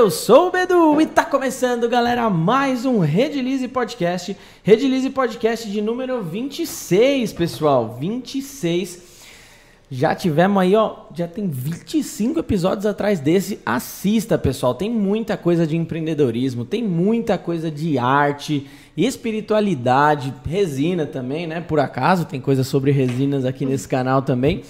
eu 0.00 0.10
sou 0.10 0.48
o 0.48 0.50
Bedu 0.50 0.98
e 0.98 1.04
tá 1.04 1.26
começando, 1.26 1.86
galera, 1.86 2.30
mais 2.30 2.86
um 2.86 3.00
Redilize 3.00 3.68
Podcast. 3.68 4.34
Redilize 4.62 5.10
Podcast 5.10 5.70
de 5.70 5.82
número 5.82 6.22
26, 6.22 7.34
pessoal. 7.34 7.98
26. 8.00 9.02
Já 9.90 10.14
tivemos 10.14 10.62
aí, 10.62 10.74
ó, 10.74 11.00
já 11.14 11.28
tem 11.28 11.46
25 11.46 12.38
episódios 12.38 12.86
atrás 12.86 13.20
desse. 13.20 13.60
Assista, 13.66 14.38
pessoal. 14.38 14.74
Tem 14.74 14.90
muita 14.90 15.36
coisa 15.36 15.66
de 15.66 15.76
empreendedorismo, 15.76 16.64
tem 16.64 16.82
muita 16.82 17.36
coisa 17.36 17.70
de 17.70 17.98
arte, 17.98 18.66
espiritualidade, 18.96 20.32
resina 20.48 21.04
também, 21.04 21.46
né? 21.46 21.60
Por 21.60 21.78
acaso, 21.78 22.24
tem 22.24 22.40
coisa 22.40 22.64
sobre 22.64 22.90
resinas 22.90 23.44
aqui 23.44 23.66
nesse 23.66 23.86
canal 23.86 24.22
também. 24.22 24.62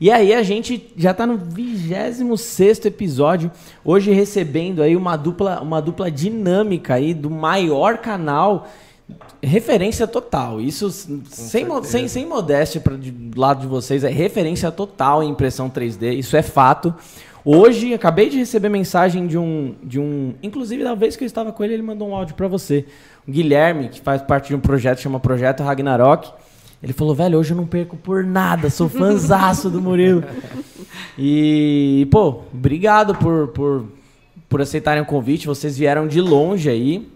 E 0.00 0.10
aí 0.10 0.32
a 0.32 0.42
gente 0.42 0.92
já 0.96 1.10
está 1.10 1.26
no 1.26 1.36
26 1.36 2.86
episódio, 2.86 3.50
hoje 3.84 4.10
recebendo 4.12 4.82
aí 4.82 4.96
uma 4.96 5.14
dupla, 5.14 5.60
uma 5.60 5.80
dupla 5.82 6.10
dinâmica 6.10 6.94
aí 6.94 7.12
do 7.12 7.28
maior 7.28 7.98
canal 7.98 8.66
referência 9.42 10.06
total. 10.06 10.60
Isso 10.60 10.90
sem, 10.90 11.66
sem, 11.82 12.08
sem 12.08 12.26
modéstia 12.26 12.80
para 12.80 12.96
do 12.96 13.38
lado 13.38 13.60
de 13.60 13.66
vocês, 13.66 14.02
é 14.02 14.08
referência 14.08 14.70
total 14.70 15.22
em 15.22 15.28
impressão 15.28 15.68
3D, 15.68 16.14
isso 16.14 16.36
é 16.36 16.42
fato. 16.42 16.94
Hoje, 17.44 17.94
acabei 17.94 18.28
de 18.28 18.38
receber 18.38 18.68
mensagem 18.68 19.26
de 19.26 19.38
um, 19.38 19.74
de 19.82 19.98
um. 19.98 20.34
Inclusive, 20.42 20.84
da 20.84 20.94
vez 20.94 21.16
que 21.16 21.24
eu 21.24 21.26
estava 21.26 21.52
com 21.52 21.64
ele, 21.64 21.74
ele 21.74 21.82
mandou 21.82 22.08
um 22.08 22.14
áudio 22.14 22.34
para 22.34 22.46
você. 22.46 22.84
O 23.26 23.30
Guilherme, 23.32 23.88
que 23.88 24.00
faz 24.00 24.20
parte 24.20 24.48
de 24.48 24.54
um 24.54 24.60
projeto 24.60 25.00
chama 25.00 25.18
Projeto 25.18 25.62
Ragnarok. 25.62 26.30
Ele 26.82 26.92
falou, 26.92 27.14
velho, 27.14 27.38
hoje 27.38 27.52
eu 27.52 27.56
não 27.56 27.66
perco 27.66 27.96
por 27.96 28.24
nada, 28.24 28.70
sou 28.70 28.88
fãzaço 28.88 29.68
do 29.68 29.80
Murilo. 29.80 30.24
E, 31.18 32.08
pô, 32.10 32.42
obrigado 32.52 33.14
por, 33.14 33.48
por, 33.48 33.86
por 34.48 34.62
aceitarem 34.62 35.02
o 35.02 35.06
convite. 35.06 35.46
Vocês 35.46 35.76
vieram 35.76 36.08
de 36.08 36.20
longe 36.20 36.70
aí. 36.70 37.06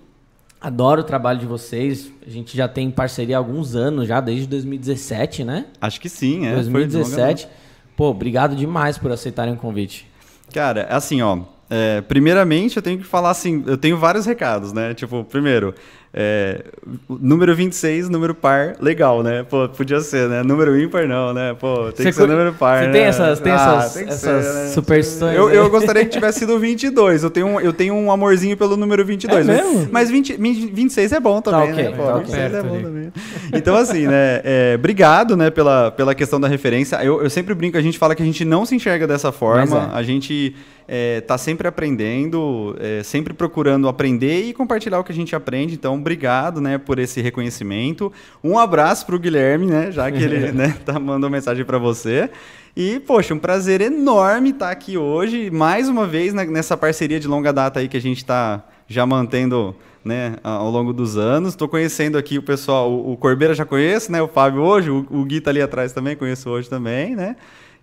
Adoro 0.61 1.00
o 1.00 1.05
trabalho 1.05 1.39
de 1.39 1.47
vocês. 1.47 2.11
A 2.27 2.28
gente 2.28 2.56
já 2.56 2.69
tem 2.69 2.91
parceria 2.91 3.36
há 3.36 3.39
alguns 3.39 3.74
anos, 3.74 4.06
já 4.06 4.20
desde 4.20 4.47
2017, 4.47 5.44
né? 5.44 5.67
Acho 5.80 6.00
que 6.00 6.08
sim, 6.08 6.46
é. 6.46 6.55
2017. 6.55 7.48
Pô, 7.96 8.11
obrigado 8.11 8.55
demais 8.55 8.98
por 8.98 9.11
aceitarem 9.11 9.55
o 9.55 9.56
convite. 9.56 10.06
Cara, 10.52 10.86
assim, 10.91 11.22
ó. 11.22 11.41
É, 11.70 12.02
primeiramente, 12.02 12.77
eu 12.77 12.83
tenho 12.83 12.98
que 12.98 13.05
falar 13.05 13.30
assim, 13.30 13.64
eu 13.67 13.78
tenho 13.78 13.96
vários 13.96 14.27
recados, 14.27 14.72
né? 14.72 14.92
Tipo, 14.94 15.24
primeiro, 15.24 15.74
é, 16.17 16.61
número 17.09 17.53
26, 17.57 18.09
número 18.09 18.37
par, 18.37 18.77
legal, 18.81 19.20
né? 19.20 19.43
Pô, 19.43 19.69
podia 19.69 19.98
ser, 20.01 20.29
né? 20.29 20.45
Número 20.45 20.81
ímpar 20.81 21.09
não, 21.09 21.34
né? 21.34 21.57
Pô, 21.59 21.91
tem 21.91 22.05
você 22.05 22.05
que 22.05 22.12
ser 22.12 22.29
número 22.29 22.53
par, 22.53 22.79
Você 22.79 22.87
né? 22.87 22.93
tem 22.93 23.03
essas, 23.03 23.41
tem 23.41 23.53
ah, 23.53 23.57
essas, 23.57 23.95
tem 23.95 24.09
essas 24.09 24.45
ser, 24.47 24.55
né? 24.55 24.67
superstições? 24.69 25.37
Eu, 25.37 25.51
eu, 25.51 25.69
gostaria 25.69 26.05
que 26.05 26.11
tivesse 26.15 26.39
sido 26.39 26.57
22. 26.57 27.25
Eu 27.25 27.31
tenho, 27.31 27.47
um, 27.48 27.61
eu 27.61 27.73
tenho 27.73 27.95
um 27.95 28.12
amorzinho 28.12 28.57
pelo 28.57 28.77
número 28.77 29.05
22. 29.05 29.48
É 29.48 29.53
mesmo? 29.55 29.89
Mas 29.91 30.09
20, 30.09 30.37
26 30.37 31.11
é 31.11 31.19
bom 31.19 31.41
também, 31.41 31.67
tá 31.67 31.73
okay, 31.73 31.85
né? 31.85 31.97
Pô, 31.97 32.05
tá 32.05 32.19
26 32.19 32.55
é 32.55 32.62
bom 32.62 32.75
ali. 32.75 32.83
também. 32.85 33.12
Então, 33.53 33.75
assim, 33.75 34.07
né? 34.07 34.41
É, 34.45 34.77
obrigado, 34.79 35.37
né, 35.37 35.51
pela, 35.51 35.91
pela 35.91 36.15
questão 36.15 36.41
da 36.41 36.47
referência. 36.47 36.95
Eu, 37.03 37.25
eu 37.25 37.31
sempre 37.31 37.55
brinco, 37.55 37.77
a 37.77 37.83
gente 37.83 37.98
fala 37.98 38.15
que 38.15 38.23
a 38.23 38.27
gente 38.27 38.45
não 38.45 38.65
se 38.65 38.77
enxerga 38.77 39.05
dessa 39.05 39.33
forma. 39.33 39.91
É. 39.92 39.98
A 39.98 40.03
gente 40.05 40.55
está 40.86 41.34
é, 41.34 41.38
sempre 41.38 41.66
aprendendo, 41.66 42.77
é, 42.78 43.02
sempre 43.02 43.32
procurando 43.32 43.88
aprender 43.88 44.44
e 44.44 44.52
compartilhar 44.52 45.00
o 45.00 45.04
que 45.04 45.12
a 45.12 45.14
gente 45.14 45.34
aprende. 45.34 45.74
Então, 45.74 45.94
obrigado, 45.94 46.60
né, 46.60 46.78
por 46.78 46.98
esse 46.98 47.20
reconhecimento. 47.20 48.12
Um 48.42 48.58
abraço 48.58 49.06
para 49.06 49.16
o 49.16 49.18
Guilherme, 49.18 49.66
né, 49.66 49.90
já 49.90 50.10
que 50.10 50.22
ele, 50.22 50.50
né, 50.52 50.77
tá 50.84 50.98
mandando 50.98 51.30
mensagem 51.30 51.64
para 51.64 51.78
você. 51.78 52.30
E, 52.77 53.00
poxa, 53.00 53.32
um 53.32 53.38
prazer 53.38 53.80
enorme 53.80 54.50
estar 54.50 54.66
tá 54.66 54.72
aqui 54.72 54.98
hoje, 54.98 55.50
mais 55.50 55.88
uma 55.88 56.06
vez 56.06 56.34
né, 56.34 56.44
nessa 56.44 56.77
parceria 56.77 57.20
de 57.20 57.28
longa 57.28 57.52
data 57.52 57.80
aí 57.80 57.89
que 57.89 57.96
a 57.96 58.00
gente 58.00 58.18
está 58.18 58.64
já 58.86 59.06
mantendo 59.06 59.74
né, 60.05 60.36
ao 60.42 60.70
longo 60.70 60.92
dos 60.92 61.17
anos. 61.17 61.50
Estou 61.50 61.68
conhecendo 61.68 62.18
aqui 62.18 62.36
o 62.36 62.42
pessoal, 62.42 62.92
o, 62.92 63.12
o 63.12 63.17
Corbeira 63.17 63.55
já 63.55 63.64
conheço, 63.64 64.12
né, 64.12 64.20
o 64.20 64.28
Fábio 64.28 64.61
hoje, 64.62 64.90
o, 64.90 65.06
o 65.11 65.24
Gui 65.24 65.40
tá 65.40 65.50
ali 65.50 65.62
atrás 65.62 65.92
também, 65.92 66.17
conheço 66.17 66.50
hoje 66.50 66.68
também, 66.68 67.17
né? 67.17 67.36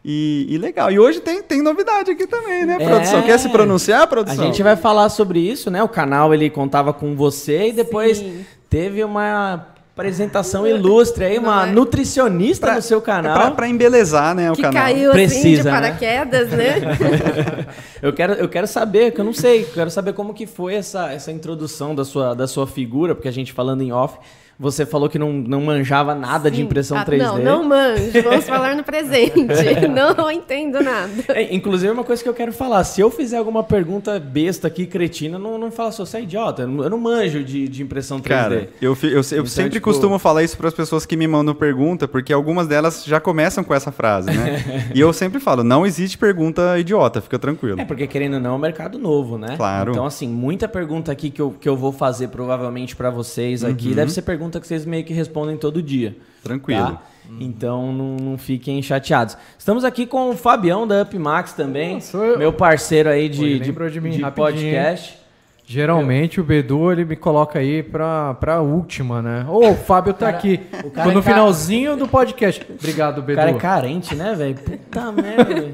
E, 0.03 0.47
e, 0.50 0.57
legal. 0.57 0.91
E 0.91 0.97
hoje 0.97 1.19
tem, 1.19 1.44
tem 1.44 1.62
novidade 1.62 2.12
aqui 2.12 2.25
também, 2.25 2.66
né, 2.66 2.78
produção? 2.79 3.19
É... 3.19 3.22
Quer 3.23 3.38
se 3.38 3.50
pronunciar, 3.50 4.07
produção? 4.07 4.44
A 4.44 4.47
gente 4.47 4.63
vai 4.63 4.75
falar 4.75 5.09
sobre 5.09 5.39
isso, 5.39 5.69
né? 5.69 5.84
O 5.84 5.88
canal 5.88 6.34
ele 6.34 6.50
contava 6.50 6.91
com 6.91 7.16
você 7.16 7.67
e 7.67 7.72
depois 7.72 8.17
Sim. 8.17 8.44
teve 8.67 9.03
uma 9.03 9.67
apresentação 10.01 10.66
ilustre 10.66 11.25
aí, 11.25 11.38
uma 11.38 11.67
é? 11.67 11.72
nutricionista 11.72 12.67
pra, 12.67 12.75
no 12.78 12.81
seu 12.81 13.01
canal. 13.01 13.47
É 13.47 13.51
para 13.51 13.67
embelezar, 13.67 14.34
né, 14.34 14.51
o 14.51 14.56
que 14.56 14.61
canal. 14.61 14.84
caiu 14.84 15.11
Precisa, 15.11 15.40
assim 15.40 15.56
de 15.56 15.63
né? 15.63 15.72
paraquedas, 15.72 16.50
né? 16.50 16.79
né? 16.79 17.67
eu, 18.01 18.13
quero, 18.13 18.34
eu 18.34 18.50
quero 18.50 18.66
saber, 18.67 19.11
que 19.11 19.22
eu 19.22 19.25
não 19.25 19.34
sei, 19.34 19.66
quero 19.66 19.91
saber 19.91 20.13
como 20.13 20.34
que 20.34 20.47
foi 20.47 20.75
essa, 20.75 21.11
essa 21.11 21.31
introdução 21.31 21.94
da 21.94 22.03
sua, 22.06 22.34
da 22.34 22.47
sua 22.47 22.66
figura, 22.66 23.13
porque 23.13 23.28
a 23.28 23.34
gente 23.34 23.51
falando 23.53 23.81
em 23.81 23.91
off, 23.91 24.17
você 24.61 24.85
falou 24.85 25.09
que 25.09 25.17
não, 25.17 25.33
não 25.33 25.59
manjava 25.59 26.13
nada 26.13 26.47
Sim. 26.49 26.55
de 26.57 26.61
impressão 26.61 26.95
ah, 26.95 27.03
3D. 27.03 27.17
Não, 27.17 27.39
não 27.39 27.63
manjo. 27.63 28.22
Vamos 28.23 28.45
falar 28.45 28.75
no 28.75 28.83
presente. 28.83 29.33
não 29.89 30.29
entendo 30.29 30.83
nada. 30.83 31.11
É, 31.29 31.53
inclusive, 31.53 31.91
uma 31.91 32.03
coisa 32.03 32.22
que 32.22 32.29
eu 32.29 32.33
quero 32.33 32.53
falar. 32.53 32.83
Se 32.83 33.01
eu 33.01 33.09
fizer 33.09 33.38
alguma 33.38 33.63
pergunta 33.63 34.19
besta 34.19 34.67
aqui, 34.67 34.85
cretina, 34.85 35.39
não, 35.39 35.57
não 35.57 35.72
fala 35.72 35.91
só, 35.91 36.05
você 36.05 36.17
é 36.17 36.22
idiota. 36.22 36.61
Eu 36.61 36.89
não 36.91 36.99
manjo 36.99 37.44
de, 37.44 37.67
de 37.67 37.81
impressão 37.81 38.19
3D. 38.19 38.27
Cara, 38.27 38.69
eu, 38.79 38.95
eu, 39.01 39.09
eu 39.09 39.19
então, 39.19 39.45
sempre 39.47 39.72
tipo... 39.72 39.85
costumo 39.85 40.19
falar 40.19 40.44
isso 40.44 40.55
para 40.55 40.67
as 40.67 40.75
pessoas 40.75 41.07
que 41.07 41.17
me 41.17 41.28
mandam 41.28 41.55
pergunta, 41.55 42.07
porque 42.07 42.31
algumas 42.31 42.67
delas 42.67 43.03
já 43.03 43.19
começam 43.19 43.63
com 43.63 43.73
essa 43.73 43.91
frase, 43.91 44.29
né? 44.29 44.91
e 44.93 44.99
eu 44.99 45.11
sempre 45.11 45.39
falo, 45.39 45.63
não 45.63 45.88
existe 45.88 46.19
pergunta 46.19 46.78
idiota, 46.78 47.19
fica 47.19 47.39
tranquilo. 47.39 47.81
É, 47.81 47.85
porque 47.85 48.05
querendo 48.05 48.35
ou 48.35 48.39
não, 48.39 48.51
é 48.51 48.55
um 48.57 48.59
mercado 48.59 48.99
novo, 48.99 49.39
né? 49.39 49.55
Claro. 49.57 49.89
Então, 49.89 50.05
assim, 50.05 50.28
muita 50.28 50.67
pergunta 50.67 51.11
aqui 51.11 51.31
que 51.31 51.41
eu, 51.41 51.55
que 51.59 51.67
eu 51.67 51.75
vou 51.75 51.91
fazer 51.91 52.28
provavelmente 52.28 52.95
para 52.95 53.09
vocês 53.09 53.63
aqui 53.63 53.89
uhum. 53.89 53.95
deve 53.95 54.11
ser 54.11 54.22
pergunta 54.22 54.50
pergunta 54.51 54.59
que 54.59 54.67
vocês 54.67 54.85
meio 54.85 55.03
que 55.03 55.13
respondem 55.13 55.56
todo 55.56 55.81
dia. 55.81 56.16
Tranquilo. 56.44 56.91
Tá? 56.94 57.01
Então 57.39 57.94
não, 57.94 58.17
não, 58.17 58.38
fiquem 58.38 58.81
chateados. 58.81 59.38
Estamos 59.57 59.85
aqui 59.85 60.06
com 60.06 60.31
o 60.31 60.34
Fabião 60.35 60.85
da 60.85 61.03
UpMax 61.03 61.53
também, 61.53 62.00
meu 62.38 62.51
parceiro 62.51 63.09
aí 63.09 63.29
de, 63.29 63.59
de, 63.59 63.72
de, 63.72 64.01
mim, 64.01 64.09
de 64.11 64.31
podcast. 64.31 65.17
Geralmente 65.66 66.40
eu... 66.40 66.44
o 66.44 66.47
Bedu 66.47 66.91
ele 66.91 67.06
me 67.06 67.16
coloca 67.16 67.59
aí 67.59 67.81
pra, 67.81 68.34
pra 68.34 68.59
última, 68.59 69.22
né? 69.22 69.45
Ô, 69.47 69.69
o 69.69 69.75
Fábio 69.75 70.13
tá 70.13 70.25
cara, 70.25 70.38
aqui. 70.38 70.57
Tô 70.94 71.11
no 71.11 71.19
é 71.19 71.22
finalzinho 71.22 71.95
do 71.95 72.07
podcast. 72.07 72.66
Obrigado, 72.69 73.22
Bedu. 73.22 73.40
O 73.40 73.41
cara 73.41 73.51
é 73.51 73.53
carente, 73.53 74.13
né, 74.13 74.35
velho? 74.35 74.56
Puta 74.56 75.11
merda. 75.13 75.73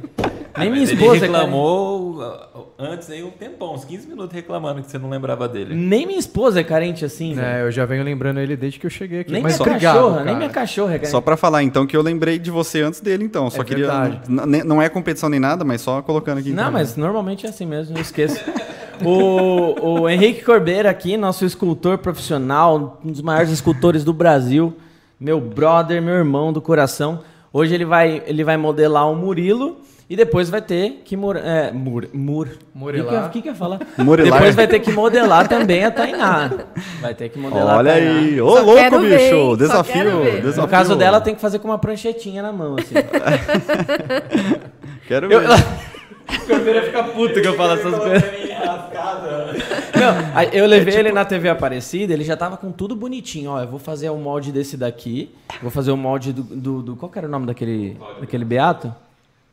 Nem 0.58 0.72
minha 0.72 0.84
esposa. 0.84 1.26
Ele 1.26 1.26
reclamou 1.26 2.22
é 2.22 2.57
antes 2.78 3.10
aí 3.10 3.24
um 3.24 3.32
tempão, 3.32 3.74
uns 3.74 3.84
15 3.84 4.08
minutos 4.08 4.34
reclamando 4.34 4.82
que 4.82 4.90
você 4.90 4.98
não 4.98 5.10
lembrava 5.10 5.48
dele. 5.48 5.74
Nem 5.74 6.06
minha 6.06 6.20
esposa 6.20 6.60
é 6.60 6.64
carente 6.64 7.04
assim. 7.04 7.38
É, 7.40 7.64
eu 7.64 7.72
já 7.72 7.86
venho 7.86 8.04
lembrando 8.04 8.40
ele 8.40 8.56
desde 8.56 8.80
que 8.80 8.86
eu 8.86 8.90
cheguei 8.90 9.22
aqui. 9.22 9.32
Nem 9.32 9.42
Mas 9.42 9.58
minha 9.58 9.68
obrigado, 9.68 9.96
cachorra, 9.96 10.16
cara. 10.16 10.26
nem 10.26 10.36
minha 10.36 10.50
cachorra 10.50 10.90
é 10.92 10.98
carente. 10.98 11.12
Só 11.12 11.22
para 11.22 11.36
falar 11.36 11.64
então 11.64 11.88
que 11.88 11.98
eu 11.98 12.02
lembrei 12.02 12.38
de 12.38 12.52
você 12.52 12.82
antes 12.82 13.02
dele, 13.02 13.24
então. 13.24 13.50
Só 13.50 13.62
é 13.62 13.66
queria. 13.66 14.22
Não 14.28 14.82
é 14.82 14.90
competição 14.90 15.30
nem 15.30 15.40
nada, 15.40 15.66
mas 15.66 15.82
só 15.82 16.02
colocando 16.02 16.38
aqui. 16.38 16.50
Não, 16.50 16.64
então. 16.64 16.72
mas 16.74 16.96
normalmente 16.96 17.46
é 17.46 17.50
assim 17.50 17.66
mesmo, 17.66 17.98
eu 17.98 18.02
esqueço. 18.02 18.40
o, 19.04 20.02
o 20.02 20.10
Henrique 20.10 20.44
Corbeira 20.44 20.90
aqui, 20.90 21.18
nosso 21.18 21.46
escultor 21.46 21.98
profissional, 21.98 23.00
um 23.04 23.12
dos 23.12 23.22
maiores 23.22 23.52
escultores 23.52 24.04
do 24.04 24.14
Brasil, 24.14 24.76
meu 25.20 25.42
brother, 25.42 26.02
meu 26.02 26.16
irmão 26.16 26.54
do 26.54 26.62
coração. 26.62 27.22
Hoje 27.52 27.74
ele 27.74 27.86
vai, 27.86 28.22
ele 28.28 28.44
vai 28.44 28.58
modelar 28.58 29.10
o 29.10 29.16
Murilo 29.16 29.78
e 30.10 30.16
depois 30.16 30.50
vai 30.50 30.62
ter 30.62 31.02
que 31.04 31.18
mur, 31.18 31.36
é, 31.36 31.70
mur, 31.72 32.08
mur, 32.14 32.48
modelar. 32.74 33.28
O 33.28 33.30
que, 33.30 33.42
que, 33.42 33.50
ia 33.50 33.56
falar? 33.56 33.80
Murilar. 33.98 34.40
Depois 34.40 34.56
vai 34.56 34.66
ter 34.66 34.80
que 34.80 34.90
modelar 34.90 35.50
também 35.50 35.84
a 35.84 35.92
Tainá. 35.92 36.50
Vai 37.02 37.14
ter 37.14 37.28
que 37.28 37.38
modelar 37.38 37.78
Olha 37.78 37.92
aí. 37.92 38.40
Ô, 38.40 38.58
louco, 38.62 39.00
bicho. 39.00 39.58
desafio, 39.58 40.42
desafio. 40.42 40.62
No 40.62 40.68
caso 40.68 40.96
dela, 40.96 41.20
tem 41.20 41.36
que 41.36 41.42
fazer 41.42 41.60
com 41.60 41.68
uma 41.68 41.78
pranchetinha 41.78 42.42
na 42.42 42.54
mão, 42.54 42.78
assim. 42.80 42.96
quero 45.08 45.28
ver. 45.28 45.42
Eu, 46.30 46.36
o 46.36 46.46
Corbeira 46.46 46.84
fica 46.84 47.04
puto 47.06 47.42
que 47.42 47.48
eu 47.48 47.54
falo 47.54 47.74
essas 47.74 47.96
coisas. 47.96 48.24
Não, 49.96 50.44
eu 50.52 50.66
levei 50.66 50.94
é 50.94 50.98
tipo... 50.98 51.08
ele 51.08 51.12
na 51.14 51.24
TV 51.24 51.48
Aparecida, 51.48 52.14
ele 52.14 52.26
já 52.26 52.36
tava 52.36 52.58
com 52.58 52.70
tudo 52.70 52.98
bonitinho. 52.98 53.52
Ó, 53.52 53.62
eu 53.62 53.68
vou 53.68 53.80
fazer 53.80 54.10
o 54.10 54.18
molde 54.18 54.52
desse 54.52 54.76
daqui. 54.76 55.34
Vou 55.62 55.72
fazer 55.72 55.92
o 55.92 55.96
molde 55.96 56.34
do. 56.34 56.44
do, 56.44 56.82
do 56.82 56.96
qual 56.98 57.10
era 57.16 57.28
o 57.28 57.30
nome 57.30 57.46
daquele, 57.46 57.98
daquele 58.20 58.44
beato? 58.44 58.94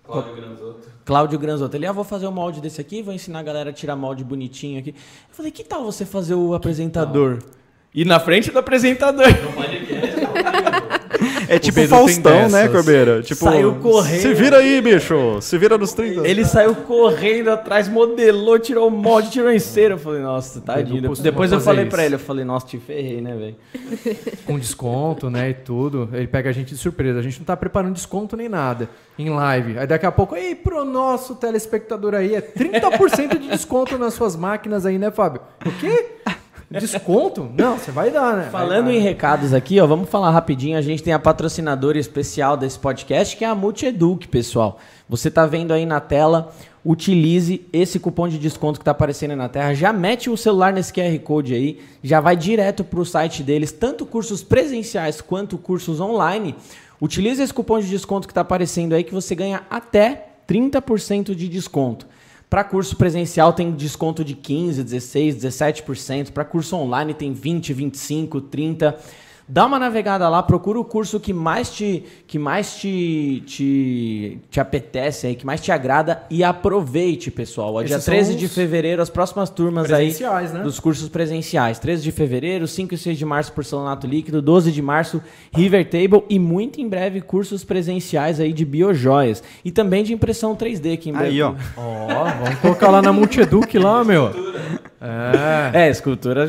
Cláudio 0.05 0.35
Granzotto. 0.37 0.89
Cláudio 1.05 1.39
Granzotto. 1.39 1.77
Ele, 1.77 1.87
ah, 1.87 1.93
vou 1.93 2.05
fazer 2.05 2.27
o 2.27 2.33
molde 2.33 2.61
desse 2.61 2.81
aqui, 2.81 3.03
vou 3.03 3.15
ensinar 3.15 3.41
a 3.41 3.43
galera 3.43 3.71
a 3.71 3.73
tirar 3.73 3.97
molde 3.97 4.23
bonitinho 4.23 4.79
aqui. 4.79 4.91
Eu 4.91 5.35
falei, 5.35 5.51
que 5.51 5.65
tal 5.65 5.83
você 5.83 6.05
fazer 6.05 6.35
o 6.35 6.55
apresentador? 6.55 7.39
Não. 7.43 7.65
E 7.95 8.05
na 8.05 8.21
frente 8.21 8.51
do 8.51 8.59
apresentador. 8.59 9.27
é, 9.27 10.14
É 11.55 11.59
tipo 11.59 11.87
Faustão, 11.87 12.49
né, 12.49 12.69
Corbeira? 12.69 13.23
Tipo, 13.23 13.45
saiu 13.45 13.75
correndo. 13.77 14.21
Se 14.21 14.35
vira 14.35 14.59
aí, 14.59 14.81
bicho. 14.81 15.41
Se 15.41 15.57
vira 15.57 15.79
nos 15.79 15.93
30. 15.93 16.27
Ele 16.27 16.45
saiu 16.45 16.75
correndo 16.75 17.51
atrás, 17.51 17.89
modelou, 17.89 18.59
tirou 18.59 18.89
o 18.89 18.91
molde, 18.91 19.31
tirou 19.31 19.51
em 19.51 19.59
cera. 19.59 19.95
Eu 19.95 19.99
falei, 19.99 20.21
nossa, 20.21 20.61
tadinho. 20.61 21.03
Depois, 21.03 21.21
depois 21.21 21.53
eu 21.53 21.61
falei 21.61 21.85
isso. 21.85 21.91
pra 21.91 22.05
ele, 22.05 22.15
eu 22.17 22.19
falei, 22.19 22.45
nossa, 22.45 22.67
te 22.67 22.79
ferrei, 22.79 23.21
né, 23.21 23.35
velho? 23.35 23.57
Com 24.45 24.59
desconto, 24.59 25.31
né, 25.31 25.51
e 25.51 25.55
tudo. 25.55 26.09
Ele 26.13 26.27
pega 26.27 26.51
a 26.51 26.53
gente 26.53 26.75
de 26.75 26.79
surpresa. 26.79 27.19
A 27.19 27.23
gente 27.23 27.39
não 27.39 27.47
tá 27.47 27.57
preparando 27.57 27.95
desconto 27.95 28.37
nem 28.37 28.49
nada 28.49 28.89
em 29.19 29.31
live. 29.31 29.79
Aí 29.79 29.87
daqui 29.87 30.07
a 30.07 30.13
pouco, 30.13 30.35
ei, 30.35 30.55
pro 30.55 30.85
nosso 30.85 31.37
telespectador 31.37 32.15
aí, 32.15 32.35
é 32.35 32.41
30% 32.41 33.39
de 33.39 33.49
desconto 33.49 33.97
nas 33.97 34.15
suas 34.15 34.35
máquinas 34.35 34.85
aí, 34.85 34.99
né, 34.99 35.11
Fábio? 35.11 35.41
O 35.65 35.71
quê? 35.79 36.17
Desconto? 36.81 37.51
Não, 37.57 37.79
você 37.79 37.91
vai 37.91 38.11
dar, 38.11 38.37
né? 38.37 38.49
Falando 38.51 38.87
vai, 38.87 38.97
em 38.97 39.01
recados 39.01 39.55
aqui, 39.55 39.81
ó, 39.81 39.87
vamos 39.87 40.09
falar 40.09 40.31
rapidinho. 40.31 40.77
A 40.77 40.83
gente 40.83 41.03
tem 41.03 41.13
a 41.13 41.19
patrocinadora 41.19 41.99
especial 41.99 42.57
desse 42.57 42.79
podcast, 42.79 43.37
que 43.37 43.45
é 43.45 43.49
a 43.49 43.55
Multieduc, 43.55 44.29
pessoal. 44.29 44.79
Você 45.09 45.31
tá 45.31 45.47
vendo 45.47 45.73
aí 45.73 45.87
na 45.87 46.01
tela, 46.01 46.53
utilize 46.85 47.67
esse 47.73 47.99
cupom 47.99 48.29
de 48.29 48.39
desconto 48.39 48.79
que 48.79 48.85
tá 48.85 48.91
aparecendo 48.91 49.33
aí 49.33 49.37
na 49.37 49.49
tela. 49.49 49.75
Já 49.75 49.93
mete 49.93 50.29
o 50.29 50.37
celular 50.37 50.73
nesse 50.73 50.93
QR 50.93 51.19
Code 51.21 51.55
aí, 51.55 51.81
já 52.03 52.21
vai 52.21 52.37
direto 52.37 52.85
pro 52.85 53.05
site 53.05 53.43
deles, 53.43 53.73
tanto 53.73 54.05
cursos 54.05 54.43
presenciais 54.43 55.21
quanto 55.21 55.57
cursos 55.57 56.01
online. 56.01 56.55
Utilize 57.01 57.43
esse 57.43 57.53
cupom 57.53 57.81
de 57.81 57.89
desconto 57.89 58.27
que 58.27 58.33
está 58.33 58.41
aparecendo 58.41 58.95
aí 58.95 59.05
que 59.05 59.15
você 59.15 59.35
ganha 59.35 59.63
até 59.69 60.29
30% 60.49 61.35
de 61.35 61.49
desconto. 61.49 62.07
Para 62.49 62.63
curso 62.63 62.97
presencial 62.97 63.53
tem 63.53 63.73
desconto 63.73 64.25
de 64.25 64.35
15, 64.35 64.85
16, 64.85 65.37
17%. 65.37 66.31
Para 66.31 66.45
curso 66.45 66.77
online 66.77 67.15
tem 67.15 67.33
20, 67.33 67.73
25, 67.73 68.41
30%. 68.43 68.95
Dá 69.47 69.67
uma 69.67 69.79
navegada 69.79 70.27
lá, 70.29 70.43
procura 70.43 70.81
o 70.81 70.85
curso 70.85 71.21
que 71.21 71.33
mais 71.33 71.71
te, 71.71 72.03
que 72.27 72.39
mais 72.39 72.77
te, 72.77 73.43
te, 73.47 74.39
te 74.51 74.59
apetece 74.59 75.27
aí, 75.27 75.35
que 75.35 75.45
mais 75.45 75.61
te 75.61 75.71
agrada 75.71 76.23
e 76.31 76.43
aproveite, 76.43 77.31
pessoal. 77.31 77.75
Ó, 77.75 77.83
dia 77.83 77.99
13 77.99 78.37
de 78.37 78.49
fevereiro, 78.49 79.03
as 79.03 79.11
próximas 79.11 79.51
turmas 79.51 79.93
aí 79.93 80.15
né? 80.53 80.63
dos 80.63 80.81
cursos 80.81 81.11
presenciais. 81.11 81.79
13 81.79 82.03
de 82.03 82.11
fevereiro, 82.11 82.67
5 82.67 82.95
e 82.95 82.99
6 82.99 83.19
de 83.19 83.25
março, 83.27 83.53
porcelanato 83.53 84.07
líquido, 84.07 84.41
12 84.41 84.73
de 84.73 84.81
março, 84.81 85.23
River 85.55 85.91
Table 85.91 86.25
e 86.31 86.39
muito 86.39 86.81
em 86.81 86.89
breve 86.89 87.21
cursos 87.21 87.65
presenciais 87.65 88.41
aí 88.41 88.53
de 88.53 88.65
biojoias 88.65 89.43
e 89.63 89.71
também 89.71 90.03
de 90.03 90.15
impressão 90.15 90.57
3D 90.57 90.95
aqui 90.95 91.11
em 91.11 91.13
breve. 91.13 91.29
Aí, 91.29 91.43
ó. 91.43 91.55
Ó, 91.77 92.25
vamos 92.43 92.59
colocar 92.61 92.91
lá 92.91 93.03
na 93.03 93.13
Multieduc 93.13 93.79
lá, 93.79 94.03
meu. 94.03 94.33
É, 95.05 95.87
é 95.87 95.91
escultura 95.91 96.49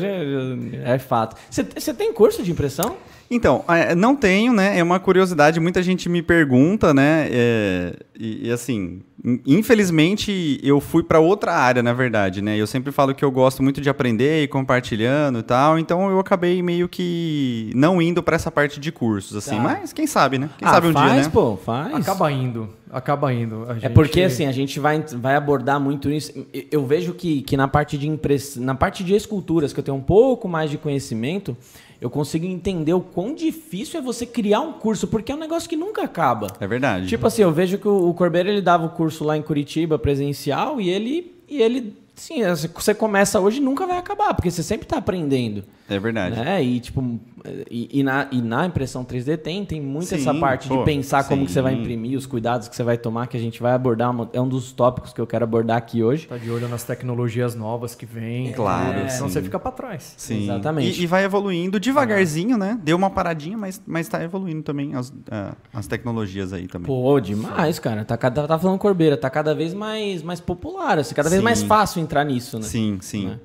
é 0.84 0.98
fato. 0.98 1.36
Você 1.50 1.92
tem 1.92 2.12
curso 2.12 2.42
de 2.42 2.50
impressão? 2.50 2.96
Então, 3.30 3.64
é, 3.68 3.94
não 3.94 4.14
tenho, 4.14 4.52
né? 4.52 4.78
É 4.78 4.82
uma 4.82 5.00
curiosidade, 5.00 5.58
muita 5.58 5.82
gente 5.82 6.08
me 6.08 6.22
pergunta, 6.22 6.94
né? 6.94 7.28
É, 7.30 7.96
e, 8.18 8.48
e, 8.48 8.52
assim, 8.52 9.02
infelizmente 9.44 10.60
eu 10.62 10.80
fui 10.80 11.02
para 11.02 11.18
outra 11.18 11.52
área, 11.52 11.82
na 11.82 11.92
verdade, 11.92 12.40
né? 12.40 12.56
Eu 12.56 12.66
sempre 12.66 12.92
falo 12.92 13.14
que 13.14 13.24
eu 13.24 13.30
gosto 13.30 13.62
muito 13.62 13.80
de 13.80 13.90
aprender 13.90 14.44
e 14.44 14.48
compartilhando 14.48 15.40
e 15.40 15.42
tal, 15.42 15.78
então 15.78 16.08
eu 16.10 16.20
acabei 16.20 16.62
meio 16.62 16.88
que 16.88 17.70
não 17.74 18.00
indo 18.00 18.22
para 18.22 18.36
essa 18.36 18.50
parte 18.50 18.78
de 18.78 18.92
cursos, 18.92 19.36
assim. 19.36 19.56
Tá. 19.56 19.62
Mas 19.62 19.92
quem 19.92 20.06
sabe, 20.06 20.38
né? 20.38 20.48
Quem 20.56 20.68
ah, 20.68 20.70
sabe 20.70 20.86
um 20.88 20.92
faz, 20.92 21.12
dia, 21.12 21.22
né? 21.22 21.28
pô, 21.28 21.56
faz. 21.56 21.94
Acaba 21.94 22.30
indo, 22.30 22.68
acaba 22.90 23.32
indo. 23.32 23.66
Gente... 23.74 23.86
É 23.86 23.88
porque 23.88 24.22
assim 24.22 24.46
a 24.46 24.52
gente 24.52 24.78
vai, 24.78 25.00
vai 25.00 25.34
abordar 25.34 25.80
muito 25.80 26.10
isso. 26.10 26.32
Eu 26.70 26.86
vejo 26.86 27.12
que, 27.12 27.42
que 27.42 27.56
na 27.56 27.66
parte 27.66 27.98
de 27.98 28.08
impress... 28.08 28.56
na 28.56 28.74
parte 28.74 29.02
de 29.02 29.14
esculturas 29.14 29.72
que 29.72 29.80
eu 29.80 29.84
tenho 29.84 29.96
um 29.96 30.02
pouco 30.02 30.48
mais 30.48 30.70
de 30.70 30.78
conhecimento 30.78 31.56
eu 32.00 32.10
consigo 32.10 32.44
entender 32.44 32.92
o 32.92 33.00
quão 33.00 33.34
difícil 33.34 34.00
é 34.00 34.02
você 34.02 34.26
criar 34.26 34.60
um 34.60 34.74
curso, 34.74 35.06
porque 35.06 35.32
é 35.32 35.34
um 35.34 35.38
negócio 35.38 35.68
que 35.68 35.76
nunca 35.76 36.02
acaba. 36.02 36.48
É 36.60 36.66
verdade. 36.66 37.06
Tipo 37.06 37.26
assim, 37.26 37.42
eu 37.42 37.52
vejo 37.52 37.78
que 37.78 37.88
o, 37.88 38.12
Corbeiro 38.14 38.48
ele 38.48 38.60
dava 38.60 38.86
o 38.86 38.90
curso 38.90 39.24
lá 39.24 39.36
em 39.36 39.42
Curitiba 39.42 39.98
presencial 39.98 40.80
e 40.80 40.88
ele 40.88 41.34
e 41.48 41.62
ele 41.62 41.94
sim, 42.16 42.40
você 42.74 42.94
começa 42.94 43.38
hoje 43.38 43.58
e 43.58 43.60
nunca 43.60 43.86
vai 43.86 43.98
acabar, 43.98 44.34
porque 44.34 44.50
você 44.50 44.62
sempre 44.62 44.86
está 44.86 44.98
aprendendo. 44.98 45.64
É 45.88 45.98
verdade. 45.98 46.36
Né? 46.36 46.62
E, 46.64 46.80
tipo, 46.80 47.20
e, 47.70 48.00
e, 48.00 48.02
na, 48.02 48.26
e 48.32 48.42
na 48.42 48.66
impressão 48.66 49.04
3D 49.04 49.36
tem, 49.36 49.64
tem 49.64 49.80
muito 49.80 50.08
sim, 50.08 50.16
essa 50.16 50.34
parte 50.34 50.68
pô, 50.68 50.78
de 50.78 50.84
pensar 50.84 51.22
sim. 51.22 51.28
como 51.28 51.46
que 51.46 51.52
você 51.52 51.62
vai 51.62 51.74
imprimir, 51.74 52.18
os 52.18 52.26
cuidados 52.26 52.66
que 52.66 52.74
você 52.74 52.82
vai 52.82 52.98
tomar, 52.98 53.28
que 53.28 53.36
a 53.36 53.40
gente 53.40 53.62
vai 53.62 53.72
abordar. 53.72 54.12
é 54.32 54.40
um 54.40 54.48
dos 54.48 54.72
tópicos 54.72 55.12
que 55.12 55.20
eu 55.20 55.26
quero 55.26 55.44
abordar 55.44 55.76
aqui 55.76 56.02
hoje. 56.02 56.26
Tá 56.26 56.36
de 56.36 56.50
olho 56.50 56.68
nas 56.68 56.82
tecnologias 56.82 57.54
novas 57.54 57.94
que 57.94 58.04
vêm. 58.04 58.52
Claro. 58.52 58.98
É, 58.98 59.08
senão 59.08 59.28
você 59.28 59.40
fica 59.40 59.58
para 59.58 59.70
trás. 59.70 60.14
Sim. 60.16 60.44
Exatamente. 60.44 61.00
E, 61.00 61.04
e, 61.04 61.06
vai 61.06 61.24
evoluindo 61.24 61.78
devagarzinho, 61.78 62.58
né? 62.58 62.78
Deu 62.82 62.96
uma 62.96 63.10
paradinha, 63.10 63.56
mas, 63.56 63.80
mas 63.86 64.08
tá 64.08 64.22
evoluindo 64.22 64.62
também 64.62 64.94
as, 64.94 65.10
uh, 65.10 65.56
as 65.72 65.86
tecnologias 65.86 66.52
aí 66.52 66.66
também. 66.66 66.86
Pô, 66.86 67.20
demais, 67.20 67.78
cara. 67.78 68.04
Tá, 68.04 68.16
tá 68.16 68.58
falando 68.58 68.78
Corbeira, 68.78 69.16
tá 69.16 69.30
cada 69.30 69.54
vez 69.54 69.72
mais, 69.72 70.22
mais 70.22 70.40
popular, 70.40 70.98
assim, 70.98 71.14
cada 71.14 71.30
vez 71.30 71.40
mais 71.40 71.62
fácil 71.62 72.00
entrar 72.06 72.24
nisso, 72.24 72.58
né? 72.58 72.64
Sim, 72.64 72.98
sim. 73.00 73.26
Né? 73.26 73.38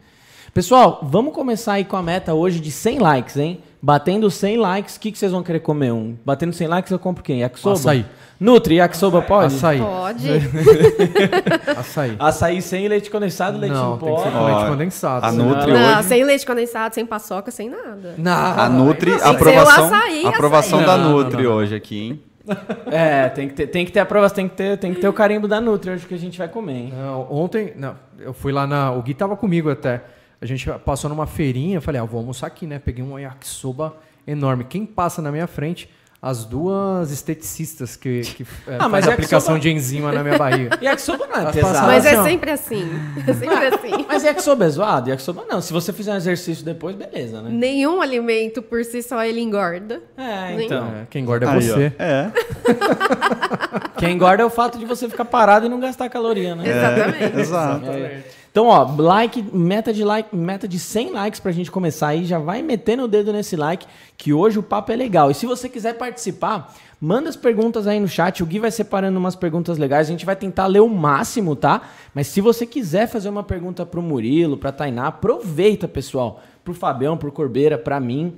Pessoal, 0.53 0.99
vamos 1.01 1.33
começar 1.33 1.73
aí 1.73 1.85
com 1.85 1.95
a 1.95 2.03
meta 2.03 2.33
hoje 2.33 2.59
de 2.59 2.71
100 2.71 2.99
likes, 2.99 3.37
hein? 3.37 3.63
Batendo 3.81 4.29
100 4.29 4.57
likes, 4.57 4.95
o 4.95 4.99
que, 4.99 5.11
que 5.11 5.17
vocês 5.17 5.31
vão 5.31 5.41
querer 5.41 5.61
comer? 5.61 5.91
Um? 5.91 6.15
Batendo 6.25 6.53
100 6.53 6.67
likes, 6.67 6.91
eu 6.91 6.99
compro 6.99 7.23
quem? 7.23 7.39
Yakisoba? 7.39 7.75
Açaí. 7.75 8.05
Nutri, 8.39 8.75
yakisoba 8.75 9.21
pode? 9.21 9.55
Açaí. 9.55 9.79
Pode. 9.79 10.27
Açaí. 11.77 12.15
Açaí 12.19 12.61
sem 12.61 12.87
leite 12.87 13.09
condensado, 13.09 13.57
leite 13.57 13.73
não, 13.73 13.95
em 13.95 13.97
pó. 13.97 14.05
Tem 14.07 14.15
que 14.15 14.21
ser 14.23 14.31
com 14.31 14.45
leite 14.45 14.65
condensado. 14.69 15.25
A 15.25 15.31
Nutri 15.31 15.71
não, 15.71 15.99
hoje... 15.99 16.07
sem 16.07 16.23
leite 16.23 16.45
condensado, 16.45 16.93
sem 16.93 17.05
paçoca, 17.05 17.49
sem 17.49 17.69
nada. 17.69 18.15
Não, 18.17 18.31
a 18.31 18.67
Nutri, 18.67 19.13
a 19.13 19.29
aprovação, 19.29 19.85
açaí, 19.85 20.25
aprovação 20.25 20.79
açaí. 20.79 20.87
da 20.87 20.97
não, 20.97 21.11
Nutri 21.11 21.43
não, 21.43 21.51
hoje 21.51 21.75
aqui, 21.75 21.99
hein? 22.01 22.23
É, 22.91 23.29
tem 23.29 23.47
que 23.47 23.53
ter, 23.53 23.67
tem 23.67 23.85
que 23.85 23.91
ter 23.91 23.99
aprovação, 23.99 24.35
tem 24.35 24.49
que 24.49 24.55
ter, 24.55 24.77
tem 24.77 24.93
que 24.93 24.99
ter 24.99 25.07
o 25.07 25.13
carimbo 25.13 25.47
da 25.47 25.61
Nutri 25.61 25.91
hoje 25.91 26.05
que 26.05 26.13
a 26.13 26.17
gente 26.17 26.37
vai 26.37 26.47
comer, 26.49 26.73
hein? 26.73 26.93
Não, 26.93 27.31
ontem, 27.31 27.73
não, 27.77 27.95
eu 28.19 28.33
fui 28.33 28.51
lá 28.51 28.67
na, 28.67 28.91
o 28.91 29.01
Gui 29.01 29.13
tava 29.13 29.37
comigo 29.37 29.69
até. 29.69 30.01
A 30.41 30.45
gente 30.45 30.69
passou 30.83 31.09
numa 31.09 31.27
feirinha, 31.27 31.79
falei, 31.79 32.01
ah, 32.01 32.03
vou 32.03 32.19
almoçar 32.19 32.47
aqui, 32.47 32.65
né? 32.65 32.79
Peguei 32.79 33.03
um 33.03 33.17
yakisoba 33.17 33.95
enorme. 34.25 34.63
Quem 34.63 34.85
passa 34.85 35.21
na 35.21 35.31
minha 35.31 35.47
frente, 35.47 35.89
as 36.21 36.45
duas 36.45 37.11
esteticistas 37.11 37.95
que, 37.95 38.21
que 38.21 38.43
é, 38.67 38.77
ah, 38.77 38.87
mas 38.87 39.07
aplicação 39.07 39.57
de 39.57 39.71
enzima 39.71 40.11
na 40.11 40.21
minha 40.21 40.37
barriga. 40.37 40.77
Yakisoba 40.83 41.25
não 41.25 41.49
é 41.49 41.51
pesado. 41.51 41.87
Mas 41.87 42.05
é 42.05 42.21
sempre 42.21 42.51
assim. 42.51 42.87
É 43.27 43.33
sempre 43.33 43.65
assim. 43.65 44.05
Mas 44.07 44.23
yakisoba 44.23 44.65
é 44.65 44.69
zoado? 44.69 45.09
Yakisoba 45.09 45.45
não. 45.49 45.59
Se 45.61 45.73
você 45.73 45.91
fizer 45.91 46.13
um 46.13 46.17
exercício 46.17 46.63
depois, 46.63 46.95
beleza, 46.95 47.41
né? 47.41 47.49
Nenhum 47.51 48.03
alimento 48.03 48.61
por 48.61 48.85
si 48.85 49.01
só 49.01 49.23
ele 49.23 49.41
engorda. 49.41 49.99
É, 50.15 50.61
então. 50.63 50.87
É, 50.89 51.07
quem 51.09 51.23
engorda 51.23 51.47
é 51.47 51.49
Aí, 51.49 51.59
você. 51.59 51.93
Ó. 51.99 52.03
É. 52.03 52.31
quem 53.97 54.13
engorda 54.13 54.43
é 54.43 54.45
o 54.45 54.49
fato 54.51 54.77
de 54.77 54.85
você 54.85 55.09
ficar 55.09 55.25
parado 55.25 55.65
e 55.65 55.69
não 55.69 55.79
gastar 55.79 56.07
caloria, 56.07 56.55
né? 56.55 56.69
Exatamente. 56.69 57.23
É, 57.23 57.39
exato. 57.41 57.85
Exatamente. 57.85 58.40
Então, 58.51 58.67
ó, 58.67 58.83
like, 58.83 59.41
meta 59.53 59.93
de 59.93 60.03
like, 60.03 60.35
meta 60.35 60.67
de 60.67 60.77
100 60.77 61.11
likes 61.11 61.39
pra 61.39 61.53
gente 61.53 61.71
começar 61.71 62.09
aí, 62.09 62.25
já 62.25 62.37
vai 62.37 62.61
metendo 62.61 63.03
o 63.03 63.07
dedo 63.07 63.31
nesse 63.31 63.55
like, 63.55 63.87
que 64.17 64.33
hoje 64.33 64.59
o 64.59 64.63
papo 64.63 64.91
é 64.91 64.95
legal. 64.97 65.31
E 65.31 65.33
se 65.33 65.45
você 65.45 65.69
quiser 65.69 65.97
participar, 65.97 66.75
manda 66.99 67.29
as 67.29 67.37
perguntas 67.37 67.87
aí 67.87 67.97
no 67.97 68.09
chat, 68.09 68.43
o 68.43 68.45
Gui 68.45 68.59
vai 68.59 68.69
separando 68.69 69.17
umas 69.17 69.37
perguntas 69.37 69.77
legais, 69.77 70.07
a 70.07 70.11
gente 70.11 70.25
vai 70.25 70.35
tentar 70.35 70.67
ler 70.67 70.81
o 70.81 70.89
máximo, 70.89 71.55
tá? 71.55 71.81
Mas 72.13 72.27
se 72.27 72.41
você 72.41 72.65
quiser 72.65 73.07
fazer 73.07 73.29
uma 73.29 73.41
pergunta 73.41 73.85
pro 73.85 74.01
Murilo, 74.01 74.57
pra 74.57 74.73
Tainá, 74.73 75.07
aproveita, 75.07 75.87
pessoal, 75.87 76.41
pro 76.61 76.73
Fabião, 76.73 77.15
pro 77.15 77.31
Corbeira, 77.31 77.77
pra 77.77 78.01
mim. 78.01 78.35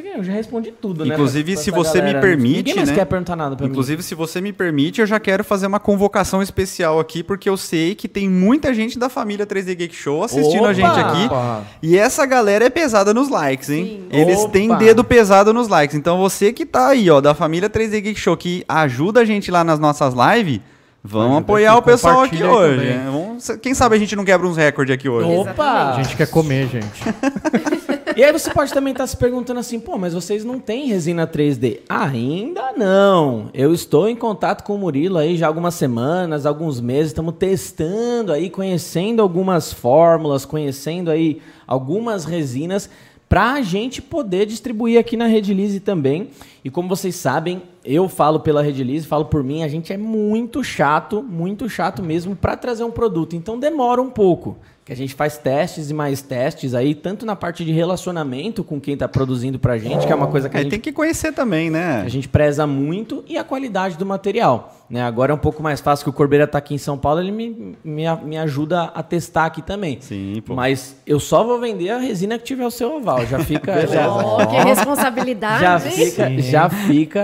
Eu 0.00 0.24
já 0.24 0.32
respondi 0.32 0.72
tudo, 0.72 1.04
né? 1.04 1.12
Inclusive, 1.14 1.56
se 1.56 1.70
você 1.70 1.98
galera. 1.98 2.18
me 2.18 2.26
permite, 2.26 2.56
Ninguém 2.58 2.76
mais 2.76 2.88
né? 2.88 2.94
quer 2.94 3.04
perguntar 3.04 3.36
nada 3.36 3.54
pra 3.56 3.66
Inclusive, 3.66 3.98
mim. 3.98 4.02
se 4.02 4.14
você 4.14 4.40
me 4.40 4.52
permite, 4.52 5.00
eu 5.00 5.06
já 5.06 5.20
quero 5.20 5.44
fazer 5.44 5.66
uma 5.66 5.78
convocação 5.78 6.40
especial 6.42 6.98
aqui, 6.98 7.22
porque 7.22 7.48
eu 7.48 7.56
sei 7.56 7.94
que 7.94 8.08
tem 8.08 8.28
muita 8.28 8.72
gente 8.72 8.98
da 8.98 9.08
família 9.08 9.46
3D 9.46 9.74
Geek 9.76 9.94
Show 9.94 10.24
assistindo 10.24 10.60
Opa! 10.60 10.68
a 10.70 10.72
gente 10.72 10.86
aqui. 10.98 11.26
Opa! 11.26 11.62
E 11.82 11.98
essa 11.98 12.24
galera 12.24 12.64
é 12.64 12.70
pesada 12.70 13.12
nos 13.12 13.28
likes, 13.28 13.68
hein? 13.68 13.84
Sim. 14.10 14.18
Eles 14.18 14.38
Opa! 14.40 14.50
têm 14.52 14.74
dedo 14.76 15.04
pesado 15.04 15.52
nos 15.52 15.68
likes. 15.68 15.94
Então, 15.96 16.16
você 16.18 16.52
que 16.52 16.64
tá 16.64 16.88
aí, 16.88 17.10
ó, 17.10 17.20
da 17.20 17.34
família 17.34 17.68
3D 17.68 18.00
Geek 18.00 18.18
Show, 18.18 18.36
que 18.36 18.64
ajuda 18.68 19.20
a 19.20 19.24
gente 19.24 19.50
lá 19.50 19.62
nas 19.62 19.78
nossas 19.78 20.14
lives, 20.14 20.60
Vamos 21.04 21.38
apoiar 21.38 21.76
o 21.76 21.82
pessoal 21.82 22.20
aqui 22.22 22.44
hoje. 22.44 22.84
Né? 22.84 23.10
Vamos, 23.10 23.50
quem 23.60 23.74
sabe 23.74 23.96
a 23.96 23.98
gente 23.98 24.14
não 24.14 24.24
quebra 24.24 24.46
uns 24.46 24.56
recordes 24.56 24.94
aqui 24.94 25.08
hoje. 25.08 25.28
Opa! 25.28 25.94
A 25.94 26.02
gente 26.02 26.16
quer 26.16 26.28
comer, 26.28 26.68
gente. 26.68 27.02
E 28.14 28.22
aí 28.22 28.30
você 28.30 28.50
pode 28.50 28.72
também 28.74 28.92
estar 28.92 29.04
tá 29.04 29.06
se 29.08 29.16
perguntando 29.16 29.58
assim, 29.58 29.80
pô, 29.80 29.96
mas 29.96 30.12
vocês 30.12 30.44
não 30.44 30.58
têm 30.58 30.86
resina 30.86 31.26
3D? 31.26 31.80
Ainda 31.88 32.72
não. 32.76 33.48
Eu 33.54 33.72
estou 33.72 34.06
em 34.06 34.14
contato 34.14 34.64
com 34.64 34.74
o 34.74 34.78
Murilo 34.78 35.16
aí 35.16 35.36
já 35.36 35.46
há 35.46 35.48
algumas 35.48 35.74
semanas, 35.74 36.44
alguns 36.44 36.78
meses, 36.78 37.06
estamos 37.06 37.34
testando 37.38 38.30
aí, 38.30 38.50
conhecendo 38.50 39.22
algumas 39.22 39.72
fórmulas, 39.72 40.44
conhecendo 40.44 41.10
aí 41.10 41.40
algumas 41.66 42.26
resinas 42.26 42.90
para 43.32 43.54
a 43.54 43.62
gente 43.62 44.02
poder 44.02 44.44
distribuir 44.44 45.00
aqui 45.00 45.16
na 45.16 45.24
Rede 45.24 45.54
Lise 45.54 45.80
também. 45.80 46.28
E 46.62 46.68
como 46.68 46.86
vocês 46.86 47.16
sabem, 47.16 47.62
eu 47.82 48.06
falo 48.06 48.40
pela 48.40 48.62
Redilize, 48.62 49.06
falo 49.06 49.24
por 49.24 49.42
mim, 49.42 49.62
a 49.62 49.68
gente 49.68 49.90
é 49.90 49.96
muito 49.96 50.62
chato, 50.62 51.22
muito 51.22 51.66
chato 51.66 52.02
mesmo 52.02 52.36
para 52.36 52.58
trazer 52.58 52.84
um 52.84 52.90
produto. 52.90 53.34
Então 53.34 53.58
demora 53.58 54.02
um 54.02 54.10
pouco 54.10 54.58
que 54.84 54.92
a 54.92 54.96
gente 54.96 55.14
faz 55.14 55.38
testes 55.38 55.90
e 55.90 55.94
mais 55.94 56.22
testes 56.22 56.74
aí, 56.74 56.92
tanto 56.92 57.24
na 57.24 57.36
parte 57.36 57.64
de 57.64 57.70
relacionamento 57.70 58.64
com 58.64 58.80
quem 58.80 58.94
está 58.94 59.06
produzindo 59.06 59.56
para 59.56 59.74
a 59.74 59.78
gente, 59.78 60.06
que 60.06 60.12
é 60.12 60.16
uma 60.16 60.26
coisa 60.26 60.48
que 60.48 60.56
a 60.56 60.60
é, 60.60 60.62
gente... 60.64 60.70
tem 60.72 60.80
que 60.80 60.90
conhecer 60.90 61.32
também, 61.32 61.70
né? 61.70 62.02
A 62.04 62.08
gente 62.08 62.28
preza 62.28 62.66
muito, 62.66 63.24
e 63.28 63.38
a 63.38 63.44
qualidade 63.44 63.96
do 63.96 64.04
material. 64.04 64.76
Né? 64.90 65.00
Agora 65.00 65.32
é 65.32 65.34
um 65.34 65.38
pouco 65.38 65.62
mais 65.62 65.80
fácil 65.80 66.04
que 66.04 66.10
o 66.10 66.12
Corbeira 66.12 66.44
está 66.44 66.58
aqui 66.58 66.74
em 66.74 66.78
São 66.78 66.98
Paulo, 66.98 67.20
ele 67.20 67.30
me, 67.30 67.76
me, 67.84 68.02
me 68.24 68.36
ajuda 68.36 68.82
a 68.82 69.02
testar 69.04 69.46
aqui 69.46 69.62
também. 69.62 69.98
Sim, 70.00 70.42
pô. 70.44 70.54
Mas 70.54 70.96
eu 71.06 71.20
só 71.20 71.44
vou 71.44 71.60
vender 71.60 71.90
a 71.90 71.98
resina 71.98 72.36
que 72.36 72.44
tiver 72.44 72.66
o 72.66 72.70
seu 72.70 72.96
oval, 72.96 73.24
já 73.24 73.38
fica... 73.38 73.86
já, 73.86 74.12
oh, 74.12 74.44
que 74.48 74.56
responsabilidade! 74.66 75.62
Já 75.62 75.78
fica, 75.78 76.40
já 76.40 76.68
fica 76.68 77.20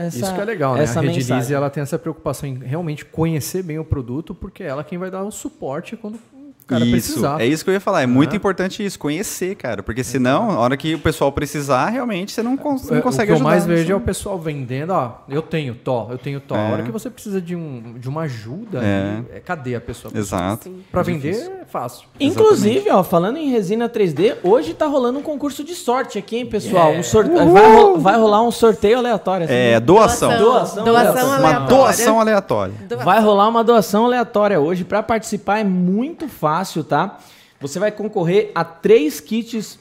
essa 0.00 0.18
Isso 0.18 0.34
que 0.34 0.40
é 0.40 0.44
legal, 0.44 0.74
né? 0.74 0.82
Essa 0.82 0.98
a 0.98 1.02
Redilize, 1.02 1.54
ela 1.54 1.70
tem 1.70 1.84
essa 1.84 1.98
preocupação 1.98 2.48
em 2.48 2.58
realmente 2.58 3.04
conhecer 3.04 3.62
bem 3.62 3.78
o 3.78 3.84
produto, 3.84 4.34
porque 4.34 4.64
ela 4.64 4.80
é 4.80 4.84
quem 4.84 4.98
vai 4.98 5.10
dar 5.10 5.22
o 5.22 5.30
suporte 5.30 5.96
quando 5.96 6.18
cara 6.70 6.84
isso, 6.84 6.90
precisar. 6.92 7.40
é 7.40 7.46
isso 7.46 7.62
que 7.64 7.70
eu 7.70 7.74
ia 7.74 7.80
falar. 7.80 8.02
É 8.02 8.06
muito 8.06 8.34
importante 8.34 8.84
isso, 8.84 8.98
conhecer, 8.98 9.54
cara. 9.56 9.82
Porque 9.82 10.02
senão, 10.02 10.52
na 10.52 10.58
hora 10.58 10.76
que 10.76 10.94
o 10.94 10.98
pessoal 10.98 11.30
precisar, 11.32 11.86
realmente 11.90 12.32
você 12.32 12.42
não, 12.42 12.56
cons 12.56 12.88
não 12.90 12.98
É, 12.98 13.00
consegue 13.00 13.24
O 13.24 13.26
que 13.26 13.32
eu 13.32 13.34
ajudar. 13.36 13.50
mais 13.50 13.66
vejo 13.66 13.82
Isso. 13.82 13.92
é 13.92 13.94
o 13.96 14.00
pessoal 14.00 14.38
vendendo, 14.38 14.90
ó, 14.90 15.18
eu 15.28 15.42
tenho 15.42 15.74
tó, 15.74 16.08
eu 16.10 16.18
tenho 16.18 16.40
tó. 16.40 16.56
É. 16.56 16.58
A 16.68 16.72
hora 16.72 16.82
que 16.82 16.90
você 16.90 17.10
precisa 17.10 17.40
de, 17.40 17.54
um, 17.54 17.94
de 17.98 18.08
uma 18.08 18.22
ajuda, 18.22 18.80
É. 18.82 19.36
é, 19.36 19.40
cadê 19.40 19.74
a 19.74 19.80
pessoa? 19.80 20.12
Exato. 20.16 20.70
Pra 20.90 21.02
vender 21.02 21.34
é 21.36 21.59
fácil. 21.70 22.06
Inclusive, 22.18 22.90
ó, 22.90 23.02
falando 23.02 23.36
em 23.38 23.48
resina 23.50 23.88
3D, 23.88 24.36
hoje 24.42 24.74
tá 24.74 24.86
rolando 24.86 25.18
um 25.18 25.22
concurso 25.22 25.62
de 25.64 25.74
sorte 25.74 26.18
aqui, 26.18 26.36
hein, 26.36 26.46
pessoal? 26.46 26.92
Um 26.92 27.02
sorte... 27.02 27.30
vai, 27.30 27.46
ro- 27.74 27.98
vai 27.98 28.16
rolar 28.18 28.42
um 28.42 28.50
sorteio 28.50 28.98
aleatório. 28.98 29.44
assim. 29.44 29.54
É, 29.54 29.80
doação. 29.80 30.36
Doação, 30.36 30.84
Doação 30.84 31.12
uma 31.14 31.24
Uma 31.24 31.36
aleatória. 31.48 31.68
doação 31.76 32.20
aleatória. 32.20 32.74
Doação. 32.88 33.04
Vai 33.04 33.20
rolar 33.20 33.48
uma 33.48 33.64
doação 33.64 34.04
aleatória 34.06 34.60
hoje. 34.60 34.84
Para 34.84 35.02
participar 35.02 35.60
é 35.60 35.64
muito 35.64 36.28
fácil, 36.28 36.82
tá? 36.84 37.18
Você 37.60 37.78
vai 37.78 37.90
concorrer 37.90 38.50
a 38.54 38.64
três 38.64 39.20
kits. 39.20 39.78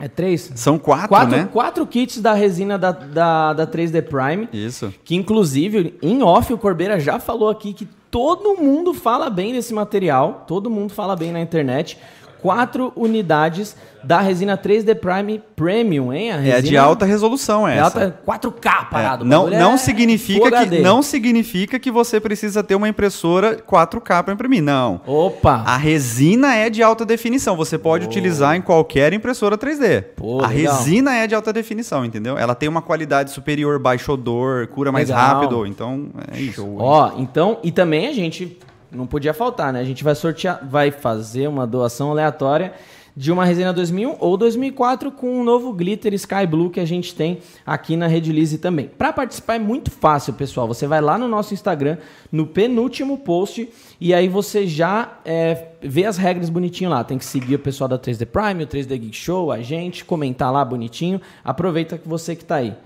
É 0.00 0.06
três? 0.06 0.52
São 0.54 0.78
quatro, 0.78 1.08
Quatro, 1.08 1.36
né? 1.36 1.48
quatro 1.52 1.84
kits 1.84 2.20
da 2.20 2.32
resina 2.32 2.78
da, 2.78 2.92
da, 2.92 3.52
da 3.52 3.66
3D 3.66 4.02
Prime. 4.02 4.48
Isso. 4.52 4.94
Que 5.04 5.16
inclusive, 5.16 5.98
em 6.00 6.22
off, 6.22 6.52
o 6.52 6.58
Corbeira 6.58 7.00
já 7.00 7.18
falou 7.18 7.48
aqui 7.48 7.72
que 7.72 7.88
todo 8.10 8.56
mundo 8.56 8.94
fala 8.94 9.28
bem 9.30 9.52
desse 9.52 9.72
material. 9.74 10.44
Todo 10.46 10.70
mundo 10.70 10.92
fala 10.92 11.14
bem 11.14 11.32
na 11.32 11.40
internet. 11.40 11.98
Quatro 12.40 12.92
unidades 12.94 13.74
da 14.04 14.20
resina 14.20 14.56
3D 14.56 14.94
Prime 14.94 15.42
Premium, 15.56 16.12
hein? 16.12 16.30
A 16.30 16.36
É 16.36 16.40
resina 16.40 16.62
de 16.62 16.76
alta 16.76 17.04
resolução 17.04 17.66
é 17.66 17.78
essa. 17.78 18.04
alta 18.04 18.20
4K 18.26 18.88
parado. 18.88 19.24
É, 19.24 19.28
não, 19.28 19.50
não 19.50 19.72
é 19.74 19.76
significa 19.76 20.48
que 20.48 20.54
HD. 20.56 20.80
não 20.80 21.02
significa 21.02 21.78
que 21.80 21.90
você 21.90 22.20
precisa 22.20 22.62
ter 22.62 22.76
uma 22.76 22.88
impressora 22.88 23.56
4K 23.56 24.22
para 24.22 24.32
imprimir, 24.34 24.62
não. 24.62 25.00
Opa! 25.06 25.64
A 25.66 25.76
resina 25.76 26.54
é 26.54 26.70
de 26.70 26.82
alta 26.82 27.04
definição, 27.04 27.56
você 27.56 27.76
pode 27.76 28.06
utilizar 28.06 28.54
em 28.56 28.62
qualquer 28.62 29.12
impressora 29.12 29.58
3D. 29.58 30.04
Pô, 30.16 30.42
a 30.44 30.46
legal. 30.48 30.76
resina 30.76 31.14
é 31.16 31.26
de 31.26 31.34
alta 31.34 31.52
definição, 31.52 32.04
entendeu? 32.04 32.38
Ela 32.38 32.54
tem 32.54 32.68
uma 32.68 32.80
qualidade 32.82 33.32
superior, 33.32 33.78
baixa 33.80 34.12
odor, 34.12 34.68
cura 34.68 34.92
mais 34.92 35.08
Legal. 35.08 35.26
rápido, 35.26 35.66
então 35.66 36.06
é 36.32 36.38
isso. 36.40 36.64
Ó, 36.78 37.12
então, 37.18 37.58
e 37.64 37.72
também 37.72 38.06
a 38.06 38.12
gente 38.12 38.58
não 38.90 39.06
podia 39.06 39.34
faltar, 39.34 39.72
né? 39.72 39.80
A 39.80 39.84
gente 39.84 40.02
vai 40.02 40.14
sortear, 40.14 40.66
vai 40.68 40.90
fazer 40.90 41.48
uma 41.48 41.66
doação 41.66 42.10
aleatória 42.10 42.72
de 43.18 43.32
uma 43.32 43.44
resina 43.44 43.72
2001 43.72 44.16
ou 44.20 44.36
2004 44.36 45.10
com 45.10 45.40
um 45.40 45.42
novo 45.42 45.72
glitter 45.72 46.14
Sky 46.14 46.46
Blue 46.48 46.70
que 46.70 46.78
a 46.78 46.84
gente 46.84 47.16
tem 47.16 47.40
aqui 47.66 47.96
na 47.96 48.06
Redilize 48.06 48.58
também. 48.58 48.88
Para 48.96 49.12
participar 49.12 49.56
é 49.56 49.58
muito 49.58 49.90
fácil, 49.90 50.34
pessoal. 50.34 50.68
Você 50.68 50.86
vai 50.86 51.00
lá 51.00 51.18
no 51.18 51.26
nosso 51.26 51.52
Instagram, 51.52 51.98
no 52.30 52.46
penúltimo 52.46 53.18
post, 53.18 53.68
e 54.00 54.14
aí 54.14 54.28
você 54.28 54.68
já 54.68 55.18
é, 55.24 55.70
vê 55.82 56.04
as 56.04 56.16
regras 56.16 56.48
bonitinho 56.48 56.90
lá. 56.90 57.02
Tem 57.02 57.18
que 57.18 57.24
seguir 57.24 57.56
o 57.56 57.58
pessoal 57.58 57.88
da 57.88 57.98
3D 57.98 58.24
Prime, 58.24 58.62
o 58.62 58.66
3D 58.68 58.96
Geek 58.96 59.16
Show, 59.16 59.50
a 59.50 59.60
gente, 59.60 60.04
comentar 60.04 60.52
lá 60.52 60.64
bonitinho. 60.64 61.20
Aproveita 61.44 61.98
que 61.98 62.08
você 62.08 62.36
que 62.36 62.44
tá 62.44 62.54
aí. 62.54 62.76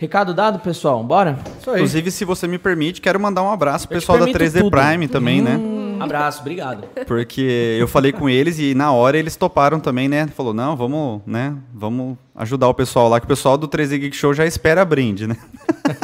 Recado 0.00 0.32
dado, 0.32 0.60
pessoal? 0.60 1.04
Bora? 1.04 1.38
Isso 1.60 1.68
aí. 1.68 1.76
Inclusive, 1.76 2.10
se 2.10 2.24
você 2.24 2.48
me 2.48 2.56
permite, 2.58 3.02
quero 3.02 3.20
mandar 3.20 3.42
um 3.42 3.52
abraço 3.52 3.86
pro 3.86 3.98
pessoal 3.98 4.16
da 4.18 4.24
permito 4.24 4.42
3D 4.42 4.60
tudo. 4.62 4.70
Prime 4.70 5.06
também, 5.06 5.42
né? 5.42 5.60
Abraço, 6.00 6.40
obrigado. 6.40 6.84
Porque 7.06 7.76
eu 7.78 7.86
falei 7.86 8.10
com 8.10 8.26
eles 8.26 8.58
e 8.58 8.74
na 8.74 8.92
hora 8.92 9.18
eles 9.18 9.36
toparam 9.36 9.78
também, 9.78 10.08
né? 10.08 10.26
Falou, 10.28 10.54
não, 10.54 10.74
vamos, 10.74 11.20
né? 11.26 11.54
Vamos 11.74 12.16
ajudar 12.34 12.68
o 12.68 12.72
pessoal 12.72 13.10
lá, 13.10 13.20
que 13.20 13.26
o 13.26 13.28
pessoal 13.28 13.58
do 13.58 13.68
3D 13.68 13.98
Geek 13.98 14.16
Show 14.16 14.32
já 14.32 14.46
espera 14.46 14.82
brinde, 14.86 15.26
né? 15.26 15.36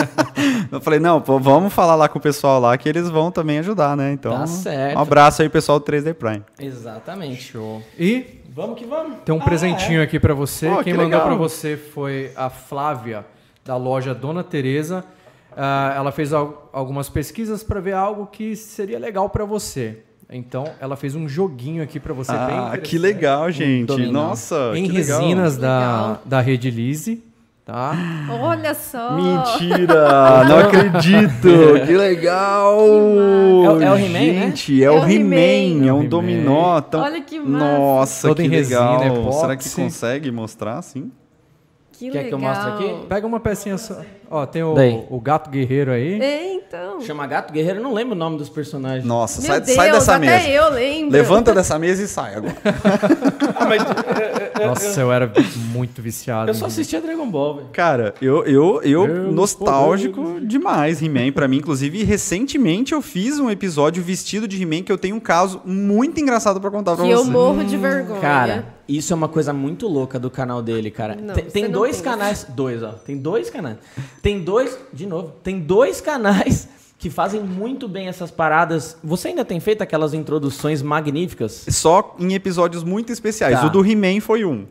eu 0.71 0.79
falei, 0.83 1.01
não, 1.01 1.19
pô, 1.19 1.39
vamos 1.39 1.73
falar 1.73 1.95
lá 1.95 2.07
com 2.07 2.19
o 2.19 2.23
pessoal 2.23 2.61
lá 2.61 2.77
que 2.77 2.87
eles 2.91 3.09
vão 3.09 3.31
também 3.31 3.61
ajudar, 3.61 3.97
né? 3.97 4.13
Então, 4.13 4.33
Tá 4.41 4.47
certo. 4.47 4.99
um 4.99 5.01
abraço 5.01 5.41
aí, 5.41 5.49
pessoal 5.49 5.79
do 5.79 5.87
3D 5.87 6.13
Prime. 6.13 6.43
Exatamente. 6.61 7.45
Show. 7.53 7.81
E 7.99 8.43
Vamos 8.55 8.79
que 8.79 8.85
vamos. 8.85 9.19
tem 9.25 9.35
um 9.35 9.41
presentinho 9.41 10.03
aqui 10.03 10.21
pra 10.21 10.35
você. 10.35 10.69
Oh, 10.69 10.83
Quem 10.83 10.93
que 10.93 10.99
mandou 10.99 11.21
pra 11.23 11.35
você 11.35 11.77
foi 11.79 12.31
a 12.37 12.49
Flávia, 12.51 13.25
da 13.67 13.77
loja 13.77 14.15
Dona 14.15 14.43
Teresa. 14.45 15.05
Ah, 15.57 15.93
ela 15.97 16.13
fez 16.13 16.33
al- 16.33 16.71
algumas 16.73 17.09
pesquisas 17.09 17.63
pra 17.63 17.81
ver 17.81 17.95
algo 17.95 18.27
que 18.27 18.55
seria 18.57 18.99
legal 18.99 19.29
pra 19.29 19.45
você. 19.45 19.99
Então, 20.31 20.65
ela 20.81 20.97
fez 20.97 21.15
um 21.15 21.29
joguinho 21.29 21.83
aqui 21.83 21.99
pra 22.01 22.13
você 22.13 22.33
Ah, 22.33 22.77
que 22.83 22.99
legal, 22.99 23.51
gente. 23.51 23.87
dominó. 23.87 24.29
Nossa, 24.29 24.73
Em 24.75 24.85
que 24.87 24.93
legal. 24.93 25.21
resinas 25.21 25.57
da, 25.57 25.79
Legal. 25.79 26.23
da 26.25 26.41
Rede 26.41 26.69
Lise, 26.71 27.23
tá? 27.65 27.95
Olha 28.43 28.75
só. 28.75 29.13
Mentira! 29.15 30.45
Não 30.49 30.59
acredito! 30.59 31.87
Que 31.87 31.97
legal! 31.97 32.81
É 32.81 33.71
o- 33.71 33.83
é 33.83 33.91
o 33.93 33.97
He-Man, 33.97 34.19
né? 34.19 34.47
Gente, 34.49 34.83
é, 34.83 34.87
É 34.87 34.91
o 34.91 35.09
He-Man, 35.09 35.87
é 35.89 35.93
um 35.93 36.07
dominó. 36.09 36.81
Tão... 36.81 37.03
Olha 37.03 37.21
que 37.23 37.39
massa. 37.39 37.65
Nossa, 37.79 38.29
Todo 38.29 38.37
que 38.39 38.43
em 38.43 38.49
legal. 38.51 38.99
resina, 38.99 39.15
epóxi. 39.21 39.41
Será 39.41 39.57
que 39.57 39.71
consegue 39.71 40.31
mostrar 40.33 40.79
assim? 40.79 41.11
Que 41.99 42.11
Quer 42.11 42.25
que 42.25 42.35
eu 42.35 42.39
legal. 42.39 42.55
mostre 42.55 42.73
aqui? 42.87 43.07
Pega 43.07 43.27
uma 43.27 43.41
pecinha 43.41 43.79
só. 43.79 44.03
Ó, 44.31 44.45
tem 44.45 44.63
o, 44.63 44.75
Daí. 44.75 45.05
o 45.09 45.19
gato 45.21 45.49
guerreiro 45.49 45.91
aí. 45.93 46.21
É, 46.21 46.53
então. 46.55 47.01
Chama 47.01 47.27
Gato 47.27 47.53
Guerreiro, 47.53 47.79
eu 47.79 47.83
não 47.83 47.95
lembro 47.95 48.15
o 48.15 48.19
nome 48.19 48.37
dos 48.37 48.49
personagens. 48.49 49.05
Nossa, 49.05 49.41
Meu 49.41 49.51
sai, 49.53 49.61
Deus, 49.61 49.77
sai 49.77 49.93
dessa 49.93 50.17
até 50.17 50.27
mesa. 50.27 50.49
eu 50.49 50.71
lembro. 50.71 51.13
Levanta 51.13 51.55
dessa 51.55 51.79
mesa 51.79 52.03
e 52.03 52.09
sai 52.09 52.35
agora. 52.35 52.55
Nossa, 54.65 55.01
eu 55.01 55.13
era 55.13 55.33
muito 55.73 56.01
viciado. 56.01 56.51
Eu 56.51 56.55
só 56.55 56.67
assistia 56.67 57.01
Dragon 57.01 57.29
Ball, 57.31 57.57
velho. 57.57 57.69
Cara, 57.73 58.15
eu, 58.21 58.45
eu, 58.45 58.81
eu 58.83 59.07
Meu 59.07 59.33
nostálgico 59.33 60.39
demais, 60.41 61.03
He-Man, 61.03 61.33
pra 61.33 61.49
mim. 61.49 61.59
Inclusive, 61.59 62.03
recentemente 62.05 62.93
eu 62.93 63.03
fiz 63.03 63.39
um 63.39 63.51
episódio 63.51 64.03
vestido 64.03 64.47
de 64.47 64.61
He-Man 64.63 64.83
que 64.83 64.93
eu 64.93 64.99
tenho 64.99 65.17
um 65.17 65.21
caso 65.21 65.61
muito 65.65 66.21
engraçado 66.21 66.61
pra 66.61 66.71
contar 66.71 66.97
pra 66.97 67.05
Que 67.05 67.11
eu 67.11 67.25
você. 67.25 67.31
morro 67.31 67.65
de 67.65 67.77
vergonha. 67.77 68.21
Cara, 68.21 68.75
isso 68.89 69.13
é 69.13 69.17
uma 69.17 69.29
coisa 69.29 69.53
muito 69.53 69.87
louca 69.89 70.19
do 70.19 70.31
canal 70.31 70.63
dele, 70.63 70.91
cara. 70.91 71.17
Não, 71.21 71.35
tem 71.35 71.45
tem 71.45 71.71
dois 71.71 71.97
tem. 71.97 72.05
canais. 72.05 72.47
Dois, 72.49 72.83
ó. 72.83 72.93
Tem 72.93 73.17
dois 73.17 73.51
canais. 73.51 73.77
Tem 74.23 74.41
dois. 74.43 74.79
De 74.93 75.07
novo. 75.07 75.33
Tem 75.43 75.59
dois 75.59 76.01
canais 76.01 76.69
que 76.99 77.11
fazem 77.11 77.41
muito 77.43 77.87
bem 77.89 78.09
essas 78.09 78.31
paradas. 78.31 78.97
Você 79.05 79.29
ainda 79.29 79.45
tem 79.45 79.61
feito 79.61 79.83
aquelas 79.83 80.15
introduções 80.15 80.81
magníficas? 80.83 81.67
Só 81.69 82.17
em 82.19 82.33
episódios 82.35 82.83
muito 82.83 83.13
especiais. 83.13 83.61
Tá. 83.61 83.67
O 83.67 83.71
do 83.71 83.85
He-Man 83.85 84.21
foi 84.21 84.45
um. 84.45 84.67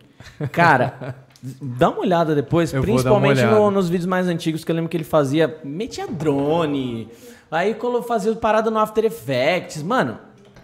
Cara, 0.52 1.16
dá 1.62 1.90
uma 1.90 2.00
olhada 2.00 2.34
depois, 2.34 2.74
Eu 2.74 2.82
principalmente 2.82 3.42
no- 3.44 3.52
olhada. 3.58 3.72
nos 3.72 3.88
vídeos 3.90 4.08
mais 4.08 4.28
antigos 4.28 4.64
que 4.64 4.72
eu 4.72 4.76
lembro 4.76 4.90
que 4.90 4.98
ele 4.98 5.04
fazia. 5.04 5.58
Metia 5.64 6.08
drone, 6.08 7.08
aí 7.52 7.76
fazia 8.08 8.34
parada 8.36 8.72
no 8.72 8.80
After 8.80 9.06
Effects. 9.06 9.84
Mano, 9.84 10.18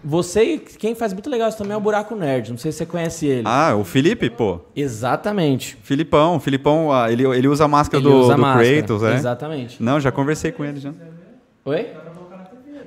você 0.04 0.42
e 0.54 0.58
quem 0.58 0.96
faz 0.96 1.12
muito 1.12 1.30
legal 1.30 1.48
isso 1.48 1.58
também 1.58 1.74
é 1.74 1.76
o 1.76 1.80
Buraco 1.80 2.16
Nerd. 2.16 2.50
Não 2.50 2.58
sei 2.58 2.72
se 2.72 2.78
você 2.78 2.86
conhece 2.86 3.24
ele. 3.26 3.44
Ah, 3.46 3.76
o 3.76 3.84
Felipe, 3.84 4.28
pô. 4.28 4.58
Exatamente. 4.74 5.78
Filipão, 5.84 6.40
Filipão, 6.40 6.90
ah, 6.92 7.10
ele, 7.12 7.24
ele 7.24 7.46
usa 7.46 7.66
a 7.66 7.68
máscara 7.68 8.02
Ele 8.02 8.10
do, 8.10 8.16
usa 8.18 8.34
do 8.34 8.40
máscara. 8.42 8.68
Kratos, 8.78 9.02
é? 9.04 9.14
Exatamente. 9.14 9.80
Não, 9.80 10.00
já 10.00 10.10
conversei 10.10 10.50
com 10.50 10.64
ele 10.64 10.80
já. 10.80 10.92
Oi? 11.64 11.86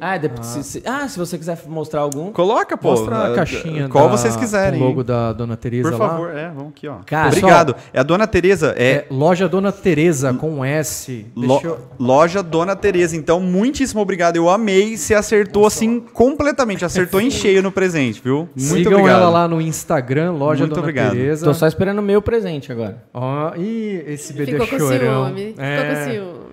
Ah, 0.01 0.17
depois, 0.17 0.45
se, 0.45 0.61
se- 0.63 0.83
ah, 0.85 1.07
se 1.07 1.17
você 1.17 1.37
quiser 1.37 1.57
mostrar 1.67 2.01
algum. 2.01 2.29
Coloca, 2.33 2.75
pô. 2.77 2.89
Mostra 2.91 3.15
ah, 3.15 3.31
a 3.31 3.33
caixinha. 3.35 3.87
Qual 3.87 4.09
da- 4.09 4.17
vocês 4.17 4.35
quiserem. 4.35 4.81
O 4.81 4.83
logo 4.87 5.05
da 5.05 5.31
Dona 5.31 5.55
Teresa 5.55 5.89
Por 5.89 5.97
lá. 5.97 6.09
favor, 6.09 6.35
é, 6.37 6.49
vamos 6.49 6.71
aqui, 6.75 6.85
ó. 6.85 6.97
Cara, 7.05 7.29
Obrigado. 7.29 7.73
É 7.93 7.99
a 8.01 8.03
Dona 8.03 8.27
Teresa, 8.27 8.75
é, 8.77 8.89
É, 8.91 9.05
loja 9.09 9.47
Dona 9.47 9.71
Teresa 9.71 10.33
com 10.33 10.65
S. 10.65 11.25
lo- 11.33 11.47
Deixa 11.47 11.67
eu... 11.67 11.79
loja 11.97 12.43
Dona 12.43 12.75
Teresa. 12.75 13.15
Então, 13.15 13.39
muitíssimo 13.39 14.01
obrigado. 14.01 14.35
Eu 14.35 14.49
amei. 14.49 14.97
Você 14.97 15.13
acertou 15.15 15.65
assim 15.65 16.01
completamente. 16.01 16.83
Acertou 16.83 17.21
em 17.21 17.31
cheio 17.31 17.63
no 17.63 17.71
presente, 17.71 18.21
viu? 18.21 18.49
Muito 18.53 18.59
Sigam 18.59 18.99
obrigado. 18.99 19.21
ela 19.21 19.29
lá 19.29 19.47
no 19.47 19.61
Instagram, 19.61 20.33
loja 20.33 20.63
Muito 20.65 20.71
Dona 20.71 20.81
obrigado. 20.81 21.11
Teresa. 21.13 21.45
Tô 21.45 21.53
só 21.53 21.67
esperando 21.67 21.99
o 21.99 22.03
meu 22.03 22.21
presente 22.21 22.69
agora. 22.69 23.01
Ó, 23.13 23.55
ih, 23.55 24.03
esse 24.07 24.33
bebê 24.33 24.51
Ficou 24.51 24.67
com 24.67 24.77
chorão. 24.77 25.27
ciúme. 25.27 25.55
É. 25.57 25.77
Ficou 25.77 25.95
com 25.95 26.11
ciúme. 26.11 26.45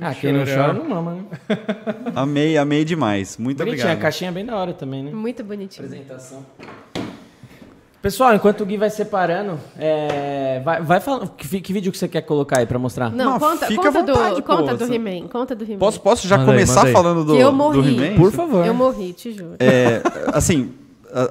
Ah, 0.00 0.14
quem 0.14 0.32
não 0.32 0.44
chora 0.44 0.72
não 0.72 0.88
mama, 0.88 1.14
né? 1.14 1.24
Amei, 2.14 2.56
amei 2.56 2.84
demais. 2.84 3.36
Muito 3.36 3.58
Bonitinha, 3.58 3.84
a 3.84 3.86
obrigado. 3.86 4.02
caixinha 4.02 4.30
é 4.30 4.32
bem 4.32 4.46
da 4.46 4.56
hora 4.56 4.72
também, 4.72 5.02
né? 5.02 5.10
Muito 5.10 5.42
bonitinho. 5.42 5.86
Apresentação. 5.86 6.46
Pessoal, 8.00 8.32
enquanto 8.32 8.60
o 8.60 8.66
Gui 8.66 8.76
vai 8.76 8.90
separando, 8.90 9.58
é, 9.76 10.60
vai, 10.64 10.80
vai 10.80 11.00
falando. 11.00 11.32
Que, 11.36 11.60
que, 11.60 11.72
vídeo 11.72 11.90
que 11.90 11.98
você 11.98 12.06
quer 12.06 12.22
colocar 12.22 12.60
aí 12.60 12.66
pra 12.66 12.78
mostrar? 12.78 13.10
Não, 13.10 13.32
não 13.32 13.38
conta, 13.40 13.66
conta, 13.66 13.90
vontade, 13.90 14.34
do, 14.36 14.42
conta 14.44 14.76
do 14.76 14.94
He-Man. 14.94 15.26
Conta 15.26 15.54
do 15.56 15.64
He-Man. 15.64 15.78
Posso, 15.78 16.00
posso 16.00 16.28
já 16.28 16.38
manda 16.38 16.52
começar 16.52 16.86
aí, 16.86 16.92
falando 16.92 17.24
do, 17.24 17.34
eu 17.34 17.50
morri. 17.50 17.82
do 17.82 17.88
He-Man? 17.88 18.16
Por 18.16 18.30
favor. 18.30 18.64
Eu 18.64 18.72
morri, 18.72 19.12
te 19.12 19.32
juro. 19.32 19.56
É, 19.58 20.00
assim, 20.32 20.72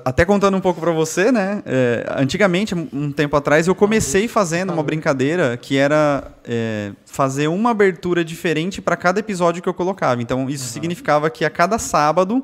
até 0.03 0.25
contando 0.25 0.57
um 0.57 0.59
pouco 0.59 0.79
para 0.79 0.91
você, 0.91 1.31
né? 1.31 1.61
É, 1.65 2.05
antigamente, 2.17 2.73
um 2.75 3.11
tempo 3.11 3.35
atrás, 3.35 3.67
eu 3.67 3.75
comecei 3.75 4.27
fazendo 4.27 4.73
uma 4.73 4.83
brincadeira 4.83 5.57
que 5.57 5.77
era 5.77 6.31
é, 6.43 6.91
fazer 7.05 7.47
uma 7.47 7.71
abertura 7.71 8.23
diferente 8.23 8.81
para 8.81 8.95
cada 8.95 9.19
episódio 9.19 9.61
que 9.61 9.69
eu 9.69 9.73
colocava. 9.73 10.21
Então, 10.21 10.49
isso 10.49 10.65
uhum. 10.65 10.71
significava 10.71 11.29
que 11.29 11.45
a 11.45 11.49
cada 11.49 11.77
sábado 11.77 12.43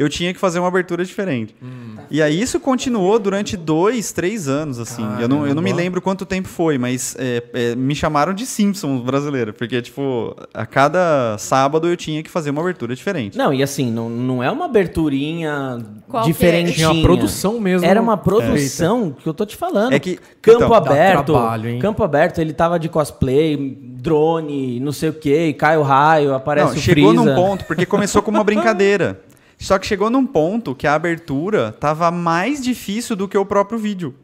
eu 0.00 0.08
tinha 0.08 0.32
que 0.32 0.40
fazer 0.40 0.58
uma 0.58 0.68
abertura 0.68 1.04
diferente. 1.04 1.54
Hum. 1.62 1.96
E 2.10 2.22
aí 2.22 2.40
isso 2.40 2.58
continuou 2.58 3.18
durante 3.18 3.54
dois, 3.54 4.12
três 4.12 4.48
anos, 4.48 4.78
assim. 4.78 5.02
Caramba. 5.02 5.22
eu 5.22 5.28
não, 5.28 5.46
eu 5.46 5.54
não 5.54 5.62
me 5.62 5.74
lembro 5.74 6.00
quanto 6.00 6.24
tempo 6.24 6.48
foi, 6.48 6.78
mas 6.78 7.14
é, 7.18 7.42
é, 7.52 7.74
me 7.76 7.94
chamaram 7.94 8.32
de 8.32 8.46
Simpsons 8.46 9.02
brasileiro, 9.02 9.52
porque, 9.52 9.82
tipo, 9.82 10.34
a 10.54 10.64
cada 10.64 11.36
sábado 11.36 11.86
eu 11.86 11.98
tinha 11.98 12.22
que 12.22 12.30
fazer 12.30 12.48
uma 12.48 12.62
abertura 12.62 12.96
diferente. 12.96 13.36
Não, 13.36 13.52
e 13.52 13.62
assim, 13.62 13.92
não, 13.92 14.08
não 14.08 14.42
é 14.42 14.50
uma 14.50 14.64
aberturinha 14.64 15.76
diferente. 16.24 16.72
Tinha 16.72 16.90
uma 16.90 17.02
produção 17.02 17.60
mesmo. 17.60 17.86
Era 17.86 18.00
uma 18.00 18.16
produção 18.16 19.14
é. 19.18 19.22
que 19.22 19.28
eu 19.28 19.34
tô 19.34 19.44
te 19.44 19.54
falando. 19.54 19.92
É 19.92 19.98
que, 19.98 20.18
campo 20.40 20.64
então, 20.64 20.74
aberto. 20.74 21.32
Trabalho, 21.34 21.78
campo 21.78 22.02
aberto, 22.02 22.38
ele 22.38 22.54
tava 22.54 22.78
de 22.78 22.88
cosplay, 22.88 23.54
drone, 24.00 24.80
não 24.80 24.92
sei 24.92 25.10
o 25.10 25.12
que, 25.12 25.52
cai 25.52 25.76
o 25.76 25.82
raio, 25.82 26.32
aparece 26.32 26.68
não, 26.68 26.76
o 26.76 26.80
chegou 26.80 27.12
Freeza. 27.12 27.30
num 27.30 27.34
ponto, 27.34 27.66
porque 27.66 27.84
começou 27.84 28.22
com 28.22 28.30
uma 28.30 28.42
brincadeira. 28.44 29.20
Só 29.60 29.78
que 29.78 29.86
chegou 29.86 30.08
num 30.08 30.26
ponto 30.26 30.74
que 30.74 30.86
a 30.86 30.94
abertura 30.94 31.70
tava 31.70 32.10
mais 32.10 32.62
difícil 32.62 33.14
do 33.14 33.28
que 33.28 33.36
o 33.36 33.44
próprio 33.44 33.78
vídeo. 33.78 34.14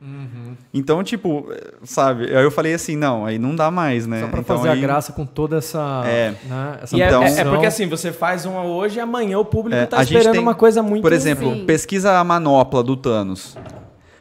Uhum. 0.00 0.56
Então, 0.72 1.02
tipo, 1.02 1.52
sabe? 1.82 2.24
Aí 2.34 2.42
eu 2.42 2.50
falei 2.50 2.72
assim, 2.72 2.96
não, 2.96 3.26
aí 3.26 3.38
não 3.38 3.54
dá 3.54 3.70
mais, 3.70 4.06
né? 4.06 4.20
Só 4.20 4.28
pra 4.28 4.40
então, 4.40 4.56
fazer 4.56 4.70
aí... 4.70 4.78
a 4.78 4.80
graça 4.80 5.12
com 5.12 5.26
toda 5.26 5.58
essa. 5.58 6.04
É. 6.06 6.30
Né, 6.44 6.78
essa 6.82 6.96
então, 6.96 7.22
é, 7.22 7.40
é, 7.40 7.44
porque 7.44 7.66
assim, 7.66 7.86
você 7.86 8.12
faz 8.12 8.46
uma 8.46 8.62
hoje 8.62 8.98
e 8.98 9.00
amanhã 9.00 9.38
o 9.38 9.44
público 9.44 9.76
é, 9.76 9.86
tá 9.86 10.02
esperando 10.02 10.32
tem, 10.32 10.40
uma 10.40 10.54
coisa 10.54 10.82
muito. 10.82 11.02
Por 11.02 11.12
exemplo, 11.12 11.50
assim. 11.50 11.66
pesquisa 11.66 12.18
a 12.18 12.24
manopla 12.24 12.82
do 12.82 12.96
Thanos. 12.96 13.58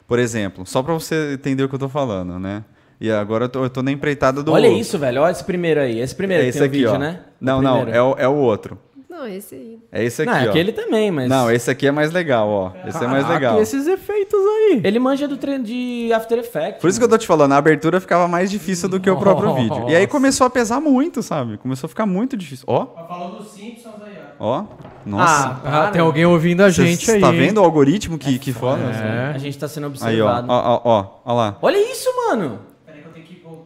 Por 0.08 0.20
exemplo, 0.20 0.66
só 0.66 0.82
pra 0.82 0.94
você 0.94 1.34
entender 1.34 1.64
o 1.64 1.70
que 1.70 1.76
eu 1.76 1.80
tô 1.80 1.90
falando, 1.90 2.40
né? 2.40 2.64
E 3.00 3.12
agora 3.12 3.46
eu 3.46 3.50
tô, 3.50 3.64
eu 3.64 3.70
tô 3.70 3.84
na 3.84 3.92
empreitada 3.92 4.42
do. 4.42 4.52
Olha 4.52 4.68
isso, 4.68 4.98
velho. 4.98 5.22
Olha 5.22 5.32
esse 5.32 5.44
primeiro 5.44 5.80
aí. 5.80 6.00
Esse 6.00 6.16
primeiro 6.16 6.44
é 6.44 6.48
esse 6.48 6.64
aqui, 6.64 6.78
vídeo, 6.78 6.94
ó. 6.94 6.98
né? 6.98 7.22
Não, 7.40 7.62
não, 7.62 7.88
é 7.88 8.02
o, 8.02 8.16
é 8.18 8.28
o 8.28 8.34
outro. 8.34 8.80
Não, 9.18 9.28
esse 9.28 9.56
aí. 9.56 9.80
É 9.92 10.04
esse 10.04 10.22
aqui, 10.22 10.32
Não, 10.32 10.46
ó. 10.46 10.50
aquele 10.50 10.72
também, 10.72 11.10
mas... 11.10 11.28
Não, 11.28 11.50
esse 11.50 11.72
aqui 11.72 11.88
é 11.88 11.92
mais 11.92 12.12
legal, 12.12 12.48
ó. 12.48 12.72
Esse 12.88 13.04
é 13.04 13.08
mais 13.08 13.28
legal. 13.28 13.60
esses 13.60 13.88
efeitos 13.88 14.40
aí. 14.40 14.82
Ele 14.84 15.00
manja 15.00 15.28
do 15.28 15.38
treino 15.38 15.64
de 15.64 16.12
After 16.14 16.38
Effects. 16.38 16.80
Por 16.80 16.88
isso 16.88 17.00
que 17.00 17.04
eu 17.06 17.10
tô 17.10 17.18
te 17.18 17.26
falando, 17.26 17.54
a 17.54 17.58
abertura 17.58 18.00
ficava 18.00 18.28
mais 18.28 18.52
difícil 18.52 18.88
do 18.88 19.00
que 19.00 19.10
o 19.10 19.18
próprio 19.18 19.56
vídeo. 19.56 19.90
E 19.90 19.96
aí 19.96 20.06
começou 20.06 20.46
a 20.46 20.52
pesar 20.52 20.80
muito, 20.80 21.24
sabe? 21.24 21.58
Começou 21.58 21.88
a 21.88 21.90
ficar 21.90 22.06
muito 22.06 22.38
difícil. 22.38 22.66
Ó. 22.68 22.86
Falou 23.08 23.40
dos 23.40 23.48
Simpsons 23.54 23.96
aí, 24.06 24.14
ó. 24.40 24.60
Ó. 24.60 24.66
Nossa. 25.04 25.62
Ah, 25.66 25.90
tem 25.92 26.00
alguém 26.02 26.28
ouvindo 26.28 26.62
a 26.62 26.70
gente 26.70 27.04
Cê, 27.04 27.14
aí. 27.14 27.22
Tá 27.22 27.32
vendo 27.32 27.58
o 27.58 27.64
algoritmo 27.64 28.20
que, 28.20 28.38
que 28.38 28.54
foda? 28.54 28.84
É. 28.84 29.34
A 29.34 29.38
gente 29.40 29.58
tá 29.58 29.68
sendo 29.68 29.88
observado. 29.88 30.52
Aí, 30.52 30.58
ó. 30.58 30.62
Ó, 30.62 30.82
ó, 30.86 31.00
ó, 31.00 31.06
ó 31.26 31.34
lá. 31.34 31.58
Olha 31.60 31.92
isso, 31.92 32.08
mano. 32.28 32.60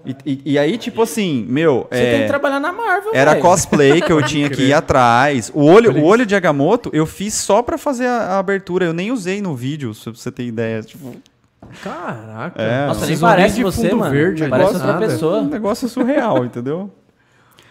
E, 0.05 0.15
e, 0.25 0.41
e, 0.53 0.59
aí, 0.59 0.77
tipo 0.77 1.01
assim, 1.01 1.45
meu. 1.47 1.87
Você 1.89 1.99
é, 1.99 2.11
tem 2.11 2.21
que 2.21 2.27
trabalhar 2.27 2.59
na 2.59 2.71
Marvel, 2.71 3.11
Era 3.13 3.31
véio. 3.31 3.43
cosplay 3.43 4.01
que 4.01 4.11
eu 4.11 4.21
tinha 4.25 4.49
que 4.49 4.63
ir 4.63 4.73
atrás. 4.73 5.51
O 5.53 5.63
olho, 5.63 5.91
o 5.91 6.03
olho 6.03 6.25
de 6.25 6.35
Agamotto 6.35 6.89
eu 6.93 7.05
fiz 7.05 7.33
só 7.33 7.61
pra 7.61 7.77
fazer 7.77 8.07
a, 8.07 8.17
a 8.17 8.39
abertura. 8.39 8.85
Eu 8.85 8.93
nem 8.93 9.11
usei 9.11 9.41
no 9.41 9.55
vídeo, 9.55 9.93
se 9.93 10.09
você 10.09 10.31
ter 10.31 10.43
ideia. 10.43 10.81
Tipo. 10.81 11.15
Caraca. 11.83 12.61
É, 12.61 12.87
Nossa, 12.87 13.05
nem 13.05 13.17
parece 13.17 13.63
você, 13.63 13.93
mano. 13.93 14.11
Verde, 14.11 14.47
parece 14.47 14.73
outra 14.73 14.97
pessoa. 14.97 15.39
Um 15.41 15.49
negócio 15.49 15.87
surreal, 15.87 16.43
entendeu? 16.45 16.91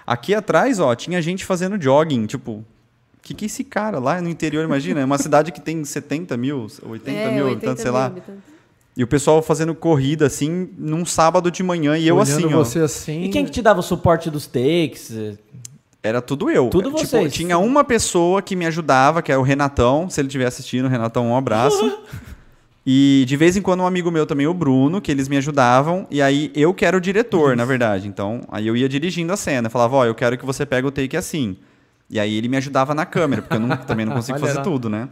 Aqui 0.07 0.35
atrás, 0.35 0.79
ó, 0.79 0.95
tinha 0.95 1.21
gente 1.21 1.45
fazendo 1.45 1.81
jogging, 1.81 2.27
tipo. 2.27 2.53
O 2.53 3.23
que, 3.23 3.35
que 3.35 3.45
é 3.45 3.47
esse 3.47 3.63
cara 3.63 3.99
lá 3.99 4.21
no 4.21 4.29
interior, 4.29 4.65
imagina? 4.65 5.01
É 5.01 5.05
uma 5.05 5.19
cidade 5.19 5.53
que 5.53 5.61
tem 5.61 5.85
70 5.85 6.37
mil, 6.37 6.67
80 6.83 7.11
é, 7.11 7.35
mil 7.35 7.49
habitantes, 7.49 7.83
sei 7.83 7.91
lá. 7.91 8.07
Habitantes. 8.07 8.51
E 8.97 9.04
o 9.04 9.06
pessoal 9.06 9.40
fazendo 9.40 9.75
corrida, 9.75 10.26
assim, 10.26 10.68
num 10.76 11.06
sábado 11.06 11.50
de 11.50 11.62
manhã, 11.62 11.97
e 11.97 12.06
eu 12.06 12.16
Olhando 12.16 12.47
assim, 12.47 12.49
você 12.49 12.80
ó. 12.80 12.85
assim... 12.85 13.23
E 13.25 13.28
quem 13.28 13.44
que 13.44 13.50
te 13.50 13.62
dava 13.62 13.80
o 13.80 13.82
suporte 13.82 14.28
dos 14.30 14.47
takes? 14.47 15.12
Era 16.02 16.23
tudo 16.23 16.50
eu. 16.50 16.68
Tudo 16.68 16.90
tipo, 16.90 16.99
vocês. 16.99 17.32
Tinha 17.32 17.59
uma 17.59 17.85
pessoa 17.85 18.40
que 18.40 18.56
me 18.56 18.66
ajudava, 18.66 19.20
que 19.20 19.30
é 19.30 19.37
o 19.37 19.42
Renatão. 19.42 20.09
Se 20.09 20.20
ele 20.20 20.28
estiver 20.28 20.47
assistindo, 20.47 20.88
Renatão, 20.88 21.28
um 21.28 21.37
abraço. 21.37 21.99
e 22.87 23.25
de 23.26 23.37
vez 23.37 23.56
em 23.56 23.62
quando 23.62 23.80
um 23.80 23.87
amigo 23.87 24.11
meu 24.11 24.26
também, 24.26 24.47
o 24.47 24.54
Bruno, 24.54 25.00
que 25.00 25.11
eles 25.11 25.28
me 25.28 25.37
ajudavam. 25.37 26.06
E 26.11 26.23
aí 26.23 26.50
eu 26.54 26.73
que 26.73 26.87
era 26.87 26.97
o 26.97 27.00
diretor, 27.00 27.50
Isso. 27.50 27.56
na 27.56 27.66
verdade. 27.66 28.09
Então, 28.09 28.40
aí 28.50 28.66
eu 28.66 28.75
ia 28.75 28.88
dirigindo 28.88 29.32
a 29.32 29.37
cena. 29.37 29.68
Falava, 29.68 29.97
ó, 29.97 30.00
oh, 30.00 30.04
eu 30.06 30.14
quero 30.14 30.38
que 30.38 30.47
você 30.47 30.64
pegue 30.64 30.88
o 30.88 30.90
take 30.90 31.16
assim. 31.16 31.56
E 32.09 32.18
aí 32.18 32.35
ele 32.35 32.48
me 32.48 32.57
ajudava 32.57 32.94
na 32.94 33.05
câmera, 33.05 33.42
porque 33.42 33.57
eu 33.57 33.61
não, 33.61 33.76
também 33.76 34.07
não 34.07 34.14
consigo 34.14 34.38
fazer 34.40 34.62
tudo, 34.62 34.88
né? 34.88 35.09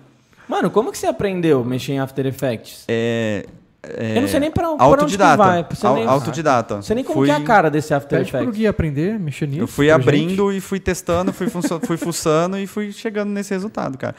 Mano, 0.49 0.71
como 0.71 0.91
que 0.91 0.97
você 0.97 1.07
aprendeu 1.07 1.61
a 1.61 1.65
mexer 1.65 1.93
em 1.93 1.99
After 1.99 2.25
Effects? 2.25 2.85
É, 2.89 3.45
é, 3.81 4.17
eu 4.17 4.23
não 4.23 4.29
sei 4.29 4.41
nem 4.41 4.51
pra, 4.51 4.75
pra 4.75 4.85
autodidata, 4.85 5.43
onde 5.43 5.69
que 5.69 5.77
vai. 5.77 5.95
Nem, 5.95 6.07
autodidata. 6.07 6.75
Não 6.77 6.83
sei 6.83 6.97
nem 6.97 7.05
como 7.05 7.21
fui, 7.21 7.29
que 7.29 7.33
é 7.33 7.37
a 7.37 7.41
cara 7.41 7.71
desse 7.71 7.95
After 7.95 8.19
Effects. 8.19 8.33
Pede 8.33 8.45
pro 8.45 8.53
Gui 8.53 8.67
aprender, 8.67 9.19
mexer 9.21 9.47
nisso. 9.47 9.63
Eu 9.63 9.69
fui 9.69 9.89
abrindo 9.89 10.51
gente. 10.51 10.59
e 10.59 10.61
fui 10.61 10.81
testando, 10.81 11.33
fui, 11.33 11.49
fui 11.49 11.97
fuçando 11.97 12.59
e 12.59 12.67
fui 12.67 12.91
chegando 12.91 13.31
nesse 13.31 13.55
resultado, 13.55 13.97
cara. 13.97 14.17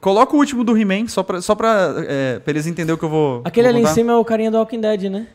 Coloca 0.00 0.34
o 0.34 0.38
último 0.38 0.64
do 0.64 0.76
He-Man, 0.76 1.06
só 1.08 1.22
pra, 1.22 1.42
só 1.42 1.54
pra, 1.54 1.94
é, 2.08 2.38
pra 2.38 2.50
eles 2.50 2.66
entenderem 2.66 2.94
o 2.94 2.98
que 2.98 3.04
eu 3.04 3.10
vou 3.10 3.42
Aquele 3.44 3.68
vou 3.68 3.76
ali 3.76 3.86
em 3.86 3.92
cima 3.92 4.12
é 4.12 4.16
o 4.16 4.24
carinha 4.24 4.50
do 4.50 4.56
Walking 4.56 4.80
Dead, 4.80 5.02
né? 5.10 5.26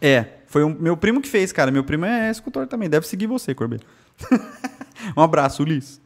É, 0.00 0.24
foi 0.46 0.64
um, 0.64 0.74
meu 0.80 0.96
primo 0.96 1.20
que 1.20 1.28
fez, 1.28 1.52
cara. 1.52 1.70
Meu 1.70 1.84
primo 1.84 2.06
é 2.06 2.30
escultor 2.30 2.66
também, 2.66 2.88
deve 2.88 3.06
seguir 3.06 3.26
você, 3.26 3.54
Corbê. 3.54 3.80
um 5.14 5.20
abraço, 5.20 5.62
Ulisses. 5.62 6.00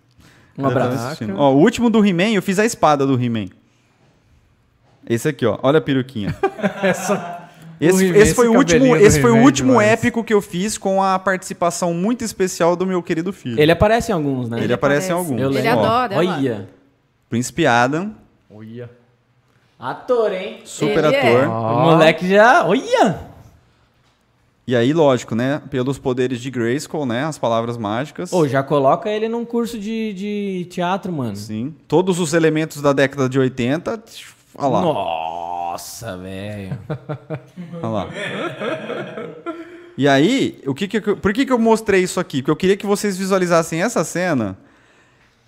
Um 0.59 0.67
abraço. 0.67 1.25
Ó, 1.37 1.53
o 1.53 1.59
último 1.59 1.89
do 1.89 2.05
He-Man, 2.05 2.33
eu 2.33 2.43
fiz 2.43 2.59
a 2.59 2.65
espada 2.65 3.07
do 3.07 3.15
He-Man. 3.15 3.47
Esse 5.09 5.29
aqui, 5.29 5.45
ó. 5.47 5.59
Olha 5.63 5.79
a 5.79 5.83
peruquinha. 5.83 6.35
Essa... 6.83 7.45
Esse, 7.81 8.07
esse, 8.07 8.35
foi 8.35 8.49
o 8.49 8.57
último, 8.57 8.97
esse 8.97 9.21
foi 9.21 9.33
o 9.33 9.43
último 9.43 9.81
épico 9.81 10.23
que 10.23 10.33
eu 10.33 10.41
fiz 10.41 10.79
com 10.79 11.03
a 11.03 11.19
participação 11.19 11.93
muito 11.93 12.25
especial 12.25 12.77
do 12.77 12.87
meu 12.87 13.03
querido 13.03 13.33
filho. 13.33 13.61
Ele 13.61 13.73
aparece 13.73 14.13
em 14.13 14.15
alguns, 14.15 14.49
né? 14.49 14.59
Ele, 14.59 14.67
Ele 14.67 14.73
aparece, 14.73 15.11
em 15.11 15.13
alguns. 15.13 15.41
Eu 15.41 15.51
Ele 15.51 15.67
adora. 15.67 16.17
Olha. 16.17 16.69
Príncipe 17.29 17.67
Adam. 17.67 18.15
Olha. 18.49 18.89
Ator, 19.79 20.33
hein? 20.33 20.61
Super 20.65 21.05
Ele 21.05 21.17
ator. 21.17 21.43
É. 21.43 21.49
O 21.49 21.81
moleque 21.81 22.29
já. 22.29 22.65
Olha! 22.65 23.35
E 24.67 24.75
aí, 24.75 24.95
lógico, 24.95 25.35
né? 25.35 25.61
Pelos 25.69 25.99
poderes 25.99 26.41
de 26.41 26.51
Grayskull, 26.51 27.05
né? 27.05 27.25
As 27.25 27.37
palavras 27.37 27.77
mágicas. 27.77 28.33
Ô, 28.33 28.49
já 28.49 28.63
coloca 28.63 29.11
ele 29.11 29.29
num 29.29 29.45
curso 29.45 29.79
de, 29.79 30.15
de 30.15 30.67
teatro, 30.71 31.13
mano. 31.13 31.37
Sim. 31.37 31.75
Todos 31.87 32.19
os 32.19 32.33
elementos 32.33 32.81
da 32.81 32.95
década 32.95 33.29
de 33.29 33.39
80. 33.39 34.03
Olha 34.57 34.69
lá. 34.69 34.81
Nossa, 34.81 36.17
velho. 36.17 36.79
Olha 37.83 37.89
lá. 37.89 38.09
E 39.97 40.09
aí, 40.09 40.61
o 40.67 40.75
que 40.75 40.89
que, 40.89 41.01
por 41.01 41.33
que, 41.33 41.47
que 41.47 41.53
eu 41.53 41.59
mostrei 41.59 42.03
isso 42.03 42.19
aqui? 42.19 42.43
Porque 42.43 42.51
eu 42.51 42.57
queria 42.57 42.77
que 42.77 42.87
vocês 42.87 43.17
visualizassem 43.17 43.83
essa 43.83 44.03
cena 44.03 44.57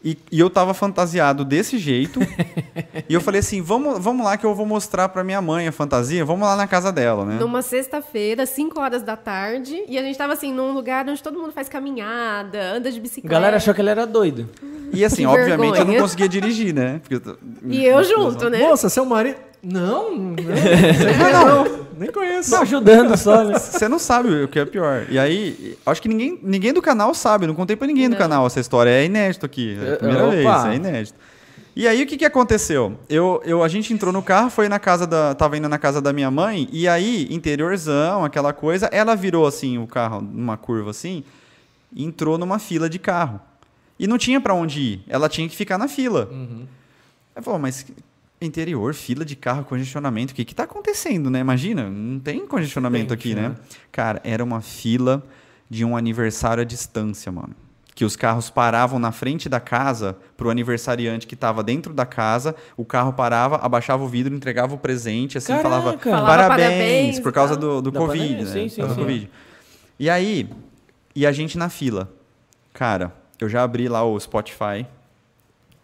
e, 0.06 0.16
e, 0.30 0.38
eu 0.38 0.48
tava 0.48 0.72
fantasiado 0.72 1.44
desse 1.44 1.78
jeito. 1.78 2.20
e 3.08 3.12
eu 3.12 3.20
falei 3.20 3.40
assim: 3.40 3.60
vamos, 3.60 3.98
vamos 3.98 4.24
lá 4.24 4.36
que 4.36 4.46
eu 4.46 4.54
vou 4.54 4.64
mostrar 4.64 5.08
pra 5.08 5.24
minha 5.24 5.42
mãe 5.42 5.66
a 5.66 5.72
fantasia. 5.72 6.24
Vamos 6.24 6.46
lá 6.46 6.54
na 6.54 6.68
casa 6.68 6.92
dela, 6.92 7.24
né? 7.24 7.38
Numa 7.40 7.60
sexta-feira, 7.60 8.46
5 8.46 8.78
horas 8.80 9.02
da 9.02 9.16
tarde. 9.16 9.82
E 9.88 9.98
a 9.98 10.02
gente 10.02 10.16
tava 10.16 10.34
assim, 10.34 10.52
num 10.52 10.72
lugar 10.72 11.08
onde 11.08 11.20
todo 11.20 11.40
mundo 11.40 11.50
faz 11.50 11.68
caminhada, 11.68 12.76
anda 12.76 12.92
de 12.92 13.00
bicicleta. 13.00 13.34
A 13.34 13.36
galera 13.36 13.56
achou 13.56 13.74
que 13.74 13.80
ele 13.80 13.90
era 13.90 14.06
doido. 14.06 14.48
E 14.92 15.04
assim, 15.04 15.26
obviamente, 15.26 15.80
eu 15.80 15.84
não 15.84 15.96
conseguia 15.96 16.28
dirigir, 16.28 16.72
né? 16.72 17.00
Eu... 17.10 17.20
E 17.64 17.84
eu 17.84 18.04
junto, 18.06 18.48
né? 18.48 18.58
Moça, 18.60 18.88
seu 18.88 19.04
marido. 19.04 19.38
Não, 19.68 20.14
não, 20.14 20.34
não, 21.32 21.64
não, 21.64 21.86
nem 21.98 22.12
conheço. 22.12 22.50
Tô 22.50 22.56
ajudando 22.58 23.16
só, 23.16 23.42
né? 23.42 23.58
Você 23.58 23.88
não 23.88 23.98
sabe 23.98 24.44
o 24.44 24.46
que 24.46 24.60
é 24.60 24.64
pior. 24.64 25.06
E 25.10 25.18
aí, 25.18 25.76
acho 25.84 26.00
que 26.00 26.08
ninguém, 26.08 26.38
ninguém 26.40 26.72
do 26.72 26.80
canal 26.80 27.12
sabe, 27.12 27.48
não 27.48 27.54
contei 27.54 27.74
pra 27.74 27.88
ninguém 27.88 28.08
do 28.08 28.16
canal 28.16 28.46
essa 28.46 28.60
história. 28.60 28.90
É 28.90 29.04
inédito 29.04 29.44
aqui. 29.44 29.76
É 29.82 29.94
a 29.94 29.96
primeira 29.96 30.30
vez, 30.30 30.64
é 30.66 30.74
inédito. 30.76 31.18
E 31.74 31.88
aí, 31.88 32.00
o 32.00 32.06
que, 32.06 32.16
que 32.16 32.24
aconteceu? 32.24 32.96
Eu, 33.08 33.42
eu, 33.44 33.62
a 33.62 33.68
gente 33.68 33.92
entrou 33.92 34.12
no 34.12 34.22
carro, 34.22 34.50
foi 34.50 34.68
na 34.68 34.78
casa 34.78 35.04
da. 35.04 35.34
Tava 35.34 35.56
indo 35.56 35.68
na 35.68 35.78
casa 35.78 36.00
da 36.00 36.12
minha 36.12 36.30
mãe, 36.30 36.68
e 36.70 36.86
aí, 36.86 37.26
interiorzão, 37.28 38.24
aquela 38.24 38.52
coisa, 38.52 38.86
ela 38.92 39.16
virou 39.16 39.46
assim 39.46 39.78
o 39.78 39.86
carro 39.86 40.20
numa 40.22 40.56
curva 40.56 40.90
assim, 40.90 41.24
e 41.92 42.04
entrou 42.04 42.38
numa 42.38 42.60
fila 42.60 42.88
de 42.88 43.00
carro. 43.00 43.40
E 43.98 44.06
não 44.06 44.16
tinha 44.16 44.40
para 44.40 44.54
onde 44.54 44.80
ir. 44.80 45.04
Ela 45.08 45.28
tinha 45.28 45.48
que 45.48 45.56
ficar 45.56 45.76
na 45.76 45.88
fila. 45.88 46.28
Uhum. 46.30 46.66
Ela 47.34 47.42
falou, 47.42 47.58
mas 47.58 47.84
interior, 48.40 48.92
fila 48.94 49.24
de 49.24 49.34
carro, 49.36 49.64
congestionamento. 49.64 50.32
O 50.32 50.34
que 50.36 50.42
está 50.42 50.64
acontecendo, 50.64 51.30
né? 51.30 51.40
Imagina, 51.40 51.88
não 51.88 52.18
tem 52.20 52.46
congestionamento 52.46 53.12
aqui, 53.14 53.34
né? 53.34 53.50
né? 53.50 53.54
Cara, 53.90 54.20
era 54.24 54.42
uma 54.44 54.60
fila 54.60 55.22
de 55.68 55.84
um 55.84 55.96
aniversário 55.96 56.60
à 56.60 56.64
distância, 56.64 57.32
mano. 57.32 57.54
que 57.94 58.04
os 58.04 58.14
carros 58.14 58.50
paravam 58.50 58.98
na 58.98 59.10
frente 59.10 59.48
da 59.48 59.58
casa 59.58 60.16
para 60.36 60.46
o 60.46 60.50
aniversariante 60.50 61.26
que 61.26 61.34
estava 61.34 61.62
dentro 61.62 61.94
da 61.94 62.04
casa, 62.04 62.54
o 62.76 62.84
carro 62.84 63.12
parava, 63.14 63.56
abaixava 63.56 64.04
o 64.04 64.06
vidro, 64.08 64.34
entregava 64.34 64.74
o 64.74 64.78
presente, 64.78 65.38
assim, 65.38 65.48
Caraca. 65.56 65.62
falava, 65.68 65.98
Falava 65.98 66.26
parabéns, 66.26 66.58
parabéns 66.68 67.20
por 67.20 67.32
causa 67.32 67.56
tal. 67.56 67.80
do, 67.80 67.90
do 67.90 67.92
Covid, 67.98 68.28
pandemia, 68.28 68.44
né? 68.44 68.52
sim, 68.52 68.68
sim, 68.68 68.74
Por 68.76 68.80
causa 68.88 68.94
do 68.94 69.00
sim. 69.00 69.06
Covid. 69.06 69.30
E 69.98 70.10
aí, 70.10 70.48
e 71.14 71.26
a 71.26 71.32
gente 71.32 71.56
na 71.56 71.70
fila. 71.70 72.12
Cara, 72.74 73.14
eu 73.40 73.48
já 73.48 73.62
abri 73.62 73.88
lá 73.88 74.04
o 74.04 74.20
Spotify, 74.20 74.86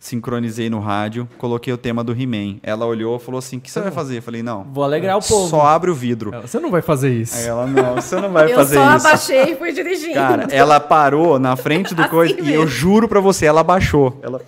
sincronizei 0.03 0.69
no 0.69 0.81
rádio, 0.81 1.29
coloquei 1.38 1.73
o 1.73 1.79
tema 1.79 2.03
do 2.03 2.12
He-Man. 2.12 2.57
Ela 2.61 2.85
olhou 2.85 3.17
e 3.17 3.21
falou 3.21 3.38
assim: 3.38 3.59
o 3.59 3.61
que 3.61 3.71
você 3.71 3.81
vai 3.81 3.93
fazer? 3.93 4.19
Eu 4.19 4.23
falei: 4.23 4.43
não. 4.43 4.65
Vou 4.65 4.83
alegrar 4.83 5.17
o 5.17 5.23
povo. 5.23 5.49
Só 5.49 5.62
abre 5.65 5.91
o 5.91 5.95
vidro. 5.95 6.33
Você 6.43 6.59
não 6.59 6.71
vai 6.73 6.83
fazer 6.83 7.12
isso. 7.15 7.37
Aí 7.37 7.47
ela, 7.47 7.67
não, 7.67 7.95
você 7.95 8.17
não 8.17 8.31
vai 8.33 8.51
Eu 8.51 8.57
fazer 8.57 8.75
só 8.75 8.97
isso. 8.97 9.07
abaixei 9.07 9.53
e 9.53 9.57
fui 9.57 9.73
dirigindo. 9.73 10.15
Cara, 10.15 10.49
ela 10.51 10.81
parou 10.81 11.38
na 11.38 11.55
frente 11.57 11.95
do 11.95 12.03
Assim 12.03 12.11
coisa 12.11 12.35
e 12.35 12.53
eu 12.53 12.62
mesmo. 12.62 12.67
juro 12.67 13.09
pra 13.09 13.21
você, 13.21 13.47
ela 13.47 13.62
baixou. 13.62 14.19
Ela, 14.23 14.41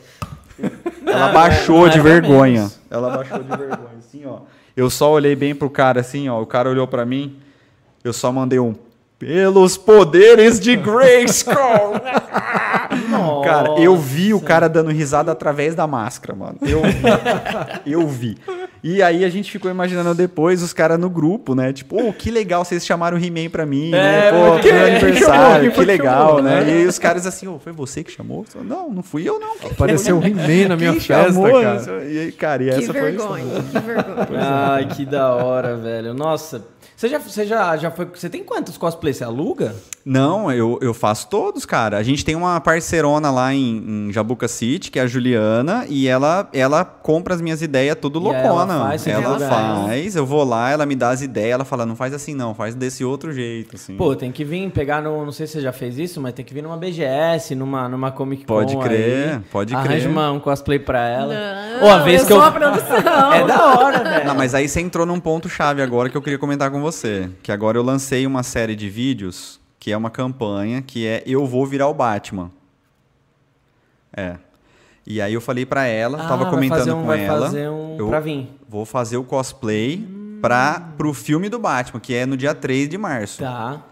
ela 1.06 1.28
baixou 1.32 1.88
de 1.88 2.00
é 2.00 2.02
vergonha. 2.02 2.52
menos. 2.62 2.80
Ela 2.90 3.16
baixou 3.16 3.38
de 3.38 3.48
vergonha, 3.48 3.88
assim, 3.98 4.26
ó. 4.26 4.38
Eu 4.76 4.90
só 4.90 5.12
olhei 5.12 5.36
bem 5.36 5.54
pro 5.54 5.70
cara, 5.70 6.00
assim, 6.00 6.28
ó. 6.28 6.42
O 6.42 6.46
cara 6.46 6.68
olhou 6.68 6.88
pra 6.88 7.06
mim, 7.06 7.36
eu 8.02 8.12
só 8.12 8.32
mandei 8.32 8.58
um. 8.58 8.74
Pelos 9.20 9.76
poderes 9.76 10.58
de 10.58 10.74
Grayskull! 10.74 11.54
Cara, 13.44 13.78
eu 13.80 13.96
vi 13.96 14.32
o 14.34 14.40
cara 14.40 14.68
dando 14.68 14.90
risada 14.90 15.32
através 15.32 15.74
da 15.74 15.86
máscara, 15.86 16.34
mano. 16.36 16.56
Eu 16.62 16.82
vi. 16.82 17.02
eu 17.90 18.06
vi. 18.08 18.38
E 18.82 19.02
aí 19.02 19.24
a 19.24 19.30
gente 19.30 19.50
ficou 19.50 19.70
imaginando 19.70 20.14
depois 20.14 20.62
os 20.62 20.72
caras 20.74 20.98
no 20.98 21.08
grupo, 21.08 21.54
né? 21.54 21.72
Tipo, 21.72 21.96
oh, 22.08 22.12
que 22.12 22.30
legal 22.30 22.64
vocês 22.64 22.84
chamaram 22.84 23.16
o 23.16 23.24
He-Man 23.24 23.48
pra 23.48 23.64
mim, 23.64 23.90
né? 23.90 24.28
É, 24.28 24.30
Pô, 24.30 24.52
porque- 24.52 24.68
que 24.68 24.74
aniversário, 24.76 25.70
que 25.72 25.78
que 25.78 25.84
legal, 25.86 26.26
chamou, 26.28 26.42
né? 26.42 26.60
né? 26.64 26.82
E 26.82 26.86
os 26.86 26.98
caras 26.98 27.26
assim, 27.26 27.48
ô, 27.48 27.58
foi 27.58 27.72
você 27.72 28.04
que 28.04 28.12
chamou? 28.12 28.44
Não, 28.62 28.90
não 28.90 29.02
fui 29.02 29.26
eu 29.26 29.40
não. 29.40 29.54
Apareceu 29.70 30.18
o 30.18 30.22
He-Man 30.24 30.68
na 30.68 30.76
minha 30.76 30.92
Quem 30.92 31.00
festa, 31.00 31.32
chamou? 31.32 31.62
cara. 31.62 32.04
E 32.04 32.18
aí, 32.18 32.32
cara, 32.32 32.62
e 32.62 32.66
Que 32.66 32.72
essa 32.74 32.92
foi 32.92 33.00
a 33.00 33.04
vergonha, 33.04 33.44
história. 33.44 33.62
que 33.62 33.86
vergonha. 33.86 34.40
Ai, 34.42 34.86
que 34.88 35.06
da 35.06 35.34
hora, 35.34 35.76
velho. 35.76 36.12
Nossa. 36.12 36.62
Você 36.96 37.08
já, 37.08 37.18
você 37.18 37.44
já, 37.44 37.76
já 37.76 37.90
foi. 37.90 38.06
Você 38.14 38.30
tem 38.30 38.44
quantos 38.44 38.76
cosplays? 38.78 39.16
Você 39.16 39.24
aluga? 39.24 39.74
Não, 40.04 40.52
eu, 40.52 40.78
eu 40.82 40.92
faço 40.94 41.28
todos, 41.28 41.64
cara. 41.64 41.96
A 41.96 42.02
gente 42.02 42.24
tem 42.24 42.36
uma 42.36 42.60
parceirona 42.60 43.30
lá 43.30 43.52
em, 43.54 44.08
em 44.08 44.12
Jabuca 44.12 44.46
City, 44.46 44.90
que 44.90 44.98
é 44.98 45.02
a 45.02 45.06
Juliana, 45.06 45.86
e 45.88 46.06
ela, 46.06 46.46
ela 46.52 46.84
compra 46.84 47.34
as 47.34 47.40
minhas 47.40 47.62
ideias 47.62 47.96
tudo 48.00 48.18
aí 48.28 48.34
ela 48.34 48.48
loucona. 48.52 48.78
faz, 48.86 49.06
ela 49.06 49.38
faz, 49.40 50.14
eu 50.14 50.26
vou 50.26 50.44
lá, 50.44 50.70
ela 50.70 50.84
me 50.84 50.94
dá 50.94 51.08
as 51.10 51.22
ideias, 51.22 51.54
ela 51.54 51.64
fala, 51.64 51.86
não 51.86 51.96
faz 51.96 52.12
assim 52.12 52.34
não, 52.34 52.54
faz 52.54 52.74
desse 52.74 53.02
outro 53.02 53.32
jeito, 53.32 53.76
assim. 53.76 53.96
Pô, 53.96 54.14
tem 54.14 54.30
que 54.30 54.44
vir 54.44 54.70
pegar 54.70 55.00
no. 55.02 55.24
Não 55.24 55.32
sei 55.32 55.46
se 55.46 55.54
você 55.54 55.60
já 55.62 55.72
fez 55.72 55.98
isso, 55.98 56.20
mas 56.20 56.34
tem 56.34 56.44
que 56.44 56.52
vir 56.52 56.62
numa 56.62 56.76
BGS, 56.76 57.54
numa, 57.54 57.88
numa 57.88 58.12
Comic 58.12 58.44
Con. 58.44 58.54
Pode 58.54 58.76
crer, 58.76 59.34
aí. 59.36 59.40
pode 59.50 59.74
Arranja 59.74 60.00
crer. 60.00 60.08
uma- 60.10 60.30
um 60.32 60.38
cosplay 60.38 60.78
pra 60.78 61.08
ela. 61.08 61.34
Não, 61.80 61.88
Ô, 61.88 61.90
a 61.90 61.98
vez 62.02 62.20
eu 62.20 62.26
que 62.28 62.32
sou 62.34 62.42
eu. 62.42 62.46
a 62.46 62.52
produção. 62.52 62.94
É 63.34 63.46
da 63.46 63.78
hora, 63.78 64.04
velho. 64.04 64.26
Não, 64.26 64.34
mas 64.34 64.54
aí 64.54 64.68
você 64.68 64.80
entrou 64.80 65.06
num 65.06 65.18
ponto 65.18 65.48
chave 65.48 65.80
agora 65.82 66.08
que 66.10 66.16
eu 66.16 66.22
queria 66.22 66.38
comentar 66.38 66.70
com 66.70 66.80
você. 66.84 67.30
Que 67.42 67.50
agora 67.50 67.76
eu 67.78 67.82
lancei 67.82 68.26
uma 68.26 68.42
série 68.42 68.76
de 68.76 68.88
vídeos, 68.88 69.60
que 69.80 69.90
é 69.90 69.96
uma 69.96 70.10
campanha, 70.10 70.80
que 70.82 71.06
é 71.06 71.22
Eu 71.26 71.44
Vou 71.46 71.66
Virar 71.66 71.88
o 71.88 71.94
Batman. 71.94 72.50
É. 74.16 74.36
E 75.06 75.20
aí 75.20 75.34
eu 75.34 75.40
falei 75.40 75.66
pra 75.66 75.84
ela, 75.86 76.22
Ah, 76.24 76.28
tava 76.28 76.48
comentando 76.48 76.96
um- 76.96 77.04
com 77.04 77.12
ela. 77.12 77.50
um 77.50 77.96
eu 77.98 78.08
pra 78.08 78.20
vir. 78.20 78.48
Vou 78.68 78.86
fazer 78.86 79.16
o 79.18 79.24
cosplay 79.24 80.06
pra, 80.40 80.80
pro 80.96 81.12
filme 81.12 81.48
do 81.48 81.58
Batman, 81.58 82.00
que 82.00 82.14
é 82.14 82.24
no 82.24 82.36
dia 82.36 82.54
3 82.54 82.88
de 82.88 82.96
março. 82.96 83.40
Tá. 83.42 83.82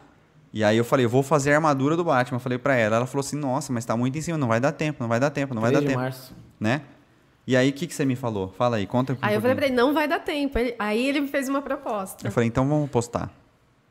E 0.54 0.62
aí 0.62 0.76
eu 0.76 0.84
falei, 0.84 1.06
vou 1.06 1.22
fazer 1.22 1.52
a 1.52 1.56
armadura 1.56 1.96
do 1.96 2.04
Batman. 2.04 2.36
Eu 2.36 2.40
falei 2.40 2.58
pra 2.58 2.74
ela, 2.74 2.96
ela 2.96 3.06
falou 3.06 3.20
assim, 3.20 3.36
nossa, 3.36 3.72
mas 3.72 3.84
tá 3.84 3.96
muito 3.96 4.16
em 4.16 4.20
cima, 4.22 4.36
não 4.38 4.48
vai 4.48 4.60
dar 4.60 4.72
tempo, 4.72 4.98
não 5.02 5.08
vai 5.08 5.18
dar 5.20 5.30
tempo, 5.30 5.54
não 5.54 5.60
vai 5.62 5.70
3 5.70 5.82
dar 5.82 5.88
de 5.88 5.92
tempo. 5.94 6.00
março. 6.02 6.34
Né? 6.60 6.82
E 7.46 7.56
aí, 7.56 7.70
o 7.70 7.72
que, 7.72 7.86
que 7.88 7.94
você 7.94 8.04
me 8.04 8.14
falou? 8.16 8.54
Fala 8.56 8.76
aí, 8.76 8.86
conta 8.86 9.12
um 9.14 9.16
Aí 9.20 9.34
eu 9.34 9.40
falei 9.40 9.56
pra 9.56 9.66
ele, 9.66 9.74
não 9.74 9.92
vai 9.92 10.06
dar 10.06 10.20
tempo. 10.20 10.56
Ele- 10.58 10.74
aí 10.78 11.08
ele 11.08 11.20
me 11.22 11.28
fez 11.28 11.48
uma 11.48 11.60
proposta. 11.60 12.26
Eu 12.26 12.30
falei, 12.30 12.48
então 12.48 12.68
vamos 12.68 12.88
postar. 12.88 13.30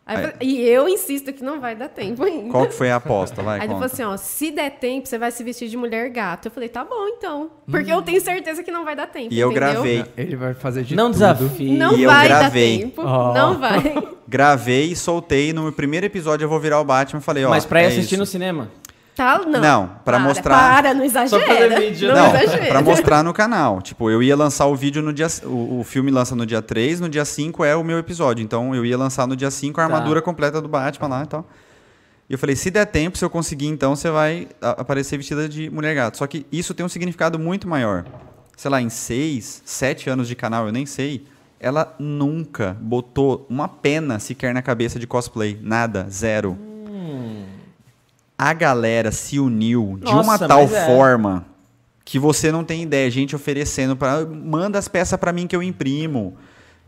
Aí 0.05 0.15
eu 0.15 0.19
Aí- 0.25 0.31
falei- 0.31 0.47
e 0.49 0.61
eu 0.67 0.87
insisto 0.89 1.31
que 1.33 1.43
não 1.43 1.59
vai 1.59 1.75
dar 1.75 1.89
tempo 1.89 2.23
ainda. 2.23 2.49
Qual 2.49 2.65
que 2.65 2.73
foi 2.73 2.89
a 2.89 2.95
aposta? 2.95 3.43
Vai, 3.43 3.59
Aí 3.59 3.65
ele 3.65 3.73
conta. 3.73 3.89
falou 3.89 3.93
assim, 3.93 4.03
ó, 4.03 4.17
se 4.17 4.51
der 4.51 4.71
tempo, 4.71 5.07
você 5.07 5.17
vai 5.17 5.31
se 5.31 5.43
vestir 5.43 5.67
de 5.69 5.75
mulher 5.77 6.09
gato. 6.09 6.47
Eu 6.47 6.51
falei, 6.51 6.69
tá 6.69 6.83
bom, 6.83 7.07
então. 7.09 7.51
Porque 7.69 7.91
eu 7.91 8.01
tenho 8.01 8.19
certeza 8.21 8.63
que 8.63 8.71
não 8.71 8.83
vai 8.85 8.95
dar 8.95 9.07
tempo, 9.07 9.33
E 9.33 9.39
eu 9.39 9.51
entendeu? 9.51 9.71
gravei. 9.73 10.05
Ele 10.17 10.35
vai 10.37 10.53
fazer 10.53 10.83
de 10.83 10.95
Não 10.95 11.11
tudo. 11.11 11.13
desafie. 11.19 11.77
Não 11.77 11.95
E 11.97 12.03
eu 12.03 12.09
vai 12.09 12.27
gravei. 12.29 12.77
dar 12.77 12.83
tempo. 12.83 13.01
Oh. 13.01 13.33
Não 13.33 13.59
vai. 13.59 14.07
Gravei, 14.27 14.95
soltei. 14.95 15.51
No 15.53 15.71
primeiro 15.73 16.05
episódio 16.05 16.45
eu 16.45 16.49
vou 16.49 16.59
virar 16.59 16.79
o 16.79 16.85
Batman. 16.85 17.19
Falei, 17.21 17.43
ó. 17.45 17.49
Mas 17.49 17.65
pra 17.65 17.81
ir 17.81 17.85
é 17.85 17.87
assistir 17.89 18.15
no 18.17 18.23
isso. 18.23 18.31
cinema. 18.31 18.71
Tá, 19.15 19.39
não. 19.39 19.59
Não, 19.59 19.87
pra 19.87 19.97
Para, 20.03 20.19
mostrar- 20.19 20.57
Para, 20.75 20.93
não 20.93 21.03
exagera. 21.03 21.45
fazer 21.45 21.79
vídeo, 21.79 22.07
não, 22.13 22.15
né? 22.15 22.21
Não, 22.33 22.35
exagera. 22.41 22.65
pra 22.67 22.81
mostrar 22.81 23.23
no 23.23 23.33
canal. 23.33 23.81
Tipo, 23.81 24.09
eu 24.09 24.23
ia 24.23 24.35
lançar 24.35 24.65
o 24.67 24.75
vídeo 24.75 25.01
no 25.01 25.11
dia. 25.11 25.27
O, 25.43 25.79
o 25.81 25.83
filme 25.83 26.09
lança 26.09 26.35
no 26.35 26.45
dia 26.45 26.61
3, 26.61 26.99
no 27.01 27.09
dia 27.09 27.25
5 27.25 27.63
é 27.65 27.75
o 27.75 27.83
meu 27.83 27.99
episódio. 27.99 28.41
Então 28.43 28.73
eu 28.73 28.85
ia 28.85 28.97
lançar 28.97 29.27
no 29.27 29.35
dia 29.35 29.51
5 29.51 29.79
a 29.81 29.87
Tá. 29.87 29.93
armadura 29.93 30.21
completa 30.21 30.61
do 30.61 30.67
Batman 30.69 31.07
lá 31.09 31.23
e 31.23 31.27
tal. 31.27 31.45
E 32.29 32.33
eu 32.33 32.39
falei, 32.39 32.55
se 32.55 32.71
der 32.71 32.85
tempo, 32.85 33.17
se 33.17 33.25
eu 33.25 33.29
conseguir, 33.29 33.67
então 33.67 33.93
você 33.95 34.09
vai 34.09 34.47
aparecer 34.61 35.17
vestida 35.17 35.49
de 35.49 35.69
mulher 35.69 35.93
gato. 35.93 36.17
Só 36.17 36.25
que 36.25 36.45
isso 36.49 36.73
tem 36.73 36.85
um 36.85 36.89
significado 36.89 37.37
muito 37.37 37.67
maior. 37.67 38.05
Sei 38.55 38.71
lá, 38.71 38.81
em 38.81 38.89
6, 38.89 39.61
7 39.65 40.09
anos 40.09 40.27
de 40.29 40.35
canal, 40.35 40.65
eu 40.67 40.71
nem 40.71 40.85
sei. 40.85 41.25
Ela 41.59 41.93
nunca 41.99 42.77
botou 42.79 43.45
uma 43.49 43.67
pena 43.67 44.17
sequer 44.19 44.53
na 44.53 44.61
cabeça 44.61 44.97
de 44.97 45.05
cosplay. 45.05 45.59
Nada, 45.61 46.07
zero. 46.09 46.57
A 48.43 48.53
galera 48.53 49.11
se 49.11 49.39
uniu 49.39 49.99
de 50.03 50.09
uma 50.09 50.23
Nossa, 50.23 50.47
tal 50.47 50.63
é. 50.63 50.87
forma 50.87 51.45
que 52.03 52.17
você 52.17 52.51
não 52.51 52.63
tem 52.63 52.81
ideia. 52.81 53.11
Gente 53.11 53.35
oferecendo 53.35 53.95
para 53.95 54.25
manda 54.25 54.79
as 54.79 54.87
peças 54.87 55.19
pra 55.19 55.31
mim 55.31 55.45
que 55.45 55.55
eu 55.55 55.61
imprimo. 55.61 56.35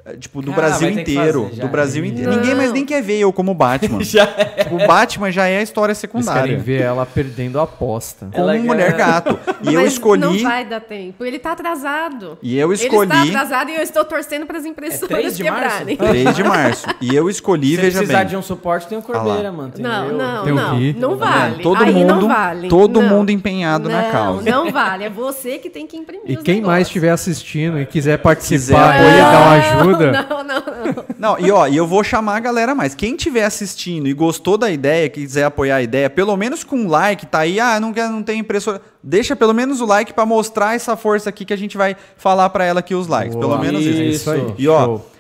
É, 0.05 0.17
Tipo, 0.17 0.41
do 0.41 0.51
Cara, 0.51 0.67
Brasil 0.67 0.87
ter 0.89 1.03
que 1.03 1.11
inteiro. 1.13 1.43
fazer 1.49 1.61
do 1.61 1.67
Brasil 1.69 2.03
inteiro. 2.05 2.31
Não. 2.31 2.37
Ninguém 2.39 2.55
mais 2.55 2.73
nem 2.73 2.85
quer 2.85 3.01
ver 3.01 3.19
eu 3.19 3.31
como 3.31 3.53
Batman. 3.53 4.03
Já 4.03 4.23
é. 4.23 4.63
Tipo, 4.63 4.75
o 4.75 4.85
Batman 4.87 5.31
já 5.31 5.47
é 5.47 5.59
a 5.59 5.61
história 5.61 5.91
Eles 5.91 5.97
secundária. 5.99 6.41
querem 6.43 6.57
ver 6.57 6.81
ela 6.81 7.05
perdendo 7.05 7.57
a 7.59 7.63
aposta. 7.63 8.27
Como 8.33 8.49
Ela 8.49 8.57
mulher 8.61 8.93
gato. 8.97 9.39
E 9.63 9.73
eu 9.73 9.81
Mas 9.81 9.93
escolhi. 9.93 10.19
Não 10.21 10.49
vai 10.49 10.65
dar 10.65 10.81
tempo. 10.81 11.23
Ele 11.23 11.39
tá 11.39 11.53
atrasado. 11.53 12.37
E 12.41 12.57
eu 12.57 12.73
Ele 12.73 12.81
escolhi. 12.83 13.09
está 13.09 13.23
atrasado 13.23 13.69
e 13.69 13.75
eu 13.75 13.81
estou 13.81 14.03
torcendo 14.03 14.45
para 14.45 14.57
as 14.57 14.65
É 14.65 14.67
impressoras 14.67 15.07
3 15.07 15.37
de 15.37 15.43
março? 15.45 15.85
quebrarem. 15.85 15.97
3 15.97 16.35
de 16.35 16.43
março. 16.47 16.85
E 17.01 17.15
eu 17.15 17.29
escolhi, 17.29 17.75
Se 17.75 17.81
veja 17.81 17.97
precisar 17.99 18.19
bem. 18.19 18.27
de 18.27 18.35
um 18.37 18.41
suporte, 18.41 18.87
tem 18.87 18.97
o 18.97 19.01
Corbeira, 19.01 19.51
mano. 19.51 19.71
Não, 19.77 20.11
não, 20.11 20.43
Tem 20.43 20.53
não. 20.53 20.77
Gui. 20.77 20.95
Não 20.99 21.15
vale. 21.17 21.63
Todo 21.63 21.81
Aí 21.83 21.91
mundo, 21.93 22.15
não 22.15 22.27
vale. 22.27 22.67
todo 22.67 23.01
Não. 23.01 23.09
mundo 23.09 23.29
empenhado 23.31 23.87
na 23.87 24.01
Não, 24.03 24.11
causa. 24.11 24.49
Não 24.51 24.69
vale. 24.71 25.05
É 25.05 25.09
você 25.09 25.57
que 25.59 25.69
tem 25.69 25.87
que 25.87 25.95
imprimir 25.95 26.23
E 26.27 26.35
os 26.37 26.43
quem 26.43 26.55
mais 26.55 26.65
negócios. 26.65 26.87
estiver 26.87 27.09
assistindo 27.11 27.79
e 27.79 27.85
quiser 27.85 28.17
participar 28.17 28.93
Quiser 28.97 29.07
apoiar. 29.07 29.31
dar 29.31 29.41
uma 29.41 29.51
ajuda, 29.53 29.92
Não, 30.13 30.43
não, 30.43 30.43
não. 30.43 31.05
Não, 31.17 31.39
e 31.39 31.51
ó, 31.51 31.67
e 31.67 31.75
eu 31.77 31.87
vou 31.87 32.03
chamar 32.03 32.37
a 32.37 32.39
galera 32.39 32.75
mais. 32.75 32.93
Quem 32.93 33.15
estiver 33.15 33.45
assistindo 33.45 34.07
e 34.07 34.13
gostou 34.13 34.57
da 34.57 34.69
ideia, 34.69 35.09
quiser 35.09 35.45
apoiar 35.45 35.77
a 35.77 35.81
ideia, 35.81 36.09
pelo 36.09 36.35
menos 36.35 36.63
com 36.63 36.77
um 36.77 36.87
like, 36.87 37.25
tá 37.25 37.39
aí, 37.39 37.59
ah, 37.59 37.79
não, 37.79 37.93
quer, 37.93 38.09
não 38.09 38.23
tem 38.23 38.39
impressora. 38.39 38.81
Deixa 39.01 39.35
pelo 39.35 39.53
menos 39.53 39.81
o 39.81 39.85
like 39.85 40.13
pra 40.13 40.25
mostrar 40.25 40.75
essa 40.75 40.95
força 40.95 41.29
aqui 41.29 41.45
que 41.45 41.53
a 41.53 41.57
gente 41.57 41.77
vai 41.77 41.95
falar 42.17 42.49
pra 42.49 42.65
ela 42.65 42.79
aqui 42.79 42.95
os 42.95 43.07
likes. 43.07 43.35
Pelo 43.35 43.49
Boa. 43.49 43.59
menos 43.61 43.81
isso. 43.81 44.01
Isso. 44.01 44.09
isso 44.11 44.31
aí. 44.31 44.53
E 44.57 44.67
ó, 44.67 44.85
show. 44.85 45.12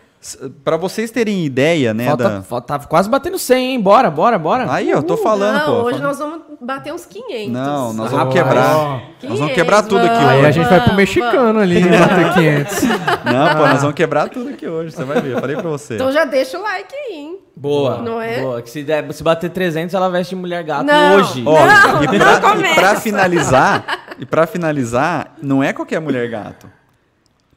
Pra 0.63 0.77
vocês 0.77 1.11
terem 1.11 1.45
ideia, 1.45 1.93
né, 1.93 2.05
Falta, 2.07 2.23
da... 2.29 2.41
falta- 2.41 2.79
tá 2.79 2.85
quase 2.87 3.09
batendo 3.09 3.37
100, 3.37 3.71
hein? 3.73 3.81
Bora, 3.81 4.09
bora, 4.09 4.39
bora. 4.39 4.71
Aí, 4.71 4.89
eu 4.89 5.03
tô 5.03 5.17
falando, 5.17 5.57
não, 5.59 5.65
pô. 5.65 5.81
hoje 5.87 6.01
nós 6.01 6.17
vamos 6.19 6.41
bater 6.61 6.93
uns 6.93 7.05
500. 7.05 7.49
Não, 7.51 7.93
nós 7.93 8.11
vamos 8.11 8.33
quebrar. 8.33 9.01
Nós 9.23 9.39
vamos 9.39 9.53
quebrar 9.53 9.83
tudo 9.83 9.99
aqui 10.05 10.15
vamos. 10.15 10.29
Aí 10.29 10.37
hoje. 10.39 10.47
a 10.47 10.51
gente 10.51 10.69
vai 10.69 10.81
pro 10.81 10.93
mexicano 10.93 11.59
ali, 11.59 11.81
bater 11.81 12.33
500. 12.33 12.83
Não, 13.25 13.55
pô, 13.55 13.67
nós 13.67 13.81
vamos 13.81 13.95
quebrar 13.95 14.29
tudo 14.29 14.49
aqui 14.49 14.67
hoje, 14.67 14.91
você 14.95 15.03
vai 15.03 15.21
ver. 15.21 15.33
Eu 15.33 15.39
falei 15.41 15.55
pra 15.55 15.69
você. 15.69 15.95
Então 15.95 16.11
já 16.11 16.25
deixa 16.25 16.57
o 16.57 16.61
like 16.61 16.93
aí, 16.95 17.15
hein? 17.17 17.37
Boa. 17.55 17.97
Não 17.99 18.21
é? 18.21 18.41
Boa. 18.41 18.61
Que 18.61 18.69
se, 18.69 18.83
der, 18.83 19.11
se 19.13 19.23
bater 19.23 19.49
300, 19.49 19.93
ela 19.93 20.09
veste 20.09 20.35
mulher 20.35 20.63
gato 20.63 20.85
Não. 20.85 21.15
hoje. 21.17 21.43
Ó, 21.45 21.65
Não, 21.65 22.03
e, 22.03 22.07
não 22.07 22.17
pra, 22.17 22.33
e 22.33 22.41
começa. 22.41 22.75
pra 22.75 22.95
finalizar, 22.95 23.85
e 24.19 24.25
para 24.25 24.47
finalizar, 24.47 25.33
não 25.41 25.61
é 25.63 25.71
qualquer 25.73 25.99
mulher 25.99 26.29
gato. 26.29 26.67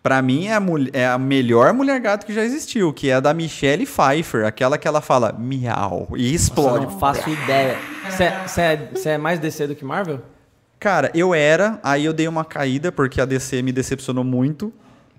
Pra 0.07 0.23
mim 0.23 0.47
é 0.47 0.55
a, 0.55 0.61
mul- 0.61 0.88
é 0.92 1.05
a 1.05 1.19
melhor 1.19 1.73
mulher 1.73 1.99
gato 2.01 2.25
que 2.25 2.33
já 2.33 2.45
existiu, 2.45 2.92
que 2.92 3.11
é 3.11 3.14
a 3.14 3.21
da 3.21 3.35
Michelle 3.35 3.85
Pfeiffer, 3.85 4.47
aquela 4.47 4.79
que 4.79 4.87
ela 4.87 5.01
fala 5.01 5.33
miau 5.33 6.07
e 6.16 6.23
Nossa, 6.23 6.35
explode. 6.35 6.85
eu 6.85 6.90
não 6.90 6.99
faço 7.01 7.29
ideia. 7.29 7.77
Você 8.09 8.23
é, 8.62 8.90
cê 8.95 9.09
é 9.11 9.19
mais 9.19 9.40
DC 9.40 9.66
do 9.66 9.75
que 9.75 9.85
Marvel? 9.85 10.21
Cara, 10.79 11.11
eu 11.12 11.35
era, 11.35 11.81
aí 11.83 12.05
eu 12.05 12.12
dei 12.12 12.29
uma 12.29 12.45
caída 12.45 12.92
porque 12.92 13.21
a 13.21 13.25
DC 13.25 13.62
me 13.62 13.73
decepcionou 13.73 14.23
muito. 14.23 14.73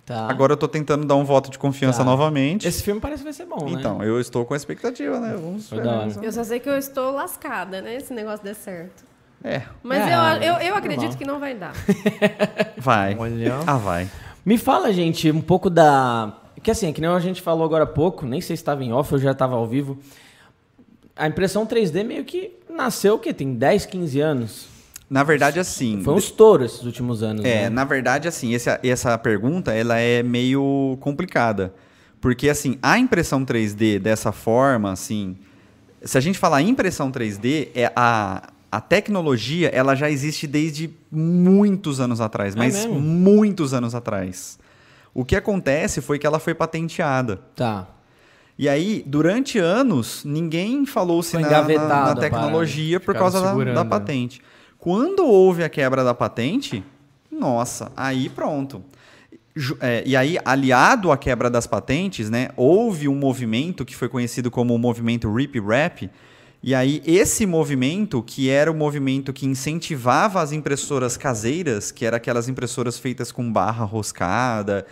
Tá. 0.06 0.26
Agora 0.30 0.54
eu 0.54 0.58
tô 0.58 0.69
tentando 0.69 1.06
dar 1.06 1.15
um 1.15 1.26
voto 1.26 1.52
de 1.52 1.60
confiança 1.60 1.97
Tá. 2.00 2.06
novamente. 2.06 2.65
Esse 2.65 2.82
filme 2.82 3.02
parece 3.02 3.19
que 3.19 3.23
vai 3.26 3.34
ser 3.34 3.45
bom, 3.45 3.65
né? 3.65 3.71
Então, 3.78 4.02
eu 4.02 4.21
estou 4.21 4.45
com 4.45 4.54
a 4.54 4.58
expectativa, 4.58 5.19
né? 5.19 5.34
Vamos 5.38 5.69
ver. 5.69 5.82
Eu 6.23 6.32
só 6.32 6.45
sei 6.45 6.62
que 6.62 6.69
eu 6.69 6.78
estou 6.78 7.12
lascada, 7.12 7.82
né? 7.82 7.95
Esse 7.97 8.13
negócio 8.13 8.41
der 8.45 8.56
certo. 8.56 9.04
É, 9.43 9.63
Mas 9.84 10.00
É, 10.00 10.13
eu, 10.15 10.19
eu, 10.19 10.41
eu 10.41 10.60
normal. 10.60 10.78
acredito 10.78 11.17
que 11.17 11.26
não 11.26 11.39
vai 11.41 11.54
dar. 11.56 11.73
vai. 12.78 13.15
Olha. 13.19 13.56
Ah, 13.67 13.76
vai. 13.78 14.08
Me 14.47 14.57
fala, 14.57 14.93
gente, 14.93 15.29
um 15.29 15.41
pouco 15.41 15.69
da. 15.69 16.31
Que 16.63 16.71
assim, 16.71 16.93
que 16.93 17.01
nem 17.01 17.10
a 17.10 17.19
gente 17.19 17.41
falou 17.41 17.65
agora 17.65 17.83
há 17.83 17.88
pouco, 17.88 18.25
nem 18.25 18.39
sei 18.39 18.55
se 18.55 18.62
estava 18.62 18.81
em 18.81 18.93
off 18.93 19.13
ou 19.13 19.19
já 19.19 19.31
estava 19.31 19.57
ao 19.57 19.67
vivo. 19.67 19.99
A 21.17 21.27
impressão 21.27 21.65
3D 21.65 22.05
meio 22.05 22.23
que 22.23 22.53
nasceu 22.69 23.15
o 23.15 23.19
quê? 23.19 23.33
Tem 23.33 23.53
10, 23.53 23.86
15 23.88 24.21
anos? 24.21 24.67
Na 25.10 25.21
verdade, 25.21 25.60
assim. 25.60 26.01
Foi 26.01 26.13
um 26.13 26.17
estouro 26.17 26.63
esses 26.63 26.81
últimos 26.83 27.21
anos. 27.23 27.43
É, 27.43 27.63
né? 27.63 27.69
na 27.69 27.83
verdade, 27.83 28.25
assim, 28.29 28.55
essa, 28.55 28.79
essa 28.81 29.17
pergunta 29.17 29.73
ela 29.73 29.99
é 29.99 30.23
meio 30.23 30.97
complicada. 31.01 31.73
Porque, 32.21 32.47
assim, 32.47 32.79
a 32.81 32.97
impressão 32.97 33.45
3D 33.45 33.99
dessa 33.99 34.31
forma, 34.31 34.93
assim. 34.93 35.36
Se 36.01 36.17
a 36.17 36.21
gente 36.21 36.39
falar 36.39 36.62
impressão 36.62 37.12
3D, 37.12 37.67
é 37.75 37.91
a, 37.93 38.47
a 38.71 38.82
tecnologia 38.82 39.69
ela 39.69 39.95
já 39.95 40.10
existe 40.10 40.45
desde 40.45 40.89
muitos 41.12 41.99
anos 41.99 42.19
atrás, 42.19 42.56
é 42.56 42.58
mas 42.58 42.75
mesmo? 42.75 42.99
muitos 42.99 43.73
anos 43.73 43.95
atrás. 43.95 44.60
O 45.13 45.25
que 45.25 45.36
acontece 45.36 46.01
foi 46.01 46.19
que 46.19 46.27
ela 46.27 46.39
foi 46.39 46.53
patenteada. 46.53 47.41
Tá. 47.56 47.88
E 48.58 48.67
aí, 48.67 49.03
durante 49.06 49.60
anos, 49.60 50.23
ninguém 50.25 50.86
falou-se 50.86 51.38
na, 51.38 51.62
na, 51.62 51.88
na, 51.88 52.15
tecnologia 52.15 52.99
por 52.99 53.13
causa 53.13 53.39
da, 53.39 53.73
da, 53.73 53.86
patente. 53.86 54.41
Quando 54.80 55.25
houve 55.25 55.63
a 55.63 55.69
quebra 55.69 56.03
da 56.03 56.13
patente, 56.13 56.84
nossa, 57.32 57.91
aí 57.95 58.30
pronto. 58.30 58.84
É, 59.80 60.03
e 60.06 60.15
aí, 60.15 60.38
aliado 60.43 61.12
à 61.12 61.17
quebra 61.17 61.49
das 61.49 61.67
patentes, 61.67 62.30
né, 62.30 62.49
houve 62.56 63.08
um 63.08 63.15
movimento 63.15 63.86
que 63.86 63.95
foi 63.95 64.10
conhecido 64.10 64.49
como 64.49 64.73
o 64.73 64.80
movimento 64.80 65.32
Rip 65.32 65.60
Rap. 65.60 66.10
E 66.62 66.74
aí, 66.74 67.02
esse 67.06 67.46
movimento, 67.46 68.22
que 68.24 68.50
era 68.50 68.72
o 68.72 68.74
movimento 68.74 69.32
que 69.32 69.46
incentivava 69.46 70.41
as 70.41 70.52
impressoras 70.52 71.15
caseiras, 71.15 71.91
que 71.91 72.06
eram 72.06 72.17
aquelas 72.17 72.50
impressoras 72.50 72.98
feitas 72.98 73.32
com 73.32 73.52
barra 73.52 73.86
roscada, 73.86 74.86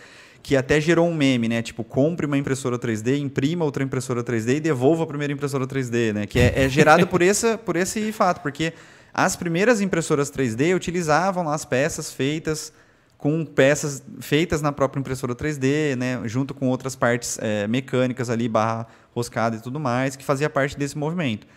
que 0.43 0.55
até 0.55 0.79
gerou 0.79 1.07
um 1.07 1.13
meme, 1.13 1.49
né? 1.49 1.63
Tipo, 1.63 1.83
compre 1.83 2.27
uma 2.27 2.37
impressora 2.37 2.77
3D, 2.77 3.17
imprima 3.17 3.65
outra 3.65 3.83
impressora 3.83 4.23
3D 4.23 4.57
e 4.57 4.59
devolva 4.59 5.03
a 5.03 5.07
primeira 5.07 5.33
impressora 5.33 5.65
3D, 5.65 6.13
né? 6.13 6.27
Que 6.27 6.39
é, 6.39 6.65
é 6.65 6.69
gerado 6.69 7.07
por, 7.07 7.21
essa, 7.23 7.57
por 7.65 7.75
esse 7.75 8.11
fato, 8.11 8.41
porque 8.41 8.71
as 9.11 9.35
primeiras 9.35 9.81
impressoras 9.81 10.29
3D 10.29 10.75
utilizavam 10.75 11.49
as 11.49 11.65
peças 11.65 12.11
feitas 12.11 12.71
com 13.17 13.43
peças 13.43 14.03
feitas 14.19 14.61
na 14.61 14.71
própria 14.71 14.99
impressora 14.99 15.33
3D, 15.33 15.95
né, 15.95 16.21
junto 16.25 16.53
com 16.53 16.67
outras 16.67 16.95
partes 16.95 17.39
é, 17.41 17.67
mecânicas 17.67 18.29
ali, 18.29 18.47
barra 18.47 18.85
roscada 19.15 19.55
e 19.55 19.61
tudo 19.61 19.79
mais, 19.79 20.15
que 20.15 20.23
fazia 20.23 20.49
parte 20.49 20.77
desse 20.77 20.97
movimento. 20.97 21.47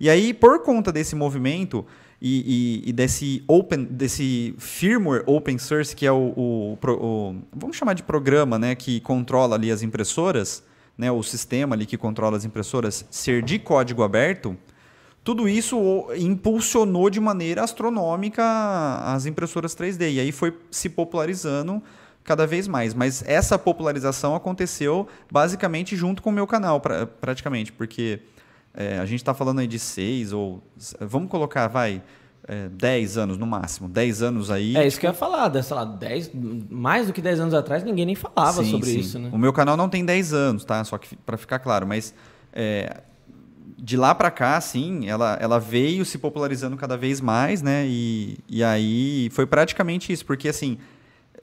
E 0.00 0.10
aí, 0.10 0.34
por 0.34 0.62
conta 0.62 0.90
desse 0.90 1.14
movimento 1.14 1.86
e, 2.20 2.82
e, 2.84 2.90
e 2.90 2.92
desse 2.92 3.44
open, 3.46 3.84
desse 3.84 4.54
firmware 4.58 5.22
open 5.26 5.56
source, 5.58 5.94
que 5.94 6.04
é 6.04 6.10
o, 6.10 6.32
o, 6.36 6.78
o, 6.82 7.36
vamos 7.54 7.76
chamar 7.76 7.94
de 7.94 8.02
programa, 8.02 8.58
né, 8.58 8.74
que 8.74 9.00
controla 9.00 9.54
ali 9.54 9.70
as 9.70 9.82
impressoras, 9.82 10.64
né, 10.98 11.12
o 11.12 11.22
sistema 11.22 11.76
ali 11.76 11.86
que 11.86 11.96
controla 11.96 12.36
as 12.36 12.44
impressoras, 12.44 13.06
ser 13.10 13.42
de 13.42 13.58
código 13.58 14.02
aberto, 14.02 14.56
tudo 15.22 15.48
isso 15.48 16.06
impulsionou 16.18 17.08
de 17.08 17.18
maneira 17.18 17.64
astronômica 17.64 18.42
as 19.06 19.24
impressoras 19.24 19.74
3D. 19.74 20.12
E 20.12 20.20
aí 20.20 20.30
foi 20.30 20.54
se 20.70 20.90
popularizando 20.90 21.82
cada 22.24 22.46
vez 22.46 22.66
mais. 22.66 22.94
Mas 22.94 23.22
essa 23.26 23.58
popularização 23.58 24.34
aconteceu 24.34 25.06
basicamente 25.30 25.94
junto 25.94 26.22
com 26.22 26.30
o 26.30 26.32
meu 26.32 26.46
canal, 26.46 26.80
pra, 26.80 27.06
praticamente, 27.06 27.70
porque 27.70 28.20
é, 28.74 28.98
a 28.98 29.06
gente 29.06 29.20
está 29.20 29.34
falando 29.34 29.60
aí 29.60 29.66
de 29.66 29.78
seis 29.78 30.32
ou. 30.32 30.62
Vamos 31.00 31.30
colocar, 31.30 31.68
vai. 31.68 32.02
É, 32.46 32.68
10 32.68 33.16
anos 33.16 33.38
no 33.38 33.46
máximo, 33.46 33.88
10 33.88 34.20
anos 34.20 34.50
aí. 34.50 34.76
É 34.76 34.86
isso 34.86 35.00
que 35.00 35.06
eu 35.06 35.10
ia 35.10 35.14
falar, 35.14 35.50
sei 35.62 35.74
lá, 35.74 35.82
10, 35.82 36.32
mais 36.68 37.06
do 37.06 37.12
que 37.14 37.22
10 37.22 37.40
anos 37.40 37.54
atrás, 37.54 37.82
ninguém 37.82 38.04
nem 38.04 38.14
falava 38.14 38.62
sim, 38.62 38.70
sobre 38.70 38.90
sim. 38.90 38.98
isso, 38.98 39.18
né? 39.18 39.30
O 39.32 39.38
meu 39.38 39.50
canal 39.50 39.78
não 39.78 39.88
tem 39.88 40.04
10 40.04 40.34
anos, 40.34 40.62
tá? 40.62 40.84
Só 40.84 40.98
que 40.98 41.16
para 41.16 41.38
ficar 41.38 41.58
claro, 41.58 41.86
mas 41.86 42.14
é, 42.52 43.00
de 43.78 43.96
lá 43.96 44.14
para 44.14 44.30
cá, 44.30 44.58
assim, 44.58 45.08
ela, 45.08 45.38
ela 45.40 45.58
veio 45.58 46.04
se 46.04 46.18
popularizando 46.18 46.76
cada 46.76 46.98
vez 46.98 47.18
mais, 47.18 47.62
né? 47.62 47.86
E, 47.86 48.36
e 48.46 48.62
aí 48.62 49.30
foi 49.32 49.46
praticamente 49.46 50.12
isso, 50.12 50.26
porque 50.26 50.48
assim, 50.48 50.76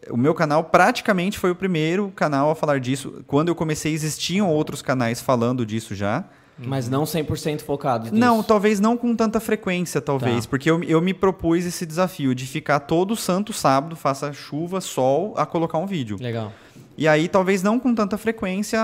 o 0.10 0.18
meu 0.18 0.34
canal 0.34 0.64
praticamente 0.64 1.38
foi 1.38 1.52
o 1.52 1.56
primeiro 1.56 2.12
canal 2.16 2.50
a 2.52 2.56
falar 2.56 2.80
disso. 2.80 3.24
Quando 3.28 3.50
eu 3.50 3.56
comecei, 3.56 3.94
existiam 3.94 4.50
outros 4.50 4.82
canais 4.82 5.22
falando 5.22 5.66
disso 5.66 5.94
já. 5.94 6.26
Mas 6.58 6.88
não 6.88 7.04
100% 7.04 7.62
focados 7.62 8.12
nisso. 8.12 8.20
Não, 8.20 8.44
talvez 8.44 8.80
não 8.80 8.96
com 8.96 9.16
tanta 9.16 9.40
frequência, 9.40 10.00
talvez. 10.00 10.46
Tá. 10.46 10.50
Porque 10.50 10.70
eu, 10.70 10.84
eu 10.84 11.02
me 11.02 11.14
propus 11.14 11.66
esse 11.66 11.86
desafio 11.86 12.36
de 12.36 12.46
ficar 12.46 12.80
todo 12.82 13.16
santo 13.16 13.52
sábado, 13.52 13.96
faça 13.96 14.32
chuva, 14.32 14.80
sol, 14.80 15.34
a 15.38 15.46
colocar 15.46 15.78
um 15.78 15.88
vídeo. 15.88 16.18
Legal. 16.20 16.52
E 16.98 17.08
aí, 17.08 17.28
talvez 17.28 17.64
não 17.64 17.80
com 17.80 17.96
tanta 17.96 18.18
frequência 18.18 18.80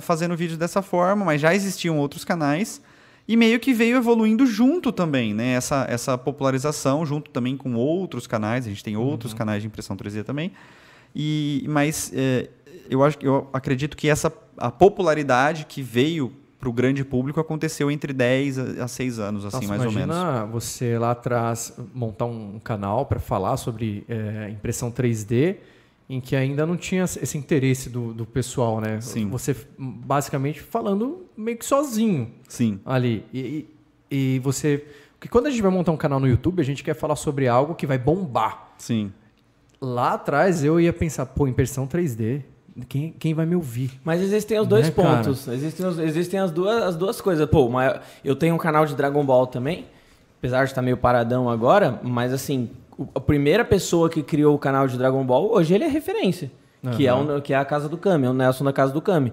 fazendo 0.00 0.36
vídeo 0.36 0.56
dessa 0.56 0.80
forma, 0.80 1.24
mas 1.24 1.40
já 1.40 1.54
existiam 1.54 1.98
outros 1.98 2.24
canais. 2.24 2.80
E 3.28 3.36
meio 3.36 3.60
que 3.60 3.74
veio 3.74 3.98
evoluindo 3.98 4.46
junto 4.46 4.90
também, 4.90 5.34
né? 5.34 5.52
Essa, 5.52 5.86
essa 5.86 6.16
popularização, 6.16 7.04
junto 7.04 7.30
também 7.30 7.58
com 7.58 7.74
outros 7.74 8.26
canais. 8.26 8.64
A 8.64 8.70
gente 8.70 8.82
tem 8.82 8.96
outros 8.96 9.32
uhum. 9.32 9.38
canais 9.38 9.60
de 9.60 9.68
impressão 9.68 9.94
3D 9.94 10.24
também. 10.24 10.50
E, 11.14 11.62
mas 11.68 12.10
é, 12.14 12.48
eu, 12.88 13.04
acho, 13.04 13.18
eu 13.20 13.46
acredito 13.52 13.96
que 13.98 14.08
essa 14.08 14.32
a 14.56 14.70
popularidade 14.70 15.66
que 15.66 15.82
veio 15.82 16.32
para 16.58 16.68
o 16.68 16.72
grande 16.72 17.04
público 17.04 17.38
aconteceu 17.38 17.90
entre 17.90 18.12
10 18.12 18.80
a 18.80 18.88
6 18.88 19.18
anos, 19.18 19.44
assim, 19.44 19.58
Nossa, 19.58 19.68
mais 19.68 19.84
ou 19.84 19.92
menos. 19.92 20.16
Imagina 20.16 20.46
você 20.46 20.98
lá 20.98 21.12
atrás 21.12 21.72
montar 21.94 22.24
um 22.24 22.58
canal 22.58 23.06
para 23.06 23.20
falar 23.20 23.56
sobre 23.56 24.04
é, 24.08 24.48
impressão 24.50 24.90
3D 24.90 25.56
em 26.08 26.20
que 26.20 26.34
ainda 26.34 26.64
não 26.64 26.76
tinha 26.76 27.04
esse 27.04 27.36
interesse 27.36 27.90
do, 27.90 28.14
do 28.14 28.24
pessoal, 28.24 28.80
né? 28.80 29.00
Sim. 29.00 29.28
Você 29.28 29.54
basicamente 29.78 30.60
falando 30.60 31.26
meio 31.36 31.58
que 31.58 31.66
sozinho. 31.66 32.32
Sim. 32.48 32.80
Ali. 32.84 33.24
E, 33.32 33.66
e 34.10 34.38
você. 34.38 34.84
Porque 35.18 35.28
quando 35.28 35.48
a 35.48 35.50
gente 35.50 35.60
vai 35.60 35.70
montar 35.70 35.92
um 35.92 35.96
canal 35.96 36.18
no 36.18 36.26
YouTube, 36.26 36.60
a 36.60 36.64
gente 36.64 36.82
quer 36.82 36.94
falar 36.94 37.16
sobre 37.16 37.46
algo 37.46 37.74
que 37.74 37.86
vai 37.86 37.98
bombar. 37.98 38.68
Sim. 38.78 39.12
Lá 39.80 40.14
atrás 40.14 40.64
eu 40.64 40.80
ia 40.80 40.92
pensar, 40.92 41.26
pô, 41.26 41.46
impressão 41.46 41.86
3D. 41.86 42.42
Quem, 42.88 43.12
quem 43.12 43.34
vai 43.34 43.44
me 43.44 43.56
ouvir? 43.56 43.90
Mas 44.04 44.22
existem 44.22 44.58
os 44.58 44.66
dois 44.66 44.86
né, 44.86 44.92
pontos. 44.92 45.48
Existem, 45.48 45.84
os, 45.84 45.98
existem 45.98 46.40
as, 46.40 46.50
duas, 46.50 46.82
as 46.82 46.96
duas 46.96 47.20
coisas. 47.20 47.48
Pô, 47.50 47.68
eu 48.24 48.36
tenho 48.36 48.54
um 48.54 48.58
canal 48.58 48.86
de 48.86 48.94
Dragon 48.94 49.24
Ball 49.24 49.46
também. 49.46 49.86
Apesar 50.38 50.64
de 50.64 50.70
estar 50.70 50.80
meio 50.80 50.96
paradão 50.96 51.50
agora, 51.50 52.00
mas 52.04 52.32
assim, 52.32 52.70
a 53.14 53.20
primeira 53.20 53.64
pessoa 53.64 54.08
que 54.08 54.22
criou 54.22 54.54
o 54.54 54.58
canal 54.58 54.86
de 54.86 54.96
Dragon 54.98 55.24
Ball, 55.24 55.52
hoje 55.52 55.74
ele 55.74 55.84
é 55.84 55.88
referência. 55.88 56.50
Uhum. 56.82 56.90
Que, 56.92 57.06
é 57.06 57.14
o, 57.14 57.40
que 57.40 57.52
é 57.52 57.56
a 57.56 57.64
Casa 57.64 57.88
do 57.88 57.96
Kami, 57.96 58.26
é 58.26 58.30
o 58.30 58.34
Nelson 58.34 58.64
da 58.64 58.72
Casa 58.72 58.92
do 58.92 59.00
Kami. 59.00 59.32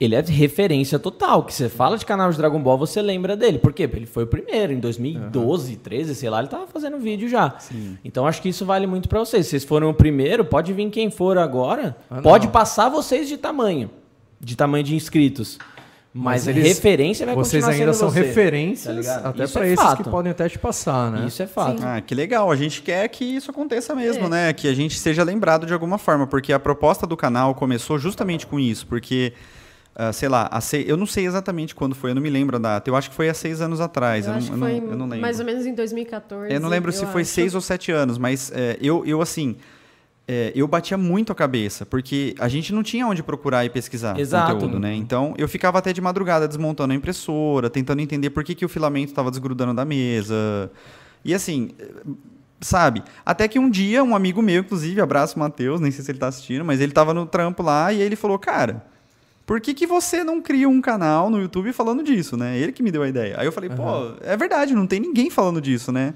Ele 0.00 0.16
é 0.16 0.20
referência 0.20 0.98
total. 0.98 1.44
Que 1.44 1.54
você 1.54 1.68
fala 1.68 1.96
de 1.96 2.04
canal 2.04 2.28
de 2.30 2.36
Dragon 2.36 2.60
Ball, 2.60 2.76
você 2.76 3.00
lembra 3.00 3.36
dele. 3.36 3.58
Por 3.58 3.72
quê? 3.72 3.84
Ele 3.84 4.04
foi 4.06 4.24
o 4.24 4.26
primeiro. 4.26 4.72
Em 4.72 4.80
2012, 4.80 5.74
uhum. 5.74 5.78
13, 5.78 6.14
sei 6.16 6.28
lá, 6.28 6.40
ele 6.40 6.48
tava 6.48 6.66
fazendo 6.66 6.98
vídeo 6.98 7.28
já. 7.28 7.54
Sim. 7.58 7.96
Então 8.04 8.26
acho 8.26 8.42
que 8.42 8.48
isso 8.48 8.66
vale 8.66 8.86
muito 8.86 9.08
para 9.08 9.20
vocês. 9.20 9.46
Vocês 9.46 9.62
foram 9.62 9.90
o 9.90 9.94
primeiro, 9.94 10.44
pode 10.44 10.72
vir 10.72 10.90
quem 10.90 11.08
for 11.08 11.38
agora. 11.38 11.96
Ah, 12.10 12.20
pode 12.20 12.48
passar 12.48 12.88
vocês 12.88 13.28
de 13.28 13.36
tamanho. 13.36 13.90
De 14.40 14.56
tamanho 14.56 14.82
de 14.82 14.96
inscritos. 14.96 15.58
Mas, 16.14 16.44
Mas 16.44 16.48
eles, 16.48 16.76
referência 16.76 17.24
vai 17.24 17.34
Vocês 17.34 17.64
ainda 17.64 17.94
são 17.94 18.10
você, 18.10 18.20
referências, 18.20 19.06
tá 19.06 19.30
até 19.30 19.46
para 19.46 19.66
é 19.66 19.72
esses 19.72 19.82
fato. 19.82 20.04
que 20.04 20.10
podem 20.10 20.30
até 20.30 20.46
te 20.46 20.58
passar, 20.58 21.10
né? 21.10 21.26
Isso 21.26 21.42
é 21.42 21.46
fato. 21.46 21.78
Sim. 21.78 21.86
Ah, 21.86 22.02
que 22.02 22.14
legal. 22.14 22.50
A 22.52 22.56
gente 22.56 22.82
quer 22.82 23.08
que 23.08 23.24
isso 23.24 23.50
aconteça 23.50 23.94
mesmo, 23.94 24.26
é. 24.26 24.28
né? 24.28 24.52
Que 24.52 24.68
a 24.68 24.74
gente 24.74 24.98
seja 24.98 25.22
lembrado 25.22 25.66
de 25.66 25.72
alguma 25.72 25.96
forma, 25.96 26.26
porque 26.26 26.52
a 26.52 26.58
proposta 26.60 27.06
do 27.06 27.16
canal 27.16 27.54
começou 27.54 27.98
justamente 27.98 28.46
com 28.46 28.60
isso, 28.60 28.86
porque 28.86 29.32
Uh, 29.94 30.10
sei 30.10 30.26
lá, 30.26 30.48
seis, 30.62 30.88
eu 30.88 30.96
não 30.96 31.04
sei 31.04 31.26
exatamente 31.26 31.74
quando 31.74 31.94
foi, 31.94 32.12
eu 32.12 32.14
não 32.14 32.22
me 32.22 32.30
lembro 32.30 32.56
a 32.56 32.58
data. 32.58 32.88
Eu 32.88 32.96
acho 32.96 33.10
que 33.10 33.14
foi 33.14 33.28
há 33.28 33.34
seis 33.34 33.60
anos 33.60 33.78
atrás. 33.78 34.26
Eu, 34.26 34.32
eu, 34.32 34.40
não, 34.40 34.48
eu, 34.48 34.56
não, 34.56 34.66
eu 34.68 34.96
não, 34.96 35.06
lembro. 35.06 35.20
Mais 35.20 35.38
ou 35.38 35.44
menos 35.44 35.66
em 35.66 35.74
2014. 35.74 36.50
Eu 36.50 36.60
não 36.60 36.70
lembro 36.70 36.90
se 36.92 37.04
foi 37.04 37.26
seis 37.26 37.54
ou 37.54 37.60
sete 37.60 37.92
anos, 37.92 38.16
mas 38.16 38.50
é, 38.54 38.78
eu, 38.80 39.04
eu, 39.04 39.20
assim, 39.20 39.54
é, 40.32 40.50
eu 40.54 40.66
batia 40.66 40.96
muito 40.96 41.30
a 41.30 41.34
cabeça, 41.34 41.84
porque 41.84 42.34
a 42.38 42.48
gente 42.48 42.72
não 42.72 42.82
tinha 42.82 43.06
onde 43.06 43.22
procurar 43.22 43.66
e 43.66 43.68
pesquisar 43.68 44.18
Exato. 44.18 44.54
conteúdo, 44.54 44.80
né? 44.80 44.94
Então, 44.94 45.34
eu 45.36 45.46
ficava 45.46 45.78
até 45.78 45.92
de 45.92 46.00
madrugada 46.00 46.48
desmontando 46.48 46.94
a 46.94 46.96
impressora, 46.96 47.68
tentando 47.68 48.00
entender 48.00 48.30
por 48.30 48.42
que, 48.42 48.54
que 48.54 48.64
o 48.64 48.68
filamento 48.68 49.12
estava 49.12 49.30
desgrudando 49.30 49.74
da 49.74 49.84
mesa. 49.84 50.70
E 51.22 51.34
assim, 51.34 51.72
sabe? 52.62 53.02
Até 53.26 53.46
que 53.46 53.58
um 53.58 53.68
dia, 53.68 54.02
um 54.02 54.16
amigo 54.16 54.40
meu, 54.40 54.62
inclusive, 54.62 55.02
abraço 55.02 55.38
Matheus, 55.38 55.82
nem 55.82 55.90
sei 55.90 56.02
se 56.02 56.10
ele 56.10 56.16
está 56.16 56.28
assistindo, 56.28 56.64
mas 56.64 56.80
ele 56.80 56.92
estava 56.92 57.12
no 57.12 57.26
trampo 57.26 57.62
lá 57.62 57.92
e 57.92 58.00
ele 58.00 58.16
falou, 58.16 58.38
cara... 58.38 58.90
Por 59.44 59.60
que, 59.60 59.74
que 59.74 59.88
você 59.88 60.22
não 60.22 60.40
cria 60.40 60.68
um 60.68 60.80
canal 60.80 61.28
no 61.28 61.38
YouTube 61.38 61.72
falando 61.72 62.02
disso, 62.04 62.36
né? 62.36 62.56
Ele 62.56 62.70
que 62.70 62.80
me 62.80 62.92
deu 62.92 63.02
a 63.02 63.08
ideia. 63.08 63.34
Aí 63.36 63.44
eu 63.44 63.50
falei, 63.50 63.68
uhum. 63.68 63.76
pô, 63.76 64.14
é 64.24 64.36
verdade, 64.36 64.72
não 64.72 64.86
tem 64.86 65.00
ninguém 65.00 65.28
falando 65.30 65.60
disso, 65.60 65.90
né? 65.90 66.14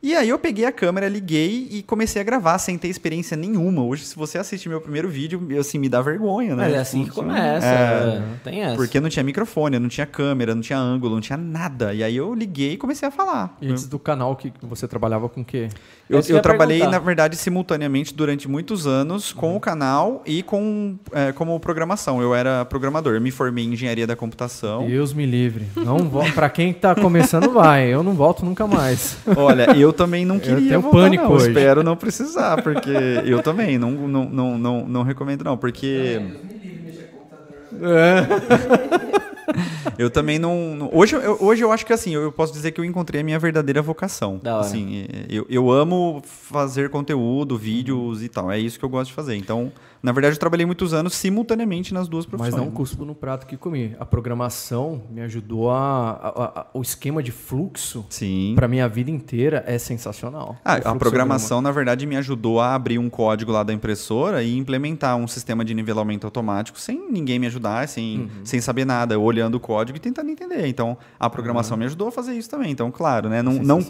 E 0.00 0.14
aí 0.14 0.28
eu 0.28 0.38
peguei 0.38 0.64
a 0.64 0.70
câmera, 0.70 1.08
liguei 1.08 1.66
e 1.72 1.82
comecei 1.82 2.22
a 2.22 2.24
gravar 2.24 2.56
sem 2.58 2.78
ter 2.78 2.86
experiência 2.86 3.36
nenhuma. 3.36 3.82
Hoje, 3.82 4.04
se 4.04 4.14
você 4.14 4.38
assiste 4.38 4.68
meu 4.68 4.80
primeiro 4.80 5.08
vídeo, 5.08 5.40
assim, 5.58 5.76
me 5.76 5.88
dá 5.88 6.00
vergonha, 6.00 6.54
né? 6.54 6.66
Mas 6.66 6.74
é 6.74 6.78
assim 6.78 7.04
que 7.04 7.10
começa, 7.10 7.66
é, 7.66 8.22
tem 8.44 8.62
essa. 8.62 8.76
Porque 8.76 9.00
não 9.00 9.08
tinha 9.08 9.24
microfone, 9.24 9.76
não 9.76 9.88
tinha 9.88 10.06
câmera, 10.06 10.54
não 10.54 10.62
tinha 10.62 10.78
ângulo, 10.78 11.14
não 11.14 11.20
tinha 11.20 11.36
nada. 11.36 11.92
E 11.92 12.04
aí 12.04 12.16
eu 12.16 12.32
liguei 12.32 12.74
e 12.74 12.76
comecei 12.76 13.08
a 13.08 13.10
falar. 13.10 13.56
E 13.60 13.68
antes 13.68 13.88
do 13.88 13.98
canal, 13.98 14.36
que 14.36 14.52
você 14.62 14.86
trabalhava 14.86 15.28
com 15.28 15.40
o 15.40 15.44
quê? 15.44 15.68
Eu, 16.08 16.22
eu 16.28 16.40
trabalhei, 16.40 16.78
perguntar. 16.78 16.98
na 16.98 17.04
verdade, 17.04 17.36
simultaneamente 17.36 18.14
durante 18.14 18.48
muitos 18.48 18.86
anos 18.86 19.32
com 19.32 19.50
uhum. 19.50 19.56
o 19.56 19.60
canal 19.60 20.22
e 20.24 20.42
com 20.42 20.96
é, 21.12 21.32
como 21.32 21.58
programação. 21.60 22.22
Eu 22.22 22.34
era 22.34 22.64
programador, 22.64 23.14
eu 23.14 23.20
me 23.20 23.30
formei 23.30 23.64
em 23.64 23.72
engenharia 23.72 24.06
da 24.06 24.16
computação. 24.16 24.86
Deus 24.86 25.12
me 25.12 25.26
livre. 25.26 25.66
Não 25.76 26.08
para 26.34 26.48
quem 26.48 26.70
está 26.70 26.94
começando, 26.94 27.50
vai. 27.50 27.92
Eu 27.92 28.02
não 28.02 28.14
volto 28.14 28.44
nunca 28.44 28.66
mais. 28.66 29.18
Olha, 29.36 29.76
eu 29.76 29.87
eu 29.88 29.92
também 29.92 30.24
não 30.24 30.38
queria 30.38 30.74
eu 30.74 30.80
voltar, 30.80 30.98
pânico 30.98 31.24
não. 31.24 31.32
hoje. 31.32 31.48
Espero 31.48 31.82
não 31.82 31.96
precisar, 31.96 32.62
porque 32.62 32.90
eu 33.24 33.42
também 33.42 33.78
não, 33.78 33.90
não, 33.90 34.28
não, 34.28 34.58
não, 34.58 34.88
não 34.88 35.02
recomendo 35.02 35.42
não, 35.44 35.56
porque 35.56 36.20
eu 39.98 40.10
também 40.10 40.38
não. 40.38 40.74
não- 40.76 40.90
hoje, 40.92 41.16
eu, 41.16 41.36
hoje 41.40 41.62
eu 41.62 41.72
acho 41.72 41.84
que 41.84 41.92
assim, 41.92 42.14
eu 42.14 42.30
posso 42.30 42.52
dizer 42.52 42.72
que 42.72 42.80
eu 42.80 42.84
encontrei 42.84 43.20
a 43.20 43.24
minha 43.24 43.38
verdadeira 43.38 43.82
vocação. 43.82 44.38
Da 44.42 44.56
hora. 44.56 44.66
Assim, 44.66 45.06
eu, 45.28 45.46
eu 45.48 45.70
amo 45.70 46.22
fazer 46.24 46.90
conteúdo, 46.90 47.56
vídeos 47.56 48.22
e 48.22 48.28
tal. 48.28 48.50
É 48.50 48.58
isso 48.58 48.78
que 48.78 48.84
eu 48.84 48.88
gosto 48.88 49.08
de 49.08 49.14
fazer. 49.14 49.34
Então, 49.36 49.72
na 50.02 50.12
verdade, 50.12 50.36
eu 50.36 50.40
trabalhei 50.40 50.64
muitos 50.66 50.92
anos 50.94 51.14
simultaneamente 51.14 51.92
nas 51.92 52.08
duas 52.08 52.24
profissões. 52.26 52.54
Mas 52.54 52.64
não 52.64 52.70
cuspo 52.70 53.04
no 53.04 53.14
prato 53.14 53.46
que 53.46 53.56
comi. 53.56 53.94
A 53.98 54.04
programação 54.06 55.02
me 55.10 55.20
ajudou 55.22 55.70
a, 55.70 56.10
a- 56.12 56.60
a- 56.60 56.66
o 56.72 56.80
esquema 56.82 57.22
de 57.22 57.32
fluxo 57.32 58.04
Sim. 58.08 58.52
para 58.54 58.68
minha 58.68 58.88
vida 58.88 59.10
inteira 59.10 59.64
é 59.66 59.78
sensacional. 59.78 60.56
Ah, 60.64 60.74
a 60.76 60.94
programação, 60.94 61.60
na 61.60 61.70
verdade, 61.72 62.06
me 62.06 62.16
ajudou 62.16 62.60
a 62.60 62.74
abrir 62.74 62.98
um 62.98 63.10
código 63.10 63.50
lá 63.50 63.62
da 63.62 63.72
impressora 63.72 64.42
e 64.42 64.56
implementar 64.56 65.16
um 65.16 65.26
sistema 65.26 65.64
de 65.64 65.74
nivelamento 65.74 66.26
automático 66.26 66.78
sem 66.78 67.10
ninguém 67.10 67.38
me 67.38 67.46
ajudar, 67.46 67.88
sem, 67.88 68.20
Uhum. 68.20 68.28
sem 68.44 68.60
saber 68.60 68.84
nada, 68.84 69.18
olhando 69.18 69.56
o 69.56 69.60
código 69.60 69.96
e 69.96 70.00
tentando 70.00 70.30
entender. 70.30 70.66
Então, 70.66 70.96
a 71.18 71.28
programação 71.28 71.76
me 71.76 71.84
ajudou 71.86 72.08
a 72.08 72.12
fazer 72.12 72.34
isso 72.34 72.48
também. 72.48 72.70
Então, 72.70 72.90
claro, 72.90 73.28
né? 73.28 73.42
Não, 73.42 73.52
não, 73.54 73.78
não 73.78 73.80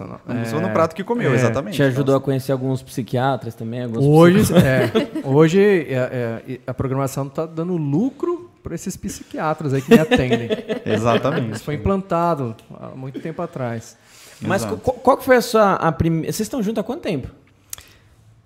sou 0.46 0.58
É. 0.58 0.62
no 0.62 0.70
prato 0.70 0.94
que 0.94 1.04
comeu, 1.04 1.32
É. 1.32 1.34
exatamente. 1.34 1.74
Te 1.76 1.82
ajudou 1.82 2.14
a 2.16 2.20
conhecer 2.20 2.52
alguns 2.52 2.82
psiquiatras 2.82 3.54
também? 3.54 3.82
Alguns 3.82 4.04
Hoje, 4.04 4.52
é, 4.54 5.26
hoje 5.26 5.58
é, 5.98 6.52
é, 6.54 6.60
a 6.66 6.74
programação 6.74 7.26
está 7.26 7.46
dando 7.46 7.76
lucro 7.76 8.50
para 8.62 8.74
esses 8.74 8.96
psiquiatras 8.96 9.72
aí 9.74 9.80
que 9.82 9.90
me 9.90 9.98
atendem. 10.00 10.48
Exatamente. 10.84 11.56
Isso 11.56 11.64
foi 11.64 11.74
implantado 11.74 12.54
há 12.80 12.88
muito 12.88 13.20
tempo 13.20 13.40
atrás. 13.42 13.96
Mas 14.40 14.62
Exato. 14.62 14.76
qual, 14.78 15.20
foi 15.20 15.36
a 15.36 15.40
sua 15.42 15.72
a 15.74 15.90
primeira. 15.92 16.26
Vocês 16.32 16.40
estão 16.46 16.62
juntos 16.62 16.80
há 16.80 16.84
quanto 16.84 17.00
tempo? 17.02 17.28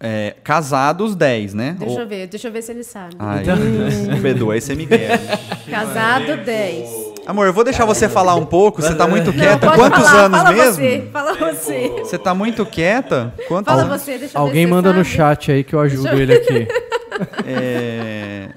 É, 0.05 0.35
casados 0.43 1.15
10, 1.15 1.55
né? 1.55 1.77
Deixa 1.79 1.95
Ou- 1.95 2.01
eu 2.01 2.09
ver, 2.09 2.27
deixa 2.27 2.49
eu 2.49 2.53
ver 2.53 2.63
se 2.63 2.73
ele 2.73 2.83
sabe. 2.83 3.15
Ai, 3.21 3.45
Bedu, 4.21 4.51
aí 4.51 4.61
você 4.61 4.75
me 4.75 4.85
quer. 4.87 5.21
Casado 5.71 6.39
10. 6.45 7.13
Amor, 7.25 7.47
eu 7.47 7.53
vou 7.53 7.63
deixar 7.63 7.85
você 7.85 8.09
falar 8.09 8.35
um 8.35 8.45
pouco. 8.45 8.83
Você 8.83 8.97
tá 8.97 9.07
muito 9.07 9.27
Não, 9.27 9.39
quieta. 9.39 9.65
pode 9.69 9.79
Quantos 9.79 10.03
falar, 10.09 10.25
anos 10.25 10.39
fala 10.43 10.53
mesmo? 10.53 10.75
Você, 10.75 11.09
fala 11.13 11.35
você. 11.35 11.89
Você 12.01 12.19
tá 12.19 12.35
muito 12.35 12.67
quieta? 12.67 13.33
Quantos 13.47 13.73
Fala 13.73 13.85
anos? 13.85 14.03
você, 14.03 14.19
deixa 14.19 14.37
eu 14.37 14.43
ver 14.43 14.49
Alguém 14.49 14.67
manda 14.67 14.93
no 14.93 15.05
sabe. 15.05 15.17
chat 15.17 15.53
aí 15.53 15.63
que 15.63 15.73
eu 15.73 15.79
ajudo 15.79 16.09
eu- 16.09 16.19
ele 16.19 16.35
aqui. 16.35 16.67
É, 17.47 18.51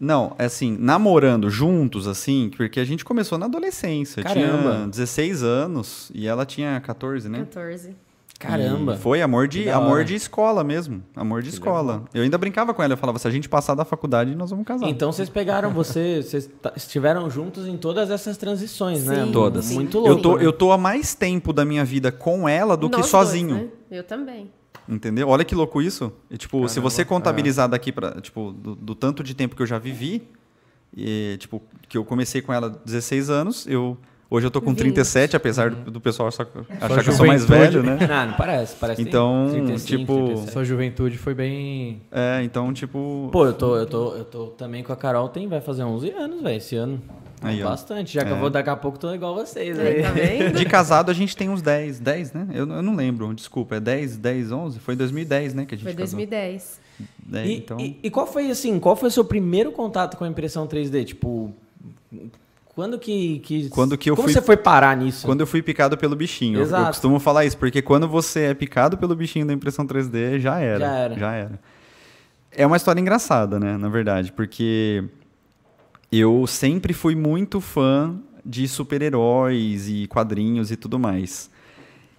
Não, 0.00 0.34
é 0.38 0.44
assim, 0.44 0.76
namorando 0.78 1.50
juntos, 1.50 2.06
assim, 2.06 2.50
porque 2.56 2.78
a 2.78 2.84
gente 2.84 3.04
começou 3.04 3.36
na 3.36 3.46
adolescência. 3.46 4.22
Caramba. 4.22 4.74
Tinha 4.74 4.86
16 4.88 5.42
anos 5.42 6.10
e 6.14 6.26
ela 6.28 6.46
tinha 6.46 6.80
14, 6.80 7.28
né? 7.28 7.38
14. 7.40 7.96
Caramba. 8.38 8.94
E 8.94 8.98
foi 8.98 9.20
amor 9.20 9.48
de, 9.48 9.64
Que 9.64 9.68
amor 9.68 10.04
de 10.04 10.14
escola 10.14 10.62
mesmo. 10.62 11.02
Amor 11.16 11.42
de 11.42 11.48
escola. 11.48 12.04
Eu 12.14 12.22
ainda 12.22 12.38
brincava 12.38 12.72
com 12.72 12.80
ela, 12.80 12.92
eu 12.92 12.96
falava, 12.96 13.18
se 13.18 13.26
a 13.26 13.30
gente 13.32 13.48
passar 13.48 13.74
da 13.74 13.84
faculdade, 13.84 14.32
nós 14.36 14.50
vamos 14.50 14.64
casar. 14.64 14.88
Então 14.88 15.10
vocês 15.10 15.28
pegaram 15.28 15.72
você, 15.72 16.22
vocês 16.22 16.48
estiveram 16.76 17.28
juntos 17.28 17.66
em 17.66 17.76
todas 17.76 18.10
essas 18.10 18.36
transições, 18.36 19.06
né? 19.06 19.24
Sim, 19.24 19.32
Todas. 19.32 19.64
sim. 19.64 19.74
Muito 19.74 19.98
eu, 19.98 20.02
louco. 20.02 20.22
tô, 20.22 20.36
né? 20.36 20.46
eu 20.46 20.52
tô 20.52 20.70
há 20.70 20.78
mais 20.78 21.16
tempo 21.16 21.52
da 21.52 21.64
minha 21.64 21.84
vida 21.84 22.12
com 22.12 22.48
ela 22.48 22.76
do 22.76 22.88
que 22.88 22.98
Nós 22.98 23.06
sozinho. 23.06 23.48
dois, 23.48 23.62
né? 23.62 23.68
Eu 23.90 24.04
também. 24.04 24.52
Entendeu? 24.88 25.28
Olha 25.28 25.44
que 25.44 25.54
louco 25.54 25.82
isso. 25.82 26.10
E, 26.30 26.38
tipo, 26.38 26.66
se 26.68 26.80
você 26.80 27.04
contabilizar 27.04 27.68
daqui 27.68 27.92
para, 27.92 28.20
tipo, 28.20 28.52
do, 28.52 28.74
do 28.74 28.94
tanto 28.94 29.22
de 29.22 29.34
tempo 29.34 29.54
que 29.54 29.62
eu 29.62 29.66
já 29.66 29.78
vivi, 29.78 30.26
e, 30.96 31.36
tipo, 31.38 31.62
que 31.88 31.98
eu 31.98 32.04
comecei 32.04 32.40
com 32.40 32.52
ela 32.52 32.70
16 32.84 33.28
anos, 33.28 33.66
eu 33.66 33.98
hoje 34.30 34.46
eu 34.46 34.50
tô 34.50 34.60
com 34.60 34.74
37, 34.74 35.36
apesar 35.36 35.70
do, 35.70 35.90
do 35.90 36.00
pessoal 36.00 36.30
só 36.30 36.42
achar 36.80 37.02
que 37.02 37.10
eu 37.10 37.12
sou 37.14 37.26
mais 37.26 37.44
velho, 37.44 37.82
né? 37.82 37.98
Ah, 38.10 38.26
não 38.26 38.34
parece, 38.34 38.76
parece 38.76 39.02
que 39.02 39.08
Então, 39.08 39.48
tem 39.50 39.64
35, 39.64 39.98
tipo, 39.98 40.14
37. 40.26 40.52
Sua 40.52 40.64
juventude 40.64 41.18
foi 41.18 41.34
bem. 41.34 42.02
É, 42.10 42.42
então, 42.42 42.72
tipo, 42.72 43.28
Pô, 43.30 43.46
eu 43.46 43.52
tô, 43.52 43.76
eu 43.76 43.86
tô, 43.86 44.14
eu 44.16 44.24
tô 44.24 44.46
também 44.48 44.82
com 44.82 44.92
a 44.92 44.96
Carol, 44.96 45.28
tem, 45.28 45.46
vai 45.48 45.60
fazer 45.60 45.84
11 45.84 46.10
anos, 46.10 46.42
velho, 46.42 46.56
esse 46.56 46.76
ano. 46.76 47.00
Aí. 47.42 47.62
Bastante, 47.62 48.12
já 48.14 48.24
que 48.24 48.30
É. 48.30 48.32
eu 48.32 48.38
vou 48.38 48.50
daqui 48.50 48.68
a 48.70 48.76
pouco 48.76 48.98
tô 48.98 49.12
igual 49.14 49.34
vocês 49.34 49.78
Aí, 49.78 50.02
tá 50.02 50.48
de 50.58 50.64
casado 50.64 51.10
a 51.10 51.14
gente 51.14 51.36
tem 51.36 51.48
uns 51.48 51.62
10, 51.62 52.00
10, 52.00 52.32
né? 52.32 52.46
Eu, 52.52 52.68
eu 52.70 52.82
não 52.82 52.96
lembro, 52.96 53.32
desculpa, 53.34 53.76
é 53.76 53.80
10, 53.80 54.16
10, 54.16 54.50
11? 54.52 54.78
Foi 54.80 54.96
2010, 54.96 55.54
né, 55.54 55.64
que 55.64 55.74
a 55.74 55.78
gente 55.78 55.84
Foi 55.84 55.92
casou. 55.94 56.16
2010. 56.18 56.80
É, 57.32 57.46
E, 57.46 57.56
então, 57.58 57.78
e- 57.78 57.96
e 58.02 58.10
qual 58.10 58.26
foi 58.26 58.50
assim, 58.50 58.78
qual 58.80 58.96
foi 58.96 59.08
o 59.08 59.12
seu 59.12 59.24
primeiro 59.24 59.70
contato 59.70 60.16
com 60.16 60.24
a 60.24 60.28
impressão 60.28 60.66
3D? 60.66 61.04
Tipo, 61.04 61.52
quando 62.74 62.98
que, 62.98 63.38
que 63.40 63.68
Quando 63.68 63.96
que 63.98 64.10
eu 64.10 64.16
como 64.16 64.26
fui- 64.28 64.32
você 64.32 64.40
foi 64.42 64.56
parar 64.56 64.96
nisso? 64.96 65.26
quando 65.26 65.40
eu 65.40 65.46
fui 65.46 65.62
picado 65.62 65.96
pelo 65.96 66.14
bichinho. 66.16 66.54
Eu- 66.56 66.60
Eu, 66.60 66.66
Exato. 66.66 66.86
costumo 66.88 67.18
falar 67.20 67.44
isso, 67.44 67.56
porque 67.58 67.82
quando 67.82 68.08
você 68.08 68.44
é 68.46 68.54
picado 68.54 68.96
pelo 68.96 69.14
bichinho 69.14 69.46
da 69.46 69.52
impressão 69.52 69.86
3D, 69.86 70.38
já 70.40 70.58
era. 70.58 70.78
Já 70.80 70.94
era. 70.96 71.18
Já 71.18 71.32
era. 71.34 71.60
É 72.50 72.66
uma 72.66 72.76
história 72.76 73.00
engraçada, 73.00 73.60
né, 73.60 73.76
na 73.76 73.88
verdade, 73.88 74.32
porque 74.32 75.04
eu 76.10 76.46
sempre 76.46 76.92
fui 76.92 77.14
muito 77.14 77.60
fã 77.60 78.16
de 78.44 78.66
super-heróis 78.66 79.88
e 79.88 80.06
quadrinhos 80.06 80.70
e 80.70 80.76
tudo 80.76 80.98
mais. 80.98 81.50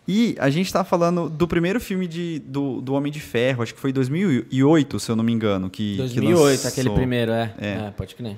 E 0.07 0.35
a 0.39 0.49
gente 0.49 0.73
tá 0.73 0.83
falando 0.83 1.29
do 1.29 1.47
primeiro 1.47 1.79
filme 1.79 2.07
de, 2.07 2.39
do, 2.39 2.81
do 2.81 2.93
Homem 2.93 3.11
de 3.11 3.19
Ferro, 3.19 3.61
acho 3.61 3.73
que 3.73 3.79
foi 3.79 3.91
em 3.91 3.93
2008, 3.93 4.99
se 4.99 5.11
eu 5.11 5.15
não 5.15 5.23
me 5.23 5.31
engano. 5.31 5.69
Que, 5.69 5.91
que 5.91 5.97
2008, 5.97 6.49
lançou. 6.49 6.69
aquele 6.69 6.89
primeiro, 6.89 7.31
é. 7.31 7.53
É. 7.59 7.67
É, 7.73 7.91
pode 7.91 8.15
crer. 8.15 8.37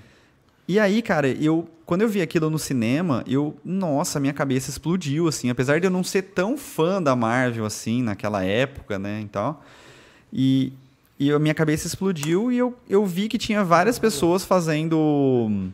E 0.67 0.79
aí, 0.79 1.01
cara, 1.01 1.27
eu 1.27 1.67
quando 1.91 2.03
eu 2.03 2.07
vi 2.07 2.21
aquilo 2.21 2.49
no 2.49 2.57
cinema, 2.57 3.21
eu, 3.27 3.53
nossa, 3.65 4.17
minha 4.17 4.31
cabeça 4.31 4.69
explodiu 4.69 5.27
assim, 5.27 5.49
apesar 5.49 5.81
de 5.81 5.87
eu 5.87 5.91
não 5.91 6.05
ser 6.05 6.21
tão 6.21 6.57
fã 6.57 7.03
da 7.03 7.17
Marvel 7.17 7.65
assim 7.65 8.01
naquela 8.01 8.45
época, 8.45 8.97
né, 8.97 9.19
e 9.19 9.27
tal. 9.27 9.61
E, 10.31 10.71
e 11.21 11.31
a 11.31 11.37
minha 11.37 11.53
cabeça 11.53 11.85
explodiu 11.85 12.51
e 12.51 12.57
eu, 12.57 12.75
eu 12.89 13.05
vi 13.05 13.27
que 13.27 13.37
tinha 13.37 13.63
várias 13.63 13.99
pessoas 13.99 14.43
fazendo 14.43 15.69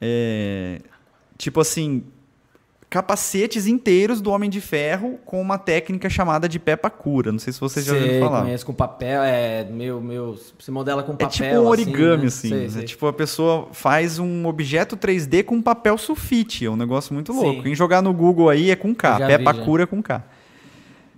é, 0.00 0.80
tipo 1.38 1.60
assim, 1.60 2.02
capacetes 2.90 3.68
inteiros 3.68 4.20
do 4.20 4.32
Homem 4.32 4.50
de 4.50 4.60
Ferro 4.60 5.16
com 5.24 5.40
uma 5.40 5.58
técnica 5.58 6.10
chamada 6.10 6.48
de 6.48 6.58
Peppa 6.58 6.90
Cura. 6.90 7.30
Não 7.30 7.38
sei 7.38 7.52
se 7.52 7.60
vocês 7.60 7.86
já 7.86 7.94
ouviram 7.94 8.18
falar. 8.26 8.42
conheço 8.42 8.66
com 8.66 8.74
papel, 8.74 9.22
é 9.22 9.62
meu, 9.62 10.00
meu, 10.00 10.36
se 10.58 10.72
modela 10.72 11.04
com 11.04 11.12
papel. 11.12 11.28
É 11.28 11.30
tipo 11.30 11.60
um 11.60 11.68
origami, 11.68 12.22
né? 12.22 12.26
assim. 12.26 12.48
Sei, 12.48 12.64
É 12.64 12.68
sei. 12.68 12.82
tipo, 12.82 13.06
a 13.06 13.12
pessoa 13.12 13.68
faz 13.70 14.18
um 14.18 14.44
objeto 14.44 14.96
3D 14.96 15.44
com 15.44 15.62
papel 15.62 15.96
sulfite. 15.96 16.66
É 16.66 16.70
um 16.70 16.76
negócio 16.76 17.14
muito 17.14 17.32
louco. 17.32 17.58
Sim. 17.58 17.62
Quem 17.62 17.76
jogar 17.76 18.02
no 18.02 18.12
Google 18.12 18.48
aí 18.48 18.72
é 18.72 18.76
com 18.76 18.92
K. 18.92 19.18
Peppa 19.24 19.52
vi, 19.52 19.58
já. 19.60 19.64
Cura 19.64 19.86
com 19.86 20.02
K. 20.02 20.20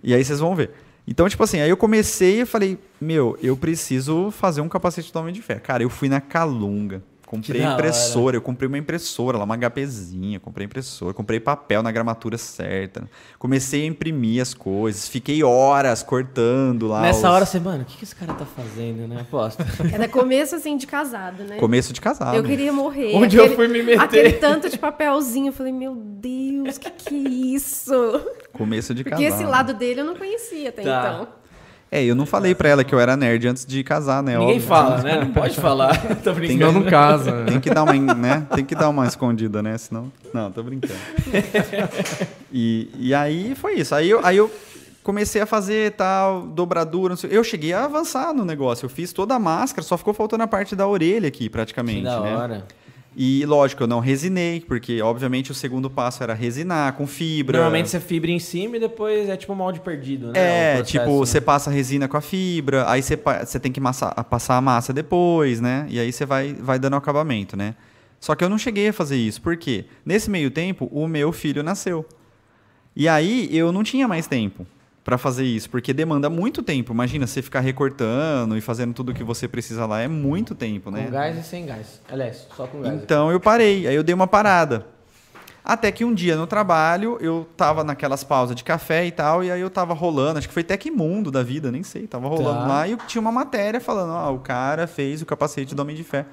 E 0.05 0.13
aí 0.13 0.23
vocês 0.23 0.41
vão 0.41 0.55
ver. 0.55 0.73
Então, 1.07 1.29
tipo 1.29 1.43
assim, 1.45 1.61
aí 1.61 1.71
eu 1.71 1.77
comecei 1.77 2.41
e 2.41 2.47
falei, 2.47 2.79
meu, 3.01 3.39
eu 3.41 3.57
preciso 3.57 4.31
fazer 4.31 4.61
um 4.61 4.69
capacete 4.69 5.13
do 5.13 5.19
Homem 5.19 5.33
de 5.33 5.41
Ferro. 5.41 5.61
Cara, 5.61 5.83
eu 5.83 5.91
fui 5.91 6.09
na 6.09 6.21
Calunga. 6.21 7.03
Comprei 7.27 7.61
impressora, 7.63 8.37
eu 8.37 8.41
comprei 8.41 8.69
uma 8.69 8.79
impressora 8.79 9.37
lá, 9.37 9.45
uma 9.45 9.57
HPzinha, 9.59 10.39
comprei 10.39 10.65
impressora, 10.65 11.13
comprei 11.13 11.41
papel 11.41 11.83
na 11.83 11.91
gramatura 11.91 12.39
certa. 12.39 13.03
Comecei 13.39 13.83
a 13.83 13.87
imprimir 13.87 14.41
as 14.41 14.55
coisas, 14.55 15.09
fiquei 15.09 15.43
horas 15.43 16.05
cortando 16.05 16.87
lá. 16.87 17.03
Nessa 17.03 17.27
os- 17.29 17.35
hora 17.35 17.45
você, 17.45 17.59
mano, 17.59 17.83
o 17.83 17.85
que, 17.85 17.97
que 17.97 18.05
esse 18.05 18.15
cara 18.15 18.33
tá 18.33 18.47
fazendo, 18.47 19.09
né? 19.09 19.23
Aposto. 19.23 19.65
Era 19.93 20.07
começo, 20.09 20.55
assim, 20.55 20.77
de 20.77 20.87
casado, 20.87 21.43
né? 21.43 21.57
Começo 21.57 21.93
de 21.93 22.01
casado. 22.01 22.37
Eu 22.37 22.45
queria 22.45 22.73
morrer. 22.73 23.15
Onde 23.17 23.37
eu 23.37 23.55
fui 23.57 23.67
me 23.67 23.83
meter? 23.83 24.01
Aquele 24.01 24.33
tanto 24.35 24.71
de 24.71 24.79
papelzinho. 24.79 25.49
Eu 25.49 25.53
falei, 25.53 25.73
meu 25.73 25.95
Deus, 25.97 26.79
que 26.79 26.91
que 26.91 27.15
é 27.27 27.29
isso? 27.29 27.93
Começo 28.53 28.95
de 28.95 29.03
Porque 29.03 29.25
casado. 29.25 29.41
esse 29.43 29.45
lado 29.51 29.75
dele 29.75 30.01
eu 30.01 30.05
não 30.05 30.15
conhecia 30.17 30.69
até 30.69 30.83
Tá. 30.83 31.11
então. 31.13 31.29
É, 31.91 32.05
eu 32.05 32.15
não 32.17 32.27
falei 32.27 32.55
pra 32.55 32.69
ela 32.69 32.83
que 32.85 32.95
eu 32.95 32.99
era 32.99 33.17
nerd 33.17 33.47
antes 33.47 33.65
de 33.65 33.83
casar, 33.85 34.23
né? 34.23 34.37
Ninguém 34.37 34.57
óbvio. 34.57 34.69
fala, 34.69 35.03
né? 35.03 35.21
Não 35.21 35.33
pode 35.33 35.55
falar. 35.57 35.97
Tô 36.23 36.35
Senão 36.35 36.35
brincando. 36.35 36.73
não 36.81 36.91
casa. 36.91 37.31
né? 37.31 37.45
Tem 37.45 37.61
que 37.61 37.71
dar 37.71 37.85
uma, 37.85 38.15
né? 38.15 38.47
Tem 38.55 38.65
que 38.65 38.75
dar 38.75 38.89
uma 38.89 39.07
escondida, 39.07 39.63
né? 39.63 39.79
Senão. 39.79 40.11
Não, 40.35 40.51
tô 40.51 40.63
brincando. 40.63 40.95
E, 42.53 42.91
e 42.99 43.15
aí 43.15 43.55
foi 43.55 43.75
isso. 43.75 43.95
Aí 43.95 44.11
eu, 44.11 44.21
aí 44.25 44.37
eu 44.37 44.51
comecei 45.03 45.41
a 45.41 45.47
fazer 45.47 45.93
tal, 45.93 46.43
dobradura, 46.43 47.11
não 47.11 47.17
sei. 47.17 47.31
Eu 47.33 47.45
cheguei 47.45 47.73
a 47.73 47.85
avançar 47.85 48.35
no 48.35 48.45
negócio. 48.45 48.87
Eu 48.87 48.91
fiz 48.91 49.13
toda 49.13 49.35
a 49.37 49.39
máscara, 49.39 49.83
só 49.87 49.97
ficou 49.97 50.13
faltando 50.13 50.43
a 50.43 50.49
parte 50.49 50.75
da 50.75 50.87
orelha 50.89 51.29
aqui, 51.29 51.49
praticamente. 51.49 51.99
Que 51.99 52.05
da 52.05 52.21
né? 52.21 52.37
hora. 52.37 52.67
E 53.19 53.47
lógico, 53.47 53.83
eu 53.83 53.87
não 53.87 53.99
resinei, 53.99 54.61
porque 54.61 55.01
obviamente 55.01 55.51
o 55.51 55.55
segundo 55.55 55.89
passo 55.89 56.23
era 56.23 56.35
resinar 56.35 56.93
com 56.93 57.07
fibra. 57.07 57.57
Normalmente 57.57 57.89
você 57.89 57.99
fibra 57.99 58.31
em 58.31 58.39
cima 58.39 58.77
e 58.77 58.81
depois 58.81 59.27
é 59.31 59.37
tipo 59.39 59.55
um 59.55 59.57
molde 59.57 59.81
perdido, 59.81 60.33
né? 60.33 60.39
É, 60.39 60.73
O 60.75 60.77
processo, 60.77 60.91
tipo, 60.93 61.05
né? 61.13 61.17
você 61.17 61.41
passa 61.41 61.71
a 61.71 61.73
resina 61.73 62.07
com 62.09 62.17
a 62.19 62.21
fibra, 62.21 62.85
aí 62.91 63.03
você, 63.03 63.17
você 63.43 63.59
tem 63.59 63.73
que 63.73 63.81
massa- 63.81 64.13
passar 64.25 64.57
a 64.59 64.61
massa 64.61 64.93
depois, 64.93 65.63
né? 65.63 65.87
E 65.89 65.99
aí 65.99 66.13
você 66.13 66.27
vai, 66.27 66.53
vai 66.53 66.79
dando 66.79 66.95
acabamento, 66.97 67.57
né? 67.57 67.75
Só 68.21 68.35
que 68.35 68.45
eu 68.45 68.51
não 68.51 68.59
cheguei 68.59 68.89
a 68.89 68.93
fazer 68.93 69.17
isso, 69.17 69.41
por 69.41 69.57
quê? 69.57 69.87
Nesse 70.05 70.29
meio 70.31 70.51
tempo, 70.51 70.87
o 70.93 71.09
meu 71.09 71.33
filho 71.33 71.63
nasceu. 71.63 72.05
E 72.95 73.09
aí 73.09 73.49
eu 73.51 73.73
não 73.73 73.83
tinha 73.83 74.07
mais 74.07 74.27
tempo 74.27 74.67
para 75.07 75.17
fazer 75.17 75.45
isso, 75.45 75.71
porque 75.71 75.93
demanda 75.93 76.29
muito 76.29 76.65
tempo. 76.65 76.93
Imagina 76.93 77.29
você 77.29 77.41
ficar 77.41 77.61
recortando 77.61 78.59
e 78.59 78.61
fazendo 78.61 78.93
tudo 78.93 79.13
o 79.13 79.15
que 79.15 79.23
você 79.23 79.47
precisa 79.47 79.87
lá, 79.87 80.01
é 80.01 80.09
muito 80.09 80.53
tempo, 80.53 80.91
né? 80.91 81.05
Com 81.05 81.13
gás 81.13 81.39
e 81.39 81.45
sem 81.45 81.65
gás. 81.65 82.01
Aliás, 82.09 82.49
só 82.57 82.67
com 82.67 82.81
gás. 82.81 82.93
Então 82.93 83.31
eu 83.31 83.39
parei, 83.39 83.87
aí 83.87 83.95
eu 83.95 84.03
dei 84.03 84.13
uma 84.13 84.27
parada. 84.27 84.85
Até 85.65 85.93
que 85.93 86.05
um 86.05 86.13
dia 86.13 86.35
no 86.35 86.45
trabalho, 86.45 87.19
eu 87.21 87.47
tava 87.57 87.85
naquelas 87.85 88.25
pausas 88.25 88.57
de 88.57 88.65
café 88.65 89.07
e 89.07 89.13
tal, 89.13 89.45
e 89.45 89.51
aí 89.51 89.61
eu 89.61 89.71
tava 89.71 89.95
rolando, 89.95 90.41
acho 90.41 90.49
que 90.49 90.55
foi 90.55 90.65
Tec 90.65 90.85
Mundo 90.91 91.31
da 91.31 91.45
vida, 91.45 91.71
nem 91.71 91.85
sei, 91.85 92.09
tava 92.09 92.27
rolando 92.27 92.63
tá. 92.63 92.67
lá, 92.67 92.89
e 92.89 92.97
tinha 93.07 93.21
uma 93.21 93.31
matéria 93.31 93.81
falando, 93.81 94.11
ó, 94.11 94.35
o 94.35 94.41
cara 94.41 94.89
fez 94.89 95.23
o 95.23 95.27
capacete 95.27 95.73
do 95.73 95.83
Homem 95.83 95.95
de 95.95 96.03
Fé. 96.03 96.27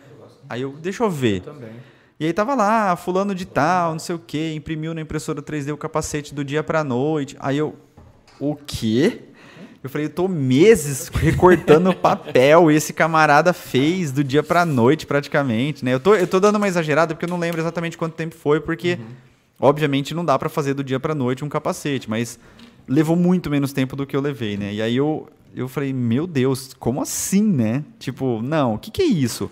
Aí 0.49 0.63
eu, 0.63 0.71
deixa 0.71 1.03
eu 1.03 1.11
ver. 1.11 1.43
Eu 1.45 1.53
também. 1.53 1.73
E 2.19 2.25
aí 2.25 2.33
tava 2.33 2.55
lá, 2.55 2.95
fulano 2.95 3.35
de 3.35 3.45
tal, 3.45 3.91
não 3.91 3.99
sei 3.99 4.15
o 4.15 4.19
quê, 4.19 4.53
imprimiu 4.55 4.95
na 4.95 5.01
impressora 5.01 5.43
3D 5.43 5.71
o 5.71 5.77
capacete 5.77 6.33
do 6.33 6.43
dia 6.43 6.63
pra 6.63 6.83
noite. 6.83 7.35
Aí 7.39 7.57
eu, 7.57 7.75
o 8.51 8.55
quê? 8.55 9.19
Eu 9.83 9.89
falei, 9.89 10.07
eu 10.07 10.11
tô 10.11 10.29
meses 10.29 11.09
recortando 11.09 11.93
papel 11.93 12.71
e 12.71 12.75
esse 12.75 12.93
camarada 12.93 13.51
fez 13.51 14.13
do 14.13 14.23
dia 14.23 14.41
pra 14.41 14.65
noite 14.65 15.05
praticamente, 15.05 15.83
né? 15.83 15.93
Eu 15.93 15.99
tô, 15.99 16.15
eu 16.15 16.25
tô 16.25 16.39
dando 16.39 16.55
uma 16.55 16.67
exagerada 16.67 17.13
porque 17.13 17.25
eu 17.25 17.29
não 17.29 17.37
lembro 17.37 17.59
exatamente 17.59 17.97
quanto 17.97 18.13
tempo 18.13 18.33
foi, 18.33 18.61
porque 18.61 18.93
uhum. 18.93 19.05
obviamente 19.59 20.13
não 20.13 20.23
dá 20.23 20.39
para 20.39 20.47
fazer 20.47 20.73
do 20.73 20.85
dia 20.85 21.01
pra 21.01 21.13
noite 21.13 21.43
um 21.43 21.49
capacete, 21.49 22.09
mas 22.09 22.39
levou 22.87 23.17
muito 23.17 23.49
menos 23.49 23.73
tempo 23.73 23.95
do 23.95 24.05
que 24.07 24.15
eu 24.15 24.21
levei, 24.21 24.55
né? 24.55 24.73
E 24.73 24.81
aí 24.81 24.95
eu, 24.95 25.27
eu 25.53 25.67
falei, 25.67 25.91
meu 25.91 26.25
Deus, 26.25 26.73
como 26.79 27.01
assim, 27.01 27.43
né? 27.43 27.83
Tipo, 27.99 28.41
não, 28.41 28.75
o 28.75 28.79
que, 28.79 28.89
que 28.89 29.01
é 29.01 29.05
isso? 29.05 29.51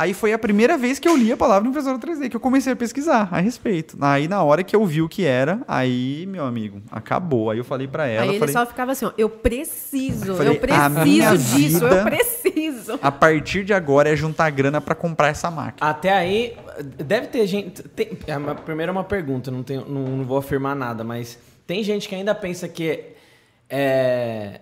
Aí 0.00 0.14
foi 0.14 0.32
a 0.32 0.38
primeira 0.38 0.78
vez 0.78 0.98
que 0.98 1.06
eu 1.06 1.14
li 1.14 1.30
a 1.30 1.36
palavra 1.36 1.68
impressora 1.68 1.98
3D, 1.98 2.30
que 2.30 2.36
eu 2.36 2.40
comecei 2.40 2.72
a 2.72 2.76
pesquisar 2.76 3.28
a 3.30 3.38
respeito. 3.38 3.98
Aí 4.00 4.28
na 4.28 4.42
hora 4.42 4.64
que 4.64 4.74
eu 4.74 4.86
vi 4.86 5.02
o 5.02 5.08
que 5.10 5.26
era, 5.26 5.60
aí, 5.68 6.24
meu 6.26 6.46
amigo, 6.46 6.80
acabou. 6.90 7.50
Aí 7.50 7.58
eu 7.58 7.64
falei 7.64 7.86
para 7.86 8.06
ela. 8.06 8.22
Aí 8.22 8.30
ele 8.30 8.38
falei, 8.38 8.54
só 8.54 8.64
ficava 8.64 8.92
assim, 8.92 9.04
ó, 9.04 9.12
eu 9.18 9.28
preciso, 9.28 10.32
eu, 10.32 10.36
falei, 10.36 10.54
eu 10.54 10.58
preciso 10.58 11.54
disso, 11.54 11.84
eu 11.84 12.02
preciso. 12.02 12.98
A 13.02 13.12
partir 13.12 13.62
de 13.62 13.74
agora 13.74 14.08
é 14.08 14.16
juntar 14.16 14.48
grana 14.48 14.80
para 14.80 14.94
comprar 14.94 15.28
essa 15.28 15.50
máquina. 15.50 15.90
Até 15.90 16.10
aí, 16.10 16.56
deve 17.04 17.26
ter 17.26 17.46
gente. 17.46 17.82
Tem, 17.82 18.16
é 18.26 18.54
primeiro 18.54 18.92
uma 18.92 19.04
pergunta, 19.04 19.50
não, 19.50 19.62
tenho, 19.62 19.84
não, 19.86 20.00
não 20.16 20.24
vou 20.24 20.38
afirmar 20.38 20.74
nada, 20.74 21.04
mas 21.04 21.38
tem 21.66 21.84
gente 21.84 22.08
que 22.08 22.14
ainda 22.14 22.34
pensa 22.34 22.66
que 22.66 23.04
é 23.68 24.60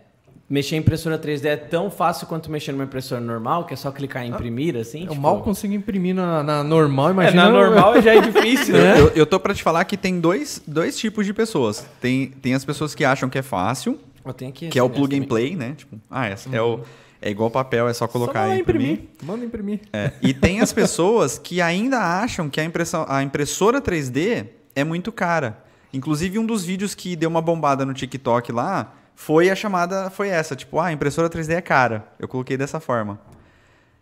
mexer 0.48 0.76
em 0.76 0.78
impressora 0.78 1.18
3D 1.18 1.44
é 1.44 1.56
tão 1.56 1.90
fácil 1.90 2.26
quanto 2.26 2.50
mexer 2.50 2.72
numa 2.72 2.84
impressora 2.84 3.20
normal, 3.20 3.66
que 3.66 3.74
é 3.74 3.76
só 3.76 3.90
clicar 3.90 4.24
em 4.24 4.30
imprimir, 4.30 4.76
assim? 4.76 5.02
Eu 5.02 5.08
tipo... 5.08 5.20
mal 5.20 5.42
consigo 5.42 5.74
imprimir 5.74 6.14
na, 6.14 6.42
na 6.42 6.64
normal, 6.64 7.10
imagina. 7.10 7.42
É, 7.42 7.44
na 7.44 7.50
normal 7.50 8.00
já 8.00 8.14
é 8.14 8.20
difícil, 8.22 8.74
né? 8.74 8.98
Eu, 8.98 9.08
eu 9.08 9.26
tô 9.26 9.38
pra 9.38 9.52
te 9.52 9.62
falar 9.62 9.84
que 9.84 9.96
tem 9.96 10.18
dois, 10.18 10.62
dois 10.66 10.96
tipos 10.96 11.26
de 11.26 11.34
pessoas. 11.34 11.86
Tem, 12.00 12.28
tem 12.28 12.54
as 12.54 12.64
pessoas 12.64 12.94
que 12.94 13.04
acham 13.04 13.28
que 13.28 13.36
é 13.36 13.42
fácil, 13.42 13.98
aqui, 14.24 14.68
que 14.68 14.78
é 14.78 14.82
o 14.82 14.88
plug 14.88 15.18
and 15.18 15.24
play, 15.24 15.54
né? 15.54 15.74
Tipo, 15.76 15.98
ah, 16.10 16.26
essa 16.26 16.48
uhum. 16.48 16.54
é 16.54 16.62
o... 16.62 16.80
É 17.20 17.28
igual 17.30 17.50
papel, 17.50 17.88
é 17.88 17.92
só 17.92 18.06
colocar 18.06 18.46
só 18.46 18.54
e 18.54 18.60
imprimir. 18.60 18.92
imprimir. 18.92 19.08
Manda 19.24 19.44
imprimir. 19.44 19.80
É, 19.92 20.12
e 20.22 20.32
tem 20.32 20.60
as 20.60 20.72
pessoas 20.72 21.36
que 21.36 21.60
ainda 21.60 21.98
acham 21.98 22.48
que 22.48 22.60
a, 22.60 22.64
impressão, 22.64 23.04
a 23.08 23.24
impressora 23.24 23.82
3D 23.82 24.46
é 24.72 24.84
muito 24.84 25.10
cara. 25.10 25.58
Inclusive, 25.92 26.38
um 26.38 26.46
dos 26.46 26.64
vídeos 26.64 26.94
que 26.94 27.16
deu 27.16 27.28
uma 27.28 27.42
bombada 27.42 27.84
no 27.84 27.92
TikTok 27.92 28.52
lá 28.52 28.94
foi 29.18 29.50
a 29.50 29.56
chamada, 29.56 30.10
foi 30.10 30.28
essa, 30.28 30.54
tipo, 30.54 30.78
ah, 30.78 30.86
a 30.86 30.92
impressora 30.92 31.28
3D 31.28 31.50
é 31.50 31.60
cara. 31.60 32.06
Eu 32.20 32.28
coloquei 32.28 32.56
dessa 32.56 32.78
forma. 32.78 33.18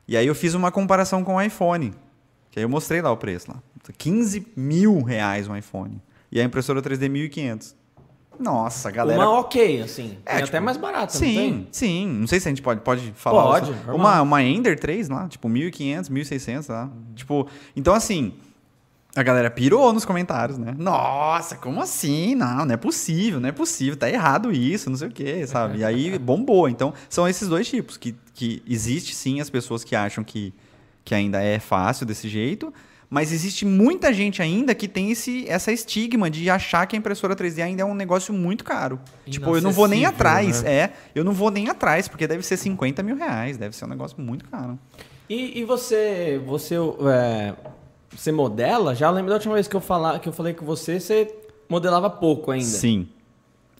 E 0.06 0.14
aí 0.14 0.26
eu 0.26 0.34
fiz 0.34 0.52
uma 0.52 0.70
comparação 0.70 1.24
com 1.24 1.36
o 1.36 1.40
iPhone. 1.40 1.94
Que 2.50 2.58
aí 2.58 2.64
eu 2.64 2.68
mostrei 2.68 3.00
lá 3.00 3.10
o 3.10 3.16
preço 3.16 3.50
lá. 3.50 3.56
15 3.96 4.46
mil 4.54 5.02
reais 5.02 5.48
um 5.48 5.56
iPhone. 5.56 6.02
E 6.30 6.38
a 6.38 6.44
impressora 6.44 6.82
3D 6.82 7.08
1.500. 7.08 7.74
Nossa, 8.38 8.90
galera. 8.90 9.18
Uma 9.18 9.40
ok, 9.40 9.80
assim. 9.80 10.18
É, 10.26 10.34
tipo, 10.34 10.48
até 10.48 10.60
mais 10.60 10.76
barata, 10.76 11.14
sim, 11.14 11.26
não 11.26 11.34
tem? 11.34 11.68
Sim, 11.72 12.06
não 12.08 12.26
sei 12.26 12.38
se 12.38 12.48
a 12.48 12.50
gente 12.50 12.60
pode, 12.60 12.82
pode 12.82 13.10
falar. 13.16 13.42
Pode. 13.42 13.72
Uma, 13.88 14.20
uma 14.20 14.42
Ender 14.42 14.78
3 14.78 15.08
lá, 15.08 15.26
tipo 15.28 15.48
1.500, 15.48 16.10
1.600 16.10 16.68
lá. 16.68 16.90
Tipo, 17.14 17.48
então 17.74 17.94
assim, 17.94 18.34
a 19.16 19.22
galera 19.22 19.50
pirou 19.50 19.92
nos 19.94 20.04
comentários, 20.04 20.58
né? 20.58 20.74
Nossa, 20.78 21.56
como 21.56 21.80
assim? 21.80 22.34
Não, 22.34 22.66
não 22.66 22.74
é 22.74 22.76
possível, 22.76 23.40
não 23.40 23.48
é 23.48 23.52
possível, 23.52 23.96
tá 23.96 24.10
errado 24.10 24.52
isso, 24.52 24.90
não 24.90 24.96
sei 24.96 25.08
o 25.08 25.10
quê, 25.10 25.46
sabe? 25.46 25.78
E 25.78 25.84
aí 25.84 26.18
bombou. 26.20 26.68
Então, 26.68 26.92
são 27.08 27.26
esses 27.26 27.48
dois 27.48 27.66
tipos, 27.66 27.96
que, 27.96 28.14
que 28.34 28.62
existe 28.68 29.14
sim 29.14 29.40
as 29.40 29.48
pessoas 29.48 29.82
que 29.82 29.96
acham 29.96 30.22
que, 30.22 30.52
que 31.02 31.14
ainda 31.14 31.42
é 31.42 31.58
fácil 31.58 32.04
desse 32.04 32.28
jeito, 32.28 32.72
mas 33.08 33.32
existe 33.32 33.64
muita 33.64 34.12
gente 34.12 34.42
ainda 34.42 34.74
que 34.74 34.86
tem 34.86 35.10
esse, 35.10 35.48
essa 35.48 35.72
estigma 35.72 36.28
de 36.28 36.50
achar 36.50 36.84
que 36.86 36.94
a 36.94 36.98
impressora 36.98 37.34
3D 37.34 37.62
ainda 37.62 37.82
é 37.82 37.84
um 37.86 37.94
negócio 37.94 38.34
muito 38.34 38.64
caro. 38.64 39.00
Tipo, 39.24 39.56
eu 39.56 39.62
não 39.62 39.72
vou 39.72 39.88
nem 39.88 40.04
atrás, 40.04 40.62
né? 40.62 40.70
é, 40.70 40.92
eu 41.14 41.24
não 41.24 41.32
vou 41.32 41.50
nem 41.50 41.70
atrás, 41.70 42.06
porque 42.06 42.26
deve 42.26 42.42
ser 42.42 42.58
50 42.58 43.02
mil 43.02 43.16
reais, 43.16 43.56
deve 43.56 43.74
ser 43.74 43.86
um 43.86 43.88
negócio 43.88 44.20
muito 44.20 44.44
caro. 44.44 44.78
E, 45.26 45.60
e 45.60 45.64
você, 45.64 46.40
você 46.44 46.74
é 46.74 47.54
você 48.14 48.32
modela? 48.32 48.94
Já 48.94 49.10
lembro 49.10 49.30
da 49.30 49.36
última 49.36 49.54
vez 49.54 49.68
que 49.68 49.76
eu, 49.76 49.80
falar, 49.80 50.18
que 50.18 50.28
eu 50.28 50.32
falei 50.32 50.54
com 50.54 50.64
você, 50.64 51.00
você 51.00 51.34
modelava 51.68 52.08
pouco 52.10 52.50
ainda. 52.50 52.64
Sim. 52.64 53.08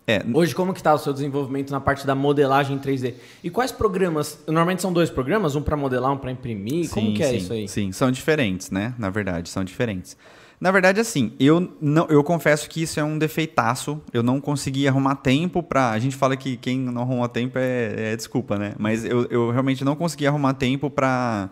É. 0.07 0.23
Hoje, 0.33 0.55
como 0.55 0.73
que 0.73 0.79
está 0.79 0.95
o 0.95 0.99
seu 0.99 1.13
desenvolvimento 1.13 1.73
na 1.73 1.81
parte 1.81 2.07
da 2.07 2.15
modelagem 2.15 2.79
3D? 2.79 3.15
E 3.43 3.51
quais 3.51 3.73
programas? 3.73 4.39
Normalmente 4.47 4.81
são 4.81 4.93
dois 4.93 5.11
programas, 5.11 5.57
um 5.57 5.63
para 5.63 5.77
modelar, 5.77 6.13
um 6.13 6.17
para 6.17 6.31
imprimir. 6.31 6.85
Sim, 6.87 6.95
como 6.95 7.15
que 7.15 7.23
é 7.25 7.31
sim, 7.31 7.37
isso 7.37 7.53
aí? 7.53 7.69
Sim, 7.69 7.91
são 7.91 8.11
diferentes, 8.13 8.71
né? 8.71 8.95
Na 8.99 9.11
verdade, 9.11 9.49
são 9.49 9.65
diferentes. 9.65 10.17
Na 10.61 10.71
verdade, 10.71 11.01
assim, 11.01 11.33
eu 11.39 11.73
não, 11.81 12.07
eu 12.09 12.23
confesso 12.23 12.69
que 12.71 12.83
isso 12.83 13.01
é 13.01 13.05
um 13.05 13.19
defeitaço. 13.19 14.01
Eu 14.13 14.23
não 14.23 14.41
consegui 14.41 14.87
arrumar 14.87 15.17
tempo 15.17 15.61
para. 15.63 15.91
A 15.91 15.99
gente 15.99 16.17
fala 16.17 16.37
que 16.37 16.57
quem 16.57 16.79
não 16.79 17.03
arruma 17.03 17.29
tempo 17.29 17.59
é, 17.59 18.13
é 18.13 18.17
desculpa, 18.17 18.57
né? 18.57 18.75
Mas 18.79 19.05
eu, 19.05 19.27
eu 19.27 19.51
realmente 19.51 19.85
não 19.85 19.97
consegui 19.97 20.27
arrumar 20.27 20.55
tempo 20.55 20.89
para 20.89 21.51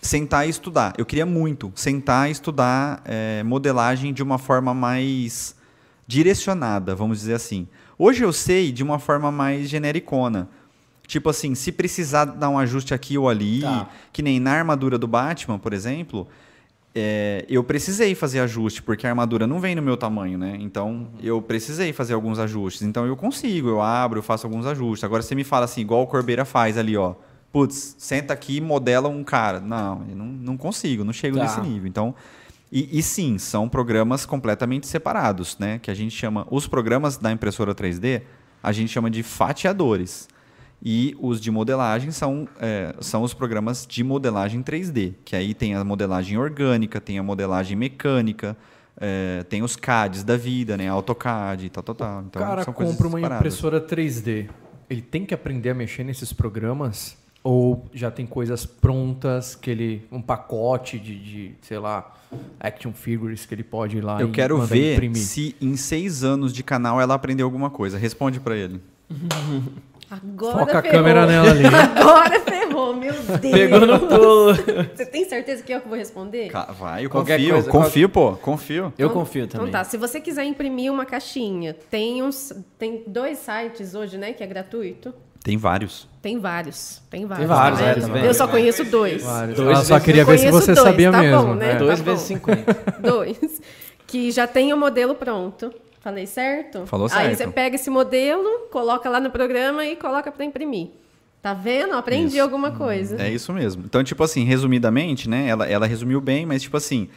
sentar 0.00 0.46
e 0.46 0.50
estudar. 0.50 0.94
Eu 0.96 1.04
queria 1.04 1.26
muito 1.26 1.70
sentar 1.74 2.28
e 2.28 2.32
estudar 2.32 3.02
é, 3.04 3.42
modelagem 3.42 4.12
de 4.12 4.22
uma 4.22 4.38
forma 4.38 4.72
mais 4.72 5.54
direcionada, 6.06 6.94
vamos 6.94 7.18
dizer 7.18 7.34
assim. 7.34 7.68
Hoje 7.98 8.24
eu 8.24 8.32
sei 8.32 8.72
de 8.72 8.82
uma 8.82 8.98
forma 8.98 9.30
mais 9.30 9.68
genericona. 9.68 10.48
Tipo 11.06 11.28
assim, 11.28 11.54
se 11.54 11.72
precisar 11.72 12.24
dar 12.24 12.48
um 12.48 12.58
ajuste 12.58 12.94
aqui 12.94 13.18
ou 13.18 13.28
ali, 13.28 13.60
tá. 13.60 13.88
que 14.12 14.22
nem 14.22 14.38
na 14.38 14.52
armadura 14.52 14.96
do 14.96 15.08
Batman, 15.08 15.58
por 15.58 15.72
exemplo, 15.72 16.26
é, 16.94 17.44
eu 17.48 17.62
precisei 17.64 18.14
fazer 18.14 18.40
ajuste, 18.40 18.80
porque 18.82 19.06
a 19.06 19.10
armadura 19.10 19.46
não 19.46 19.60
vem 19.60 19.74
no 19.74 19.82
meu 19.82 19.96
tamanho, 19.96 20.38
né? 20.38 20.56
Então, 20.60 21.08
eu 21.20 21.42
precisei 21.42 21.92
fazer 21.92 22.14
alguns 22.14 22.38
ajustes. 22.38 22.82
Então, 22.82 23.06
eu 23.06 23.16
consigo, 23.16 23.68
eu 23.68 23.82
abro, 23.82 24.20
eu 24.20 24.22
faço 24.22 24.46
alguns 24.46 24.66
ajustes. 24.66 25.02
Agora, 25.02 25.20
você 25.20 25.34
me 25.34 25.44
fala 25.44 25.64
assim, 25.64 25.80
igual 25.80 26.02
o 26.02 26.06
Corbeira 26.06 26.44
faz 26.44 26.78
ali, 26.78 26.96
ó 26.96 27.14
putz, 27.52 27.94
senta 27.98 28.32
aqui 28.32 28.56
e 28.56 28.60
modela 28.60 29.08
um 29.08 29.24
cara. 29.24 29.60
Não, 29.60 30.04
eu 30.08 30.16
não, 30.16 30.26
não 30.26 30.56
consigo, 30.56 31.04
não 31.04 31.12
chego 31.12 31.36
tá. 31.36 31.44
nesse 31.44 31.60
nível. 31.60 31.88
Então, 31.88 32.14
e, 32.72 32.98
e, 32.98 33.02
sim, 33.02 33.36
são 33.36 33.68
programas 33.68 34.24
completamente 34.24 34.86
separados, 34.86 35.58
né? 35.58 35.78
Que 35.80 35.90
a 35.90 35.94
gente 35.94 36.14
chama. 36.14 36.46
Os 36.50 36.68
programas 36.68 37.16
da 37.16 37.32
impressora 37.32 37.74
3D, 37.74 38.22
a 38.62 38.70
gente 38.70 38.90
chama 38.90 39.10
de 39.10 39.22
fatiadores. 39.22 40.28
E 40.82 41.14
os 41.20 41.40
de 41.40 41.50
modelagem 41.50 42.10
são, 42.10 42.48
é, 42.58 42.94
são 43.00 43.22
os 43.22 43.34
programas 43.34 43.86
de 43.86 44.02
modelagem 44.02 44.62
3D, 44.62 45.14
que 45.26 45.36
aí 45.36 45.52
tem 45.52 45.74
a 45.74 45.84
modelagem 45.84 46.38
orgânica, 46.38 46.98
tem 46.98 47.18
a 47.18 47.22
modelagem 47.22 47.76
mecânica, 47.76 48.56
é, 48.98 49.42
tem 49.42 49.62
os 49.62 49.76
CADs 49.76 50.24
da 50.24 50.38
vida, 50.38 50.78
né? 50.78 50.88
AutoCAD, 50.88 51.68
tal, 51.68 51.82
tal, 51.82 51.94
tal. 51.94 52.22
Então, 52.22 52.40
o 52.40 52.44
cara 52.46 52.64
compra 52.64 53.08
uma 53.08 53.20
impressora 53.20 53.78
3D. 53.78 54.48
Ele 54.88 55.02
tem 55.02 55.26
que 55.26 55.34
aprender 55.34 55.70
a 55.70 55.74
mexer 55.74 56.02
nesses 56.02 56.32
programas 56.32 57.19
ou 57.42 57.84
já 57.92 58.10
tem 58.10 58.26
coisas 58.26 58.66
prontas, 58.66 59.54
que 59.54 59.70
ele. 59.70 60.06
um 60.12 60.20
pacote 60.20 60.98
de, 60.98 61.18
de 61.18 61.54
sei 61.62 61.78
lá, 61.78 62.14
action 62.58 62.92
figures 62.92 63.46
que 63.46 63.54
ele 63.54 63.64
pode 63.64 63.98
ir 63.98 64.00
lá 64.02 64.20
Eu 64.20 64.30
quero 64.30 64.60
ver 64.60 64.94
imprimir. 64.94 65.22
se 65.22 65.56
em 65.60 65.76
seis 65.76 66.22
anos 66.22 66.52
de 66.52 66.62
canal 66.62 67.00
ela 67.00 67.14
aprendeu 67.14 67.46
alguma 67.46 67.70
coisa. 67.70 67.96
Responde 67.98 68.40
para 68.40 68.56
ele. 68.56 68.80
Agora 70.10 70.58
Foca 70.58 70.82
ferrou. 70.82 70.88
a 70.88 70.90
câmera 70.90 71.26
nela 71.26 71.50
ali. 71.50 71.64
Agora 71.70 72.40
ferrou, 72.40 72.94
meu 72.96 73.12
Deus. 73.12 73.38
Pegou 73.38 73.86
no 73.86 74.00
pulo. 74.00 74.54
Você 74.94 75.06
tem 75.06 75.24
certeza 75.28 75.62
que 75.62 75.72
eu 75.72 75.80
vou 75.80 75.96
responder? 75.96 76.50
Vai, 76.78 77.04
eu 77.04 77.10
Qualquer 77.10 77.38
confio. 77.38 77.54
Coisa, 77.54 77.70
confio, 77.70 78.08
pô. 78.08 78.32
Confio. 78.32 78.92
Eu 78.98 79.06
então, 79.06 79.20
confio 79.20 79.46
também. 79.46 79.68
Então 79.68 79.80
tá, 79.80 79.84
se 79.84 79.96
você 79.96 80.20
quiser 80.20 80.44
imprimir 80.44 80.92
uma 80.92 81.06
caixinha, 81.06 81.74
tem, 81.88 82.22
uns, 82.24 82.52
tem 82.76 83.04
dois 83.06 83.38
sites 83.38 83.94
hoje, 83.94 84.18
né, 84.18 84.32
que 84.32 84.42
é 84.42 84.46
gratuito. 84.46 85.14
Tem 85.42 85.56
vários. 85.56 86.08
Tem 86.20 86.38
vários. 86.38 87.02
Tem 87.08 87.26
vários. 87.26 87.48
Tem 87.48 87.56
vários, 87.56 87.80
é, 87.80 88.08
tá 88.08 88.18
Eu 88.18 88.34
só 88.34 88.46
conheço 88.46 88.84
dois. 88.84 89.22
Vários. 89.22 89.56
dois 89.56 89.78
só 89.80 89.98
queria 89.98 90.24
ver 90.24 90.38
se 90.38 90.50
você 90.50 90.74
dois, 90.74 90.86
sabia 90.86 91.10
tá 91.10 91.20
mesmo. 91.20 91.42
Bom, 91.42 91.54
né? 91.54 91.72
É. 91.72 91.76
Dois 91.76 91.98
tá 91.98 92.04
vezes 92.04 92.26
cinquenta. 92.26 92.76
dois. 93.00 93.62
Que 94.06 94.30
já 94.30 94.46
tem 94.46 94.72
o 94.72 94.76
modelo 94.76 95.14
pronto. 95.14 95.72
Falei 96.00 96.26
certo? 96.26 96.86
Falou 96.86 97.08
certo. 97.08 97.28
Aí 97.28 97.36
você 97.36 97.46
pega 97.46 97.76
esse 97.76 97.90
modelo, 97.90 98.68
coloca 98.70 99.08
lá 99.08 99.20
no 99.20 99.30
programa 99.30 99.84
e 99.86 99.96
coloca 99.96 100.30
para 100.32 100.44
imprimir. 100.44 100.88
Tá 101.42 101.54
vendo? 101.54 101.94
Aprendi 101.94 102.34
isso. 102.34 102.42
alguma 102.42 102.72
coisa. 102.72 103.20
É 103.20 103.30
isso 103.30 103.52
mesmo. 103.52 103.84
Então, 103.86 104.04
tipo 104.04 104.22
assim, 104.22 104.44
resumidamente, 104.44 105.28
né? 105.28 105.48
Ela, 105.48 105.66
ela 105.66 105.86
resumiu 105.86 106.20
bem, 106.20 106.44
mas 106.44 106.62
tipo 106.62 106.76
assim, 106.76 107.08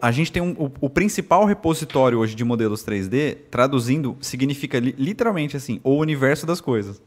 a 0.00 0.10
gente 0.10 0.32
tem 0.32 0.42
um, 0.42 0.52
o, 0.52 0.72
o, 0.80 0.90
principal 0.90 1.44
repositório 1.44 2.18
hoje 2.18 2.34
de 2.34 2.44
modelos 2.44 2.84
3D, 2.84 3.36
traduzindo, 3.50 4.16
significa 4.20 4.78
li, 4.78 4.94
literalmente 4.98 5.56
assim, 5.56 5.78
o 5.84 5.96
universo 5.96 6.46
das 6.46 6.60
coisas. 6.60 7.02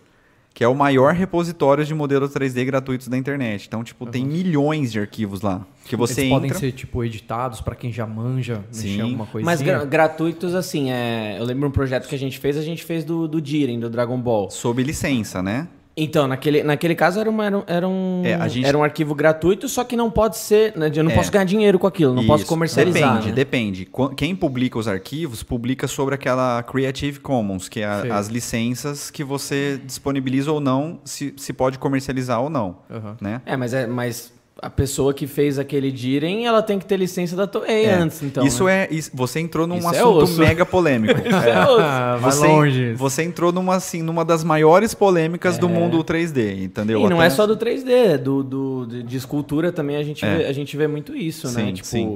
Que 0.54 0.64
é 0.64 0.68
o 0.68 0.76
maior 0.76 1.14
repositório 1.14 1.84
de 1.84 1.93
modelos 1.95 2.32
3D 2.32 2.64
gratuitos 2.66 3.08
da 3.08 3.18
internet. 3.18 3.66
Então, 3.68 3.84
tipo, 3.84 4.06
uhum. 4.06 4.12
tem 4.12 4.24
milhões 4.24 4.91
de 4.91 4.99
arquivos 4.99 5.41
lá. 5.41 5.66
Que 5.86 5.95
você 5.95 6.22
Eles 6.22 6.32
entra... 6.32 6.41
podem 6.41 6.54
ser, 6.54 6.72
tipo, 6.72 7.04
editados 7.04 7.60
para 7.60 7.76
quem 7.76 7.91
já 7.91 8.06
manja, 8.06 8.64
Sim. 8.72 9.01
alguma 9.01 9.26
coisa 9.26 9.43
Mas 9.43 9.62
gra 9.62 9.84
gratuitos, 9.84 10.54
assim, 10.54 10.91
é... 10.91 11.38
eu 11.39 11.43
lembro 11.43 11.68
um 11.68 11.72
projeto 11.72 12.08
que 12.08 12.14
a 12.14 12.20
gente 12.20 12.38
fez, 12.38 12.56
a 12.56 12.62
gente 12.62 12.84
fez 12.84 13.04
do, 13.04 13.28
do 13.28 13.43
Jiren, 13.43 13.80
do 13.80 13.89
Dragon 13.89 14.20
Ball. 14.20 14.51
Sob 14.51 14.82
licença, 14.84 15.41
né? 15.41 15.68
Então, 15.96 16.28
naquele, 16.28 16.64
naquele 16.64 16.96
caso 16.96 17.20
era, 17.20 17.30
uma, 17.30 17.64
era, 17.68 17.88
um, 17.88 18.24
é, 18.26 18.50
gente... 18.50 18.66
era 18.66 18.76
um 18.76 18.84
arquivo 18.84 19.14
gratuito, 19.14 19.70
só 19.70 19.84
que 19.84 19.96
não 19.96 20.10
pode 20.10 20.38
ser. 20.38 20.76
Né, 20.76 20.91
eu 20.96 21.04
não 21.04 21.12
é. 21.12 21.16
posso 21.16 21.32
ganhar 21.32 21.46
dinheiro 21.46 21.78
com 21.78 21.86
aquilo, 21.86 22.14
não 22.14 22.22
Isso. 22.22 22.32
posso 22.32 22.46
comercializar. 22.48 23.12
Depende, 23.12 23.28
né? 23.28 23.34
depende. 23.34 23.89
Quem 24.18 24.36
publica 24.36 24.80
os 24.80 24.88
arquivos, 24.88 25.44
publica 25.44 25.88
sobre 25.88 26.16
aquela 26.16 26.64
Creative 26.64 27.20
Commons, 27.20 27.70
que 27.70 27.82
é 27.82 27.86
a, 27.86 28.18
as 28.18 28.28
licenças 28.28 29.12
que 29.12 29.24
você 29.24 29.80
disponibiliza 29.86 30.52
ou 30.52 30.60
não, 30.60 31.00
se, 31.06 31.34
se 31.38 31.54
pode 31.54 31.78
comercializar 31.78 32.41
ou 32.41 32.50
não. 32.50 32.78
Uhum. 32.89 33.16
Né? 33.22 33.41
É, 33.46 33.56
mas 33.56 33.74
é. 33.74 33.86
Mas 33.86 34.34
a 34.64 34.70
pessoa 34.70 35.14
que 35.14 35.28
fez 35.28 35.59
aquele 35.59 35.93
Jiren, 35.93 36.45
ela 36.45 36.64
tem 36.64 36.80
que 36.80 36.86
ter 36.86 36.95
licença 36.95 37.36
da 37.36 37.45
Toei 37.45 37.84
é. 37.84 37.95
antes, 37.95 38.24
então. 38.24 38.47
Isso 38.47 38.64
né? 38.64 38.84
é. 38.86 38.93
Isso, 38.93 39.11
você 39.14 39.41
entrou 39.41 39.68
num 39.68 39.78
isso 39.78 39.93
é 39.93 39.99
assunto 39.99 40.41
é 40.41 40.45
mega 40.45 40.66
polêmico. 40.66 41.20
é. 41.20 42.16
é 42.16 42.18
você, 42.18 42.47
longe. 42.47 42.93
Você 42.93 43.24
entrou 43.24 43.51
numa, 43.51 43.76
assim, 43.76 44.01
numa 44.01 44.24
das 44.24 44.41
maiores 44.41 44.93
polêmicas 44.93 45.57
do 45.57 45.68
é. 45.68 45.70
mundo 45.70 46.01
3D, 46.01 46.64
entendeu? 46.64 47.01
E 47.01 47.09
não 47.09 47.18
Até... 47.18 47.28
é 47.28 47.30
só 47.30 47.45
do 47.45 47.57
3D, 47.57 48.18
do, 48.18 48.41
do, 48.41 49.03
de 49.03 49.18
escultura 49.18 49.70
também 49.70 49.97
a 49.97 50.03
gente, 50.03 50.26
vê, 50.26 50.45
a 50.45 50.53
gente 50.53 50.78
vê 50.78 50.88
muito 50.88 51.14
isso, 51.14 51.47
né? 51.47 51.53
sim, 51.53 51.66
né? 51.66 51.74
Tipo, 51.74 51.88
sim. 51.88 52.07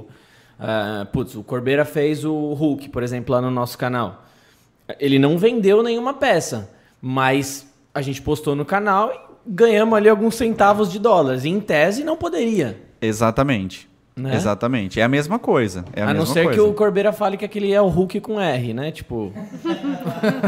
Uh, 0.58 1.06
putz, 1.12 1.36
o 1.36 1.44
Corbeira 1.44 1.84
fez 1.84 2.24
o 2.24 2.54
Hulk, 2.54 2.88
por 2.90 3.04
exemplo, 3.04 3.36
lá 3.36 3.42
no 3.42 3.52
nosso 3.52 3.78
canal. 3.78 4.24
Ele 5.02 5.20
não 5.20 5.38
vendeu 5.38 5.84
nenhuma 5.84 6.14
peça, 6.14 6.70
mas 7.02 7.68
a 7.94 8.02
gente 8.02 8.22
postou 8.22 8.56
no 8.56 8.64
canal 8.64 9.12
e 9.12 9.27
ganhamos 9.48 9.98
ali 9.98 10.10
alguns 10.10 10.36
centavos 10.36 10.92
de 10.92 11.00
dólares. 11.00 11.46
Em 11.46 11.60
tese 11.60 12.04
não 12.04 12.18
poderia. 12.18 12.78
Exatamente. 13.02 13.88
Né? 14.18 14.36
Exatamente. 14.36 15.00
É 15.00 15.04
a 15.04 15.08
mesma 15.08 15.38
coisa. 15.38 15.86
É 15.94 16.02
a, 16.02 16.10
a 16.10 16.14
não 16.14 16.26
ser 16.26 16.46
coisa. 16.46 16.60
que 16.60 16.60
o 16.60 16.74
Corbeira 16.74 17.14
fale 17.14 17.38
que 17.38 17.46
aquele 17.46 17.72
é 17.72 17.80
o 17.80 17.88
Hulk 17.88 18.20
com 18.20 18.42
R, 18.42 18.74
né? 18.74 18.92
Tipo. 18.92 19.32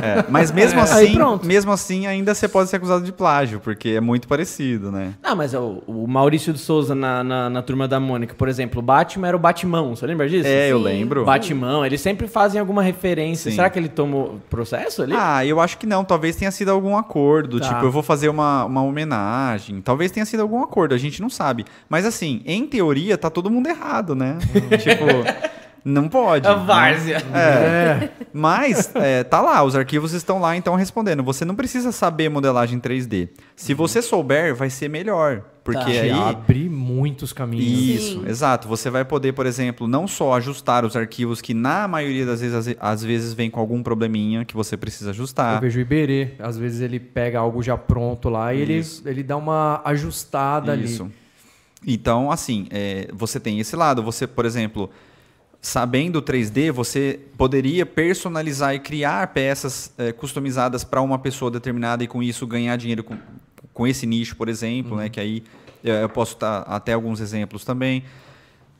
É, 0.01 0.25
mas 0.29 0.51
mesmo 0.51 0.79
assim, 0.79 1.15
mesmo 1.43 1.71
assim, 1.71 2.07
ainda 2.07 2.33
você 2.33 2.47
pode 2.47 2.69
ser 2.69 2.77
acusado 2.77 3.03
de 3.03 3.11
plágio, 3.11 3.59
porque 3.59 3.89
é 3.89 4.01
muito 4.01 4.27
parecido, 4.27 4.91
né? 4.91 5.13
Não, 5.21 5.35
mas 5.35 5.53
o, 5.53 5.83
o 5.85 6.07
Maurício 6.07 6.51
de 6.51 6.59
Souza 6.59 6.95
na, 6.95 7.23
na, 7.23 7.49
na, 7.49 7.61
turma 7.61 7.87
da 7.87 7.99
Mônica, 7.99 8.33
por 8.33 8.47
exemplo, 8.47 8.79
o 8.79 8.81
Batman 8.81 9.27
era 9.27 9.37
o 9.37 9.39
Batimão. 9.39 9.95
Você 9.95 10.07
lembra 10.07 10.27
disso? 10.27 10.47
É, 10.47 10.65
Sim. 10.65 10.71
eu 10.71 10.79
lembro. 10.79 11.25
Batimão, 11.25 11.85
eles 11.85 12.01
sempre 12.01 12.27
fazem 12.27 12.59
alguma 12.59 12.81
referência. 12.81 13.51
Sim. 13.51 13.55
Será 13.55 13.69
que 13.69 13.77
ele 13.77 13.89
tomou 13.89 14.39
processo 14.49 15.03
ali? 15.03 15.13
Ah, 15.15 15.45
eu 15.45 15.59
acho 15.59 15.77
que 15.77 15.85
não. 15.85 16.03
Talvez 16.03 16.35
tenha 16.35 16.51
sido 16.51 16.69
algum 16.69 16.97
acordo. 16.97 17.59
Tá. 17.59 17.67
Tipo, 17.69 17.85
eu 17.85 17.91
vou 17.91 18.01
fazer 18.01 18.29
uma, 18.29 18.65
uma 18.65 18.81
homenagem. 18.81 19.81
Talvez 19.81 20.11
tenha 20.11 20.25
sido 20.25 20.41
algum 20.41 20.63
acordo, 20.63 20.95
a 20.95 20.97
gente 20.97 21.21
não 21.21 21.29
sabe. 21.29 21.65
Mas 21.87 22.05
assim, 22.05 22.41
em 22.45 22.65
teoria, 22.65 23.17
tá 23.17 23.29
todo 23.29 23.49
mundo 23.49 23.58
errado, 23.67 24.15
né? 24.15 24.37
tipo, 24.81 25.05
não 25.83 26.07
pode. 26.09 26.47
A 26.47 26.53
várzea. 26.53 27.19
Né? 27.19 27.39
É. 27.39 28.09
Mas, 28.33 28.91
é, 28.95 29.23
tá 29.23 29.41
lá, 29.41 29.63
os 29.63 29.75
arquivos 29.75 30.13
estão 30.13 30.39
lá, 30.39 30.55
então 30.55 30.75
respondendo. 30.75 31.23
Você 31.23 31.45
não 31.45 31.55
precisa 31.55 31.91
saber 31.91 32.29
modelagem 32.29 32.79
3D. 32.79 33.29
Se 33.55 33.73
você 33.73 34.01
souber, 34.01 34.53
vai 34.55 34.69
ser 34.69 34.89
melhor. 34.89 35.43
Porque 35.63 35.93
tá. 35.93 36.01
aí. 36.01 36.11
Abre 36.11 36.69
muitos 36.69 37.31
caminhos. 37.31 37.65
Isso, 37.65 38.21
Sim. 38.21 38.27
exato. 38.27 38.67
Você 38.67 38.89
vai 38.89 39.05
poder, 39.05 39.33
por 39.33 39.45
exemplo, 39.45 39.87
não 39.87 40.07
só 40.07 40.35
ajustar 40.35 40.83
os 40.83 40.95
arquivos 40.95 41.41
que, 41.41 41.53
na 41.53 41.87
maioria 41.87 42.25
das 42.25 42.41
vezes, 42.41 42.75
às 42.79 43.03
vezes 43.03 43.33
vem 43.33 43.49
com 43.49 43.59
algum 43.59 43.83
probleminha 43.83 44.45
que 44.45 44.55
você 44.55 44.75
precisa 44.75 45.11
ajustar. 45.11 45.55
Eu 45.55 45.61
vejo 45.61 45.79
o 45.79 45.81
Iberê. 45.81 46.29
Às 46.39 46.57
vezes 46.57 46.81
ele 46.81 46.99
pega 46.99 47.39
algo 47.39 47.61
já 47.61 47.77
pronto 47.77 48.29
lá 48.29 48.53
e 48.53 48.61
ele, 48.61 48.81
ele 49.05 49.23
dá 49.23 49.37
uma 49.37 49.81
ajustada 49.85 50.75
Isso. 50.75 51.03
ali. 51.03 51.13
Então, 51.85 52.31
assim, 52.31 52.67
é, 52.69 53.09
você 53.13 53.39
tem 53.39 53.59
esse 53.59 53.75
lado. 53.75 54.03
Você, 54.03 54.27
por 54.27 54.45
exemplo, 54.45 54.89
sabendo 55.61 56.21
3D, 56.21 56.71
você 56.71 57.19
poderia 57.37 57.85
personalizar 57.85 58.75
e 58.75 58.79
criar 58.79 59.27
peças 59.27 59.93
é, 59.97 60.11
customizadas 60.11 60.83
para 60.83 61.01
uma 61.01 61.19
pessoa 61.19 61.51
determinada 61.51 62.03
e 62.03 62.07
com 62.07 62.21
isso 62.21 62.45
ganhar 62.45 62.75
dinheiro 62.77 63.03
com, 63.03 63.17
com 63.73 63.87
esse 63.87 64.05
nicho, 64.05 64.35
por 64.35 64.49
exemplo, 64.49 64.91
né? 64.91 64.95
uhum. 64.95 65.03
né? 65.03 65.09
Que 65.09 65.19
aí 65.19 65.43
é, 65.83 66.03
eu 66.03 66.09
posso 66.09 66.37
dar 66.37 66.61
até 66.61 66.93
alguns 66.93 67.19
exemplos 67.19 67.63
também. 67.63 68.03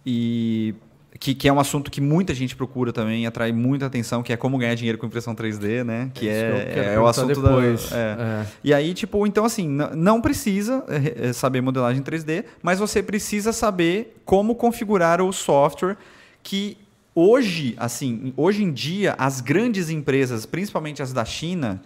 E 0.06 0.76
que, 1.20 1.36
que, 1.36 1.49
é 1.49 1.53
um 1.53 1.59
assunto 1.59 1.91
que 1.91 1.99
muita 1.99 2.34
gente 2.34 2.55
procura 2.55 2.93
também, 2.93 3.28
atrai 3.28 3.51
muita 3.51 3.86
atenção, 3.86 4.24
que 4.24 4.32
é 4.32 4.38
como 4.38 4.57
ganhar 4.57 4.74
dinheiro 4.76 4.97
com 4.97 5.05
impressão 5.05 5.36
3D, 5.36 5.84
né? 5.84 6.09
Que 6.13 6.30
é, 6.30 6.74
é, 6.76 6.93
é 6.93 6.99
o 6.99 7.05
assunto 7.05 7.41
depois. 7.41 7.89
da. 7.89 7.97
É. 7.97 8.01
É. 8.01 8.45
E 8.63 8.74
aí, 8.74 8.93
tipo, 8.93 9.28
então 9.28 9.43
assim, 9.43 9.67
não 9.67 10.22
precisa 10.22 10.84
é, 10.88 11.28
é, 11.28 11.34
saber 11.34 11.59
modelagem 11.59 12.01
3D, 12.01 12.45
mas 12.63 12.80
você 12.80 13.03
precisa 13.03 13.51
saber 13.51 14.22
como 14.24 14.55
configurar 14.55 15.22
o 15.22 15.34
software 15.34 15.97
que 16.41 16.78
hoje, 17.13 17.76
assim, 17.78 18.34
hoje 18.38 18.63
em 18.63 18.72
dia, 18.72 19.13
as 19.17 19.41
grandes 19.41 19.89
empresas, 19.89 20.45
principalmente 20.45 21.01
as 21.01 21.11
da 21.11 21.26
China, 21.26 21.82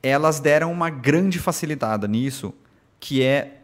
elas 0.00 0.38
deram 0.38 0.70
uma 0.70 0.88
grande 0.88 1.40
facilitada 1.40 2.06
nisso, 2.06 2.54
que 3.00 3.24
é 3.24 3.58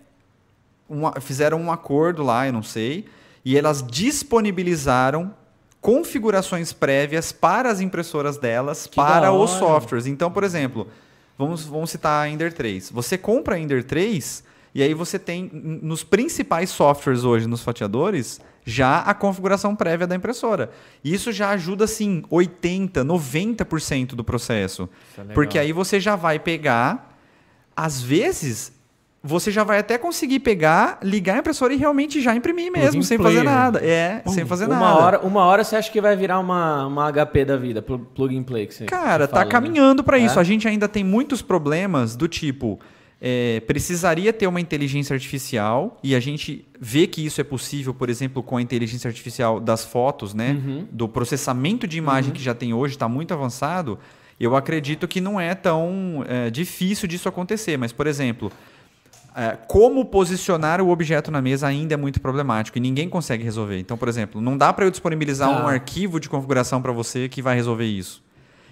uma, 0.89 1.21
fizeram 1.21 1.61
um 1.61 1.71
acordo 1.71 2.25
lá, 2.25 2.49
eu 2.49 2.53
não 2.53 2.65
sei 2.65 3.07
e 3.49 3.57
elas 3.57 3.83
disponibilizaram 3.83 5.35
configurações 5.81 6.71
prévias 6.71 7.33
para 7.33 7.71
as 7.71 7.81
impressoras 7.81 8.37
delas, 8.37 8.87
que 8.87 8.97
para 8.97 9.33
os 9.33 9.53
softwares. 9.53 10.07
Então, 10.07 10.31
por 10.31 10.45
exemplo, 10.45 10.87
vamos, 11.39 11.65
vamos 11.65 11.89
citar 11.89 12.27
a 12.27 12.29
Ender 12.29 12.53
3. 12.53 12.91
Você 12.91 13.17
compra 13.17 13.55
a 13.55 13.59
Ender 13.59 13.85
3 13.85 14.45
e 14.75 14.83
aí 14.83 14.93
você 14.93 15.19
tem 15.19 15.51
nos 15.51 16.05
principais 16.05 16.69
softwares 16.69 17.25
hoje, 17.25 17.47
nos 17.47 17.63
fatiadores, 17.63 18.39
já 18.67 18.99
a 18.99 19.15
configuração 19.15 19.75
prévia 19.75 20.07
da 20.07 20.15
impressora. 20.15 20.71
Isso 21.03 21.33
já 21.33 21.49
ajuda, 21.49 21.87
assim, 21.87 22.23
80%, 22.31 23.03
90% 23.03 24.09
do 24.09 24.23
processo. 24.23 24.91
É 25.17 25.33
porque 25.33 25.59
aí 25.59 25.73
você 25.73 25.99
já 25.99 26.17
vai 26.17 26.39
pegar, 26.39 27.19
às 27.75 28.03
vezes, 28.03 28.78
você 29.23 29.51
já 29.51 29.65
vai 29.65 29.79
até 29.79 29.99
conseguir 29.99 30.41
pegar, 30.41 30.99
ligar 31.03 31.37
a 31.37 31.39
impressora 31.39 31.75
e 31.75 31.77
realmente 31.77 32.21
já 32.21 32.35
imprimir 32.35 32.71
mesmo, 32.71 33.03
sem 33.03 33.19
fazer 33.19 33.39
né? 33.39 33.43
nada. 33.43 33.85
É, 33.85 34.23
sem 34.27 34.45
fazer 34.45 34.67
uma 34.67 34.79
nada. 34.79 35.01
Hora, 35.01 35.21
uma 35.21 35.45
hora 35.45 35.65
você 35.65 35.77
acha 35.77 35.91
que 35.91 36.01
vai 36.01 36.17
virar 36.17 36.39
uma, 36.39 36.87
uma 36.87 37.13
HP 37.13 37.45
da 37.45 37.57
vida, 37.57 37.83
plug 37.83 38.37
and 38.37 38.45
play. 38.45 38.67
Que 38.67 38.75
você, 38.75 38.85
Cara, 38.85 39.25
você 39.25 39.31
tá 39.31 39.39
fala, 39.39 39.45
né? 39.45 39.51
caminhando 39.51 40.03
né? 40.03 40.07
para 40.07 40.19
isso. 40.19 40.39
É? 40.39 40.41
A 40.41 40.45
gente 40.45 40.69
ainda 40.69 40.89
tem 40.89 41.03
muitos 41.03 41.43
problemas 41.43 42.15
do 42.15 42.29
tipo. 42.29 42.79
É, 43.21 43.61
precisaria 43.67 44.33
ter 44.33 44.47
uma 44.47 44.61
inteligência 44.61 45.13
artificial 45.13 45.99
e 46.05 46.15
a 46.15 46.21
gente 46.21 46.65
vê 46.81 47.05
que 47.05 47.27
isso 47.27 47.41
é 47.41 47.45
possível, 47.45 47.93
por 47.93 48.09
exemplo, 48.09 48.45
com 48.45 48.57
a 48.57 48.63
inteligência 48.63 49.09
artificial 49.09 49.59
das 49.59 49.85
fotos, 49.85 50.33
né? 50.33 50.53
Uhum. 50.53 50.87
Do 50.93 51.09
processamento 51.09 51.89
de 51.89 51.99
imagem 51.99 52.31
uhum. 52.31 52.37
que 52.37 52.43
já 52.43 52.55
tem 52.55 52.73
hoje, 52.73 52.95
está 52.95 53.09
muito 53.09 53.35
avançado. 53.35 53.99
Eu 54.39 54.55
acredito 54.55 55.09
que 55.09 55.21
não 55.21 55.41
é 55.41 55.53
tão 55.57 56.25
é, 56.29 56.49
difícil 56.49 57.09
disso 57.09 57.29
acontecer. 57.29 57.77
Mas, 57.77 57.91
por 57.91 58.07
exemplo, 58.07 58.53
é, 58.53 58.78
como 59.69 60.05
posicionar 60.05 60.81
o 60.81 60.89
objeto 60.89 61.31
na 61.31 61.41
mesa 61.41 61.67
ainda 61.67 61.95
é 61.95 61.97
muito 61.97 62.21
problemático 62.21 62.77
e 62.77 62.81
ninguém 62.81 63.09
consegue 63.09 63.45
resolver. 63.45 63.79
Então, 63.79 63.97
por 63.97 64.09
exemplo, 64.09 64.41
não 64.41 64.57
dá 64.57 64.73
para 64.73 64.85
eu 64.85 64.91
disponibilizar 64.91 65.49
tá. 65.49 65.65
um 65.65 65.69
arquivo 65.69 66.19
de 66.19 66.29
configuração 66.29 66.83
para 66.83 66.91
você 66.91 67.29
que 67.29 67.41
vai 67.41 67.55
resolver 67.55 67.85
isso. 67.85 68.23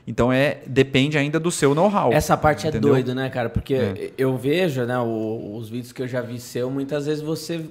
Então 0.06 0.32
é 0.32 0.58
depende 0.66 1.18
ainda 1.18 1.40
do 1.40 1.50
seu 1.50 1.74
know-how. 1.74 2.12
Essa 2.12 2.36
parte 2.36 2.66
é 2.66 2.70
entendeu? 2.70 2.90
é 2.90 2.92
doido, 2.94 3.14
né, 3.14 3.28
cara? 3.28 3.48
Porque 3.48 3.74
é. 3.74 4.12
eu 4.16 4.36
vejo, 4.36 4.84
né, 4.84 4.98
o, 4.98 5.56
os 5.56 5.68
vídeos 5.68 5.92
que 5.92 6.02
eu 6.02 6.08
já 6.08 6.20
vi 6.20 6.38
seu, 6.38 6.70
muitas 6.70 7.06
vezes 7.06 7.22
você 7.22 7.64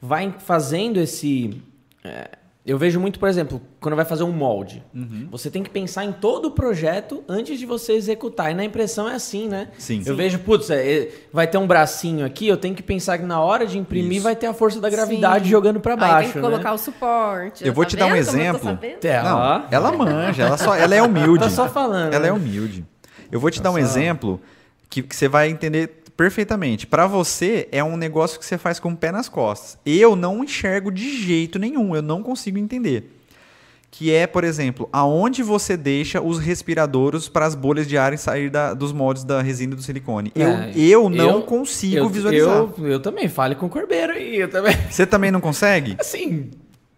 vai 0.00 0.32
fazendo 0.38 0.98
esse 0.98 1.60
é, 2.04 2.30
eu 2.64 2.78
vejo 2.78 3.00
muito, 3.00 3.18
por 3.18 3.28
exemplo, 3.28 3.60
quando 3.80 3.96
vai 3.96 4.04
fazer 4.04 4.22
um 4.22 4.30
molde. 4.30 4.84
Uhum. 4.94 5.26
Você 5.32 5.50
tem 5.50 5.64
que 5.64 5.70
pensar 5.70 6.04
em 6.04 6.12
todo 6.12 6.46
o 6.46 6.50
projeto 6.52 7.24
antes 7.28 7.58
de 7.58 7.66
você 7.66 7.94
executar. 7.94 8.52
E 8.52 8.54
na 8.54 8.64
impressão 8.64 9.08
é 9.08 9.16
assim, 9.16 9.48
né? 9.48 9.68
Sim. 9.78 9.98
Eu 9.98 10.04
sim. 10.04 10.14
vejo, 10.14 10.38
putz, 10.38 10.70
é, 10.70 11.08
vai 11.32 11.48
ter 11.48 11.58
um 11.58 11.66
bracinho 11.66 12.24
aqui, 12.24 12.46
eu 12.46 12.56
tenho 12.56 12.72
que 12.72 12.82
pensar 12.82 13.18
que 13.18 13.24
na 13.24 13.40
hora 13.40 13.66
de 13.66 13.78
imprimir 13.78 14.18
Isso. 14.18 14.22
vai 14.22 14.36
ter 14.36 14.46
a 14.46 14.54
força 14.54 14.80
da 14.80 14.88
gravidade 14.88 15.46
sim. 15.46 15.50
jogando 15.50 15.80
para 15.80 15.96
baixo. 15.96 16.14
Aí 16.14 16.22
tem 16.22 16.32
que 16.32 16.38
né? 16.38 16.44
colocar 16.44 16.72
o 16.72 16.78
suporte. 16.78 17.66
Eu 17.66 17.72
vou 17.72 17.84
tá 17.84 17.90
te 17.90 17.96
dar 17.96 18.06
um 18.06 18.14
exemplo. 18.14 18.78
Não, 19.24 19.66
ela 19.68 19.90
manja, 19.90 20.44
ela, 20.44 20.56
só, 20.56 20.76
ela 20.76 20.94
é 20.94 21.02
humilde. 21.02 21.42
Tô 21.42 21.50
só 21.50 21.68
falando. 21.68 22.14
Ela 22.14 22.16
é 22.16 22.20
né? 22.20 22.28
é 22.28 22.32
humilde. 22.32 22.86
Eu 23.32 23.40
vou 23.40 23.50
te 23.50 23.60
tá 23.60 23.64
dar 23.64 23.74
um 23.74 23.78
exemplo 23.78 24.40
que, 24.88 25.02
que 25.02 25.16
você 25.16 25.26
vai 25.26 25.48
entender 25.48 26.01
perfeitamente. 26.22 26.86
Para 26.86 27.08
você 27.08 27.66
é 27.72 27.82
um 27.82 27.96
negócio 27.96 28.38
que 28.38 28.46
você 28.46 28.56
faz 28.56 28.78
com 28.78 28.92
o 28.92 28.96
pé 28.96 29.10
nas 29.10 29.28
costas. 29.28 29.76
Eu 29.84 30.14
não 30.14 30.44
enxergo 30.44 30.92
de 30.92 31.20
jeito 31.20 31.58
nenhum, 31.58 31.96
eu 31.96 32.02
não 32.02 32.22
consigo 32.22 32.58
entender. 32.58 33.18
Que 33.90 34.12
é, 34.12 34.24
por 34.24 34.44
exemplo, 34.44 34.88
aonde 34.92 35.42
você 35.42 35.76
deixa 35.76 36.22
os 36.22 36.38
respiradores 36.38 37.28
para 37.28 37.44
as 37.44 37.56
bolhas 37.56 37.88
de 37.88 37.98
ar 37.98 38.16
sair 38.16 38.48
da, 38.48 38.72
dos 38.72 38.92
moldes 38.92 39.24
da 39.24 39.42
resina 39.42 39.74
do 39.74 39.82
silicone. 39.82 40.32
É, 40.36 40.70
eu, 40.76 41.02
eu 41.02 41.10
não 41.10 41.30
eu, 41.30 41.42
consigo 41.42 41.96
eu, 41.96 42.08
visualizar. 42.08 42.56
Eu, 42.56 42.74
eu 42.86 43.00
também, 43.00 43.28
fale 43.28 43.56
com 43.56 43.66
o 43.66 43.68
Corbeiro 43.68 44.12
aí, 44.12 44.36
eu 44.36 44.48
também. 44.48 44.76
Você 44.88 45.04
também 45.04 45.32
não 45.32 45.40
consegue? 45.40 45.96
Assim, 45.98 46.50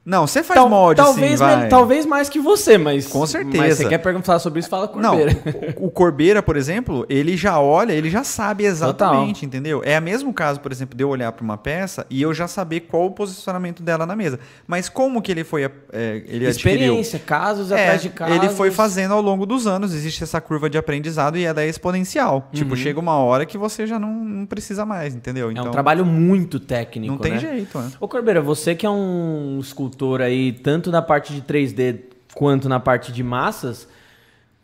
Não, 0.05 0.27
você 0.27 0.43
faz 0.43 0.61
Tal, 0.61 0.69
molde, 0.69 1.01
talvez, 1.01 1.33
sim, 1.33 1.37
vai. 1.39 1.69
talvez 1.69 2.05
mais 2.05 2.29
que 2.29 2.39
você, 2.39 2.77
mas... 2.77 3.07
Com 3.07 3.27
certeza. 3.27 3.57
Mas 3.57 3.77
você 3.79 3.89
quer 3.89 3.99
perguntar 3.99 4.39
sobre 4.39 4.61
isso, 4.61 4.69
fala 4.69 4.87
Corbeira. 4.87 5.33
Não, 5.33 5.87
o 5.87 5.91
Corbeira, 5.91 6.43
por 6.43 6.59
exemplo, 6.59 7.07
ele 7.09 7.39
já 7.39 7.59
olha, 7.59 7.93
ele 7.93 8.11
já 8.11 8.23
sabe 8.23 8.65
exatamente, 8.67 9.41
Total. 9.41 9.49
entendeu? 9.49 9.83
É 9.83 9.99
o 9.99 10.03
mesmo 10.03 10.35
caso, 10.35 10.61
por 10.61 10.71
exemplo, 10.71 10.95
de 10.95 11.03
eu 11.03 11.09
olhar 11.09 11.33
para 11.33 11.43
uma 11.43 11.57
peça 11.57 12.07
e 12.11 12.21
eu 12.21 12.35
já 12.35 12.47
saber 12.47 12.81
qual 12.81 13.07
o 13.07 13.11
posicionamento 13.13 13.83
dela 13.83 14.05
na 14.05 14.15
mesa. 14.15 14.39
Mas 14.67 14.91
como 14.91 15.23
que 15.23 15.33
ele 15.33 15.43
foi... 15.43 15.65
É, 15.65 16.23
ele 16.27 16.47
Experiência, 16.47 17.17
adquiriu? 17.17 17.27
casos 17.27 17.73
é, 17.73 17.83
atrás 17.83 18.03
de 18.03 18.11
casos. 18.11 18.37
Ele 18.37 18.49
foi 18.51 18.71
fazendo 18.71 19.15
ao 19.15 19.23
longo 19.23 19.47
dos 19.47 19.67
anos, 19.67 19.95
existe 19.95 20.23
essa 20.23 20.39
curva 20.39 20.69
de 20.69 20.77
aprendizado 20.77 21.39
e 21.39 21.45
ela 21.45 21.63
é 21.63 21.69
exponencial. 21.69 22.49
Tipo, 22.53 22.73
uhum. 22.73 22.75
Tipo, 22.75 22.77
chega 22.77 23.01
uma 23.01 23.17
hora 23.17 23.47
que 23.47 23.57
você 23.57 23.87
já 23.87 23.99
não, 23.99 24.13
não 24.13 24.47
precisa 24.47 24.85
mais, 24.85 25.15
entendeu? 25.15 25.51
Então, 25.51 25.63
é 25.63 25.65
um 25.65 25.69
então 25.69 25.73
trabalho 25.73 26.05
muito 26.05 26.61
técnico, 26.61 27.13
Não 27.13 27.19
tem 27.19 27.33
né? 27.33 27.39
jeito, 27.39 27.79
né? 27.79 27.91
Ô 27.99 28.07
Corbeira, 28.07 28.43
você 28.43 28.75
que 28.75 28.85
é 28.85 28.91
um 28.91 29.59
escultor 29.61 29.94
aí, 30.23 30.53
tanto 30.53 30.91
na 30.91 31.03
parte 31.03 31.33
de 31.33 31.43
3D 31.43 32.01
quanto 32.35 32.69
na 32.69 32.81
parte 32.81 33.13
de 33.13 33.23
massas, 33.23 33.89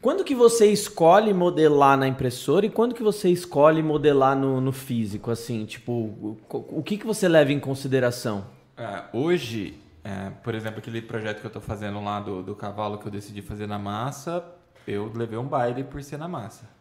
quando 0.00 0.24
que 0.24 0.34
você 0.34 0.66
escolhe 0.72 1.34
modelar 1.34 1.96
na 1.96 2.08
impressora 2.08 2.64
e 2.64 2.70
quando 2.70 2.94
que 2.94 3.02
você 3.02 3.28
escolhe 3.28 3.82
modelar 3.82 4.34
no, 4.34 4.60
no 4.60 4.72
físico, 4.72 5.30
assim, 5.30 5.66
tipo, 5.66 5.92
o, 5.92 6.38
o, 6.50 6.82
que 6.82 6.96
que 6.96 7.06
você 7.06 7.28
leva 7.28 7.52
em 7.52 7.60
consideração? 7.60 8.46
É, 8.76 9.04
hoje, 9.12 9.78
é, 10.02 10.30
por 10.42 10.54
exemplo, 10.54 10.78
aquele 10.78 11.02
projeto 11.02 11.40
que 11.40 11.46
eu 11.46 11.50
estou 11.50 11.60
fazendo 11.60 12.02
lá 12.02 12.18
do, 12.18 12.42
do 12.42 12.54
cavalo 12.54 12.96
que 12.96 13.06
eu 13.06 13.12
decidi 13.12 13.42
fazer 13.42 13.66
na 13.66 13.78
massa, 13.78 14.42
eu 14.86 15.12
levei 15.14 15.38
um 15.38 15.46
baile 15.46 15.84
por 15.84 16.02
ser 16.02 16.16
na 16.16 16.26
massa. 16.26 16.79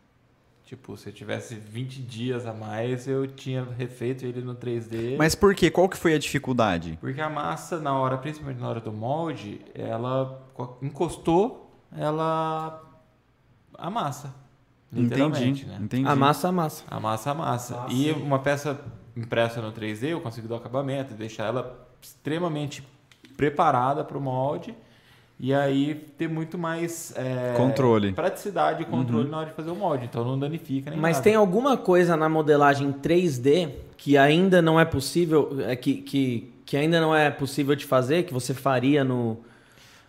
Tipo, 0.70 0.96
se 0.96 1.10
eu 1.10 1.14
tivesse 1.14 1.56
20 1.56 2.00
dias 2.04 2.46
a 2.46 2.54
mais, 2.54 3.08
eu 3.08 3.26
tinha 3.26 3.64
refeito 3.76 4.24
ele 4.24 4.40
no 4.42 4.54
3D. 4.54 5.18
Mas 5.18 5.34
por 5.34 5.56
quê? 5.56 5.72
Qual 5.72 5.90
que 5.90 5.98
foi 5.98 6.14
a 6.14 6.20
dificuldade? 6.20 6.96
Porque 7.02 7.20
a 7.20 7.28
massa, 7.28 7.80
na 7.80 7.98
hora, 7.98 8.20
principalmente 8.20 8.60
na 8.60 8.70
hora 8.70 8.80
do 8.80 8.94
molde, 8.94 9.62
ela 9.74 10.48
encostou, 10.80 11.74
ela 11.92 12.84
amassa. 13.80 14.32
Literalmente, 14.94 15.64
entendi, 15.64 15.66
né? 15.66 15.80
Entendi. 15.82 16.08
Amassa, 16.08 16.50
amassa. 16.50 16.84
Amassa, 16.88 17.32
amassa. 17.32 17.76
Nossa. 17.76 17.92
E 17.92 18.12
uma 18.12 18.38
peça 18.38 18.80
impressa 19.18 19.64
no 19.64 19.72
3D, 19.72 20.10
eu 20.10 20.22
consigo 20.22 20.48
dar 20.48 20.54
o 20.54 20.58
acabamento, 20.60 21.16
deixar 21.16 21.46
ela 21.46 21.90
extremamente 22.00 22.88
preparada 23.36 24.04
para 24.04 24.20
o 24.20 24.22
molde 24.22 24.76
e 25.40 25.54
aí 25.54 25.96
ter 26.18 26.28
muito 26.28 26.58
mais 26.58 27.14
é, 27.16 27.54
controle. 27.56 28.12
praticidade 28.12 28.84
e 28.84 28.86
controle 28.86 29.24
uhum. 29.24 29.32
na 29.32 29.38
hora 29.38 29.50
de 29.50 29.56
fazer 29.56 29.72
o 29.72 29.76
molde, 29.76 30.06
então 30.06 30.26
não 30.26 30.38
danifica 30.38 30.92
nem 30.92 31.00
Mas 31.00 31.18
nada. 31.18 31.24
tem 31.24 31.36
alguma 31.36 31.78
coisa 31.78 32.18
na 32.18 32.28
modelagem 32.28 32.92
3D 32.92 33.72
que 33.96 34.18
ainda 34.18 34.62
não 34.62 34.78
é 34.78 34.84
possível, 34.84 35.58
é, 35.62 35.76
que, 35.78 36.02
que, 36.02 36.52
que 36.66 36.76
ainda 36.76 37.00
não 37.00 37.16
é 37.16 37.30
possível 37.32 37.74
de 37.74 37.86
fazer, 37.86 38.24
que 38.24 38.34
você 38.34 38.54
faria 38.54 39.04
no. 39.04 39.38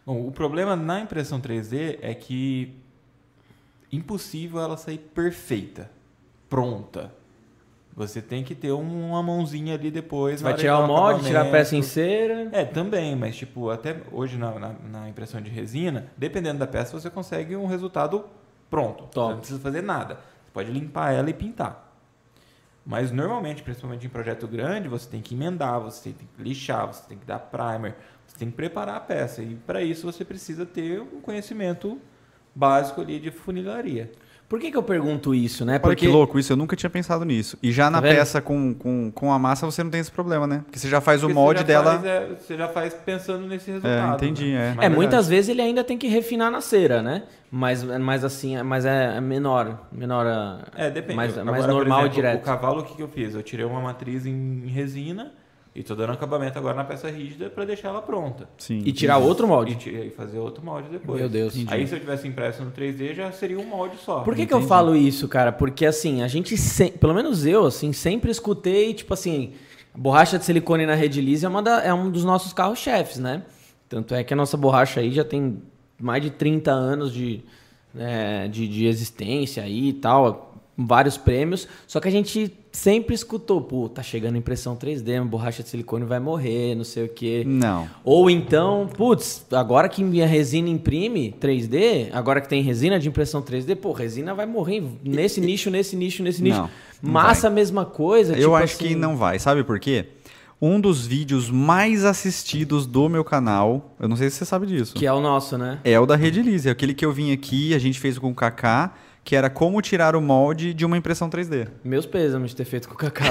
Bom, 0.04 0.26
o 0.26 0.32
problema 0.32 0.74
na 0.74 1.00
impressão 1.00 1.40
3D 1.40 1.98
é 2.02 2.12
que 2.12 2.74
impossível 3.92 4.60
ela 4.60 4.76
sair 4.76 4.98
perfeita, 4.98 5.90
pronta. 6.48 7.12
Você 8.00 8.22
tem 8.22 8.42
que 8.42 8.54
ter 8.54 8.72
uma 8.72 9.22
mãozinha 9.22 9.74
ali 9.74 9.90
depois. 9.90 10.40
Vai 10.40 10.54
tirar 10.54 10.78
o 10.78 10.86
molde, 10.86 11.26
tirar 11.26 11.42
a 11.42 11.50
peça 11.50 11.76
em 11.76 11.82
cera. 11.82 12.48
É, 12.50 12.64
também, 12.64 13.14
mas 13.14 13.36
tipo, 13.36 13.68
até 13.68 13.94
hoje 14.10 14.38
na, 14.38 14.58
na, 14.58 14.72
na, 14.90 15.08
impressão 15.10 15.38
de 15.38 15.50
resina, 15.50 16.10
dependendo 16.16 16.58
da 16.58 16.66
peça, 16.66 16.98
você 16.98 17.10
consegue 17.10 17.54
um 17.54 17.66
resultado 17.66 18.24
pronto. 18.70 19.04
Top. 19.04 19.12
Você 19.12 19.32
não 19.32 19.38
precisa 19.38 19.60
fazer 19.60 19.82
nada. 19.82 20.14
Você 20.14 20.50
pode 20.50 20.70
limpar 20.70 21.12
ela 21.12 21.28
e 21.28 21.34
pintar. 21.34 21.94
Mas 22.86 23.12
normalmente, 23.12 23.62
principalmente 23.62 24.06
em 24.06 24.08
projeto 24.08 24.48
grande, 24.48 24.88
você 24.88 25.06
tem 25.06 25.20
que 25.20 25.34
emendar, 25.34 25.78
você 25.78 26.10
tem 26.12 26.26
que 26.26 26.42
lixar, 26.42 26.86
você 26.86 27.06
tem 27.06 27.18
que 27.18 27.26
dar 27.26 27.38
primer, 27.38 27.96
você 28.26 28.38
tem 28.38 28.48
que 28.48 28.56
preparar 28.56 28.96
a 28.96 29.00
peça. 29.00 29.42
E 29.42 29.56
para 29.56 29.82
isso 29.82 30.10
você 30.10 30.24
precisa 30.24 30.64
ter 30.64 31.02
um 31.02 31.20
conhecimento 31.20 32.00
básico 32.54 33.02
ali 33.02 33.20
de 33.20 33.30
funilaria. 33.30 34.10
Por 34.50 34.58
que, 34.58 34.68
que 34.68 34.76
eu 34.76 34.82
pergunto 34.82 35.32
isso, 35.32 35.64
né? 35.64 35.78
Porque... 35.78 35.88
Olha 35.90 35.96
que 35.96 36.08
louco 36.08 36.36
isso, 36.36 36.52
eu 36.52 36.56
nunca 36.56 36.74
tinha 36.74 36.90
pensado 36.90 37.24
nisso. 37.24 37.56
E 37.62 37.70
já 37.70 37.84
tá 37.84 37.90
na 37.92 38.02
peça 38.02 38.42
com, 38.42 38.74
com, 38.74 39.08
com 39.14 39.32
a 39.32 39.38
massa 39.38 39.64
você 39.64 39.84
não 39.84 39.92
tem 39.92 40.00
esse 40.00 40.10
problema, 40.10 40.44
né? 40.44 40.62
Porque 40.64 40.76
você 40.76 40.88
já 40.88 41.00
faz 41.00 41.20
Porque 41.20 41.32
o 41.32 41.34
molde 41.36 41.62
dela. 41.62 41.92
Faz, 41.92 42.04
é, 42.04 42.26
você 42.26 42.56
já 42.56 42.66
faz 42.66 42.92
pensando 42.92 43.46
nesse 43.46 43.70
é, 43.70 43.74
resultado. 43.74 44.10
É, 44.10 44.16
entendi, 44.16 44.52
né? 44.52 44.76
é. 44.80 44.86
É, 44.86 44.88
muitas 44.88 45.28
vezes 45.28 45.50
ele 45.50 45.62
ainda 45.62 45.84
tem 45.84 45.96
que 45.96 46.08
refinar 46.08 46.50
na 46.50 46.60
cera, 46.60 47.00
né? 47.00 47.22
Mas, 47.48 47.84
mas 47.84 48.24
assim, 48.24 48.60
mas 48.64 48.84
é 48.84 49.20
menor. 49.20 49.86
menor 49.92 50.26
é, 50.74 50.90
depende. 50.90 51.14
Mais, 51.14 51.38
Agora, 51.38 51.52
mais 51.52 51.66
normal 51.66 52.00
exemplo, 52.00 52.12
e 52.12 52.16
direto. 52.16 52.40
O 52.40 52.44
cavalo, 52.44 52.80
o 52.80 52.84
que, 52.84 52.96
que 52.96 53.02
eu 53.02 53.08
fiz? 53.08 53.36
Eu 53.36 53.44
tirei 53.44 53.64
uma 53.64 53.80
matriz 53.80 54.26
em 54.26 54.66
resina 54.66 55.32
e 55.74 55.84
tô 55.84 55.94
dando 55.94 56.12
acabamento 56.12 56.58
agora 56.58 56.74
na 56.74 56.84
peça 56.84 57.08
rígida 57.08 57.48
para 57.48 57.64
deixar 57.64 57.88
ela 57.88 58.02
pronta. 58.02 58.48
Sim. 58.58 58.82
E 58.84 58.92
tirar 58.92 59.18
outro 59.18 59.46
molde. 59.46 59.78
E, 59.88 60.08
e, 60.08 60.10
fazer 60.10 60.38
outro 60.38 60.64
molde 60.64 60.88
depois. 60.88 61.20
Meu 61.20 61.28
Deus. 61.28 61.54
Entendi. 61.54 61.72
Aí 61.72 61.86
se 61.86 61.94
eu 61.94 62.00
tivesse 62.00 62.26
impresso 62.26 62.64
no 62.64 62.72
3D 62.72 63.14
já 63.14 63.30
seria 63.30 63.58
um 63.58 63.64
molde 63.64 63.96
só. 63.98 64.20
Por 64.20 64.34
que, 64.34 64.46
que 64.46 64.54
eu 64.54 64.62
falo 64.62 64.96
isso, 64.96 65.28
cara? 65.28 65.52
Porque 65.52 65.86
assim, 65.86 66.22
a 66.22 66.28
gente, 66.28 66.56
se... 66.56 66.90
pelo 66.90 67.14
menos 67.14 67.46
eu, 67.46 67.66
assim, 67.66 67.92
sempre 67.92 68.32
escutei, 68.32 68.92
tipo 68.92 69.14
assim, 69.14 69.52
borracha 69.94 70.38
de 70.38 70.44
silicone 70.44 70.86
na 70.86 70.94
rede 70.94 71.20
lisa 71.20 71.46
é, 71.46 71.50
uma 71.50 71.62
da... 71.62 71.82
é 71.82 71.94
um 71.94 72.10
dos 72.10 72.24
nossos 72.24 72.52
carros-chefes, 72.52 73.18
né? 73.18 73.44
Tanto 73.88 74.14
é 74.14 74.24
que 74.24 74.34
a 74.34 74.36
nossa 74.36 74.56
borracha 74.56 74.98
aí 74.98 75.12
já 75.12 75.24
tem 75.24 75.62
mais 76.00 76.20
de 76.22 76.30
30 76.30 76.70
anos 76.72 77.12
de, 77.12 77.44
né, 77.94 78.48
de, 78.48 78.66
de 78.66 78.86
existência 78.86 79.62
aí 79.62 79.90
e 79.90 79.92
tal 79.92 80.50
vários 80.76 81.16
prêmios, 81.16 81.68
só 81.86 82.00
que 82.00 82.08
a 82.08 82.10
gente 82.10 82.56
sempre 82.72 83.14
escutou, 83.14 83.60
pô, 83.60 83.88
tá 83.88 84.02
chegando 84.02 84.36
impressão 84.36 84.76
3D, 84.76 85.20
uma 85.20 85.26
borracha 85.26 85.62
de 85.62 85.68
silicone 85.68 86.04
vai 86.04 86.20
morrer, 86.20 86.74
não 86.74 86.84
sei 86.84 87.04
o 87.04 87.08
quê. 87.08 87.42
Não. 87.46 87.88
Ou 88.04 88.30
então, 88.30 88.88
putz, 88.96 89.44
agora 89.52 89.88
que 89.88 90.04
minha 90.04 90.26
resina 90.26 90.68
imprime 90.68 91.34
3D, 91.40 92.08
agora 92.12 92.40
que 92.40 92.48
tem 92.48 92.62
resina 92.62 92.98
de 92.98 93.08
impressão 93.08 93.42
3D, 93.42 93.76
pô, 93.76 93.92
resina 93.92 94.34
vai 94.34 94.46
morrer 94.46 94.82
nesse 95.04 95.40
nicho, 95.40 95.70
nesse 95.70 95.96
nicho, 95.96 96.22
nesse 96.22 96.42
nicho. 96.42 96.58
Não, 96.58 96.70
não 97.02 97.12
Massa, 97.12 97.48
vai. 97.48 97.56
mesma 97.56 97.84
coisa. 97.84 98.34
Eu 98.34 98.40
tipo 98.40 98.54
acho 98.54 98.74
assim... 98.76 98.88
que 98.88 98.94
não 98.94 99.16
vai, 99.16 99.38
sabe 99.38 99.64
por 99.64 99.80
quê? 99.80 100.06
Um 100.62 100.78
dos 100.78 101.06
vídeos 101.06 101.48
mais 101.50 102.04
assistidos 102.04 102.86
do 102.86 103.08
meu 103.08 103.24
canal, 103.24 103.96
eu 103.98 104.06
não 104.06 104.14
sei 104.14 104.28
se 104.28 104.36
você 104.36 104.44
sabe 104.44 104.66
disso. 104.66 104.94
Que 104.94 105.06
é 105.06 105.12
o 105.12 105.20
nosso, 105.20 105.56
né? 105.56 105.78
É 105.82 105.98
o 105.98 106.04
da 106.04 106.16
Rede 106.16 106.42
Lise, 106.42 106.68
aquele 106.68 106.92
que 106.92 107.04
eu 107.04 107.10
vim 107.10 107.32
aqui, 107.32 107.74
a 107.74 107.78
gente 107.78 107.98
fez 107.98 108.18
com 108.18 108.30
o 108.30 108.34
Kaká 108.34 108.94
que 109.24 109.36
era 109.36 109.48
como 109.50 109.80
tirar 109.80 110.16
o 110.16 110.20
molde 110.20 110.74
de 110.74 110.84
uma 110.84 110.96
impressão 110.96 111.28
3D. 111.30 111.68
Meus 111.84 112.06
pêsames 112.06 112.50
de 112.50 112.56
ter 112.56 112.64
feito 112.64 112.88
com 112.88 112.94
o 112.94 112.96
Kaká. 112.96 113.24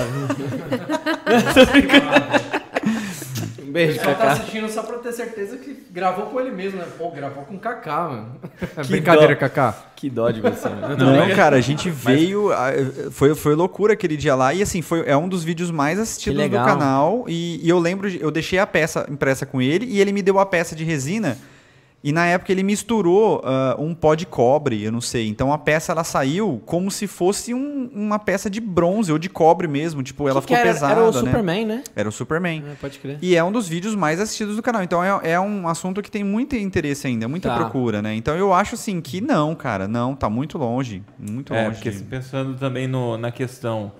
um 3.62 3.72
beijo, 3.72 4.00
Kaká. 4.00 4.16
tá 4.16 4.32
assistindo 4.32 4.70
só 4.70 4.84
pra 4.84 5.00
ter 5.00 5.12
certeza 5.12 5.58
que 5.58 5.86
gravou 5.92 6.28
com 6.28 6.40
ele 6.40 6.52
mesmo, 6.52 6.80
né? 6.80 6.86
Pô, 6.98 7.10
gravou 7.12 7.44
com 7.44 7.56
o 7.56 7.60
Kaká, 7.60 8.10
mano. 8.10 8.36
Que 8.82 8.88
Brincadeira, 8.90 9.34
dó. 9.34 9.40
Kaká. 9.40 9.76
Que 9.96 10.10
dó 10.10 10.30
de 10.32 10.42
você. 10.42 10.70
Não, 10.70 11.16
não, 11.16 11.36
cara, 11.36 11.58
a 11.58 11.62
gente 11.62 11.90
veio... 11.90 12.50
Foi, 13.12 13.36
foi 13.36 13.56
loucura 13.56 13.94
aquele 13.94 14.16
dia 14.16 14.36
lá. 14.36 14.54
E 14.54 14.62
assim, 14.62 14.82
foi, 14.82 15.04
é 15.06 15.18
um 15.18 15.28
dos 15.28 15.44
vídeos 15.44 15.72
mais 15.72 16.00
assistidos 16.00 16.42
do 16.42 16.52
canal. 16.52 17.26
E, 17.28 17.60
e 17.66 17.70
eu 17.70 17.80
lembro, 17.80 18.08
eu 18.08 18.32
deixei 18.32 18.60
a 18.60 18.68
peça 18.68 19.06
impressa 19.10 19.46
com 19.46 19.62
ele 19.62 19.86
e 19.86 20.00
ele 20.00 20.14
me 20.14 20.22
deu 20.22 20.40
a 20.40 20.46
peça 20.46 20.76
de 20.76 20.84
resina... 20.84 21.38
E 22.02 22.14
na 22.14 22.26
época 22.26 22.52
ele 22.52 22.64
misturou 22.64 23.40
uh, 23.40 23.82
um 23.82 23.94
pó 23.94 24.16
de 24.16 24.26
cobre, 24.26 24.84
eu 24.84 24.92
não 24.92 25.02
sei. 25.02 25.28
Então 25.28 25.52
a 25.52 25.58
peça 25.58 25.92
ela 25.92 26.04
saiu 26.04 26.62
como 26.66 26.90
se 26.90 27.08
fosse 27.08 27.54
um, 27.54 27.90
uma 27.94 28.18
peça 28.18 28.50
de 28.50 28.62
bronze 28.62 29.12
ou 29.12 29.18
de 29.18 29.30
cobre 29.30 29.68
mesmo. 29.68 30.02
Tipo, 30.02 30.30
ela 30.30 30.40
que 30.40 30.48
ficou 30.48 30.56
que 30.56 30.62
era? 30.62 30.74
pesada. 30.74 30.94
Era 30.94 31.04
o 31.04 31.12
né? 31.12 31.20
Superman, 31.20 31.66
né? 31.66 31.84
Era 31.96 32.08
o 32.08 32.12
Superman. 32.12 32.64
É, 32.72 32.76
pode 32.76 33.00
crer. 33.00 33.18
E 33.22 33.36
é 33.36 33.44
um 33.44 33.52
dos 33.52 33.68
vídeos 33.68 33.96
mais 33.96 34.20
assistidos 34.20 34.56
do 34.56 34.62
canal. 34.62 34.82
Então 34.82 35.04
é, 35.04 35.32
é 35.32 35.40
um 35.40 35.68
assunto 35.68 36.02
que 36.02 36.10
tem 36.10 36.24
muito 36.24 36.56
interesse 36.56 37.06
ainda, 37.06 37.28
muita 37.28 37.50
tá. 37.50 37.58
procura, 37.58 38.02
né? 38.02 38.16
Então 38.16 38.36
eu 38.36 38.54
acho 38.54 38.76
assim 38.76 39.02
que 39.02 39.20
não, 39.20 39.54
cara, 39.54 39.88
não, 39.88 40.16
tá 40.16 40.30
muito 40.30 40.58
longe. 40.58 41.04
Muito 41.18 41.54
é, 41.54 41.66
longe. 41.66 41.76
Porque 41.76 41.92
de... 41.92 42.04
pensando 42.04 42.58
também 42.58 42.88
no, 42.88 43.18
na 43.18 43.32
questão. 43.32 43.92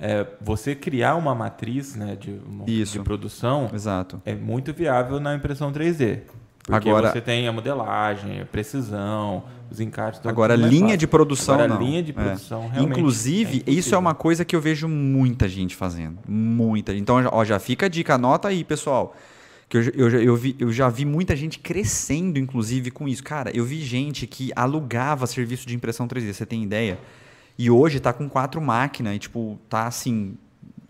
É, 0.00 0.24
você 0.40 0.76
criar 0.76 1.16
uma 1.16 1.34
matriz 1.34 1.96
né, 1.96 2.16
de, 2.16 2.38
de 2.84 3.00
produção 3.00 3.68
Exato. 3.74 4.22
é 4.24 4.32
muito 4.32 4.72
viável 4.72 5.18
na 5.18 5.34
impressão 5.34 5.72
3D. 5.72 6.20
Porque 6.68 6.88
agora, 6.90 7.10
você 7.10 7.20
tem 7.20 7.48
a 7.48 7.52
modelagem, 7.52 8.42
a 8.42 8.44
precisão, 8.44 9.42
os 9.70 9.80
encartes. 9.80 10.20
Agora, 10.26 10.54
linha 10.54 10.98
de 10.98 11.06
produção 11.06 11.54
agora, 11.54 11.68
não. 11.68 11.80
linha 11.80 12.02
de 12.02 12.10
é. 12.10 12.14
produção 12.14 12.64
é. 12.64 12.68
realmente 12.74 12.98
Inclusive, 12.98 13.64
é 13.66 13.70
isso 13.70 13.94
é 13.94 13.98
uma 13.98 14.14
coisa 14.14 14.44
que 14.44 14.54
eu 14.54 14.60
vejo 14.60 14.86
muita 14.86 15.48
gente 15.48 15.74
fazendo. 15.74 16.18
Muita. 16.28 16.94
Então, 16.94 17.16
ó, 17.32 17.42
já 17.44 17.58
fica 17.58 17.86
a 17.86 17.88
dica, 17.88 18.14
anota 18.14 18.48
aí, 18.48 18.64
pessoal. 18.64 19.16
Que 19.66 19.78
eu, 19.78 19.82
eu, 19.94 20.08
eu, 20.20 20.36
vi, 20.36 20.56
eu 20.58 20.70
já 20.70 20.90
vi 20.90 21.06
muita 21.06 21.34
gente 21.34 21.58
crescendo, 21.58 22.38
inclusive, 22.38 22.90
com 22.90 23.08
isso. 23.08 23.24
Cara, 23.24 23.50
eu 23.54 23.64
vi 23.64 23.80
gente 23.80 24.26
que 24.26 24.52
alugava 24.54 25.26
serviço 25.26 25.66
de 25.66 25.74
impressão 25.74 26.06
3D, 26.06 26.34
você 26.34 26.44
tem 26.44 26.62
ideia? 26.62 26.98
E 27.58 27.70
hoje 27.70 27.98
tá 27.98 28.12
com 28.12 28.28
quatro 28.28 28.60
máquinas 28.60 29.16
e, 29.16 29.18
tipo, 29.18 29.58
tá 29.70 29.86
assim, 29.86 30.36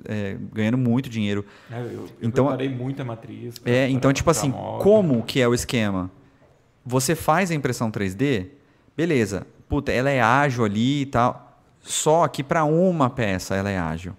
é, 0.08 0.36
ganhando 0.52 0.78
muito 0.78 1.10
dinheiro. 1.10 1.44
É, 1.70 1.80
eu, 1.80 1.84
eu 1.90 2.08
então, 2.22 2.46
preparei 2.46 2.68
muita 2.70 3.04
matriz. 3.04 3.56
É, 3.64 3.88
então, 3.90 4.12
tipo 4.12 4.30
assim, 4.30 4.50
como 4.50 5.22
que 5.22 5.40
é 5.40 5.46
o 5.46 5.52
esquema? 5.52 6.10
Você 6.84 7.14
faz 7.14 7.50
a 7.50 7.54
impressão 7.54 7.90
3D, 7.90 8.46
beleza. 8.96 9.46
Puta, 9.68 9.92
ela 9.92 10.08
é 10.08 10.20
ágil 10.20 10.64
ali 10.64 11.02
e 11.02 11.06
tal. 11.06 11.60
Só 11.80 12.26
que 12.26 12.42
para 12.42 12.64
uma 12.64 13.10
peça 13.10 13.54
ela 13.54 13.70
é 13.70 13.78
ágil. 13.78 14.16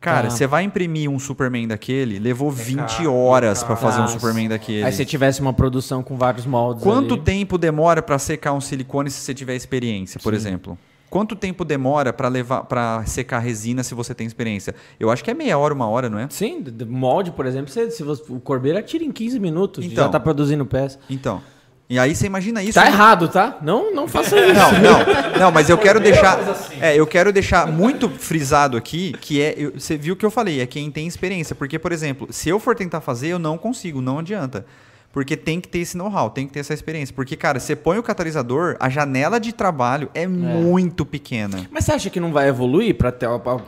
Cara, 0.00 0.30
você 0.30 0.48
vai 0.48 0.64
imprimir 0.64 1.08
um 1.08 1.18
Superman 1.18 1.68
daquele, 1.68 2.18
levou 2.18 2.50
20 2.50 3.06
horas 3.06 3.62
para 3.62 3.76
fazer 3.76 4.00
um 4.00 4.08
Superman 4.08 4.48
daquele. 4.48 4.84
Aí 4.84 4.92
você 4.92 5.04
tivesse 5.04 5.40
uma 5.40 5.52
produção 5.52 6.02
com 6.02 6.16
vários 6.16 6.44
moldes. 6.44 6.82
Quanto 6.82 7.14
ali. 7.14 7.22
tempo 7.22 7.56
demora 7.56 8.02
para 8.02 8.18
secar 8.18 8.52
um 8.52 8.60
silicone 8.60 9.10
se 9.10 9.20
você 9.20 9.32
tiver 9.32 9.54
experiência, 9.54 10.18
por 10.20 10.32
Sim. 10.32 10.36
exemplo? 10.36 10.78
Quanto 11.12 11.36
tempo 11.36 11.62
demora 11.62 12.10
para 12.10 12.26
levar 12.26 12.64
para 12.64 13.04
secar 13.04 13.38
resina 13.38 13.82
se 13.82 13.94
você 13.94 14.14
tem 14.14 14.26
experiência? 14.26 14.74
Eu 14.98 15.10
acho 15.10 15.22
que 15.22 15.30
é 15.30 15.34
meia 15.34 15.58
hora, 15.58 15.74
uma 15.74 15.86
hora, 15.86 16.08
não 16.08 16.18
é? 16.18 16.26
Sim, 16.30 16.64
molde, 16.88 17.30
por 17.32 17.44
exemplo, 17.44 17.70
você, 17.70 17.90
se 17.90 18.02
você, 18.02 18.22
o 18.30 18.40
Corbeira 18.40 18.82
tira 18.82 19.04
em 19.04 19.12
15 19.12 19.38
minutos, 19.38 19.84
então, 19.84 20.04
já 20.04 20.08
tá 20.10 20.18
produzindo 20.18 20.64
peça. 20.64 20.98
Então, 21.10 21.42
e 21.86 21.98
aí 21.98 22.14
você 22.14 22.24
imagina 22.24 22.62
isso. 22.62 22.80
Tá 22.80 22.86
errado, 22.86 23.28
tá? 23.28 23.58
Não, 23.60 23.94
não 23.94 24.08
faça 24.08 24.40
isso. 24.40 24.54
Não, 24.54 24.72
não, 24.72 25.38
não, 25.38 25.52
mas 25.52 25.68
eu 25.68 25.76
quero 25.76 26.00
deixar. 26.00 26.38
É, 26.80 26.98
eu 26.98 27.06
quero 27.06 27.30
deixar 27.30 27.66
muito 27.66 28.08
frisado 28.08 28.78
aqui 28.78 29.12
que 29.20 29.42
é. 29.42 29.54
Eu, 29.54 29.72
você 29.72 29.98
viu 29.98 30.14
o 30.14 30.16
que 30.16 30.24
eu 30.24 30.30
falei, 30.30 30.62
é 30.62 30.66
quem 30.66 30.90
tem 30.90 31.06
experiência. 31.06 31.54
Porque, 31.54 31.78
por 31.78 31.92
exemplo, 31.92 32.28
se 32.30 32.48
eu 32.48 32.58
for 32.58 32.74
tentar 32.74 33.02
fazer, 33.02 33.28
eu 33.28 33.38
não 33.38 33.58
consigo, 33.58 34.00
não 34.00 34.18
adianta. 34.20 34.64
Porque 35.12 35.36
tem 35.36 35.60
que 35.60 35.68
ter 35.68 35.80
esse 35.80 35.96
know-how, 35.96 36.30
tem 36.30 36.46
que 36.46 36.52
ter 36.54 36.60
essa 36.60 36.72
experiência. 36.72 37.14
Porque, 37.14 37.36
cara, 37.36 37.60
você 37.60 37.76
põe 37.76 37.98
o 37.98 38.02
catalisador, 38.02 38.76
a 38.80 38.88
janela 38.88 39.38
de 39.38 39.52
trabalho 39.52 40.10
é, 40.14 40.22
é. 40.22 40.26
muito 40.26 41.04
pequena. 41.04 41.68
Mas 41.70 41.84
você 41.84 41.92
acha 41.92 42.10
que 42.10 42.18
não 42.18 42.32
vai 42.32 42.48
evoluir 42.48 42.96
para 42.96 43.14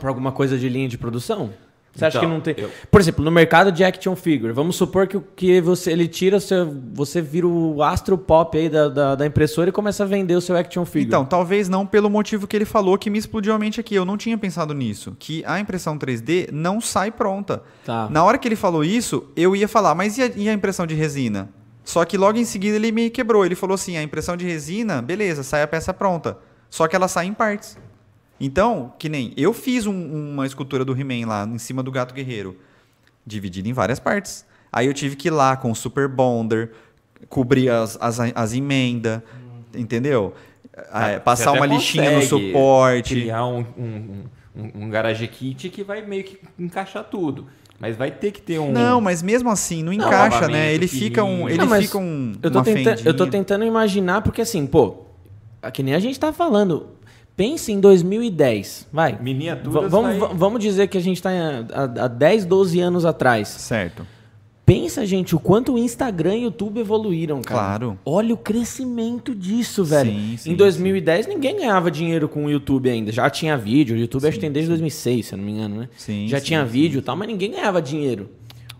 alguma 0.03 0.31
coisa 0.31 0.57
de 0.57 0.67
linha 0.67 0.89
de 0.89 0.97
produção? 0.97 1.51
Você 1.95 2.05
acha 2.05 2.17
então, 2.17 2.29
que 2.29 2.35
não 2.35 2.41
tem. 2.41 2.55
Eu... 2.57 2.69
Por 2.91 2.99
exemplo, 2.99 3.23
no 3.23 3.31
mercado 3.31 3.71
de 3.71 3.83
action 3.83 4.15
figure, 4.15 4.51
vamos 4.51 4.75
supor 4.75 5.07
que, 5.07 5.19
que 5.35 5.61
você, 5.61 5.91
ele 5.91 6.07
tira, 6.07 6.39
você, 6.39 6.67
você 6.93 7.21
vira 7.21 7.47
o 7.47 7.81
astro 7.81 8.17
pop 8.17 8.57
aí 8.57 8.67
da, 8.67 8.89
da, 8.89 9.15
da, 9.15 9.25
impressora 9.25 9.69
e 9.69 9.71
começa 9.71 10.03
a 10.03 10.05
vender 10.05 10.35
o 10.35 10.41
seu 10.41 10.57
action 10.57 10.83
figure. 10.83 11.07
Então, 11.07 11.23
talvez 11.23 11.69
não 11.69 11.85
pelo 11.85 12.09
motivo 12.09 12.47
que 12.47 12.55
ele 12.55 12.65
falou 12.65 12.97
que 12.97 13.09
me 13.09 13.17
explodiu 13.17 13.53
a 13.53 13.59
mente 13.59 13.79
aqui. 13.79 13.95
Eu 13.95 14.03
não 14.03 14.17
tinha 14.17 14.37
pensado 14.37 14.73
nisso. 14.73 15.15
Que 15.17 15.41
a 15.45 15.57
impressão 15.59 15.97
3D 15.97 16.49
não 16.51 16.81
sai 16.81 17.11
pronta. 17.11 17.63
Tá. 17.85 18.09
Na 18.09 18.23
hora 18.25 18.37
que 18.37 18.47
ele 18.47 18.57
falou 18.57 18.83
isso, 18.83 19.27
eu 19.35 19.55
ia 19.55 19.67
falar, 19.67 19.95
mas 19.95 20.17
e 20.17 20.23
a, 20.23 20.31
e 20.35 20.49
a 20.49 20.53
impressão 20.53 20.85
de 20.85 20.95
resina? 20.95 21.49
Só 21.85 22.03
que 22.03 22.17
logo 22.17 22.37
em 22.37 22.45
seguida 22.45 22.75
ele 22.75 22.91
me 22.91 23.09
quebrou. 23.09 23.45
Ele 23.45 23.55
falou 23.55 23.75
assim: 23.75 23.95
a 23.95 24.03
impressão 24.03 24.35
de 24.35 24.45
resina, 24.45 25.01
beleza, 25.01 25.43
sai 25.43 25.61
a 25.61 25.67
peça 25.67 25.93
pronta. 25.93 26.37
Só 26.69 26.87
que 26.87 26.95
ela 26.95 27.07
sai 27.07 27.27
em 27.27 27.33
partes. 27.33 27.77
Então, 28.39 28.93
que 28.99 29.07
nem 29.07 29.33
eu 29.37 29.53
fiz 29.53 29.85
um, 29.85 30.31
uma 30.33 30.45
escultura 30.45 30.83
do 30.83 30.97
He-Man 30.99 31.27
lá 31.27 31.45
em 31.45 31.57
cima 31.57 31.81
do 31.81 31.91
gato 31.91 32.13
guerreiro, 32.13 32.57
dividida 33.25 33.67
em 33.67 33.73
várias 33.73 33.99
partes. 33.99 34.45
Aí 34.71 34.87
eu 34.87 34.93
tive 34.93 35.15
que 35.15 35.29
ir 35.29 35.31
lá 35.31 35.55
com 35.55 35.71
o 35.71 35.75
Super 35.75 36.07
Bonder, 36.07 36.71
cobrir 37.29 37.69
as, 37.69 37.97
as, 38.01 38.19
as 38.19 38.53
emendas, 38.53 39.19
hum. 39.19 39.79
entendeu? 39.79 40.33
Ah, 40.91 41.19
passar 41.23 41.53
uma 41.53 41.65
lixinha 41.65 42.11
no 42.11 42.21
suporte. 42.21 43.15
Criar 43.15 43.45
um, 43.45 43.65
um, 43.77 44.23
um, 44.55 44.83
um 44.83 44.89
garage 44.89 45.25
kit 45.27 45.69
que 45.69 45.83
vai 45.83 46.05
meio 46.05 46.23
que 46.25 46.37
encaixar 46.59 47.05
tudo. 47.05 47.47
Mas 47.79 47.95
vai 47.95 48.11
ter 48.11 48.31
que 48.31 48.41
ter 48.41 48.59
um. 48.59 48.71
Não, 48.71 49.01
mas 49.01 49.21
mesmo 49.21 49.49
assim, 49.49 49.83
não, 49.83 49.93
não 49.93 50.07
encaixa, 50.07 50.47
né? 50.47 50.73
Ele 50.73 50.87
fica 50.87 51.23
um. 51.23 51.47
Ele 51.49 51.57
não, 51.57 51.69
fica 51.81 51.97
um. 51.97 52.33
Eu 52.41 52.51
tô, 52.51 52.61
tenta 52.61 52.97
eu 53.03 53.13
tô 53.15 53.27
tentando 53.27 53.65
imaginar, 53.65 54.21
porque 54.21 54.41
assim, 54.41 54.65
pô, 54.65 55.05
que 55.73 55.83
nem 55.83 55.93
a 55.93 55.99
gente 55.99 56.19
tá 56.19 56.31
falando. 56.31 56.87
Pense 57.35 57.71
em 57.71 57.79
2010, 57.79 58.87
vai. 58.93 59.19
Miniaturas. 59.21 59.91
vamos, 59.91 60.17
vai... 60.17 60.33
vamos 60.33 60.59
dizer 60.61 60.87
que 60.87 60.97
a 60.97 61.01
gente 61.01 61.17
está 61.17 61.31
há, 61.31 62.05
há 62.05 62.07
10, 62.07 62.45
12 62.45 62.79
anos 62.79 63.05
atrás. 63.05 63.49
Certo. 63.49 64.07
Pensa, 64.65 65.05
gente, 65.05 65.35
o 65.35 65.39
quanto 65.39 65.73
o 65.73 65.77
Instagram 65.77 66.37
e 66.37 66.39
o 66.39 66.43
YouTube 66.45 66.79
evoluíram, 66.79 67.39
cara. 67.41 67.59
Claro. 67.59 67.99
Olha 68.03 68.33
o 68.33 68.37
crescimento 68.37 69.35
disso, 69.35 69.83
velho. 69.83 70.11
Sim, 70.11 70.37
sim, 70.37 70.51
em 70.53 70.55
2010, 70.55 71.25
sim. 71.25 71.33
ninguém 71.33 71.57
ganhava 71.57 71.91
dinheiro 71.91 72.27
com 72.27 72.45
o 72.45 72.49
YouTube 72.49 72.89
ainda. 72.89 73.11
Já 73.11 73.29
tinha 73.29 73.55
vídeo. 73.55 73.95
O 73.95 73.99
YouTube 73.99 74.21
sim, 74.21 74.27
acho 74.27 74.37
que 74.37 74.41
tem 74.41 74.51
desde 74.51 74.69
2006, 74.69 75.27
se 75.27 75.33
eu 75.33 75.37
não 75.37 75.45
me 75.45 75.51
engano, 75.51 75.75
né? 75.81 75.89
Sim, 75.95 76.27
Já 76.27 76.41
tinha 76.41 76.65
vídeo 76.65 76.97
e 76.97 77.01
tal, 77.01 77.15
mas 77.15 77.27
ninguém 77.27 77.51
ganhava 77.51 77.79
dinheiro. 77.79 78.27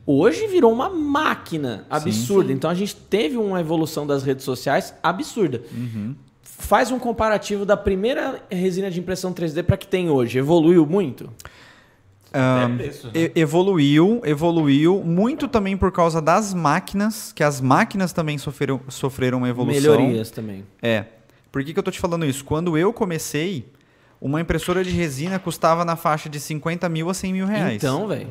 Hoje 0.08 0.48
virou 0.48 0.72
uma 0.72 0.90
máquina 0.90 1.86
absurda. 1.90 2.52
Então 2.52 2.70
a 2.70 2.76
gente 2.76 2.96
teve 2.96 3.38
uma 3.38 3.60
evolução 3.60 4.08
das 4.08 4.24
redes 4.24 4.44
sociais 4.44 4.94
absurda. 5.04 5.62
Uhum. 5.72 6.16
Faz 6.58 6.92
um 6.92 6.98
comparativo 6.98 7.66
da 7.66 7.76
primeira 7.78 8.42
resina 8.50 8.90
de 8.90 9.00
impressão 9.00 9.34
3D 9.34 9.64
para 9.64 9.78
que 9.78 9.88
tem 9.88 10.10
hoje. 10.10 10.40
Evoluiu 10.40 10.86
muito? 10.86 11.30
Um, 12.34 12.78
preço, 12.78 13.08
né? 13.08 13.32
Evoluiu, 13.36 14.22
evoluiu 14.26 15.02
muito 15.04 15.48
também 15.48 15.78
por 15.78 15.92
causa 15.92 16.22
das 16.22 16.54
máquinas, 16.54 17.32
que 17.32 17.44
as 17.44 17.62
máquinas 17.62 18.12
também 18.12 18.38
sofreram, 18.38 18.82
sofreram 18.90 19.40
uma 19.40 19.50
evolução. 19.50 19.98
Melhorias 19.98 20.32
também. 20.32 20.66
É. 20.82 21.06
Por 21.52 21.64
que, 21.64 21.74
que 21.74 21.80
eu 21.80 21.84
tô 21.84 21.92
te 21.92 22.00
falando 22.00 22.26
isso? 22.26 22.44
Quando 22.44 22.78
eu 22.78 22.92
comecei, 22.92 23.66
uma 24.20 24.42
impressora 24.42 24.84
de 24.84 24.90
resina 24.90 25.40
custava 25.40 25.86
na 25.86 25.96
faixa 25.96 26.28
de 26.28 26.40
50 26.40 26.90
mil 26.90 27.10
a 27.10 27.14
100 27.14 27.34
mil 27.34 27.46
reais. 27.46 27.76
Então, 27.76 28.08
velho. 28.08 28.28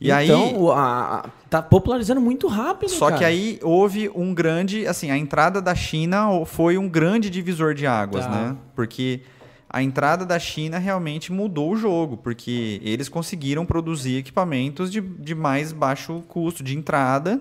E 0.00 0.10
então, 0.10 0.72
aí, 0.72 0.78
a, 0.78 1.24
a, 1.24 1.30
tá 1.48 1.62
popularizando 1.62 2.20
muito 2.20 2.46
rápido, 2.48 2.90
Só 2.90 3.06
cara. 3.06 3.18
que 3.18 3.24
aí 3.24 3.58
houve 3.62 4.10
um 4.14 4.34
grande, 4.34 4.86
assim, 4.86 5.10
a 5.10 5.16
entrada 5.16 5.60
da 5.62 5.74
China 5.74 6.44
foi 6.44 6.76
um 6.76 6.88
grande 6.88 7.30
divisor 7.30 7.74
de 7.74 7.86
águas, 7.86 8.26
tá. 8.26 8.30
né? 8.30 8.56
Porque 8.74 9.22
a 9.68 9.82
entrada 9.82 10.26
da 10.26 10.38
China 10.38 10.78
realmente 10.78 11.32
mudou 11.32 11.72
o 11.72 11.76
jogo, 11.76 12.16
porque 12.18 12.80
eles 12.84 13.08
conseguiram 13.08 13.64
produzir 13.64 14.18
equipamentos 14.18 14.92
de, 14.92 15.00
de 15.00 15.34
mais 15.34 15.72
baixo 15.72 16.22
custo 16.28 16.62
de 16.62 16.76
entrada 16.76 17.40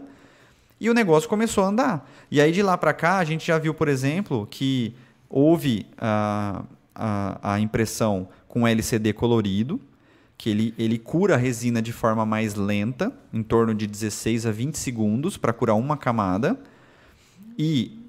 e 0.79 0.89
o 0.89 0.93
negócio 0.93 1.29
começou 1.29 1.63
a 1.63 1.67
andar. 1.67 2.11
E 2.29 2.41
aí 2.41 2.51
de 2.51 2.61
lá 2.61 2.77
para 2.77 2.93
cá, 2.93 3.17
a 3.17 3.23
gente 3.23 3.45
já 3.45 3.57
viu, 3.57 3.73
por 3.73 3.87
exemplo, 3.87 4.47
que 4.49 4.95
houve 5.29 5.85
a, 5.97 6.63
a, 6.93 7.53
a 7.53 7.59
impressão 7.59 8.27
com 8.47 8.67
LCD 8.67 9.13
colorido, 9.13 9.79
que 10.37 10.49
ele, 10.49 10.73
ele 10.77 10.97
cura 10.97 11.35
a 11.35 11.37
resina 11.37 11.81
de 11.81 11.91
forma 11.91 12.25
mais 12.25 12.55
lenta, 12.55 13.11
em 13.33 13.41
torno 13.41 13.73
de 13.73 13.87
16 13.87 14.45
a 14.45 14.51
20 14.51 14.77
segundos 14.77 15.37
para 15.37 15.53
curar 15.53 15.75
uma 15.75 15.97
camada. 15.97 16.59
E 17.57 17.99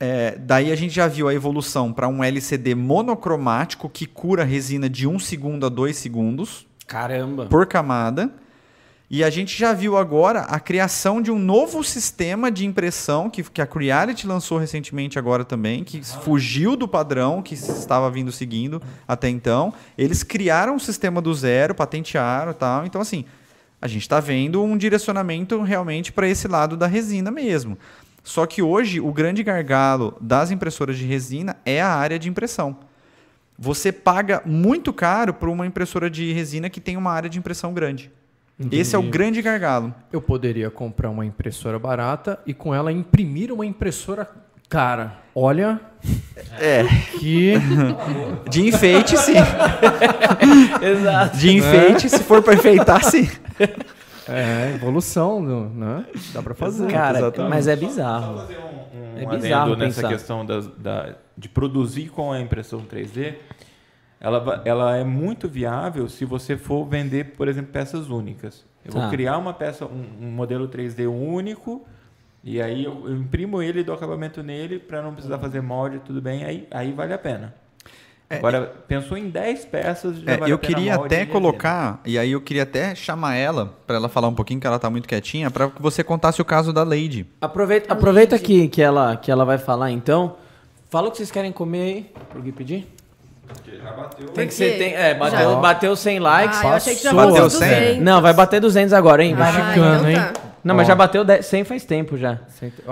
é, 0.00 0.36
daí 0.36 0.72
a 0.72 0.76
gente 0.76 0.94
já 0.94 1.06
viu 1.06 1.28
a 1.28 1.34
evolução 1.34 1.92
para 1.92 2.08
um 2.08 2.24
LCD 2.24 2.74
monocromático 2.74 3.88
que 3.88 4.06
cura 4.06 4.42
a 4.42 4.44
resina 4.44 4.88
de 4.88 5.06
1 5.06 5.20
segundo 5.20 5.64
a 5.64 5.68
2 5.68 5.96
segundos. 5.96 6.66
Caramba! 6.86 7.46
Por 7.46 7.66
camada. 7.66 8.32
E 9.14 9.22
a 9.22 9.28
gente 9.28 9.58
já 9.58 9.74
viu 9.74 9.98
agora 9.98 10.40
a 10.40 10.58
criação 10.58 11.20
de 11.20 11.30
um 11.30 11.38
novo 11.38 11.84
sistema 11.84 12.50
de 12.50 12.64
impressão 12.64 13.28
que, 13.28 13.42
que 13.42 13.60
a 13.60 13.66
Creality 13.66 14.26
lançou 14.26 14.56
recentemente 14.56 15.18
agora 15.18 15.44
também, 15.44 15.84
que 15.84 16.02
fugiu 16.02 16.76
do 16.76 16.88
padrão 16.88 17.42
que 17.42 17.52
estava 17.52 18.10
vindo 18.10 18.32
seguindo 18.32 18.80
até 19.06 19.28
então. 19.28 19.74
Eles 19.98 20.22
criaram 20.22 20.76
um 20.76 20.78
sistema 20.78 21.20
do 21.20 21.34
zero, 21.34 21.74
patentearam 21.74 22.52
e 22.52 22.54
tal. 22.54 22.86
Então, 22.86 23.02
assim, 23.02 23.26
a 23.82 23.86
gente 23.86 24.00
está 24.00 24.18
vendo 24.18 24.64
um 24.64 24.78
direcionamento 24.78 25.60
realmente 25.60 26.10
para 26.10 26.26
esse 26.26 26.48
lado 26.48 26.74
da 26.74 26.86
resina 26.86 27.30
mesmo. 27.30 27.76
Só 28.24 28.46
que 28.46 28.62
hoje 28.62 28.98
o 28.98 29.12
grande 29.12 29.42
gargalo 29.42 30.16
das 30.22 30.50
impressoras 30.50 30.96
de 30.96 31.04
resina 31.04 31.58
é 31.66 31.82
a 31.82 31.88
área 31.90 32.18
de 32.18 32.30
impressão. 32.30 32.78
Você 33.58 33.92
paga 33.92 34.40
muito 34.46 34.90
caro 34.90 35.34
por 35.34 35.50
uma 35.50 35.66
impressora 35.66 36.08
de 36.08 36.32
resina 36.32 36.70
que 36.70 36.80
tem 36.80 36.96
uma 36.96 37.12
área 37.12 37.28
de 37.28 37.38
impressão 37.38 37.74
grande. 37.74 38.10
Entendi. 38.62 38.78
Esse 38.78 38.94
é 38.94 38.98
o 38.98 39.02
grande 39.02 39.42
gargalo. 39.42 39.94
Eu 40.12 40.22
poderia 40.22 40.70
comprar 40.70 41.10
uma 41.10 41.26
impressora 41.26 41.78
barata 41.78 42.38
e 42.46 42.54
com 42.54 42.74
ela 42.74 42.92
imprimir 42.92 43.52
uma 43.52 43.66
impressora 43.66 44.28
cara. 44.68 45.18
Olha. 45.34 45.80
É. 46.58 46.84
Que. 47.18 47.54
De 48.48 48.66
enfeite, 48.66 49.16
sim. 49.18 49.34
Exato. 50.80 51.36
De 51.36 51.56
enfeite, 51.56 52.06
é. 52.06 52.08
se 52.08 52.22
for 52.22 52.42
para 52.42 52.54
enfeitar, 52.54 53.04
sim. 53.04 53.28
É, 54.28 54.72
evolução, 54.76 55.40
né? 55.40 56.06
Dá 56.32 56.42
para 56.42 56.54
fazer. 56.54 56.90
Cara, 56.90 57.18
Exatamente. 57.18 57.50
mas 57.50 57.66
é 57.68 57.76
bizarro. 57.76 58.38
Só 58.38 58.46
fazer 58.46 58.58
um, 58.58 59.26
um 59.26 59.32
é 59.32 59.36
bizarro 59.36 59.76
nessa 59.76 60.00
pensar. 60.00 60.08
questão 60.08 60.46
das, 60.46 60.66
da, 60.78 61.14
de 61.36 61.48
produzir 61.48 62.08
com 62.08 62.32
a 62.32 62.40
impressão 62.40 62.80
3D 62.80 63.34
ela, 64.22 64.62
ela 64.64 64.96
é 64.96 65.02
muito 65.02 65.48
viável 65.48 66.08
se 66.08 66.24
você 66.24 66.56
for 66.56 66.84
vender, 66.84 67.32
por 67.36 67.48
exemplo, 67.48 67.72
peças 67.72 68.08
únicas. 68.08 68.64
Eu 68.84 68.92
vou 68.92 69.02
ah. 69.02 69.10
criar 69.10 69.36
uma 69.36 69.52
peça, 69.52 69.84
um, 69.84 70.26
um, 70.26 70.30
modelo 70.30 70.68
3D 70.68 71.10
único, 71.10 71.84
e 72.44 72.62
aí 72.62 72.84
eu, 72.84 73.08
eu 73.08 73.16
imprimo 73.16 73.60
ele 73.60 73.80
e 73.80 73.82
dou 73.82 73.96
acabamento 73.96 74.40
nele 74.40 74.78
para 74.78 75.02
não 75.02 75.12
precisar 75.12 75.40
fazer 75.40 75.60
molde, 75.60 75.98
tudo 75.98 76.22
bem, 76.22 76.44
aí, 76.44 76.68
aí 76.70 76.92
vale 76.92 77.12
a 77.12 77.18
pena. 77.18 77.52
É, 78.30 78.36
Agora, 78.36 78.72
pensou 78.86 79.18
em 79.18 79.28
10 79.28 79.64
peças, 79.64 80.16
já 80.20 80.32
é, 80.32 80.36
vale 80.36 80.52
Eu 80.52 80.58
queria 80.58 80.94
até 80.94 81.26
colocar, 81.26 82.00
e 82.06 82.16
aí 82.16 82.30
eu 82.30 82.40
queria 82.40 82.62
até 82.62 82.94
chamar 82.94 83.34
ela, 83.34 83.76
para 83.88 83.96
ela 83.96 84.08
falar 84.08 84.28
um 84.28 84.34
pouquinho, 84.34 84.60
que 84.60 84.66
ela 84.68 84.76
está 84.76 84.88
muito 84.88 85.08
quietinha, 85.08 85.50
para 85.50 85.68
que 85.68 85.82
você 85.82 86.04
contasse 86.04 86.40
o 86.40 86.44
caso 86.44 86.72
da 86.72 86.84
Lady. 86.84 87.26
Aproveita, 87.40 87.92
aproveita 87.92 88.38
que, 88.38 88.68
que, 88.68 88.82
ela, 88.82 89.16
que 89.16 89.32
ela 89.32 89.44
vai 89.44 89.58
falar, 89.58 89.90
então. 89.90 90.36
Fala 90.88 91.08
o 91.08 91.10
que 91.10 91.16
vocês 91.16 91.30
querem 91.30 91.50
comer 91.50 91.82
aí, 91.82 92.12
pro 92.30 92.40
Gui 92.40 92.52
pedir. 92.52 93.01
Bateu. 93.96 94.26
Tem 94.28 94.46
que 94.46 94.54
ser, 94.54 94.78
tem, 94.78 94.94
é, 94.94 95.14
bateu, 95.14 95.56
bateu 95.60 95.96
100 95.96 96.18
likes. 96.18 96.60
Ah, 96.60 96.68
eu 96.68 96.72
achei 96.72 96.94
que 96.94 97.02
já 97.02 97.12
bateu 97.12 97.50
100. 97.50 98.00
Não, 98.00 98.22
vai 98.22 98.32
bater 98.32 98.60
200 98.60 98.92
agora, 98.92 99.24
hein? 99.24 99.34
Vai 99.34 99.52
ficando, 99.52 100.08
hein? 100.08 100.18
Não, 100.64 100.76
mas 100.76 100.86
já 100.86 100.94
bateu 100.94 101.24
100 101.42 101.64
faz 101.64 101.84
tempo 101.84 102.16
já. 102.16 102.38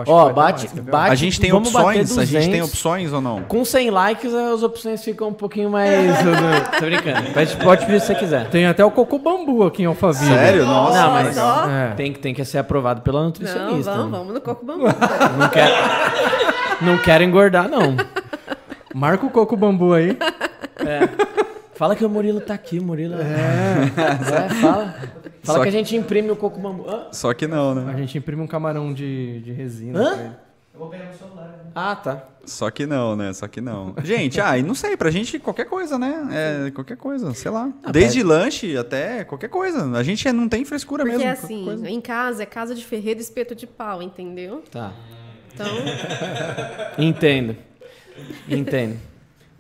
Ó, 0.07 0.33
bate, 0.33 0.69
bate. 0.81 1.13
A 1.13 1.15
gente 1.15 1.41
tem 1.41 1.53
opções? 1.53 2.19
A 2.19 2.25
gente 2.25 2.51
tem 2.51 2.63
opções 2.63 3.13
ou 3.13 3.21
não? 3.21 3.43
Com 3.43 3.65
100 3.65 3.91
likes 3.91 4.35
as 4.35 4.63
opções 4.65 5.05
ficam 5.05 5.29
um 5.29 5.33
pouquinho 5.33 5.71
mais. 5.71 6.19
Tô 6.79 6.87
brincando. 6.87 7.31
Pode, 7.33 7.57
pode 7.59 7.87
pedir 7.87 8.01
se 8.01 8.09
você 8.09 8.15
quiser. 8.17 8.49
Tem 8.49 8.67
até 8.67 8.85
o 8.85 8.91
coco 8.91 9.19
bambu 9.19 9.63
aqui 9.63 9.83
em 9.83 9.87
Alphaville. 9.87 10.35
Sério? 10.35 10.67
Nossa. 10.67 11.01
Não, 11.01 11.13
mas 11.13 11.39
é. 11.39 11.95
tem, 11.97 12.13
tem 12.13 12.35
que 12.35 12.45
ser 12.45 12.59
aprovado 12.59 13.03
pela 13.03 13.23
nutricionista. 13.23 13.95
Não, 13.95 14.11
vamos, 14.11 14.19
vamos 14.19 14.35
no 14.35 14.41
coco 14.41 14.67
bambu. 14.67 14.87
não, 15.39 15.49
quero, 15.49 15.75
não 16.81 16.99
quero 16.99 17.23
engordar, 17.23 17.69
não. 17.69 17.97
Marca 18.93 19.25
o 19.25 19.31
coco 19.31 19.57
bambu 19.57 19.93
aí. 19.93 20.19
É. 20.87 21.51
Fala 21.74 21.97
que 21.97 22.05
o 22.05 22.11
Murilo 22.11 22.41
tá 22.41 22.53
aqui, 22.53 22.78
Murilo. 22.78 23.14
É. 23.14 23.24
é 23.24 24.49
fala. 24.61 24.95
Fala 25.43 25.59
Só 25.59 25.62
que, 25.62 25.68
a 25.68 25.72
gente 25.72 25.97
imprime 25.97 26.31
o 26.31 26.37
coco 26.37 26.61
bambu. 26.61 26.87
Hã? 26.87 27.07
Só 27.12 27.33
que 27.33 27.47
não, 27.47 27.74
né? 27.74 27.91
A 27.91 27.97
gente 27.97 28.18
imprime 28.18 28.43
um 28.43 28.47
camarão 28.47 28.93
de, 28.93 29.41
de 29.41 29.53
resina. 29.53 29.99
Hã? 29.99 30.37
Eu 30.74 30.81
vou 30.81 30.89
pegar 30.91 31.07
no 31.07 31.14
celular. 31.14 31.47
Né? 31.47 31.70
Ah, 31.74 31.97
tá. 31.97 32.24
Só 32.45 32.70
que 32.70 32.85
não, 32.87 33.16
né? 33.16 33.33
Só 33.33 33.49
que 33.49 33.61
não. 33.61 33.95
Gente, 34.03 34.41
ah, 34.41 34.59
e 34.59 34.62
não 34.62 34.74
sei, 34.74 34.97
pra 34.97 35.11
gente 35.11 35.39
qualquer 35.39 35.66
coisa, 35.66 35.99
né? 35.99 36.28
É, 36.66 36.70
qualquer 36.70 36.97
coisa, 36.97 37.33
sei 37.33 37.51
lá. 37.51 37.72
Ah, 37.83 37.93
Desde 37.93 38.22
lanche 38.22 38.76
até 38.76 39.24
qualquer 39.24 39.49
coisa. 39.49 39.91
A 39.97 40.03
gente 40.03 40.31
não 40.33 40.49
tem 40.49 40.64
frescura 40.64 41.05
Porque 41.05 41.16
mesmo. 41.16 41.37
Porque 41.41 41.55
assim, 41.55 41.87
em 41.87 42.01
casa 42.01 42.43
é 42.43 42.47
casa 42.47 42.74
de 42.74 42.85
ferreiro 42.85 43.20
e 43.20 43.22
espeto 43.22 43.55
de 43.55 43.66
pau, 43.66 44.03
entendeu? 44.03 44.62
Tá. 44.70 44.93
Então. 45.55 45.66
Entendo. 46.99 47.57
Entendo. 48.49 48.99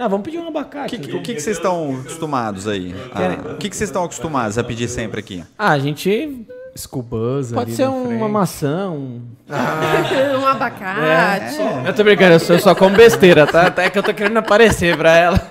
Não, 0.00 0.08
vamos 0.08 0.24
pedir 0.24 0.38
um 0.38 0.48
abacate. 0.48 0.96
Que, 0.96 1.14
o 1.14 1.20
que, 1.20 1.34
que 1.34 1.42
vocês 1.42 1.58
estão 1.58 1.94
acostumados 2.00 2.66
aí? 2.66 2.94
Ah, 3.12 3.52
o 3.52 3.58
que, 3.58 3.68
que 3.68 3.76
vocês 3.76 3.90
estão 3.90 4.02
acostumados 4.02 4.56
a 4.56 4.64
pedir 4.64 4.88
sempre 4.88 5.20
aqui? 5.20 5.44
Ah, 5.58 5.72
a 5.72 5.78
gente. 5.78 6.46
Scubuzz 6.74 7.52
Pode 7.52 7.72
ser 7.72 7.86
uma 7.86 8.26
maçã, 8.26 8.88
um. 8.88 9.20
Ah. 9.46 10.00
um 10.40 10.46
abacate. 10.46 11.60
É. 11.60 11.88
Eu 11.88 11.94
tô 11.94 12.02
brincando, 12.02 12.32
eu 12.32 12.40
só, 12.40 12.54
eu 12.54 12.58
só 12.60 12.74
como 12.74 12.96
besteira, 12.96 13.46
tá? 13.46 13.66
Até 13.66 13.90
que 13.90 13.98
eu 13.98 14.02
tô 14.02 14.14
querendo 14.14 14.38
aparecer 14.38 14.96
pra 14.96 15.14
ela. 15.14 15.48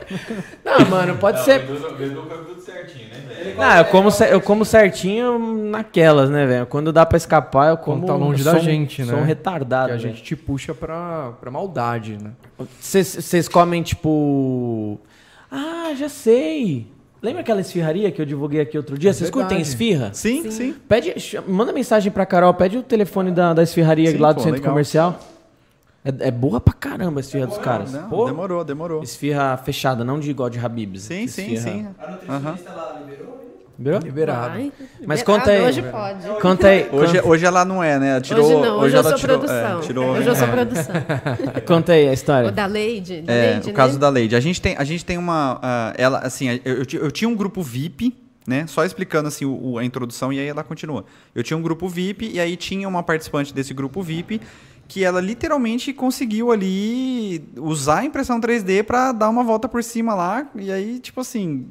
Não, 0.62 0.90
mano, 0.90 1.16
pode 1.16 1.38
Não, 1.38 1.44
ser. 1.44 1.66
tudo 1.66 2.60
certinho, 2.60 3.05
Não, 3.54 3.76
eu 3.76 3.84
como, 3.86 4.08
eu 4.30 4.40
como 4.40 4.64
certinho 4.64 5.38
naquelas, 5.70 6.30
né, 6.30 6.46
velho? 6.46 6.66
Quando 6.66 6.92
dá 6.92 7.04
pra 7.04 7.16
escapar, 7.16 7.70
eu 7.70 7.76
como. 7.76 8.00
Quando 8.00 8.06
tá 8.06 8.14
longe 8.14 8.42
da 8.42 8.58
gente, 8.58 9.02
né? 9.02 9.12
Sou 9.12 9.18
um 9.18 9.24
retardado. 9.24 9.88
Que 9.88 9.94
a 9.94 9.98
gente 9.98 10.22
te 10.22 10.34
puxa 10.34 10.74
pra, 10.74 11.32
pra 11.40 11.50
maldade, 11.50 12.18
né? 12.22 12.32
Vocês 12.80 13.48
comem, 13.48 13.82
tipo. 13.82 14.98
Ah, 15.50 15.92
já 15.96 16.08
sei. 16.08 16.86
Lembra 17.22 17.40
aquela 17.40 17.60
esfirraria 17.60 18.10
que 18.12 18.20
eu 18.20 18.26
divulguei 18.26 18.60
aqui 18.60 18.76
outro 18.76 18.96
dia? 18.98 19.12
Vocês 19.12 19.30
é 19.30 19.32
curtem 19.32 19.60
esfirra? 19.60 20.10
Sim, 20.12 20.42
sim, 20.44 20.50
sim. 20.50 20.74
Pede, 20.88 21.14
manda 21.48 21.72
mensagem 21.72 22.12
pra 22.12 22.26
Carol, 22.26 22.52
pede 22.54 22.76
o 22.76 22.82
telefone 22.82 23.30
da, 23.30 23.54
da 23.54 23.62
esfirraria 23.62 24.10
sim, 24.10 24.18
lá 24.18 24.32
do 24.32 24.36
pô, 24.36 24.42
centro 24.42 24.58
legal. 24.58 24.70
comercial. 24.70 25.20
É, 26.06 26.28
é, 26.28 26.30
boa 26.30 26.60
pra 26.60 26.72
caramba 26.72 27.18
a 27.18 27.20
esfirra 27.20 27.48
dos 27.48 27.58
caras. 27.58 27.92
Não, 27.92 28.08
Pô, 28.08 28.26
demorou, 28.26 28.62
demorou. 28.62 29.02
Esfirra 29.02 29.56
fechada, 29.56 30.04
não 30.04 30.20
de 30.20 30.32
God 30.32 30.56
Habibs. 30.56 31.02
Sim, 31.02 31.24
esfirra... 31.24 31.48
sim, 31.48 31.56
sim. 31.56 31.86
A 31.98 32.10
nutricionista 32.12 32.70
uhum. 32.70 32.76
lá 32.76 33.00
liberou? 33.00 33.46
Liberou? 33.76 34.00
Liberado. 34.00 34.54
Vai. 34.54 34.72
Mas 35.04 35.22
conta 35.24 35.50
aí. 35.50 35.62
Hoje 35.62 35.82
pode. 35.82 36.40
Conta 36.40 36.68
aí. 36.68 36.88
Hoje, 36.92 37.20
hoje 37.22 37.44
ela 37.44 37.64
não 37.64 37.82
é, 37.82 37.98
né? 37.98 38.20
tirou, 38.20 38.44
hoje 38.44 38.54
não, 38.54 38.76
hoje, 38.76 38.84
hoje 38.84 38.96
eu 38.96 39.02
sou 39.02 39.14
tirou, 39.14 39.38
produção. 39.38 39.78
É, 39.78 39.82
tirou, 39.82 40.06
hoje 40.10 40.28
eu 40.28 40.36
sou 40.36 40.46
é. 40.46 40.50
produção. 40.50 40.94
conta 41.66 41.92
aí 41.92 42.08
a 42.08 42.12
história. 42.12 42.48
O 42.50 42.52
da 42.52 42.66
Leide. 42.66 43.22
Da 43.22 43.32
é, 43.32 43.50
Leide, 43.50 43.64
o 43.64 43.66
né? 43.66 43.72
caso 43.72 43.98
da 43.98 44.08
Leide. 44.08 44.36
A 44.36 44.40
gente 44.40 44.62
tem, 44.62 44.76
a 44.78 44.84
gente 44.84 45.04
tem 45.04 45.18
uma... 45.18 45.56
Uh, 45.56 45.94
ela, 45.98 46.18
assim, 46.20 46.60
eu, 46.64 46.76
eu, 46.76 46.86
eu 47.02 47.10
tinha 47.10 47.28
um 47.28 47.34
grupo 47.34 47.62
VIP 47.62 48.14
né? 48.46 48.64
Só 48.68 48.84
explicando 48.84 49.26
assim 49.26 49.44
o, 49.44 49.76
a 49.76 49.84
introdução 49.84 50.32
e 50.32 50.38
aí 50.38 50.46
ela 50.46 50.62
continua. 50.62 51.04
Eu 51.34 51.42
tinha 51.42 51.56
um 51.56 51.62
grupo 51.62 51.88
VIP 51.88 52.30
e 52.32 52.38
aí 52.38 52.56
tinha 52.56 52.88
uma 52.88 53.02
participante 53.02 53.52
desse 53.52 53.74
grupo 53.74 54.02
VIP 54.02 54.40
que 54.88 55.04
ela 55.04 55.20
literalmente 55.20 55.92
conseguiu 55.92 56.52
ali 56.52 57.44
usar 57.56 58.00
a 58.00 58.04
impressão 58.04 58.40
3D 58.40 58.84
para 58.84 59.12
dar 59.12 59.28
uma 59.28 59.42
volta 59.42 59.68
por 59.68 59.82
cima 59.82 60.14
lá 60.14 60.48
e 60.54 60.70
aí 60.70 60.98
tipo 60.98 61.20
assim 61.20 61.66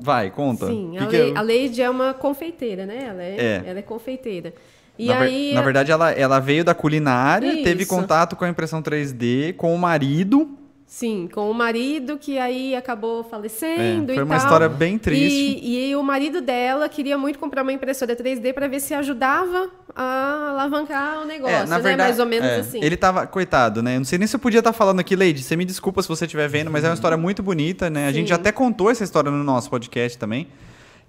vai 0.00 0.30
conta 0.30 0.66
sim 0.66 0.92
que 0.92 0.98
a, 0.98 1.06
que 1.06 1.16
é? 1.16 1.36
a 1.36 1.40
Leide 1.40 1.82
é 1.82 1.90
uma 1.90 2.14
confeiteira 2.14 2.86
né 2.86 3.06
ela 3.08 3.22
é, 3.22 3.36
é. 3.38 3.62
ela 3.66 3.78
é 3.78 3.82
confeiteira 3.82 4.52
e 4.98 5.06
na, 5.06 5.18
aí 5.18 5.54
na 5.54 5.62
verdade 5.62 5.90
ela, 5.90 6.10
ela 6.10 6.38
veio 6.38 6.64
da 6.64 6.74
culinária 6.74 7.52
Isso. 7.52 7.64
teve 7.64 7.86
contato 7.86 8.36
com 8.36 8.44
a 8.44 8.48
impressão 8.48 8.82
3D 8.82 9.54
com 9.56 9.74
o 9.74 9.78
marido 9.78 10.58
Sim, 10.88 11.28
com 11.30 11.50
o 11.50 11.52
marido 11.52 12.16
que 12.16 12.38
aí 12.38 12.74
acabou 12.74 13.22
falecendo 13.22 14.10
é, 14.10 14.14
foi 14.14 14.24
uma 14.24 14.36
tal. 14.36 14.44
história 14.46 14.68
bem 14.70 14.98
triste. 14.98 15.60
E, 15.62 15.90
e, 15.90 15.94
o 15.94 16.02
marido 16.02 16.40
dela 16.40 16.88
queria 16.88 17.18
muito 17.18 17.38
comprar 17.38 17.62
uma 17.62 17.74
impressora 17.74 18.16
3D 18.16 18.54
para 18.54 18.66
ver 18.68 18.80
se 18.80 18.94
ajudava 18.94 19.68
a 19.94 20.48
alavancar 20.48 21.20
o 21.20 21.26
negócio, 21.26 21.54
é, 21.54 21.66
na 21.66 21.76
né? 21.76 21.82
Verdade, 21.82 22.08
Mais 22.08 22.18
ou 22.18 22.24
menos 22.24 22.48
é, 22.48 22.60
assim. 22.60 22.82
Ele 22.82 22.96
tava, 22.96 23.26
coitado, 23.26 23.82
né? 23.82 23.98
Não 23.98 24.04
sei 24.06 24.18
nem 24.18 24.26
se 24.26 24.34
eu 24.34 24.40
podia 24.40 24.60
estar 24.60 24.72
tá 24.72 24.78
falando 24.78 24.98
aqui, 25.00 25.14
Leide, 25.14 25.42
você 25.42 25.56
me 25.56 25.66
desculpa 25.66 26.00
se 26.00 26.08
você 26.08 26.24
estiver 26.24 26.48
vendo, 26.48 26.70
mas 26.70 26.82
é 26.82 26.88
uma 26.88 26.94
história 26.94 27.18
muito 27.18 27.42
bonita, 27.42 27.90
né? 27.90 28.06
A 28.06 28.08
Sim. 28.08 28.14
gente 28.20 28.32
até 28.32 28.50
contou 28.50 28.90
essa 28.90 29.04
história 29.04 29.30
no 29.30 29.44
nosso 29.44 29.68
podcast 29.68 30.16
também. 30.16 30.48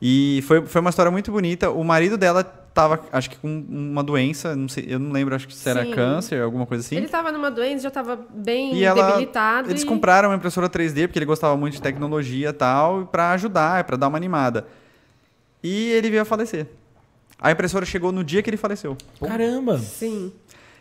E 0.01 0.43
foi, 0.47 0.65
foi 0.65 0.81
uma 0.81 0.89
história 0.89 1.11
muito 1.11 1.31
bonita. 1.31 1.69
O 1.69 1.83
marido 1.83 2.17
dela 2.17 2.43
tava, 2.43 3.01
acho 3.11 3.29
que 3.29 3.37
com 3.37 3.65
uma 3.67 4.03
doença, 4.03 4.55
não 4.55 4.69
sei, 4.69 4.85
eu 4.87 4.99
não 4.99 5.11
lembro, 5.11 5.35
acho 5.35 5.47
que 5.47 5.53
se 5.53 5.69
era 5.69 5.83
Sim. 5.83 5.91
câncer, 5.91 6.41
alguma 6.41 6.65
coisa 6.65 6.85
assim. 6.85 6.95
Ele 6.95 7.07
tava 7.07 7.31
numa 7.31 7.51
doença, 7.51 7.83
já 7.83 7.91
tava 7.91 8.17
bem 8.29 8.75
e 8.75 8.83
ela, 8.83 9.07
debilitado. 9.07 9.69
Eles 9.69 9.81
e... 9.81 9.85
compraram 9.85 10.29
uma 10.29 10.35
impressora 10.35 10.69
3D, 10.69 11.07
porque 11.07 11.19
ele 11.19 11.25
gostava 11.25 11.57
muito 11.57 11.73
de 11.73 11.81
tecnologia 11.81 12.49
e 12.49 12.53
tal, 12.53 13.05
para 13.07 13.31
ajudar, 13.31 13.83
para 13.83 13.97
dar 13.97 14.07
uma 14.07 14.17
animada. 14.17 14.67
E 15.61 15.91
ele 15.91 16.09
veio 16.09 16.21
a 16.21 16.25
falecer. 16.25 16.67
A 17.41 17.51
impressora 17.51 17.85
chegou 17.85 18.11
no 18.11 18.23
dia 18.23 18.41
que 18.41 18.49
ele 18.49 18.57
faleceu. 18.57 18.97
Caramba! 19.19 19.77
Sim. 19.77 20.31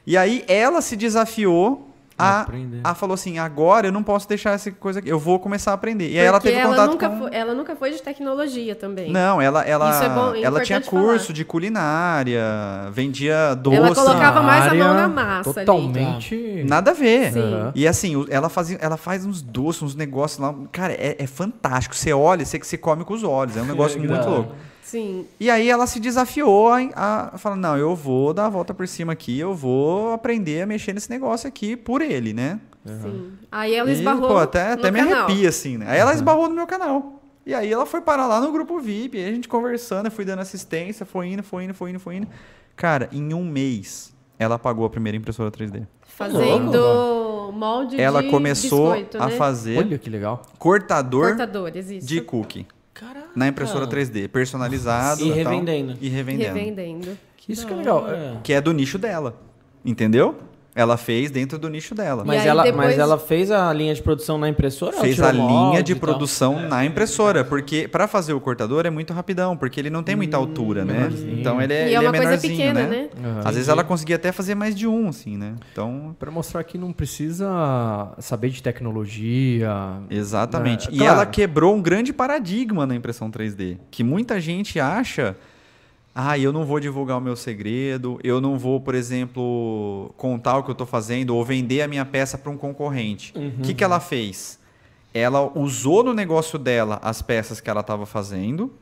E 0.07 0.17
aí 0.17 0.45
ela 0.47 0.81
se 0.81 0.97
desafiou 0.97 1.88
a, 2.19 2.47
a 2.83 2.95
falou 2.95 3.15
assim, 3.15 3.39
agora 3.39 3.87
eu 3.89 3.93
não 3.93 4.03
posso 4.03 4.29
deixar 4.29 4.53
essa 4.53 4.71
coisa 4.73 4.99
aqui, 4.99 5.09
eu 5.09 5.19
vou 5.19 5.39
começar 5.39 5.71
a 5.71 5.75
aprender. 5.75 6.05
E 6.05 6.09
Porque 6.09 6.19
aí 6.19 6.27
ela 6.27 6.41
teve 6.41 6.57
ela 6.57 6.71
contato 6.71 6.91
nunca 6.91 7.09
com... 7.09 7.19
Foi, 7.19 7.31
ela 7.35 7.55
nunca 7.55 7.77
foi 7.77 7.91
de 7.93 8.03
tecnologia 8.03 8.75
também. 8.75 9.13
Não, 9.13 9.41
ela 9.41 9.63
ela 9.63 9.91
Isso 9.91 10.03
é 10.03 10.09
bom, 10.09 10.35
é 10.35 10.43
ela 10.43 10.61
tinha 10.61 10.81
curso 10.81 11.27
falar. 11.27 11.35
de 11.35 11.45
culinária, 11.45 12.43
vendia 12.93 13.55
doce. 13.55 13.77
Ela 13.77 13.95
colocava 13.95 14.43
mais 14.43 14.67
a 14.67 14.75
mão 14.75 14.95
na 14.95 15.09
massa 15.09 15.55
Totalmente. 15.55 16.35
Ali. 16.35 16.65
Nada 16.65 16.91
a 16.91 16.95
ver. 16.95 17.33
Sim. 17.33 17.73
E 17.75 17.87
assim, 17.87 18.27
ela 18.29 18.49
faz, 18.49 18.77
ela 18.81 18.97
faz 18.97 19.25
uns 19.25 19.41
doces, 19.41 19.83
uns 19.83 19.95
negócios 19.95 20.41
lá, 20.41 20.55
cara, 20.73 20.93
é, 20.93 21.17
é 21.19 21.27
fantástico. 21.27 21.95
Você 21.95 22.13
olha, 22.13 22.45
você 22.45 22.59
que 22.59 22.67
você 22.67 22.77
come 22.77 23.05
com 23.05 23.15
os 23.15 23.23
olhos, 23.23 23.57
é 23.57 23.63
um 23.63 23.67
negócio 23.67 23.99
muito 23.99 24.29
louco. 24.29 24.55
Sim. 24.89 25.27
E 25.39 25.51
aí 25.51 25.69
ela 25.69 25.87
se 25.87 26.01
desafiou 26.01 26.73
a, 26.73 27.31
a 27.35 27.39
falar, 27.39 27.57
não, 27.57 27.77
eu 27.77 27.95
vou 27.95 28.33
dar 28.33 28.47
a 28.47 28.49
volta 28.49 28.73
por 28.73 28.89
cima 28.89 29.13
aqui, 29.13 29.39
eu 29.39 29.55
vou 29.55 30.13
aprender 30.15 30.63
a 30.63 30.67
mexer 30.67 30.95
nesse 30.95 31.11
negócio 31.11 31.47
aqui 31.47 31.77
por 31.77 32.01
ele, 32.01 32.33
né? 32.33 32.59
Uhum. 32.87 33.03
Sim. 33.03 33.33
Aí 33.53 33.75
ela 33.75 33.93
esbarrou. 33.93 34.31
E, 34.31 34.33
pô, 34.33 34.39
até, 34.39 34.73
até 34.73 34.91
me 34.91 35.01
arrepia, 35.01 35.51
assim, 35.51 35.77
né? 35.77 35.85
Aí 35.91 35.99
ela 35.99 36.15
esbarrou 36.15 36.49
no 36.49 36.55
meu 36.55 36.67
canal. 36.67 37.23
E 37.45 37.53
aí 37.55 37.71
ela 37.71 37.85
foi 37.85 38.01
parar 38.01 38.27
lá 38.27 38.41
no 38.41 38.51
grupo 38.51 38.81
VIP, 38.81 39.19
aí 39.19 39.29
a 39.29 39.33
gente 39.33 39.47
conversando, 39.47 40.07
eu 40.07 40.11
fui 40.11 40.25
dando 40.25 40.41
assistência, 40.41 41.05
foi 41.05 41.27
indo, 41.29 41.43
foi 41.43 41.65
indo, 41.65 41.75
foi 41.75 41.91
indo, 41.91 42.01
foi 42.01 42.17
indo. 42.17 42.29
Cara, 42.75 43.11
em 43.13 43.35
um 43.35 43.45
mês, 43.45 44.15
ela 44.39 44.59
pagou 44.59 44.87
a 44.87 44.91
primeira 44.91 45.19
impressora 45.19 45.51
3D. 45.51 45.87
Fazendo 46.01 47.53
molde 47.53 48.01
ela 48.01 48.23
de 48.23 48.31
começou 48.31 48.93
biscoito, 48.93 49.23
a 49.23 49.27
né? 49.27 49.37
fazer 49.37 49.79
Olha 49.79 49.99
que 49.99 50.09
legal. 50.09 50.43
cortador, 50.59 51.29
Cortadores, 51.29 51.91
isso. 51.91 52.07
de 52.07 52.23
cookie. 52.23 52.67
Caraca. 52.99 53.29
Na 53.35 53.47
impressora 53.47 53.87
3D, 53.87 54.29
personalizado. 54.29 55.25
E 55.25 55.31
revendendo. 55.31 55.95
Tal, 55.95 56.03
e 56.03 56.09
revendendo. 56.09 56.55
Revendendo. 56.55 57.19
Isso 57.49 57.67
que 57.67 57.73
é 57.73 57.77
legal. 57.77 58.07
Que 58.43 58.53
é 58.53 58.61
do 58.61 58.73
nicho 58.73 58.99
dela. 58.99 59.41
Entendeu? 59.85 60.37
Ela 60.79 60.97
fez 60.97 61.29
dentro 61.29 61.59
do 61.59 61.69
nicho 61.69 61.93
dela. 61.93 62.23
Mas, 62.25 62.47
ela, 62.47 62.63
depois... 62.63 62.87
mas 62.87 62.99
ela 63.01 63.19
fez 63.19 63.51
a 63.51 63.73
linha 63.73 63.93
de 63.93 64.01
produção 64.01 64.39
na 64.39 64.49
impressora? 64.49 64.97
Fez 65.01 65.21
a 65.21 65.33
linha 65.33 65.83
de 65.83 65.93
produção 65.97 66.69
na 66.69 66.85
impressora, 66.85 67.45
porque 67.45 67.89
para 67.89 68.07
fazer 68.07 68.33
o 68.33 68.41
cortador 68.41 68.87
é 68.87 68.91
muito 68.91 69.13
rapidão, 69.13 69.57
porque 69.57 69.81
ele 69.81 69.91
não 69.91 70.05
tem 70.05 70.15
muita 70.15 70.39
hum, 70.39 70.43
altura, 70.43 70.85
né? 70.85 71.11
Então 71.33 71.61
ele 71.61 71.75
é, 71.75 71.89
e 71.89 71.91
é, 71.91 71.95
é 71.95 72.01
uma 72.01 72.17
é 72.17 72.21
menorzinho, 72.21 72.57
pequena, 72.57 72.87
né? 72.87 72.89
né? 72.89 73.09
Uhum. 73.17 73.41
Às 73.45 73.57
vezes 73.57 73.69
ela 73.69 73.83
conseguia 73.83 74.15
até 74.15 74.31
fazer 74.31 74.55
mais 74.55 74.73
de 74.77 74.87
um, 74.87 75.09
assim, 75.09 75.37
né? 75.37 75.57
Então 75.73 76.15
para 76.17 76.31
mostrar 76.31 76.63
que 76.63 76.79
não 76.79 76.93
precisa 76.93 78.13
saber 78.21 78.51
de 78.51 78.63
tecnologia. 78.63 79.73
Exatamente. 80.09 80.87
Né? 80.87 80.95
E 80.95 80.99
claro. 80.99 81.13
ela 81.15 81.27
quebrou 81.27 81.75
um 81.75 81.83
grande 81.83 82.13
paradigma 82.13 82.87
na 82.87 82.95
impressão 82.95 83.29
3D, 83.29 83.79
que 83.91 84.05
muita 84.05 84.41
gente 84.41 84.79
acha 84.79 85.37
ah, 86.21 86.37
eu 86.37 86.53
não 86.53 86.65
vou 86.65 86.81
divulgar 86.81 87.17
o 87.17 87.21
meu 87.21 87.37
segredo, 87.37 88.19
eu 88.25 88.41
não 88.41 88.59
vou, 88.59 88.81
por 88.81 88.97
exemplo, 88.97 90.13
contar 90.17 90.59
o 90.59 90.65
que 90.65 90.71
eu 90.71 90.73
estou 90.73 90.85
fazendo 90.85 91.31
ou 91.31 91.45
vender 91.45 91.81
a 91.81 91.87
minha 91.87 92.05
peça 92.05 92.37
para 92.37 92.51
um 92.51 92.57
concorrente. 92.57 93.33
O 93.37 93.39
uhum. 93.39 93.53
que, 93.63 93.73
que 93.73 93.85
ela 93.85 94.01
fez? 94.01 94.59
Ela 95.15 95.49
usou 95.57 96.03
no 96.03 96.13
negócio 96.13 96.59
dela 96.59 96.99
as 97.03 97.23
peças 97.23 97.61
que 97.61 97.71
ela 97.71 97.83
estava 97.83 98.05
fazendo 98.05 98.73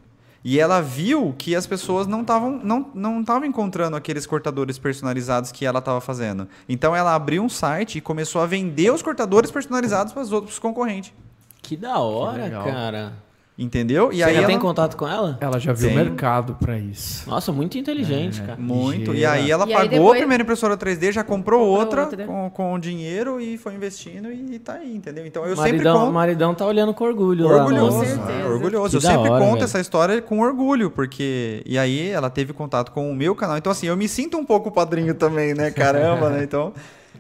e 0.43 0.59
ela 0.59 0.80
viu 0.80 1.34
que 1.37 1.55
as 1.55 1.66
pessoas 1.66 2.07
não 2.07 2.22
estavam 2.22 2.59
não, 2.64 2.91
não 2.95 3.22
tavam 3.22 3.47
encontrando 3.47 3.99
aqueles 3.99 4.24
cortadores 4.24 4.78
personalizados 4.78 5.53
que 5.53 5.66
ela 5.66 5.80
estava 5.80 6.01
fazendo. 6.01 6.49
Então 6.66 6.97
ela 6.97 7.14
abriu 7.14 7.43
um 7.43 7.51
site 7.51 7.99
e 7.99 8.01
começou 8.01 8.41
a 8.41 8.47
vender 8.47 8.91
os 8.91 9.03
cortadores 9.03 9.51
personalizados 9.51 10.14
para 10.14 10.22
os 10.22 10.32
outros 10.32 10.59
concorrentes. 10.59 11.12
Que 11.61 11.76
da 11.76 11.99
hora, 11.99 12.45
que 12.45 12.70
cara. 12.70 13.12
Entendeu? 13.59 14.13
E 14.13 14.17
Você 14.19 14.25
aí 14.25 14.35
já 14.35 14.39
ela... 14.41 14.47
tem 14.49 14.59
contato 14.59 14.99
com 14.99 15.09
ela? 15.09 15.39
Ela 15.41 15.59
já 15.59 15.73
viu 15.73 15.89
o 15.89 15.95
mercado 15.95 16.55
para 16.61 16.77
isso. 16.79 17.29
Nossa, 17.29 17.51
muito 17.51 17.79
inteligente, 17.79 18.43
é, 18.43 18.45
cara. 18.45 18.61
Muito. 18.61 19.15
E 19.15 19.25
aí 19.25 19.51
ela 19.51 19.65
e 19.65 19.73
pagou 19.73 19.83
aí 19.83 19.89
depois... 19.89 20.13
a 20.13 20.19
primeira 20.19 20.43
impressora 20.43 20.77
3D, 20.77 21.13
já 21.13 21.25
comprou, 21.25 21.61
comprou 21.61 21.79
outra, 21.79 22.03
outra, 22.03 22.27
Com, 22.27 22.51
com 22.51 22.79
dinheiro 22.79 23.41
e 23.41 23.57
foi 23.57 23.75
investindo 23.75 24.31
e 24.31 24.59
tá 24.59 24.75
aí, 24.75 24.95
entendeu? 24.95 25.25
Então 25.25 25.47
eu 25.47 25.57
maridão, 25.57 25.65
sempre 25.65 25.91
conto... 25.91 26.11
O 26.11 26.13
maridão 26.13 26.55
tá 26.55 26.67
olhando 26.67 26.93
com 26.93 27.05
orgulho 27.05 27.47
Orgulhoso. 27.47 28.01
Lá, 28.01 28.31
é, 28.31 28.45
orgulhoso. 28.45 28.91
Que 28.91 28.97
eu 28.97 29.01
sempre 29.01 29.31
hora, 29.31 29.43
conto 29.43 29.55
velho. 29.55 29.65
essa 29.65 29.81
história 29.81 30.21
com 30.21 30.41
orgulho, 30.41 30.91
porque... 30.91 31.63
E 31.65 31.79
aí 31.79 32.11
ela 32.11 32.29
teve 32.29 32.53
contato 32.53 32.93
com 32.93 33.11
o 33.11 33.17
meu 33.17 33.35
canal. 33.35 33.57
Então 33.57 33.73
assim, 33.73 33.87
eu 33.87 33.97
me 33.97 34.07
sinto 34.07 34.37
um 34.37 34.45
pouco 34.45 34.71
padrinho 34.71 35.15
também, 35.15 35.55
né? 35.55 35.71
Caramba, 35.73 36.29
né? 36.29 36.45
Então... 36.45 36.75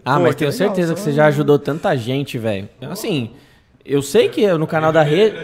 Ah, 0.04 0.16
Pô, 0.16 0.24
mas 0.24 0.34
tenho 0.34 0.50
legal, 0.50 0.66
certeza 0.66 0.92
que 0.92 1.00
você 1.00 1.12
já 1.12 1.26
ajudou 1.26 1.58
tanta 1.58 1.96
gente, 1.96 2.36
velho. 2.36 2.68
Assim, 2.82 3.30
eu 3.82 4.02
sei 4.02 4.28
que 4.28 4.46
no 4.52 4.66
canal 4.66 4.92
da 4.92 5.02
rede... 5.02 5.34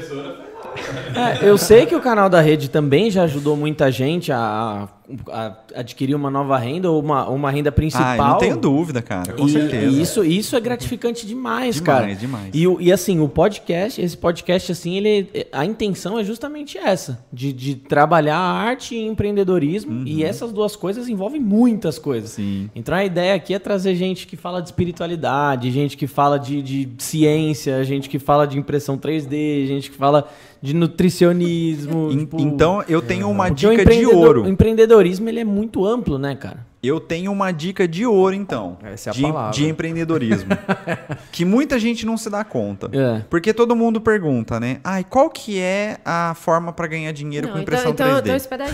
É, 1.15 1.49
eu 1.49 1.59
sei 1.59 1.87
que 1.87 1.95
o 1.95 2.01
canal 2.01 2.29
da 2.29 2.41
rede 2.41 2.69
também 2.69 3.11
já 3.11 3.25
ajudou 3.25 3.57
muita 3.57 3.91
gente 3.91 4.33
a, 4.33 4.89
a 5.31 5.57
adquirir 5.75 6.15
uma 6.15 6.31
nova 6.31 6.57
renda 6.57 6.91
ou 6.91 7.01
uma, 7.01 7.29
uma 7.29 7.51
renda 7.51 7.73
principal. 7.73 8.21
Ah, 8.21 8.29
não 8.31 8.39
tenho 8.39 8.57
dúvida, 8.57 9.03
cara. 9.03 9.33
Com 9.33 9.47
e, 9.47 9.51
certeza. 9.51 9.87
E 9.87 10.01
isso, 10.01 10.25
isso 10.25 10.57
é 10.57 10.61
gratificante 10.61 11.27
demais, 11.27 11.77
demais 11.77 11.81
cara. 11.81 12.15
Demais, 12.15 12.21
demais. 12.21 12.51
E, 12.55 12.87
e 12.87 12.93
assim, 12.93 13.21
o 13.21 13.29
podcast, 13.29 14.01
esse 14.01 14.17
podcast, 14.17 14.71
assim, 14.73 14.97
ele, 14.97 15.47
a 15.53 15.65
intenção 15.65 16.19
é 16.19 16.25
justamente 16.25 16.79
essa: 16.79 17.19
de, 17.33 17.53
de 17.53 17.75
trabalhar 17.75 18.37
arte 18.37 18.95
e 18.95 19.05
empreendedorismo. 19.07 19.93
Uhum. 19.93 20.05
E 20.07 20.23
essas 20.25 20.53
duas 20.53 20.77
coisas 20.77 21.09
envolvem 21.09 21.41
muitas 21.41 21.99
coisas. 21.99 22.31
Sim. 22.31 22.71
Então 22.75 22.95
a 22.95 23.05
ideia 23.05 23.35
aqui 23.35 23.55
é 23.55 23.59
trazer 23.59 23.95
gente 23.95 24.27
que 24.27 24.37
fala 24.37 24.61
de 24.61 24.69
espiritualidade, 24.69 25.71
gente 25.71 25.97
que 25.97 26.07
fala 26.07 26.39
de, 26.39 26.63
de 26.63 26.89
ciência, 26.99 27.83
gente 27.85 28.09
que 28.09 28.19
fala 28.19 28.47
de 28.47 28.59
impressão 28.59 28.97
3D, 28.97 29.67
gente 29.67 29.91
que 29.91 29.97
fala 29.97 30.29
de 30.63 30.75
nutricionismo. 30.75 32.11
tipo, 32.17 32.41
então 32.41 32.85
eu 32.89 33.03
tenho 33.03 33.29
uma 33.29 33.49
dica 33.49 33.85
de 33.85 34.07
ouro. 34.07 34.45
O 34.45 34.49
empreendedorismo 34.93 35.29
ele 35.29 35.41
é 35.41 35.45
muito 35.45 35.87
amplo, 35.87 36.19
né, 36.19 36.35
cara? 36.35 36.67
Eu 36.83 36.99
tenho 36.99 37.31
uma 37.31 37.53
dica 37.53 37.87
de 37.87 38.05
ouro, 38.05 38.35
então. 38.35 38.77
Essa 38.83 39.11
é 39.11 39.13
a 39.13 39.15
de, 39.15 39.23
palavra. 39.23 39.53
de 39.53 39.69
empreendedorismo. 39.69 40.51
que 41.31 41.45
muita 41.45 41.79
gente 41.79 42.05
não 42.05 42.17
se 42.17 42.29
dá 42.29 42.43
conta. 42.43 42.91
É. 42.93 43.23
Porque 43.31 43.55
todo 43.55 43.77
mundo 43.77 44.01
pergunta, 44.01 44.59
né? 44.59 44.81
Ai, 44.83 45.05
qual 45.05 45.31
que 45.31 45.61
é 45.61 45.99
a 46.05 46.35
forma 46.35 46.73
para 46.73 46.89
ganhar 46.89 47.13
dinheiro 47.13 47.47
não, 47.47 47.55
com 47.55 47.61
impressão 47.61 47.93
então, 47.93 48.09
3D? 48.09 48.21
Então, 48.21 48.37
espera 48.37 48.65
aí. 48.65 48.71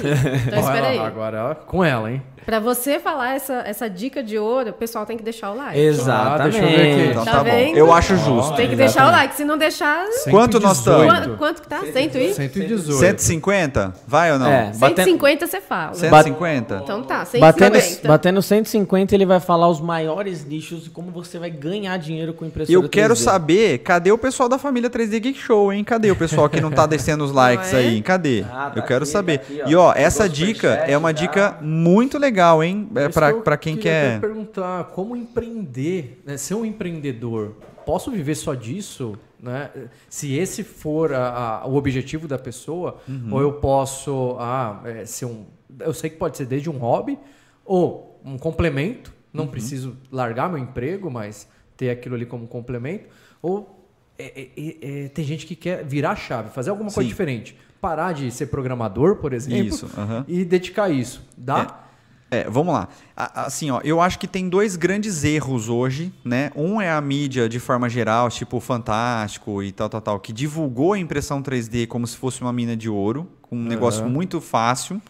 Então, 0.47 0.61
espera 0.61 0.87
aí. 0.89 0.99
Agora, 0.99 1.55
com 1.67 1.85
ela, 1.85 2.11
hein? 2.11 2.23
Pra 2.49 2.61
você 2.61 2.99
falar 2.99 3.35
essa, 3.35 3.63
essa 3.67 3.91
dica 3.91 4.23
de 4.23 4.39
ouro, 4.39 4.71
o 4.71 4.73
pessoal 4.73 5.05
tem 5.05 5.19
que 5.19 5.23
deixar 5.23 5.51
o 5.51 5.55
like. 5.55 5.79
Exatamente. 5.79 6.41
Ah, 6.41 6.49
deixa 6.49 6.59
eu 6.59 6.67
ver 6.67 6.93
aqui. 6.93 7.11
Então 7.11 7.25
tá, 7.27 7.33
tá, 7.33 7.45
bom. 7.45 7.51
Eu 7.51 7.93
acho 7.93 8.17
justo. 8.17 8.57
Tem 8.57 8.71
que 8.71 8.75
deixar 8.75 9.07
o 9.07 9.11
like. 9.11 9.35
Se 9.35 9.45
não 9.45 9.59
deixar. 9.59 10.07
Quanto 10.31 10.59
nós 10.59 10.79
estamos? 10.79 11.13
Quanto, 11.13 11.37
quanto 11.37 11.61
que 11.61 11.69
tá? 11.69 11.81
100 11.81 12.33
118. 12.33 13.01
150? 13.01 13.95
Vai 14.07 14.33
ou 14.33 14.39
não? 14.39 14.51
É, 14.51 14.73
150 14.73 15.47
você 15.47 15.61
fala. 15.61 15.93
150? 15.93 16.81
Então 16.85 17.03
tá, 17.03 17.27
150. 17.27 17.39
Batendo, 17.39 18.09
batendo 18.09 18.41
150, 18.41 19.15
ele 19.15 19.27
vai 19.27 19.41
falar 19.41 19.69
os 19.69 19.83
maiores 19.83 20.43
nichos 20.47 20.87
e 20.87 20.89
como 20.89 21.11
você 21.11 21.39
vai 21.39 21.51
ganhar 21.51 21.99
dinheiro 21.99 22.33
com 22.33 22.47
impressora 22.47 22.75
Eu 22.75 22.89
quero 22.89 23.13
3D. 23.13 23.19
saber, 23.19 23.79
cadê 23.81 24.11
o 24.11 24.17
pessoal 24.17 24.49
da 24.49 24.57
família 24.57 24.89
3D 24.89 25.21
Geek 25.21 25.39
Show, 25.39 25.71
hein? 25.71 25.85
Cadê 25.85 26.11
o 26.11 26.17
pessoal 26.17 26.49
que 26.49 26.63
não 26.63 26.71
tá 26.71 26.87
descendo 26.87 27.25
os 27.25 27.31
likes 27.31 27.75
é? 27.75 27.77
aí? 27.77 28.01
Cadê? 28.01 28.43
Ah, 28.51 28.71
tá 28.71 28.81
eu 28.81 28.83
quero 28.85 29.05
aqui, 29.05 29.13
saber. 29.13 29.39
Tá 29.41 29.45
aqui, 29.65 29.71
e 29.71 29.77
ó, 29.77 29.93
essa 29.95 30.27
dica 30.27 30.83
é 30.87 30.97
uma 30.97 31.13
dica 31.13 31.59
muito 31.61 32.17
legal, 32.17 32.38
hein? 32.63 32.89
É 32.95 33.09
para 33.09 33.57
quem 33.57 33.77
quer. 33.77 34.17
Eu 34.17 34.21
perguntar 34.21 34.85
como 34.85 35.17
empreender, 35.17 36.23
né? 36.25 36.37
ser 36.37 36.55
um 36.55 36.65
empreendedor. 36.65 37.57
Posso 37.85 38.11
viver 38.11 38.35
só 38.35 38.55
disso? 38.55 39.19
Né? 39.41 39.71
Se 40.09 40.37
esse 40.37 40.65
for 40.65 41.13
a, 41.13 41.61
a, 41.63 41.67
o 41.67 41.77
objetivo 41.77 42.27
da 42.27 42.39
pessoa, 42.39 42.99
uhum. 43.09 43.29
ou 43.33 43.41
eu 43.41 43.53
posso 43.55 44.37
ah, 44.39 44.83
é, 44.85 45.05
ser 45.07 45.27
um. 45.27 45.47
Eu 45.81 45.95
sei 45.95 46.11
que 46.11 46.17
pode 46.17 46.37
ser 46.37 46.47
desde 46.47 46.69
um 46.69 46.77
hobby 46.77 47.19
ou 47.65 48.21
um 48.25 48.37
complemento. 48.37 49.13
Não 49.33 49.45
uhum. 49.45 49.51
preciso 49.51 49.97
largar 50.11 50.49
meu 50.49 50.59
emprego, 50.59 51.11
mas 51.11 51.49
ter 51.77 51.91
aquilo 51.91 52.15
ali 52.15 52.27
como 52.27 52.47
complemento. 52.49 53.09
Ou 53.41 53.87
é, 54.19 54.49
é, 54.57 55.05
é 55.05 55.09
tem 55.09 55.25
gente 55.25 55.47
que 55.47 55.55
quer 55.55 55.85
virar 55.85 56.11
a 56.11 56.17
chave, 56.17 56.51
fazer 56.51 56.71
alguma 56.71 56.91
Sim. 56.91 56.95
coisa 56.97 57.09
diferente. 57.09 57.57
Parar 57.81 58.13
de 58.13 58.31
ser 58.33 58.47
programador, 58.47 59.17
por 59.17 59.33
exemplo, 59.33 59.67
isso, 59.67 59.87
uhum. 59.87 60.25
e 60.27 60.45
dedicar 60.45 60.91
isso. 60.91 61.23
Dá? 61.37 61.85
É. 61.85 61.88
É, 62.31 62.49
vamos 62.49 62.75
lá. 62.75 62.89
Assim, 63.17 63.71
ó, 63.71 63.81
eu 63.83 64.01
acho 64.01 64.19
que 64.19 64.27
tem 64.27 64.49
dois 64.49 64.77
grandes 64.77 65.25
erros 65.25 65.69
hoje, 65.69 66.13
né? 66.25 66.51
Um 66.55 66.81
é 66.81 66.91
a 66.91 67.01
mídia 67.01 67.49
de 67.49 67.59
forma 67.59 67.89
geral, 67.89 68.29
tipo 68.29 68.61
Fantástico 68.61 69.63
e 69.63 69.73
tal, 69.73 69.89
tal, 69.89 70.01
tal, 70.01 70.21
que 70.21 70.33
divulgou 70.33 70.93
a 70.93 70.99
impressão 70.99 71.43
3D 71.43 71.87
como 71.87 72.07
se 72.07 72.17
fosse 72.17 72.43
uma 72.43 72.53
mina 72.53 72.77
de 72.77 72.89
ouro, 72.89 73.27
com 73.43 73.57
um 73.57 73.61
uhum. 73.61 73.67
negócio 73.67 74.07
muito 74.07 74.41
fácil. 74.41 75.01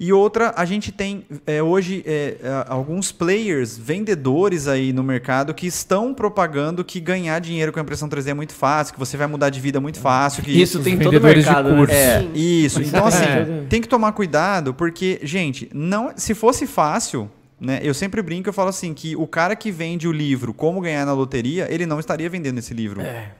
E 0.00 0.14
outra, 0.14 0.54
a 0.56 0.64
gente 0.64 0.90
tem 0.90 1.26
é, 1.46 1.62
hoje 1.62 2.02
é, 2.06 2.38
é, 2.42 2.64
alguns 2.68 3.12
players, 3.12 3.76
vendedores 3.76 4.66
aí 4.66 4.94
no 4.94 5.04
mercado 5.04 5.52
que 5.52 5.66
estão 5.66 6.14
propagando 6.14 6.82
que 6.82 6.98
ganhar 6.98 7.38
dinheiro 7.38 7.70
com 7.70 7.78
a 7.78 7.82
impressão 7.82 8.08
3D 8.08 8.28
é 8.28 8.34
muito 8.34 8.54
fácil, 8.54 8.94
que 8.94 8.98
você 8.98 9.18
vai 9.18 9.26
mudar 9.26 9.50
de 9.50 9.60
vida 9.60 9.78
muito 9.78 10.00
fácil. 10.00 10.42
Que 10.42 10.52
isso 10.52 10.80
tem 10.82 10.98
todo 10.98 11.18
o 11.18 11.20
mercado. 11.20 11.70
Né? 11.86 11.92
É, 11.92 12.22
isso. 12.34 12.80
Então, 12.80 13.04
assim, 13.04 13.24
é. 13.24 13.66
tem 13.68 13.82
que 13.82 13.88
tomar 13.88 14.12
cuidado, 14.12 14.72
porque, 14.72 15.20
gente, 15.22 15.68
não, 15.74 16.14
se 16.16 16.34
fosse 16.34 16.66
fácil, 16.66 17.30
né? 17.60 17.78
Eu 17.82 17.92
sempre 17.92 18.22
brinco, 18.22 18.48
eu 18.48 18.54
falo 18.54 18.70
assim, 18.70 18.94
que 18.94 19.14
o 19.14 19.26
cara 19.26 19.54
que 19.54 19.70
vende 19.70 20.08
o 20.08 20.12
livro 20.12 20.54
Como 20.54 20.80
Ganhar 20.80 21.04
na 21.04 21.12
Loteria, 21.12 21.66
ele 21.70 21.84
não 21.84 22.00
estaria 22.00 22.30
vendendo 22.30 22.56
esse 22.56 22.72
livro. 22.72 23.02
É. 23.02 23.32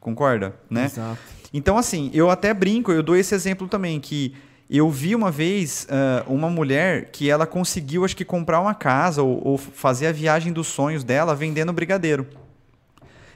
Concorda? 0.00 0.54
Né? 0.70 0.86
Exato. 0.86 1.18
Então, 1.52 1.76
assim, 1.76 2.10
eu 2.14 2.30
até 2.30 2.54
brinco, 2.54 2.90
eu 2.92 3.02
dou 3.02 3.14
esse 3.14 3.34
exemplo 3.34 3.68
também, 3.68 4.00
que 4.00 4.34
eu 4.68 4.90
vi 4.90 5.14
uma 5.14 5.30
vez 5.30 5.86
uh, 5.88 6.32
uma 6.32 6.50
mulher 6.50 7.10
que 7.12 7.30
ela 7.30 7.46
conseguiu, 7.46 8.04
acho 8.04 8.16
que, 8.16 8.24
comprar 8.24 8.60
uma 8.60 8.74
casa 8.74 9.22
ou, 9.22 9.40
ou, 9.46 9.58
fazer 9.58 10.08
a 10.08 10.12
viagem 10.12 10.52
dos 10.52 10.66
sonhos 10.66 11.04
dela 11.04 11.34
vendendo 11.34 11.72
brigadeiro. 11.72 12.26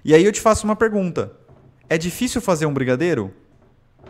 E 0.05 0.15
aí 0.15 0.25
eu 0.25 0.33
te 0.33 0.41
faço 0.41 0.65
uma 0.65 0.75
pergunta: 0.75 1.33
é 1.89 1.97
difícil 1.97 2.41
fazer 2.41 2.67
um 2.67 2.73
brigadeiro? 2.73 3.33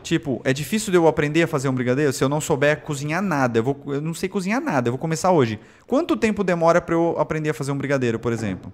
Tipo, 0.03 0.41
é 0.45 0.53
difícil 0.53 0.91
de 0.91 0.97
eu 0.97 1.07
aprender 1.07 1.43
a 1.43 1.47
fazer 1.47 1.69
um 1.69 1.75
brigadeiro 1.75 2.11
se 2.11 2.25
eu 2.25 2.29
não 2.29 2.41
souber 2.41 2.81
cozinhar 2.81 3.21
nada? 3.21 3.59
Eu, 3.59 3.63
vou, 3.63 3.83
eu 3.89 4.01
não 4.01 4.15
sei 4.15 4.31
cozinhar 4.31 4.61
nada, 4.61 4.89
eu 4.89 4.93
vou 4.93 4.99
começar 4.99 5.31
hoje. 5.31 5.61
Quanto 5.87 6.17
tempo 6.17 6.43
demora 6.43 6.81
para 6.81 6.95
eu 6.95 7.17
aprender 7.19 7.51
a 7.51 7.55
fazer 7.55 7.71
um 7.71 7.77
brigadeiro, 7.77 8.19
por 8.19 8.33
exemplo? 8.33 8.73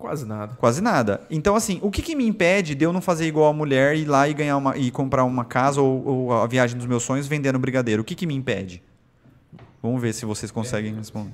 Quase 0.00 0.26
nada. 0.26 0.56
Quase 0.58 0.80
nada. 0.80 1.20
Então, 1.30 1.54
assim, 1.54 1.78
o 1.82 1.90
que, 1.90 2.00
que, 2.00 2.16
me 2.16 2.26
impede 2.26 2.74
de 2.74 2.86
eu 2.86 2.90
não 2.90 3.02
fazer 3.02 3.26
igual 3.26 3.50
a 3.50 3.52
mulher 3.52 3.94
e 3.94 4.00
ir 4.00 4.04
lá 4.06 4.26
e 4.26 4.32
ganhar 4.32 4.56
uma 4.56 4.74
e 4.74 4.90
comprar 4.90 5.24
uma 5.24 5.44
casa 5.44 5.82
ou, 5.82 6.06
ou 6.06 6.32
a 6.32 6.46
viagem 6.46 6.78
dos 6.78 6.86
meus 6.86 7.02
sonhos 7.02 7.28
vendendo 7.28 7.58
brigadeiro? 7.58 8.00
O 8.00 8.04
que, 8.04 8.14
que 8.14 8.26
me 8.26 8.34
impede? 8.34 8.82
Vamos 9.82 10.00
ver 10.00 10.14
se 10.14 10.24
vocês 10.24 10.50
conseguem 10.50 10.94
responder. 10.94 11.32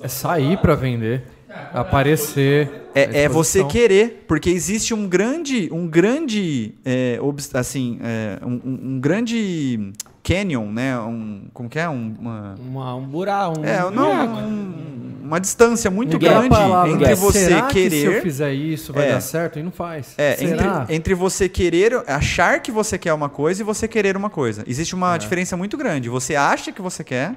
É 0.00 0.06
sair 0.06 0.56
para 0.58 0.76
vender, 0.76 1.24
aparecer. 1.72 2.88
É, 2.94 3.22
é, 3.22 3.28
você 3.28 3.64
querer, 3.64 4.24
porque 4.28 4.48
existe 4.48 4.94
um 4.94 5.08
grande, 5.08 5.68
um 5.72 5.88
grande, 5.88 6.74
é, 6.84 7.18
assim, 7.54 7.98
é, 8.02 8.38
um, 8.44 8.60
um, 8.94 9.00
grande 9.00 9.92
canyon, 10.22 10.70
né? 10.70 10.98
Um, 10.98 11.48
como 11.52 11.68
que 11.68 11.78
é? 11.78 11.88
Um, 11.88 12.14
uma... 12.18 12.54
uma 12.58 12.94
um 12.94 13.06
buraco. 13.06 13.60
Um, 13.60 13.64
é, 13.64 13.90
não, 13.90 14.38
um, 14.38 15.07
uma 15.28 15.38
distância 15.38 15.90
muito 15.90 16.14
Ninguém 16.14 16.30
grande 16.30 16.48
palavra, 16.48 16.90
entre 16.90 17.14
você 17.14 17.44
Será 17.44 17.66
querer. 17.66 17.90
Que 17.90 18.00
se 18.00 18.04
eu 18.06 18.22
fizer 18.22 18.52
isso 18.54 18.94
vai 18.94 19.08
é, 19.08 19.12
dar 19.12 19.20
certo 19.20 19.58
e 19.58 19.62
não 19.62 19.70
faz. 19.70 20.14
É, 20.16 20.42
entre, 20.42 20.94
entre, 20.94 21.14
você 21.14 21.50
querer, 21.50 22.02
achar 22.06 22.62
que 22.62 22.72
você 22.72 22.96
quer 22.96 23.12
uma 23.12 23.28
coisa 23.28 23.60
e 23.60 23.64
você 23.64 23.86
querer 23.86 24.16
uma 24.16 24.30
coisa. 24.30 24.64
Existe 24.66 24.94
uma 24.94 25.16
é. 25.16 25.18
diferença 25.18 25.54
muito 25.54 25.76
grande. 25.76 26.08
Você 26.08 26.34
acha 26.34 26.72
que 26.72 26.80
você 26.80 27.04
quer 27.04 27.36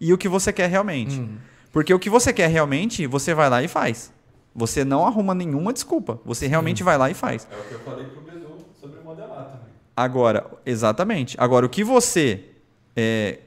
e 0.00 0.12
o 0.12 0.18
que 0.18 0.28
você 0.28 0.52
quer 0.52 0.70
realmente. 0.70 1.18
Hum. 1.18 1.36
Porque 1.72 1.92
o 1.92 1.98
que 1.98 2.08
você 2.08 2.32
quer 2.32 2.48
realmente, 2.48 3.08
você 3.08 3.34
vai 3.34 3.50
lá 3.50 3.60
e 3.60 3.66
faz. 3.66 4.12
Você 4.54 4.84
não 4.84 5.04
arruma 5.04 5.34
nenhuma 5.34 5.72
desculpa. 5.72 6.20
Você 6.24 6.46
realmente 6.46 6.84
hum. 6.84 6.86
vai 6.86 6.96
lá 6.96 7.10
e 7.10 7.14
faz. 7.14 7.48
É 7.50 7.56
o 7.56 7.64
que 7.64 7.74
eu 7.74 7.80
falei 7.80 8.06
pro 8.06 8.20
Bedu 8.20 8.56
sobre 8.80 9.00
modelar 9.00 9.46
também. 9.46 9.72
Agora, 9.96 10.46
exatamente. 10.64 11.36
Agora, 11.40 11.66
o 11.66 11.68
que 11.68 11.82
você 11.82 12.44
é, 12.94 13.40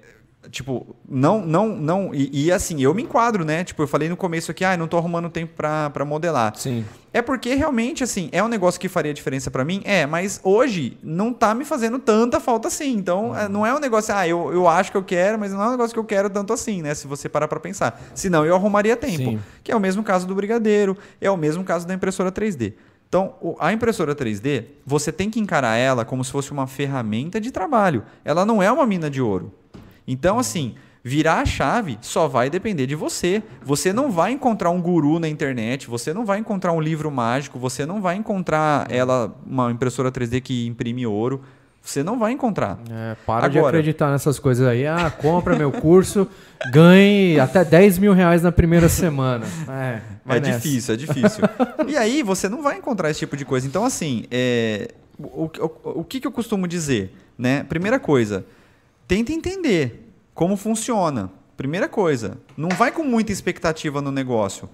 Tipo, 0.49 0.95
não, 1.07 1.45
não, 1.45 1.67
não. 1.69 2.13
E, 2.13 2.45
e, 2.45 2.51
assim, 2.51 2.81
eu 2.81 2.93
me 2.93 3.03
enquadro, 3.03 3.43
né? 3.43 3.63
Tipo, 3.63 3.83
eu 3.83 3.87
falei 3.87 4.09
no 4.09 4.17
começo 4.17 4.51
aqui, 4.51 4.63
ah, 4.63 4.75
não 4.77 4.87
tô 4.87 4.97
arrumando 4.97 5.29
tempo 5.29 5.53
pra, 5.55 5.89
pra 5.89 6.05
modelar. 6.05 6.53
Sim. 6.55 6.85
É 7.13 7.21
porque 7.21 7.55
realmente, 7.55 8.03
assim, 8.03 8.29
é 8.31 8.43
um 8.43 8.47
negócio 8.47 8.79
que 8.79 8.89
faria 8.89 9.13
diferença 9.13 9.49
para 9.49 9.63
mim? 9.63 9.81
É, 9.85 10.05
mas 10.05 10.39
hoje 10.43 10.97
não 11.01 11.31
tá 11.31 11.53
me 11.55 11.63
fazendo 11.63 11.97
tanta 11.97 12.39
falta 12.39 12.67
assim. 12.67 12.93
Então, 12.93 13.31
uhum. 13.31 13.49
não 13.49 13.65
é 13.65 13.73
um 13.73 13.79
negócio, 13.79 14.13
ah, 14.13 14.27
eu, 14.27 14.51
eu 14.51 14.67
acho 14.67 14.91
que 14.91 14.97
eu 14.97 15.03
quero, 15.03 15.39
mas 15.39 15.53
não 15.53 15.61
é 15.61 15.67
um 15.67 15.71
negócio 15.71 15.93
que 15.93 15.99
eu 15.99 16.05
quero 16.05 16.29
tanto 16.29 16.51
assim, 16.51 16.81
né? 16.81 16.93
Se 16.93 17.07
você 17.07 17.29
parar 17.29 17.47
pra 17.47 17.59
pensar. 17.59 18.01
Senão 18.13 18.45
eu 18.45 18.55
arrumaria 18.55 18.97
tempo. 18.97 19.31
Sim. 19.31 19.39
Que 19.63 19.71
é 19.71 19.75
o 19.75 19.79
mesmo 19.79 20.03
caso 20.03 20.27
do 20.27 20.35
Brigadeiro, 20.35 20.97
é 21.21 21.31
o 21.31 21.37
mesmo 21.37 21.63
caso 21.63 21.87
da 21.87 21.93
impressora 21.93 22.31
3D. 22.31 22.73
Então, 23.07 23.35
a 23.59 23.71
impressora 23.71 24.13
3D, 24.13 24.65
você 24.85 25.11
tem 25.11 25.29
que 25.29 25.39
encarar 25.39 25.77
ela 25.77 26.03
como 26.03 26.23
se 26.23 26.31
fosse 26.31 26.51
uma 26.51 26.67
ferramenta 26.67 27.39
de 27.39 27.51
trabalho. 27.51 28.03
Ela 28.25 28.45
não 28.45 28.61
é 28.61 28.69
uma 28.71 28.85
mina 28.85 29.09
de 29.09 29.21
ouro. 29.21 29.53
Então, 30.07 30.37
assim, 30.39 30.75
Virar 31.07 31.41
a 31.41 31.45
chave 31.45 31.99
só 32.01 32.27
vai 32.27 32.49
depender 32.49 32.87
de 32.87 32.95
você. 32.95 33.43
Você 33.63 33.93
não 33.93 34.09
vai 34.09 34.31
encontrar 34.31 34.71
um 34.71 34.81
guru 34.81 35.19
na 35.19 35.29
internet, 35.29 35.87
você 35.87 36.11
não 36.11 36.25
vai 36.25 36.39
encontrar 36.39 36.73
um 36.73 36.81
livro 36.81 37.11
mágico, 37.11 37.59
você 37.59 37.85
não 37.85 38.01
vai 38.01 38.15
encontrar 38.15 38.87
ela 38.89 39.31
uma 39.45 39.71
impressora 39.71 40.11
3D 40.11 40.41
que 40.41 40.65
imprime 40.65 41.05
ouro. 41.05 41.43
Você 41.79 42.01
não 42.01 42.17
vai 42.17 42.31
encontrar. 42.31 42.79
É, 42.89 43.15
para 43.23 43.45
Agora, 43.45 43.51
de 43.51 43.77
acreditar 43.77 44.09
nessas 44.09 44.39
coisas 44.39 44.67
aí. 44.67 44.87
Ah, 44.87 45.11
compra 45.11 45.55
meu 45.55 45.71
curso, 45.71 46.27
ganhe 46.71 47.39
até 47.39 47.63
10 47.63 47.99
mil 47.99 48.11
reais 48.11 48.41
na 48.41 48.51
primeira 48.51 48.89
semana. 48.89 49.45
É, 49.69 50.01
é 50.27 50.39
difícil, 50.39 50.95
é 50.95 50.97
difícil. 50.97 51.43
e 51.87 51.95
aí 51.95 52.23
você 52.23 52.49
não 52.49 52.63
vai 52.63 52.79
encontrar 52.79 53.11
esse 53.11 53.19
tipo 53.19 53.37
de 53.37 53.45
coisa. 53.45 53.67
Então, 53.67 53.85
assim, 53.85 54.25
é, 54.31 54.89
o, 55.19 55.43
o, 55.45 55.99
o 55.99 56.03
que, 56.03 56.19
que 56.19 56.25
eu 56.25 56.31
costumo 56.31 56.67
dizer? 56.67 57.15
Né? 57.37 57.63
Primeira 57.63 57.99
coisa, 57.99 58.43
tenta 59.07 59.31
entender 59.31 60.11
como 60.33 60.57
funciona. 60.57 61.31
Primeira 61.55 61.87
coisa, 61.87 62.37
não 62.57 62.69
vai 62.69 62.91
com 62.91 63.03
muita 63.03 63.31
expectativa 63.31 64.01
no 64.01 64.11
negócio 64.11 64.69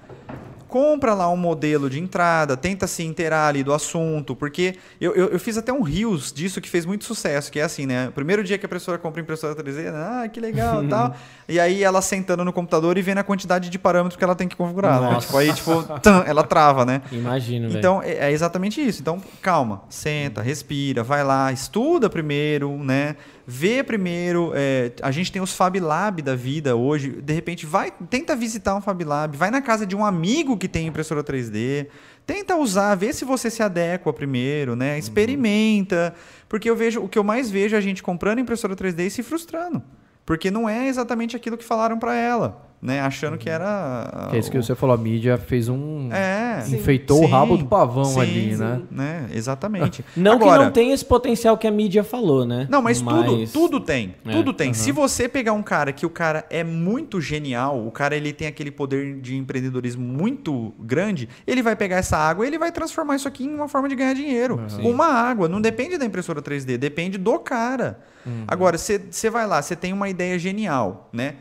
compra 0.71 1.13
lá 1.13 1.29
um 1.29 1.35
modelo 1.35 1.89
de 1.89 1.99
entrada, 1.99 2.55
tenta 2.55 2.87
se 2.87 3.03
inteirar 3.03 3.47
ali 3.47 3.61
do 3.61 3.73
assunto, 3.73 4.33
porque 4.33 4.75
eu, 5.01 5.13
eu, 5.13 5.27
eu, 5.27 5.37
fiz 5.37 5.57
até 5.57 5.73
um 5.73 5.81
rios 5.81 6.31
disso 6.31 6.61
que 6.61 6.69
fez 6.69 6.85
muito 6.85 7.03
sucesso, 7.03 7.51
que 7.51 7.59
é 7.59 7.63
assim, 7.63 7.85
né? 7.85 8.09
Primeiro 8.15 8.41
dia 8.41 8.57
que 8.57 8.65
a 8.65 8.69
pessoa 8.69 8.97
compra 8.97 9.19
impressora 9.19 9.53
3D, 9.53 9.93
ah, 9.93 10.29
que 10.29 10.39
legal 10.39 10.81
tal. 10.87 11.13
E 11.45 11.59
aí 11.59 11.83
ela 11.83 12.01
sentando 12.01 12.45
no 12.45 12.53
computador 12.53 12.97
e 12.97 13.01
vendo 13.01 13.17
a 13.17 13.23
quantidade 13.23 13.69
de 13.69 13.77
parâmetros 13.77 14.17
que 14.17 14.23
ela 14.23 14.33
tem 14.33 14.47
que 14.47 14.55
configurar, 14.55 15.01
né? 15.01 15.19
Tipo, 15.19 15.37
aí, 15.37 15.53
tipo, 15.53 15.83
tam, 15.99 16.23
ela 16.25 16.41
trava, 16.41 16.85
né? 16.85 17.01
Imagino, 17.11 17.77
Então, 17.77 18.01
é, 18.01 18.29
é 18.29 18.31
exatamente 18.31 18.79
isso. 18.79 19.01
Então, 19.01 19.21
calma, 19.41 19.81
senta, 19.89 20.41
respira, 20.41 21.03
vai 21.03 21.21
lá, 21.21 21.51
estuda 21.51 22.09
primeiro, 22.09 22.81
né? 22.81 23.17
Vê 23.53 23.83
primeiro, 23.83 24.53
é, 24.55 24.93
a 25.01 25.11
gente 25.11 25.29
tem 25.29 25.41
os 25.41 25.51
Fab 25.53 25.77
Lab 25.77 26.21
da 26.21 26.37
vida 26.37 26.73
hoje, 26.77 27.21
de 27.21 27.33
repente 27.33 27.65
vai, 27.65 27.91
tenta 28.09 28.33
visitar 28.33 28.73
um 28.73 28.79
Fab 28.79 29.03
Lab, 29.03 29.35
vai 29.35 29.51
na 29.51 29.61
casa 29.61 29.85
de 29.85 29.93
um 29.93 30.05
amigo 30.05 30.55
que 30.55 30.69
tem 30.69 30.87
impressora 30.87 31.21
3D, 31.21 31.87
tenta 32.25 32.55
usar, 32.55 32.95
vê 32.95 33.11
se 33.11 33.25
você 33.25 33.49
se 33.49 33.61
adequa 33.61 34.13
primeiro, 34.13 34.73
né? 34.73 34.97
Experimenta, 34.97 36.15
porque 36.47 36.69
eu 36.69 36.77
vejo, 36.77 37.01
o 37.01 37.09
que 37.09 37.19
eu 37.19 37.25
mais 37.25 37.51
vejo 37.51 37.75
é 37.75 37.77
a 37.77 37.81
gente 37.81 38.01
comprando 38.01 38.39
impressora 38.39 38.73
3D 38.73 39.07
e 39.07 39.09
se 39.09 39.21
frustrando, 39.21 39.83
porque 40.25 40.49
não 40.49 40.69
é 40.69 40.87
exatamente 40.87 41.35
aquilo 41.35 41.57
que 41.57 41.65
falaram 41.65 41.99
para 41.99 42.15
ela 42.15 42.70
né? 42.81 42.99
Achando 43.01 43.37
que 43.37 43.49
era. 43.49 44.27
Que 44.31 44.37
é 44.37 44.39
isso 44.39 44.49
que 44.49 44.57
você 44.57 44.73
falou, 44.73 44.95
a 44.95 44.97
mídia 44.97 45.37
fez 45.37 45.69
um. 45.69 46.09
É. 46.11 46.63
Enfeitou 46.67 47.19
sim, 47.19 47.25
o 47.25 47.27
rabo 47.27 47.55
do 47.55 47.65
pavão 47.65 48.03
sim, 48.05 48.19
ali, 48.19 48.51
sim, 48.53 48.57
né? 48.57 48.81
né? 48.89 49.29
Exatamente. 49.33 50.03
Não 50.17 50.33
Agora, 50.33 50.59
que 50.59 50.65
não 50.65 50.71
tenha 50.71 50.93
esse 50.93 51.05
potencial 51.05 51.57
que 51.57 51.67
a 51.67 51.71
mídia 51.71 52.03
falou, 52.03 52.45
né? 52.45 52.67
Não, 52.69 52.81
mas, 52.81 53.01
mas... 53.01 53.25
tudo, 53.25 53.47
tudo 53.51 53.79
tem. 53.79 54.15
É, 54.25 54.31
tudo 54.31 54.53
tem. 54.53 54.69
Uhum. 54.69 54.73
Se 54.73 54.91
você 54.91 55.29
pegar 55.29 55.53
um 55.53 55.61
cara 55.61 55.91
que 55.91 56.05
o 56.05 56.09
cara 56.09 56.45
é 56.49 56.63
muito 56.63 57.21
genial, 57.21 57.85
o 57.85 57.91
cara 57.91 58.15
ele 58.15 58.33
tem 58.33 58.47
aquele 58.47 58.71
poder 58.71 59.19
de 59.19 59.35
empreendedorismo 59.35 60.03
muito 60.03 60.73
grande, 60.79 61.29
ele 61.45 61.61
vai 61.61 61.75
pegar 61.75 61.97
essa 61.97 62.17
água 62.17 62.45
e 62.45 62.47
ele 62.47 62.57
vai 62.57 62.71
transformar 62.71 63.15
isso 63.15 63.27
aqui 63.27 63.43
em 63.43 63.53
uma 63.53 63.67
forma 63.67 63.87
de 63.87 63.95
ganhar 63.95 64.13
dinheiro. 64.13 64.59
Uhum. 64.77 64.91
Uma 64.91 65.07
água. 65.07 65.47
Não 65.47 65.61
depende 65.61 65.97
da 65.97 66.05
impressora 66.05 66.41
3D, 66.41 66.77
depende 66.77 67.17
do 67.17 67.37
cara. 67.39 67.99
Uhum. 68.25 68.45
Agora, 68.47 68.77
você 68.77 69.29
vai 69.29 69.45
lá, 69.45 69.61
você 69.61 69.75
tem 69.75 69.93
uma 69.93 70.09
ideia 70.09 70.37
genial, 70.39 71.09
né? 71.13 71.35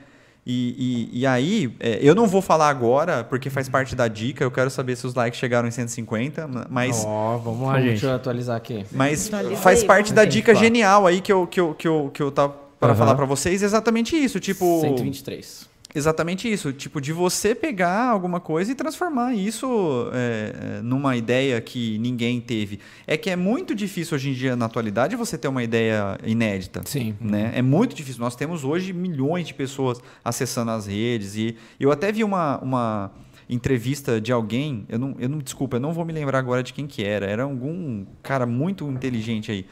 E, 0.47 1.09
e, 1.13 1.21
e 1.21 1.27
aí, 1.27 1.73
é, 1.79 1.99
eu 2.01 2.15
não 2.15 2.27
vou 2.27 2.41
falar 2.41 2.69
agora, 2.69 3.23
porque 3.23 3.51
faz 3.51 3.69
parte 3.69 3.95
da 3.95 4.09
dica. 4.09 4.43
Eu 4.43 4.51
quero 4.51 4.71
saber 4.71 4.97
se 4.97 5.07
os 5.07 5.15
likes 5.15 5.39
chegaram 5.39 5.69
em 5.69 5.71
150, 5.71 6.49
mas. 6.69 7.05
Ó, 7.07 7.37
oh, 7.37 7.39
vamos 7.39 7.69
lá, 7.69 7.79
gente. 7.79 7.91
Deixa 7.91 8.07
eu 8.07 8.15
atualizar 8.15 8.57
aqui. 8.57 8.85
Mas 8.91 9.31
faz 9.57 9.85
parte 9.85 10.13
da 10.13 10.25
dica 10.25 10.55
genial 10.55 11.07
aí 11.07 11.21
que 11.21 11.33
eu, 11.33 11.47
que 11.47 11.61
eu, 11.61 11.75
que 11.75 11.87
eu, 11.87 12.11
que 12.13 12.23
eu 12.23 12.31
tava 12.31 12.55
para 12.79 12.93
uhum. 12.93 12.97
falar 12.99 13.15
para 13.15 13.27
vocês. 13.27 13.63
Exatamente 13.63 14.17
isso. 14.17 14.41
Tipo. 14.41 14.81
123. 14.81 15.70
Exatamente 15.95 16.51
isso, 16.51 16.73
tipo, 16.73 17.01
de 17.01 17.13
você 17.13 17.55
pegar 17.55 18.09
alguma 18.09 18.39
coisa 18.39 18.71
e 18.71 18.75
transformar 18.75 19.35
isso 19.35 20.09
é, 20.13 20.79
é, 20.79 20.83
numa 20.83 21.17
ideia 21.17 21.61
que 21.61 21.99
ninguém 21.99 22.41
teve. 22.41 22.79
É 23.07 23.17
que 23.17 23.29
é 23.29 23.35
muito 23.37 23.75
difícil 23.75 24.15
hoje 24.15 24.31
em 24.31 24.33
dia, 24.33 24.55
na 24.55 24.67
atualidade, 24.67 25.17
você 25.17 25.37
ter 25.37 25.49
uma 25.49 25.65
ideia 25.65 26.17
inédita. 26.25 26.83
Sim. 26.85 27.17
Né? 27.21 27.53
É 27.55 27.63
muito 27.63 27.95
difícil. 27.95 28.21
Nós 28.21 28.37
temos 28.37 28.65
hoje 28.65 28.93
milhões 28.93 29.49
de 29.49 29.55
pessoas 29.55 30.01
acessando 30.25 30.71
as 30.71 30.87
redes. 30.87 31.35
E 31.35 31.57
eu 31.79 31.91
até 31.91 32.13
vi 32.13 32.23
uma, 32.23 32.59
uma 32.59 33.11
entrevista 33.49 34.21
de 34.21 34.33
alguém, 34.33 34.87
eu 34.89 34.99
não, 34.99 35.17
eu 35.19 35.29
não, 35.29 35.39
desculpa, 35.39 35.77
eu 35.77 35.81
não 35.81 35.93
vou 35.93 36.05
me 36.05 36.13
lembrar 36.13 36.39
agora 36.39 36.63
de 36.63 36.73
quem 36.73 36.87
que 36.87 37.03
era. 37.03 37.27
Era 37.27 37.43
algum 37.43 38.07
cara 38.23 38.47
muito 38.47 38.89
inteligente 38.89 39.51
aí. 39.51 39.67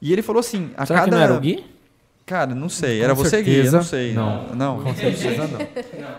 E 0.00 0.12
ele 0.12 0.20
falou 0.22 0.40
assim: 0.40 0.70
a 0.76 0.84
Será 0.84 1.00
cada. 1.00 1.10
Que 1.10 1.16
não 1.16 1.22
era 1.22 1.34
o 1.34 1.40
Gui? 1.40 1.64
Cara, 2.28 2.54
não 2.54 2.68
sei. 2.68 3.00
Era 3.00 3.14
você 3.14 3.42
guia, 3.42 3.70
não 3.70 3.82
sei. 3.82 4.12
Não, 4.12 4.48
não. 4.54 4.82
Com 4.82 4.94
certeza 4.94 5.48
não. 5.48 5.66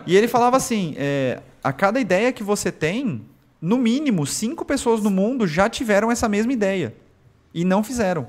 E 0.07 0.17
ele 0.17 0.27
falava 0.27 0.57
assim: 0.57 0.95
é, 0.97 1.39
a 1.63 1.71
cada 1.71 1.99
ideia 1.99 2.33
que 2.33 2.41
você 2.41 2.71
tem, 2.71 3.21
no 3.61 3.77
mínimo, 3.77 4.25
cinco 4.25 4.65
pessoas 4.65 5.03
no 5.03 5.11
mundo 5.11 5.45
já 5.45 5.69
tiveram 5.69 6.11
essa 6.11 6.27
mesma 6.27 6.51
ideia 6.51 6.95
e 7.53 7.63
não 7.63 7.83
fizeram 7.83 8.27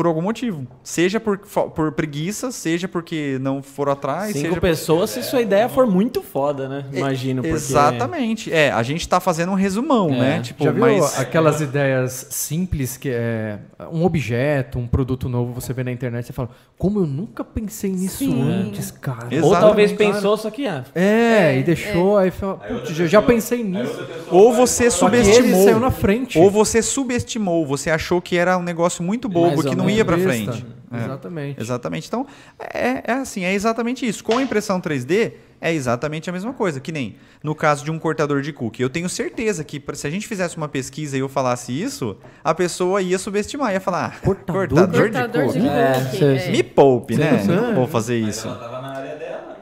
por 0.00 0.06
algum 0.06 0.22
motivo. 0.22 0.66
Seja 0.82 1.20
por, 1.20 1.36
por 1.36 1.92
preguiça, 1.92 2.50
seja 2.50 2.88
porque 2.88 3.36
não 3.38 3.62
foram 3.62 3.92
atrás. 3.92 4.32
Cinco 4.32 4.58
pessoas 4.58 5.12
por... 5.12 5.22
se 5.22 5.28
sua 5.28 5.42
ideia 5.42 5.68
for 5.68 5.86
muito 5.86 6.22
foda, 6.22 6.66
né? 6.66 6.86
É, 6.90 7.00
Imagino. 7.00 7.42
Porque... 7.42 7.54
Exatamente. 7.54 8.50
É, 8.50 8.70
a 8.70 8.82
gente 8.82 9.06
tá 9.06 9.20
fazendo 9.20 9.52
um 9.52 9.54
resumão, 9.54 10.08
é. 10.08 10.18
né? 10.18 10.40
Tipo, 10.40 10.64
Já 10.64 10.70
viu 10.70 10.80
mas... 10.80 11.20
aquelas 11.20 11.60
ideias 11.60 12.28
simples 12.30 12.96
que 12.96 13.10
é 13.10 13.58
um 13.92 14.06
objeto, 14.06 14.78
um 14.78 14.86
produto 14.86 15.28
novo, 15.28 15.52
você 15.52 15.74
vê 15.74 15.84
na 15.84 15.92
internet 15.92 16.30
e 16.30 16.32
fala, 16.32 16.48
como 16.78 17.00
eu 17.00 17.06
nunca 17.06 17.44
pensei 17.44 17.90
nisso 17.90 18.24
Sim. 18.24 18.40
antes, 18.40 18.90
cara. 18.90 19.26
Exatamente. 19.30 19.44
Ou 19.44 19.54
talvez 19.54 19.92
pensou, 19.92 20.34
só 20.38 20.50
que 20.50 20.66
ah, 20.66 20.82
é. 20.94 21.58
e 21.58 21.62
deixou, 21.62 22.18
é. 22.18 22.24
aí 22.24 22.30
fala, 22.30 22.54
putz, 22.54 22.88
já, 22.88 23.06
já 23.06 23.20
pensei 23.20 23.62
nisso. 23.62 24.02
Ou 24.30 24.50
você 24.50 24.90
subestimou. 24.90 25.62
saiu 25.62 25.78
na 25.78 25.90
frente. 25.90 26.38
Ou 26.38 26.50
você 26.50 26.80
subestimou, 26.80 27.66
você 27.66 27.90
achou 27.90 28.22
que 28.22 28.38
era 28.38 28.56
um 28.56 28.62
negócio 28.62 29.04
muito 29.04 29.28
bobo, 29.28 29.62
que 29.62 29.76
não 29.76 29.89
ia 29.90 30.04
para 30.04 30.18
frente. 30.18 30.66
É, 30.92 31.04
exatamente. 31.04 31.60
Exatamente. 31.60 32.08
Então, 32.08 32.26
é, 32.58 33.02
é 33.04 33.12
assim, 33.12 33.44
é 33.44 33.54
exatamente 33.54 34.06
isso. 34.06 34.24
Com 34.24 34.38
a 34.38 34.42
impressão 34.42 34.80
3D, 34.80 35.32
é 35.60 35.72
exatamente 35.72 36.28
a 36.28 36.32
mesma 36.32 36.52
coisa. 36.52 36.80
Que 36.80 36.90
nem 36.90 37.16
no 37.42 37.54
caso 37.54 37.84
de 37.84 37.90
um 37.90 37.98
cortador 37.98 38.42
de 38.42 38.52
cookie. 38.52 38.82
Eu 38.82 38.90
tenho 38.90 39.08
certeza 39.08 39.62
que 39.62 39.82
se 39.94 40.06
a 40.06 40.10
gente 40.10 40.26
fizesse 40.26 40.56
uma 40.56 40.68
pesquisa 40.68 41.16
e 41.16 41.20
eu 41.20 41.28
falasse 41.28 41.72
isso, 41.72 42.16
a 42.42 42.54
pessoa 42.54 43.00
ia 43.00 43.18
subestimar, 43.18 43.72
ia 43.72 43.80
falar, 43.80 44.16
ah, 44.16 44.20
cortador, 44.20 44.68
cortador, 44.68 45.08
de, 45.08 45.12
cookie. 45.18 45.58
De 45.58 45.68
cookie. 45.68 46.24
É, 46.24 46.48
é. 46.48 46.50
Me 46.50 46.62
poupe, 46.62 47.16
né? 47.16 47.44
Não 47.44 47.74
vou 47.74 47.86
fazer 47.86 48.18
isso. 48.18 48.48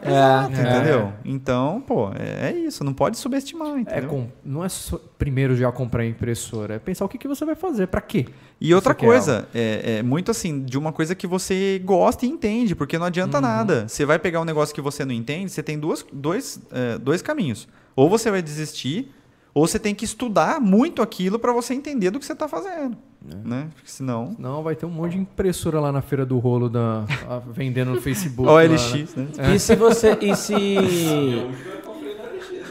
Área 0.02 0.48
dela. 0.48 0.68
É, 0.68 0.76
entendeu? 0.76 0.98
É. 1.00 1.12
Então, 1.24 1.82
pô, 1.86 2.10
é, 2.12 2.50
é, 2.50 2.58
isso, 2.58 2.84
não 2.84 2.92
pode 2.92 3.18
subestimar, 3.18 3.78
entendeu? 3.78 4.04
É 4.04 4.06
com, 4.06 4.28
não 4.44 4.64
é 4.64 4.68
só, 4.68 5.00
primeiro 5.18 5.56
já 5.56 5.70
comprar 5.72 6.06
impressora, 6.06 6.74
é 6.74 6.78
pensar 6.78 7.04
o 7.04 7.08
que, 7.08 7.18
que 7.18 7.28
você 7.28 7.44
vai 7.44 7.54
fazer, 7.54 7.86
para 7.88 8.00
quê? 8.00 8.26
E 8.60 8.74
outra 8.74 8.94
coisa, 8.94 9.48
é, 9.54 9.98
é, 9.98 10.02
muito 10.02 10.30
assim, 10.30 10.64
de 10.64 10.76
uma 10.76 10.92
coisa 10.92 11.14
que 11.14 11.26
você 11.26 11.80
gosta 11.84 12.26
e 12.26 12.28
entende, 12.28 12.74
porque 12.74 12.98
não 12.98 13.06
adianta 13.06 13.38
uhum. 13.38 13.42
nada. 13.42 13.88
Você 13.88 14.04
vai 14.04 14.18
pegar 14.18 14.40
um 14.40 14.44
negócio 14.44 14.74
que 14.74 14.80
você 14.80 15.04
não 15.04 15.12
entende, 15.12 15.50
você 15.50 15.62
tem 15.62 15.78
duas, 15.78 16.04
dois, 16.12 16.60
é, 16.72 16.98
dois 16.98 17.22
caminhos. 17.22 17.68
Ou 17.94 18.08
você 18.08 18.30
vai 18.30 18.42
desistir, 18.42 19.12
ou 19.52 19.66
você 19.66 19.78
tem 19.78 19.94
que 19.94 20.04
estudar 20.04 20.60
muito 20.60 21.02
aquilo 21.02 21.38
para 21.38 21.52
você 21.52 21.74
entender 21.74 22.10
do 22.10 22.18
que 22.18 22.26
você 22.26 22.32
está 22.32 22.48
fazendo. 22.48 22.96
É. 23.28 23.34
Né? 23.48 23.68
Porque 23.74 23.90
senão. 23.90 24.36
Não, 24.38 24.62
vai 24.62 24.76
ter 24.76 24.86
um 24.86 24.90
monte 24.90 25.12
de 25.12 25.18
impressora 25.18 25.80
lá 25.80 25.90
na 25.90 26.00
feira 26.00 26.24
do 26.24 26.38
rolo 26.38 26.68
da, 26.68 27.04
a, 27.28 27.38
vendendo 27.38 27.92
no 27.92 28.00
Facebook. 28.00 28.48
OLX, 28.48 29.14
né? 29.14 29.28
É. 29.38 29.54
E 29.54 29.58
se 29.58 29.74
você. 29.74 30.16
E 30.20 30.36
se. 30.36 30.56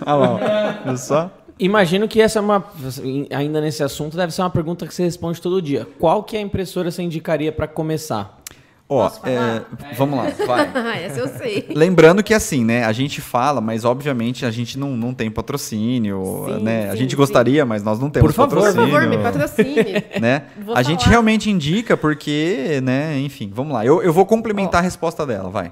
Olha 0.05 0.15
lá, 0.15 0.81
viu 0.85 0.97
só? 0.97 1.31
Imagino 1.59 2.07
que 2.07 2.21
essa 2.21 2.39
é 2.39 2.41
uma. 2.41 2.63
Ainda 3.31 3.59
nesse 3.59 3.83
assunto, 3.83 4.15
deve 4.15 4.33
ser 4.33 4.41
uma 4.41 4.49
pergunta 4.49 4.85
que 4.85 4.93
você 4.93 5.03
responde 5.03 5.41
todo 5.41 5.61
dia. 5.61 5.87
Qual 5.99 6.23
que 6.23 6.37
é 6.37 6.39
a 6.39 6.43
impressora 6.43 6.91
você 6.91 7.01
indicaria 7.01 7.51
para 7.51 7.67
começar? 7.67 8.37
Ó, 8.89 9.11
é, 9.25 9.65
vamos 9.97 10.17
lá, 10.17 10.27
vai. 10.45 11.03
Essa 11.03 11.19
eu 11.19 11.27
sei. 11.27 11.67
Lembrando 11.75 12.23
que 12.23 12.33
assim, 12.33 12.63
né, 12.63 12.85
a 12.85 12.93
gente 12.93 13.19
fala, 13.19 13.59
mas 13.59 13.83
obviamente 13.83 14.45
a 14.45 14.51
gente 14.51 14.79
não, 14.79 14.95
não 14.95 15.13
tem 15.13 15.29
patrocínio, 15.29 16.45
sim, 16.47 16.63
né? 16.63 16.83
Sim, 16.83 16.89
a 16.89 16.95
gente 16.95 17.11
sim. 17.11 17.17
gostaria, 17.17 17.65
mas 17.65 17.83
nós 17.83 17.99
não 17.99 18.09
temos 18.09 18.29
por 18.29 18.33
favor, 18.33 18.55
patrocínio. 18.55 18.85
Por 18.85 19.01
favor, 19.01 19.09
me 19.09 19.17
patrocine. 19.17 19.77
Né? 20.21 20.43
a 20.73 20.81
gente 20.81 21.07
realmente 21.07 21.49
indica 21.49 21.95
porque, 21.95 22.79
né, 22.81 23.19
enfim, 23.19 23.51
vamos 23.53 23.73
lá. 23.73 23.85
Eu, 23.85 24.01
eu 24.01 24.11
vou 24.13 24.25
complementar 24.25 24.75
oh. 24.75 24.77
a 24.77 24.81
resposta 24.81 25.25
dela, 25.25 25.49
vai. 25.49 25.71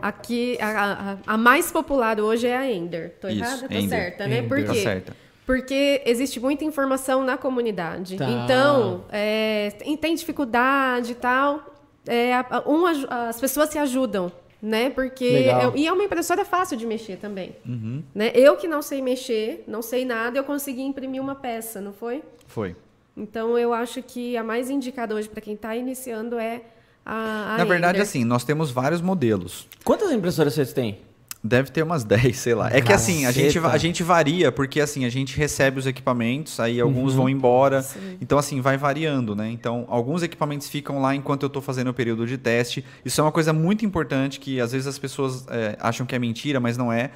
Aqui, 0.00 0.56
a, 0.60 1.16
a, 1.26 1.34
a, 1.34 1.36
mais 1.36 1.72
popular 1.72 2.20
hoje 2.20 2.46
é 2.46 2.56
a 2.56 2.70
Ender. 2.70 3.16
Tô 3.20 3.28
Isso, 3.28 3.42
errada? 3.42 3.68
Tô 3.68 3.74
Ender. 3.74 3.88
certa, 3.88 4.26
né? 4.26 4.38
Ender. 4.38 4.48
Por 4.48 4.58
quê? 4.58 4.64
Tá 4.64 4.74
certa. 4.74 5.16
Porque 5.46 6.02
existe 6.06 6.40
muita 6.40 6.64
informação 6.64 7.24
na 7.24 7.36
comunidade. 7.36 8.16
Tá. 8.16 8.28
Então, 8.28 9.04
é, 9.10 9.72
tem 10.00 10.14
dificuldade 10.14 11.12
e 11.12 11.14
tal 11.16 11.73
é, 12.06 12.32
um, 12.66 12.86
as 12.86 13.40
pessoas 13.40 13.70
se 13.70 13.78
ajudam, 13.78 14.30
né? 14.60 14.90
Porque 14.90 15.24
eu, 15.24 15.76
e 15.76 15.86
é 15.86 15.92
uma 15.92 16.04
impressora 16.04 16.44
fácil 16.44 16.76
de 16.76 16.86
mexer 16.86 17.16
também, 17.16 17.54
uhum. 17.66 18.02
né? 18.14 18.32
Eu 18.34 18.56
que 18.56 18.66
não 18.66 18.82
sei 18.82 19.02
mexer, 19.02 19.64
não 19.66 19.82
sei 19.82 20.04
nada, 20.04 20.38
eu 20.38 20.44
consegui 20.44 20.82
imprimir 20.82 21.20
uma 21.20 21.34
peça, 21.34 21.80
não 21.80 21.92
foi? 21.92 22.22
Foi. 22.46 22.74
Então 23.16 23.58
eu 23.58 23.72
acho 23.72 24.02
que 24.02 24.36
a 24.36 24.42
mais 24.42 24.70
indicada 24.70 25.14
hoje 25.14 25.28
para 25.28 25.40
quem 25.40 25.54
está 25.54 25.76
iniciando 25.76 26.38
é 26.38 26.62
a, 27.04 27.54
a 27.54 27.58
Na 27.58 27.64
verdade, 27.64 27.98
Ender. 27.98 28.02
assim, 28.02 28.24
nós 28.24 28.44
temos 28.44 28.70
vários 28.70 29.00
modelos. 29.00 29.68
Quantas 29.84 30.10
impressoras 30.10 30.54
vocês 30.54 30.72
têm? 30.72 30.98
Deve 31.46 31.70
ter 31.70 31.82
umas 31.82 32.02
10, 32.04 32.34
sei 32.34 32.54
lá. 32.54 32.70
É 32.72 32.80
que 32.80 32.90
assim, 32.90 33.26
a 33.26 33.30
gente, 33.30 33.58
a 33.58 33.76
gente 33.76 34.02
varia, 34.02 34.50
porque 34.50 34.80
assim, 34.80 35.04
a 35.04 35.10
gente 35.10 35.36
recebe 35.36 35.78
os 35.78 35.86
equipamentos, 35.86 36.58
aí 36.58 36.80
alguns 36.80 37.12
uhum. 37.12 37.18
vão 37.18 37.28
embora. 37.28 37.82
Sim. 37.82 38.16
Então, 38.18 38.38
assim, 38.38 38.62
vai 38.62 38.78
variando, 38.78 39.36
né? 39.36 39.50
Então, 39.50 39.84
alguns 39.88 40.22
equipamentos 40.22 40.68
ficam 40.70 41.02
lá 41.02 41.14
enquanto 41.14 41.42
eu 41.42 41.48
estou 41.48 41.60
fazendo 41.60 41.88
o 41.88 41.94
período 41.94 42.26
de 42.26 42.38
teste. 42.38 42.82
Isso 43.04 43.20
é 43.20 43.24
uma 43.24 43.32
coisa 43.32 43.52
muito 43.52 43.84
importante 43.84 44.40
que 44.40 44.58
às 44.58 44.72
vezes 44.72 44.86
as 44.86 44.98
pessoas 44.98 45.44
é, 45.48 45.76
acham 45.78 46.06
que 46.06 46.14
é 46.14 46.18
mentira, 46.18 46.58
mas 46.58 46.78
não 46.78 46.90
é. 46.90 47.10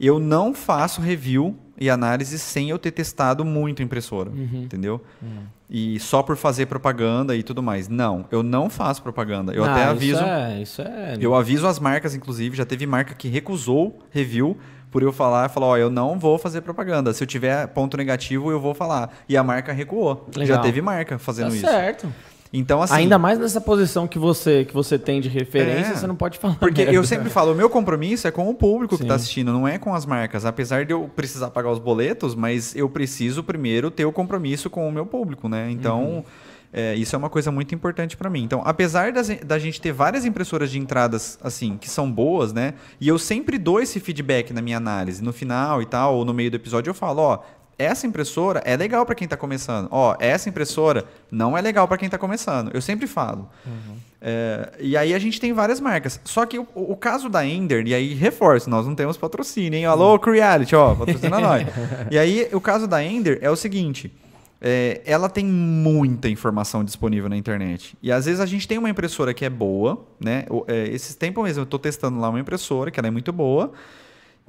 Eu 0.00 0.18
não 0.18 0.54
faço 0.54 1.00
review 1.00 1.56
e 1.78 1.90
análise 1.90 2.38
sem 2.38 2.70
eu 2.70 2.78
ter 2.78 2.90
testado 2.90 3.44
muito 3.44 3.82
a 3.82 3.84
impressora, 3.84 4.30
uhum. 4.30 4.62
entendeu? 4.62 5.02
Uhum. 5.22 5.42
E 5.68 6.00
só 6.00 6.22
por 6.22 6.36
fazer 6.36 6.66
propaganda 6.66 7.36
e 7.36 7.42
tudo 7.42 7.62
mais. 7.62 7.86
Não, 7.86 8.24
eu 8.30 8.42
não 8.42 8.68
faço 8.68 9.02
propaganda. 9.02 9.52
Eu 9.52 9.64
ah, 9.64 9.70
até 9.70 9.84
aviso. 9.84 10.16
Isso 10.16 10.24
é, 10.24 10.62
isso 10.62 10.82
é... 10.82 11.16
Eu 11.20 11.34
aviso 11.34 11.66
as 11.66 11.78
marcas, 11.78 12.14
inclusive. 12.14 12.56
Já 12.56 12.64
teve 12.64 12.86
marca 12.86 13.14
que 13.14 13.28
recusou 13.28 14.00
review 14.10 14.56
por 14.90 15.02
eu 15.02 15.12
falar, 15.12 15.48
falou, 15.48 15.70
ó, 15.70 15.76
eu 15.76 15.88
não 15.88 16.18
vou 16.18 16.36
fazer 16.36 16.62
propaganda. 16.62 17.12
Se 17.12 17.22
eu 17.22 17.26
tiver 17.26 17.68
ponto 17.68 17.96
negativo, 17.96 18.50
eu 18.50 18.60
vou 18.60 18.74
falar. 18.74 19.10
E 19.28 19.36
a 19.36 19.44
marca 19.44 19.72
recuou. 19.72 20.28
Legal. 20.34 20.56
Já 20.56 20.62
teve 20.62 20.82
marca 20.82 21.18
fazendo 21.18 21.50
tá 21.50 21.54
isso. 21.54 21.66
Certo. 21.66 22.12
Então, 22.52 22.82
assim. 22.82 22.94
Ainda 22.94 23.18
mais 23.18 23.38
nessa 23.38 23.60
posição 23.60 24.08
que 24.08 24.18
você, 24.18 24.64
que 24.64 24.74
você 24.74 24.98
tem 24.98 25.20
de 25.20 25.28
referência, 25.28 25.92
é, 25.92 25.94
você 25.94 26.06
não 26.06 26.16
pode 26.16 26.38
falar. 26.38 26.56
Porque 26.56 26.82
merda. 26.82 26.96
eu 26.96 27.04
sempre 27.04 27.30
falo, 27.30 27.52
o 27.52 27.54
meu 27.54 27.70
compromisso 27.70 28.26
é 28.26 28.30
com 28.30 28.48
o 28.50 28.54
público 28.54 28.94
Sim. 28.94 28.98
que 28.98 29.04
está 29.04 29.14
assistindo, 29.14 29.52
não 29.52 29.68
é 29.68 29.78
com 29.78 29.94
as 29.94 30.04
marcas. 30.04 30.44
Apesar 30.44 30.84
de 30.84 30.92
eu 30.92 31.08
precisar 31.14 31.50
pagar 31.50 31.70
os 31.70 31.78
boletos, 31.78 32.34
mas 32.34 32.74
eu 32.74 32.88
preciso 32.88 33.44
primeiro 33.44 33.90
ter 33.90 34.04
o 34.04 34.12
compromisso 34.12 34.68
com 34.68 34.88
o 34.88 34.92
meu 34.92 35.06
público, 35.06 35.48
né? 35.48 35.70
Então. 35.70 36.04
Uhum. 36.04 36.24
É, 36.72 36.94
isso 36.94 37.16
é 37.16 37.18
uma 37.18 37.28
coisa 37.28 37.50
muito 37.50 37.74
importante 37.74 38.16
para 38.16 38.30
mim. 38.30 38.44
Então, 38.44 38.62
apesar 38.64 39.10
das, 39.10 39.28
da 39.28 39.58
gente 39.58 39.80
ter 39.80 39.92
várias 39.92 40.24
impressoras 40.24 40.70
de 40.70 40.78
entradas 40.78 41.36
assim 41.42 41.76
que 41.76 41.90
são 41.90 42.08
boas, 42.08 42.52
né? 42.52 42.74
E 43.00 43.08
eu 43.08 43.18
sempre 43.18 43.58
dou 43.58 43.80
esse 43.80 43.98
feedback 43.98 44.52
na 44.52 44.62
minha 44.62 44.76
análise, 44.76 45.20
no 45.20 45.32
final 45.32 45.82
e 45.82 45.86
tal, 45.86 46.14
ou 46.14 46.24
no 46.24 46.32
meio 46.32 46.48
do 46.48 46.54
episódio 46.54 46.90
eu 46.90 46.94
falo, 46.94 47.22
ó, 47.22 47.38
essa 47.80 48.06
impressora 48.06 48.62
é 48.64 48.76
legal 48.76 49.06
para 49.06 49.14
quem 49.14 49.24
está 49.24 49.36
começando. 49.36 49.88
Ó, 49.90 50.14
essa 50.20 50.48
impressora 50.48 51.06
não 51.30 51.56
é 51.56 51.60
legal 51.60 51.88
para 51.88 51.96
quem 51.96 52.06
está 52.06 52.18
começando. 52.18 52.70
Eu 52.74 52.82
sempre 52.82 53.06
falo. 53.06 53.48
Uhum. 53.64 53.96
É, 54.20 54.72
e 54.78 54.96
aí 54.96 55.14
a 55.14 55.18
gente 55.18 55.40
tem 55.40 55.52
várias 55.52 55.80
marcas. 55.80 56.20
Só 56.24 56.44
que 56.44 56.58
o, 56.58 56.66
o, 56.74 56.94
caso 56.94 57.30
da 57.30 57.44
Ender, 57.46 57.86
e 57.86 57.94
aí 57.94 58.12
reforço, 58.12 58.68
nós 58.68 58.86
não 58.86 58.94
temos 58.94 59.16
patrocínio, 59.16 59.78
hein? 59.78 59.86
Alô, 59.86 60.18
Creality, 60.18 60.76
ó, 60.76 60.94
patrocina 60.94 61.40
nós. 61.40 61.66
E 62.10 62.18
aí 62.18 62.48
o 62.52 62.60
caso 62.60 62.86
da 62.86 63.02
Ender 63.02 63.38
é 63.40 63.50
o 63.50 63.56
seguinte. 63.56 64.12
É, 64.60 65.00
ela 65.06 65.30
tem 65.30 65.46
muita 65.46 66.28
informação 66.28 66.84
disponível 66.84 67.30
na 67.30 67.36
internet. 67.36 67.96
E 68.02 68.12
às 68.12 68.26
vezes 68.26 68.40
a 68.40 68.46
gente 68.46 68.68
tem 68.68 68.76
uma 68.76 68.90
impressora 68.90 69.32
que 69.32 69.44
é 69.46 69.48
boa, 69.48 70.04
né? 70.22 70.44
É, 70.68 70.88
esses 70.88 71.14
tempos 71.14 71.42
mesmo 71.42 71.62
eu 71.62 71.64
estou 71.64 71.80
testando 71.80 72.20
lá 72.20 72.28
uma 72.28 72.38
impressora 72.38 72.90
que 72.90 73.00
ela 73.00 73.08
é 73.08 73.10
muito 73.10 73.32
boa. 73.32 73.72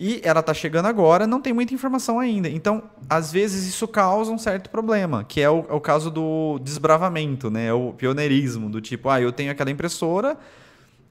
E 0.04 0.20
ela 0.24 0.40
está 0.40 0.52
chegando 0.52 0.88
agora, 0.88 1.28
não 1.28 1.40
tem 1.40 1.54
muita 1.54 1.76
informação 1.76 2.20
ainda. 2.20 2.50
Então, 2.50 2.82
às 3.08 3.32
vezes, 3.32 3.68
isso 3.68 3.88
causa 3.88 4.32
um 4.32 4.38
certo 4.40 4.68
problema, 4.72 5.24
que 5.24 5.40
é 5.40 5.48
o, 5.48 5.64
é 5.70 5.74
o 5.74 5.80
caso 5.80 6.10
do 6.10 6.58
desbravamento, 6.58 7.52
né? 7.52 7.68
É 7.68 7.74
o 7.74 7.94
pioneirismo, 7.94 8.68
do 8.68 8.82
tipo, 8.82 9.10
ah, 9.10 9.22
eu 9.22 9.32
tenho 9.32 9.52
aquela 9.52 9.70
impressora 9.70 10.36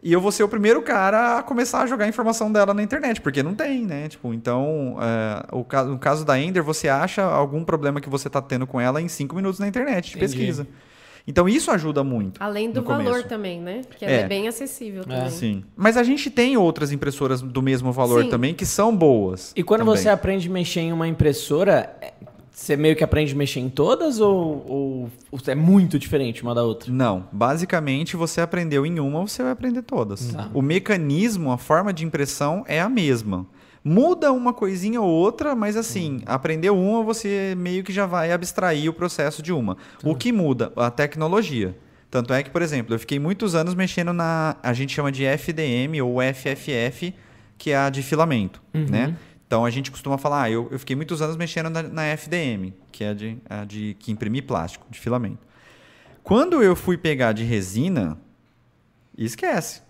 e 0.02 0.12
eu 0.12 0.20
vou 0.20 0.32
ser 0.32 0.42
o 0.42 0.48
primeiro 0.48 0.82
cara 0.82 1.38
a 1.38 1.42
começar 1.44 1.82
a 1.82 1.86
jogar 1.86 2.06
a 2.06 2.08
informação 2.08 2.50
dela 2.50 2.74
na 2.74 2.82
internet, 2.82 3.20
porque 3.20 3.44
não 3.44 3.54
tem, 3.54 3.86
né? 3.86 4.08
Tipo, 4.08 4.34
então, 4.34 4.96
é, 5.00 5.46
o, 5.54 5.64
no 5.84 5.96
caso 5.96 6.24
da 6.24 6.36
Ender, 6.36 6.64
você 6.64 6.88
acha 6.88 7.22
algum 7.22 7.62
problema 7.62 8.00
que 8.00 8.08
você 8.08 8.26
está 8.26 8.42
tendo 8.42 8.66
com 8.66 8.80
ela 8.80 9.00
em 9.00 9.06
cinco 9.06 9.36
minutos 9.36 9.60
na 9.60 9.68
internet 9.68 10.10
de 10.10 10.16
Entendi. 10.16 10.36
pesquisa. 10.36 10.66
Então 11.26 11.48
isso 11.48 11.70
ajuda 11.70 12.02
muito. 12.02 12.42
Além 12.42 12.70
do 12.70 12.82
valor 12.82 13.04
começo. 13.04 13.28
também, 13.28 13.60
né? 13.60 13.82
Que 13.98 14.04
ela 14.04 14.14
é, 14.14 14.20
é 14.20 14.28
bem 14.28 14.48
acessível 14.48 15.04
também. 15.04 15.26
É. 15.26 15.30
Sim. 15.30 15.64
Mas 15.76 15.96
a 15.96 16.02
gente 16.02 16.30
tem 16.30 16.56
outras 16.56 16.92
impressoras 16.92 17.40
do 17.40 17.62
mesmo 17.62 17.92
valor 17.92 18.24
Sim. 18.24 18.30
também 18.30 18.54
que 18.54 18.66
são 18.66 18.94
boas. 18.94 19.52
E 19.56 19.62
quando 19.62 19.80
também. 19.80 19.96
você 19.96 20.08
aprende 20.08 20.48
a 20.48 20.52
mexer 20.52 20.80
em 20.80 20.92
uma 20.92 21.06
impressora, 21.06 21.94
é, 22.00 22.12
você 22.60 22.76
meio 22.76 22.94
que 22.94 23.02
aprende 23.02 23.32
a 23.32 23.36
mexer 23.36 23.60
em 23.60 23.70
todas 23.70 24.20
ou, 24.20 24.64
ou, 24.68 25.10
ou, 25.32 25.40
é 25.46 25.54
muito 25.54 25.98
diferente 25.98 26.42
uma 26.42 26.54
da 26.54 26.62
outra? 26.62 26.92
Não. 26.92 27.26
Basicamente, 27.32 28.16
você 28.16 28.40
aprendeu 28.40 28.84
em 28.84 29.00
uma, 29.00 29.20
você 29.20 29.42
vai 29.42 29.52
aprender 29.52 29.82
todas. 29.82 30.32
Tá. 30.32 30.50
O 30.52 30.60
mecanismo, 30.60 31.52
a 31.52 31.58
forma 31.58 31.92
de 31.92 32.04
impressão 32.04 32.64
é 32.68 32.80
a 32.80 32.88
mesma. 32.88 33.46
Muda 33.82 34.30
uma 34.32 34.52
coisinha 34.52 35.00
ou 35.00 35.08
outra, 35.08 35.54
mas 35.54 35.76
assim, 35.76 36.16
uhum. 36.16 36.22
aprendeu 36.26 36.78
uma, 36.78 37.02
você 37.02 37.54
meio 37.56 37.82
que 37.82 37.92
já 37.92 38.04
vai 38.04 38.30
abstrair 38.30 38.88
o 38.88 38.92
processo 38.92 39.42
de 39.42 39.52
uma. 39.52 39.76
O 40.04 40.14
que 40.14 40.32
muda? 40.32 40.72
A 40.76 40.90
tecnologia. 40.90 41.76
Tanto 42.10 42.34
é 42.34 42.42
que, 42.42 42.50
por 42.50 42.60
exemplo, 42.60 42.94
eu 42.94 42.98
fiquei 42.98 43.18
muitos 43.18 43.54
anos 43.54 43.74
mexendo 43.74 44.12
na. 44.12 44.56
A 44.62 44.72
gente 44.72 44.92
chama 44.92 45.10
de 45.10 45.24
FDM 45.24 46.02
ou 46.02 46.18
FFF, 46.20 47.14
que 47.56 47.70
é 47.70 47.76
a 47.76 47.88
de 47.88 48.02
filamento, 48.02 48.60
uhum. 48.74 48.86
né? 48.88 49.16
Então 49.46 49.64
a 49.64 49.70
gente 49.70 49.90
costuma 49.90 50.16
falar, 50.16 50.42
ah, 50.42 50.50
eu, 50.50 50.68
eu 50.70 50.78
fiquei 50.78 50.94
muitos 50.94 51.20
anos 51.20 51.36
mexendo 51.36 51.68
na, 51.70 51.82
na 51.82 52.04
FDM, 52.16 52.72
que 52.92 53.02
é 53.02 53.08
a 53.08 53.14
de, 53.14 53.38
a 53.48 53.64
de 53.64 53.96
que 53.98 54.12
imprime 54.12 54.40
plástico, 54.40 54.86
de 54.90 54.98
filamento. 54.98 55.44
Quando 56.22 56.62
eu 56.62 56.76
fui 56.76 56.96
pegar 56.96 57.32
de 57.32 57.42
resina, 57.42 58.16
esquece. 59.16 59.82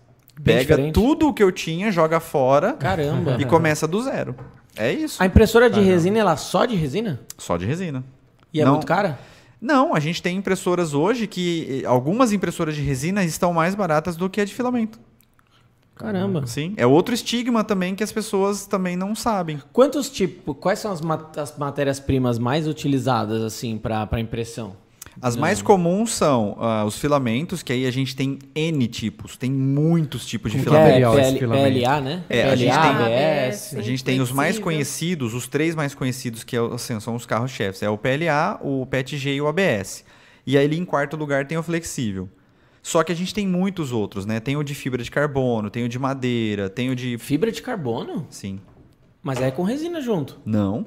Pega 0.44 0.60
diferente. 0.60 0.94
tudo 0.94 1.28
o 1.28 1.34
que 1.34 1.42
eu 1.42 1.52
tinha, 1.52 1.90
joga 1.92 2.20
fora 2.20 2.72
Caramba. 2.74 3.36
e 3.40 3.44
começa 3.44 3.86
do 3.86 4.00
zero. 4.02 4.34
É 4.76 4.92
isso. 4.92 5.22
A 5.22 5.26
impressora 5.26 5.68
de 5.68 5.74
Caramba. 5.76 5.92
resina, 5.92 6.18
ela 6.18 6.36
só 6.36 6.64
de 6.64 6.76
resina? 6.76 7.20
Só 7.36 7.56
de 7.56 7.66
resina. 7.66 8.04
E 8.52 8.60
é 8.60 8.64
Não, 8.64 8.72
muito 8.72 8.86
cara? 8.86 9.18
Não, 9.60 9.94
a 9.94 10.00
gente 10.00 10.22
tem 10.22 10.36
impressoras 10.36 10.94
hoje 10.94 11.26
que 11.26 11.84
algumas 11.84 12.32
impressoras 12.32 12.74
de 12.74 12.80
resina 12.80 13.22
estão 13.24 13.52
mais 13.52 13.74
baratas 13.74 14.16
do 14.16 14.30
que 14.30 14.40
a 14.40 14.44
de 14.44 14.54
filamento. 14.54 14.98
Caramba. 15.94 16.46
Sim, 16.46 16.72
é 16.78 16.86
outro 16.86 17.14
estigma 17.14 17.62
também 17.62 17.94
que 17.94 18.02
as 18.02 18.10
pessoas 18.10 18.64
também 18.66 18.96
não 18.96 19.14
sabem. 19.14 19.60
Quantos 19.70 20.08
tipos, 20.08 20.56
quais 20.58 20.78
são 20.78 20.90
as, 20.90 21.02
mat 21.02 21.36
as 21.36 21.54
matérias-primas 21.58 22.38
mais 22.38 22.66
utilizadas 22.66 23.42
assim 23.42 23.76
para 23.76 24.18
impressão? 24.18 24.74
As 25.22 25.36
Não. 25.36 25.42
mais 25.42 25.60
comuns 25.60 26.14
são 26.14 26.52
uh, 26.52 26.84
os 26.86 26.98
filamentos, 26.98 27.62
que 27.62 27.72
aí 27.72 27.86
a 27.86 27.90
gente 27.90 28.16
tem 28.16 28.38
N 28.54 28.88
tipos, 28.88 29.36
tem 29.36 29.50
muitos 29.50 30.24
tipos 30.24 30.50
de 30.50 30.58
Como 30.58 30.70
filamentos. 30.70 31.18
É, 31.18 31.32
PL, 31.32 31.80
PLA, 31.80 32.00
né? 32.00 32.24
É, 32.28 32.42
PLA, 32.42 32.52
a 32.52 32.56
gente 32.56 32.72
tem, 32.72 32.90
ABS, 32.90 33.74
a 33.74 33.82
gente 33.82 34.04
tem 34.04 34.20
os 34.20 34.32
mais 34.32 34.58
conhecidos, 34.58 35.34
os 35.34 35.46
três 35.46 35.74
mais 35.74 35.94
conhecidos, 35.94 36.42
que 36.42 36.56
é 36.56 36.60
assim, 36.60 36.98
são 37.00 37.14
os 37.14 37.26
carros-chefes. 37.26 37.82
É 37.82 37.90
o 37.90 37.98
PLA, 37.98 38.58
o 38.62 38.86
PETG 38.86 39.34
e 39.34 39.40
o 39.42 39.46
ABS. 39.46 40.04
E 40.46 40.56
aí, 40.56 40.74
em 40.74 40.84
quarto 40.86 41.16
lugar, 41.16 41.46
tem 41.46 41.58
o 41.58 41.62
flexível. 41.62 42.26
Só 42.82 43.02
que 43.02 43.12
a 43.12 43.14
gente 43.14 43.34
tem 43.34 43.46
muitos 43.46 43.92
outros, 43.92 44.24
né? 44.24 44.40
Tem 44.40 44.56
o 44.56 44.62
de 44.62 44.74
fibra 44.74 45.02
de 45.02 45.10
carbono, 45.10 45.68
tem 45.68 45.84
o 45.84 45.88
de 45.88 45.98
madeira, 45.98 46.70
tem 46.70 46.88
o 46.88 46.96
de. 46.96 47.18
Fibra 47.18 47.52
de 47.52 47.60
carbono? 47.60 48.26
Sim. 48.30 48.58
Mas 49.22 49.40
é 49.40 49.50
com 49.50 49.62
resina 49.62 50.00
junto. 50.00 50.40
Não. 50.46 50.86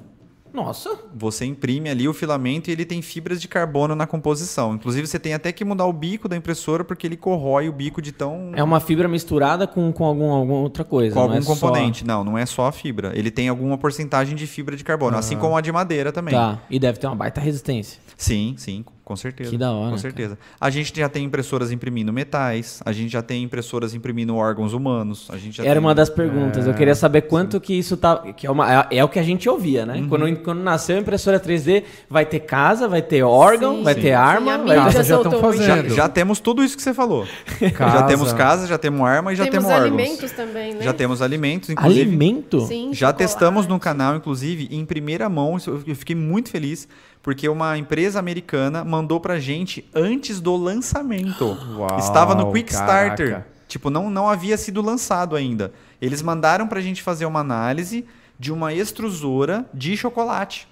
Nossa. 0.53 0.95
Você 1.15 1.45
imprime 1.45 1.89
ali 1.89 2.07
o 2.07 2.13
filamento 2.13 2.69
e 2.69 2.73
ele 2.73 2.85
tem 2.85 3.01
fibras 3.01 3.41
de 3.41 3.47
carbono 3.47 3.95
na 3.95 4.05
composição. 4.05 4.75
Inclusive, 4.75 5.07
você 5.07 5.17
tem 5.17 5.33
até 5.33 5.51
que 5.51 5.65
mudar 5.65 5.85
o 5.85 5.93
bico 5.93 6.29
da 6.29 6.37
impressora 6.37 6.83
porque 6.83 7.07
ele 7.07 7.17
corrói 7.17 7.67
o 7.67 7.73
bico 7.73 8.01
de 8.01 8.11
tão. 8.11 8.51
É 8.55 8.63
uma 8.63 8.79
fibra 8.79 9.07
misturada 9.07 9.65
com, 9.65 9.91
com 9.91 10.05
algum, 10.05 10.31
alguma 10.31 10.59
outra 10.59 10.83
coisa. 10.83 11.15
Com 11.15 11.21
algum 11.21 11.33
é 11.33 11.43
componente. 11.43 12.01
Só... 12.01 12.05
Não, 12.05 12.23
não 12.23 12.37
é 12.37 12.45
só 12.45 12.67
a 12.67 12.71
fibra. 12.71 13.11
Ele 13.15 13.31
tem 13.31 13.49
alguma 13.49 13.77
porcentagem 13.77 14.35
de 14.35 14.45
fibra 14.45 14.77
de 14.77 14.83
carbono, 14.83 15.17
assim 15.17 15.35
como 15.37 15.57
a 15.57 15.61
de 15.61 15.71
madeira 15.71 16.11
também. 16.11 16.35
Tá. 16.35 16.61
E 16.69 16.77
deve 16.77 16.99
ter 16.99 17.07
uma 17.07 17.15
baita 17.15 17.41
resistência. 17.41 17.99
Sim, 18.15 18.53
sim. 18.57 18.85
Com 19.03 19.17
certeza. 19.17 19.49
Que 19.49 19.57
da 19.57 19.71
hora. 19.71 19.91
Com 19.91 19.97
certeza. 19.97 20.37
Cara. 20.37 20.57
A 20.61 20.69
gente 20.69 20.97
já 20.97 21.09
tem 21.09 21.25
impressoras 21.25 21.73
imprimindo 21.73 22.13
metais, 22.13 22.81
a 22.85 22.93
gente 22.93 23.11
já 23.11 23.21
tem 23.21 23.43
impressoras 23.43 23.93
imprimindo 23.93 24.33
órgãos 24.33 24.71
humanos. 24.71 25.27
A 25.29 25.37
gente 25.37 25.59
Era 25.59 25.71
tem... 25.71 25.79
uma 25.79 25.93
das 25.93 26.09
perguntas. 26.09 26.65
É, 26.65 26.69
eu 26.69 26.73
queria 26.73 26.95
saber 26.95 27.23
quanto 27.23 27.57
sim. 27.57 27.59
que 27.59 27.73
isso 27.73 27.97
tá. 27.97 28.17
Que 28.33 28.47
é, 28.47 28.51
uma, 28.51 28.85
é, 28.89 28.97
é, 28.97 29.03
o 29.03 29.09
que 29.09 29.19
a 29.19 29.23
gente 29.23 29.49
ouvia, 29.49 29.85
né? 29.85 29.97
Uhum. 29.97 30.07
Quando, 30.07 30.35
quando 30.37 30.59
nasceu 30.61 30.95
a 30.95 30.99
impressora 30.99 31.37
3D, 31.37 31.83
vai 32.09 32.25
ter 32.25 32.39
casa, 32.39 32.87
vai 32.87 33.01
ter 33.01 33.23
órgão, 33.23 33.77
sim, 33.77 33.83
vai 33.83 33.93
sim. 33.93 34.01
ter 34.01 34.13
arma. 34.13 34.57
Vai 34.57 34.77
casa 34.77 35.03
já 35.03 35.17
estão 35.17 35.31
fazendo. 35.41 35.89
Já, 35.89 35.95
já, 35.95 36.09
temos 36.09 36.39
tudo 36.39 36.63
isso 36.63 36.77
que 36.77 36.83
você 36.83 36.93
falou. 36.93 37.27
já 37.59 38.03
temos 38.03 38.31
casa, 38.31 38.67
já 38.67 38.77
temos 38.77 39.01
arma 39.01 39.33
e 39.33 39.35
já 39.35 39.43
temos, 39.43 39.67
temos 39.67 39.81
órgãos. 39.81 39.99
alimentos 39.99 40.31
também, 40.31 40.75
né? 40.75 40.81
Já 40.81 40.93
temos 40.93 41.21
alimentos, 41.21 41.69
inclusive. 41.69 42.01
Alimento? 42.01 42.61
Sim. 42.61 42.93
Já 42.93 43.07
chocolate. 43.07 43.17
testamos 43.17 43.67
no 43.67 43.77
canal, 43.77 44.15
inclusive, 44.15 44.69
em 44.71 44.85
primeira 44.85 45.27
mão. 45.27 45.57
Eu 45.85 45.95
fiquei 45.95 46.15
muito 46.15 46.49
feliz 46.49 46.87
porque 47.23 47.47
uma 47.47 47.77
empresa 47.77 48.19
americana 48.19 48.83
mandou 48.83 49.17
pra 49.17 49.39
gente 49.39 49.89
antes 49.95 50.41
do 50.41 50.57
lançamento. 50.57 51.57
Uau, 51.77 51.97
Estava 51.97 52.35
no 52.35 52.51
Quick 52.51 52.71
Starter. 52.71 53.45
Tipo, 53.65 53.89
não, 53.89 54.09
não 54.09 54.29
havia 54.29 54.57
sido 54.57 54.81
lançado 54.81 55.35
ainda. 55.35 55.71
Eles 56.01 56.21
mandaram 56.21 56.67
pra 56.67 56.81
gente 56.81 57.01
fazer 57.01 57.25
uma 57.25 57.39
análise 57.39 58.05
de 58.37 58.51
uma 58.51 58.73
extrusora 58.73 59.65
de 59.73 59.95
chocolate. 59.95 60.67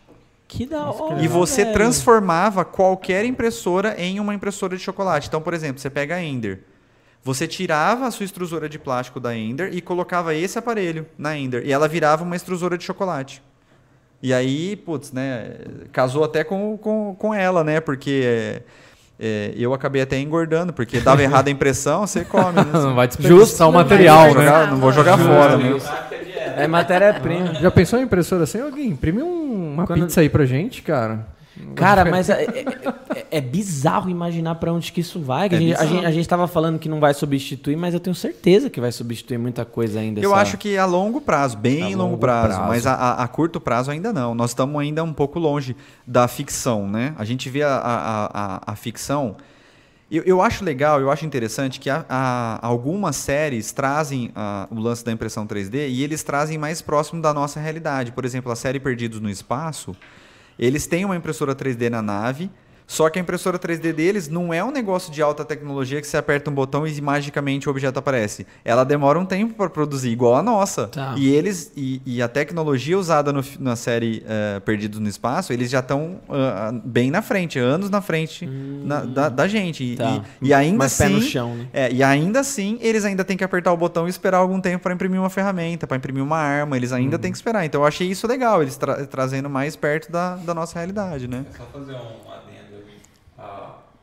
Que 0.46 0.66
da 0.66 0.92
hora. 0.92 1.24
E 1.24 1.28
você 1.28 1.64
velho. 1.64 1.74
transformava 1.74 2.66
qualquer 2.66 3.24
impressora 3.24 3.96
em 3.98 4.20
uma 4.20 4.36
impressora 4.36 4.76
de 4.76 4.84
chocolate. 4.84 5.30
Então, 5.30 5.42
por 5.42 5.54
exemplo, 5.54 5.82
você 5.82 5.90
pega 5.90 6.16
a 6.16 6.22
Ender. 6.22 6.64
Você 7.24 7.48
tirava 7.48 8.08
a 8.08 8.12
sua 8.12 8.26
extrusora 8.26 8.68
de 8.68 8.78
plástico 8.78 9.22
da 9.22 9.34
Ender 9.34 9.74
e 9.74 9.80
colocava 9.80 10.36
esse 10.36 10.60
aparelho 10.60 11.08
na 11.18 11.38
Ender. 11.38 11.66
E 11.66 11.72
ela 11.72 11.88
virava 11.88 12.26
uma 12.26 12.36
extrusora 12.36 12.78
de 12.78 12.84
chocolate. 12.84 13.42
E 14.24 14.34
aí, 14.34 14.76
putz, 14.76 15.12
né, 15.12 15.52
casou 15.92 16.24
até 16.24 16.44
com, 16.44 16.78
com, 16.78 17.16
com 17.18 17.34
ela, 17.34 17.64
né? 17.64 17.80
Porque 17.80 18.62
é, 19.20 19.54
eu 19.56 19.74
acabei 19.74 20.02
até 20.02 20.20
engordando, 20.20 20.74
porque 20.74 21.00
dava 21.00 21.22
errada 21.22 21.50
a 21.50 21.52
impressão, 21.52 22.08
você 22.08 22.26
come. 22.26 22.54
Né? 22.54 22.66
Não 22.74 22.96
vai 22.96 23.08
desperdiçar 23.08 23.70
o 23.70 23.72
material, 23.72 24.28
não 24.28 24.34
né? 24.36 24.46
Jogar, 24.46 24.72
não 24.72 24.78
vou 24.78 24.92
jogar 24.92 25.18
fora. 25.18 25.58
Né? 25.58 25.78
É 26.58 26.68
matéria-prima. 26.68 27.54
Já 27.56 27.70
pensou 27.70 28.00
em 28.00 28.04
impressora 28.04 28.44
assim? 28.44 28.60
Alguém 28.60 28.88
imprime 28.88 29.22
um, 29.22 29.74
uma 29.74 29.86
Quando... 29.86 30.02
pizza 30.02 30.22
aí 30.22 30.30
pra 30.30 30.46
gente, 30.46 30.82
cara. 30.82 31.28
Cara, 31.76 32.06
mas 32.06 32.30
é, 32.30 32.44
é, 32.44 33.26
é, 33.32 33.42
bizarro 33.42 34.10
imaginar 34.10 34.56
para 34.56 34.72
onde 34.72 34.92
que 34.92 35.02
isso 35.02 35.20
vai. 35.20 35.50
Que 35.50 35.56
é 35.56 35.58
a, 35.58 35.62
gente, 35.62 35.76
a, 35.76 35.86
gente, 35.86 36.06
a, 36.06 36.12
gente, 36.12 36.30
tava 36.30 36.48
falando 36.48 36.80
que 36.80 36.90
não 36.90 37.00
vai 37.00 37.14
substituir, 37.14 37.76
mas 37.76 37.94
eu 37.94 38.00
tenho 38.00 38.16
certeza 38.16 38.70
que 38.70 38.80
vai 38.80 38.92
substituir 38.92 39.38
muita 39.38 39.66
coisa 39.66 40.00
ainda. 40.00 40.20
Eu 40.20 40.32
essa... 40.32 40.42
acho 40.42 40.58
que 40.58 40.78
a 40.78 40.86
longo 40.86 41.22
prazo, 41.22 41.58
bem 41.58 41.82
a 41.82 41.86
longo, 41.88 41.98
longo 41.98 42.18
prazo, 42.18 42.56
prazo, 42.56 42.68
mas 42.68 42.86
a, 42.86 43.14
a, 43.14 43.28
curto 43.28 43.60
prazo 43.60 43.92
ainda 43.92 44.12
não. 44.12 44.36
Nós 44.36 44.52
estamos 44.52 44.80
ainda 44.82 45.04
um 45.04 45.14
pouco 45.14 45.40
longe 45.40 45.76
da 46.06 46.28
ficção, 46.28 46.88
né? 46.88 47.14
A 47.18 47.26
gente 47.26 47.50
vê 47.50 47.64
a, 47.64 48.62
a 48.66 48.76
ficção. 48.76 49.36
Eu, 50.12 50.24
eu, 50.24 50.42
acho 50.42 50.66
legal, 50.66 51.00
eu 51.00 51.10
acho 51.10 51.26
interessante 51.26 51.80
que 51.80 51.90
algumas 52.62 53.16
séries 53.16 53.72
trazem 53.72 54.34
o 54.70 54.78
lance 54.78 55.06
da 55.06 55.12
impressão 55.12 55.48
3D 55.48 55.90
e 55.90 56.04
eles 56.04 56.22
trazem 56.22 56.58
mais 56.58 56.82
próximo 56.82 57.22
da 57.22 57.34
nossa 57.34 57.62
realidade. 57.62 58.12
Por 58.12 58.26
exemplo, 58.26 58.52
a 58.52 58.56
série 58.56 58.78
Perdidos 58.78 59.22
no 59.22 59.30
Espaço 59.30 59.96
eles 60.62 60.86
têm 60.86 61.04
uma 61.04 61.16
impressora 61.16 61.56
3D 61.56 61.90
na 61.90 62.04
nave, 62.04 62.50
só 62.92 63.10
que 63.10 63.18
a 63.18 63.22
impressora 63.22 63.58
3D 63.58 63.94
deles 63.94 64.28
não 64.28 64.54
é 64.54 64.62
um 64.62 64.70
negócio 64.70 65.14
de 65.14 65.22
alta 65.22 65.46
tecnologia 65.46 66.02
que 66.02 66.08
você 66.08 66.18
aperta 66.18 66.52
um 66.52 66.54
botão 66.54 66.86
e 66.86 67.00
magicamente 67.00 67.70
o 67.70 67.72
objeto 67.72 67.98
aparece. 67.98 68.46
Ela 68.66 68.84
demora 68.84 69.18
um 69.18 69.26
tempo 69.26 69.54
para 69.54 69.70
produzir, 69.70 70.10
igual 70.10 70.36
a 70.36 70.44
nossa. 70.44 70.88
Tá. 70.88 71.16
E 71.18 71.30
eles 71.30 71.72
e, 71.78 72.02
e, 72.06 72.22
a 72.22 72.28
tecnologia 72.28 73.00
usada 73.00 73.32
no, 73.32 73.42
na 73.62 73.78
série 73.78 74.26
uh, 74.26 74.60
Perdidos 74.60 75.00
no 75.00 75.08
Espaço, 75.08 75.54
eles 75.54 75.70
já 75.72 75.80
estão 75.80 76.20
uh, 76.28 76.82
bem 76.84 77.10
na 77.10 77.22
frente, 77.22 77.58
anos 77.58 77.90
na 77.90 78.02
frente 78.02 78.46
hum. 78.46 78.82
na, 78.84 79.06
da, 79.06 79.30
da, 79.30 79.48
gente. 79.48 79.86
E, 79.86 79.96
tá. 79.96 80.22
e, 80.42 80.50
e 80.50 80.54
ainda 80.54 80.80
Mais 80.80 80.92
assim, 80.92 81.04
pé 81.06 81.10
no 81.12 81.22
chão, 81.22 81.56
né? 81.56 81.68
é, 81.72 81.94
e 81.94 82.04
ainda 82.04 82.42
assim, 82.42 82.78
eles 82.82 83.06
ainda 83.06 83.24
têm 83.24 83.38
que 83.38 83.44
apertar 83.46 83.72
o 83.72 83.78
botão 83.78 84.06
e 84.06 84.10
esperar 84.10 84.40
algum 84.40 84.60
tempo 84.60 84.84
para 84.84 84.94
imprimir 84.94 85.18
uma 85.18 85.30
ferramenta, 85.30 85.88
para 85.88 85.96
imprimir 85.96 86.22
uma 86.22 86.40
arma. 86.40 86.76
Eles 86.76 86.92
ainda 86.92 87.16
uhum. 87.16 87.22
têm 87.22 87.32
que 87.32 87.38
esperar. 87.38 87.64
Então 87.64 87.80
eu 87.80 87.88
achei 87.88 88.10
isso 88.10 88.28
legal, 88.28 88.62
eles 88.62 88.76
tra 88.76 89.08
trazendo 89.08 89.50
mais 89.50 89.78
perto 89.78 90.12
da, 90.12 90.36
da 90.36 90.54
nossa 90.54 90.78
realidade, 90.78 91.26
né? 91.26 91.46
É 91.54 91.58
só 91.58 91.64
fazer 91.72 91.96
um 91.96 92.31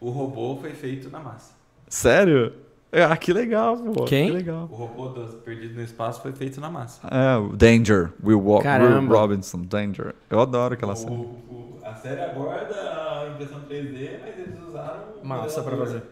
o 0.01 0.11
robô 0.11 0.57
foi 0.57 0.70
feito 0.70 1.11
na 1.11 1.20
massa. 1.20 1.53
Sério? 1.89 2.53
É, 2.91 3.05
ah, 3.05 3.16
que 3.16 3.33
legal, 3.33 3.77
pô. 3.77 4.05
Quem? 4.05 4.29
Que 4.29 4.33
legal. 4.33 4.69
O 4.70 4.75
robô 4.75 5.09
dos 5.09 5.35
Perdido 5.35 5.75
no 5.75 5.83
Espaço 5.83 6.23
foi 6.23 6.33
feito 6.33 6.59
na 6.61 6.70
massa. 6.70 7.07
É, 7.07 7.37
o 7.37 7.55
Danger. 7.55 8.12
Will, 8.25 8.43
Will 8.43 9.09
Robinson, 9.09 9.62
Danger. 9.62 10.15
Eu 10.31 10.41
adoro 10.41 10.75
aquela 10.75 10.95
o, 10.95 10.97
série. 10.97 11.15
O, 11.15 11.79
a 11.85 11.95
série 11.95 12.23
aborda 12.23 12.75
a 12.75 13.29
impressão 13.35 13.61
3D, 13.69 14.20
mas 14.25 14.39
eles 14.39 14.69
usaram 14.69 15.03
massa 15.23 15.62
pra 15.62 15.77
fazer. 15.77 16.03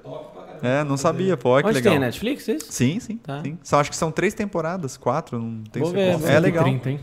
É, 0.63 0.85
não 0.85 0.99
sabia, 0.99 1.37
pô. 1.37 1.59
Que 1.59 1.67
Onde 1.67 1.75
legal. 1.77 1.93
tem 1.93 2.01
Netflix 2.01 2.47
isso? 2.49 2.73
Sim, 2.73 3.01
sim, 3.01 3.17
tá. 3.17 3.43
sim. 3.43 3.59
Só 3.63 3.81
acho 3.81 3.91
que 3.91 3.97
são 3.97 4.11
três 4.11 4.35
temporadas, 4.35 4.97
quatro, 4.99 5.39
não 5.39 5.65
tem 5.65 5.83
Vou 5.83 5.93
ver, 5.93 6.23
É 6.25 6.39
legal. 6.39 6.65
30, 6.65 6.91
hein? 6.91 7.01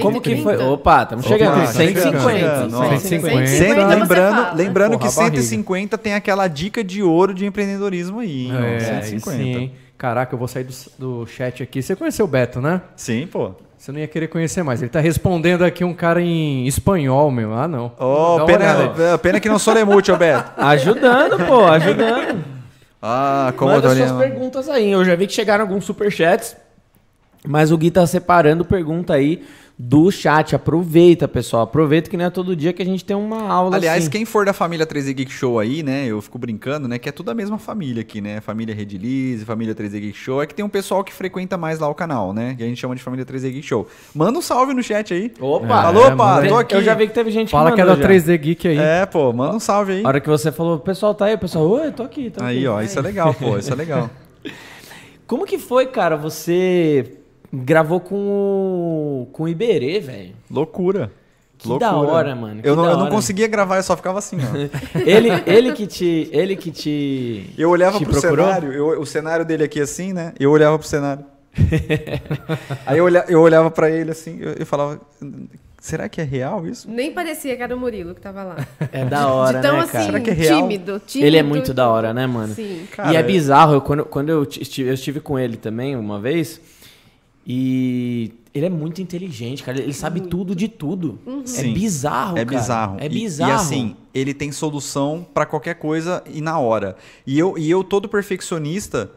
Como 0.00 0.20
que 0.20 0.36
foi? 0.42 0.56
Opa, 0.56 1.02
estamos 1.02 1.26
chegando. 1.26 1.56
Opa, 1.58 1.66
150. 1.66 2.70
150. 2.70 3.46
150. 3.46 3.86
lembrando 3.86 4.56
lembrando 4.56 4.98
que 4.98 5.08
150 5.08 5.98
tem 5.98 6.14
aquela 6.14 6.46
dica 6.46 6.84
de 6.84 7.02
ouro 7.02 7.34
de 7.34 7.44
empreendedorismo 7.44 8.20
aí. 8.20 8.46
Hein? 8.46 8.52
É, 8.76 9.02
150. 9.02 9.36
Sim, 9.36 9.72
Caraca, 9.98 10.34
eu 10.34 10.38
vou 10.38 10.48
sair 10.48 10.64
do, 10.64 10.74
do 10.98 11.26
chat 11.26 11.62
aqui. 11.62 11.80
Você 11.82 11.94
conheceu 11.94 12.24
o 12.24 12.28
Beto, 12.28 12.60
né? 12.60 12.80
Sim, 12.96 13.26
pô. 13.26 13.52
Você 13.78 13.90
não 13.90 13.98
ia 13.98 14.06
querer 14.06 14.28
conhecer 14.28 14.62
mais. 14.62 14.80
Ele 14.80 14.88
tá 14.88 15.00
respondendo 15.00 15.64
aqui 15.64 15.84
um 15.84 15.94
cara 15.94 16.20
em 16.20 16.66
espanhol, 16.66 17.30
meu. 17.30 17.52
Ah, 17.52 17.66
não. 17.66 17.92
Oh, 17.98 18.44
pena, 18.44 19.18
pena 19.20 19.40
que 19.40 19.48
não 19.48 19.58
sou 19.58 19.74
lemute, 19.74 20.12
Beto. 20.12 20.52
Ajudando, 20.60 21.46
pô, 21.46 21.66
ajudando. 21.66 22.44
Ah, 23.00 23.52
como 23.56 23.72
Manda 23.72 23.94
suas 23.94 24.12
perguntas 24.12 24.68
aí. 24.68 24.90
Eu 24.90 25.04
já 25.04 25.16
vi 25.16 25.26
que 25.26 25.32
chegaram 25.32 25.64
alguns 25.64 25.84
superchats, 25.84 26.56
mas 27.44 27.72
o 27.72 27.76
Gui 27.76 27.90
tá 27.90 28.06
separando 28.06 28.64
pergunta 28.64 29.14
aí 29.14 29.44
do 29.78 30.10
chat. 30.10 30.54
Aproveita, 30.54 31.26
pessoal. 31.26 31.62
Aproveita 31.62 32.08
que 32.08 32.16
não 32.16 32.24
é 32.24 32.30
todo 32.30 32.54
dia 32.54 32.72
que 32.72 32.82
a 32.82 32.84
gente 32.84 33.04
tem 33.04 33.16
uma 33.16 33.48
aula 33.48 33.76
Aliás, 33.76 34.04
assim. 34.04 34.10
quem 34.10 34.24
for 34.24 34.44
da 34.44 34.52
família 34.52 34.86
3D 34.86 35.12
Geek 35.14 35.32
Show 35.32 35.58
aí, 35.58 35.82
né? 35.82 36.06
Eu 36.06 36.20
fico 36.20 36.38
brincando, 36.38 36.86
né? 36.86 36.98
Que 36.98 37.08
é 37.08 37.12
tudo 37.12 37.30
a 37.30 37.34
mesma 37.34 37.58
família 37.58 38.02
aqui, 38.02 38.20
né? 38.20 38.40
Família 38.40 38.74
Redilize, 38.74 39.44
família 39.44 39.74
3D 39.74 40.00
Geek 40.00 40.16
Show. 40.16 40.42
É 40.42 40.46
que 40.46 40.54
tem 40.54 40.64
um 40.64 40.68
pessoal 40.68 41.02
que 41.02 41.12
frequenta 41.12 41.56
mais 41.56 41.78
lá 41.78 41.88
o 41.88 41.94
canal, 41.94 42.32
né? 42.32 42.54
Que 42.56 42.62
a 42.62 42.66
gente 42.66 42.80
chama 42.80 42.94
de 42.94 43.02
família 43.02 43.24
3D 43.24 43.50
Geek 43.50 43.62
Show. 43.62 43.86
Manda 44.14 44.38
um 44.38 44.42
salve 44.42 44.74
no 44.74 44.82
chat 44.82 45.12
aí. 45.12 45.32
Opa! 45.40 45.66
É, 45.66 45.86
Alô, 45.86 46.16
pá, 46.16 46.46
tô 46.46 46.56
aqui. 46.56 46.74
Eu 46.74 46.82
já 46.82 46.94
vi 46.94 47.06
que 47.06 47.14
teve 47.14 47.30
gente 47.30 47.50
Fala 47.50 47.70
que, 47.70 47.76
que 47.76 47.82
é 47.82 47.84
da 47.84 47.96
3D 47.96 48.36
Geek 48.38 48.68
aí. 48.68 48.78
É, 48.78 49.06
pô, 49.06 49.32
manda 49.32 49.56
um 49.56 49.60
salve 49.60 49.92
aí. 49.92 50.04
A 50.04 50.08
hora 50.08 50.20
que 50.20 50.28
você 50.28 50.52
falou, 50.52 50.76
o 50.76 50.80
pessoal 50.80 51.14
tá 51.14 51.26
aí, 51.26 51.34
o 51.34 51.38
pessoal, 51.38 51.68
oi, 51.68 51.90
tô 51.90 52.02
aqui, 52.02 52.30
tô 52.30 52.42
aí, 52.42 52.58
aqui. 52.58 52.66
ó, 52.66 52.80
isso 52.82 52.98
é 52.98 53.02
legal, 53.02 53.34
pô, 53.34 53.56
isso 53.58 53.72
é 53.72 53.76
legal. 53.76 54.10
Como 55.26 55.46
que 55.46 55.58
foi, 55.58 55.86
cara, 55.86 56.16
você 56.16 57.21
Gravou 57.52 58.00
com 58.00 58.16
o, 58.16 59.28
com 59.32 59.42
o 59.44 59.48
Iberê, 59.48 60.00
velho. 60.00 60.34
Loucura. 60.50 61.12
Que 61.58 61.68
Loucura. 61.68 61.90
da 61.90 61.96
hora, 61.96 62.34
mano. 62.34 62.60
Eu 62.64 62.74
não, 62.74 62.84
eu 62.86 62.96
não, 62.96 63.08
conseguia 63.08 63.46
gravar, 63.46 63.76
eu 63.76 63.82
só 63.82 63.96
ficava 63.96 64.18
assim, 64.18 64.36
ó. 64.36 64.98
ele, 65.06 65.28
ele 65.46 65.72
que 65.72 65.86
te. 65.86 66.28
Ele 66.32 66.56
que 66.56 66.70
te. 66.70 67.52
Eu 67.56 67.70
olhava 67.70 67.98
te 67.98 68.04
pro 68.04 68.14
procurou? 68.14 68.46
cenário, 68.46 68.72
eu, 68.72 69.00
o 69.00 69.06
cenário 69.06 69.44
dele 69.44 69.64
aqui 69.64 69.80
assim, 69.80 70.12
né? 70.12 70.32
Eu 70.40 70.50
olhava 70.50 70.78
pro 70.78 70.88
cenário. 70.88 71.24
Aí 72.86 72.98
eu, 72.98 73.04
olhava, 73.04 73.30
eu 73.30 73.40
olhava 73.40 73.70
pra 73.70 73.90
ele 73.90 74.10
assim, 74.10 74.38
eu, 74.40 74.52
eu 74.54 74.66
falava. 74.66 75.00
Será 75.78 76.08
que 76.08 76.20
é 76.20 76.24
real 76.24 76.66
isso? 76.66 76.88
Nem 76.88 77.12
parecia 77.12 77.56
que 77.56 77.62
era 77.62 77.74
o 77.74 77.78
Murilo 77.78 78.14
que 78.14 78.20
tava 78.20 78.44
lá. 78.44 78.56
É 78.92 79.04
da 79.04 79.26
hora, 79.28 79.58
de 79.58 79.66
tão, 79.66 79.78
né, 79.78 79.86
cara? 79.86 79.98
Assim, 79.98 80.06
Será 80.06 80.20
que 80.20 80.30
é 80.30 80.32
real? 80.32 80.62
Tímido, 80.62 81.02
tímido. 81.04 81.26
Ele 81.26 81.36
é 81.36 81.42
muito 81.42 81.74
da 81.74 81.88
hora, 81.88 82.14
né, 82.14 82.24
mano? 82.24 82.54
Sim. 82.54 82.86
Cara, 82.92 83.12
e 83.12 83.16
é 83.16 83.22
bizarro, 83.22 83.74
eu, 83.74 83.80
quando, 83.80 84.04
quando 84.04 84.28
eu, 84.28 84.44
estive, 84.44 84.88
eu 84.88 84.94
estive 84.94 85.18
com 85.18 85.36
ele 85.36 85.56
também 85.56 85.96
uma 85.96 86.20
vez, 86.20 86.60
e 87.46 88.32
ele 88.54 88.66
é 88.66 88.70
muito 88.70 89.00
inteligente, 89.00 89.62
cara. 89.62 89.80
Ele 89.80 89.92
sabe 89.92 90.20
muito. 90.20 90.36
tudo 90.36 90.54
de 90.54 90.68
tudo. 90.68 91.18
Uhum. 91.26 91.42
É 91.56 91.62
bizarro, 91.64 92.38
é 92.38 92.44
cara. 92.44 92.58
Bizarro. 92.58 92.96
É 93.00 93.08
bizarro. 93.08 93.50
E, 93.50 93.54
e 93.54 93.56
assim, 93.56 93.96
ele 94.14 94.34
tem 94.34 94.52
solução 94.52 95.26
para 95.32 95.46
qualquer 95.46 95.74
coisa 95.76 96.22
e 96.26 96.40
na 96.40 96.58
hora. 96.58 96.96
E 97.26 97.38
eu, 97.38 97.56
e 97.56 97.70
eu 97.70 97.82
todo 97.82 98.08
perfeccionista. 98.08 99.10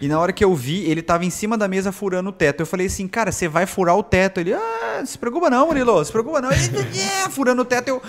E 0.00 0.06
na 0.06 0.18
hora 0.20 0.32
que 0.32 0.44
eu 0.44 0.54
vi, 0.54 0.88
ele 0.88 1.02
tava 1.02 1.24
em 1.24 1.30
cima 1.30 1.58
da 1.58 1.66
mesa 1.66 1.90
furando 1.90 2.30
o 2.30 2.32
teto. 2.32 2.60
Eu 2.60 2.66
falei 2.66 2.86
assim, 2.86 3.08
cara, 3.08 3.32
você 3.32 3.48
vai 3.48 3.66
furar 3.66 3.96
o 3.96 4.02
teto. 4.02 4.38
Ele, 4.38 4.54
ah, 4.54 5.02
se 5.04 5.18
preocupa 5.18 5.50
não, 5.50 5.66
Murilo, 5.66 6.04
se 6.04 6.12
preocupa 6.12 6.40
não. 6.40 6.52
Ele, 6.52 6.62
yeah, 6.94 7.28
furando 7.28 7.62
o 7.62 7.64
teto, 7.64 7.88
eu... 7.88 8.02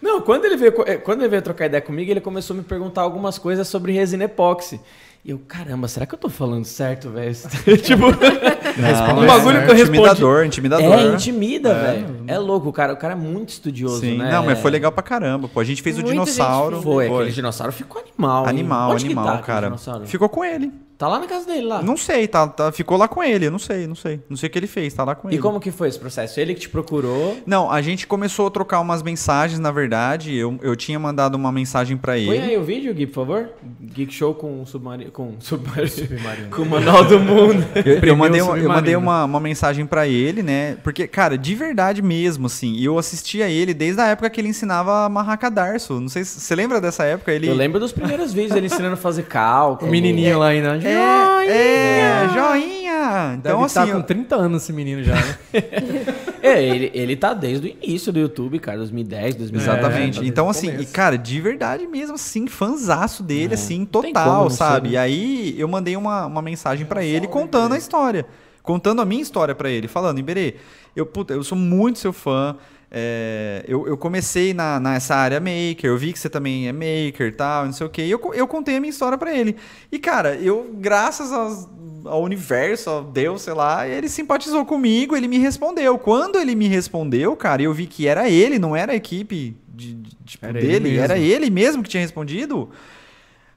Não, 0.00 0.22
quando 0.22 0.46
ele, 0.46 0.56
veio, 0.56 0.72
quando 1.02 1.20
ele 1.20 1.28
veio 1.28 1.42
trocar 1.42 1.66
ideia 1.66 1.82
comigo, 1.82 2.10
ele 2.10 2.20
começou 2.20 2.54
a 2.54 2.58
me 2.58 2.64
perguntar 2.64 3.02
algumas 3.02 3.38
coisas 3.38 3.68
sobre 3.68 3.92
resina 3.92 4.24
epóxi. 4.24 4.80
E 5.24 5.30
eu, 5.30 5.38
caramba, 5.38 5.88
será 5.88 6.04
que 6.04 6.14
eu 6.14 6.18
tô 6.18 6.28
falando 6.28 6.66
certo, 6.66 7.08
velho? 7.08 7.32
tipo, 7.82 8.02
não, 8.76 9.22
um 9.22 9.26
bagulho 9.26 9.56
é, 9.56 9.64
que 9.64 9.70
eu 9.70 9.74
respondi. 9.74 9.98
Intimidador, 9.98 10.44
intimidador. 10.44 10.98
É, 10.98 11.06
intimida, 11.06 11.70
é. 11.70 11.82
velho. 11.82 12.24
É 12.26 12.38
louco, 12.38 12.68
o 12.68 12.72
cara, 12.72 12.92
o 12.92 12.96
cara 12.98 13.14
é 13.14 13.16
muito 13.16 13.48
estudioso, 13.48 14.00
Sim. 14.00 14.18
né? 14.18 14.30
Não, 14.30 14.44
mas 14.44 14.60
foi 14.60 14.70
legal 14.70 14.92
pra 14.92 15.02
caramba. 15.02 15.48
Pô, 15.48 15.60
a 15.60 15.64
gente 15.64 15.80
fez 15.80 15.96
Muita 15.96 16.10
o 16.10 16.12
dinossauro. 16.12 16.82
Foi, 16.82 17.08
foi, 17.08 17.16
aquele 17.16 17.32
dinossauro 17.32 17.72
ficou 17.72 18.02
animal. 18.02 18.46
Animal, 18.46 18.92
animal, 18.92 19.36
tá 19.38 19.38
cara. 19.38 19.74
Ficou 20.04 20.28
com 20.28 20.44
ele. 20.44 20.70
Tá 20.96 21.08
lá 21.08 21.18
na 21.18 21.26
casa 21.26 21.44
dele, 21.46 21.66
lá. 21.66 21.82
Não 21.82 21.96
sei, 21.96 22.28
tá, 22.28 22.46
tá, 22.46 22.70
ficou 22.70 22.96
lá 22.96 23.08
com 23.08 23.22
ele, 23.22 23.46
eu 23.46 23.50
não 23.50 23.58
sei, 23.58 23.86
não 23.86 23.96
sei. 23.96 24.20
Não 24.28 24.36
sei 24.36 24.48
o 24.48 24.50
que 24.50 24.58
ele 24.58 24.68
fez, 24.68 24.94
tá 24.94 25.02
lá 25.02 25.14
com 25.14 25.28
e 25.28 25.32
ele. 25.32 25.38
E 25.38 25.42
como 25.42 25.58
que 25.58 25.72
foi 25.72 25.88
esse 25.88 25.98
processo? 25.98 26.38
Ele 26.38 26.54
que 26.54 26.60
te 26.60 26.68
procurou? 26.68 27.36
Não, 27.44 27.68
a 27.68 27.82
gente 27.82 28.06
começou 28.06 28.46
a 28.46 28.50
trocar 28.50 28.80
umas 28.80 29.02
mensagens, 29.02 29.58
na 29.58 29.72
verdade. 29.72 30.36
Eu, 30.36 30.56
eu 30.62 30.76
tinha 30.76 30.98
mandado 30.98 31.34
uma 31.34 31.50
mensagem 31.50 31.96
para 31.96 32.16
ele. 32.16 32.26
Põe 32.28 32.40
aí 32.40 32.56
o 32.56 32.62
vídeo, 32.62 32.94
Gui, 32.94 33.06
por 33.08 33.14
favor. 33.14 33.48
Geek 33.80 34.14
Show 34.14 34.34
com 34.34 34.64
submarino. 34.64 35.10
Com 35.10 35.34
submarino. 35.40 35.88
submarino. 35.88 36.50
com 36.50 36.62
o 36.62 36.66
Manual 36.66 37.04
do 37.04 37.18
Mundo. 37.18 37.64
eu, 37.84 37.98
eu, 37.98 38.16
mandei, 38.16 38.40
uma, 38.40 38.58
eu 38.58 38.68
mandei 38.68 38.96
uma, 38.96 39.24
uma 39.24 39.40
mensagem 39.40 39.84
para 39.86 40.06
ele, 40.06 40.44
né? 40.44 40.76
Porque, 40.84 41.08
cara, 41.08 41.36
de 41.36 41.54
verdade 41.56 42.02
mesmo, 42.02 42.46
assim, 42.46 42.80
eu 42.80 42.96
assistia 42.98 43.48
ele 43.48 43.74
desde 43.74 44.00
a 44.00 44.06
época 44.06 44.30
que 44.30 44.40
ele 44.40 44.48
ensinava 44.48 44.92
a 44.92 45.04
amarrar 45.06 45.38
cadarço. 45.38 46.00
Não 46.00 46.08
sei 46.08 46.24
se 46.24 46.40
você 46.40 46.54
lembra 46.54 46.80
dessa 46.80 47.02
época. 47.02 47.32
Ele... 47.32 47.48
Eu 47.48 47.54
lembro 47.54 47.80
dos 47.80 47.90
primeiros 47.90 48.32
vídeos 48.32 48.56
ele 48.56 48.66
ensinando 48.66 48.94
a 48.94 48.96
fazer 48.96 49.24
cálculo. 49.24 49.88
O 49.88 49.92
menininho 49.92 50.34
é, 50.34 50.36
lá 50.36 50.46
ainda. 50.48 50.83
É, 50.88 51.46
é, 51.46 52.00
é, 52.00 52.28
joinha! 52.32 53.34
Então, 53.34 53.52
Deve 53.52 53.64
assim. 53.64 53.74
Tá 53.74 53.86
com 53.86 54.02
30 54.02 54.36
anos 54.36 54.62
esse 54.62 54.72
menino 54.72 55.02
já, 55.02 55.14
né? 55.14 55.38
é, 56.42 56.62
ele, 56.62 56.90
ele 56.94 57.16
tá 57.16 57.34
desde 57.34 57.68
o 57.68 57.70
início 57.70 58.12
do 58.12 58.18
YouTube, 58.18 58.58
cara, 58.58 58.78
2010, 58.78 59.34
2010. 59.36 59.78
Exatamente. 59.78 60.18
É, 60.18 60.20
tá 60.20 60.26
então, 60.26 60.48
assim, 60.48 60.76
e, 60.78 60.86
cara, 60.86 61.16
de 61.16 61.40
verdade 61.40 61.86
mesmo, 61.86 62.14
assim, 62.14 62.46
fanzaço 62.46 63.22
dele, 63.22 63.52
é. 63.52 63.54
assim, 63.54 63.84
total, 63.84 64.50
sabe? 64.50 64.88
Ser, 64.88 64.94
né? 64.94 64.94
E 64.94 64.96
aí 64.96 65.54
eu 65.58 65.68
mandei 65.68 65.96
uma, 65.96 66.26
uma 66.26 66.42
mensagem 66.42 66.86
para 66.86 67.04
ele 67.04 67.26
contando 67.26 67.74
a 67.74 67.78
história. 67.78 68.26
Contando 68.62 69.02
a 69.02 69.04
minha 69.04 69.20
história 69.20 69.54
para 69.54 69.68
ele, 69.70 69.86
falando, 69.86 70.18
Iberê, 70.18 70.54
eu, 70.96 71.04
puta, 71.04 71.34
eu 71.34 71.44
sou 71.44 71.58
muito 71.58 71.98
seu 71.98 72.12
fã. 72.12 72.56
É, 72.96 73.64
eu, 73.66 73.88
eu, 73.88 73.96
comecei 73.96 74.54
na, 74.54 74.78
nessa 74.78 75.16
área 75.16 75.40
maker, 75.40 75.90
eu 75.90 75.98
vi 75.98 76.12
que 76.12 76.18
você 76.18 76.30
também 76.30 76.68
é 76.68 76.72
maker 76.72 77.26
e 77.26 77.32
tal, 77.32 77.64
não 77.64 77.72
sei 77.72 77.84
o 77.84 77.90
que. 77.90 78.02
E 78.02 78.10
eu, 78.12 78.20
eu 78.32 78.46
contei 78.46 78.76
a 78.76 78.80
minha 78.80 78.90
história 78.90 79.18
para 79.18 79.36
ele. 79.36 79.56
E, 79.90 79.98
cara, 79.98 80.36
eu, 80.36 80.70
graças 80.74 81.32
aos, 81.32 81.68
ao 82.04 82.22
universo, 82.22 82.88
ao 82.90 83.02
Deus, 83.02 83.42
sei 83.42 83.52
lá, 83.52 83.88
ele 83.88 84.08
simpatizou 84.08 84.64
comigo, 84.64 85.16
ele 85.16 85.26
me 85.26 85.38
respondeu. 85.38 85.98
Quando 85.98 86.38
ele 86.38 86.54
me 86.54 86.68
respondeu, 86.68 87.34
cara, 87.34 87.60
eu 87.60 87.74
vi 87.74 87.88
que 87.88 88.06
era 88.06 88.30
ele, 88.30 88.60
não 88.60 88.76
era 88.76 88.92
a 88.92 88.94
equipe 88.96 89.56
de, 89.74 89.94
de 89.94 90.16
tipo, 90.24 90.46
era 90.46 90.60
dele, 90.60 90.90
ele 90.90 90.98
era 90.98 91.18
ele 91.18 91.50
mesmo 91.50 91.82
que 91.82 91.88
tinha 91.88 92.00
respondido. 92.00 92.70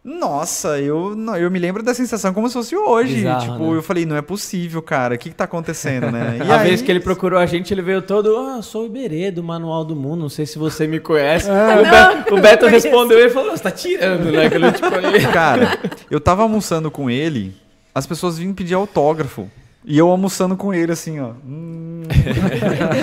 Nossa, 0.07 0.79
eu, 0.79 1.17
eu 1.37 1.51
me 1.51 1.59
lembro 1.59 1.83
da 1.83 1.93
sensação 1.93 2.33
como 2.33 2.47
se 2.47 2.53
fosse 2.53 2.73
hoje. 2.77 3.15
Bizarro, 3.15 3.41
tipo, 3.41 3.71
né? 3.71 3.77
eu 3.77 3.83
falei, 3.83 4.05
não 4.05 4.15
é 4.15 4.21
possível, 4.21 4.81
cara. 4.81 5.15
O 5.15 5.17
que, 5.17 5.29
que 5.29 5.35
tá 5.35 5.43
acontecendo, 5.43 6.09
né? 6.09 6.37
E 6.47 6.49
a 6.49 6.61
aí... 6.61 6.69
vez 6.69 6.81
que 6.81 6.89
ele 6.89 7.01
procurou 7.01 7.37
a 7.37 7.45
gente, 7.45 7.73
ele 7.73 7.81
veio 7.81 8.01
todo, 8.01 8.37
ah, 8.37 8.61
sou 8.61 8.83
o 8.83 8.85
Iberê 8.85 9.31
do 9.31 9.43
Manual 9.43 9.83
do 9.83 9.97
Mundo, 9.97 10.21
não 10.21 10.29
sei 10.29 10.45
se 10.45 10.57
você 10.57 10.87
me 10.87 11.01
conhece. 11.01 11.49
Ah, 11.57 11.79
o, 11.79 11.83
Beto, 11.83 12.35
o, 12.35 12.41
Beto, 12.41 12.67
respondeu 12.67 13.19
e 13.19 13.29
falou, 13.29 13.51
você 13.51 13.63
tá 13.63 13.71
tirando, 13.71 14.31
né? 14.31 14.49
Que 14.49 14.55
eu 14.55 14.61
Cara, 15.33 15.77
eu 16.09 16.21
tava 16.21 16.43
almoçando 16.43 16.89
com 16.89 17.09
ele, 17.09 17.53
as 17.93 18.05
pessoas 18.05 18.37
vinham 18.37 18.53
pedir 18.53 18.75
autógrafo. 18.75 19.49
E 19.83 19.97
eu 19.97 20.09
almoçando 20.09 20.55
com 20.55 20.73
ele, 20.73 20.91
assim, 20.91 21.19
ó. 21.19 21.31
Hum. 21.45 22.03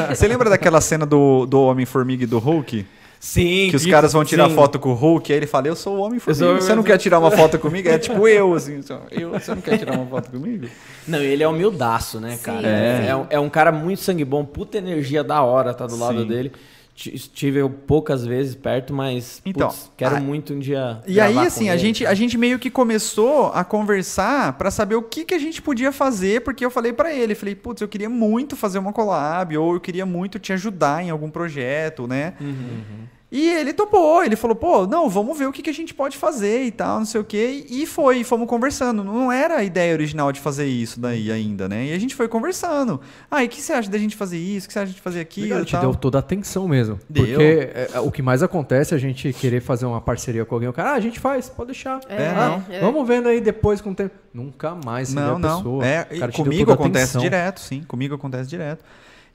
você 0.09 0.27
lembra 0.29 0.49
daquela 0.49 0.81
cena 0.81 1.05
do, 1.05 1.45
do 1.45 1.61
Homem-Formiga 1.63 2.25
e 2.25 2.27
do 2.27 2.39
Hulk? 2.39 2.87
Sim. 3.25 3.69
Que 3.71 3.77
os 3.77 3.87
caras 3.87 4.13
vão 4.13 4.23
tirar 4.23 4.51
sim. 4.51 4.55
foto 4.55 4.79
com 4.79 4.91
o 4.91 4.95
Hulk, 4.95 5.33
aí 5.33 5.39
ele 5.39 5.47
fala, 5.47 5.67
eu 5.67 5.75
sou 5.75 5.97
o 5.97 6.01
homem 6.01 6.19
formiga. 6.19 6.61
Você 6.61 6.75
não 6.75 6.83
quer 6.83 6.99
tirar 6.99 7.19
uma 7.19 7.31
foto 7.33 7.59
comigo? 7.59 7.89
É 7.89 7.97
tipo 7.99 8.29
eu, 8.29 8.53
assim. 8.53 8.81
Eu, 9.11 9.31
você 9.31 9.55
não 9.55 9.63
quer 9.63 9.79
tirar 9.79 9.95
uma 9.95 10.05
foto 10.05 10.31
comigo? 10.31 10.69
Não, 11.09 11.21
ele 11.21 11.43
é 11.43 11.49
humildaço, 11.49 12.21
né, 12.21 12.37
cara? 12.43 12.69
É. 12.69 13.07
É, 13.09 13.17
um, 13.17 13.27
é 13.31 13.41
um 13.41 13.49
cara 13.49 13.73
muito 13.73 14.03
sangue 14.03 14.27
bom, 14.27 14.45
puta 14.45 14.77
energia 14.77 15.25
da 15.25 15.43
hora 15.43 15.73
tá 15.73 15.87
do 15.87 15.95
sim. 15.95 16.01
lado 16.01 16.27
dele. 16.27 16.53
Estive 16.95 17.67
poucas 17.87 18.27
vezes 18.27 18.55
perto, 18.55 18.93
mas 18.93 19.41
então, 19.45 19.69
putz, 19.69 19.91
quero 19.97 20.17
a... 20.17 20.21
muito 20.21 20.53
um 20.53 20.59
dia. 20.59 21.01
E 21.07 21.19
aí, 21.19 21.39
assim, 21.39 21.71
a 21.71 21.79
gente, 21.79 22.05
a 22.05 22.13
gente 22.13 22.37
meio 22.37 22.59
que 22.59 22.71
começou 22.71 23.47
a 23.55 23.65
conversar 23.65 24.53
para 24.59 24.71
saber 24.71 24.97
o 24.97 25.03
que, 25.03 25.25
que 25.25 25.33
a 25.33 25.39
gente 25.39 25.63
podia 25.63 25.91
fazer, 25.91 26.43
porque 26.43 26.63
eu 26.63 26.71
falei 26.71 26.93
para 26.93 27.13
ele, 27.13 27.35
falei, 27.35 27.55
putz, 27.55 27.81
eu 27.81 27.89
queria 27.89 28.11
muito 28.11 28.55
fazer 28.55 28.79
uma 28.79 28.93
collab, 28.93 29.57
ou 29.57 29.75
eu 29.75 29.81
queria 29.81 30.05
muito 30.05 30.39
te 30.39 30.53
ajudar 30.53 31.03
em 31.03 31.09
algum 31.09 31.31
projeto, 31.31 32.07
né? 32.07 32.35
Uhum. 32.39 32.49
uhum. 32.49 33.14
E 33.35 33.51
ele 33.51 33.73
topou, 33.73 34.23
ele 34.23 34.37
falou, 34.37 34.55
pô, 34.55 34.87
não, 34.87 35.11
vamos 35.11 35.37
ver 35.37 35.49
o 35.49 35.53
que, 35.53 35.61
que 35.61 35.69
a 35.69 35.75
gente 35.75 35.93
pode 35.93 36.17
fazer 36.17 36.67
e 36.67 36.71
tal, 36.71 37.01
não 37.01 37.05
sei 37.05 37.21
o 37.21 37.25
quê. 37.25 37.67
E 37.69 37.85
foi, 37.85 38.23
fomos 38.23 38.47
conversando. 38.49 39.03
Não 39.03 39.33
era 39.33 39.57
a 39.57 39.65
ideia 39.65 39.93
original 39.93 40.31
de 40.31 40.39
fazer 40.39 40.67
isso 40.67 41.01
daí 41.01 41.33
ainda, 41.33 41.69
né? 41.69 41.87
E 41.87 41.93
a 41.93 41.99
gente 41.99 42.15
foi 42.15 42.29
conversando. 42.29 43.01
Ah, 43.29 43.43
e 43.43 43.47
o 43.49 43.51
que 43.51 43.61
você 43.61 43.73
acha 43.73 43.91
da 43.91 43.99
gente 43.99 44.15
fazer 44.15 44.39
isso? 44.39 44.67
O 44.67 44.69
que 44.69 44.73
você 44.75 44.79
acha 44.79 44.93
de 44.93 45.01
fazer 45.01 45.19
aquilo? 45.19 45.49
Legal, 45.49 45.65
te 45.65 45.77
deu 45.77 45.97
toda 45.97 46.17
a 46.19 46.21
atenção 46.21 46.69
mesmo. 46.69 47.01
Deu. 47.11 47.27
Porque 47.27 47.43
é, 47.43 47.91
é, 47.95 47.99
o 47.99 48.09
que 48.13 48.23
mais 48.23 48.41
acontece 48.41 48.95
é 48.95 48.97
a 48.97 49.01
gente 49.01 49.33
querer 49.33 49.61
fazer 49.61 49.87
uma 49.87 50.01
parceria 50.01 50.45
com 50.45 50.55
alguém. 50.55 50.69
O 50.69 50.73
cara, 50.73 50.93
ah, 50.93 50.95
a 50.95 51.01
gente 51.01 51.19
faz, 51.19 51.49
pode 51.49 51.73
deixar. 51.73 52.03
É, 52.09 52.29
ah, 52.29 52.63
é. 52.71 52.79
Vamos 52.79 53.05
vendo 53.05 53.29
aí 53.29 53.41
depois 53.41 53.81
com 53.81 53.91
o 53.91 53.95
tempo. 53.97 54.15
Nunca 54.33 54.77
mais 54.77 55.09
você 55.09 55.17
não, 55.17 55.41
não. 55.41 55.57
pessoa. 55.57 55.85
É, 55.85 56.07
comigo 56.33 56.71
acontece 56.71 57.19
direto, 57.19 57.59
sim. 57.59 57.83
Comigo 57.83 58.15
acontece 58.15 58.49
direto. 58.49 58.85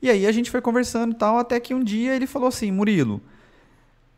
E 0.01 0.09
aí 0.09 0.25
a 0.25 0.31
gente 0.31 0.49
foi 0.49 0.61
conversando 0.61 1.11
e 1.11 1.15
tal, 1.15 1.37
até 1.37 1.59
que 1.59 1.73
um 1.73 1.83
dia 1.83 2.15
ele 2.15 2.25
falou 2.25 2.47
assim, 2.47 2.71
Murilo 2.71 3.21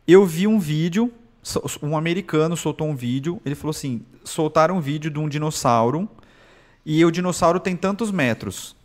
eu 0.06 0.26
vi 0.26 0.46
um 0.46 0.58
vídeo, 0.58 1.12
um 1.82 1.96
americano 1.96 2.56
soltou 2.56 2.88
um 2.88 2.94
vídeo, 2.94 3.40
ele 3.44 3.54
falou 3.54 3.70
assim: 3.70 4.02
soltaram 4.24 4.76
um 4.76 4.80
vídeo 4.80 5.10
de 5.10 5.18
um 5.18 5.28
dinossauro 5.28 6.08
e 6.84 7.04
o 7.04 7.10
dinossauro 7.10 7.60
tem 7.60 7.76
tantos 7.76 8.10
metros. 8.10 8.76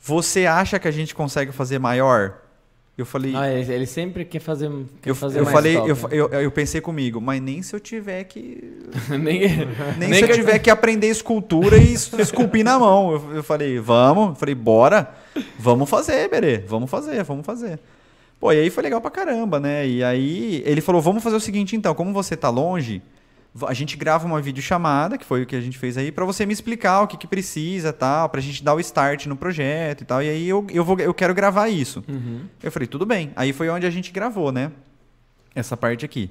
Você 0.00 0.46
acha 0.46 0.78
que 0.78 0.86
a 0.86 0.90
gente 0.90 1.14
consegue 1.14 1.52
fazer 1.52 1.78
maior? 1.78 2.42
Eu 2.96 3.04
falei. 3.04 3.34
Ah, 3.36 3.50
ele 3.50 3.84
sempre 3.84 4.24
quer 4.24 4.40
fazer. 4.40 4.70
Quer 5.02 5.10
eu, 5.10 5.14
fazer 5.14 5.40
eu 5.40 5.46
falei, 5.46 5.74
top, 5.74 5.88
eu, 5.90 5.96
né? 5.96 6.02
eu, 6.12 6.28
eu, 6.42 6.50
pensei 6.50 6.80
comigo, 6.80 7.20
mas 7.20 7.42
nem 7.42 7.60
se 7.60 7.76
eu 7.76 7.80
tiver 7.80 8.24
que. 8.24 8.72
nem, 9.10 9.40
nem, 9.98 10.08
nem, 10.08 10.14
se 10.14 10.22
eu 10.22 10.32
tiver 10.32 10.58
que 10.58 10.70
aprender 10.70 11.08
escultura 11.08 11.76
e 11.76 11.92
esculpir 11.92 12.64
na 12.64 12.78
mão. 12.78 13.12
Eu, 13.12 13.36
eu 13.36 13.42
falei, 13.42 13.78
vamos. 13.78 14.30
Eu 14.30 14.34
falei, 14.36 14.54
bora. 14.54 15.14
Vamos 15.58 15.90
fazer, 15.90 16.30
Berê. 16.30 16.58
Vamos 16.58 16.90
fazer, 16.90 17.22
vamos 17.22 17.44
fazer. 17.44 17.78
Pô, 18.38 18.52
e 18.52 18.60
aí 18.60 18.70
foi 18.70 18.82
legal 18.82 19.00
pra 19.00 19.10
caramba, 19.10 19.58
né? 19.58 19.86
E 19.86 20.04
aí 20.04 20.62
ele 20.64 20.80
falou: 20.80 21.00
vamos 21.00 21.22
fazer 21.22 21.36
o 21.36 21.40
seguinte 21.40 21.74
então, 21.74 21.94
como 21.94 22.12
você 22.12 22.36
tá 22.36 22.50
longe, 22.50 23.02
a 23.66 23.72
gente 23.72 23.96
grava 23.96 24.26
uma 24.26 24.40
videochamada, 24.40 25.16
que 25.16 25.24
foi 25.24 25.42
o 25.42 25.46
que 25.46 25.56
a 25.56 25.60
gente 25.60 25.78
fez 25.78 25.96
aí, 25.96 26.12
para 26.12 26.24
você 26.24 26.44
me 26.44 26.52
explicar 26.52 27.02
o 27.02 27.06
que, 27.06 27.16
que 27.16 27.26
precisa 27.26 27.92
tal, 27.92 28.28
pra 28.28 28.40
gente 28.40 28.62
dar 28.62 28.74
o 28.74 28.80
start 28.80 29.26
no 29.26 29.36
projeto 29.36 30.02
e 30.02 30.04
tal. 30.04 30.22
E 30.22 30.28
aí 30.28 30.48
eu, 30.48 30.66
eu, 30.70 30.84
vou, 30.84 30.98
eu 30.98 31.14
quero 31.14 31.32
gravar 31.32 31.68
isso. 31.68 32.04
Uhum. 32.06 32.42
Eu 32.62 32.70
falei, 32.70 32.86
tudo 32.86 33.06
bem. 33.06 33.32
Aí 33.34 33.52
foi 33.52 33.68
onde 33.70 33.86
a 33.86 33.90
gente 33.90 34.12
gravou, 34.12 34.52
né? 34.52 34.72
Essa 35.54 35.76
parte 35.76 36.04
aqui. 36.04 36.30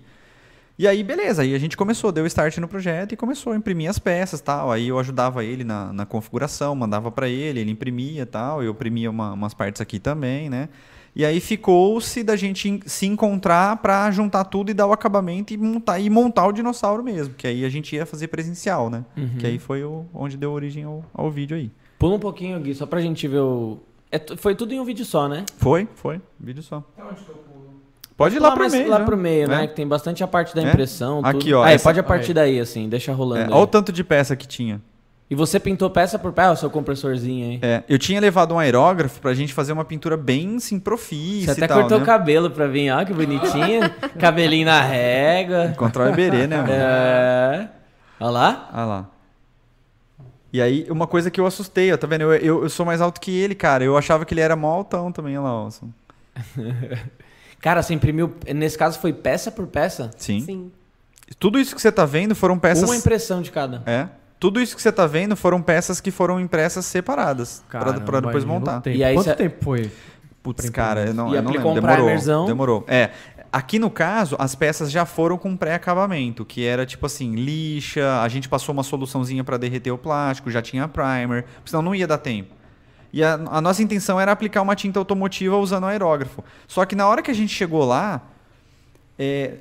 E 0.77 0.87
aí, 0.87 1.03
beleza, 1.03 1.41
aí 1.41 1.55
a 1.55 1.57
gente 1.57 1.77
começou, 1.77 2.11
deu 2.11 2.25
start 2.25 2.57
no 2.57 2.67
projeto 2.67 3.13
e 3.13 3.15
começou 3.15 3.53
a 3.53 3.55
imprimir 3.55 3.89
as 3.89 3.97
peças 3.97 4.41
tal. 4.41 4.71
Aí 4.71 4.89
eu 4.89 4.99
ajudava 4.99 5.43
ele 5.43 5.63
na, 5.63 5.93
na 5.93 6.05
configuração, 6.05 6.75
mandava 6.75 7.09
para 7.09 7.29
ele, 7.29 7.61
ele 7.61 7.71
imprimia 7.71 8.25
tal. 8.25 8.61
Eu 8.61 8.71
imprimia 8.71 9.09
uma, 9.09 9.33
umas 9.33 9.53
partes 9.53 9.81
aqui 9.81 9.99
também, 9.99 10.49
né? 10.49 10.69
E 11.15 11.23
aí 11.23 11.39
ficou-se 11.39 12.21
da 12.23 12.35
gente 12.35 12.81
se 12.85 13.05
encontrar 13.05 13.77
para 13.77 14.11
juntar 14.11 14.43
tudo 14.43 14.69
e 14.69 14.73
dar 14.73 14.85
o 14.85 14.91
acabamento 14.91 15.53
e 15.53 15.57
montar, 15.57 15.99
e 15.99 16.09
montar 16.09 16.45
o 16.47 16.51
dinossauro 16.51 17.01
mesmo. 17.01 17.33
Que 17.35 17.47
aí 17.47 17.63
a 17.63 17.69
gente 17.69 17.95
ia 17.95 18.05
fazer 18.05 18.27
presencial, 18.27 18.89
né? 18.89 19.05
Uhum. 19.15 19.37
Que 19.39 19.47
aí 19.47 19.57
foi 19.57 19.83
o, 19.83 20.05
onde 20.13 20.35
deu 20.35 20.51
origem 20.51 20.83
ao, 20.83 21.05
ao 21.13 21.31
vídeo 21.31 21.55
aí. 21.55 21.71
Pula 21.97 22.15
um 22.15 22.19
pouquinho, 22.19 22.59
Gui, 22.59 22.75
só 22.75 22.85
pra 22.85 22.99
gente 22.99 23.27
ver 23.27 23.39
o. 23.39 23.79
É, 24.11 24.19
foi 24.35 24.55
tudo 24.55 24.73
em 24.73 24.79
um 24.79 24.83
vídeo 24.83 25.05
só, 25.05 25.29
né? 25.29 25.45
Foi, 25.57 25.87
foi. 25.95 26.19
Vídeo 26.37 26.61
só. 26.61 26.83
onde 26.99 27.23
que 27.23 27.29
eu 27.29 27.35
pulo? 27.35 27.55
Pode 28.17 28.35
ir 28.35 28.39
lá, 28.39 28.49
lá 28.49 28.55
pro 28.55 28.69
meio. 28.69 28.89
Lá 28.89 28.99
pro 28.99 29.17
meio, 29.17 29.47
né? 29.47 29.63
É. 29.63 29.67
Que 29.67 29.75
tem 29.75 29.87
bastante 29.87 30.21
a 30.21 30.27
parte 30.27 30.53
da 30.53 30.63
é? 30.63 30.67
impressão. 30.67 31.21
É? 31.23 31.29
Aqui, 31.29 31.53
ó. 31.53 31.63
Aí, 31.63 31.75
essa... 31.75 31.83
pode 31.85 31.99
a 31.99 32.03
partir 32.03 32.33
daí, 32.33 32.59
assim, 32.59 32.89
deixa 32.89 33.13
rolando. 33.13 33.51
É, 33.51 33.55
olha 33.55 33.63
o 33.63 33.67
tanto 33.67 33.91
de 33.91 34.03
peça 34.03 34.35
que 34.35 34.47
tinha. 34.47 34.81
E 35.27 35.33
você 35.33 35.59
pintou 35.59 35.89
peça 35.89 36.19
por 36.19 36.31
peça, 36.31 36.51
o 36.51 36.55
seu 36.55 36.69
compressorzinho 36.69 37.49
aí? 37.49 37.59
É, 37.61 37.83
eu 37.89 37.97
tinha 37.97 38.21
levado 38.21 38.53
um 38.53 38.59
aerógrafo 38.59 39.19
pra 39.19 39.33
gente 39.33 39.53
fazer 39.53 39.73
uma 39.73 39.83
pintura 39.83 40.15
bem, 40.15 40.57
assim, 40.57 40.79
profícia 40.79 41.53
Você 41.53 41.63
até 41.63 41.73
cortou 41.73 41.97
né? 41.97 42.03
o 42.03 42.05
cabelo 42.05 42.51
pra 42.51 42.67
vir, 42.67 42.91
ó, 42.91 43.03
que 43.03 43.11
bonitinho. 43.11 43.81
Cabelinho 44.19 44.67
na 44.67 44.81
régua. 44.81 45.65
Encontrou 45.65 46.05
o 46.05 46.09
Iberê, 46.11 46.45
né? 46.45 46.57
Mano? 46.57 46.71
É. 46.71 47.69
Olha 48.19 48.29
lá. 48.29 48.69
Olha 48.71 48.85
lá. 48.85 49.09
E 50.53 50.61
aí, 50.61 50.85
uma 50.89 51.07
coisa 51.07 51.31
que 51.31 51.41
eu 51.41 51.47
assustei, 51.47 51.91
ó, 51.91 51.97
tá 51.97 52.05
vendo? 52.05 52.21
Eu, 52.21 52.33
eu, 52.35 52.63
eu, 52.63 52.69
sou 52.69 52.85
mais 52.85 53.01
alto 53.01 53.19
que 53.19 53.35
ele, 53.35 53.55
cara. 53.55 53.83
Eu 53.83 53.97
achava 53.97 54.25
que 54.25 54.33
ele 54.33 54.41
era 54.41 54.55
mó 54.55 54.73
altão 54.73 55.11
também, 55.11 55.37
olha 55.37 55.49
lá, 55.49 55.53
ó. 55.53 55.69
cara, 57.59 57.81
você 57.81 57.95
imprimiu... 57.95 58.33
Nesse 58.53 58.77
caso 58.77 58.99
foi 58.99 59.11
peça 59.11 59.51
por 59.51 59.65
peça? 59.65 60.11
Sim. 60.17 60.39
Sim. 60.41 60.71
Tudo 61.39 61.59
isso 61.59 61.73
que 61.73 61.81
você 61.81 61.91
tá 61.91 62.05
vendo 62.05 62.35
foram 62.35 62.59
peças... 62.59 62.87
Uma 62.87 62.95
impressão 62.95 63.41
de 63.41 63.51
cada. 63.51 63.81
É. 63.87 64.07
Tudo 64.45 64.61
isso 64.61 64.75
que 64.75 64.81
você 64.83 64.89
está 64.89 65.07
vendo 65.07 65.35
foram 65.35 65.59
peças 65.59 65.99
que 65.99 66.11
foram 66.11 66.39
impressas 66.39 66.85
separadas 66.85 67.63
para 67.67 68.19
depois 68.21 68.45
montar. 68.45 68.79
E 68.85 69.03
aí 69.03 69.15
Quanto 69.15 69.25
cê... 69.25 69.33
tempo 69.33 69.63
foi? 69.63 69.91
Putz, 70.43 70.69
cara, 70.69 71.07
eu 71.07 71.15
não, 71.15 71.33
e 71.33 71.35
eu 71.35 71.41
não 71.41 71.51
lembro. 71.51 71.73
Demorou, 71.73 72.45
demorou. 72.45 72.85
É, 72.87 73.09
aqui 73.51 73.79
no 73.79 73.89
caso, 73.89 74.35
as 74.37 74.53
peças 74.53 74.91
já 74.91 75.03
foram 75.03 75.35
com 75.35 75.57
pré-acabamento, 75.57 76.45
que 76.45 76.63
era 76.63 76.85
tipo 76.85 77.07
assim, 77.07 77.33
lixa, 77.33 78.21
a 78.21 78.27
gente 78.27 78.47
passou 78.47 78.71
uma 78.71 78.83
soluçãozinha 78.83 79.43
para 79.43 79.57
derreter 79.57 79.89
o 79.89 79.97
plástico, 79.97 80.51
já 80.51 80.61
tinha 80.61 80.87
primer, 80.87 81.45
senão 81.65 81.81
não 81.81 81.95
ia 81.95 82.05
dar 82.05 82.19
tempo. 82.19 82.53
E 83.11 83.23
a, 83.23 83.33
a, 83.33 83.59
nossa 83.59 83.81
intenção 83.81 84.21
era 84.21 84.31
aplicar 84.31 84.61
uma 84.61 84.75
tinta 84.75 84.99
automotiva 84.99 85.57
usando 85.57 85.87
aerógrafo. 85.87 86.43
Só 86.67 86.85
que 86.85 86.95
na 86.95 87.07
hora 87.07 87.23
que 87.23 87.31
a 87.31 87.33
gente 87.35 87.51
chegou 87.51 87.83
lá, 87.83 88.21
é, 89.17 89.55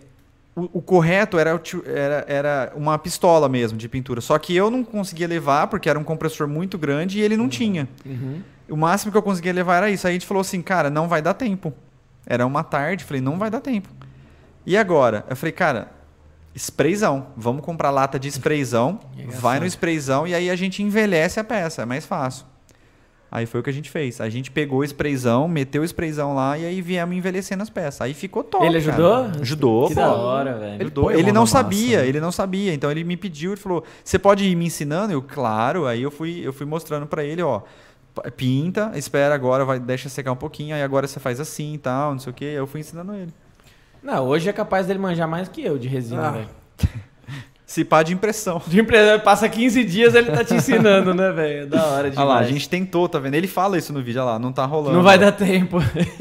o, 0.57 0.79
o, 0.79 0.83
correto 0.83 1.39
era, 1.39 1.61
era, 1.87 2.25
era 2.29 2.73
uma 2.77 2.99
pistola 2.99 3.49
mesmo 3.49 3.77
de 3.77 3.89
pintura. 3.89 4.21
Só 4.21 4.39
que 4.39 4.55
eu 4.55 4.71
não 4.71 4.85
conseguia 4.85 5.27
levar, 5.27 5.67
porque 5.67 5.89
era 5.89 5.99
um 5.99 6.05
compressor 6.05 6.47
muito 6.47 6.79
grande 6.79 7.19
e 7.19 7.23
ele 7.23 7.37
não 7.37 7.45
uhum. 7.45 7.51
tinha. 7.51 7.89
Uhum. 8.07 8.41
O 8.69 8.77
máximo 8.77 9.11
que 9.11 9.19
eu 9.19 9.23
conseguia 9.23 9.53
levar 9.53 9.79
era 9.79 9.91
isso. 9.91 10.07
Aí 10.07 10.13
a 10.13 10.15
gente 10.15 10.27
falou 10.27 10.41
assim, 10.41 10.63
cara, 10.63 10.89
não 10.89 11.09
vai 11.09 11.21
dar 11.21 11.35
tempo. 11.35 11.73
Era 12.27 12.47
uma 12.47 12.63
tarde, 12.63 13.05
falei, 13.05 13.21
não 13.21 13.37
vai 13.37 13.51
dar 13.51 13.61
tempo. 13.61 13.89
E 14.65 14.77
agora? 14.77 15.25
Eu 15.29 15.37
falei, 15.37 15.53
cara, 15.53 15.91
sprayzão. 16.55 17.27
Vamos 17.37 17.65
comprar 17.65 17.91
lata 17.91 18.19
de 18.19 18.29
sprayzão. 18.29 19.01
vai 19.39 19.59
no 19.59 19.67
sprayzão 19.67 20.27
e 20.27 20.35
aí 20.35 20.49
a 20.49 20.57
gente 20.57 20.83
envelhece 20.83 21.41
a 21.41 21.45
peça. 21.45 21.83
É 21.83 21.85
mais 21.85 22.07
fácil. 22.07 22.47
Aí 23.35 23.47
foi 23.47 23.59
o 23.59 23.63
que 23.65 23.71
a 23.71 23.73
gente 23.73 23.91
fez. 23.91 24.21
A 24.21 24.29
gente 24.29 24.49
pegou 24.49 24.79
o 24.79 24.85
sprayzão, 24.85 25.49
meteu 25.49 25.83
o 25.83 25.85
sprayzão 25.85 26.37
lá 26.37 26.57
e 26.57 26.65
aí 26.65 26.81
viemos 26.81 27.17
envelhecendo 27.17 27.65
as 27.65 27.69
peças. 27.69 28.01
Aí 28.01 28.15
ficou 28.15 28.45
top. 28.45 28.65
Ele 28.65 28.77
ajudou? 28.77 29.25
Cara. 29.25 29.41
Ajudou. 29.41 29.89
Que 29.89 29.95
pô. 29.97 30.01
da 30.01 30.13
hora, 30.13 30.55
velho. 30.57 30.75
Ele, 30.75 30.83
ajudou. 30.85 31.11
ele 31.11 31.33
não 31.33 31.45
sabia, 31.45 31.97
massa. 31.97 32.09
ele 32.09 32.21
não 32.21 32.31
sabia. 32.31 32.73
Então 32.73 32.93
ele 32.93 33.03
me 33.03 33.17
pediu, 33.17 33.51
ele 33.51 33.61
falou: 33.61 33.83
"Você 34.05 34.21
pode 34.21 34.45
ir 34.45 34.55
me 34.55 34.67
ensinando?" 34.67 35.13
Eu, 35.13 35.21
claro. 35.21 35.85
Aí 35.85 36.01
eu 36.01 36.13
fui, 36.13 36.43
eu 36.45 36.53
fui 36.53 36.65
mostrando 36.65 37.09
para 37.09 37.25
ele, 37.25 37.43
ó, 37.43 37.63
pinta, 38.37 38.93
espera 38.95 39.35
agora, 39.35 39.65
vai 39.65 39.81
deixa 39.81 40.09
secar 40.09 40.31
um 40.31 40.37
pouquinho, 40.37 40.73
aí 40.73 40.83
agora 40.85 41.09
você 41.09 41.19
faz 41.19 41.41
assim 41.41 41.75
e 41.75 41.79
tal, 41.79 42.13
não 42.13 42.21
sei 42.21 42.31
o 42.31 42.35
quê. 42.35 42.45
Aí 42.45 42.55
eu 42.55 42.69
fui 42.69 42.83
ensinando 42.83 43.15
ele. 43.15 43.35
Não, 44.01 44.29
hoje 44.29 44.49
é 44.49 44.53
capaz 44.53 44.87
dele 44.87 45.01
manjar 45.01 45.27
mais 45.27 45.49
que 45.49 45.61
eu 45.61 45.77
de 45.77 45.89
resina, 45.89 46.29
ah. 46.29 46.31
velho. 46.31 46.49
Se 47.67 47.83
pá 47.83 48.03
de 48.03 48.13
impressão. 48.13 48.61
De 48.67 48.79
impressão, 48.79 49.19
passa 49.21 49.49
15 49.49 49.85
dias 49.85 50.15
ele 50.15 50.31
tá 50.31 50.45
te 50.45 50.55
ensinando, 50.55 51.15
né, 51.15 51.33
velho? 51.33 51.67
Da 51.67 51.87
hora 51.87 52.11
demais. 52.11 52.19
Olha 52.19 52.35
lá, 52.35 52.39
a 52.41 52.47
gente 52.47 52.69
tentou, 52.69 53.09
tá 53.09 53.19
vendo? 53.19 53.35
Ele 53.35 53.47
fala 53.47 53.79
isso 53.79 53.91
no 53.91 54.03
vídeo, 54.03 54.21
olha 54.21 54.33
lá, 54.33 54.39
não 54.39 54.53
tá 54.53 54.67
rolando. 54.67 54.95
Não 54.95 55.03
vai 55.03 55.19
dar 55.19 55.33
tempo. 55.33 55.79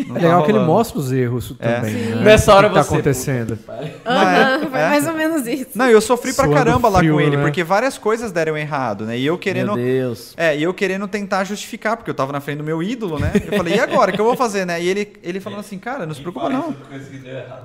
Não 0.08 0.16
é 0.16 0.20
legal 0.20 0.40
tá 0.40 0.46
que 0.46 0.52
ele 0.52 0.60
mostra 0.60 0.98
os 0.98 1.12
erros 1.12 1.54
é. 1.60 1.74
também. 1.74 1.94
Né? 1.94 2.24
Nessa 2.24 2.56
hora 2.56 2.70
que 2.70 2.76
tá 2.76 2.84
você... 2.84 2.90
tá 2.90 2.96
acontecendo. 2.96 3.60
Aham, 4.06 4.70
foi 4.70 4.80
é. 4.80 4.90
mais 4.90 5.06
ou 5.06 5.14
menos 5.14 5.46
isso. 5.46 5.72
Não, 5.76 5.90
eu 5.90 6.00
sofri 6.00 6.34
pra 6.34 6.46
Suando 6.46 6.58
caramba 6.58 6.90
frio, 6.92 7.12
lá 7.12 7.14
com 7.14 7.22
ele, 7.22 7.36
né? 7.36 7.44
porque 7.44 7.62
várias 7.62 7.98
coisas 7.98 8.32
deram 8.32 8.58
errado, 8.58 9.06
né? 9.06 9.18
E 9.18 9.26
eu 9.26 9.38
querendo... 9.38 9.76
Meu 9.76 9.84
Deus. 9.84 10.34
É, 10.38 10.58
e 10.58 10.64
eu 10.64 10.74
querendo 10.74 11.08
tentar 11.10 11.44
justificar, 11.44 11.98
porque 11.98 12.10
eu 12.10 12.16
tava 12.16 12.32
na 12.32 12.40
frente 12.40 12.60
do 12.60 12.64
meu 12.64 12.82
ídolo, 12.82 13.20
né? 13.20 13.34
Eu 13.52 13.58
falei, 13.58 13.76
e 13.76 13.80
agora? 13.80 14.12
O 14.12 14.14
que 14.14 14.22
eu 14.22 14.26
vou 14.26 14.38
fazer, 14.38 14.66
né? 14.66 14.82
E 14.82 14.88
ele, 14.88 15.14
ele 15.22 15.42
falando 15.42 15.60
assim, 15.60 15.78
cara, 15.78 16.06
não 16.06 16.14
se 16.14 16.22
preocupa 16.22 16.48
não. 16.48 16.74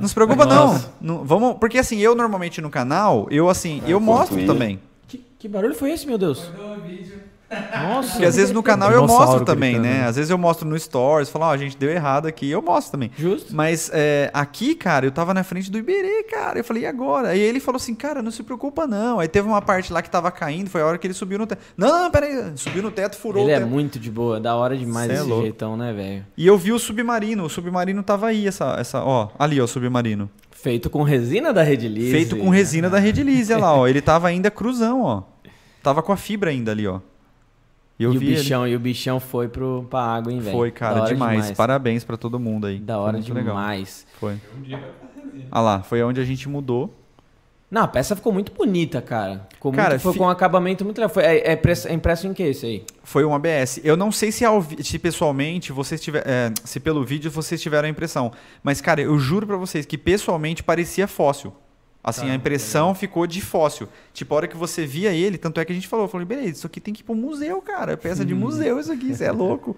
Não 0.00 0.08
se 0.08 0.14
preocupa 0.14 0.44
não. 0.44 0.84
não. 1.00 1.24
Vamos... 1.24 1.58
Porque 1.60 1.78
assim, 1.78 1.98
eu 2.00 2.16
normalmente 2.16 2.60
no 2.60 2.70
canal, 2.70 3.28
eu 3.30 3.48
assim, 3.48 3.67
eu 3.86 4.00
mostro 4.00 4.44
também. 4.46 4.80
Que, 5.06 5.24
que 5.38 5.48
barulho 5.48 5.74
foi 5.74 5.92
esse, 5.92 6.06
meu 6.06 6.18
Deus? 6.18 6.50
Vídeo. 6.86 7.28
Nossa. 7.50 8.10
Porque 8.10 8.26
às 8.26 8.36
vezes 8.36 8.52
no 8.52 8.62
canal 8.62 8.92
eu 8.92 9.06
mostro 9.06 9.44
também, 9.44 9.74
gritando. 9.74 9.94
né? 9.94 10.04
Às 10.04 10.16
vezes 10.16 10.30
eu 10.30 10.36
mostro 10.36 10.68
no 10.68 10.78
Stories, 10.78 11.30
falo, 11.30 11.46
ó, 11.46 11.48
oh, 11.48 11.52
a 11.52 11.56
gente 11.56 11.76
deu 11.76 11.90
errado 11.90 12.26
aqui, 12.26 12.50
eu 12.50 12.60
mostro 12.60 12.92
também. 12.92 13.10
Justo. 13.16 13.54
Mas 13.54 13.90
é, 13.92 14.30
aqui, 14.34 14.74
cara, 14.74 15.06
eu 15.06 15.10
tava 15.10 15.32
na 15.32 15.42
frente 15.42 15.70
do 15.70 15.78
Iberê, 15.78 16.24
cara. 16.24 16.58
Eu 16.58 16.64
falei, 16.64 16.82
e 16.82 16.86
agora? 16.86 17.28
Aí 17.28 17.40
ele 17.40 17.58
falou 17.58 17.76
assim, 17.76 17.94
cara, 17.94 18.20
não 18.20 18.30
se 18.30 18.42
preocupa 18.42 18.86
não. 18.86 19.18
Aí 19.18 19.28
teve 19.28 19.48
uma 19.48 19.62
parte 19.62 19.92
lá 19.92 20.02
que 20.02 20.10
tava 20.10 20.30
caindo, 20.30 20.68
foi 20.68 20.82
a 20.82 20.86
hora 20.86 20.98
que 20.98 21.06
ele 21.06 21.14
subiu 21.14 21.38
no 21.38 21.46
teto. 21.46 21.62
Não, 21.76 22.04
não, 22.04 22.10
peraí, 22.10 22.52
subiu 22.56 22.82
no 22.82 22.90
teto, 22.90 23.16
furou 23.16 23.42
ele 23.42 23.50
o 23.50 23.52
é 23.52 23.54
teto. 23.54 23.66
Ele 23.66 23.70
é 23.70 23.74
muito 23.74 23.98
de 23.98 24.10
boa, 24.10 24.38
da 24.38 24.54
hora 24.54 24.76
demais 24.76 25.06
Cê 25.06 25.12
é 25.12 25.20
esse 25.22 25.32
é 25.32 25.40
jeitão, 25.40 25.76
né, 25.76 25.92
velho? 25.92 26.26
E 26.36 26.46
eu 26.46 26.58
vi 26.58 26.72
o 26.72 26.78
submarino, 26.78 27.44
o 27.44 27.48
submarino 27.48 28.02
tava 28.02 28.26
aí, 28.26 28.46
essa, 28.46 28.76
essa, 28.78 29.02
ó, 29.02 29.28
ali, 29.38 29.58
ó, 29.58 29.64
o 29.64 29.68
submarino. 29.68 30.28
Feito 30.60 30.90
com 30.90 31.04
resina 31.04 31.52
da 31.52 31.62
Redilize. 31.62 32.10
Feito 32.10 32.36
com 32.36 32.48
resina 32.48 32.90
da 32.90 32.98
Redilize, 32.98 33.52
olha 33.52 33.62
lá, 33.62 33.74
ó. 33.76 33.86
Ele 33.86 34.00
tava 34.00 34.26
ainda 34.26 34.50
cruzão, 34.50 35.02
ó. 35.02 35.22
Tava 35.82 36.02
com 36.02 36.12
a 36.12 36.16
fibra 36.16 36.50
ainda 36.50 36.72
ali, 36.72 36.84
ó. 36.84 37.00
E, 37.96 38.02
eu 38.02 38.12
e 38.12 38.16
o 38.16 38.20
bichão, 38.20 38.64
ele... 38.64 38.72
e 38.72 38.76
o 38.76 38.80
bichão 38.80 39.20
foi 39.20 39.48
pro, 39.48 39.86
pra 39.88 40.00
água, 40.00 40.32
hein, 40.32 40.40
velho? 40.40 40.56
Foi, 40.56 40.72
cara, 40.72 41.06
demais. 41.06 41.42
demais. 41.42 41.56
Parabéns 41.56 42.02
para 42.02 42.16
todo 42.16 42.40
mundo 42.40 42.66
aí. 42.66 42.80
Da 42.80 42.98
hora 42.98 43.20
demais. 43.20 44.04
Legal. 44.10 44.18
Foi. 44.18 44.36
Ah 45.50 45.60
lá, 45.60 45.82
foi 45.82 46.02
onde 46.02 46.20
a 46.20 46.24
gente 46.24 46.48
mudou. 46.48 46.92
Não, 47.70 47.82
a 47.82 47.88
peça 47.88 48.16
ficou 48.16 48.32
muito 48.32 48.50
bonita, 48.52 49.02
cara. 49.02 49.46
Ficou 49.52 49.70
cara, 49.72 49.90
muito, 49.90 50.02
foi 50.02 50.12
fi... 50.12 50.18
com 50.18 50.24
um 50.24 50.28
acabamento 50.30 50.84
muito 50.84 50.96
legal. 50.96 51.12
Foi, 51.12 51.22
é, 51.22 51.50
é, 51.50 51.52
impresso, 51.52 51.88
é 51.88 51.92
impresso 51.92 52.26
em 52.26 52.32
que 52.32 52.42
esse 52.42 52.64
aí? 52.64 52.84
Foi 53.02 53.24
um 53.26 53.34
ABS. 53.34 53.80
Eu 53.84 53.96
não 53.96 54.10
sei 54.10 54.32
se, 54.32 54.42
ao, 54.42 54.64
se 54.82 54.98
pessoalmente 54.98 55.70
vocês 55.70 56.00
tiver, 56.00 56.26
é, 56.26 56.50
se 56.64 56.80
pelo 56.80 57.04
vídeo 57.04 57.30
vocês 57.30 57.60
tiveram 57.60 57.86
a 57.86 57.90
impressão. 57.90 58.32
Mas, 58.62 58.80
cara, 58.80 59.02
eu 59.02 59.18
juro 59.18 59.46
para 59.46 59.56
vocês 59.56 59.84
que 59.84 59.98
pessoalmente 59.98 60.62
parecia 60.62 61.06
fóssil. 61.06 61.52
Assim, 62.02 62.26
tá, 62.26 62.32
a 62.32 62.34
impressão 62.34 62.94
ficou 62.94 63.26
de 63.26 63.42
fóssil. 63.42 63.86
Tipo, 64.14 64.32
a 64.32 64.36
hora 64.38 64.48
que 64.48 64.56
você 64.56 64.86
via 64.86 65.12
ele, 65.12 65.36
tanto 65.36 65.60
é 65.60 65.64
que 65.64 65.72
a 65.72 65.74
gente 65.74 65.88
falou, 65.88 66.08
falou, 66.08 66.24
beleza, 66.26 66.50
isso 66.50 66.66
aqui 66.66 66.80
tem 66.80 66.94
que 66.94 67.02
ir 67.02 67.04
pro 67.04 67.14
museu, 67.14 67.60
cara. 67.60 67.92
É 67.92 67.96
peça 67.96 68.24
de 68.24 68.34
museu 68.34 68.80
isso 68.80 68.90
aqui, 68.90 69.10
isso 69.10 69.22
é 69.22 69.30
louco. 69.32 69.76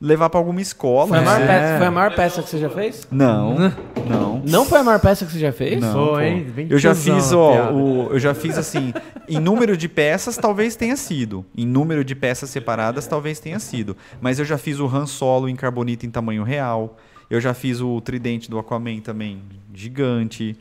Levar 0.00 0.30
para 0.30 0.38
alguma 0.38 0.60
escola. 0.60 1.08
Foi 1.08 1.18
a, 1.18 1.22
maior 1.22 1.46
peça, 1.46 1.78
foi 1.78 1.86
a 1.86 1.90
maior 1.90 2.14
peça 2.14 2.42
que 2.42 2.48
você 2.48 2.58
já 2.58 2.70
fez? 2.70 3.08
Não, 3.10 3.72
não. 4.08 4.42
Não 4.46 4.64
foi 4.64 4.78
a 4.78 4.84
maior 4.84 5.00
peça 5.00 5.26
que 5.26 5.32
você 5.32 5.40
já 5.40 5.52
fez? 5.52 5.80
Não, 5.80 5.92
foi, 5.92 6.46
Eu 6.70 6.78
já 6.78 6.94
fiz, 6.94 7.32
ó, 7.32 7.72
o, 7.72 8.12
eu 8.12 8.18
já 8.20 8.32
fiz 8.32 8.56
assim, 8.56 8.94
em 9.28 9.40
número 9.40 9.76
de 9.76 9.88
peças 9.88 10.36
talvez 10.36 10.76
tenha 10.76 10.96
sido. 10.96 11.44
Em 11.56 11.66
número 11.66 12.04
de 12.04 12.14
peças 12.14 12.48
separadas 12.50 13.08
talvez 13.08 13.40
tenha 13.40 13.58
sido. 13.58 13.96
Mas 14.20 14.38
eu 14.38 14.44
já 14.44 14.56
fiz 14.56 14.78
o 14.78 14.86
Han 14.86 15.06
Solo 15.06 15.48
em 15.48 15.56
carbonita 15.56 16.06
em 16.06 16.10
tamanho 16.10 16.44
real. 16.44 16.96
Eu 17.28 17.40
já 17.40 17.52
fiz 17.52 17.80
o 17.80 18.00
tridente 18.00 18.48
do 18.48 18.56
Aquaman 18.56 19.00
também, 19.00 19.42
gigante. 19.74 20.56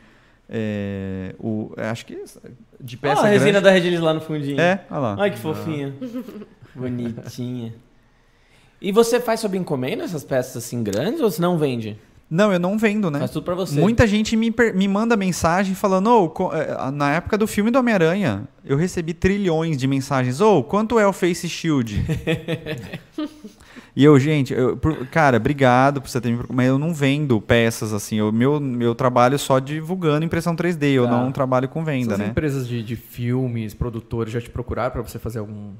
É, 0.50 1.36
o, 1.40 1.74
acho 1.78 2.06
que 2.06 2.24
de 2.80 2.98
peça 2.98 3.22
ah, 3.22 3.26
a 3.26 3.28
resina 3.28 3.52
grande. 3.52 3.66
da 3.66 3.72
Rediliz 3.72 4.00
lá 4.00 4.14
no 4.14 4.22
fundinho. 4.22 4.60
É, 4.60 4.82
olha 4.90 5.00
lá. 5.00 5.16
Olha 5.20 5.32
que 5.32 5.38
fofinha. 5.38 5.94
Bonitinha. 6.74 7.74
E 8.82 8.92
você 8.92 9.20
faz 9.20 9.40
sob 9.40 9.58
encomenda 9.58 10.04
essas 10.04 10.24
peças 10.24 10.58
assim 10.58 10.84
grandes 10.84 11.20
ou 11.20 11.32
você 11.32 11.42
não 11.42 11.58
vende? 11.58 11.98
Não, 12.30 12.52
eu 12.52 12.60
não 12.60 12.78
vendo, 12.78 13.10
né? 13.10 13.20
Faz 13.20 13.32
tudo 13.32 13.44
pra 13.44 13.56
você. 13.56 13.80
Muita 13.80 14.06
gente 14.06 14.36
me, 14.36 14.54
me 14.76 14.88
manda 14.88 15.16
mensagem 15.16 15.74
falando, 15.74 16.10
oh, 16.12 16.92
na 16.92 17.14
época 17.14 17.38
do 17.38 17.48
filme 17.48 17.72
do 17.72 17.80
Homem-Aranha, 17.80 18.46
eu 18.66 18.76
recebi 18.76 19.14
trilhões 19.14 19.78
de 19.78 19.88
mensagens. 19.88 20.42
Ô, 20.42 20.58
oh, 20.58 20.64
quanto 20.64 21.00
é 21.00 21.08
o 21.08 21.14
Face 21.14 21.48
Shield? 21.48 22.04
e 23.96 24.04
eu, 24.04 24.20
gente, 24.20 24.54
eu, 24.54 24.76
por, 24.76 25.08
cara, 25.08 25.38
obrigado 25.38 26.02
por 26.02 26.10
você 26.10 26.20
ter 26.20 26.30
me 26.30 26.44
mas 26.50 26.68
eu 26.68 26.78
não 26.78 26.94
vendo 26.94 27.40
peças 27.40 27.94
assim. 27.94 28.20
O 28.20 28.30
meu, 28.30 28.60
meu 28.60 28.94
trabalho 28.94 29.40
só 29.40 29.58
divulgando 29.58 30.26
impressão 30.26 30.54
3D, 30.54 30.84
eu 30.92 31.06
tá. 31.06 31.12
não 31.12 31.32
trabalho 31.32 31.70
com 31.70 31.82
venda, 31.86 32.16
Essas 32.16 32.20
né? 32.20 32.28
empresas 32.28 32.68
de, 32.68 32.84
de 32.84 32.98
filmes, 32.98 33.74
produtores 33.74 34.34
já 34.34 34.42
te 34.42 34.50
procuraram 34.50 34.92
para 34.92 35.02
você 35.02 35.18
fazer 35.18 35.40
algum 35.40 35.72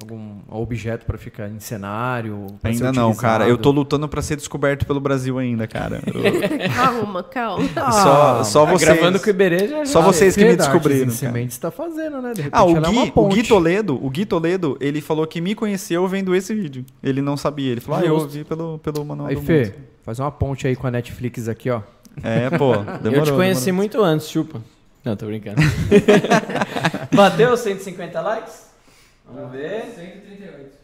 algum 0.00 0.38
objeto 0.48 1.04
para 1.04 1.18
ficar 1.18 1.48
em 1.48 1.58
cenário? 1.58 2.46
Ainda 2.62 2.92
não, 2.92 3.14
cara. 3.14 3.48
Eu 3.48 3.58
tô 3.58 3.70
lutando 3.70 4.08
para 4.08 4.22
ser 4.22 4.36
descoberto 4.36 4.86
pelo 4.86 5.00
Brasil 5.00 5.38
ainda, 5.38 5.66
cara. 5.66 6.00
Eu... 6.06 6.74
calma, 6.74 7.22
calma. 7.22 7.68
só, 7.74 8.44
só 8.44 8.64
tá 8.64 8.72
vocês. 8.72 8.90
Gravando 8.90 9.18
com 9.18 9.26
o 9.26 9.30
Iberê 9.30 9.68
já. 9.68 9.84
Só 9.86 10.00
vocês 10.00 10.36
que 10.36 10.44
me 10.44 10.56
descobriram. 10.56 11.10
Sementes 11.10 11.56
está 11.56 11.70
fazendo, 11.70 12.22
né? 12.22 12.32
ah, 12.52 12.64
o 12.64 12.76
é 12.76 12.80
Gui, 12.80 12.98
é 13.08 13.12
o 13.14 13.28
Gui 13.28 13.42
Toledo, 13.42 14.04
o 14.04 14.08
Gui 14.08 14.24
Toledo, 14.24 14.76
ele 14.80 15.00
falou 15.00 15.26
que 15.26 15.40
me 15.40 15.54
conheceu 15.54 16.06
vendo 16.06 16.34
esse 16.34 16.54
vídeo. 16.54 16.84
Ele 17.02 17.20
não 17.20 17.36
sabia. 17.36 17.72
Ele 17.72 17.80
falou: 17.80 18.00
"Ah, 18.00 18.06
eu 18.06 18.28
vi 18.28 18.44
pelo 18.44 18.78
pelo 18.78 19.04
manual 19.04 19.28
aí, 19.28 19.34
do 19.34 19.42
Fê, 19.42 19.64
mundo. 19.64 19.74
faz 20.04 20.18
uma 20.20 20.30
ponte 20.30 20.66
aí 20.66 20.76
com 20.76 20.86
a 20.86 20.90
Netflix 20.90 21.48
aqui, 21.48 21.70
ó. 21.70 21.82
É, 22.22 22.50
pô. 22.56 22.76
Demorou, 23.02 23.12
eu 23.12 23.22
te 23.22 23.32
conheci 23.32 23.66
demorou. 23.66 23.82
muito 23.82 24.02
antes, 24.02 24.28
chupa. 24.28 24.60
Não, 25.04 25.16
tô 25.16 25.26
brincando. 25.26 25.60
Bateu 27.14 27.56
150 27.56 28.20
likes? 28.20 28.67
Vamos 29.32 29.52
ver. 29.52 29.84
138. 29.94 30.78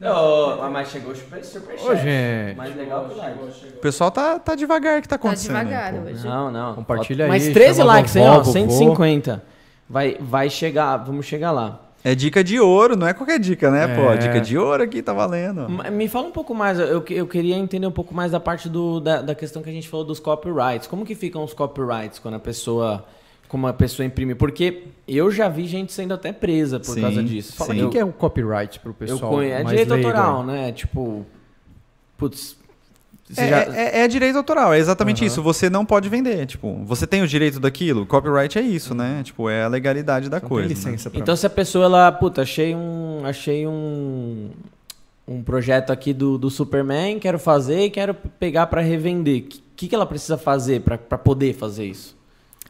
Não, 0.00 0.70
mas 0.70 0.90
chegou 0.90 1.12
o 1.12 1.16
super, 1.16 1.44
super 1.44 1.76
Ô, 1.80 1.94
gente. 1.94 2.56
Mais 2.56 2.76
legal 2.76 3.08
que 3.08 3.14
o 3.14 3.16
like. 3.16 3.38
O 3.76 3.80
pessoal 3.80 4.10
tá, 4.10 4.38
tá 4.38 4.54
devagar 4.54 5.00
que 5.00 5.08
tá 5.08 5.16
acontecendo. 5.16 5.54
Tá 5.54 5.62
devagar 5.62 5.94
hoje. 5.94 6.26
Não, 6.26 6.50
não. 6.50 6.74
Compartilha 6.74 7.26
aí. 7.26 7.28
Mais 7.28 7.48
13 7.48 7.82
likes, 7.82 8.16
hein, 8.16 8.28
ó. 8.28 8.42
150. 8.42 9.42
Vai, 9.88 10.16
vai 10.20 10.50
chegar, 10.50 10.96
vamos 10.96 11.26
chegar 11.26 11.52
lá. 11.52 11.80
É 12.02 12.14
dica 12.14 12.44
de 12.44 12.60
ouro, 12.60 12.96
não 12.96 13.06
é 13.06 13.14
qualquer 13.14 13.38
dica, 13.38 13.70
né, 13.70 13.84
é. 13.84 13.96
pô? 13.96 14.14
Dica 14.14 14.38
de 14.38 14.58
ouro 14.58 14.82
aqui, 14.82 15.00
tá 15.00 15.14
valendo. 15.14 15.66
Me 15.90 16.06
fala 16.06 16.26
um 16.26 16.30
pouco 16.30 16.54
mais, 16.54 16.78
eu, 16.78 17.02
eu 17.08 17.26
queria 17.26 17.56
entender 17.56 17.86
um 17.86 17.92
pouco 17.92 18.14
mais 18.14 18.32
da 18.32 18.38
parte 18.38 18.68
do, 18.68 19.00
da, 19.00 19.22
da 19.22 19.34
questão 19.34 19.62
que 19.62 19.70
a 19.70 19.72
gente 19.72 19.88
falou 19.88 20.04
dos 20.04 20.20
copyrights. 20.20 20.86
Como 20.86 21.06
que 21.06 21.14
ficam 21.14 21.42
os 21.42 21.54
copyrights 21.54 22.18
quando 22.18 22.34
a 22.34 22.38
pessoa 22.38 23.06
como 23.54 23.68
a 23.68 23.72
pessoa 23.72 24.04
imprime. 24.04 24.34
Porque 24.34 24.82
eu 25.06 25.30
já 25.30 25.48
vi 25.48 25.68
gente 25.68 25.92
sendo 25.92 26.12
até 26.12 26.32
presa 26.32 26.80
por 26.80 26.92
sim, 26.92 27.00
causa 27.00 27.22
disso. 27.22 27.54
Fala, 27.54 27.72
o 27.86 27.88
que 27.88 27.96
é 27.96 28.04
um 28.04 28.10
copyright 28.10 28.80
pro 28.80 28.92
pessoal? 28.92 29.30
Eu 29.30 29.36
conheço, 29.36 29.60
é 29.60 29.64
direito 29.64 29.94
autoral, 29.94 30.44
né? 30.44 30.72
Tipo, 30.72 31.24
putz. 32.18 32.56
É, 33.36 33.48
já... 33.48 33.62
é, 33.62 34.00
é, 34.00 34.08
direito 34.08 34.36
autoral, 34.36 34.74
é 34.74 34.78
exatamente 34.80 35.20
uhum. 35.20 35.28
isso. 35.28 35.40
Você 35.40 35.70
não 35.70 35.86
pode 35.86 36.08
vender. 36.08 36.44
Tipo, 36.46 36.82
você 36.84 37.06
tem 37.06 37.22
o 37.22 37.28
direito 37.28 37.60
daquilo. 37.60 38.04
Copyright 38.04 38.58
é 38.58 38.62
isso, 38.62 38.90
uhum. 38.90 38.98
né? 38.98 39.22
Tipo, 39.22 39.48
é 39.48 39.62
a 39.62 39.68
legalidade 39.68 40.28
da 40.28 40.40
coisa. 40.40 40.66
Tem 40.66 40.76
né? 40.76 40.90
licença 40.90 41.08
né? 41.08 41.20
Então, 41.20 41.36
se 41.36 41.46
a 41.46 41.50
pessoa, 41.50 41.84
ela, 41.84 42.10
puta, 42.10 42.42
achei 42.42 42.74
um. 42.74 43.24
Achei 43.24 43.68
um. 43.68 44.50
Um 45.28 45.44
projeto 45.44 45.90
aqui 45.90 46.12
do, 46.12 46.36
do 46.36 46.50
Superman, 46.50 47.20
quero 47.20 47.38
fazer 47.38 47.84
e 47.84 47.90
quero 47.90 48.14
pegar 48.14 48.66
para 48.66 48.82
revender. 48.82 49.44
O 49.44 49.76
que, 49.76 49.86
que 49.86 49.94
ela 49.94 50.04
precisa 50.04 50.36
fazer 50.36 50.80
para 50.80 50.98
poder 50.98 51.54
fazer 51.54 51.86
isso? 51.86 52.14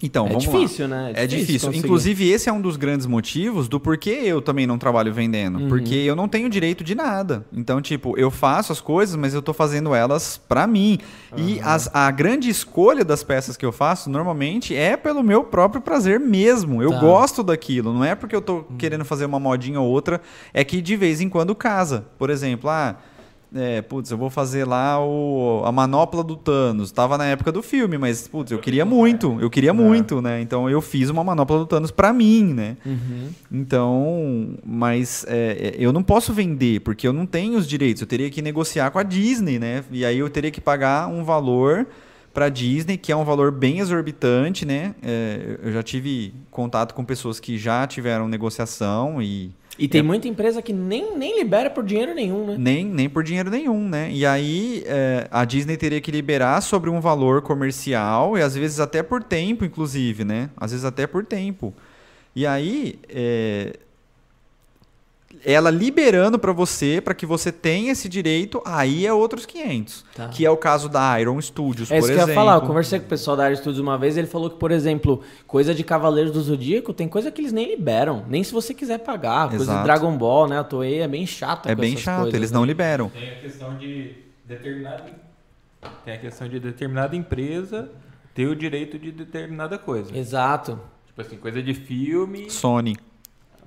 Então, 0.02 0.26
é 0.26 0.28
vamos 0.28 0.44
difícil, 0.44 0.88
lá. 0.88 0.96
né? 0.96 1.12
É, 1.14 1.24
é 1.24 1.26
difícil. 1.26 1.72
Inclusive, 1.72 2.28
esse 2.28 2.48
é 2.48 2.52
um 2.52 2.60
dos 2.60 2.76
grandes 2.76 3.06
motivos 3.06 3.68
do 3.68 3.78
porquê 3.78 4.10
eu 4.24 4.42
também 4.42 4.66
não 4.66 4.76
trabalho 4.76 5.12
vendendo. 5.12 5.60
Uhum. 5.60 5.68
Porque 5.68 5.94
eu 5.94 6.16
não 6.16 6.28
tenho 6.28 6.48
direito 6.48 6.82
de 6.82 6.94
nada. 6.94 7.46
Então, 7.52 7.80
tipo, 7.80 8.18
eu 8.18 8.30
faço 8.30 8.72
as 8.72 8.80
coisas, 8.80 9.16
mas 9.16 9.34
eu 9.34 9.40
tô 9.40 9.52
fazendo 9.52 9.94
elas 9.94 10.36
para 10.36 10.66
mim. 10.66 10.98
Uhum. 11.32 11.38
E 11.38 11.60
as, 11.60 11.88
a 11.94 12.10
grande 12.10 12.50
escolha 12.50 13.04
das 13.04 13.22
peças 13.22 13.56
que 13.56 13.64
eu 13.64 13.72
faço, 13.72 14.10
normalmente, 14.10 14.74
é 14.74 14.96
pelo 14.96 15.22
meu 15.22 15.44
próprio 15.44 15.80
prazer 15.80 16.18
mesmo. 16.18 16.82
Eu 16.82 16.90
tá. 16.90 17.00
gosto 17.00 17.42
daquilo. 17.42 17.92
Não 17.92 18.04
é 18.04 18.14
porque 18.14 18.34
eu 18.34 18.42
tô 18.42 18.56
uhum. 18.56 18.76
querendo 18.76 19.04
fazer 19.04 19.24
uma 19.24 19.40
modinha 19.40 19.80
ou 19.80 19.88
outra. 19.88 20.20
É 20.52 20.64
que 20.64 20.82
de 20.82 20.96
vez 20.96 21.20
em 21.20 21.28
quando 21.28 21.54
casa. 21.54 22.04
Por 22.18 22.30
exemplo, 22.30 22.68
ah 22.68 22.96
é, 23.54 23.80
putz, 23.80 24.10
eu 24.10 24.18
vou 24.18 24.28
fazer 24.28 24.64
lá 24.64 24.98
o, 25.00 25.62
a 25.64 25.70
manopla 25.70 26.24
do 26.24 26.36
Thanos. 26.36 26.90
Tava 26.90 27.16
na 27.16 27.26
época 27.26 27.52
do 27.52 27.62
filme, 27.62 27.96
mas, 27.96 28.26
putz, 28.26 28.50
eu 28.50 28.58
queria 28.58 28.84
muito, 28.84 29.38
eu 29.40 29.48
queria 29.48 29.70
é. 29.70 29.72
muito, 29.72 30.20
né? 30.20 30.40
Então 30.40 30.68
eu 30.68 30.80
fiz 30.80 31.08
uma 31.08 31.22
manopla 31.22 31.58
do 31.58 31.66
Thanos 31.66 31.90
pra 31.90 32.12
mim, 32.12 32.52
né? 32.52 32.76
Uhum. 32.84 33.28
Então, 33.52 34.56
mas 34.64 35.24
é, 35.28 35.74
é, 35.74 35.74
eu 35.78 35.92
não 35.92 36.02
posso 36.02 36.32
vender, 36.32 36.80
porque 36.80 37.06
eu 37.06 37.12
não 37.12 37.26
tenho 37.26 37.56
os 37.56 37.66
direitos. 37.66 38.02
Eu 38.02 38.08
teria 38.08 38.28
que 38.28 38.42
negociar 38.42 38.90
com 38.90 38.98
a 38.98 39.02
Disney, 39.02 39.58
né? 39.58 39.84
E 39.90 40.04
aí 40.04 40.18
eu 40.18 40.28
teria 40.28 40.50
que 40.50 40.60
pagar 40.60 41.08
um 41.08 41.22
valor 41.22 41.86
para 42.32 42.48
Disney, 42.48 42.96
que 42.96 43.12
é 43.12 43.16
um 43.16 43.24
valor 43.24 43.52
bem 43.52 43.78
exorbitante, 43.78 44.66
né? 44.66 44.96
É, 45.00 45.58
eu 45.62 45.72
já 45.72 45.82
tive 45.84 46.34
contato 46.50 46.92
com 46.92 47.04
pessoas 47.04 47.38
que 47.38 47.56
já 47.56 47.86
tiveram 47.86 48.26
negociação 48.26 49.22
e 49.22 49.52
e 49.78 49.88
tem 49.88 50.00
é. 50.00 50.02
muita 50.02 50.28
empresa 50.28 50.62
que 50.62 50.72
nem, 50.72 51.16
nem 51.16 51.38
libera 51.38 51.68
por 51.68 51.84
dinheiro 51.84 52.14
nenhum, 52.14 52.46
né? 52.46 52.56
Nem, 52.58 52.84
nem 52.84 53.08
por 53.08 53.24
dinheiro 53.24 53.50
nenhum, 53.50 53.88
né? 53.88 54.10
E 54.12 54.24
aí 54.24 54.84
é, 54.86 55.26
a 55.30 55.44
Disney 55.44 55.76
teria 55.76 56.00
que 56.00 56.10
liberar 56.10 56.60
sobre 56.60 56.90
um 56.90 57.00
valor 57.00 57.42
comercial 57.42 58.38
e 58.38 58.42
às 58.42 58.54
vezes 58.54 58.78
até 58.78 59.02
por 59.02 59.22
tempo, 59.22 59.64
inclusive, 59.64 60.24
né? 60.24 60.50
Às 60.56 60.70
vezes 60.70 60.84
até 60.84 61.06
por 61.06 61.24
tempo. 61.24 61.74
E 62.36 62.46
aí, 62.46 62.98
é, 63.08 63.74
ela 65.44 65.70
liberando 65.70 66.38
para 66.38 66.52
você, 66.52 67.00
para 67.00 67.14
que 67.14 67.26
você 67.26 67.52
tenha 67.52 67.92
esse 67.92 68.08
direito, 68.08 68.62
aí 68.64 69.06
é 69.06 69.12
outros 69.12 69.44
500. 69.44 70.04
Tá. 70.14 70.28
Que 70.28 70.46
é 70.46 70.50
o 70.50 70.56
caso 70.56 70.88
da 70.88 71.20
Iron 71.20 71.40
Studios, 71.40 71.90
é 71.90 71.98
por 71.98 72.04
exemplo. 72.04 72.10
É 72.10 72.14
isso 72.14 72.24
que 72.24 72.30
eu 72.30 72.34
ia 72.34 72.34
falar. 72.34 72.54
Eu 72.56 72.66
conversei 72.66 72.98
com 72.98 73.06
o 73.06 73.08
pessoal 73.08 73.36
da 73.36 73.46
Iron 73.46 73.56
Studios 73.56 73.78
uma 73.78 73.98
vez, 73.98 74.16
ele 74.16 74.26
falou 74.26 74.50
que, 74.50 74.56
por 74.56 74.70
exemplo, 74.70 75.22
coisa 75.46 75.74
de 75.74 75.84
Cavaleiros 75.84 76.32
do 76.32 76.40
Zodíaco, 76.40 76.92
tem 76.92 77.08
coisa 77.08 77.30
que 77.30 77.40
eles 77.40 77.52
nem 77.52 77.68
liberam, 77.68 78.24
nem 78.28 78.42
se 78.42 78.52
você 78.52 78.72
quiser 78.72 78.98
pagar. 78.98 79.48
Exato. 79.48 79.56
Coisa 79.56 79.76
de 79.76 79.82
Dragon 79.82 80.16
Ball, 80.16 80.48
né? 80.48 80.58
A 80.58 80.64
Toei 80.64 81.00
é 81.00 81.08
bem 81.08 81.26
chato 81.26 81.68
É 81.68 81.74
bem 81.74 81.96
chato, 81.96 82.22
coisas, 82.22 82.34
eles 82.34 82.50
né? 82.50 82.58
não 82.58 82.64
liberam. 82.64 83.10
Tem 83.10 83.30
a 83.30 83.36
questão 83.36 83.76
de 83.76 84.12
determinada 84.44 85.24
tem 86.04 86.14
a 86.14 86.18
questão 86.18 86.48
de 86.48 86.58
determinada 86.58 87.14
empresa 87.14 87.90
ter 88.34 88.46
o 88.46 88.56
direito 88.56 88.98
de 88.98 89.12
determinada 89.12 89.78
coisa. 89.78 90.16
Exato. 90.16 90.80
Tipo 91.06 91.20
assim, 91.20 91.36
coisa 91.36 91.62
de 91.62 91.74
filme. 91.74 92.50
Sony. 92.50 92.96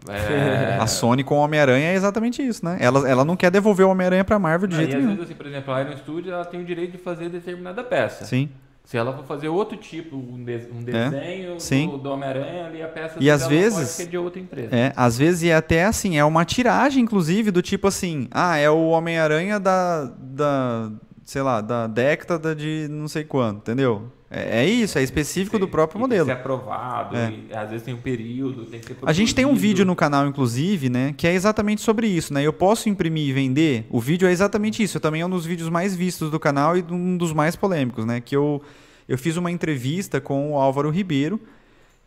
É... 0.09 0.77
A 0.79 0.87
Sony 0.87 1.23
com 1.23 1.35
o 1.35 1.39
Homem-Aranha 1.39 1.89
é 1.89 1.95
exatamente 1.95 2.41
isso, 2.41 2.63
né? 2.63 2.77
Ela, 2.79 3.07
ela 3.09 3.25
não 3.25 3.35
quer 3.35 3.51
devolver 3.51 3.85
o 3.85 3.89
Homem-Aranha 3.89 4.23
pra 4.23 4.39
Marvel 4.39 4.67
de 4.67 4.75
jeito 4.75 4.95
nenhum. 4.95 5.09
Vezes, 5.09 5.23
assim, 5.23 5.35
por 5.35 5.45
exemplo, 5.47 5.73
a 5.73 5.81
Iron 5.81 5.97
Studios 5.97 6.33
ela 6.33 6.45
tem 6.45 6.61
o 6.61 6.65
direito 6.65 6.91
de 6.91 6.97
fazer 6.97 7.29
determinada 7.29 7.83
peça. 7.83 8.25
Sim. 8.25 8.49
Se 8.87 8.95
ela 8.95 9.11
for 9.11 9.25
fazer 9.25 9.49
outro 9.49 9.77
tipo, 9.77 10.15
um, 10.15 10.45
de, 10.45 10.69
um 10.71 10.79
é. 10.79 11.09
desenho 11.09 11.57
é, 11.57 11.87
do, 11.87 11.97
do 11.97 12.09
Homem-Aranha, 12.09 12.67
ali 12.67 12.81
a 12.81 12.87
peça 12.87 13.17
e 13.19 13.29
às 13.29 13.45
vezes, 13.45 13.97
pode 13.97 14.09
de 14.09 14.17
outra 14.17 14.39
empresa. 14.39 14.73
É, 14.73 14.93
às 14.95 15.17
vezes 15.17 15.49
é 15.49 15.53
até 15.53 15.83
assim, 15.83 16.17
é 16.17 16.23
uma 16.23 16.45
tiragem, 16.45 17.03
inclusive, 17.03 17.51
do 17.51 17.61
tipo 17.61 17.85
assim, 17.85 18.29
ah, 18.31 18.55
é 18.55 18.69
o 18.69 18.87
Homem-Aranha 18.87 19.59
da, 19.59 20.09
da, 20.17 20.89
sei 21.25 21.41
lá, 21.41 21.59
da 21.59 21.85
década 21.85 22.55
de 22.55 22.87
não 22.89 23.09
sei 23.09 23.25
quanto, 23.25 23.57
entendeu? 23.57 24.09
É, 24.29 24.63
é 24.63 24.65
isso, 24.65 24.99
é 24.99 25.03
específico 25.03 25.55
Sim, 25.55 25.59
do 25.61 25.67
próprio 25.67 25.99
modelo. 25.99 26.25
Tem 26.25 26.35
que 26.35 26.41
ser 26.41 26.45
aprovado, 26.47 27.15
é. 27.15 27.33
às 27.53 27.69
vezes 27.69 27.85
tem 27.85 27.93
um 27.93 28.01
período, 28.01 28.65
tem 28.65 28.79
que 28.79 28.87
ser 28.87 28.97
A 29.03 29.13
gente 29.13 29.33
tem 29.33 29.45
um 29.45 29.55
vídeo 29.55 29.85
no 29.85 29.95
canal, 29.95 30.27
inclusive, 30.27 30.89
né, 30.89 31.13
que 31.15 31.25
é 31.25 31.33
exatamente 31.33 31.81
sobre 31.81 32.07
isso, 32.07 32.33
né? 32.33 32.43
Eu 32.43 32.51
posso 32.51 32.89
imprimir 32.89 33.29
e 33.29 33.33
vender. 33.33 33.85
O 33.89 34.01
vídeo 34.01 34.27
é 34.27 34.31
exatamente 34.31 34.83
isso. 34.83 34.99
Também 34.99 35.21
é 35.21 35.25
um 35.25 35.29
dos 35.29 35.45
vídeos 35.45 35.69
mais 35.69 35.95
vistos 35.95 36.29
do 36.29 36.39
canal 36.39 36.77
e 36.77 36.83
um 36.89 37.15
dos 37.15 37.31
mais 37.31 37.55
polêmicos, 37.55 38.05
né? 38.05 38.19
Que 38.19 38.35
eu, 38.35 38.61
eu 39.07 39.17
fiz 39.17 39.37
uma 39.37 39.49
entrevista 39.49 40.19
com 40.19 40.51
o 40.53 40.57
Álvaro 40.57 40.89
Ribeiro. 40.89 41.39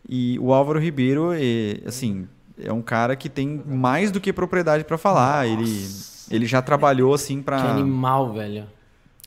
E 0.09 0.38
o 0.40 0.52
Álvaro 0.52 0.78
Ribeiro, 0.78 1.30
é, 1.32 1.80
assim, 1.86 2.26
é 2.62 2.72
um 2.72 2.82
cara 2.82 3.16
que 3.16 3.28
tem 3.28 3.62
mais 3.66 4.10
do 4.10 4.20
que 4.20 4.32
propriedade 4.32 4.84
para 4.84 4.98
falar. 4.98 5.47
Ele, 5.47 5.86
ele 6.30 6.47
já 6.47 6.60
trabalhou, 6.60 7.14
assim, 7.14 7.40
para... 7.40 7.60
Que 7.60 7.68
animal, 7.68 8.32
velho 8.32 8.66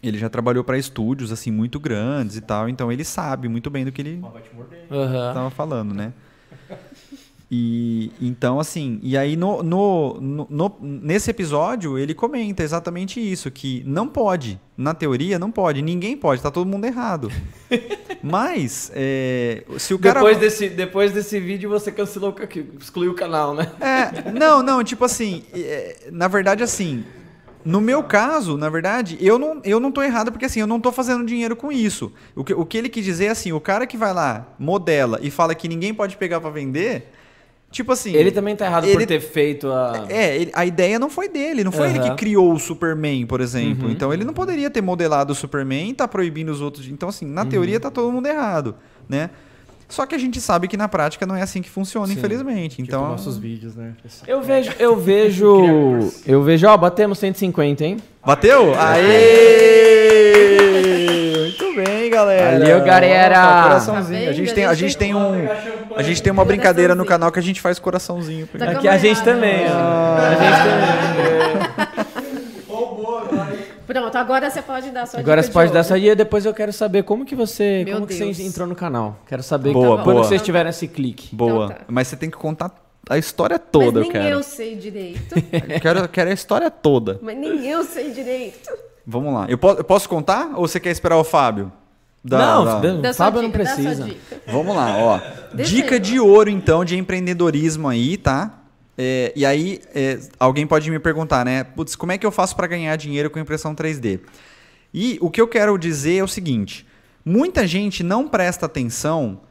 ele 0.03 0.17
já 0.17 0.29
trabalhou 0.29 0.63
para 0.63 0.77
estúdios 0.77 1.31
assim 1.31 1.49
muito 1.49 1.79
grandes 1.79 2.35
e 2.35 2.41
tal, 2.41 2.67
então 2.67 2.91
ele 2.91 3.05
sabe 3.05 3.47
muito 3.47 3.69
bem 3.69 3.85
do 3.85 3.91
que 3.91 4.01
ele 4.01 4.21
estava 4.91 5.49
falando, 5.49 5.93
né? 5.93 6.13
E 7.55 8.11
então 8.19 8.59
assim, 8.59 8.99
e 9.03 9.15
aí 9.15 9.35
no, 9.35 9.61
no, 9.61 10.19
no, 10.19 10.47
no, 10.49 10.77
nesse 10.81 11.29
episódio 11.29 11.99
ele 11.99 12.13
comenta 12.15 12.63
exatamente 12.63 13.19
isso, 13.19 13.51
que 13.51 13.83
não 13.85 14.07
pode, 14.07 14.59
na 14.75 14.93
teoria 14.93 15.37
não 15.37 15.51
pode, 15.51 15.81
ninguém 15.81 16.17
pode, 16.17 16.41
tá 16.41 16.49
todo 16.49 16.67
mundo 16.67 16.85
errado. 16.85 17.31
Mas 18.23 18.91
é, 18.95 19.63
se 19.77 19.93
o 19.93 19.99
cara 19.99 20.15
depois 20.19 20.37
desse 20.39 20.69
depois 20.69 21.11
desse 21.11 21.39
vídeo 21.39 21.69
você 21.69 21.91
cancelou, 21.91 22.35
excluiu 22.79 23.11
o 23.11 23.15
canal, 23.15 23.53
né? 23.53 23.71
É, 23.79 24.31
não, 24.31 24.63
não, 24.63 24.83
tipo 24.83 25.05
assim, 25.05 25.43
é, 25.53 26.07
na 26.11 26.27
verdade 26.27 26.63
assim, 26.63 27.05
no 27.65 27.79
meu 27.79 28.03
caso, 28.03 28.57
na 28.57 28.69
verdade, 28.69 29.17
eu 29.21 29.39
não, 29.39 29.61
eu 29.63 29.79
não 29.79 29.91
tô 29.91 30.01
errado 30.01 30.31
porque 30.31 30.45
assim, 30.45 30.59
eu 30.59 30.67
não 30.67 30.79
tô 30.79 30.91
fazendo 30.91 31.25
dinheiro 31.25 31.55
com 31.55 31.71
isso. 31.71 32.11
O 32.35 32.43
que, 32.43 32.53
o 32.53 32.65
que 32.65 32.77
ele 32.77 32.89
quis 32.89 33.03
dizer 33.03 33.25
é 33.25 33.29
assim, 33.29 33.51
o 33.51 33.59
cara 33.59 33.87
que 33.87 33.97
vai 33.97 34.13
lá, 34.13 34.47
modela 34.59 35.19
e 35.21 35.31
fala 35.31 35.55
que 35.55 35.67
ninguém 35.67 35.93
pode 35.93 36.17
pegar 36.17 36.41
para 36.41 36.49
vender, 36.49 37.11
tipo 37.71 37.91
assim... 37.91 38.13
Ele 38.13 38.31
também 38.31 38.55
tá 38.55 38.65
errado 38.65 38.85
ele, 38.85 38.93
por 38.93 39.05
ter 39.05 39.19
feito 39.19 39.71
a... 39.71 40.05
É, 40.09 40.35
ele, 40.35 40.51
a 40.53 40.65
ideia 40.65 40.99
não 40.99 41.09
foi 41.09 41.29
dele, 41.29 41.63
não 41.63 41.71
foi 41.71 41.87
uhum. 41.87 41.95
ele 41.95 42.09
que 42.09 42.15
criou 42.15 42.53
o 42.53 42.59
Superman, 42.59 43.25
por 43.25 43.41
exemplo. 43.41 43.85
Uhum. 43.85 43.91
Então 43.91 44.13
ele 44.13 44.23
não 44.23 44.33
poderia 44.33 44.69
ter 44.69 44.81
modelado 44.81 45.31
o 45.31 45.35
Superman 45.35 45.89
e 45.89 45.93
tá 45.93 46.07
proibindo 46.07 46.51
os 46.51 46.61
outros... 46.61 46.87
Então 46.87 47.09
assim, 47.09 47.25
na 47.25 47.43
uhum. 47.43 47.49
teoria 47.49 47.79
tá 47.79 47.89
todo 47.89 48.11
mundo 48.11 48.27
errado, 48.27 48.75
né? 49.07 49.29
Só 49.93 50.07
que 50.07 50.15
a 50.15 50.17
gente 50.17 50.41
sabe 50.41 50.67
que 50.67 50.75
na 50.75 50.87
prática 50.87 51.23
não 51.23 51.35
é 51.35 51.43
assim 51.43 51.61
que 51.61 51.69
funciona, 51.69 52.07
Sim. 52.07 52.13
infelizmente. 52.13 52.77
Tipo 52.77 52.87
então, 52.87 53.09
nossos 53.09 53.37
vídeos, 53.37 53.75
né? 53.75 53.93
Eu 54.25 54.41
vejo, 54.41 54.71
eu 54.79 54.95
vejo, 54.97 56.09
eu 56.25 56.41
vejo, 56.41 56.65
ó, 56.65 56.75
batemos 56.75 57.19
150, 57.19 57.85
hein? 57.85 57.97
Bateu? 58.25 58.73
Aê! 58.75 59.83
Muito 61.37 61.75
bem, 61.75 62.09
galera. 62.09 62.57
Valeu, 62.57 62.83
galera. 62.83 63.61
coraçãozinho. 63.61 64.29
A 64.31 64.33
gente 64.33 64.51
tem, 64.55 64.65
a 64.65 64.73
gente 64.73 64.97
tem 64.97 65.13
um, 65.13 65.47
a 65.95 66.01
gente 66.01 66.23
tem 66.23 66.33
uma 66.33 66.43
brincadeira 66.43 66.95
no 66.95 67.05
canal 67.05 67.31
que 67.31 67.37
a 67.37 67.43
gente 67.43 67.61
faz 67.61 67.77
coraçãozinho. 67.77 68.49
Aqui 68.59 68.87
a 68.87 68.97
gente 68.97 69.21
também. 69.23 69.67
A 69.67 70.35
gente 70.39 70.57
também. 71.77 71.87
Pronto, 73.93 74.17
agora 74.17 74.49
você 74.49 74.61
pode 74.61 74.89
dar 74.89 75.05
sua 75.05 75.19
Agora 75.19 75.43
você 75.43 75.51
pode 75.51 75.71
dar 75.71 75.83
sua 75.83 75.99
dica, 75.99 76.15
depois 76.15 76.45
eu 76.45 76.53
quero 76.53 76.73
saber 76.73 77.03
como 77.03 77.23
que 77.23 77.35
você, 77.35 77.85
como 77.91 78.07
que 78.07 78.15
você 78.15 78.43
entrou 78.43 78.67
no 78.67 78.75
canal. 78.75 79.19
Quero 79.27 79.43
saber 79.43 79.71
boa, 79.71 80.03
quando 80.03 80.15
boa. 80.15 80.23
vocês 80.23 80.41
tiveram 80.41 80.71
esse 80.71 80.87
clique. 80.87 81.33
Boa. 81.35 81.65
Então 81.65 81.77
tá. 81.77 81.85
Mas 81.87 82.07
você 82.07 82.15
tem 82.15 82.29
que 82.29 82.37
contar 82.37 82.71
a 83.07 83.17
história 83.17 83.59
toda, 83.59 83.99
Mas 83.99 84.01
nem 84.01 84.05
eu 84.07 84.11
quero. 84.11 84.29
eu 84.29 84.43
sei 84.43 84.75
direito. 84.75 85.35
eu 85.69 85.79
quero, 85.79 86.09
quero 86.09 86.29
a 86.31 86.33
história 86.33 86.71
toda. 86.71 87.19
Mas 87.21 87.37
nem 87.37 87.67
eu 87.67 87.83
sei 87.83 88.11
direito. 88.11 88.69
Vamos 89.05 89.31
lá. 89.31 89.45
Eu 89.47 89.57
posso, 89.57 89.79
eu 89.79 89.83
posso 89.83 90.09
contar 90.09 90.53
ou 90.55 90.67
você 90.67 90.79
quer 90.79 90.89
esperar 90.89 91.17
o 91.17 91.23
Fábio? 91.23 91.71
Da, 92.23 92.37
não, 92.37 93.01
da... 93.01 93.13
Fábio 93.13 93.41
dica, 93.41 93.47
não 93.47 93.51
precisa. 93.51 94.09
Vamos 94.47 94.73
lá, 94.73 94.97
ó. 94.97 95.19
dica 95.53 95.99
de 95.99 96.19
ouro 96.19 96.49
então 96.49 96.85
de 96.85 96.97
empreendedorismo 96.97 97.89
aí, 97.89 98.15
tá? 98.15 98.62
É, 98.97 99.33
e 99.35 99.45
aí, 99.45 99.81
é, 99.93 100.19
alguém 100.39 100.67
pode 100.67 100.89
me 100.91 100.99
perguntar, 100.99 101.43
né? 101.43 101.63
Putz, 101.63 101.95
como 101.95 102.11
é 102.11 102.17
que 102.17 102.25
eu 102.25 102.31
faço 102.31 102.55
para 102.55 102.67
ganhar 102.67 102.95
dinheiro 102.95 103.29
com 103.29 103.39
impressão 103.39 103.73
3D? 103.73 104.19
E 104.93 105.17
o 105.19 105.29
que 105.29 105.41
eu 105.41 105.47
quero 105.47 105.77
dizer 105.77 106.17
é 106.17 106.23
o 106.23 106.27
seguinte: 106.27 106.85
muita 107.25 107.65
gente 107.65 108.03
não 108.03 108.27
presta 108.27 108.65
atenção 108.65 109.41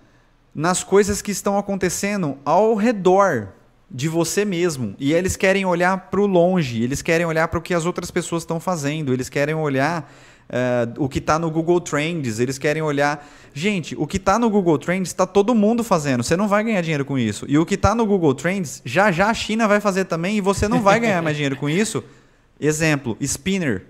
nas 0.55 0.85
coisas 0.85 1.20
que 1.20 1.31
estão 1.31 1.59
acontecendo 1.59 2.36
ao 2.44 2.74
redor 2.74 3.48
de 3.90 4.09
você 4.09 4.44
mesmo. 4.44 4.94
E 4.98 5.12
eles 5.12 5.36
querem 5.36 5.64
olhar 5.64 6.10
para 6.10 6.20
o 6.20 6.27
longe, 6.27 6.82
eles 6.82 7.02
querem 7.02 7.27
olhar 7.27 7.48
para 7.48 7.59
o 7.59 7.62
que 7.62 7.74
as 7.74 7.85
outras 7.85 8.10
pessoas 8.10 8.43
estão 8.43 8.60
fazendo, 8.60 9.12
eles 9.12 9.28
querem 9.28 9.55
olhar 9.55 10.10
uh, 10.53 11.03
o 11.03 11.09
que 11.09 11.19
está 11.19 11.39
no 11.39 11.51
Google 11.51 11.81
Trends, 11.81 12.39
eles 12.39 12.59
querem 12.59 12.83
olhar. 12.83 13.27
Gente, 13.55 13.95
o 13.97 14.07
que 14.07 14.19
está 14.19 14.39
no 14.39 14.51
Google 14.51 14.79
Trends 14.79 15.09
está 15.09 15.27
todo 15.27 15.55
mundo 15.55 15.83
fazendo, 15.83 16.23
você 16.23 16.37
não 16.37 16.47
vai 16.47 16.62
ganhar 16.62 16.81
dinheiro 16.83 17.05
com 17.05 17.19
isso. 17.19 17.47
E 17.49 17.59
o 17.59 17.66
que 17.66 17.74
está 17.74 17.95
no 17.95 18.07
Google 18.07 18.35
Trends, 18.35 18.83
já 18.85 19.11
já 19.11 19.29
a 19.29 19.35
China 19.35 19.66
vai 19.66 19.81
fazer 19.81 20.05
também 20.05 20.37
e 20.37 20.41
você 20.41 20.69
não 20.69 20.81
vai 20.81 21.01
ganhar 21.01 21.23
mais 21.23 21.37
dinheiro 21.37 21.57
com 21.57 21.69
isso. 21.69 22.05
Exemplo, 22.61 23.16
Spinner. 23.20 23.87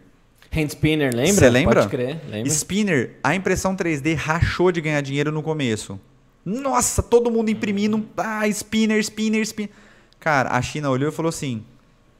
Hand 0.54 0.68
Spinner, 0.68 1.14
lembra? 1.14 1.32
Você 1.32 1.50
lembra? 1.50 1.80
Pode 1.80 1.88
crer, 1.88 2.20
lembra. 2.28 2.48
Spinner, 2.48 3.16
a 3.22 3.34
impressão 3.34 3.74
3D 3.74 4.14
rachou 4.14 4.70
de 4.70 4.80
ganhar 4.80 5.00
dinheiro 5.00 5.32
no 5.32 5.42
começo. 5.42 5.98
Nossa, 6.44 7.02
todo 7.02 7.30
mundo 7.30 7.50
imprimindo. 7.50 8.04
Ah, 8.16 8.46
Spinner, 8.48 8.98
Spinner, 9.00 9.42
Spinner. 9.42 9.70
Cara, 10.18 10.50
a 10.50 10.60
China 10.60 10.90
olhou 10.90 11.08
e 11.08 11.12
falou 11.12 11.28
assim: 11.28 11.62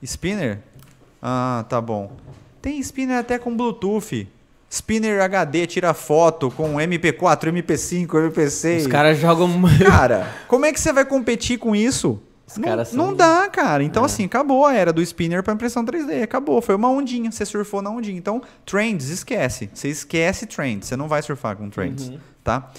Spinner? 0.02 0.60
Ah, 1.20 1.64
tá 1.68 1.80
bom. 1.80 2.16
Tem 2.62 2.78
Spinner 2.78 3.18
até 3.18 3.38
com 3.38 3.56
Bluetooth. 3.56 4.28
Spinner 4.70 5.20
HD 5.20 5.66
tira 5.66 5.92
foto 5.92 6.50
com 6.50 6.76
MP4, 6.76 7.52
MP5, 7.52 8.06
MP6. 8.06 8.78
Os 8.78 8.86
caras 8.86 9.18
jogam. 9.18 9.50
Cara, 9.84 10.32
como 10.48 10.64
é 10.64 10.72
que 10.72 10.80
você 10.80 10.92
vai 10.92 11.04
competir 11.04 11.58
com 11.58 11.76
isso? 11.76 12.22
Não, 12.56 12.84
são... 12.84 12.98
não, 12.98 13.14
dá, 13.14 13.48
cara. 13.48 13.82
Então, 13.82 14.02
é. 14.02 14.06
assim, 14.06 14.26
acabou 14.26 14.66
a 14.66 14.74
era 14.74 14.92
do 14.92 15.00
spinner 15.00 15.42
para 15.42 15.54
impressão 15.54 15.84
3D. 15.84 16.22
Acabou. 16.22 16.60
Foi 16.60 16.74
uma 16.74 16.90
ondinha. 16.90 17.30
Você 17.30 17.46
surfou 17.46 17.80
na 17.80 17.90
ondinha. 17.90 18.18
Então, 18.18 18.42
trends, 18.66 19.08
esquece. 19.08 19.70
Você 19.72 19.88
esquece 19.88 20.44
trends. 20.44 20.88
Você 20.88 20.96
não 20.96 21.08
vai 21.08 21.22
surfar 21.22 21.56
com 21.56 21.70
trends, 21.70 22.08
uhum. 22.08 22.18
tá? 22.44 22.70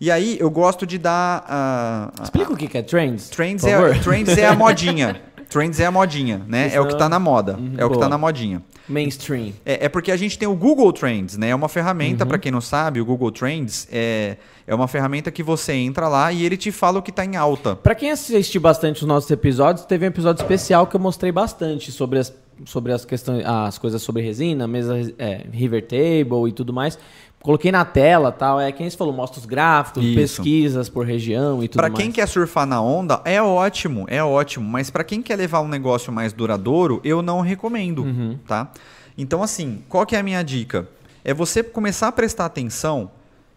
E 0.00 0.10
aí, 0.10 0.36
eu 0.40 0.50
gosto 0.50 0.84
de 0.84 0.98
dar... 0.98 2.10
Uh, 2.18 2.22
Explica 2.24 2.50
uh, 2.50 2.54
o 2.54 2.56
que 2.56 2.76
é 2.76 2.82
trends. 2.82 3.28
Trends, 3.28 3.64
é, 3.64 3.98
trends 4.00 4.36
é 4.36 4.46
a 4.46 4.56
modinha. 4.56 5.22
trends 5.52 5.78
é 5.78 5.86
a 5.86 5.90
modinha, 5.90 6.42
né? 6.48 6.68
Isso 6.68 6.76
é 6.76 6.80
o 6.80 6.88
que 6.88 6.96
tá 6.96 7.08
na 7.08 7.18
moda. 7.18 7.56
Uhum, 7.56 7.74
é 7.76 7.84
o 7.84 7.90
que 7.90 7.98
tá 7.98 8.08
na 8.08 8.16
modinha. 8.16 8.62
Mainstream. 8.88 9.52
É, 9.64 9.86
é, 9.86 9.88
porque 9.88 10.10
a 10.10 10.16
gente 10.16 10.38
tem 10.38 10.48
o 10.48 10.54
Google 10.54 10.92
Trends, 10.92 11.36
né? 11.36 11.50
É 11.50 11.54
uma 11.54 11.68
ferramenta, 11.68 12.24
uhum. 12.24 12.28
para 12.28 12.38
quem 12.38 12.50
não 12.50 12.60
sabe, 12.60 13.00
o 13.00 13.04
Google 13.04 13.30
Trends 13.30 13.86
é, 13.92 14.36
é 14.66 14.74
uma 14.74 14.88
ferramenta 14.88 15.30
que 15.30 15.42
você 15.42 15.72
entra 15.72 16.08
lá 16.08 16.32
e 16.32 16.44
ele 16.44 16.56
te 16.56 16.72
fala 16.72 16.98
o 16.98 17.02
que 17.02 17.10
está 17.10 17.24
em 17.24 17.36
alta. 17.36 17.76
Para 17.76 17.94
quem 17.94 18.10
assiste 18.10 18.58
bastante 18.58 19.02
os 19.02 19.06
nossos 19.06 19.30
episódios, 19.30 19.84
teve 19.84 20.04
um 20.04 20.08
episódio 20.08 20.42
especial 20.42 20.86
que 20.86 20.96
eu 20.96 21.00
mostrei 21.00 21.30
bastante 21.30 21.92
sobre 21.92 22.18
as, 22.18 22.34
sobre 22.64 22.92
as 22.92 23.04
questões, 23.04 23.44
as 23.44 23.78
coisas 23.78 24.02
sobre 24.02 24.22
resina, 24.22 24.66
mesa 24.66 24.96
é, 25.18 25.46
River 25.52 25.82
Table 25.86 26.48
e 26.48 26.52
tudo 26.52 26.72
mais. 26.72 26.98
Coloquei 27.42 27.72
na 27.72 27.84
tela 27.84 28.30
tal. 28.30 28.60
É 28.60 28.70
quem 28.70 28.88
você 28.88 28.96
falou, 28.96 29.12
mostra 29.12 29.40
os 29.40 29.46
gráficos, 29.46 30.04
Isso. 30.04 30.14
pesquisas 30.14 30.88
por 30.88 31.04
região 31.04 31.62
e 31.62 31.68
tudo 31.68 31.78
pra 31.78 31.88
mais. 31.88 31.94
Para 31.94 32.02
quem 32.02 32.12
quer 32.12 32.26
surfar 32.28 32.66
na 32.66 32.80
onda, 32.80 33.20
é 33.24 33.42
ótimo, 33.42 34.06
é 34.08 34.22
ótimo. 34.22 34.68
Mas 34.68 34.90
para 34.90 35.02
quem 35.02 35.20
quer 35.20 35.36
levar 35.36 35.60
um 35.60 35.68
negócio 35.68 36.12
mais 36.12 36.32
duradouro, 36.32 37.00
eu 37.02 37.20
não 37.20 37.40
recomendo, 37.40 38.04
uhum. 38.04 38.38
tá? 38.46 38.70
Então, 39.18 39.42
assim, 39.42 39.82
qual 39.88 40.06
que 40.06 40.14
é 40.14 40.20
a 40.20 40.22
minha 40.22 40.42
dica? 40.42 40.88
É 41.24 41.34
você 41.34 41.62
começar 41.62 42.08
a 42.08 42.12
prestar 42.12 42.46
atenção 42.46 43.10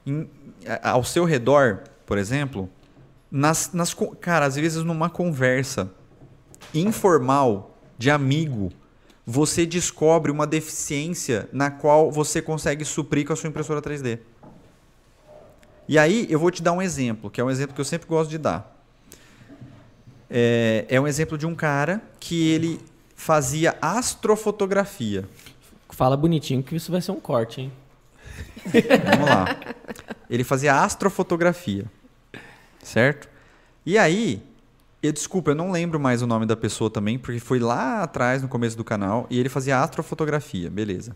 em, 0.05 0.27
ao 0.83 1.03
seu 1.03 1.23
redor, 1.23 1.81
por 2.05 2.17
exemplo, 2.17 2.69
nas, 3.31 3.71
nas, 3.73 3.95
cara, 4.19 4.45
às 4.45 4.55
vezes 4.55 4.83
numa 4.83 5.09
conversa 5.09 5.91
informal 6.73 7.75
de 7.97 8.09
amigo, 8.09 8.71
você 9.25 9.65
descobre 9.65 10.31
uma 10.31 10.45
deficiência 10.45 11.49
na 11.51 11.71
qual 11.71 12.11
você 12.11 12.41
consegue 12.41 12.85
suprir 12.85 13.25
com 13.25 13.33
a 13.33 13.35
sua 13.35 13.49
impressora 13.49 13.81
3D. 13.81 14.19
E 15.87 15.97
aí 15.97 16.27
eu 16.29 16.39
vou 16.39 16.51
te 16.51 16.61
dar 16.61 16.71
um 16.71 16.81
exemplo, 16.81 17.29
que 17.29 17.41
é 17.41 17.43
um 17.43 17.49
exemplo 17.49 17.73
que 17.73 17.81
eu 17.81 17.85
sempre 17.85 18.07
gosto 18.07 18.29
de 18.29 18.37
dar. 18.37 18.75
É, 20.29 20.85
é 20.89 21.01
um 21.01 21.07
exemplo 21.07 21.37
de 21.37 21.45
um 21.45 21.55
cara 21.55 22.01
que 22.19 22.49
ele 22.49 22.79
fazia 23.15 23.77
astrofotografia. 23.81 25.27
Fala 25.89 26.17
bonitinho 26.17 26.61
que 26.61 26.75
isso 26.75 26.91
vai 26.91 27.01
ser 27.01 27.11
um 27.11 27.19
corte, 27.19 27.61
hein? 27.61 27.71
Vamos 28.65 29.29
lá. 29.29 29.57
Ele 30.29 30.43
fazia 30.43 30.81
astrofotografia. 30.81 31.85
Certo? 32.83 33.29
E 33.85 33.97
aí, 33.97 34.43
eu, 35.05 35.13
desculpa, 35.13 35.51
eu 35.51 35.55
não 35.55 35.71
lembro 35.71 35.99
mais 35.99 36.21
o 36.21 36.27
nome 36.27 36.45
da 36.45 36.55
pessoa 36.55 36.89
também, 36.89 37.17
porque 37.17 37.39
foi 37.39 37.59
lá 37.59 38.03
atrás, 38.03 38.41
no 38.41 38.47
começo 38.47 38.75
do 38.75 38.83
canal, 38.83 39.25
e 39.29 39.39
ele 39.39 39.49
fazia 39.49 39.79
astrofotografia, 39.79 40.69
beleza. 40.69 41.15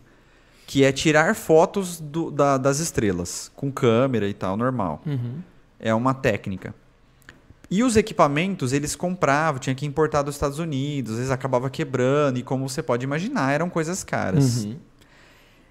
Que 0.66 0.84
é 0.84 0.92
tirar 0.92 1.34
fotos 1.34 2.00
do, 2.00 2.30
da, 2.30 2.56
das 2.56 2.78
estrelas, 2.78 3.50
com 3.54 3.70
câmera 3.70 4.28
e 4.28 4.34
tal, 4.34 4.56
normal. 4.56 5.02
Uhum. 5.04 5.40
É 5.78 5.94
uma 5.94 6.14
técnica. 6.14 6.74
E 7.70 7.84
os 7.84 7.96
equipamentos, 7.96 8.72
eles 8.72 8.96
compravam, 8.96 9.60
tinha 9.60 9.74
que 9.74 9.86
importar 9.86 10.22
dos 10.22 10.34
Estados 10.34 10.58
Unidos, 10.58 11.12
às 11.12 11.18
vezes 11.18 11.30
acabava 11.30 11.70
quebrando, 11.70 12.38
e 12.38 12.42
como 12.42 12.68
você 12.68 12.82
pode 12.82 13.04
imaginar, 13.04 13.52
eram 13.52 13.70
coisas 13.70 14.02
caras. 14.02 14.64
Uhum. 14.64 14.76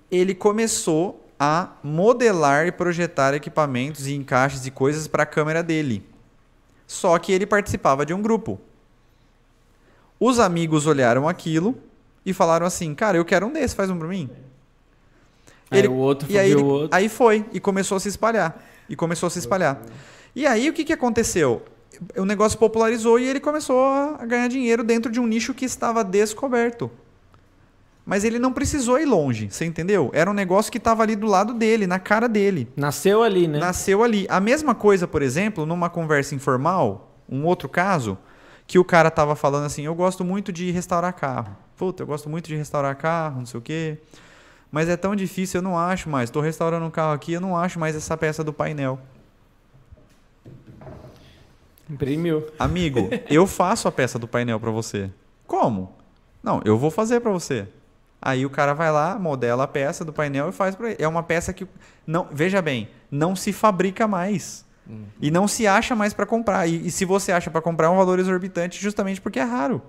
Ele 0.10 0.34
começou 0.34 1.26
a 1.40 1.74
modelar 1.84 2.68
e 2.68 2.72
projetar 2.72 3.34
equipamentos 3.34 4.08
e 4.08 4.14
encaixes 4.14 4.66
e 4.66 4.72
coisas 4.72 5.08
para 5.08 5.24
a 5.24 5.26
câmera 5.26 5.62
dele. 5.62 6.04
Só 6.90 7.20
que 7.20 7.32
ele 7.32 7.45
participava 7.45 8.03
de 8.03 8.16
um 8.16 8.22
grupo. 8.22 8.60
Os 10.20 10.40
amigos 10.40 10.88
olharam 10.88 11.30
aquilo 11.30 11.78
e 12.26 12.34
falaram 12.34 12.66
assim: 12.66 12.95
Cara, 12.95 13.16
eu 13.16 13.24
quero 13.24 13.45
um 13.45 13.53
desse, 13.53 13.76
faz 13.76 13.91
um 13.91 13.99
para 13.99 14.07
mim. 14.07 14.28
Aí 15.70 15.78
ele, 15.78 15.88
o 15.88 15.94
outro 15.94 16.28
e 16.32 16.40
aí, 16.40 16.52
ele, 16.52 16.64
outro. 16.64 16.98
aí 16.98 17.07
foi 17.07 17.45
e 17.53 17.60
começou 17.60 17.98
a 17.98 17.99
se 17.99 18.10
espalhar. 18.10 18.66
E 18.90 18.95
começou 18.95 19.28
a 19.28 19.30
se 19.30 19.38
espalhar. 19.38 19.80
E 20.36 20.48
aí 20.48 20.68
o 20.68 20.74
que, 20.74 20.84
que 20.84 20.91
aconteceu? 20.91 21.61
O 22.18 22.26
negócio 22.26 22.57
popularizou 22.57 23.20
e 23.20 23.28
ele 23.28 23.40
começou 23.40 23.86
a 23.86 24.26
ganhar 24.26 24.48
dinheiro 24.48 24.84
dentro 24.84 25.11
de 25.11 25.20
um 25.20 25.28
nicho 25.28 25.53
que 25.53 25.66
estava 25.66 26.03
descoberto. 26.03 26.90
Mas 28.10 28.23
ele 28.23 28.40
não 28.40 28.52
precisou 28.52 28.98
ir 28.98 29.06
longe, 29.06 29.52
você 29.52 29.65
entendeu? 29.65 30.10
Era 30.15 30.31
um 30.31 30.34
negócio 30.34 30.72
que 30.72 30.80
estava 30.80 31.03
ali 31.03 31.15
do 31.15 31.27
lado 31.27 31.53
dele, 31.53 31.86
na 31.86 31.99
cara 31.99 32.27
dele. 32.27 32.68
Nasceu 32.76 33.22
ali, 33.22 33.48
né? 33.48 33.60
Nasceu 33.60 34.03
ali. 34.03 34.26
A 34.31 34.40
mesma 34.40 34.73
coisa, 34.73 35.07
por 35.07 35.22
exemplo, 35.22 35.64
numa 35.64 35.91
conversa 35.91 36.34
informal, 36.34 37.15
um 37.30 37.45
outro 37.45 37.69
caso, 37.69 38.18
que 38.65 38.80
o 38.80 38.84
cara 38.84 39.11
tava 39.11 39.36
falando 39.36 39.65
assim: 39.65 39.84
Eu 39.84 39.94
gosto 39.94 40.26
muito 40.26 40.52
de 40.52 40.72
restaurar 40.72 41.14
carro. 41.14 41.56
Puta, 41.77 42.02
eu 42.02 42.07
gosto 42.07 42.27
muito 42.27 42.48
de 42.48 42.56
restaurar 42.56 42.95
carro, 42.95 43.38
não 43.41 43.45
sei 43.45 43.60
o 43.60 43.61
quê. 43.61 43.99
Mas 44.72 44.90
é 44.90 44.98
tão 44.98 45.15
difícil, 45.15 45.60
eu 45.60 45.64
não 45.64 45.77
acho 45.77 46.10
mais. 46.10 46.31
Estou 46.31 46.41
restaurando 46.41 46.88
um 46.88 46.91
carro 46.91 47.14
aqui, 47.14 47.34
eu 47.34 47.41
não 47.41 47.56
acho 47.56 47.77
mais 47.77 47.95
essa 47.95 48.18
peça 48.18 48.44
do 48.44 48.52
painel. 48.52 48.98
Imprimiu. 51.88 52.48
Amigo, 52.57 53.07
eu 53.30 53.45
faço 53.45 53.88
a 53.88 53.91
peça 53.91 54.18
do 54.18 54.27
painel 54.27 54.60
para 54.60 54.72
você. 54.72 55.11
Como? 55.45 55.94
Não, 56.41 56.60
eu 56.65 56.76
vou 56.76 56.90
fazer 56.90 57.19
para 57.19 57.31
você. 57.31 57.68
Aí 58.22 58.46
o 58.46 58.50
cara 58.50 58.74
vai 58.74 58.91
lá, 58.91 59.18
modela 59.18 59.64
a 59.64 59.68
peça 59.68 60.04
do 60.04 60.12
painel 60.12 60.50
e 60.50 60.52
faz 60.52 60.76
para 60.76 60.90
ele. 60.91 60.98
É 61.02 61.08
uma 61.08 61.24
peça 61.24 61.54
que 61.54 61.66
não, 62.06 62.28
veja 62.32 62.62
bem, 62.62 62.90
não 63.10 63.36
se 63.36 63.54
fabrica 63.54 64.08
mais. 64.08 64.66
Uhum. 64.88 65.06
E 65.22 65.32
não 65.32 65.48
se 65.48 65.68
acha 65.68 65.96
mais 65.96 66.14
para 66.14 66.26
comprar. 66.26 66.68
E, 66.68 66.88
e, 66.88 66.91
se 66.91 67.06
você 67.06 67.32
acha 67.32 67.50
para 67.50 67.62
comprar 67.62 67.88
é 67.88 67.90
um 67.90 67.98
valor 67.98 68.20
exorbitante 68.20 68.82
justamente 68.82 69.22
porque 69.22 69.40
é 69.40 69.44
raro. 69.44 69.82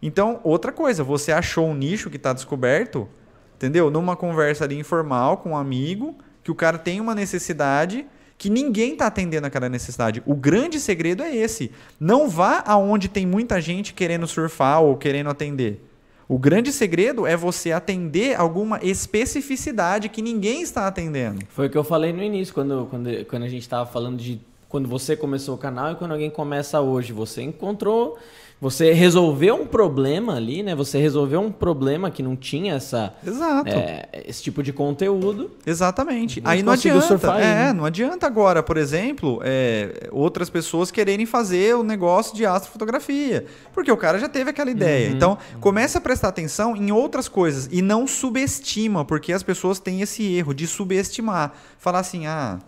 Então, 0.00 0.40
outra 0.44 0.70
coisa, 0.70 1.02
você 1.02 1.32
achou 1.32 1.66
um 1.66 1.74
nicho 1.74 2.10
que 2.10 2.16
está 2.16 2.32
descoberto, 2.32 3.08
entendeu? 3.56 3.90
Numa 3.90 4.14
conversa 4.14 4.64
ali 4.64 4.78
informal 4.78 5.38
com 5.38 5.50
um 5.50 5.56
amigo, 5.56 6.14
que 6.44 6.50
o 6.50 6.54
cara 6.54 6.78
tem 6.78 7.00
uma 7.00 7.14
necessidade 7.14 8.06
que 8.38 8.50
ninguém 8.50 8.92
está 8.92 9.06
atendendo 9.06 9.46
aquela 9.46 9.68
necessidade. 9.68 10.22
O 10.26 10.34
grande 10.34 10.78
segredo 10.78 11.22
é 11.22 11.34
esse. 11.34 11.72
Não 11.98 12.28
vá 12.28 12.62
aonde 12.66 13.08
tem 13.08 13.26
muita 13.26 13.60
gente 13.60 13.94
querendo 13.94 14.26
surfar 14.26 14.82
ou 14.82 14.96
querendo 14.96 15.30
atender. 15.30 15.82
O 16.28 16.38
grande 16.38 16.72
segredo 16.72 17.24
é 17.24 17.36
você 17.36 17.70
atender 17.70 18.34
alguma 18.34 18.80
especificidade 18.82 20.08
que 20.08 20.20
ninguém 20.20 20.60
está 20.60 20.88
atendendo. 20.88 21.44
Foi 21.48 21.68
o 21.68 21.70
que 21.70 21.78
eu 21.78 21.84
falei 21.84 22.12
no 22.12 22.20
início, 22.20 22.52
quando, 22.52 22.88
quando, 22.90 23.24
quando 23.26 23.42
a 23.44 23.48
gente 23.48 23.62
estava 23.62 23.88
falando 23.88 24.16
de 24.18 24.40
quando 24.68 24.88
você 24.88 25.14
começou 25.14 25.54
o 25.54 25.58
canal 25.58 25.92
e 25.92 25.94
quando 25.94 26.10
alguém 26.10 26.28
começa 26.28 26.80
hoje. 26.80 27.12
Você 27.12 27.42
encontrou 27.42 28.18
você 28.60 28.92
resolveu 28.92 29.54
um 29.54 29.66
problema 29.66 30.36
ali, 30.36 30.62
né? 30.62 30.74
Você 30.74 30.98
resolveu 30.98 31.40
um 31.40 31.52
problema 31.52 32.10
que 32.10 32.22
não 32.22 32.34
tinha 32.34 32.74
essa, 32.74 33.14
Exato. 33.24 33.68
É, 33.68 34.08
esse 34.26 34.42
tipo 34.42 34.62
de 34.62 34.72
conteúdo. 34.72 35.50
Exatamente. 35.66 36.40
Aí 36.44 36.62
não 36.62 36.72
adianta. 36.72 37.14
É, 37.38 37.64
né? 37.66 37.72
não 37.74 37.84
adianta 37.84 38.26
agora, 38.26 38.62
por 38.62 38.78
exemplo, 38.78 39.40
é, 39.44 40.08
outras 40.10 40.48
pessoas 40.48 40.90
quererem 40.90 41.26
fazer 41.26 41.76
o 41.76 41.82
negócio 41.82 42.34
de 42.34 42.46
astrofotografia, 42.46 43.44
porque 43.74 43.92
o 43.92 43.96
cara 43.96 44.18
já 44.18 44.28
teve 44.28 44.50
aquela 44.50 44.70
ideia. 44.70 45.10
Uhum. 45.10 45.16
Então, 45.16 45.38
comece 45.60 45.98
a 45.98 46.00
prestar 46.00 46.28
atenção 46.28 46.74
em 46.74 46.90
outras 46.90 47.28
coisas 47.28 47.68
e 47.70 47.82
não 47.82 48.06
subestima, 48.06 49.04
porque 49.04 49.34
as 49.34 49.42
pessoas 49.42 49.78
têm 49.78 50.00
esse 50.00 50.34
erro 50.34 50.54
de 50.54 50.66
subestimar, 50.66 51.52
falar 51.78 51.98
assim, 51.98 52.26
ah, 52.26 52.58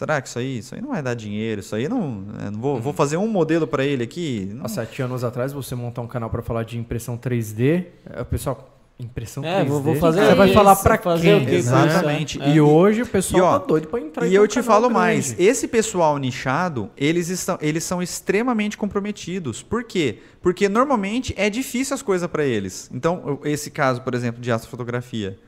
Será 0.00 0.18
que 0.18 0.28
isso 0.28 0.38
aí, 0.38 0.58
isso 0.60 0.74
aí 0.74 0.80
não 0.80 0.88
vai 0.88 1.02
dar 1.02 1.12
dinheiro? 1.12 1.60
Isso 1.60 1.76
aí 1.76 1.86
não, 1.86 2.24
é, 2.40 2.50
não 2.50 2.58
vou, 2.58 2.76
uhum. 2.76 2.80
vou 2.80 2.92
fazer 2.94 3.18
um 3.18 3.28
modelo 3.28 3.66
para 3.66 3.84
ele 3.84 4.02
aqui. 4.02 4.50
Há 4.64 4.66
sete 4.66 5.02
anos 5.02 5.22
atrás, 5.22 5.52
você 5.52 5.74
montar 5.74 6.00
um 6.00 6.06
canal 6.06 6.30
para 6.30 6.40
falar 6.40 6.62
de 6.62 6.78
impressão 6.78 7.18
3D, 7.18 7.84
é, 8.10 8.22
o 8.22 8.24
pessoal 8.24 8.78
impressão 8.98 9.44
é, 9.44 9.62
3D. 9.62 9.66
vou 9.66 9.94
fazer. 9.96 10.24
Você 10.24 10.34
vai 10.34 10.54
falar 10.54 10.76
para 10.76 10.96
quem? 10.96 11.46
Exatamente. 11.50 12.40
É. 12.40 12.48
E 12.48 12.62
hoje 12.62 13.02
o 13.02 13.06
pessoal 13.06 13.42
e, 13.42 13.44
ó, 13.44 13.58
tá 13.58 13.66
doido 13.66 13.88
para 13.88 14.00
entrar. 14.00 14.26
E 14.26 14.34
eu 14.34 14.48
te 14.48 14.62
falo 14.62 14.88
grande. 14.88 14.94
mais, 14.94 15.38
esse 15.38 15.68
pessoal 15.68 16.16
nichado, 16.16 16.88
eles 16.96 17.28
estão, 17.28 17.58
eles 17.60 17.84
são 17.84 18.02
extremamente 18.02 18.78
comprometidos. 18.78 19.62
Por 19.62 19.84
quê? 19.84 20.20
Porque 20.40 20.66
normalmente 20.66 21.34
é 21.36 21.50
difícil 21.50 21.92
as 21.92 22.00
coisas 22.00 22.26
para 22.26 22.46
eles. 22.46 22.90
Então, 22.90 23.38
esse 23.44 23.70
caso, 23.70 24.00
por 24.00 24.14
exemplo, 24.14 24.40
de 24.40 24.50
astrofotografia. 24.50 25.38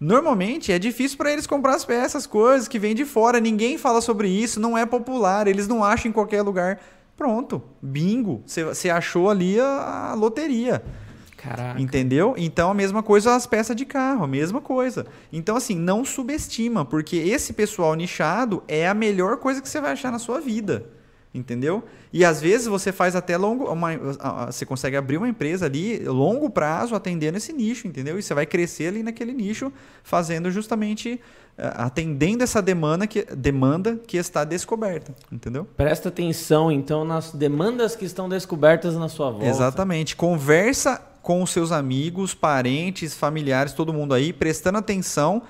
Normalmente 0.00 0.72
é 0.72 0.78
difícil 0.78 1.18
para 1.18 1.30
eles 1.30 1.46
comprar 1.46 1.74
as 1.74 1.84
peças, 1.84 2.26
coisas 2.26 2.66
que 2.66 2.78
vêm 2.78 2.94
de 2.94 3.04
fora, 3.04 3.38
ninguém 3.38 3.76
fala 3.76 4.00
sobre 4.00 4.28
isso, 4.28 4.58
não 4.58 4.76
é 4.76 4.86
popular, 4.86 5.46
eles 5.46 5.68
não 5.68 5.84
acham 5.84 6.08
em 6.08 6.12
qualquer 6.12 6.40
lugar. 6.40 6.80
Pronto, 7.14 7.62
bingo, 7.82 8.42
você 8.46 8.88
achou 8.88 9.28
ali 9.28 9.60
a, 9.60 10.12
a 10.12 10.14
loteria. 10.14 10.82
Caraca. 11.36 11.80
Entendeu? 11.80 12.34
Então 12.38 12.70
a 12.70 12.74
mesma 12.74 13.02
coisa 13.02 13.34
as 13.34 13.46
peças 13.46 13.76
de 13.76 13.84
carro, 13.84 14.24
a 14.24 14.26
mesma 14.26 14.62
coisa. 14.62 15.06
Então 15.30 15.54
assim, 15.54 15.74
não 15.74 16.02
subestima, 16.02 16.82
porque 16.82 17.16
esse 17.16 17.52
pessoal 17.52 17.94
nichado 17.94 18.62
é 18.66 18.88
a 18.88 18.94
melhor 18.94 19.36
coisa 19.36 19.60
que 19.60 19.68
você 19.68 19.82
vai 19.82 19.92
achar 19.92 20.10
na 20.10 20.18
sua 20.18 20.40
vida. 20.40 20.86
Entendeu? 21.32 21.84
E 22.12 22.24
às 22.24 22.40
vezes 22.40 22.66
você 22.66 22.90
faz 22.90 23.14
até 23.14 23.36
longo. 23.36 23.70
Uma, 23.70 23.90
você 24.46 24.66
consegue 24.66 24.96
abrir 24.96 25.16
uma 25.16 25.28
empresa 25.28 25.66
ali, 25.66 26.00
longo 26.00 26.50
prazo, 26.50 26.96
atendendo 26.96 27.38
esse 27.38 27.52
nicho, 27.52 27.86
entendeu? 27.86 28.18
E 28.18 28.22
você 28.22 28.34
vai 28.34 28.44
crescer 28.46 28.88
ali 28.88 29.02
naquele 29.02 29.32
nicho, 29.32 29.72
fazendo 30.02 30.50
justamente. 30.50 31.20
Eh, 31.56 31.72
atendendo 31.76 32.42
essa 32.42 32.62
demanda 32.62 33.06
que, 33.06 33.24
demanda 33.36 34.00
que 34.06 34.16
está 34.16 34.44
descoberta, 34.44 35.14
entendeu? 35.30 35.68
Presta 35.76 36.08
atenção, 36.08 36.72
então, 36.72 37.04
nas 37.04 37.32
demandas 37.32 37.94
que 37.94 38.04
estão 38.04 38.28
descobertas 38.28 38.94
na 38.96 39.08
sua 39.08 39.30
volta. 39.30 39.46
Exatamente. 39.46 40.16
Conversa 40.16 41.00
com 41.22 41.42
os 41.42 41.50
seus 41.50 41.70
amigos, 41.70 42.34
parentes, 42.34 43.14
familiares, 43.14 43.72
todo 43.72 43.92
mundo 43.92 44.14
aí, 44.14 44.32
prestando 44.32 44.78
atenção 44.78 45.42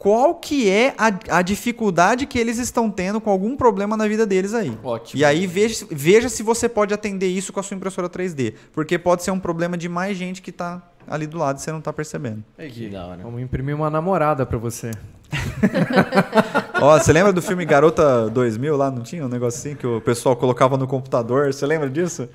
qual 0.00 0.36
que 0.36 0.66
é 0.66 0.94
a, 0.96 1.12
a, 1.36 1.42
dificuldade 1.42 2.24
que 2.24 2.38
eles 2.38 2.56
estão 2.56 2.90
tendo 2.90 3.20
com 3.20 3.28
algum 3.28 3.54
problema 3.54 3.98
na 3.98 4.08
vida 4.08 4.24
deles 4.24 4.54
aí. 4.54 4.72
Ótimo. 4.82 5.20
E 5.20 5.22
aí 5.26 5.46
veja, 5.46 5.86
veja 5.90 6.30
se 6.30 6.42
você 6.42 6.70
pode 6.70 6.94
atender 6.94 7.26
isso 7.26 7.52
com 7.52 7.60
a 7.60 7.62
sua 7.62 7.76
impressora 7.76 8.08
3D. 8.08 8.54
Porque 8.72 8.98
pode 8.98 9.22
ser 9.22 9.30
um 9.30 9.38
problema 9.38 9.76
de 9.76 9.90
mais 9.90 10.16
gente 10.16 10.40
que 10.40 10.48
está 10.48 10.82
ali 11.06 11.26
do 11.26 11.36
lado 11.36 11.58
e 11.58 11.60
você 11.60 11.70
não 11.70 11.80
está 11.80 11.92
percebendo. 11.92 12.42
Que 12.56 12.88
da 12.88 13.08
hora. 13.08 13.22
Vamos 13.22 13.42
imprimir 13.42 13.76
uma 13.76 13.90
namorada 13.90 14.46
para 14.46 14.56
você. 14.56 14.90
Ó, 16.80 16.98
você 16.98 17.12
lembra 17.12 17.30
do 17.30 17.42
filme 17.42 17.66
Garota 17.66 18.30
2000 18.30 18.76
lá? 18.78 18.90
Não 18.90 19.02
tinha 19.02 19.26
um 19.26 19.28
negócio 19.28 19.58
assim 19.58 19.76
que 19.76 19.86
o 19.86 20.00
pessoal 20.00 20.34
colocava 20.34 20.78
no 20.78 20.86
computador? 20.86 21.52
Você 21.52 21.66
lembra 21.66 21.90
disso? 21.90 22.26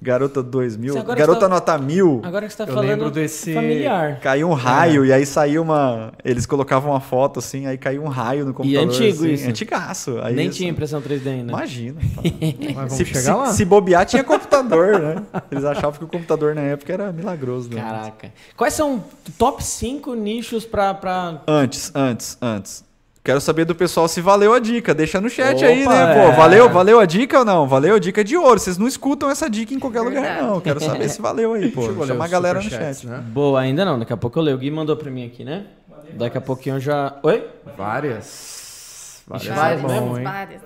Garota 0.00 0.42
2000, 0.42 1.02
Garota 1.02 1.40
tá, 1.40 1.48
Nota 1.48 1.78
1000. 1.78 2.20
Agora 2.22 2.46
que 2.46 2.52
você 2.52 2.64
tá 2.64 2.70
eu 2.70 2.74
falando 2.74 3.10
desse 3.10 3.54
familiar. 3.54 4.20
Caiu 4.20 4.48
um 4.48 4.52
raio 4.52 5.04
é. 5.04 5.08
e 5.08 5.12
aí 5.12 5.26
saiu 5.26 5.62
uma... 5.62 6.12
Eles 6.24 6.46
colocavam 6.46 6.90
uma 6.92 7.00
foto 7.00 7.38
assim, 7.38 7.66
aí 7.66 7.78
caiu 7.78 8.02
um 8.02 8.08
raio 8.08 8.44
no 8.44 8.54
computador. 8.54 8.82
E 8.82 8.84
antigo 8.84 9.24
assim, 9.24 9.32
isso. 9.32 9.48
Antigaço. 9.48 10.18
Aí 10.22 10.34
Nem 10.34 10.50
tinha 10.50 10.70
impressão 10.70 11.00
3D 11.00 11.26
ainda. 11.26 11.52
Imagina. 11.52 12.00
Mas 12.74 12.92
se, 12.92 13.04
chegar 13.04 13.20
se, 13.20 13.30
lá. 13.30 13.46
se 13.52 13.64
bobear, 13.64 14.04
tinha 14.06 14.22
computador, 14.22 14.98
né? 15.00 15.22
Eles 15.50 15.64
achavam 15.64 15.92
que 15.92 16.04
o 16.04 16.08
computador 16.08 16.54
na 16.54 16.62
época 16.62 16.92
era 16.92 17.12
milagroso. 17.12 17.70
Né? 17.70 17.80
Caraca. 17.80 18.32
Quais 18.56 18.74
são 18.74 19.02
top 19.38 19.64
5 19.64 20.14
nichos 20.14 20.64
pra, 20.64 20.94
pra... 20.94 21.42
Antes, 21.46 21.90
antes, 21.94 22.38
antes. 22.40 22.85
Quero 23.26 23.40
saber 23.40 23.64
do 23.64 23.74
pessoal 23.74 24.06
se 24.06 24.20
valeu 24.20 24.54
a 24.54 24.60
dica. 24.60 24.94
Deixa 24.94 25.20
no 25.20 25.28
chat 25.28 25.56
Opa, 25.56 25.66
aí, 25.66 25.84
né? 25.84 26.14
Pô, 26.14 26.20
é. 26.30 26.32
valeu, 26.36 26.70
valeu 26.70 27.00
a 27.00 27.04
dica 27.04 27.40
ou 27.40 27.44
não? 27.44 27.66
Valeu 27.66 27.96
a 27.96 27.98
dica 27.98 28.22
de 28.22 28.36
ouro. 28.36 28.60
Vocês 28.60 28.78
não 28.78 28.86
escutam 28.86 29.28
essa 29.28 29.50
dica 29.50 29.74
em 29.74 29.80
qualquer 29.80 30.04
Verdade. 30.04 30.28
lugar, 30.28 30.42
não. 30.44 30.60
Quero 30.60 30.78
saber 30.78 31.08
se 31.08 31.20
valeu 31.20 31.54
aí, 31.54 31.72
pô. 31.72 32.06
Chamar 32.06 32.26
a 32.26 32.28
galera 32.28 32.62
no 32.62 32.70
chat. 32.70 33.04
Né? 33.04 33.18
Boa, 33.26 33.60
ainda 33.62 33.84
não. 33.84 33.98
Daqui 33.98 34.12
a 34.12 34.16
pouco 34.16 34.38
eu 34.38 34.44
leio. 34.44 34.56
O 34.56 34.60
Gui 34.60 34.70
mandou 34.70 34.96
pra 34.96 35.10
mim 35.10 35.26
aqui, 35.26 35.44
né? 35.44 35.66
Valeu, 35.88 36.04
Daqui 36.04 36.18
várias. 36.18 36.36
a 36.36 36.40
pouquinho 36.40 36.76
eu 36.76 36.80
já. 36.80 37.18
Oi? 37.24 37.44
Várias. 37.76 39.24
Várias. 39.26 39.56
Várias. 39.56 39.80
É 39.80 40.00
bom, 40.00 40.22
várias. 40.22 40.62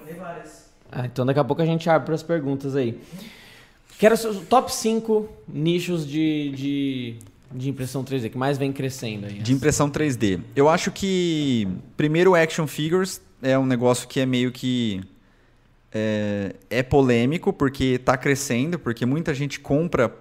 Ah, 0.93 1.07
então 1.07 1.25
daqui 1.25 1.41
a 1.41 1.45
pouco 1.45 1.63
a 1.63 1.67
gente 1.67 1.89
abre 1.89 2.05
para 2.05 2.15
as 2.15 2.23
perguntas 2.23 2.77
aí. 2.77 3.01
Quero 3.99 4.15
o 4.17 4.35
top 4.45 4.71
5 4.71 5.29
nichos 5.49 6.07
de, 6.07 6.51
de 6.51 7.19
de 7.53 7.69
impressão 7.69 8.05
3D 8.05 8.31
que 8.31 8.39
mais 8.39 8.57
vem 8.57 8.73
crescendo 8.73 9.27
aí? 9.27 9.35
De 9.35 9.53
impressão 9.53 9.91
3D. 9.91 10.41
Eu 10.55 10.69
acho 10.69 10.91
que 10.91 11.67
primeiro 11.97 12.35
action 12.35 12.67
figures 12.67 13.21
é 13.43 13.59
um 13.59 13.67
negócio 13.67 14.07
que 14.09 14.21
é 14.21 14.27
meio 14.27 14.53
que 14.53 15.01
é, 15.93 16.55
é 16.69 16.83
polêmico 16.83 17.53
porque 17.53 17.85
está 17.85 18.17
crescendo, 18.17 18.79
porque 18.79 19.05
muita 19.05 19.35
gente 19.35 19.59
compra 19.59 20.15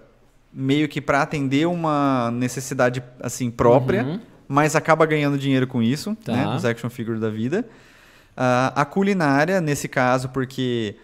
meio 0.51 0.87
que 0.89 0.99
para 0.99 1.21
atender 1.21 1.67
uma 1.67 2.31
necessidade 2.31 3.03
assim 3.19 3.51
própria, 3.51 4.03
uhum. 4.03 4.19
mas 4.47 4.75
acaba 4.75 5.05
ganhando 5.05 5.37
dinheiro 5.37 5.67
com 5.67 5.81
isso, 5.81 6.15
tá. 6.25 6.31
né, 6.31 6.55
os 6.55 6.65
action 6.65 6.89
figures 6.89 7.21
da 7.21 7.29
vida. 7.29 7.65
Uh, 8.31 8.71
a 8.73 8.85
culinária 8.85 9.59
nesse 9.61 9.87
caso 9.87 10.29
porque 10.29 10.95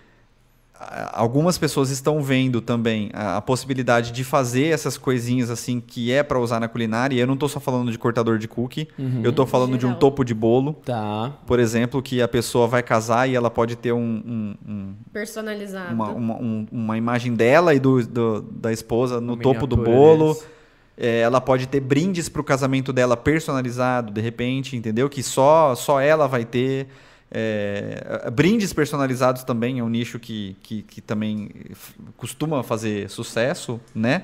algumas 1.13 1.57
pessoas 1.57 1.89
estão 1.89 2.21
vendo 2.21 2.59
também 2.59 3.09
a, 3.13 3.37
a, 3.37 3.41
possibilidade 3.41 4.11
de 4.11 4.23
fazer 4.23 4.67
essas 4.67 4.97
coisinhas 4.97 5.49
assim 5.49 5.79
que 5.79 6.11
é 6.11 6.21
para 6.21 6.39
usar 6.39 6.59
na 6.59 6.67
culinária. 6.67 7.15
E 7.15 7.19
eu 7.19 7.27
não 7.27 7.35
estou 7.35 7.47
só 7.47 7.59
falando 7.59 7.91
de 7.91 7.97
cortador 7.97 8.37
de 8.37 8.47
cookie, 8.47 8.87
uhum. 8.97 9.21
eu 9.23 9.29
estou 9.29 9.45
falando 9.45 9.77
de 9.77 9.85
um 9.85 9.93
topo 9.93 10.23
de 10.23 10.33
bolo. 10.33 10.73
Tá. 10.85 11.33
Por 11.45 11.59
exemplo, 11.59 12.01
que 12.01 12.21
a 12.21 12.27
pessoa 12.27 12.67
vai 12.67 12.83
casar 12.83 13.29
e 13.29 13.35
ela 13.35 13.49
pode 13.49 13.75
ter 13.75 13.93
um, 13.93 13.99
um, 13.99 14.55
um 14.67 14.93
personalizado 15.13 15.93
uma, 15.93 16.09
uma, 16.09 16.35
um, 16.35 16.67
uma, 16.71 16.97
imagem 16.97 17.33
dela 17.33 17.73
e 17.73 17.79
do, 17.79 18.05
do 18.05 18.41
da 18.41 18.71
esposa 18.71 19.21
no 19.21 19.37
topo 19.37 19.65
do 19.65 19.77
bolo. 19.77 20.37
É, 20.97 21.19
ela 21.21 21.41
pode 21.41 21.67
ter 21.67 21.81
brindes 21.81 22.29
para 22.29 22.39
o 22.39 22.43
casamento 22.43 22.93
dela 22.93 23.17
personalizado, 23.17 24.13
de 24.13 24.21
repente, 24.21 24.77
entendeu? 24.77 25.09
Que 25.09 25.21
só 25.21 25.75
só 25.75 25.99
ela 25.99 26.27
vai 26.27 26.45
ter. 26.45 26.87
É, 27.37 28.31
brindes 28.31 28.71
personalizados 28.71 29.43
também 29.43 29.79
é 29.79 29.83
um 29.83 29.89
nicho 29.89 30.17
que, 30.17 30.55
que, 30.63 30.83
que 30.83 31.01
também 31.01 31.49
costuma 32.15 32.63
fazer 32.63 33.09
sucesso, 33.09 33.77
né? 33.93 34.23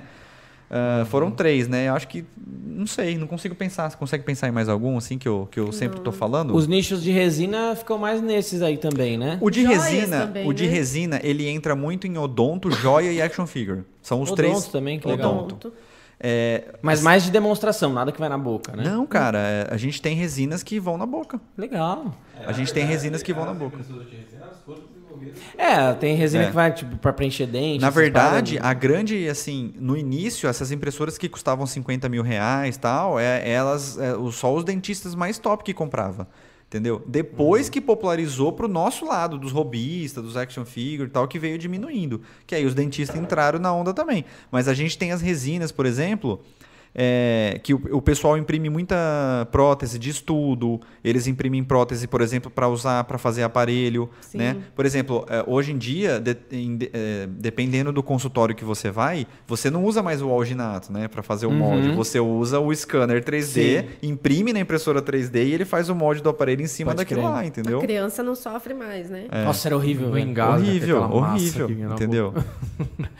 Uh, 0.69 1.05
foram 1.07 1.29
três, 1.29 1.67
né? 1.67 1.89
Eu 1.89 1.95
acho 1.95 2.07
que. 2.07 2.23
Não 2.65 2.87
sei, 2.87 3.17
não 3.17 3.27
consigo 3.27 3.53
pensar. 3.53 3.91
Você 3.91 3.97
consegue 3.97 4.23
pensar 4.23 4.47
em 4.47 4.51
mais 4.51 4.69
algum, 4.69 4.97
assim, 4.97 5.17
que 5.17 5.27
eu, 5.27 5.45
que 5.51 5.59
eu 5.59 5.73
sempre 5.73 5.97
estou 5.97 6.13
falando? 6.13 6.55
Os 6.55 6.65
nichos 6.67 7.03
de 7.03 7.11
resina 7.11 7.75
ficam 7.75 7.97
mais 7.97 8.21
nesses 8.21 8.61
aí 8.61 8.77
também, 8.77 9.17
né? 9.17 9.37
O 9.41 9.49
de 9.49 9.63
Joias 9.63 9.83
resina, 9.83 10.27
também, 10.27 10.47
o 10.47 10.53
de 10.53 10.63
né? 10.63 10.69
resina, 10.69 11.19
ele 11.21 11.49
entra 11.49 11.75
muito 11.75 12.07
em 12.07 12.17
odonto, 12.17 12.71
joia 12.71 13.11
e 13.11 13.21
action 13.21 13.45
figure. 13.45 13.81
São 14.01 14.21
os 14.21 14.31
odonto 14.31 14.37
três. 14.37 14.67
também, 14.67 14.97
que 14.97 15.05
legal. 15.05 15.39
Odonto. 15.39 15.73
É, 16.23 16.75
Mas 16.83 17.01
mais 17.01 17.23
de 17.23 17.31
demonstração, 17.31 17.91
nada 17.91 18.11
que 18.11 18.19
vai 18.19 18.29
na 18.29 18.37
boca, 18.37 18.75
né? 18.75 18.83
Não, 18.83 19.07
cara, 19.07 19.39
é, 19.39 19.67
a 19.71 19.77
gente 19.77 19.99
tem 19.99 20.15
resinas 20.15 20.61
que 20.61 20.79
vão 20.79 20.95
na 20.97 21.05
boca. 21.05 21.41
Legal. 21.57 22.13
a 22.45 22.51
gente 22.51 22.71
tem 22.71 22.85
resinas 22.85 23.23
que 23.23 23.33
vão 23.33 23.45
na 23.45 23.53
boca. 23.53 23.79
É, 25.57 25.93
tem 25.93 26.15
resina 26.15 26.45
é. 26.45 26.47
que 26.47 26.53
vai 26.53 26.73
tipo 26.73 26.97
para 26.97 27.13
preencher 27.13 27.45
dente. 27.45 27.81
Na 27.81 27.89
verdade, 27.89 28.57
a 28.61 28.73
grande 28.73 29.27
assim, 29.27 29.73
no 29.77 29.95
início 29.95 30.49
essas 30.49 30.71
impressoras 30.71 31.17
que 31.17 31.29
custavam 31.29 31.65
50 31.65 32.09
mil 32.09 32.23
reais, 32.23 32.77
tal, 32.77 33.19
é, 33.19 33.47
elas, 33.47 33.97
é, 33.97 34.13
só 34.31 34.53
os 34.53 34.63
dentistas 34.63 35.15
mais 35.15 35.37
top 35.37 35.63
que 35.63 35.73
comprava. 35.73 36.27
Entendeu? 36.71 37.03
Depois 37.05 37.65
uhum. 37.65 37.73
que 37.73 37.81
popularizou 37.81 38.53
para 38.53 38.65
o 38.65 38.69
nosso 38.69 39.05
lado, 39.05 39.37
dos 39.37 39.51
robistas, 39.51 40.23
dos 40.23 40.37
action 40.37 40.63
figure 40.63 41.09
e 41.09 41.11
tal, 41.11 41.27
que 41.27 41.37
veio 41.37 41.57
diminuindo. 41.57 42.21
Que 42.47 42.55
aí 42.55 42.65
os 42.65 42.73
dentistas 42.73 43.19
entraram 43.19 43.59
na 43.59 43.73
onda 43.73 43.93
também. 43.93 44.23
Mas 44.49 44.69
a 44.69 44.73
gente 44.73 44.97
tem 44.97 45.11
as 45.11 45.21
resinas, 45.21 45.69
por 45.69 45.85
exemplo, 45.85 46.41
é, 46.93 47.59
que 47.63 47.73
o, 47.73 47.81
o, 47.91 48.01
pessoal 48.01 48.37
imprime 48.37 48.69
muita 48.69 49.47
prótese 49.51 49.97
de 49.97 50.09
estudo, 50.09 50.79
eles 51.03 51.25
imprimem 51.25 51.63
prótese, 51.63 52.05
por 52.05 52.21
exemplo, 52.21 52.51
para 52.51 52.67
usar 52.67 53.03
para 53.05 53.17
fazer 53.17 53.43
aparelho. 53.43 54.09
Né? 54.33 54.57
Por 54.75 54.85
exemplo, 54.85 55.25
é, 55.29 55.43
hoje 55.47 55.71
em 55.71 55.77
dia, 55.77 56.19
de, 56.19 56.35
em, 56.51 56.77
de, 56.77 56.89
é, 56.93 57.27
dependendo 57.29 57.93
do 57.93 58.03
consultório 58.03 58.53
que 58.53 58.65
você 58.65 58.91
vai, 58.91 59.25
você 59.47 59.69
não 59.69 59.85
usa 59.85 60.03
mais 60.03 60.21
o 60.21 60.29
alginato 60.29 60.91
né, 60.91 61.07
para 61.07 61.23
fazer 61.23 61.45
o 61.45 61.49
uhum. 61.49 61.55
molde, 61.55 61.91
você 61.91 62.19
usa 62.19 62.59
o 62.59 62.73
scanner 62.75 63.23
3D, 63.23 63.41
Sim. 63.43 63.87
imprime 64.01 64.51
na 64.51 64.59
impressora 64.59 65.01
3D 65.01 65.45
e 65.45 65.53
ele 65.53 65.65
faz 65.65 65.87
o 65.87 65.95
molde 65.95 66.21
do 66.21 66.29
aparelho 66.29 66.61
em 66.61 66.67
cima 66.67 66.91
Pode 66.91 66.97
daquilo 66.97 67.21
crer. 67.21 67.31
lá, 67.31 67.45
entendeu? 67.45 67.79
A 67.79 67.81
criança 67.81 68.21
não 68.21 68.35
sofre 68.35 68.73
mais, 68.73 69.09
né? 69.09 69.27
É. 69.31 69.45
Nossa, 69.45 69.67
era 69.67 69.77
horrível. 69.77 70.09
horrível, 70.09 71.01
horrível, 71.03 71.69
entendeu? 71.69 72.33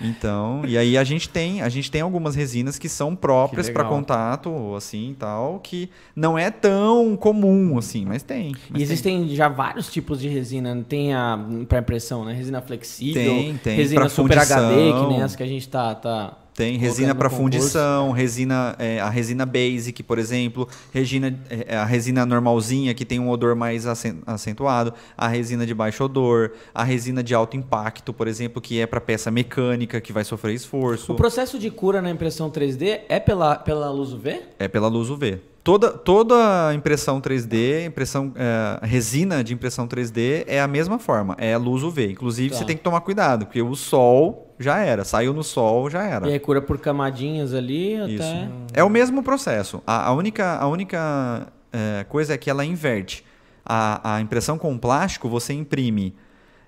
então, 0.01 0.63
e 0.65 0.77
aí 0.77 0.97
a 0.97 1.03
gente 1.03 1.29
tem, 1.29 1.61
a 1.61 1.69
gente 1.69 1.89
tem 1.89 2.01
algumas 2.01 2.35
resinas 2.35 2.77
que 2.77 2.89
são 2.89 3.15
próprias 3.15 3.60
para 3.69 3.83
contato, 3.83 4.75
assim, 4.75 5.15
tal, 5.17 5.59
que 5.59 5.89
não 6.15 6.37
é 6.37 6.49
tão 6.49 7.15
comum, 7.15 7.77
assim, 7.77 8.05
mas 8.05 8.23
tem. 8.23 8.53
Mas 8.69 8.79
e 8.79 8.83
existem 8.83 9.27
tem. 9.27 9.35
já 9.35 9.47
vários 9.47 9.91
tipos 9.91 10.19
de 10.19 10.27
resina. 10.27 10.83
Tem 10.87 11.13
a 11.13 11.39
para 11.67 11.79
impressão, 11.79 12.25
né? 12.25 12.33
Resina 12.33 12.61
flexível, 12.61 13.21
tem, 13.21 13.57
tem. 13.57 13.75
resina 13.75 14.01
pra 14.01 14.09
super 14.09 14.33
fundição. 14.33 14.57
HD, 14.57 14.93
que 14.93 15.07
nem 15.07 15.21
essa 15.21 15.37
que 15.37 15.43
a 15.43 15.47
gente 15.47 15.67
tá, 15.67 15.95
tá 15.95 16.37
tem 16.61 16.77
resina 16.77 17.15
para 17.15 17.27
fundição, 17.27 18.11
resina, 18.11 18.75
é, 18.77 18.99
a 18.99 19.09
resina 19.09 19.47
basic, 19.47 20.03
por 20.03 20.19
exemplo, 20.19 20.67
resina, 20.93 21.39
é, 21.49 21.75
a 21.75 21.83
resina 21.83 22.23
normalzinha 22.23 22.93
que 22.93 23.03
tem 23.03 23.19
um 23.19 23.31
odor 23.31 23.55
mais 23.55 23.87
acentuado, 24.27 24.93
a 25.17 25.27
resina 25.27 25.65
de 25.65 25.73
baixo 25.73 26.03
odor, 26.03 26.51
a 26.71 26.83
resina 26.83 27.23
de 27.23 27.33
alto 27.33 27.57
impacto, 27.57 28.13
por 28.13 28.27
exemplo, 28.27 28.61
que 28.61 28.79
é 28.79 28.85
para 28.85 29.01
peça 29.01 29.31
mecânica 29.31 29.99
que 29.99 30.13
vai 30.13 30.23
sofrer 30.23 30.53
esforço. 30.53 31.13
O 31.13 31.15
processo 31.15 31.57
de 31.57 31.71
cura 31.71 31.99
na 31.99 32.11
impressão 32.11 32.51
3D 32.51 33.01
é 33.09 33.19
pela, 33.19 33.55
pela 33.55 33.89
luz 33.89 34.13
UV? 34.13 34.41
É 34.59 34.67
pela 34.67 34.87
luz 34.87 35.09
UV. 35.09 35.39
Toda, 35.63 35.91
toda 35.91 36.73
impressão 36.73 37.21
3D, 37.21 37.85
impressão 37.85 38.33
é, 38.35 38.79
resina 38.85 39.43
de 39.43 39.53
impressão 39.53 39.87
3D 39.87 40.43
é 40.47 40.59
a 40.59 40.67
mesma 40.67 40.97
forma, 40.97 41.35
é 41.37 41.53
a 41.53 41.57
luz 41.57 41.83
UV. 41.83 42.11
Inclusive, 42.11 42.49
tá. 42.49 42.57
você 42.57 42.65
tem 42.65 42.75
que 42.75 42.81
tomar 42.81 43.01
cuidado, 43.01 43.45
porque 43.45 43.61
o 43.61 43.75
sol 43.75 44.55
já 44.57 44.79
era, 44.79 45.05
saiu 45.05 45.33
no 45.33 45.43
sol, 45.43 45.87
já 45.87 46.03
era. 46.03 46.27
E 46.27 46.33
aí 46.33 46.39
cura 46.39 46.61
por 46.61 46.79
camadinhas 46.79 47.53
ali 47.53 47.93
Isso. 48.15 48.23
até... 48.23 48.49
É 48.73 48.83
o 48.83 48.89
mesmo 48.89 49.21
processo. 49.21 49.83
A, 49.85 50.07
a 50.07 50.13
única, 50.13 50.57
a 50.57 50.67
única 50.67 51.47
é, 51.71 52.05
coisa 52.05 52.33
é 52.33 52.37
que 52.37 52.49
ela 52.49 52.65
inverte. 52.65 53.23
A, 53.63 54.15
a 54.15 54.21
impressão 54.21 54.57
com 54.57 54.77
plástico, 54.77 55.29
você 55.29 55.53
imprime... 55.53 56.15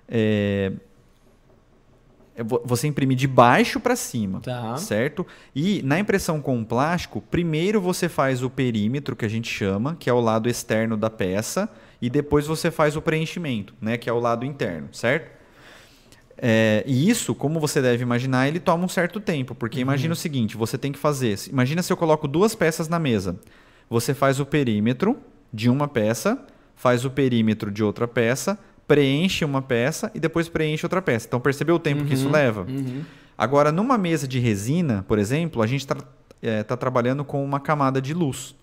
É, 0.08 0.72
você 2.64 2.88
imprime 2.88 3.14
de 3.14 3.28
baixo 3.28 3.78
para 3.78 3.94
cima, 3.94 4.40
tá. 4.40 4.76
certo? 4.76 5.26
E 5.54 5.82
na 5.82 5.98
impressão 5.98 6.40
com 6.40 6.64
plástico, 6.64 7.20
primeiro 7.20 7.80
você 7.80 8.08
faz 8.08 8.42
o 8.42 8.50
perímetro 8.50 9.14
que 9.14 9.24
a 9.24 9.28
gente 9.28 9.48
chama, 9.48 9.96
que 9.98 10.10
é 10.10 10.12
o 10.12 10.20
lado 10.20 10.48
externo 10.48 10.96
da 10.96 11.08
peça, 11.08 11.68
e 12.02 12.10
depois 12.10 12.46
você 12.46 12.70
faz 12.70 12.96
o 12.96 13.02
preenchimento, 13.02 13.74
né, 13.80 13.96
que 13.96 14.10
é 14.10 14.12
o 14.12 14.18
lado 14.18 14.44
interno, 14.44 14.88
certo? 14.92 15.30
É, 16.36 16.82
e 16.86 17.08
isso, 17.08 17.34
como 17.34 17.60
você 17.60 17.80
deve 17.80 18.02
imaginar, 18.02 18.48
ele 18.48 18.58
toma 18.58 18.84
um 18.84 18.88
certo 18.88 19.20
tempo, 19.20 19.54
porque 19.54 19.78
uhum. 19.78 19.82
imagina 19.82 20.12
o 20.12 20.16
seguinte: 20.16 20.56
você 20.56 20.76
tem 20.76 20.90
que 20.90 20.98
fazer. 20.98 21.38
Imagina 21.48 21.82
se 21.82 21.92
eu 21.92 21.96
coloco 21.96 22.26
duas 22.26 22.54
peças 22.54 22.88
na 22.88 22.98
mesa. 22.98 23.38
Você 23.88 24.12
faz 24.12 24.40
o 24.40 24.44
perímetro 24.44 25.16
de 25.52 25.70
uma 25.70 25.86
peça, 25.86 26.44
faz 26.74 27.04
o 27.04 27.10
perímetro 27.10 27.70
de 27.70 27.84
outra 27.84 28.08
peça, 28.08 28.58
preenche 28.86 29.44
uma 29.44 29.62
peça 29.62 30.10
e 30.14 30.20
depois 30.20 30.48
preenche 30.48 30.84
outra 30.84 31.00
peça. 31.00 31.26
Então 31.26 31.40
percebeu 31.40 31.76
o 31.76 31.78
tempo 31.78 32.02
uhum, 32.02 32.06
que 32.06 32.14
isso 32.14 32.26
uhum, 32.26 32.32
leva? 32.32 32.62
Uhum. 32.62 33.02
Agora, 33.36 33.72
numa 33.72 33.98
mesa 33.98 34.28
de 34.28 34.38
resina, 34.38 35.04
por 35.08 35.18
exemplo, 35.18 35.62
a 35.62 35.66
gente 35.66 35.80
está 35.80 35.96
é, 36.42 36.62
tá 36.62 36.76
trabalhando 36.76 37.24
com 37.24 37.44
uma 37.44 37.58
camada 37.58 38.00
de 38.00 38.14
luz. 38.14 38.54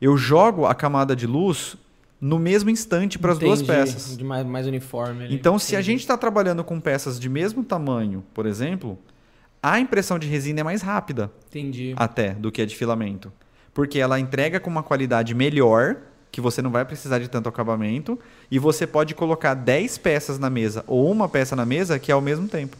Eu 0.00 0.16
jogo 0.16 0.66
a 0.66 0.74
camada 0.74 1.16
de 1.16 1.26
luz 1.26 1.76
no 2.20 2.38
mesmo 2.38 2.70
instante 2.70 3.18
para 3.18 3.32
as 3.32 3.38
duas 3.38 3.62
peças. 3.62 4.16
De 4.16 4.22
mais, 4.22 4.46
mais 4.46 4.66
uniforme. 4.66 5.24
Ali. 5.24 5.34
Então, 5.34 5.56
Entendi. 5.56 5.70
se 5.70 5.76
a 5.76 5.82
gente 5.82 6.00
está 6.00 6.16
trabalhando 6.16 6.62
com 6.62 6.78
peças 6.78 7.18
de 7.18 7.28
mesmo 7.28 7.64
tamanho, 7.64 8.24
por 8.32 8.46
exemplo, 8.46 8.98
a 9.62 9.80
impressão 9.80 10.18
de 10.18 10.28
resina 10.28 10.60
é 10.60 10.62
mais 10.62 10.82
rápida. 10.82 11.32
Entendi. 11.48 11.94
Até 11.96 12.34
do 12.34 12.52
que 12.52 12.62
a 12.62 12.66
de 12.66 12.76
filamento. 12.76 13.32
Porque 13.74 13.98
ela 13.98 14.20
entrega 14.20 14.60
com 14.60 14.70
uma 14.70 14.82
qualidade 14.82 15.34
melhor 15.34 15.96
que 16.32 16.40
você 16.40 16.62
não 16.62 16.70
vai 16.70 16.84
precisar 16.84 17.18
de 17.18 17.28
tanto 17.28 17.48
acabamento 17.48 18.18
e 18.50 18.58
você 18.58 18.86
pode 18.86 19.14
colocar 19.14 19.52
10 19.52 19.98
peças 19.98 20.38
na 20.38 20.48
mesa 20.48 20.82
ou 20.86 21.12
uma 21.12 21.28
peça 21.28 21.54
na 21.54 21.66
mesa 21.66 21.98
que 21.98 22.10
é 22.10 22.14
ao 22.14 22.22
mesmo 22.22 22.48
tempo. 22.48 22.76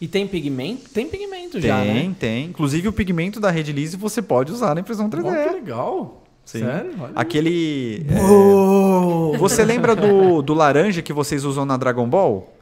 E 0.00 0.08
tem 0.08 0.26
pigmento? 0.26 0.90
Tem 0.90 1.06
pigmento 1.06 1.52
tem, 1.52 1.60
já, 1.60 1.78
né? 1.78 1.92
Tem, 1.92 2.14
tem. 2.14 2.44
Inclusive 2.46 2.88
o 2.88 2.92
pigmento 2.92 3.38
da 3.38 3.50
Red 3.50 3.64
Lise 3.64 3.98
você 3.98 4.22
pode 4.22 4.50
usar 4.50 4.74
na 4.74 4.80
impressão 4.80 5.08
3D. 5.08 5.24
Oh, 5.26 5.48
que 5.48 5.54
legal. 5.54 6.24
Sim. 6.44 6.60
Sério? 6.60 6.92
Olha 6.98 7.12
Aquele. 7.14 8.06
É... 8.08 9.38
Você 9.38 9.64
lembra 9.64 9.94
do, 9.94 10.42
do 10.42 10.54
laranja 10.54 11.00
que 11.00 11.12
vocês 11.12 11.44
usam 11.44 11.64
na 11.64 11.76
Dragon 11.76 12.08
Ball? 12.08 12.53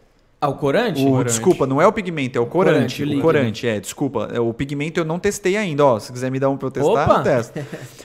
Ah, 0.45 0.49
o 0.49 0.55
corante? 0.55 1.01
O, 1.01 1.11
corante. 1.11 1.27
Desculpa, 1.27 1.69
não 1.69 1.81
é 1.81 1.87
o 1.87 1.93
pigmento, 1.93 2.37
é 2.37 2.43
o 2.43 2.47
corante. 2.47 2.99
corante 2.99 3.17
o, 3.17 3.23
corante, 3.23 3.69
é, 3.69 3.79
desculpa. 3.79 4.29
É, 4.33 4.41
o 4.41 4.53
pigmento 4.53 4.99
eu 4.99 5.05
não 5.05 5.21
testei 5.21 5.57
ainda, 5.57 5.87
ó. 5.87 6.01
Se 6.01 6.13
quiser 6.13 6.33
me 6.33 6.41
dar 6.41 6.51
um 6.51 6.57
pra 6.57 6.67
eu 6.67 6.73
testar, 6.73 6.91
Opa. 6.91 7.19
eu 7.19 7.23
testo. 7.23 7.61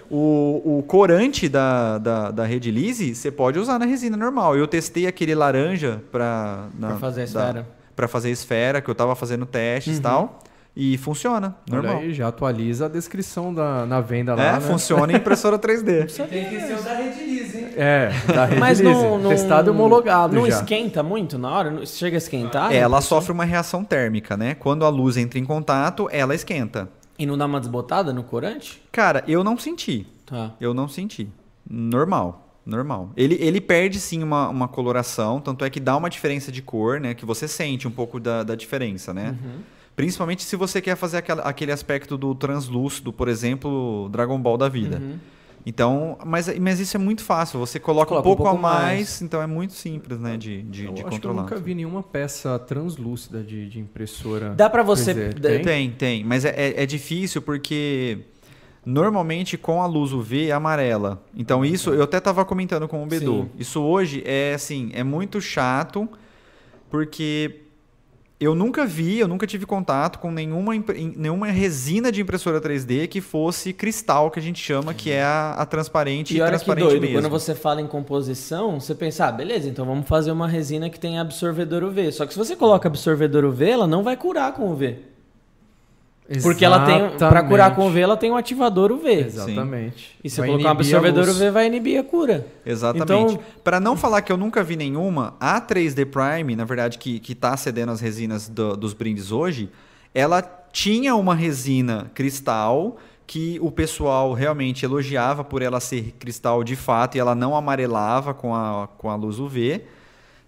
o, 0.08 0.78
o 0.78 0.84
corante 0.84 1.50
da, 1.50 1.98
da, 1.98 2.30
da 2.30 2.46
Red 2.46 2.60
Lise, 2.60 3.16
você 3.16 3.32
pode 3.32 3.58
usar 3.58 3.80
na 3.80 3.86
resina 3.86 4.16
normal. 4.16 4.56
Eu 4.56 4.68
testei 4.68 5.08
aquele 5.08 5.34
laranja 5.34 6.00
pra... 6.12 6.68
Na, 6.78 6.90
pra 6.90 6.98
fazer 6.98 7.22
a 7.22 7.24
esfera. 7.24 7.68
Pra 7.96 8.08
fazer 8.08 8.28
a 8.28 8.32
esfera, 8.32 8.82
que 8.82 8.90
eu 8.92 8.94
tava 8.94 9.16
fazendo 9.16 9.44
testes 9.48 9.94
e 9.94 9.96
uhum. 9.96 10.04
tal. 10.04 10.40
E 10.80 10.96
funciona, 11.00 11.56
normal. 11.68 11.98
Aí, 11.98 12.14
já 12.14 12.28
atualiza 12.28 12.86
a 12.86 12.88
descrição 12.88 13.52
da, 13.52 13.84
na 13.88 14.00
venda 14.00 14.36
lá, 14.36 14.44
É, 14.44 14.54
né? 14.54 14.60
funciona 14.62 15.12
em 15.12 15.16
impressora 15.16 15.58
3D. 15.58 16.06
Tem 16.30 16.46
que 16.50 16.60
ser 16.62 16.76
o 16.78 16.84
da 16.84 16.94
Redilize, 16.94 17.58
hein? 17.58 17.68
É, 17.76 18.10
da 18.28 18.46
Redilize. 18.46 18.60
Mas 18.60 18.80
não, 18.80 19.18
não, 19.18 19.30
Testado 19.32 19.70
e 19.70 19.72
homologado 19.72 20.36
Não 20.36 20.44
já. 20.46 20.58
esquenta 20.60 21.02
muito 21.02 21.40
na 21.40 21.50
hora? 21.50 21.84
Chega 21.84 22.16
a 22.18 22.20
esquentar? 22.20 22.72
É, 22.72 22.78
ela 22.78 23.02
sofre 23.02 23.32
uma 23.32 23.44
reação 23.44 23.84
térmica, 23.84 24.38
né? 24.38 24.54
Quando 24.54 24.86
a 24.86 24.90
luz 24.90 25.18
entra 25.18 25.40
em 25.40 25.44
contato, 25.46 26.08
ela 26.12 26.36
esquenta. 26.36 26.88
E 27.18 27.26
não 27.26 27.36
dá 27.36 27.48
uma 27.48 27.60
desbotada 27.60 28.14
no 28.14 28.22
corante? 28.24 28.80
Cara, 28.92 29.24
eu 29.28 29.44
não 29.44 29.58
senti. 29.58 30.06
Tá. 30.28 30.52
Eu 30.62 30.76
não 30.76 30.88
senti. 30.88 31.28
Normal. 31.68 32.44
Normal. 32.64 33.10
Ele, 33.18 33.36
ele 33.42 33.60
perde 33.62 34.00
sim 34.00 34.22
uma, 34.22 34.50
uma 34.50 34.68
coloração, 34.68 35.40
tanto 35.40 35.66
é 35.66 35.70
que 35.70 35.80
dá 35.80 35.96
uma 35.98 36.10
diferença 36.10 36.52
de 36.52 36.62
cor, 36.62 37.00
né? 37.00 37.14
Que 37.16 37.26
você 37.26 37.48
sente 37.48 37.88
um 37.88 37.92
pouco 37.92 38.20
da, 38.20 38.44
da 38.44 38.54
diferença, 38.56 39.12
né? 39.14 39.36
Uhum. 39.42 39.60
Principalmente 39.98 40.44
se 40.44 40.56
você 40.56 40.80
quer 40.80 40.96
fazer 40.96 41.18
aquela, 41.18 41.42
aquele 41.42 41.72
aspecto 41.72 42.20
do 42.20 42.36
translúcido, 42.36 43.12
por 43.12 43.28
exemplo, 43.28 44.08
Dragon 44.12 44.40
Ball 44.40 44.56
da 44.56 44.70
vida. 44.70 45.00
Uhum. 45.00 45.18
Então, 45.66 46.20
mas, 46.24 46.56
mas 46.60 46.80
isso 46.80 46.96
é 46.96 47.00
muito 47.00 47.24
fácil. 47.24 47.60
Você 47.60 47.80
coloca, 47.80 48.10
coloca 48.10 48.30
um, 48.30 48.36
pouco 48.36 48.44
um 48.44 48.46
pouco, 48.46 48.60
a 48.60 48.62
mais, 48.62 48.84
mais, 48.84 49.22
então 49.24 49.42
é 49.42 49.48
muito 49.48 49.74
simples, 49.74 50.20
né, 50.20 50.38
de, 50.38 50.62
de, 50.62 50.86
eu 50.86 50.94
de 50.94 51.02
acho 51.02 51.10
controlar. 51.10 51.46
Que 51.46 51.54
eu 51.54 51.58
nunca 51.58 51.66
vi 51.66 51.74
nenhuma 51.74 52.04
peça 52.04 52.60
translúcida 52.60 53.42
de, 53.42 53.68
de 53.68 53.80
impressora. 53.80 54.52
Dá 54.52 54.70
para 54.70 54.84
você... 54.84 55.32
Tem? 55.34 55.64
tem, 55.64 55.90
tem, 55.90 56.24
mas 56.24 56.46
é, 56.46 56.50
é, 56.50 56.84
é 56.84 56.86
difícil 56.86 57.42
porque 57.42 58.20
normalmente 58.86 59.58
com 59.58 59.82
a 59.82 59.88
luz 59.88 60.14
UV 60.14 60.50
é 60.50 60.52
amarela. 60.52 61.26
Então 61.36 61.66
isso, 61.66 61.90
eu 61.90 62.04
até 62.04 62.20
estava 62.20 62.46
comentando 62.46 62.88
com 62.88 63.04
o 63.04 63.08
Bedu. 63.08 63.50
Isso 63.58 63.82
hoje 63.82 64.22
é 64.28 64.54
assim, 64.54 64.92
é 64.94 65.04
muito 65.04 65.42
chato 65.42 66.08
porque 66.88 67.64
eu 68.40 68.54
nunca 68.54 68.86
vi, 68.86 69.18
eu 69.20 69.28
nunca 69.28 69.48
tive 69.48 69.66
contato 69.66 70.20
com 70.20 70.32
nenhuma, 70.32 70.74
nenhuma 71.16 71.48
resina 71.48 72.12
de 72.12 72.22
impressora 72.22 72.62
3D 72.62 73.08
que 73.08 73.20
fosse 73.20 73.74
cristal, 73.74 74.30
que 74.30 74.40
a 74.40 74.42
gente 74.42 74.64
chama, 74.64 74.94
que 74.94 75.12
é 75.12 75.24
a, 75.24 75.54
a 75.54 75.66
transparente 75.66 76.36
e, 76.36 76.42
olha 76.42 76.50
transparente 76.50 76.84
que 76.84 76.90
doido, 76.90 77.02
mesmo. 77.02 77.18
quando 77.18 77.30
você 77.32 77.56
fala 77.56 77.82
em 77.82 77.88
composição, 77.88 78.80
você 78.80 78.94
pensa, 78.94 79.26
ah, 79.26 79.32
beleza, 79.32 79.68
então 79.68 79.86
vamos 79.86 80.08
fazer 80.08 80.32
uma 80.32 80.48
resina 80.48 80.88
que 80.88 81.00
tem 81.00 81.18
absorvedor 81.18 81.84
UV. 81.84 82.12
Só 82.12 82.28
que 82.28 82.34
se 82.34 82.38
você 82.38 82.56
coloca 82.56 82.88
absorvedor 82.88 83.44
UV, 83.44 83.70
ela 83.70 83.88
não 83.88 84.04
vai 84.04 84.16
curar 84.16 84.54
com 84.54 84.72
UV. 84.72 85.17
Exatamente. 86.30 86.44
Porque 86.44 86.66
ela 86.66 86.86
tem, 86.86 87.18
para 87.18 87.44
curar 87.44 87.74
com 87.74 87.88
UV, 87.88 88.00
ela 88.02 88.18
tem 88.18 88.30
um 88.30 88.36
ativador 88.36 88.92
UV. 88.92 89.10
Exatamente. 89.12 89.98
Sim. 89.98 90.16
E 90.24 90.30
se 90.30 90.40
vai 90.42 90.50
colocar 90.50 90.68
um 90.68 90.72
absorvedor 90.72 91.30
UV, 91.30 91.52
vai 91.52 91.68
inibir 91.68 92.00
a 92.00 92.04
cura. 92.04 92.46
Exatamente. 92.66 93.34
Então, 93.34 93.40
para 93.64 93.80
não 93.80 93.96
falar 93.96 94.22
que 94.22 94.32
eu 94.32 94.38
nunca 94.38 94.62
vi 94.64 94.76
nenhuma, 94.76 95.36
a 95.40 95.62
3D 95.62 96.06
Prime, 96.06 96.56
na 96.56 96.66
verdade, 96.66 96.98
que, 96.98 97.20
que 97.20 97.34
tá 97.34 97.56
cedendo 97.56 97.94
as 97.94 98.02
resinas 98.02 98.50
do, 98.50 98.76
dos 98.76 98.94
brindes 98.94 99.32
hoje, 99.32 99.70
ela 100.14 100.42
tinha 100.72 101.16
uma 101.16 101.34
resina 101.34 102.12
cristal 102.14 102.98
que 103.26 103.58
o 103.62 103.72
pessoal 103.72 104.34
realmente 104.34 104.86
elogiava 104.86 105.44
por 105.44 105.62
ela 105.62 105.80
ser 105.80 106.14
cristal 106.20 106.64
de 106.64 106.76
fato 106.76 107.16
e 107.16 107.20
ela 107.20 107.36
não 107.36 107.56
amarelava 107.56 108.34
com 108.34 108.54
a, 108.54 108.88
com 108.98 109.10
a 109.10 109.16
luz 109.16 109.40
UV. 109.40 109.82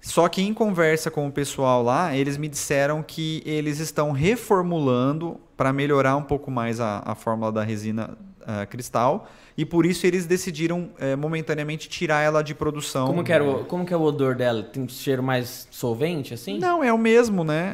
Só 0.01 0.29
que 0.29 0.41
em 0.41 0.53
conversa 0.53 1.11
com 1.11 1.27
o 1.27 1.31
pessoal 1.31 1.83
lá, 1.83 2.15
eles 2.15 2.37
me 2.37 2.47
disseram 2.47 3.03
que 3.03 3.43
eles 3.45 3.79
estão 3.79 4.11
reformulando 4.11 5.39
para 5.59 5.73
melhorar 5.73 6.15
um 6.15 6.23
pouco 6.23 6.49
mais 6.49 6.79
a, 6.79 7.03
a 7.05 7.13
fórmula 7.13 7.51
da 7.51 7.61
resina 7.61 8.17
uh, 8.43 8.65
cristal 8.67 9.27
e 9.57 9.65
por 9.65 9.85
isso 9.85 10.07
eles 10.07 10.25
decidiram 10.25 10.89
uh, 11.01 11.17
momentaneamente 11.17 11.89
tirar 11.89 12.21
ela 12.21 12.41
de 12.41 12.55
produção. 12.55 13.07
Como 13.07 13.25
que, 13.25 13.33
era 13.33 13.43
o, 13.43 13.65
como 13.65 13.85
que 13.85 13.93
é 13.93 13.97
o 13.97 14.01
odor 14.01 14.35
dela? 14.35 14.63
Tem 14.63 14.81
um 14.81 14.87
cheiro 14.87 15.21
mais 15.21 15.67
solvente 15.69 16.33
assim? 16.33 16.59
Não, 16.59 16.81
é 16.81 16.93
o 16.93 16.97
mesmo, 16.97 17.43
né? 17.43 17.73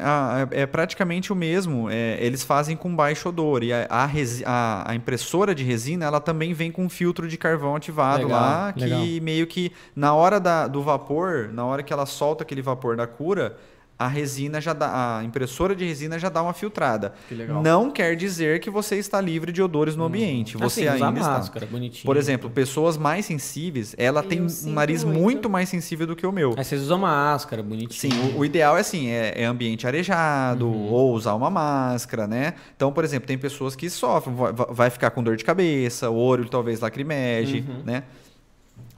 é, 0.50 0.62
é, 0.62 0.66
praticamente 0.66 1.32
o 1.32 1.36
mesmo. 1.36 1.88
É, 1.88 2.18
eles 2.18 2.42
fazem 2.42 2.76
com 2.76 2.92
baixo 2.92 3.28
odor 3.28 3.62
e 3.62 3.72
a, 3.72 3.86
a, 3.88 4.10
a, 4.44 4.90
a, 4.90 4.94
impressora 4.96 5.54
de 5.54 5.62
resina 5.62 6.06
ela 6.06 6.20
também 6.20 6.52
vem 6.52 6.72
com 6.72 6.86
um 6.86 6.88
filtro 6.88 7.28
de 7.28 7.38
carvão 7.38 7.76
ativado 7.76 8.24
legal, 8.24 8.40
lá 8.40 8.72
que 8.72 8.80
legal. 8.80 9.00
meio 9.22 9.46
que 9.46 9.70
na 9.94 10.12
hora 10.12 10.40
da, 10.40 10.66
do 10.66 10.82
vapor, 10.82 11.50
na 11.52 11.64
hora 11.64 11.84
que 11.84 11.92
ela 11.92 12.04
solta 12.04 12.42
aquele 12.42 12.62
vapor 12.62 12.96
da 12.96 13.06
cura 13.06 13.56
a 13.98 14.08
resina 14.08 14.60
já 14.60 14.72
dá, 14.72 15.18
a 15.18 15.24
impressora 15.24 15.74
de 15.74 15.84
resina 15.84 16.18
já 16.18 16.28
dá 16.28 16.42
uma 16.42 16.52
filtrada. 16.52 17.14
Que 17.28 17.34
legal. 17.34 17.62
Não 17.62 17.90
quer 17.90 18.14
dizer 18.14 18.60
que 18.60 18.68
você 18.68 18.96
está 18.96 19.20
livre 19.20 19.50
de 19.50 19.62
odores 19.62 19.96
no 19.96 20.04
hum. 20.04 20.06
ambiente. 20.06 20.56
Você 20.58 20.86
assim, 20.86 21.02
ainda 21.02 21.20
máscara, 21.20 21.64
está. 21.64 21.66
Bonitinho. 21.66 22.04
Por 22.04 22.16
exemplo, 22.16 22.50
pessoas 22.50 22.96
mais 22.96 23.24
sensíveis, 23.24 23.94
ela 23.96 24.20
Eu 24.20 24.28
tem 24.28 24.42
um 24.42 24.48
nariz 24.64 25.02
muito. 25.02 25.20
muito. 25.20 25.50
mais 25.50 25.68
sensível 25.68 26.06
do 26.06 26.14
que 26.14 26.26
o 26.26 26.32
meu. 26.32 26.54
Aí 26.56 26.64
vocês 26.64 26.82
usam 26.82 26.98
máscara, 26.98 27.62
bonitinho. 27.62 28.12
Sim, 28.12 28.34
o, 28.34 28.40
o 28.40 28.44
ideal 28.44 28.76
é 28.76 28.80
assim, 28.80 29.08
é, 29.08 29.42
é 29.42 29.44
ambiente 29.44 29.86
arejado 29.86 30.66
uhum. 30.66 30.92
ou 30.92 31.14
usar 31.14 31.34
uma 31.34 31.48
máscara, 31.50 32.26
né? 32.26 32.54
Então, 32.74 32.92
por 32.92 33.04
exemplo, 33.04 33.26
tem 33.26 33.38
pessoas 33.38 33.74
que 33.74 33.88
sofrem, 33.88 34.34
vai, 34.34 34.52
vai 34.52 34.90
ficar 34.90 35.10
com 35.10 35.22
dor 35.22 35.36
de 35.36 35.44
cabeça, 35.44 36.10
o 36.10 36.16
olho 36.16 36.48
talvez 36.48 36.80
lacrimege, 36.80 37.64
uhum. 37.66 37.82
né? 37.84 38.02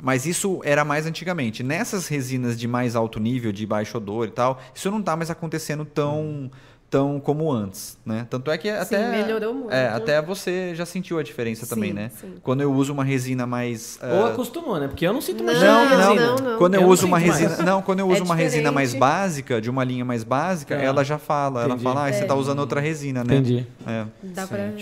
Mas 0.00 0.26
isso 0.26 0.60
era 0.64 0.84
mais 0.84 1.06
antigamente. 1.06 1.62
Nessas 1.62 2.06
resinas 2.08 2.58
de 2.58 2.68
mais 2.68 2.94
alto 2.94 3.18
nível, 3.18 3.52
de 3.52 3.66
baixo 3.66 3.96
odor 3.96 4.28
e 4.28 4.30
tal, 4.30 4.60
isso 4.74 4.90
não 4.90 5.00
está 5.00 5.16
mais 5.16 5.30
acontecendo 5.30 5.84
tão 5.84 6.50
tão 6.90 7.20
como 7.20 7.52
antes, 7.52 7.98
né? 8.04 8.26
Tanto 8.30 8.50
é 8.50 8.56
que 8.56 8.68
sim, 8.68 8.76
até 8.76 9.10
melhorou 9.10 9.52
muito. 9.52 9.72
É, 9.72 9.88
até 9.88 10.22
você 10.22 10.74
já 10.74 10.86
sentiu 10.86 11.18
a 11.18 11.22
diferença 11.22 11.66
sim, 11.66 11.74
também, 11.74 11.92
né? 11.92 12.10
Sim. 12.18 12.36
Quando 12.42 12.62
eu 12.62 12.72
uso 12.72 12.92
uma 12.92 13.04
resina 13.04 13.46
mais 13.46 13.98
uh... 14.02 14.14
ou 14.14 14.26
acostumou, 14.26 14.78
né? 14.80 14.88
Porque 14.88 15.06
eu 15.06 15.12
não 15.12 15.20
sinto 15.20 15.44
mais 15.44 15.60
não, 15.60 15.88
não, 15.88 16.14
não, 16.14 16.36
não, 16.36 16.58
Quando 16.58 16.74
eu, 16.76 16.82
eu 16.82 16.88
uso 16.88 17.06
uma 17.06 17.18
resina, 17.18 17.50
mais. 17.50 17.64
não, 17.64 17.82
quando 17.82 18.00
eu 18.00 18.08
uso 18.08 18.22
é 18.22 18.24
uma 18.24 18.34
resina 18.34 18.72
mais 18.72 18.94
básica, 18.94 19.60
de 19.60 19.68
uma 19.68 19.84
linha 19.84 20.04
mais 20.04 20.24
básica, 20.24 20.76
é. 20.76 20.84
ela 20.84 21.04
já 21.04 21.18
fala, 21.18 21.66
Entendi. 21.66 21.84
ela 21.84 21.94
fala, 21.94 22.06
ah, 22.06 22.12
você 22.12 22.22
está 22.22 22.34
usando 22.34 22.60
outra 22.60 22.80
resina, 22.80 23.22
né? 23.22 23.36
Entendi. 23.36 23.66
É. 23.86 24.06
Dá 24.22 24.46
para 24.46 24.72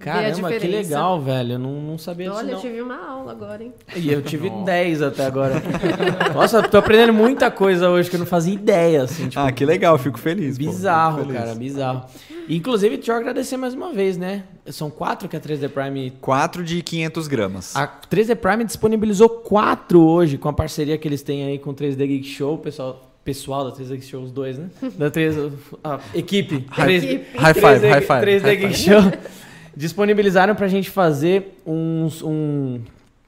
Caramba, 0.00 0.50
que 0.54 0.66
legal, 0.66 1.20
velho. 1.20 1.52
Eu 1.52 1.58
não, 1.58 1.74
não 1.74 1.98
sabia 1.98 2.32
Olha, 2.32 2.38
disso. 2.38 2.48
Olha, 2.48 2.56
eu 2.56 2.60
tive 2.60 2.82
uma 2.82 3.06
aula 3.06 3.32
agora, 3.32 3.62
hein? 3.62 3.74
E 3.94 4.10
eu 4.10 4.22
tive 4.22 4.48
10 4.48 5.02
até 5.02 5.26
agora. 5.26 5.62
Nossa, 6.32 6.62
tô 6.62 6.78
aprendendo 6.78 7.12
muita 7.12 7.50
coisa 7.50 7.90
hoje 7.90 8.08
que 8.08 8.16
eu 8.16 8.20
não 8.20 8.26
fazia 8.26 8.54
ideia, 8.54 9.02
assim. 9.02 9.28
Tipo, 9.28 9.40
ah, 9.40 9.52
que 9.52 9.62
legal, 9.62 9.98
fico 9.98 10.18
feliz. 10.18 10.56
Bizarro, 10.56 11.18
pô, 11.18 11.22
fico 11.24 11.32
feliz. 11.34 11.44
cara, 11.44 11.58
bizarro. 11.58 12.04
Inclusive, 12.48 12.96
deixa 12.96 13.12
eu 13.12 13.16
agradecer 13.16 13.58
mais 13.58 13.74
uma 13.74 13.92
vez, 13.92 14.16
né? 14.16 14.44
São 14.66 14.90
quatro 14.90 15.28
que 15.28 15.36
a 15.36 15.40
3D 15.40 15.68
Prime. 15.68 16.12
Quatro 16.18 16.64
de 16.64 16.80
500 16.80 17.28
gramas. 17.28 17.76
A 17.76 17.86
3D 17.86 18.36
Prime 18.36 18.64
disponibilizou 18.64 19.28
quatro 19.28 20.00
hoje 20.00 20.38
com 20.38 20.48
a 20.48 20.52
parceria 20.52 20.96
que 20.96 21.06
eles 21.06 21.20
têm 21.22 21.44
aí 21.44 21.58
com 21.58 21.70
o 21.70 21.74
3D 21.74 22.06
Geek 22.06 22.26
Show, 22.26 22.56
pessoal 22.56 23.06
pessoal 23.22 23.70
da 23.70 23.76
3D 23.76 23.90
Geek 23.90 24.04
Show, 24.06 24.22
os 24.22 24.32
dois, 24.32 24.58
né? 24.58 24.70
Da 24.96 25.10
3 25.10 25.36
a 25.84 26.00
equipe. 26.14 26.64
High, 26.70 26.86
3, 26.86 27.20
high 27.36 27.54
five, 27.54 27.64
3D, 27.64 27.90
high 27.90 28.00
five. 28.00 28.26
3D 28.26 28.56
Geek 28.56 28.74
Show 28.74 29.02
disponibilizaram 29.80 30.54
pra 30.54 30.68
gente 30.68 30.90
fazer 30.90 31.58
uns. 31.66 32.22
Um, 32.22 32.80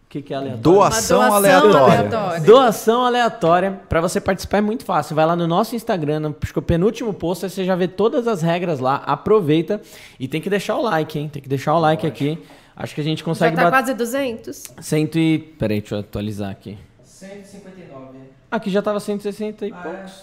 o 0.05 0.09
que, 0.13 0.21
que 0.21 0.35
é 0.35 0.37
aleatório? 0.37 0.63
Doação, 0.63 1.19
doação 1.19 1.35
aleatória. 1.35 1.79
aleatória. 1.79 2.41
Doação 2.43 3.05
aleatória. 3.07 3.81
Para 3.89 4.03
você 4.03 4.21
participar 4.21 4.59
é 4.59 4.61
muito 4.61 4.85
fácil. 4.85 5.17
Vai 5.17 5.25
lá 5.25 5.35
no 5.35 5.47
nosso 5.47 5.75
Instagram, 5.75 6.21
no 6.21 6.35
penúltimo 6.35 7.15
post, 7.15 7.47
aí 7.47 7.51
você 7.51 7.65
já 7.65 7.75
vê 7.75 7.89
todas 7.89 8.29
as 8.29 8.43
regras 8.43 8.79
lá. 8.81 8.97
Aproveita. 8.97 9.81
E 10.21 10.29
tem 10.29 10.43
que 10.43 10.51
deixar 10.51 10.77
o 10.77 10.83
like, 10.83 11.19
hein? 11.19 11.31
Tem 11.33 11.41
que 11.41 11.49
deixar 11.49 11.75
o 11.75 11.81
like 11.81 12.07
aqui. 12.07 12.39
Acho 12.77 12.95
que 12.95 13.01
a 13.01 13.05
gente 13.05 13.25
consegue... 13.25 13.57
Já 13.57 13.63
tá 13.63 13.71
quase 13.71 13.95
200? 13.95 14.63
Cento 14.83 15.19
e... 15.19 15.39
Peraí, 15.39 15.81
deixa 15.81 15.95
eu 15.95 16.01
atualizar 16.01 16.51
aqui. 16.51 16.79
159. 17.03 18.19
Aqui 18.51 18.71
já 18.71 18.83
tava 18.83 19.01
160 19.01 19.67
e 19.67 19.73
ah, 19.73 19.77
poucos. 19.77 20.13
É? 20.13 20.23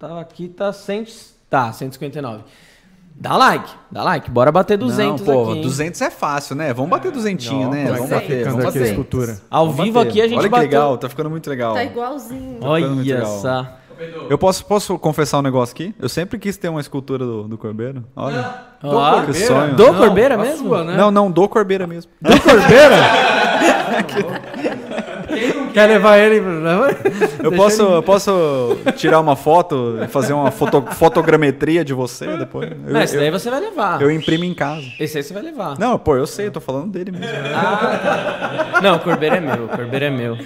Tava 0.00 0.20
aqui, 0.20 0.48
tá 0.48 0.72
100... 0.72 1.06
Tá, 1.48 1.72
159. 1.72 2.42
Dá 3.14 3.36
like, 3.36 3.70
dá 3.90 4.02
like. 4.02 4.30
Bora 4.30 4.50
bater 4.50 4.76
200 4.76 5.20
não, 5.20 5.34
pô, 5.34 5.52
aqui. 5.52 5.62
200 5.62 6.00
é 6.00 6.10
fácil, 6.10 6.56
né? 6.56 6.72
Vamos 6.72 6.90
bater 6.90 7.12
200, 7.12 7.50
não, 7.50 7.70
né? 7.70 7.92
Vamos 7.92 8.10
bater, 8.10 8.44
vamos 8.44 8.64
bater. 8.64 8.82
Escultura. 8.82 9.38
Ao 9.50 9.66
vamos 9.66 9.84
vivo 9.84 9.98
bater. 9.98 10.08
aqui 10.08 10.20
a 10.22 10.28
gente 10.28 10.38
Olha 10.38 10.48
bateu. 10.48 10.68
que 10.68 10.74
legal, 10.74 10.98
tá 10.98 11.08
ficando 11.08 11.30
muito 11.30 11.48
legal. 11.48 11.74
Tá 11.74 11.84
igualzinho. 11.84 12.60
Tá 12.60 12.68
Olha 12.68 13.26
só. 13.26 13.82
Eu 14.28 14.36
posso, 14.36 14.64
posso 14.64 14.98
confessar 14.98 15.38
um 15.38 15.42
negócio 15.42 15.72
aqui? 15.72 15.94
Eu 16.00 16.08
sempre 16.08 16.38
quis 16.38 16.56
ter 16.56 16.68
uma 16.68 16.80
escultura 16.80 17.24
do, 17.24 17.44
do 17.44 17.56
Corbeiro. 17.58 18.04
Olha. 18.16 18.54
Do 18.80 18.98
ah, 18.98 19.22
que 19.24 19.34
sonho. 19.34 19.76
Do 19.76 19.94
Corbeira 19.94 20.36
mesmo? 20.36 20.68
Sua, 20.68 20.82
né? 20.82 20.96
Não, 20.96 21.10
não, 21.10 21.30
do 21.30 21.48
Corbeira 21.48 21.86
mesmo. 21.86 22.10
Do 22.20 22.40
Corbeira? 22.40 22.96
Quer 25.72 25.86
levar 25.86 26.18
ele? 26.18 26.42
Eu 27.42 27.52
posso, 27.52 27.82
eu 27.82 28.02
posso 28.02 28.78
tirar 28.96 29.18
uma 29.20 29.34
foto, 29.34 29.98
fazer 30.08 30.32
uma 30.32 30.50
foto, 30.50 30.82
fotogrametria 30.92 31.84
de 31.84 31.92
você 31.92 32.36
depois? 32.36 32.70
Eu, 32.70 32.92
não, 32.92 33.02
esse 33.02 33.16
daí 33.16 33.30
você 33.30 33.50
vai 33.50 33.60
levar. 33.60 34.00
Eu 34.00 34.10
imprimo 34.10 34.44
em 34.44 34.54
casa. 34.54 34.84
Esse 34.98 35.18
aí 35.18 35.24
você 35.24 35.34
vai 35.34 35.42
levar. 35.42 35.78
Não, 35.78 35.98
pô, 35.98 36.16
eu 36.16 36.26
sei, 36.26 36.46
eu 36.46 36.52
tô 36.52 36.60
falando 36.60 36.92
dele 36.92 37.10
mesmo. 37.10 37.26
Ah, 37.54 38.70
tá. 38.72 38.80
Não, 38.80 38.96
o 38.96 39.00
Corbeiro 39.00 39.36
é 39.36 39.40
meu, 39.40 39.64
o 39.64 39.68
Corbeiro 39.68 40.04
é 40.04 40.10
meu. 40.10 40.38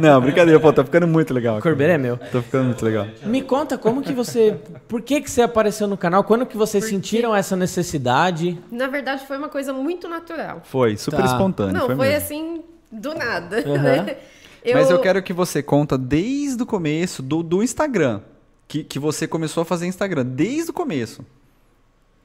Não, 0.00 0.20
brincadeira, 0.20 0.60
pô, 0.60 0.72
tá 0.72 0.84
ficando 0.84 1.06
muito 1.06 1.32
legal. 1.32 1.58
O 1.58 1.62
Corbeiro 1.62 1.92
é 1.92 1.98
meu. 1.98 2.16
Tá 2.16 2.42
ficando 2.42 2.64
muito 2.64 2.84
legal. 2.84 3.06
Me 3.24 3.42
conta 3.42 3.78
como 3.78 4.02
que 4.02 4.12
você. 4.12 4.56
Por 4.88 5.00
que, 5.00 5.20
que 5.20 5.30
você 5.30 5.42
apareceu 5.42 5.86
no 5.86 5.96
canal? 5.96 6.24
Quando 6.24 6.44
que 6.46 6.56
vocês 6.56 6.84
Porque... 6.84 6.94
sentiram 6.94 7.34
essa 7.34 7.56
necessidade? 7.56 8.58
Na 8.70 8.86
verdade, 8.86 9.26
foi 9.26 9.36
uma 9.36 9.48
coisa 9.48 9.72
muito 9.72 10.08
natural. 10.08 10.60
Foi, 10.64 10.96
super 10.96 11.20
tá. 11.20 11.26
espontâneo. 11.26 11.72
Não, 11.72 11.86
foi, 11.86 11.96
foi 11.96 12.14
assim, 12.14 12.62
do 12.92 13.14
nada. 13.14 13.64
Uhum. 13.66 13.82
Né? 13.82 14.18
Eu... 14.62 14.74
Mas 14.74 14.90
eu 14.90 15.00
quero 15.00 15.22
que 15.22 15.32
você 15.32 15.62
conta 15.62 15.96
desde 15.96 16.62
o 16.62 16.66
começo 16.66 17.22
do, 17.22 17.42
do 17.42 17.62
Instagram. 17.62 18.20
Que, 18.68 18.84
que 18.84 18.98
você 18.98 19.26
começou 19.26 19.62
a 19.62 19.64
fazer 19.64 19.86
Instagram, 19.86 20.24
desde 20.24 20.70
o 20.70 20.74
começo. 20.74 21.24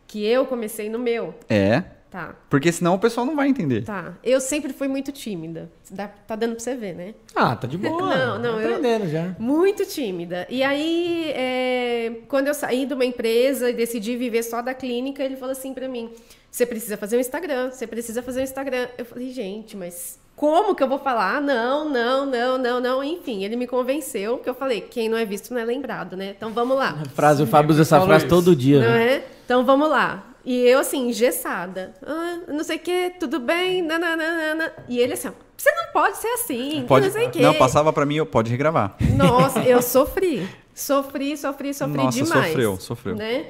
Que 0.05 0.25
eu 0.25 0.45
comecei 0.45 0.89
no 0.89 0.99
meu. 0.99 1.33
É. 1.49 1.83
Tá. 2.09 2.35
Porque 2.49 2.71
senão 2.71 2.95
o 2.95 2.99
pessoal 2.99 3.25
não 3.25 3.35
vai 3.35 3.49
entender. 3.49 3.83
Tá. 3.83 4.13
Eu 4.23 4.39
sempre 4.39 4.71
fui 4.71 4.87
muito 4.87 5.11
tímida. 5.11 5.69
Dá, 5.91 6.07
tá 6.07 6.37
dando 6.37 6.55
pra 6.55 6.63
você 6.63 6.75
ver, 6.75 6.95
né? 6.95 7.13
Ah, 7.35 7.55
tá 7.55 7.67
de 7.67 7.77
boa. 7.77 8.15
não, 8.15 8.39
não. 8.39 8.61
Tá 8.61 8.69
aprendendo 8.69 9.05
eu, 9.05 9.09
já. 9.09 9.35
Muito 9.37 9.85
tímida. 9.85 10.47
E 10.49 10.63
aí, 10.63 11.31
é, 11.31 12.21
quando 12.29 12.47
eu 12.47 12.53
saí 12.53 12.85
de 12.85 12.93
uma 12.93 13.03
empresa 13.03 13.69
e 13.69 13.73
decidi 13.73 14.15
viver 14.15 14.43
só 14.43 14.61
da 14.61 14.73
clínica, 14.73 15.21
ele 15.21 15.35
falou 15.35 15.51
assim 15.51 15.73
pra 15.73 15.89
mim: 15.89 16.09
você 16.49 16.65
precisa 16.65 16.95
fazer 16.95 17.17
um 17.17 17.19
Instagram, 17.19 17.71
você 17.71 17.85
precisa 17.85 18.23
fazer 18.23 18.39
um 18.39 18.43
Instagram. 18.43 18.87
Eu 18.97 19.03
falei, 19.03 19.29
gente, 19.31 19.75
mas 19.75 20.17
como 20.37 20.75
que 20.75 20.83
eu 20.83 20.87
vou 20.87 20.99
falar? 20.99 21.41
Não, 21.41 21.89
não, 21.89 22.23
não, 22.23 22.57
não, 22.59 22.79
não. 22.79 23.03
Enfim, 23.03 23.43
ele 23.43 23.55
me 23.55 23.65
convenceu, 23.65 24.37
que 24.37 24.47
eu 24.47 24.53
falei, 24.53 24.81
quem 24.81 25.09
não 25.09 25.17
é 25.17 25.25
visto 25.25 25.51
não 25.51 25.59
é 25.59 25.65
lembrado, 25.65 26.15
né? 26.15 26.35
Então 26.37 26.53
vamos 26.53 26.77
lá. 26.77 26.95
A 27.01 27.09
frase, 27.09 27.41
o 27.41 27.47
Fábio 27.47 27.71
usa 27.71 27.81
essa 27.81 27.99
frase 27.99 28.25
isso. 28.25 28.35
todo 28.35 28.55
dia. 28.55 28.79
Não 28.79 28.87
né? 28.87 29.13
é? 29.15 29.27
Então 29.43 29.65
vamos 29.65 29.89
lá. 29.89 30.23
E 30.45 30.59
eu, 30.59 30.79
assim, 30.79 31.09
engessada. 31.09 31.91
Ah, 32.05 32.37
não 32.49 32.63
sei 32.63 32.77
o 32.77 32.79
quê, 32.79 33.11
tudo 33.19 33.39
bem, 33.39 33.81
nananana. 33.81 34.71
E 34.87 34.99
ele, 34.99 35.13
assim, 35.13 35.29
você 35.57 35.71
não 35.71 35.91
pode 35.91 36.17
ser 36.17 36.27
assim, 36.27 36.85
pode, 36.87 37.07
não 37.07 37.13
sei 37.13 37.27
o 37.27 37.31
quê. 37.31 37.41
Não, 37.41 37.55
passava 37.55 37.91
para 37.91 38.05
mim, 38.05 38.17
eu 38.17 38.25
pode 38.25 38.51
regravar. 38.51 38.95
Nossa, 39.17 39.61
eu 39.63 39.81
sofri. 39.81 40.47
Sofri, 40.71 41.35
sofri, 41.35 41.73
sofri 41.73 41.97
Nossa, 41.97 42.23
demais. 42.23 42.47
sofreu, 42.49 42.77
sofreu. 42.79 43.15
Né? 43.15 43.47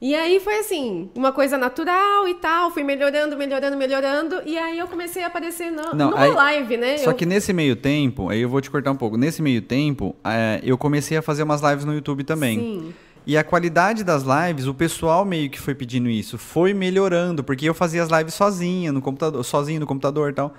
E 0.00 0.14
aí 0.14 0.40
foi 0.40 0.60
assim, 0.60 1.10
uma 1.14 1.30
coisa 1.30 1.58
natural 1.58 2.26
e 2.26 2.34
tal, 2.34 2.70
fui 2.70 2.82
melhorando, 2.82 3.36
melhorando, 3.36 3.76
melhorando, 3.76 4.40
e 4.46 4.56
aí 4.56 4.78
eu 4.78 4.88
comecei 4.88 5.22
a 5.22 5.26
aparecer 5.26 5.70
no, 5.70 5.94
Não, 5.94 6.10
numa 6.10 6.22
aí, 6.22 6.32
live, 6.32 6.76
né? 6.78 6.96
Só 6.98 7.10
eu... 7.10 7.14
que 7.14 7.26
nesse 7.26 7.52
meio 7.52 7.76
tempo, 7.76 8.30
aí 8.30 8.40
eu 8.40 8.48
vou 8.48 8.62
te 8.62 8.70
cortar 8.70 8.92
um 8.92 8.96
pouco, 8.96 9.18
nesse 9.18 9.42
meio 9.42 9.60
tempo, 9.60 10.16
é, 10.24 10.58
eu 10.62 10.78
comecei 10.78 11.18
a 11.18 11.22
fazer 11.22 11.42
umas 11.42 11.60
lives 11.60 11.84
no 11.84 11.92
YouTube 11.92 12.24
também. 12.24 12.58
Sim. 12.58 12.94
E 13.26 13.36
a 13.36 13.44
qualidade 13.44 14.02
das 14.02 14.22
lives, 14.22 14.66
o 14.66 14.72
pessoal 14.72 15.22
meio 15.26 15.50
que 15.50 15.60
foi 15.60 15.74
pedindo 15.74 16.08
isso, 16.08 16.38
foi 16.38 16.72
melhorando, 16.72 17.44
porque 17.44 17.68
eu 17.68 17.74
fazia 17.74 18.02
as 18.02 18.08
lives 18.08 18.32
sozinha 18.32 18.90
no 18.92 19.02
computador, 19.02 19.44
sozinho 19.44 19.80
no 19.80 19.86
computador 19.86 20.30
e 20.30 20.32
tal. 20.32 20.54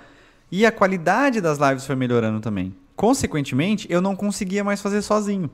E 0.50 0.64
a 0.64 0.70
qualidade 0.70 1.40
das 1.40 1.58
lives 1.58 1.84
foi 1.84 1.96
melhorando 1.96 2.38
também. 2.38 2.72
Consequentemente, 2.94 3.86
eu 3.90 4.00
não 4.00 4.14
conseguia 4.14 4.62
mais 4.62 4.80
fazer 4.80 5.02
sozinho. 5.02 5.50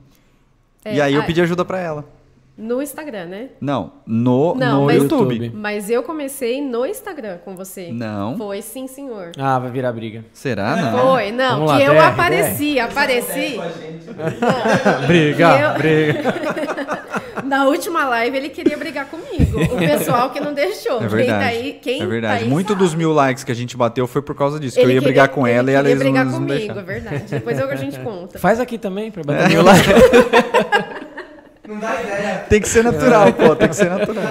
É, 0.85 0.95
e 0.95 1.01
aí 1.01 1.15
eu 1.15 1.23
pedi 1.23 1.41
ajuda 1.41 1.65
para 1.65 1.79
ela. 1.79 2.18
No 2.59 2.81
Instagram, 2.81 3.25
né? 3.27 3.49
Não, 3.61 3.93
no, 4.05 4.53
Não, 4.53 4.81
no 4.81 4.85
mas, 4.87 5.01
YouTube. 5.01 5.49
Mas 5.55 5.89
eu 5.89 6.03
comecei 6.03 6.61
no 6.61 6.85
Instagram 6.85 7.37
com 7.45 7.55
você. 7.55 7.89
Não. 7.89 8.37
Foi 8.37 8.61
sim, 8.61 8.85
senhor. 8.85 9.31
Ah, 9.37 9.57
vai 9.59 9.71
virar 9.71 9.93
briga. 9.93 10.25
Será? 10.33 10.75
Não. 10.75 10.99
Foi, 10.99 11.31
não. 11.31 11.65
Vamos 11.65 11.71
que 11.71 11.77
lá, 11.77 11.83
eu 11.85 11.93
DR, 11.93 12.05
apareci, 12.05 12.73
DR. 12.73 12.79
apareci. 12.81 13.59
briga, 15.07 15.57
eu... 15.57 15.77
briga. 15.77 17.09
Na 17.49 17.65
última 17.65 18.05
live 18.09 18.35
ele 18.35 18.49
queria 18.49 18.77
brigar 18.77 19.05
comigo. 19.05 19.61
O 19.61 19.77
pessoal 19.79 20.29
que 20.29 20.41
não 20.41 20.53
deixou. 20.53 21.01
É 21.01 21.07
verdade. 21.07 21.15
Quem 21.15 21.27
tá 21.27 21.45
aí, 21.45 21.79
quem 21.81 22.01
é 22.01 22.05
verdade. 22.05 22.43
Tá 22.43 22.49
Muito 22.49 22.73
sabe. 22.73 22.79
dos 22.79 22.93
mil 22.93 23.13
likes 23.13 23.45
que 23.45 23.51
a 23.53 23.55
gente 23.55 23.77
bateu 23.77 24.05
foi 24.05 24.21
por 24.21 24.35
causa 24.35 24.59
disso. 24.59 24.77
Ele 24.77 24.85
que 24.85 24.91
eu 24.91 24.95
ia 24.95 24.99
queria, 24.99 25.13
brigar 25.13 25.29
com 25.29 25.47
ela 25.47 25.71
e 25.71 25.73
ela 25.73 25.89
ia 25.89 25.95
brigar 25.95 26.29
comigo, 26.29 26.77
é 26.77 26.83
verdade. 26.83 27.23
Depois 27.29 27.57
a 27.57 27.75
gente 27.75 27.99
conta. 27.99 28.37
Faz 28.37 28.59
aqui 28.59 28.77
também 28.77 29.09
pra 29.09 29.23
bater 29.23 29.45
é. 29.45 29.47
mil 29.47 29.63
likes. 29.63 31.08
Não 31.69 31.77
dá 31.77 32.01
ideia. 32.01 32.45
Tem 32.49 32.59
que 32.59 32.67
ser 32.67 32.83
natural, 32.83 33.31
pô. 33.31 33.55
Tem 33.55 33.69
que 33.69 33.75
ser 33.75 33.91
natural. 33.91 34.25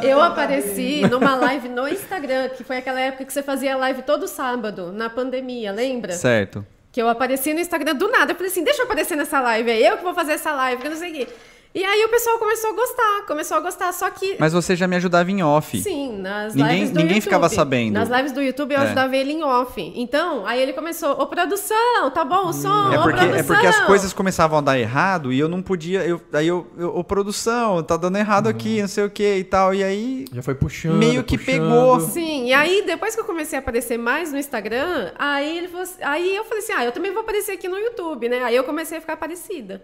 Eu 0.00 0.22
apareci 0.22 1.02
numa 1.10 1.34
live 1.34 1.68
no 1.68 1.88
Instagram, 1.88 2.50
que 2.50 2.62
foi 2.62 2.76
aquela 2.76 3.00
época 3.00 3.24
que 3.24 3.32
você 3.32 3.42
fazia 3.42 3.76
live 3.76 4.02
todo 4.02 4.28
sábado, 4.28 4.92
na 4.92 5.10
pandemia, 5.10 5.72
lembra? 5.72 6.12
Certo. 6.12 6.64
Que 6.92 7.02
eu 7.02 7.08
apareci 7.08 7.52
no 7.52 7.58
Instagram 7.58 7.96
do 7.96 8.08
nada. 8.08 8.30
Eu 8.30 8.36
falei 8.36 8.52
assim, 8.52 8.62
deixa 8.62 8.82
eu 8.82 8.86
aparecer 8.86 9.16
nessa 9.16 9.40
live. 9.40 9.68
É 9.68 9.90
eu 9.90 9.96
que 9.96 10.04
vou 10.04 10.14
fazer 10.14 10.34
essa 10.34 10.52
live, 10.52 10.80
que 10.80 10.86
eu 10.86 10.92
não 10.92 10.98
sei 10.98 11.10
o 11.10 11.14
quê. 11.14 11.28
E 11.74 11.84
aí 11.84 12.04
o 12.04 12.08
pessoal 12.08 12.38
começou 12.38 12.70
a 12.70 12.72
gostar, 12.72 13.26
começou 13.26 13.56
a 13.58 13.60
gostar, 13.60 13.92
só 13.92 14.08
que... 14.10 14.36
Mas 14.40 14.54
você 14.54 14.74
já 14.74 14.88
me 14.88 14.96
ajudava 14.96 15.30
em 15.30 15.42
off. 15.42 15.78
Sim, 15.80 16.18
nas 16.18 16.54
ninguém, 16.54 16.72
lives 16.72 16.90
do 16.90 16.94
Ninguém 16.94 17.16
YouTube. 17.16 17.22
ficava 17.22 17.48
sabendo. 17.50 17.92
Nas 17.92 18.08
lives 18.08 18.32
do 18.32 18.40
YouTube 18.40 18.72
eu 18.72 18.80
é. 18.80 18.84
ajudava 18.84 19.14
ele 19.14 19.32
em 19.32 19.42
off. 19.42 19.92
Então, 19.94 20.46
aí 20.46 20.60
ele 20.60 20.72
começou, 20.72 21.10
ô 21.20 21.26
produção, 21.26 22.10
tá 22.12 22.24
bom 22.24 22.48
o 22.48 22.52
som, 22.54 22.92
é 22.92 22.96
porque, 22.96 22.98
ô 22.98 23.02
produção. 23.02 23.36
É 23.36 23.42
porque 23.42 23.66
as 23.66 23.80
coisas 23.80 24.12
começavam 24.14 24.58
a 24.58 24.62
dar 24.62 24.78
errado 24.78 25.30
e 25.30 25.38
eu 25.38 25.48
não 25.48 25.60
podia, 25.60 26.00
eu, 26.04 26.20
aí 26.32 26.48
eu, 26.48 26.66
eu 26.78 26.96
ô 26.96 27.04
produção, 27.04 27.82
tá 27.82 27.98
dando 27.98 28.16
errado 28.16 28.46
uhum. 28.46 28.50
aqui, 28.50 28.80
não 28.80 28.88
sei 28.88 29.04
o 29.04 29.10
que 29.10 29.36
e 29.36 29.44
tal, 29.44 29.74
e 29.74 29.84
aí... 29.84 30.24
Já 30.32 30.42
foi 30.42 30.54
puxando, 30.54 30.96
Meio 30.96 31.22
que 31.22 31.36
puxando. 31.36 31.54
pegou. 31.54 32.00
Sim, 32.00 32.46
e 32.46 32.52
aí 32.52 32.82
depois 32.86 33.14
que 33.14 33.20
eu 33.20 33.26
comecei 33.26 33.58
a 33.58 33.60
aparecer 33.60 33.98
mais 33.98 34.32
no 34.32 34.38
Instagram, 34.38 35.12
aí, 35.18 35.58
ele 35.58 35.68
falou, 35.68 35.82
assim, 35.82 36.02
aí 36.02 36.34
eu 36.34 36.44
falei 36.44 36.64
assim, 36.64 36.72
ah, 36.72 36.84
eu 36.86 36.92
também 36.92 37.12
vou 37.12 37.20
aparecer 37.20 37.52
aqui 37.52 37.68
no 37.68 37.76
YouTube, 37.76 38.28
né? 38.28 38.42
Aí 38.42 38.56
eu 38.56 38.64
comecei 38.64 38.96
a 38.96 39.00
ficar 39.00 39.18
parecida. 39.18 39.82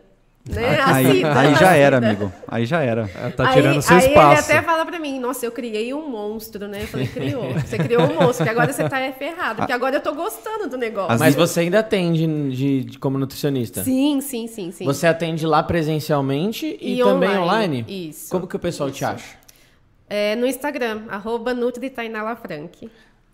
Né? 0.48 0.78
Aí, 0.84 1.24
aí 1.24 1.54
já 1.54 1.74
era, 1.74 1.96
amigo. 1.96 2.30
Aí 2.46 2.66
já 2.66 2.82
era. 2.82 3.08
tá 3.34 3.52
tirando 3.52 3.76
aí, 3.76 3.82
seu 3.82 3.96
aí 3.96 4.08
espaço. 4.08 4.28
Aí 4.28 4.32
ele 4.32 4.40
até 4.58 4.62
fala 4.62 4.84
pra 4.84 4.98
mim, 4.98 5.18
nossa, 5.18 5.46
eu 5.46 5.50
criei 5.50 5.94
um 5.94 6.06
monstro, 6.10 6.68
né? 6.68 6.82
Eu 6.82 6.86
falei, 6.86 7.06
criou. 7.06 7.54
Você 7.54 7.78
criou 7.78 8.02
um 8.02 8.14
monstro, 8.14 8.44
porque 8.44 8.50
agora 8.50 8.70
você 8.70 8.86
tá 8.86 9.12
ferrado. 9.12 9.56
Porque 9.56 9.72
agora 9.72 9.96
eu 9.96 10.02
tô 10.02 10.14
gostando 10.14 10.68
do 10.68 10.76
negócio. 10.76 11.18
Mas 11.18 11.34
você 11.34 11.60
ainda 11.60 11.78
atende 11.78 12.26
de, 12.54 12.84
de, 12.84 12.98
como 12.98 13.16
nutricionista? 13.16 13.82
Sim, 13.82 14.20
sim, 14.20 14.46
sim, 14.46 14.70
sim. 14.70 14.84
Você 14.84 15.06
atende 15.06 15.46
lá 15.46 15.62
presencialmente 15.62 16.76
e, 16.78 17.00
e 17.00 17.02
também 17.02 17.30
online. 17.30 17.84
online? 17.86 18.10
Isso. 18.10 18.30
Como 18.30 18.46
que 18.46 18.56
o 18.56 18.58
pessoal 18.58 18.90
isso. 18.90 18.98
te 18.98 19.04
acha? 19.06 19.36
É, 20.10 20.36
no 20.36 20.46
Instagram, 20.46 21.04
arroba 21.08 21.54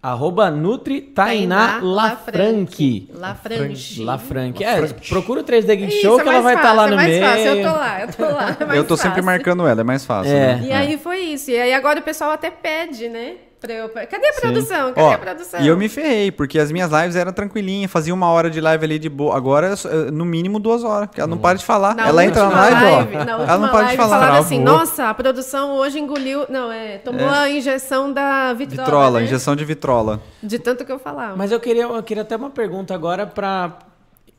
Arroba 0.02 0.50
Nutri 0.50 1.02
Tainá 1.02 1.78
Lafranque. 1.82 3.10
Lafranque. 3.12 4.02
Lafranque. 4.02 4.64
É, 4.64 4.80
procura 5.08 5.40
o 5.42 5.44
3D 5.44 5.76
Geek 5.76 6.00
Show 6.00 6.18
que 6.18 6.26
ela 6.26 6.40
vai 6.40 6.54
estar 6.54 6.68
tá 6.68 6.72
lá 6.72 6.86
no 6.88 6.96
meio. 6.96 7.16
É 7.16 7.20
mais 7.20 7.42
fácil, 7.42 7.60
eu 7.60 7.70
tô 7.70 7.78
lá, 7.78 8.00
eu 8.00 8.08
tô 8.08 8.22
lá. 8.22 8.48
É 8.48 8.78
eu 8.78 8.84
tô 8.84 8.96
fácil. 8.96 9.10
sempre 9.10 9.22
marcando 9.22 9.66
ela, 9.66 9.82
é 9.82 9.84
mais 9.84 10.04
fácil. 10.06 10.32
É. 10.32 10.56
Né? 10.56 10.62
E 10.68 10.72
aí 10.72 10.96
foi 10.96 11.18
isso. 11.18 11.50
E 11.50 11.60
aí 11.60 11.74
agora 11.74 12.00
o 12.00 12.02
pessoal 12.02 12.30
até 12.30 12.50
pede, 12.50 13.10
né? 13.10 13.34
Eu... 13.68 13.88
Cadê 13.90 14.28
a 14.28 14.32
produção? 14.40 14.88
Sim. 14.88 14.94
Cadê 14.94 15.06
Ó, 15.06 15.12
a 15.12 15.18
produção? 15.18 15.60
E 15.60 15.68
eu 15.68 15.76
me 15.76 15.88
ferrei, 15.88 16.32
porque 16.32 16.58
as 16.58 16.72
minhas 16.72 16.90
lives 16.90 17.14
eram 17.14 17.32
tranquilinhas, 17.32 17.90
fazia 17.90 18.14
uma 18.14 18.28
hora 18.28 18.48
de 18.48 18.60
live 18.60 18.84
ali 18.84 18.98
de 18.98 19.08
boa. 19.08 19.36
Agora, 19.36 19.74
no 20.12 20.24
mínimo, 20.24 20.58
duas 20.58 20.82
horas. 20.82 21.08
Porque 21.08 21.20
ela 21.20 21.28
não 21.28 21.36
para 21.36 21.58
de 21.58 21.64
falar. 21.64 21.94
Na 21.94 22.08
ela 22.08 22.24
entra 22.24 22.48
na 22.48 22.60
live, 22.60 22.82
live 22.82 23.16
ó. 23.16 23.24
Na 23.24 23.32
ela 23.32 23.58
não 23.58 23.68
para 23.68 23.88
de 23.88 23.96
falar. 23.96 24.18
Falaram 24.18 24.40
assim: 24.40 24.58
nossa, 24.58 25.08
a 25.10 25.14
produção 25.14 25.72
hoje 25.72 25.98
engoliu. 25.98 26.46
Não, 26.48 26.72
é. 26.72 26.98
Tomou 26.98 27.28
é. 27.28 27.38
a 27.38 27.50
injeção 27.50 28.12
da 28.12 28.52
vitrola. 28.54 28.84
Vitrola, 28.84 29.18
né? 29.20 29.26
injeção 29.26 29.54
de 29.54 29.64
vitrola. 29.64 30.20
De 30.42 30.58
tanto 30.58 30.84
que 30.84 30.92
eu 30.92 30.98
falava. 30.98 31.36
Mas 31.36 31.52
eu 31.52 31.60
queria, 31.60 31.82
eu 31.82 32.02
queria 32.02 32.22
até 32.22 32.36
uma 32.36 32.50
pergunta 32.50 32.94
agora 32.94 33.26
para. 33.26 33.78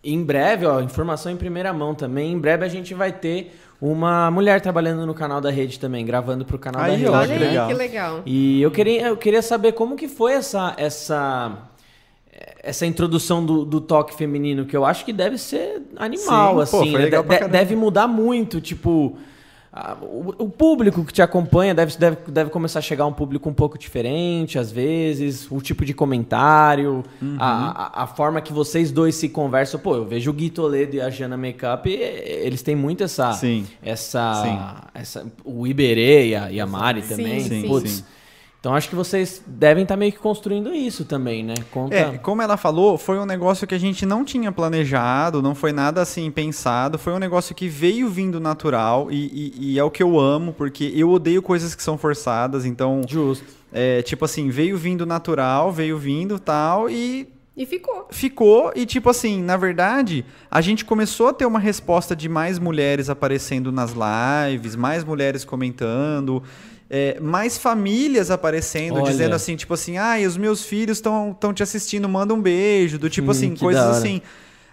Em 0.04 0.24
breve, 0.24 0.66
ó, 0.66 0.82
informação 0.82 1.32
em 1.32 1.38
primeira 1.38 1.72
mão 1.72 1.94
também. 1.94 2.32
Em 2.32 2.40
breve 2.40 2.66
a 2.66 2.68
gente 2.68 2.92
vai 2.92 3.12
ter 3.12 3.56
uma 3.82 4.30
mulher 4.30 4.62
trabalhando 4.62 5.06
no 5.08 5.14
canal 5.14 5.42
da 5.42 5.50
rede 5.50 5.80
também, 5.80 6.06
gravando 6.06 6.46
pro 6.46 6.60
canal 6.60 6.84
aí, 6.84 6.92
da 6.92 6.98
rede. 6.98 7.10
Olha 7.10 7.34
que 7.34 7.44
legal. 7.44 7.68
que 7.68 7.74
legal. 7.74 8.22
E 8.26 8.62
eu 8.62 8.70
queria, 8.70 9.08
eu 9.08 9.18
queria 9.18 9.42
saber 9.42 9.72
como 9.72 9.96
que 9.96 10.08
foi 10.08 10.34
essa 10.34 10.74
essa 10.78 11.70
essa 12.64 12.86
introdução 12.86 13.44
do, 13.44 13.66
do 13.66 13.82
toque 13.82 14.16
feminino, 14.16 14.66
que 14.66 14.78
eu 14.78 14.86
acho 14.86 15.04
que 15.04 15.12
deve 15.12 15.38
ser 15.38 15.82
animal, 15.98 16.56
Sim, 16.58 16.62
assim. 16.62 16.92
Pô, 16.92 16.98
né? 16.98 17.40
de, 17.40 17.48
deve 17.48 17.76
mudar 17.76 18.08
muito, 18.08 18.62
tipo 18.62 19.18
o, 20.38 20.50
público 20.50 21.06
que 21.06 21.14
te 21.14 21.22
acompanha 21.22 21.74
deve, 21.74 21.98
deve, 21.98 22.18
deve 22.28 22.50
começar 22.50 22.80
a 22.80 22.82
chegar 22.82 23.06
um 23.06 23.14
público 23.14 23.50
um 23.50 23.54
pouco 23.54 23.78
diferente, 23.78 24.60
às 24.60 24.70
vezes, 24.70 25.50
o 25.50 25.62
tipo 25.62 25.86
de 25.86 25.94
comentário, 25.94 27.04
uhum. 27.22 27.38
a, 27.40 28.00
a, 28.00 28.04
a, 28.04 28.08
forma 28.08 28.42
que 28.42 28.52
vocês 28.52 28.92
dois 28.92 29.16
se 29.16 29.30
conversam. 29.30 29.80
Pô, 29.80 29.96
eu 29.96 30.06
vejo 30.06 30.30
o 30.30 30.34
Gui 30.34 30.50
Toledo 30.50 30.98
e 30.98 31.02
a 31.02 31.10
Jana 31.10 31.38
Makeup, 31.38 31.90
eles 31.90 32.62
têm 32.62 32.76
muito 32.76 33.06
essa. 33.06 33.32
Sim. 33.32 33.66
Essa, 33.82 34.44
sim. 34.44 35.00
essa. 35.00 35.26
O 35.46 35.66
Iberê 35.66 36.28
e 36.28 36.36
a, 36.36 36.52
e 36.52 36.60
a 36.60 36.66
Mari 36.66 37.02
sim, 37.02 37.08
também. 37.08 37.40
Sim, 37.40 37.62
Putz, 37.66 37.92
sim. 37.92 38.04
Então 38.62 38.76
acho 38.76 38.90
que 38.90 38.96
vocês 38.96 39.42
devem 39.48 39.82
estar 39.82 39.96
tá 39.96 40.00
meio 40.00 40.12
que 40.12 40.20
construindo 40.20 40.72
isso 40.72 41.04
também, 41.04 41.44
né? 41.44 41.56
Conta... 41.72 41.96
É, 41.96 42.18
como 42.20 42.44
ela 42.44 42.56
falou, 42.56 42.96
foi 42.96 43.18
um 43.18 43.26
negócio 43.26 43.66
que 43.66 43.74
a 43.74 43.80
gente 43.80 44.06
não 44.06 44.24
tinha 44.24 44.52
planejado, 44.52 45.42
não 45.42 45.56
foi 45.56 45.72
nada 45.74 46.00
assim 46.00 46.30
pensado, 46.30 47.00
foi 47.00 47.12
um 47.12 47.18
negócio 47.18 47.56
que 47.56 47.68
veio 47.68 48.08
vindo 48.08 48.40
natural 48.40 49.12
e, 49.12 49.16
e, 49.58 49.72
e 49.74 49.80
é 49.80 49.84
o 49.84 49.90
que 49.90 50.04
eu 50.04 50.20
amo, 50.20 50.54
porque 50.54 50.94
eu 50.96 51.10
odeio 51.10 51.42
coisas 51.42 51.74
que 51.74 51.82
são 51.82 51.98
forçadas, 51.98 52.64
então. 52.64 53.02
Justo. 53.08 53.44
É, 53.74 54.04
tipo 54.04 54.26
assim, 54.26 54.50
veio 54.50 54.78
vindo 54.78 55.08
natural, 55.08 55.72
veio 55.72 55.98
vindo 55.98 56.38
tal, 56.38 56.88
e 56.88 57.28
E 57.58 57.66
ficou. 57.66 58.08
Ficou, 58.12 58.72
e 58.76 58.86
tipo 58.86 59.10
assim, 59.10 59.42
na 59.42 59.58
verdade, 59.58 60.24
a 60.50 60.62
gente 60.62 60.86
começou 60.86 61.30
a 61.30 61.34
ter 61.34 61.46
uma 61.46 61.60
resposta 61.60 62.16
de 62.16 62.30
mais 62.30 62.60
mulheres 62.60 63.10
aparecendo 63.10 63.72
nas 63.72 63.94
lives, 63.94 64.76
mais 64.76 65.04
mulheres 65.04 65.44
comentando. 65.44 66.44
É, 66.94 67.18
mais 67.22 67.58
famílias 67.58 68.30
aparecendo, 68.30 68.96
Olha. 68.96 69.10
dizendo 69.10 69.34
assim, 69.34 69.56
tipo 69.56 69.74
assim, 69.74 69.98
ah, 69.98 70.18
os 70.28 70.36
meus 70.36 70.66
filhos 70.66 70.98
estão 70.98 71.54
te 71.54 71.64
assistindo, 71.64 72.10
manda 72.10 72.34
um 72.34 72.42
beijo, 72.42 73.00
do 73.00 73.10
tipo 73.10 73.28
hum, 73.28 73.32
assim, 73.32 73.56
coisas 73.56 73.82
assim. 73.82 74.22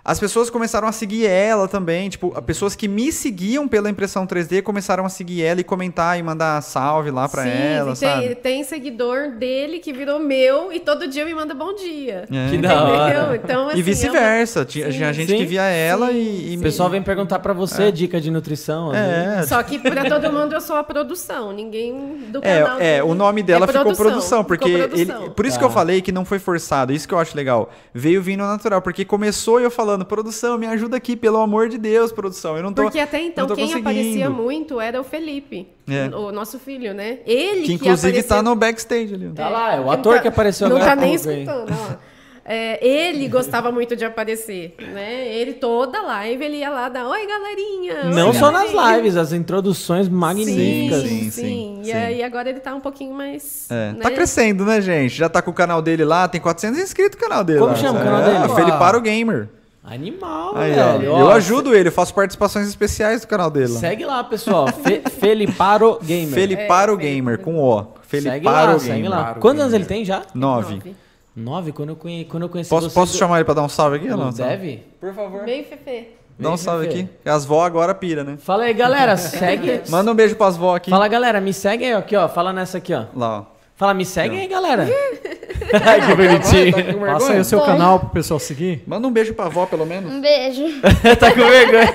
As 0.08 0.18
pessoas 0.18 0.48
começaram 0.48 0.88
a 0.88 0.92
seguir 0.92 1.26
ela 1.26 1.68
também, 1.68 2.08
tipo, 2.08 2.30
pessoas 2.40 2.74
que 2.74 2.88
me 2.88 3.12
seguiam 3.12 3.68
pela 3.68 3.90
impressão 3.90 4.26
3D 4.26 4.62
começaram 4.62 5.04
a 5.04 5.10
seguir 5.10 5.42
ela 5.42 5.60
e 5.60 5.64
comentar 5.64 6.18
e 6.18 6.22
mandar 6.22 6.62
salve 6.62 7.10
lá 7.10 7.28
pra 7.28 7.42
Sim, 7.42 7.50
ela, 7.50 7.94
tem, 7.94 7.94
sabe? 7.94 8.34
tem 8.36 8.64
seguidor 8.64 9.32
dele 9.32 9.80
que 9.80 9.92
virou 9.92 10.18
meu 10.18 10.72
e 10.72 10.80
todo 10.80 11.06
dia 11.06 11.26
me 11.26 11.34
manda 11.34 11.52
bom 11.52 11.74
dia. 11.74 12.24
É. 12.32 12.48
Que 12.48 12.56
da 12.56 12.84
hora. 12.84 13.36
Então, 13.36 13.68
assim, 13.68 13.78
e 13.78 13.82
vice-versa. 13.82 14.60
É 14.60 14.62
uma... 14.62 14.66
Tinha 14.66 15.12
gente 15.12 15.30
sim, 15.30 15.36
que 15.36 15.44
via 15.44 15.64
ela 15.64 16.08
sim, 16.08 16.14
e, 16.14 16.54
e... 16.54 16.56
O 16.56 16.60
pessoal 16.62 16.88
vem 16.88 17.02
perguntar 17.02 17.40
pra 17.40 17.52
você 17.52 17.82
é. 17.82 17.90
dica 17.90 18.18
de 18.18 18.30
nutrição. 18.30 18.94
É. 18.94 19.42
Só 19.42 19.62
que 19.62 19.78
pra 19.78 20.08
todo 20.08 20.32
mundo 20.32 20.54
eu 20.54 20.60
sou 20.62 20.76
a 20.76 20.84
produção, 20.84 21.52
ninguém 21.52 22.16
do 22.28 22.38
é, 22.38 22.62
canal. 22.62 22.80
É, 22.80 22.96
é 22.96 23.04
o 23.04 23.14
nome 23.14 23.42
dela 23.42 23.66
é 23.66 23.68
ficou 23.68 23.82
produção, 23.82 24.06
produção 24.06 24.44
porque 24.44 24.70
ficou 24.70 24.88
produção. 24.88 25.22
ele... 25.24 25.30
Por 25.32 25.44
isso 25.44 25.56
tá. 25.56 25.58
que 25.58 25.64
eu 25.66 25.70
falei 25.70 26.00
que 26.00 26.12
não 26.12 26.24
foi 26.24 26.38
forçado, 26.38 26.94
isso 26.94 27.06
que 27.06 27.12
eu 27.12 27.18
acho 27.18 27.36
legal. 27.36 27.68
Veio 27.92 28.22
vindo 28.22 28.38
natural, 28.38 28.80
porque 28.80 29.04
começou 29.04 29.60
eu 29.60 29.70
falando 29.70 29.97
falando, 29.98 30.04
produção, 30.04 30.58
me 30.58 30.66
ajuda 30.66 30.96
aqui, 30.96 31.16
pelo 31.16 31.38
amor 31.38 31.68
de 31.68 31.78
Deus, 31.78 32.12
produção. 32.12 32.56
Eu 32.56 32.62
não 32.62 32.72
tô 32.72 32.82
Porque 32.82 33.00
até 33.00 33.20
então 33.20 33.46
quem 33.48 33.74
aparecia 33.74 34.30
muito 34.30 34.80
era 34.80 35.00
o 35.00 35.04
Felipe, 35.04 35.68
é. 35.88 36.14
o 36.14 36.30
nosso 36.30 36.58
filho, 36.58 36.94
né? 36.94 37.18
Ele 37.26 37.62
que 37.62 37.72
inclusive 37.74 38.12
que 38.12 38.18
aparecia... 38.20 38.36
tá 38.36 38.42
no 38.42 38.54
backstage 38.54 39.14
ali. 39.14 39.30
Tá 39.30 39.48
lá, 39.48 39.74
é 39.74 39.80
o 39.80 39.90
ator 39.90 40.16
tá... 40.16 40.22
que 40.22 40.28
apareceu 40.28 40.68
não 40.68 40.76
agora. 40.76 40.94
Não 40.94 41.00
tá 41.00 41.06
nem 41.06 41.14
escutando, 41.14 41.72
ó. 41.72 42.18
É, 42.50 42.82
ele 42.82 43.28
gostava 43.28 43.70
muito 43.70 43.94
de 43.94 44.06
aparecer, 44.06 44.74
né? 44.94 45.28
Ele 45.28 45.52
toda 45.52 46.00
live 46.00 46.42
ele 46.42 46.56
ia 46.56 46.70
lá 46.70 46.88
dar 46.88 47.06
oi 47.06 47.26
galerinha. 47.26 48.04
Não 48.04 48.28
oi, 48.28 48.32
só 48.32 48.50
galerinha. 48.50 48.82
nas 48.82 48.96
lives, 48.96 49.16
as 49.18 49.34
introduções 49.34 50.08
magníficas. 50.08 51.02
Sim, 51.02 51.08
sim. 51.08 51.30
sim, 51.30 51.30
sim. 51.30 51.80
E 51.84 51.92
aí 51.92 52.22
agora 52.22 52.48
ele 52.48 52.58
tá 52.58 52.74
um 52.74 52.80
pouquinho 52.80 53.12
mais. 53.12 53.70
É. 53.70 53.92
Né? 53.92 53.98
Tá 54.00 54.10
crescendo, 54.10 54.64
né, 54.64 54.80
gente? 54.80 55.14
Já 55.14 55.28
tá 55.28 55.42
com 55.42 55.50
o 55.50 55.54
canal 55.54 55.82
dele 55.82 56.06
lá, 56.06 56.26
tem 56.26 56.40
400 56.40 56.80
inscritos 56.80 57.20
no 57.20 57.28
canal 57.28 57.44
dele. 57.44 57.58
Como 57.58 57.72
lá, 57.72 57.76
chama 57.76 58.00
o 58.00 58.02
canal 58.02 58.22
dele? 58.22 58.36
É, 58.38 58.48
Felipe 58.54 58.78
Para 58.78 58.96
o 58.96 59.00
Gamer. 59.02 59.50
Animal, 59.90 60.56
Aí, 60.56 60.72
velho. 60.72 61.12
Ó, 61.12 61.20
eu 61.20 61.30
ajudo 61.30 61.74
ele, 61.74 61.88
eu 61.88 61.92
faço 61.92 62.14
participações 62.14 62.68
especiais 62.68 63.22
do 63.22 63.26
canal 63.26 63.50
dele. 63.50 63.68
Segue 63.68 64.04
lá, 64.04 64.22
pessoal. 64.22 64.66
Fe 64.68 65.02
Feliparo 65.18 65.98
Gamer. 66.02 66.34
Feliparo 66.34 66.94
é, 66.94 66.96
Gamer, 66.96 67.38
com 67.38 67.58
O. 67.58 67.86
Feliparo 68.02 68.78
Gamer. 68.78 68.80
Segue 68.80 69.08
lá. 69.08 69.34
Quantos 69.34 69.62
anos 69.62 69.72
ele 69.72 69.86
tem 69.86 70.04
já? 70.04 70.22
Nove. 70.34 70.94
Nove? 71.34 71.72
Quando 71.72 71.90
eu, 71.90 71.96
conhe... 71.96 72.24
Quando 72.26 72.42
eu 72.42 72.48
conheci 72.48 72.68
posso, 72.68 72.90
Posso 72.90 73.12
do... 73.12 73.18
chamar 73.18 73.36
ele 73.36 73.44
pra 73.44 73.54
dar 73.54 73.62
um 73.62 73.68
salve 73.68 73.96
aqui? 73.96 74.08
Não, 74.08 74.16
não 74.16 74.30
deve? 74.30 74.82
Por 75.00 75.14
favor. 75.14 75.44
Vem, 75.44 75.64
Fefe. 75.64 76.18
Dá 76.38 76.50
um 76.50 76.56
salve 76.56 76.86
aqui. 76.86 77.08
As 77.24 77.44
vó 77.44 77.64
agora 77.64 77.94
pira, 77.94 78.22
né? 78.22 78.36
Fala 78.38 78.64
aí, 78.64 78.74
galera. 78.74 79.16
Segue. 79.18 79.82
Manda 79.88 80.12
um 80.12 80.14
beijo 80.14 80.36
pras 80.36 80.56
vó 80.56 80.76
aqui. 80.76 80.90
Fala, 80.90 81.08
galera. 81.08 81.40
Me 81.40 81.52
segue 81.52 81.84
aí, 81.84 81.92
aqui, 81.94 82.14
ó. 82.14 82.28
Fala 82.28 82.52
nessa 82.52 82.78
aqui, 82.78 82.94
ó. 82.94 83.06
Lá, 83.14 83.40
ó. 83.40 83.57
Fala, 83.78 83.94
me 83.94 84.04
segue 84.04 84.36
aí, 84.36 84.48
galera. 84.48 84.88
Ai, 85.86 86.04
que 86.04 86.14
bonitinho. 86.16 86.98
Tá 86.98 87.12
Passa 87.12 87.32
aí 87.32 87.38
o 87.38 87.44
seu 87.44 87.60
canal 87.60 88.00
pro 88.00 88.08
pessoal 88.08 88.40
seguir. 88.40 88.82
Manda 88.84 89.06
um 89.06 89.12
beijo 89.12 89.32
pra 89.34 89.44
avó, 89.44 89.66
pelo 89.66 89.86
menos. 89.86 90.12
Um 90.12 90.20
beijo. 90.20 90.64
tá 91.16 91.30
com 91.30 91.48
vergonha. 91.48 91.88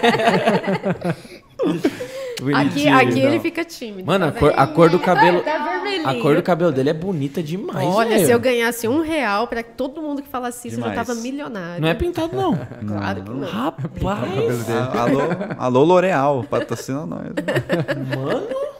aqui, 2.61 2.87
aqui 2.87 3.19
ele 3.19 3.37
fica 3.41 3.65
tímido. 3.65 4.05
Mano, 4.05 4.31
tá 4.31 4.37
a, 4.37 4.39
cor, 4.39 4.53
a 4.55 4.67
cor, 4.67 4.89
do 4.89 4.97
cabelo. 4.97 5.41
Tá 5.41 5.81
a 6.05 6.15
cor 6.21 6.37
do 6.37 6.41
cabelo 6.41 6.71
dele 6.71 6.91
é 6.91 6.93
bonita 6.93 7.43
demais. 7.43 7.85
Olha, 7.85 8.25
se 8.25 8.31
eu 8.31 8.39
ganhasse 8.39 8.87
um 8.87 9.01
real 9.01 9.45
pra 9.49 9.61
todo 9.61 10.01
mundo 10.01 10.21
que 10.21 10.29
falasse 10.29 10.69
isso, 10.69 10.77
demais. 10.77 10.93
eu 10.93 10.99
já 10.99 11.05
tava 11.05 11.19
milionário. 11.19 11.81
Não 11.81 11.89
é 11.89 11.93
pintado, 11.93 12.33
não. 12.33 12.57
claro 12.87 13.23
que 13.23 13.29
não. 13.29 13.49
Rapaz. 13.49 14.69
alô, 14.95 15.19
alô 15.57 15.83
L'Oreal, 15.83 16.45
patrocina 16.49 17.05
nós. 17.05 17.27
Mano. 18.15 18.73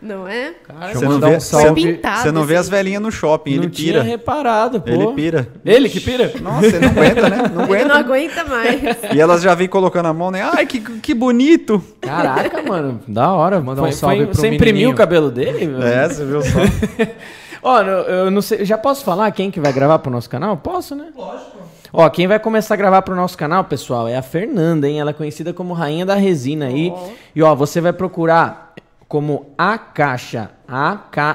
Não 0.00 0.28
é? 0.28 0.54
Cara, 0.64 0.94
você 0.94 1.04
não 1.04 1.20
vê, 1.20 1.36
um 1.36 1.40
salve. 1.40 2.00
Você 2.02 2.30
não 2.30 2.44
vê 2.44 2.56
as 2.56 2.68
velhinhas 2.68 3.02
no 3.02 3.10
shopping, 3.10 3.56
não 3.56 3.64
ele 3.64 3.72
pira. 3.72 4.00
Tinha 4.00 4.02
reparado, 4.02 4.80
pô. 4.80 4.90
Ele 4.90 5.06
pira. 5.12 5.48
Ele 5.64 5.88
que 5.88 6.00
pira? 6.00 6.32
Nossa, 6.40 6.66
ele 6.66 6.78
não 6.80 6.90
aguenta, 6.90 7.28
né? 7.28 7.50
Não 7.52 7.62
aguenta. 7.64 7.82
Ele 7.82 7.88
não 7.88 7.96
aguenta 7.96 8.44
mais. 8.44 8.80
E 9.12 9.20
elas 9.20 9.42
já 9.42 9.54
vêm 9.54 9.68
colocando 9.68 10.06
a 10.06 10.14
mão, 10.14 10.30
né? 10.30 10.42
Ai, 10.42 10.66
que, 10.66 10.80
que 10.80 11.12
bonito. 11.14 11.82
Caraca, 12.00 12.62
mano, 12.62 13.00
da 13.08 13.32
hora. 13.32 13.60
Mandar 13.60 13.82
um 13.82 13.92
salve 13.92 14.16
foi, 14.18 14.26
pro 14.26 14.36
Você 14.36 14.48
imprimiu 14.48 14.90
o 14.90 14.94
cabelo 14.94 15.30
dele? 15.30 15.66
Mano? 15.66 15.84
É, 15.84 16.08
você 16.08 16.24
viu 16.24 16.42
só. 16.42 16.58
Ó, 17.60 17.82
eu 17.82 18.30
não 18.30 18.40
sei, 18.40 18.64
já 18.64 18.78
posso 18.78 19.04
falar 19.04 19.30
quem 19.32 19.50
que 19.50 19.60
vai 19.60 19.72
gravar 19.72 19.98
pro 19.98 20.12
nosso 20.12 20.30
canal? 20.30 20.56
Posso, 20.56 20.94
né? 20.94 21.08
Lógico. 21.16 21.58
Ó, 21.92 22.08
quem 22.10 22.26
vai 22.26 22.38
começar 22.38 22.74
a 22.74 22.76
gravar 22.76 23.02
pro 23.02 23.16
nosso 23.16 23.36
canal, 23.36 23.64
pessoal, 23.64 24.06
é 24.06 24.16
a 24.16 24.22
Fernanda, 24.22 24.88
hein? 24.88 25.00
Ela 25.00 25.10
é 25.10 25.14
conhecida 25.14 25.52
como 25.52 25.72
Rainha 25.72 26.04
da 26.04 26.14
Resina 26.14 26.66
aí. 26.66 26.92
Oh. 26.94 27.10
E 27.34 27.42
ó, 27.42 27.54
você 27.54 27.80
vai 27.80 27.92
procurar 27.92 28.67
como 29.08 29.54
A 29.56 29.78
Caixa, 29.78 30.50
A-K-A-S-H-A, 30.68 31.30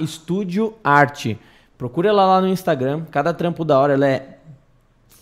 Estúdio 0.00 0.72
Arte. 0.82 1.38
Procura 1.76 2.08
ela 2.08 2.24
lá 2.24 2.40
no 2.40 2.48
Instagram, 2.48 3.02
cada 3.10 3.34
trampo 3.34 3.62
da 3.64 3.78
hora, 3.78 3.92
ela 3.92 4.08
é 4.08 4.38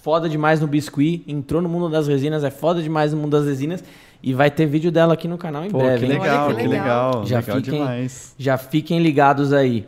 foda 0.00 0.28
demais 0.28 0.60
no 0.60 0.68
biscuit, 0.68 1.24
entrou 1.26 1.60
no 1.60 1.68
mundo 1.68 1.88
das 1.88 2.06
resinas, 2.06 2.44
é 2.44 2.50
foda 2.50 2.80
demais 2.80 3.12
no 3.12 3.18
mundo 3.18 3.32
das 3.32 3.46
resinas. 3.46 3.82
E 4.22 4.32
vai 4.32 4.48
ter 4.52 4.66
vídeo 4.66 4.92
dela 4.92 5.14
aqui 5.14 5.26
no 5.26 5.36
canal 5.36 5.64
em 5.64 5.70
Pô, 5.70 5.78
breve. 5.78 6.06
Que 6.06 6.12
legal, 6.12 6.24
que 6.24 6.54
legal, 6.54 6.54
que 6.54 6.68
legal. 6.68 7.26
Já 7.26 7.38
legal 7.38 7.56
fiquem, 7.56 7.72
demais. 7.72 8.34
Já 8.38 8.56
fiquem 8.56 9.02
ligados 9.02 9.52
aí. 9.52 9.84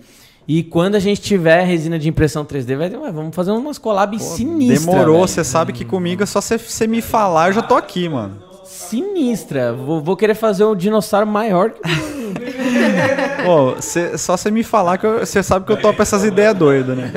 E 0.49 0.65
quando 0.65 0.97
a 0.97 0.99
gente 0.99 1.21
tiver 1.21 1.63
resina 1.63 1.97
de 1.99 2.09
impressão 2.09 2.45
3D, 2.45 2.77
vai 2.77 2.91
ter, 2.91 2.99
vamos 2.99 3.35
fazer 3.35 3.53
umas 3.53 3.79
collabs 3.79 4.21
sinistras. 4.21 4.85
Demorou, 4.85 5.27
você 5.27 5.45
sabe 5.45 5.73
que 5.73 5.85
comigo 5.85 6.25
é 6.25 6.27
só 6.27 6.41
você 6.41 6.87
me 6.89 7.01
falar, 7.01 7.51
eu 7.51 7.53
já 7.53 7.63
tô 7.63 7.77
aqui, 7.77 8.09
mano 8.09 8.54
sinistra. 8.85 9.73
Vou, 9.73 10.01
vou 10.01 10.17
querer 10.17 10.35
fazer 10.35 10.65
um 10.65 10.75
dinossauro 10.75 11.27
maior 11.27 11.71
que 11.71 11.81
cê, 13.83 14.17
só 14.19 14.37
você 14.37 14.51
me 14.51 14.63
falar 14.63 14.99
que 14.99 15.07
você 15.07 15.43
sabe 15.43 15.67
que 15.67 15.73
eu 15.73 15.81
topo 15.81 16.01
essas 16.01 16.25
ideias 16.25 16.55
doidas, 16.55 16.97
né? 16.97 17.13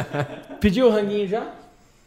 Pediu 0.60 0.86
o 0.86 0.90
ranguinho 0.90 1.28
já? 1.28 1.46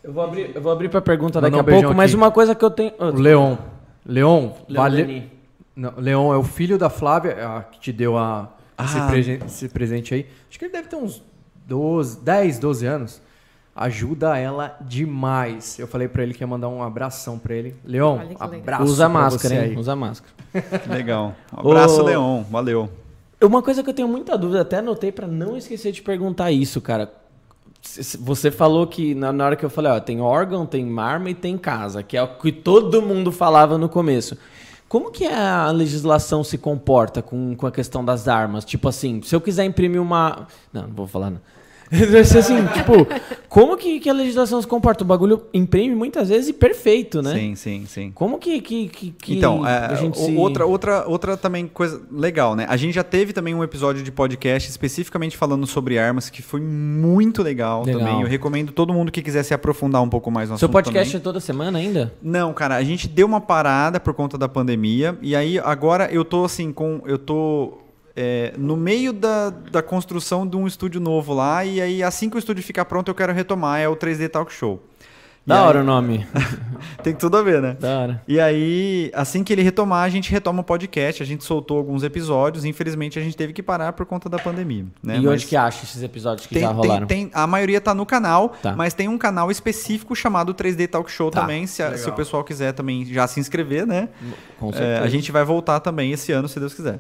Eu 0.04 0.12
vou 0.12 0.24
abrir, 0.24 0.52
eu 0.56 0.62
vou 0.62 0.72
abrir 0.72 0.90
pra 0.90 1.02
pergunta 1.02 1.40
daqui 1.40 1.58
a 1.58 1.64
pouco, 1.64 1.94
mas 1.94 2.14
uma 2.14 2.32
coisa 2.32 2.56
que 2.56 2.66
eu 2.66 2.72
tenho. 2.72 2.92
Oh, 2.98 3.10
Leon. 3.10 3.58
Leon, 4.06 4.50
vale... 4.70 5.30
Não, 5.76 5.94
Leon 5.98 6.34
é 6.34 6.38
o 6.38 6.44
filho 6.44 6.78
da 6.78 6.90
Flávia, 6.90 7.48
a 7.48 7.64
que 7.64 7.80
te 7.80 7.94
deu 7.94 8.18
a, 8.18 8.50
ah. 8.78 8.84
esse, 8.84 9.08
pre 9.08 9.40
esse 9.46 9.70
presente 9.70 10.14
aí. 10.14 10.28
Acho 10.50 10.60
que 10.60 10.66
ele 10.66 10.74
deve 10.74 10.88
ter 10.88 10.96
uns 10.96 11.24
12, 11.66 12.20
10, 12.20 12.60
12 12.60 12.86
anos 12.86 13.22
ajuda 13.76 14.38
ela 14.38 14.78
demais. 14.82 15.80
Eu 15.80 15.88
falei 15.88 16.08
para 16.08 16.24
ele 16.24 16.34
que 16.34 16.44
ia 16.44 16.48
mandar 16.48 16.70
um 16.70 16.84
abração 16.84 17.40
para 17.40 17.56
ele. 17.56 17.76
Leon, 17.86 18.20
abraço. 18.40 18.84
Usa 18.84 19.10
máscara, 19.10 19.68
hein? 19.68 19.78
Usa 19.78 19.96
máscara. 19.96 20.34
Legal. 20.90 21.36
Um 21.54 21.60
abraço, 21.72 22.02
Ô, 22.02 22.06
Leon. 22.06 22.44
Valeu. 22.44 22.90
Uma 23.42 23.62
coisa 23.62 23.82
que 23.82 23.90
eu 23.90 23.94
tenho 23.94 24.08
muita 24.08 24.38
dúvida, 24.38 24.62
até 24.62 24.78
anotei 24.78 25.12
para 25.12 25.28
não 25.28 25.58
esquecer 25.58 25.92
de 25.92 26.02
perguntar 26.02 26.52
isso, 26.52 26.80
cara. 26.80 27.12
Você 28.20 28.52
falou 28.52 28.86
que 28.86 29.16
na 29.16 29.44
hora 29.44 29.56
que 29.56 29.66
eu 29.66 29.70
falei, 29.70 29.92
ó, 29.92 30.00
tem 30.00 30.22
órgão, 30.22 30.68
tem 30.68 30.86
mármore 30.86 31.32
e 31.32 31.36
tem 31.36 31.58
casa, 31.58 32.04
que 32.04 32.16
é 32.16 32.22
o 32.22 32.28
que 32.28 32.52
todo 32.52 33.02
mundo 33.02 33.32
falava 33.32 33.76
no 33.80 33.90
começo. 33.90 34.38
Como 34.88 35.10
que 35.10 35.26
a 35.26 35.72
legislação 35.72 36.44
se 36.44 36.60
comporta 36.60 37.22
com, 37.24 37.56
com 37.56 37.66
a 37.66 37.72
questão 37.72 38.06
das 38.06 38.28
armas? 38.28 38.64
Tipo 38.64 38.90
assim, 38.90 39.22
se 39.24 39.34
eu 39.34 39.42
quiser 39.42 39.64
imprimir 39.64 40.02
uma. 40.02 40.46
Não, 40.72 40.84
não 40.84 40.94
vou 40.94 41.08
falar 41.08 41.32
não. 41.32 41.40
assim, 42.40 42.66
tipo, 42.68 43.06
como 43.50 43.76
que, 43.76 44.00
que 44.00 44.10
a 44.10 44.14
legislação 44.14 44.62
se 44.62 44.68
comporta? 44.68 45.04
O 45.04 45.08
bagulho 45.08 45.44
imprime 45.54 45.94
muitas 45.94 46.30
vezes 46.30 46.50
e 46.50 46.54
perfeito, 46.54 47.22
né? 47.22 47.34
Sim, 47.34 47.56
sim, 47.56 47.86
sim. 47.86 48.12
Como 48.16 48.38
que, 48.40 48.62
que, 48.62 48.88
que, 48.88 49.12
que 49.12 49.38
então, 49.38 49.68
é, 49.68 49.88
a 49.88 49.96
gente 49.96 50.18
se... 50.18 50.36
outra, 50.36 50.66
outra, 50.66 51.06
outra 51.06 51.36
também 51.36 51.68
coisa 51.68 52.02
legal, 52.10 52.56
né? 52.56 52.66
A 52.70 52.78
gente 52.78 52.94
já 52.94 53.04
teve 53.04 53.34
também 53.34 53.54
um 53.54 53.62
episódio 53.62 54.02
de 54.04 54.12
podcast 54.12 54.70
especificamente 54.70 55.36
falando 55.36 55.68
sobre 55.68 56.00
armas 56.00 56.30
que 56.30 56.42
foi 56.42 56.62
muito 56.62 57.44
legal, 57.44 57.84
legal. 57.84 58.00
também. 58.00 58.22
Eu 58.22 58.28
recomendo 58.28 58.72
todo 58.72 58.94
mundo 58.94 59.12
que 59.12 59.22
quiser 59.22 59.44
se 59.44 59.54
aprofundar 59.54 60.02
um 60.02 60.10
pouco 60.10 60.32
mais 60.32 60.50
no 60.50 60.58
Seu 60.58 60.70
podcast 60.70 61.12
também. 61.12 61.22
é 61.22 61.24
toda 61.24 61.40
semana 61.42 61.78
ainda? 61.78 62.14
Não, 62.22 62.54
cara, 62.54 62.78
a 62.78 62.84
gente 62.84 63.08
deu 63.08 63.28
uma 63.28 63.42
parada 63.42 64.00
por 64.00 64.14
conta 64.14 64.38
da 64.38 64.48
pandemia 64.48 65.18
e 65.22 65.36
aí 65.36 65.60
agora 65.60 66.08
eu 66.10 66.24
tô 66.24 66.46
assim 66.46 66.72
com 66.72 67.02
eu 67.06 67.18
tô 67.18 67.82
é, 68.16 68.54
no 68.58 68.76
meio 68.76 69.14
da, 69.14 69.50
da 69.50 69.82
construção 69.82 70.48
de 70.48 70.58
um 70.58 70.68
estúdio 70.68 71.00
novo 71.00 71.34
lá, 71.34 71.64
e 71.64 71.82
aí 71.82 72.04
assim 72.04 72.30
que 72.30 72.36
o 72.36 72.40
estúdio 72.40 72.64
ficar 72.64 72.86
pronto 72.86 73.10
eu 73.10 73.16
quero 73.16 73.34
retomar, 73.34 73.80
é 73.80 73.88
o 73.88 73.96
3D 73.96 74.30
Talk 74.30 74.52
Show. 74.52 74.82
Da 75.46 75.56
e 75.56 75.60
hora 75.60 75.80
aí... 75.80 75.84
o 75.84 75.86
nome. 75.88 76.28
Tem 77.04 77.16
tudo 77.16 77.38
a 77.38 77.42
ver, 77.42 77.62
né? 77.62 77.76
Da 77.80 78.00
hora. 78.00 78.22
E 78.28 78.40
aí, 78.40 79.12
assim 79.14 79.44
que 79.44 79.52
ele 79.52 79.64
retomar, 79.64 80.04
a 80.04 80.10
gente 80.10 80.32
retoma 80.32 80.62
o 80.62 80.64
podcast. 80.64 81.24
A 81.24 81.26
gente 81.26 81.44
soltou 81.44 81.78
alguns 81.78 82.04
episódios. 82.04 82.64
Infelizmente, 82.64 83.18
a 83.18 83.22
gente 83.22 83.36
teve 83.36 83.52
que 83.52 83.64
parar 83.64 83.94
por 83.94 84.06
conta 84.06 84.30
da 84.30 84.38
pandemia. 84.38 84.86
Né? 85.02 85.18
E 85.18 85.22
mas 85.22 85.26
onde 85.26 85.46
que 85.48 85.56
acha 85.56 85.84
esses 85.84 86.04
episódios 86.04 86.46
que 86.46 86.54
tem, 86.54 86.64
já 86.64 86.70
rolaram? 86.70 87.08
Tem, 87.08 87.28
tem, 87.28 87.32
a 87.34 87.48
maioria 87.48 87.82
tá 87.82 87.94
no 87.96 88.06
canal, 88.06 88.50
tá. 88.62 88.76
mas 88.76 88.94
tem 88.94 89.08
um 89.08 89.18
canal 89.18 89.50
específico 89.50 90.16
chamado 90.16 90.54
3D 90.54 90.88
Talk 90.88 91.12
Show 91.12 91.32
tá. 91.32 91.42
também. 91.42 91.66
Se, 91.66 91.82
a, 91.82 91.98
se, 91.98 92.08
o 92.08 92.14
pessoal 92.14 92.44
quiser 92.44 92.74
também 92.74 93.04
já 93.06 93.28
se 93.28 93.40
inscrever, 93.40 93.88
né? 93.88 94.10
Com 94.60 94.72
certeza. 94.72 95.00
É, 95.00 95.04
a 95.04 95.08
gente 95.08 95.32
vai 95.32 95.44
voltar 95.44 95.80
também 95.80 96.12
esse 96.12 96.32
ano, 96.32 96.48
se 96.48 96.60
Deus 96.60 96.74
quiser. 96.74 97.00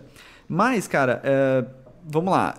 Mas, 0.53 0.86
cara, 0.86 1.22
é, 1.23 1.64
vamos 2.06 2.34
lá. 2.34 2.53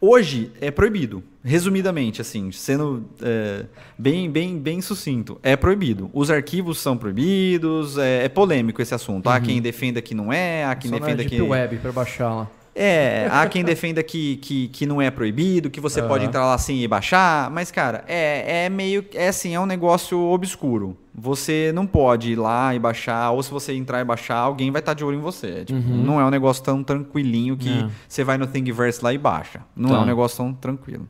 Hoje 0.00 0.52
é 0.60 0.70
proibido, 0.70 1.24
resumidamente, 1.42 2.20
assim, 2.20 2.52
sendo 2.52 3.04
é, 3.20 3.66
bem, 3.98 4.30
bem, 4.30 4.56
bem 4.56 4.80
sucinto, 4.80 5.40
é 5.42 5.56
proibido. 5.56 6.08
Os 6.14 6.30
arquivos 6.30 6.78
são 6.78 6.96
proibidos, 6.96 7.98
é, 7.98 8.26
é 8.26 8.28
polêmico 8.28 8.80
esse 8.80 8.94
assunto. 8.94 9.26
Uhum. 9.26 9.32
Há 9.32 9.40
quem 9.40 9.60
defenda 9.60 10.00
que 10.00 10.14
não 10.14 10.32
é, 10.32 10.64
há 10.64 10.76
quem 10.76 10.88
Só 10.88 11.00
defenda 11.00 11.24
na 11.24 11.28
que. 11.28 11.42
web 11.42 11.78
para 11.78 11.90
baixar 11.90 12.32
lá. 12.32 12.50
É, 12.74 13.28
há 13.30 13.46
quem 13.46 13.62
defenda 13.62 14.02
que, 14.02 14.36
que, 14.36 14.68
que 14.68 14.86
não 14.86 15.00
é 15.00 15.10
proibido, 15.10 15.68
que 15.68 15.80
você 15.80 16.00
uhum. 16.00 16.08
pode 16.08 16.24
entrar 16.24 16.46
lá 16.46 16.54
assim 16.54 16.80
e 16.80 16.88
baixar, 16.88 17.50
mas, 17.50 17.70
cara, 17.70 18.02
é, 18.08 18.64
é 18.64 18.68
meio. 18.70 19.04
É 19.12 19.28
assim, 19.28 19.54
é 19.54 19.60
um 19.60 19.66
negócio 19.66 20.18
obscuro. 20.18 20.96
Você 21.14 21.70
não 21.74 21.86
pode 21.86 22.32
ir 22.32 22.36
lá 22.36 22.74
e 22.74 22.78
baixar, 22.78 23.30
ou 23.32 23.42
se 23.42 23.50
você 23.50 23.74
entrar 23.74 24.00
e 24.00 24.04
baixar, 24.04 24.38
alguém 24.38 24.70
vai 24.70 24.80
estar 24.80 24.92
tá 24.92 24.98
de 24.98 25.04
olho 25.04 25.18
em 25.18 25.20
você. 25.20 25.64
Tipo, 25.66 25.78
uhum. 25.78 26.02
Não 26.02 26.18
é 26.18 26.24
um 26.24 26.30
negócio 26.30 26.62
tão 26.62 26.82
tranquilinho 26.82 27.56
que 27.56 27.68
é. 27.68 27.88
você 28.08 28.24
vai 28.24 28.38
no 28.38 28.46
Thingiverse 28.46 29.04
lá 29.04 29.12
e 29.12 29.18
baixa. 29.18 29.60
Não 29.76 29.90
tá. 29.90 29.96
é 29.96 29.98
um 29.98 30.06
negócio 30.06 30.38
tão 30.38 30.54
tranquilo 30.54 31.06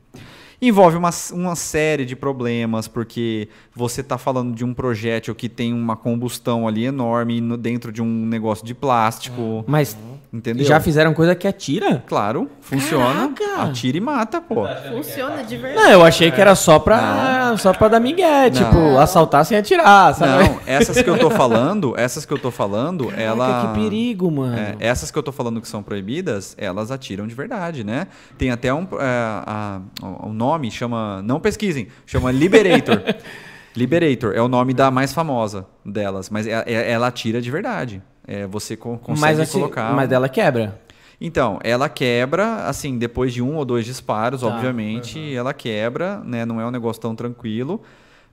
envolve 0.67 0.97
uma, 0.97 1.09
uma 1.31 1.55
série 1.55 2.05
de 2.05 2.15
problemas, 2.15 2.87
porque 2.87 3.47
você 3.75 4.01
está 4.01 4.17
falando 4.17 4.55
de 4.55 4.63
um 4.63 4.73
projétil 4.73 5.33
que 5.35 5.49
tem 5.49 5.73
uma 5.73 5.95
combustão 5.95 6.67
ali 6.67 6.85
enorme 6.85 7.41
no, 7.41 7.57
dentro 7.57 7.91
de 7.91 8.01
um 8.01 8.25
negócio 8.25 8.65
de 8.65 8.73
plástico. 8.73 9.63
Mas 9.67 9.97
Entendeu? 10.33 10.65
Já 10.65 10.79
fizeram 10.79 11.13
coisa 11.13 11.35
que 11.35 11.47
atira? 11.47 12.03
Claro, 12.07 12.49
funciona. 12.59 13.31
Caraca. 13.37 13.69
Atira 13.69 13.97
e 13.99 14.01
mata, 14.01 14.41
pô. 14.41 14.65
Funciona 14.89 15.43
de 15.43 15.55
verdade. 15.55 15.85
Não, 15.85 15.91
eu 15.91 16.03
achei 16.03 16.31
que 16.31 16.41
era 16.41 16.55
só 16.55 16.79
pra, 16.79 17.55
só 17.57 17.71
pra 17.71 17.87
dar 17.87 17.99
migué, 17.99 18.49
tipo, 18.49 18.97
assaltar 18.97 19.45
sem 19.45 19.55
atirar, 19.55 20.15
sabe? 20.15 20.49
Não, 20.49 20.59
essas 20.65 20.99
que 20.99 21.07
eu 21.07 21.19
tô 21.19 21.29
falando, 21.29 21.93
essas 21.95 22.25
que 22.25 22.33
eu 22.33 22.39
tô 22.39 22.49
falando, 22.49 23.09
Caraca, 23.09 23.21
ela... 23.21 23.67
que 23.67 23.79
perigo, 23.79 24.31
mano. 24.31 24.57
É, 24.57 24.75
essas 24.79 25.11
que 25.11 25.17
eu 25.19 25.21
tô 25.21 25.31
falando 25.31 25.61
que 25.61 25.67
são 25.67 25.83
proibidas, 25.83 26.55
elas 26.57 26.89
atiram 26.89 27.27
de 27.27 27.35
verdade, 27.35 27.83
né? 27.83 28.07
Tem 28.35 28.49
até 28.49 28.73
um... 28.73 28.87
É, 28.99 29.43
a, 29.45 29.81
o 30.01 30.33
nome 30.33 30.52
chama... 30.71 31.21
Não 31.23 31.39
pesquisem, 31.39 31.87
chama 32.05 32.31
Liberator. 32.31 33.01
Liberator 33.75 34.33
é 34.35 34.41
o 34.41 34.47
nome 34.47 34.73
da 34.73 34.91
mais 34.91 35.13
famosa 35.13 35.65
delas, 35.83 36.29
mas 36.29 36.45
é, 36.45 36.63
é, 36.65 36.91
ela 36.91 37.07
atira 37.07 37.41
de 37.41 37.49
verdade. 37.49 38.01
É, 38.25 38.45
você 38.45 38.77
co 38.77 38.97
consegue 38.97 39.21
mas, 39.21 39.39
assim, 39.39 39.59
colocar. 39.59 39.93
Mas 39.93 40.11
ela 40.11 40.29
quebra. 40.29 40.79
Então, 41.19 41.59
ela 41.63 41.89
quebra, 41.89 42.65
assim, 42.67 42.97
depois 42.97 43.33
de 43.33 43.41
um 43.41 43.55
ou 43.55 43.65
dois 43.65 43.85
disparos, 43.85 44.41
tá, 44.41 44.47
obviamente, 44.47 45.17
uhum. 45.17 45.33
ela 45.33 45.53
quebra, 45.53 46.21
né? 46.23 46.45
Não 46.45 46.59
é 46.59 46.65
um 46.65 46.71
negócio 46.71 47.01
tão 47.01 47.15
tranquilo, 47.15 47.81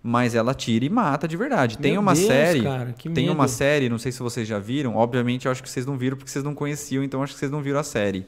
mas 0.03 0.35
ela 0.35 0.55
tira 0.55 0.85
e 0.85 0.91
mata 0.91 1.27
de 1.27 1.37
verdade. 1.37 1.77
Meu 1.77 1.83
tem 1.83 1.99
uma 1.99 2.15
Deus, 2.15 2.27
série, 2.27 2.63
cara, 2.63 2.95
tem 3.03 3.13
medo. 3.13 3.33
uma 3.33 3.49
série, 3.49 3.89
não 3.89 3.99
sei 3.99 4.13
se 4.13 4.21
vocês 4.21 4.47
já 4.47 4.59
viram, 4.59 4.97
obviamente 4.97 5.47
eu 5.47 5.53
acho 5.53 5.63
que 5.63 5.71
vocês 5.71 5.87
não 5.87 5.97
viram 5.97 6.17
porque 6.17 6.31
vocês 6.31 6.45
não 6.45 6.55
conheciam, 6.55 7.05
então 7.05 7.23
acho 7.23 7.33
que 7.33 7.39
vocês 7.39 7.51
não 7.51 7.63
viram 7.63 7.79
a 7.79 7.85
série 7.85 8.27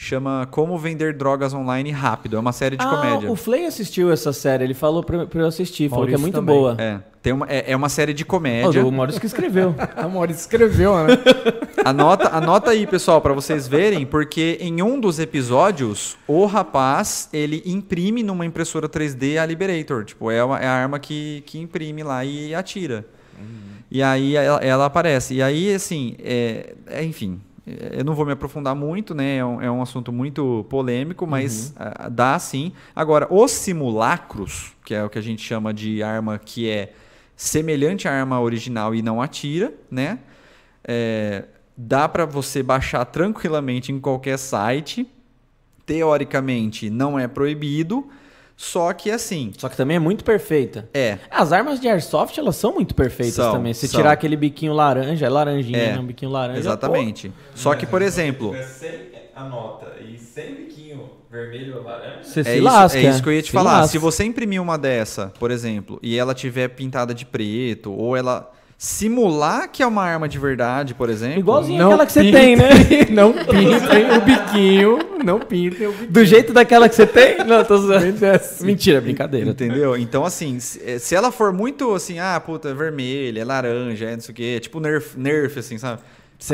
chama 0.00 0.48
Como 0.50 0.78
Vender 0.78 1.14
Drogas 1.14 1.52
Online 1.52 1.90
Rápido. 1.90 2.38
É 2.38 2.40
uma 2.40 2.52
série 2.52 2.74
de 2.74 2.86
ah, 2.86 2.88
comédia. 2.88 3.30
O 3.30 3.36
Flay 3.36 3.66
assistiu 3.66 4.10
essa 4.10 4.32
série, 4.32 4.64
ele 4.64 4.72
falou 4.72 5.04
pra, 5.04 5.26
pra 5.26 5.42
eu 5.42 5.46
assistir, 5.46 5.90
Maurício 5.90 5.90
falou 5.90 6.08
que 6.08 6.14
é 6.14 6.18
muito 6.18 6.34
também. 6.34 6.56
boa. 6.56 6.74
É, 6.78 7.00
tem 7.20 7.34
uma, 7.34 7.46
é, 7.46 7.70
é, 7.72 7.76
uma 7.76 7.90
série 7.90 8.14
de 8.14 8.24
comédia. 8.24 8.82
Oh, 8.82 8.88
o 8.88 8.92
Maurício 8.92 9.20
que 9.20 9.26
escreveu. 9.26 9.74
o 10.02 10.08
Maurício 10.08 10.40
escreveu, 10.40 10.96
né? 11.04 11.18
anota, 11.84 12.34
anota 12.34 12.70
aí, 12.70 12.86
pessoal, 12.86 13.20
para 13.20 13.34
vocês 13.34 13.68
verem, 13.68 14.06
porque 14.06 14.56
em 14.58 14.80
um 14.80 14.98
dos 14.98 15.18
episódios, 15.18 16.16
o 16.26 16.46
rapaz, 16.46 17.28
ele 17.30 17.62
imprime 17.66 18.22
numa 18.22 18.46
impressora 18.46 18.88
3D 18.88 19.36
a 19.36 19.44
Liberator. 19.44 20.06
Tipo, 20.06 20.30
é, 20.30 20.42
uma, 20.42 20.58
é 20.58 20.66
a 20.66 20.72
arma 20.72 20.98
que, 20.98 21.42
que 21.44 21.58
imprime 21.58 22.02
lá 22.02 22.24
e 22.24 22.54
atira. 22.54 23.04
Uhum. 23.38 23.44
E 23.90 24.02
aí 24.02 24.34
ela, 24.34 24.64
ela, 24.64 24.86
aparece. 24.86 25.34
E 25.34 25.42
aí, 25.42 25.74
assim, 25.74 26.16
é, 26.20 26.74
é 26.86 27.04
enfim 27.04 27.38
eu 27.92 28.04
não 28.04 28.14
vou 28.14 28.24
me 28.24 28.32
aprofundar 28.32 28.74
muito, 28.74 29.14
né? 29.14 29.36
É 29.36 29.44
um, 29.44 29.62
é 29.62 29.70
um 29.70 29.82
assunto 29.82 30.12
muito 30.12 30.64
polêmico, 30.68 31.26
mas 31.26 31.74
uhum. 31.78 32.06
uh, 32.06 32.10
dá 32.10 32.38
sim. 32.38 32.72
Agora, 32.94 33.26
os 33.30 33.50
simulacros, 33.50 34.72
que 34.84 34.94
é 34.94 35.04
o 35.04 35.10
que 35.10 35.18
a 35.18 35.22
gente 35.22 35.42
chama 35.42 35.72
de 35.72 36.02
arma 36.02 36.38
que 36.38 36.68
é 36.68 36.92
semelhante 37.36 38.06
à 38.06 38.12
arma 38.12 38.40
original 38.40 38.94
e 38.94 39.00
não 39.00 39.22
atira, 39.22 39.72
né? 39.90 40.18
É, 40.84 41.44
dá 41.76 42.08
para 42.08 42.26
você 42.26 42.62
baixar 42.62 43.04
tranquilamente 43.06 43.92
em 43.92 43.98
qualquer 43.98 44.38
site. 44.38 45.08
Teoricamente, 45.86 46.90
não 46.90 47.18
é 47.18 47.26
proibido. 47.26 48.08
Só 48.60 48.92
que 48.92 49.10
assim. 49.10 49.54
Só 49.56 49.70
que 49.70 49.76
também 49.76 49.96
é 49.96 49.98
muito 49.98 50.22
perfeita. 50.22 50.86
É. 50.92 51.16
As 51.30 51.50
armas 51.50 51.80
de 51.80 51.88
airsoft, 51.88 52.36
elas 52.38 52.56
são 52.56 52.74
muito 52.74 52.94
perfeitas 52.94 53.36
são, 53.36 53.52
também. 53.52 53.72
Se 53.72 53.88
são. 53.88 53.98
tirar 53.98 54.12
aquele 54.12 54.36
biquinho 54.36 54.74
laranja, 54.74 55.24
é 55.24 55.28
laranjinha, 55.30 55.78
é, 55.78 55.92
né? 55.94 55.98
Um 55.98 56.04
biquinho 56.04 56.30
laranja. 56.30 56.58
Exatamente. 56.58 57.30
Pô. 57.30 57.34
Só 57.54 57.74
que, 57.74 57.86
por 57.86 58.02
exemplo. 58.02 58.54
Sem 58.62 59.12
a 59.34 59.44
nota 59.44 59.94
e 60.06 60.18
sem 60.18 60.56
biquinho 60.56 61.08
vermelho 61.30 61.78
ou 61.78 61.84
laranja. 61.84 62.22
Você 62.22 62.40
é 62.40 62.44
se 62.44 62.54
isso, 62.56 62.62
lasca. 62.62 62.98
É 62.98 63.02
isso 63.02 63.22
que 63.22 63.28
eu 63.30 63.32
ia 63.32 63.40
te 63.40 63.46
se 63.46 63.52
falar. 63.52 63.78
Lasca. 63.78 63.92
Se 63.92 63.98
você 63.98 64.24
imprimir 64.24 64.60
uma 64.60 64.76
dessa, 64.76 65.32
por 65.38 65.50
exemplo, 65.50 65.98
e 66.02 66.18
ela 66.18 66.34
tiver 66.34 66.68
pintada 66.68 67.14
de 67.14 67.24
preto, 67.24 67.90
ou 67.90 68.14
ela 68.14 68.52
simular 68.82 69.68
que 69.68 69.82
é 69.82 69.86
uma 69.86 70.02
arma 70.02 70.26
de 70.26 70.38
verdade, 70.38 70.94
por 70.94 71.10
exemplo. 71.10 71.38
Igualzinho 71.38 71.78
não 71.78 71.88
aquela 71.88 72.06
que 72.06 72.12
você 72.12 72.32
tem, 72.32 72.56
né? 72.56 72.70
Não 73.10 73.30
pintem 73.44 74.10
o 74.16 74.20
biquinho. 74.22 74.98
Não 75.22 75.38
pintem 75.38 75.86
o 75.86 75.92
biquinho. 75.92 76.10
Do 76.10 76.24
jeito 76.24 76.50
daquela 76.54 76.88
que 76.88 76.94
você 76.94 77.06
tem? 77.06 77.44
Não, 77.44 77.62
tô 77.62 77.76
zoando. 77.76 78.24
Assim. 78.24 78.64
Mentira, 78.64 78.98
brincadeira. 78.98 79.50
Entendeu? 79.50 79.98
Então, 79.98 80.24
assim, 80.24 80.58
se 80.58 81.14
ela 81.14 81.30
for 81.30 81.52
muito 81.52 81.94
assim, 81.94 82.18
ah, 82.18 82.40
puta, 82.40 82.70
é 82.70 82.74
vermelha, 82.74 83.42
é 83.42 83.44
laranja, 83.44 84.06
é 84.06 84.14
não 84.14 84.20
sei 84.22 84.32
o 84.32 84.34
quê, 84.34 84.58
tipo 84.58 84.80
nerf, 84.80 85.14
nerf 85.14 85.58
assim, 85.58 85.76
sabe? 85.76 86.00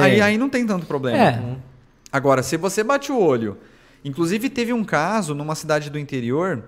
Aí, 0.01 0.21
aí 0.21 0.37
não 0.37 0.49
tem 0.49 0.67
tanto 0.67 0.85
problema. 0.85 1.17
É. 1.17 1.41
Agora, 2.11 2.43
se 2.43 2.57
você 2.57 2.83
bate 2.83 3.13
o 3.13 3.21
olho. 3.21 3.57
Inclusive, 4.05 4.51
teve 4.51 4.73
um 4.73 4.83
caso 4.83 5.33
numa 5.33 5.55
cidade 5.55 5.91
do 5.91 5.99
interior 5.99 6.65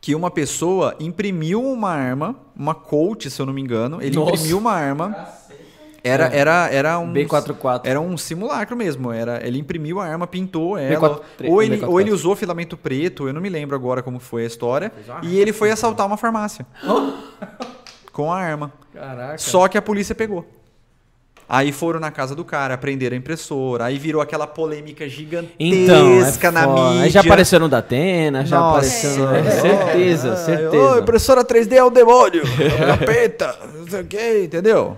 que 0.00 0.14
uma 0.14 0.30
pessoa 0.30 0.96
imprimiu 0.98 1.62
uma 1.62 1.90
arma, 1.90 2.36
uma 2.56 2.74
Colt, 2.74 3.28
se 3.28 3.40
eu 3.40 3.46
não 3.46 3.52
me 3.52 3.60
engano, 3.60 4.00
ele 4.00 4.16
Nossa. 4.16 4.32
imprimiu 4.32 4.58
uma 4.58 4.72
arma. 4.72 5.28
Era, 6.02 6.34
é. 6.34 6.38
era, 6.38 6.68
era 6.70 6.98
um 6.98 7.12
B44. 7.12 7.82
Era 7.84 8.00
um 8.00 8.16
simulacro 8.16 8.74
mesmo. 8.74 9.12
Era, 9.12 9.46
ele 9.46 9.58
imprimiu 9.58 10.00
a 10.00 10.06
arma, 10.06 10.26
pintou 10.26 10.78
ela. 10.78 11.20
B4, 11.38 11.50
ou, 11.50 11.62
ele, 11.62 11.84
ou 11.84 12.00
ele 12.00 12.10
usou 12.10 12.34
filamento 12.34 12.76
preto, 12.76 13.28
eu 13.28 13.34
não 13.34 13.40
me 13.40 13.50
lembro 13.50 13.76
agora 13.76 14.02
como 14.02 14.18
foi 14.18 14.44
a 14.44 14.46
história. 14.46 14.90
E 15.22 15.38
ele 15.38 15.52
foi 15.52 15.70
assaltar 15.70 16.06
uma 16.06 16.16
farmácia. 16.16 16.66
com 18.12 18.32
a 18.32 18.38
arma. 18.38 18.72
Caraca. 18.94 19.38
Só 19.38 19.68
que 19.68 19.76
a 19.76 19.82
polícia 19.82 20.14
pegou. 20.14 20.46
Aí 21.52 21.72
foram 21.72 21.98
na 21.98 22.12
casa 22.12 22.32
do 22.32 22.44
cara, 22.44 22.74
aprenderam 22.74 23.16
a 23.16 23.18
impressora, 23.18 23.86
aí 23.86 23.98
virou 23.98 24.22
aquela 24.22 24.46
polêmica 24.46 25.08
gigantesca 25.08 25.56
então, 25.58 26.48
é 26.48 26.50
na 26.52 26.66
mídia. 26.68 27.02
Aí 27.02 27.10
já 27.10 27.20
apareceu 27.22 27.58
no 27.58 27.68
Datena, 27.68 28.46
já 28.46 28.60
Nossa, 28.60 28.76
apareceu. 28.76 29.34
É, 29.34 29.50
certeza, 29.50 30.36
certeza. 30.36 31.00
impressora 31.00 31.44
3D 31.44 31.72
é 31.72 31.82
o 31.82 31.90
demônio, 31.90 32.44
é 32.44 32.84
o 32.84 32.86
capeta, 32.98 33.58
não 33.80 33.88
sei 33.88 34.00
o 34.00 34.04
que, 34.04 34.44
entendeu? 34.44 34.96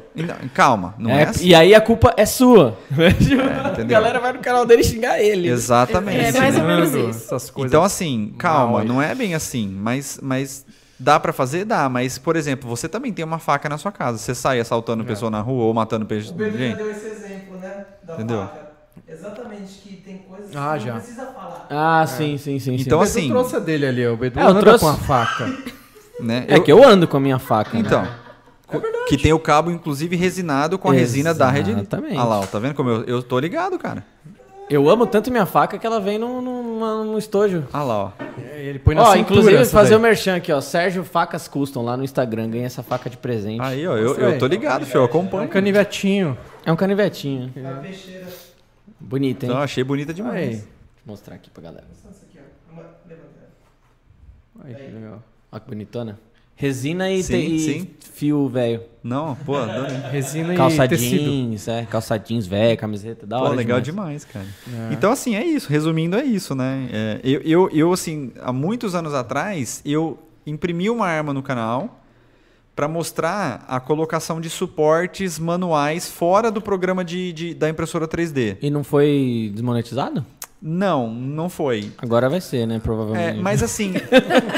calma, 0.52 0.94
não 0.98 1.10
é, 1.10 1.22
é 1.22 1.28
assim. 1.28 1.46
E 1.46 1.54
aí 1.54 1.74
a 1.74 1.80
culpa 1.80 2.12
é 2.18 2.26
sua. 2.26 2.76
É, 2.98 3.80
a 3.80 3.84
galera 3.84 4.20
vai 4.20 4.34
no 4.34 4.40
canal 4.40 4.66
dele 4.66 4.84
xingar 4.84 5.18
ele. 5.22 5.48
Exatamente. 5.48 6.36
É, 6.36 6.38
mais 6.38 6.58
ou 6.58 6.64
menos 6.64 6.94
isso. 6.94 7.52
Então, 7.60 7.82
assim, 7.82 8.34
calma, 8.36 8.84
não 8.84 9.00
é 9.00 9.14
bem 9.14 9.34
assim, 9.34 9.68
mas, 9.68 10.20
mas 10.22 10.66
Dá 11.02 11.18
para 11.18 11.32
fazer? 11.32 11.64
Dá, 11.64 11.88
mas, 11.88 12.16
por 12.16 12.36
exemplo, 12.36 12.68
você 12.68 12.88
também 12.88 13.12
tem 13.12 13.24
uma 13.24 13.40
faca 13.40 13.68
na 13.68 13.76
sua 13.76 13.90
casa. 13.90 14.18
Você 14.18 14.36
sai 14.36 14.60
assaltando 14.60 15.02
é. 15.02 15.06
pessoa 15.06 15.30
na 15.32 15.40
rua 15.40 15.64
ou 15.64 15.74
matando 15.74 16.06
peixe. 16.06 16.30
O 16.30 16.34
Pedro 16.34 16.56
já 16.56 16.74
deu 16.76 16.90
esse 16.92 17.06
exemplo, 17.06 17.58
né? 17.58 17.86
Da 18.04 18.14
Entendeu? 18.14 18.42
faca. 18.42 18.72
Exatamente, 19.08 19.72
que 19.82 19.96
tem 19.96 20.18
coisas 20.18 20.54
ah, 20.54 20.78
que 20.78 20.84
já. 20.84 20.94
não 20.94 21.00
precisa 21.00 21.26
falar. 21.26 21.66
Ah, 21.68 22.02
é. 22.02 22.06
sim, 22.06 22.38
sim, 22.38 22.58
sim. 22.60 22.76
Então, 22.76 22.98
sim. 23.00 23.04
assim. 23.04 23.28
Eu 23.28 23.34
trouxe 23.34 23.56
a 23.56 23.58
dele 23.58 23.86
ali, 23.86 24.06
o 24.06 24.16
Bedu 24.16 24.38
é, 24.38 24.42
anda 24.44 24.60
trouxe... 24.60 24.84
com 24.84 24.90
a 24.90 24.94
faca. 24.94 25.52
né? 26.20 26.44
É 26.46 26.56
eu... 26.56 26.62
que 26.62 26.70
eu 26.70 26.84
ando 26.84 27.08
com 27.08 27.16
a 27.16 27.20
minha 27.20 27.38
faca. 27.38 27.72
Né? 27.74 27.80
Então. 27.80 28.02
Né? 28.02 28.18
É 28.70 29.08
que 29.08 29.18
tem 29.18 29.32
o 29.32 29.38
cabo, 29.40 29.70
inclusive, 29.70 30.14
resinado 30.14 30.78
com 30.78 30.88
a 30.88 30.94
Exatamente. 30.94 31.10
resina 31.10 31.34
da 31.34 31.50
Red 31.50 31.70
Exatamente. 31.72 32.16
Olha 32.16 32.24
lá, 32.24 32.46
tá 32.46 32.58
vendo 32.58 32.74
como 32.74 32.88
eu, 32.88 33.04
eu 33.04 33.22
tô 33.22 33.38
ligado, 33.38 33.78
cara. 33.78 34.04
Eu 34.70 34.88
amo 34.88 35.06
tanto 35.06 35.30
minha 35.30 35.44
faca 35.44 35.78
que 35.78 35.86
ela 35.86 36.00
vem 36.00 36.18
num, 36.18 36.40
num, 36.40 37.04
num 37.04 37.18
estojo. 37.18 37.66
Ah 37.72 37.82
lá, 37.82 38.04
ó. 38.04 38.12
Ele 38.54 38.78
põe 38.78 38.94
na 38.94 39.02
ó, 39.02 39.16
inclusive 39.16 39.64
fazer 39.66 39.90
daí. 39.90 39.98
o 39.98 40.00
merchan 40.00 40.36
aqui, 40.36 40.52
ó. 40.52 40.60
Sérgio 40.60 41.04
Facas 41.04 41.46
Custom 41.48 41.82
lá 41.82 41.96
no 41.96 42.04
Instagram. 42.04 42.48
Ganha 42.48 42.66
essa 42.66 42.82
faca 42.82 43.10
de 43.10 43.16
presente. 43.16 43.60
Aí, 43.60 43.86
ó. 43.86 43.96
Eu, 43.96 44.14
eu 44.16 44.38
tô 44.38 44.46
ligado, 44.46 44.86
filho. 44.86 44.98
Eu 45.00 45.04
acompanho. 45.04 45.44
É 45.44 45.46
um 45.46 45.48
canivetinho. 45.48 46.38
É 46.64 46.72
um 46.72 46.76
canivetinho. 46.76 47.52
É. 47.56 48.24
Bonita, 48.98 49.44
hein? 49.44 49.52
Então, 49.52 49.62
achei 49.62 49.82
bonita 49.82 50.14
demais. 50.14 50.36
Aí. 50.36 50.56
Vou 51.04 51.14
mostrar 51.14 51.34
aqui 51.34 51.50
pra 51.50 51.62
galera. 51.62 51.84
Aí, 54.64 54.74
que 54.74 54.90
legal. 54.92 55.22
Olha 55.50 55.60
que 55.60 55.68
bonitona. 55.68 56.18
Resina 56.62 57.10
e, 57.10 57.20
sim, 57.24 57.32
te, 57.32 57.58
sim. 57.58 57.88
fio 58.12 58.48
velho. 58.48 58.82
Não, 59.02 59.34
pô, 59.34 59.56
adorei. 59.56 59.96
Resina 60.12 60.54
calça 60.54 60.84
e 60.84 60.88
jeans, 60.96 61.66
é, 61.66 61.84
calça 61.86 62.16
jeans 62.16 62.46
velho, 62.46 62.78
camiseta, 62.78 63.26
da 63.26 63.36
pô, 63.36 63.46
hora 63.46 63.54
legal 63.56 63.80
demais, 63.80 64.24
demais 64.24 64.24
cara. 64.24 64.46
É. 64.88 64.94
Então, 64.94 65.10
assim, 65.10 65.34
é 65.34 65.44
isso. 65.44 65.68
Resumindo, 65.68 66.16
é 66.16 66.22
isso, 66.22 66.54
né? 66.54 66.88
É, 66.92 67.20
eu, 67.24 67.40
eu, 67.40 67.70
eu, 67.72 67.92
assim, 67.92 68.30
há 68.40 68.52
muitos 68.52 68.94
anos 68.94 69.12
atrás, 69.12 69.82
eu 69.84 70.16
imprimi 70.46 70.88
uma 70.88 71.08
arma 71.08 71.32
no 71.32 71.42
canal 71.42 72.00
para 72.76 72.86
mostrar 72.86 73.64
a 73.66 73.80
colocação 73.80 74.40
de 74.40 74.48
suportes 74.48 75.40
manuais 75.40 76.08
fora 76.08 76.48
do 76.48 76.60
programa 76.62 77.04
de, 77.04 77.32
de, 77.32 77.54
da 77.54 77.68
impressora 77.68 78.06
3D. 78.06 78.58
E 78.62 78.70
não 78.70 78.84
foi 78.84 79.50
desmonetizado? 79.52 80.24
Não, 80.64 81.12
não 81.12 81.48
foi. 81.48 81.90
Agora 81.98 82.30
vai 82.30 82.40
ser, 82.40 82.66
né? 82.66 82.80
Provavelmente. 82.80 83.36
É, 83.36 83.42
mas 83.42 83.64
assim, 83.64 83.94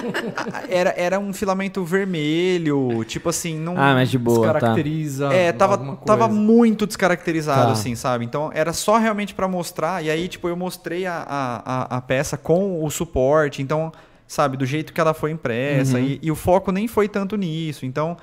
era, 0.68 0.92
era 0.98 1.18
um 1.18 1.32
filamento 1.32 1.82
vermelho, 1.82 3.02
tipo 3.04 3.30
assim, 3.30 3.58
não. 3.58 3.72
Ah, 3.78 3.94
mas 3.94 4.10
de 4.10 4.18
boa. 4.18 4.48
Tá. 4.48 4.52
Descaracteriza. 4.52 5.30
Tá. 5.30 5.34
É, 5.34 5.50
tava, 5.50 5.96
tava 6.04 6.28
muito 6.28 6.86
descaracterizado, 6.86 7.68
tá. 7.68 7.72
assim, 7.72 7.94
sabe? 7.94 8.22
Então 8.22 8.50
era 8.52 8.74
só 8.74 8.98
realmente 8.98 9.32
para 9.32 9.48
mostrar. 9.48 10.04
E 10.04 10.10
aí, 10.10 10.28
tipo, 10.28 10.46
eu 10.46 10.54
mostrei 10.54 11.06
a, 11.06 11.24
a, 11.26 11.96
a, 11.96 12.00
peça 12.02 12.36
com 12.36 12.84
o 12.84 12.90
suporte, 12.90 13.62
então, 13.62 13.90
sabe, 14.28 14.58
do 14.58 14.66
jeito 14.66 14.92
que 14.92 15.00
ela 15.00 15.14
foi 15.14 15.30
impressa. 15.30 15.96
Uhum. 15.96 16.04
E, 16.04 16.20
e 16.22 16.30
o 16.30 16.36
foco 16.36 16.70
nem 16.70 16.86
foi 16.86 17.08
tanto 17.08 17.34
nisso. 17.34 17.86
Então. 17.86 18.18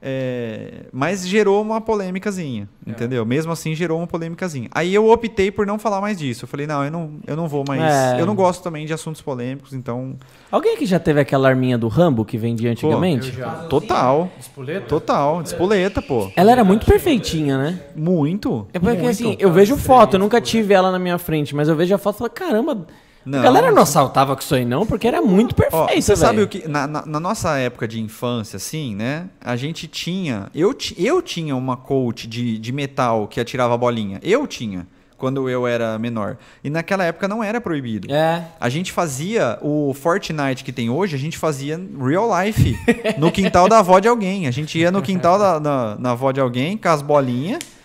É, 0.00 0.84
mas 0.92 1.26
gerou 1.26 1.62
uma 1.62 1.80
polêmicazinha, 1.80 2.68
é. 2.86 2.90
entendeu? 2.90 3.24
Mesmo 3.24 3.50
assim, 3.50 3.74
gerou 3.74 3.98
uma 3.98 4.06
polêmicazinha. 4.06 4.68
Aí 4.72 4.94
eu 4.94 5.08
optei 5.10 5.50
por 5.50 5.66
não 5.66 5.78
falar 5.78 6.00
mais 6.00 6.18
disso. 6.18 6.44
Eu 6.44 6.48
falei, 6.48 6.66
não, 6.66 6.84
eu 6.84 6.90
não, 6.90 7.10
eu 7.26 7.34
não 7.34 7.48
vou 7.48 7.64
mais. 7.66 7.82
É. 7.82 8.20
Eu 8.20 8.26
não 8.26 8.34
gosto 8.34 8.62
também 8.62 8.84
de 8.84 8.92
assuntos 8.92 9.22
polêmicos, 9.22 9.72
então. 9.72 10.16
Alguém 10.50 10.74
aqui 10.74 10.86
já 10.86 10.98
teve 10.98 11.18
aquela 11.18 11.48
arminha 11.48 11.78
do 11.78 11.88
Rambo 11.88 12.24
que 12.24 12.36
vendia 12.36 12.70
antigamente? 12.70 13.32
Pô, 13.32 13.68
Total. 13.68 14.30
Despoleta? 14.36 14.86
Total, 14.86 15.42
despoleta, 15.42 16.02
pô. 16.02 16.30
Ela 16.36 16.52
era 16.52 16.62
muito 16.62 16.84
perfeitinha, 16.84 17.56
né? 17.56 17.80
Muito. 17.96 18.66
É 18.74 18.78
porque 18.78 18.98
muito. 18.98 19.10
assim, 19.10 19.36
eu 19.40 19.50
vejo 19.50 19.76
foto, 19.76 20.14
eu 20.14 20.20
nunca 20.20 20.40
tive 20.40 20.74
ela 20.74 20.92
na 20.92 20.98
minha 20.98 21.18
frente, 21.18 21.54
mas 21.54 21.68
eu 21.68 21.74
vejo 21.74 21.94
a 21.94 21.98
foto 21.98 22.16
e 22.16 22.18
falo, 22.18 22.30
caramba 22.30 22.86
não. 23.26 23.40
A 23.40 23.42
galera 23.42 23.72
não 23.72 23.82
assaltava 23.82 24.36
com 24.36 24.40
isso 24.40 24.54
aí, 24.54 24.64
não, 24.64 24.86
porque 24.86 25.08
era 25.08 25.20
muito 25.20 25.52
perfeito. 25.52 26.00
você 26.00 26.14
sabe 26.14 26.42
o 26.42 26.48
que. 26.48 26.68
Na, 26.68 26.86
na, 26.86 27.04
na, 27.04 27.18
nossa 27.18 27.58
época 27.58 27.88
de 27.88 28.00
infância, 28.00 28.56
assim, 28.56 28.94
né? 28.94 29.28
A 29.40 29.56
gente 29.56 29.88
tinha. 29.88 30.46
Eu, 30.54 30.76
eu 30.96 31.20
tinha 31.20 31.56
uma 31.56 31.76
coach 31.76 32.28
de, 32.28 32.56
de 32.56 32.72
metal 32.72 33.26
que 33.26 33.40
atirava 33.40 33.76
bolinha. 33.76 34.20
Eu 34.22 34.46
tinha. 34.46 34.86
Quando 35.18 35.48
eu 35.48 35.66
era 35.66 35.98
menor. 35.98 36.36
E 36.62 36.68
naquela 36.68 37.02
época 37.02 37.26
não 37.26 37.42
era 37.42 37.58
proibido. 37.58 38.12
É. 38.12 38.44
A 38.60 38.68
gente 38.68 38.92
fazia 38.92 39.58
o 39.62 39.94
Fortnite 39.94 40.62
que 40.62 40.70
tem 40.70 40.90
hoje, 40.90 41.16
a 41.16 41.18
gente 41.18 41.38
fazia 41.38 41.80
real 41.98 42.28
life. 42.44 42.78
no 43.18 43.32
quintal 43.32 43.66
da 43.66 43.78
avó 43.78 43.98
de 43.98 44.06
alguém. 44.06 44.46
A 44.46 44.50
gente 44.50 44.78
ia 44.78 44.90
no 44.90 45.00
quintal 45.00 45.38
da 45.38 45.58
na, 45.58 45.96
na 45.98 46.10
avó 46.12 46.30
de 46.32 46.40
alguém 46.40 46.76
com 46.76 46.88
as 46.88 47.00
bolinhas 47.00 47.75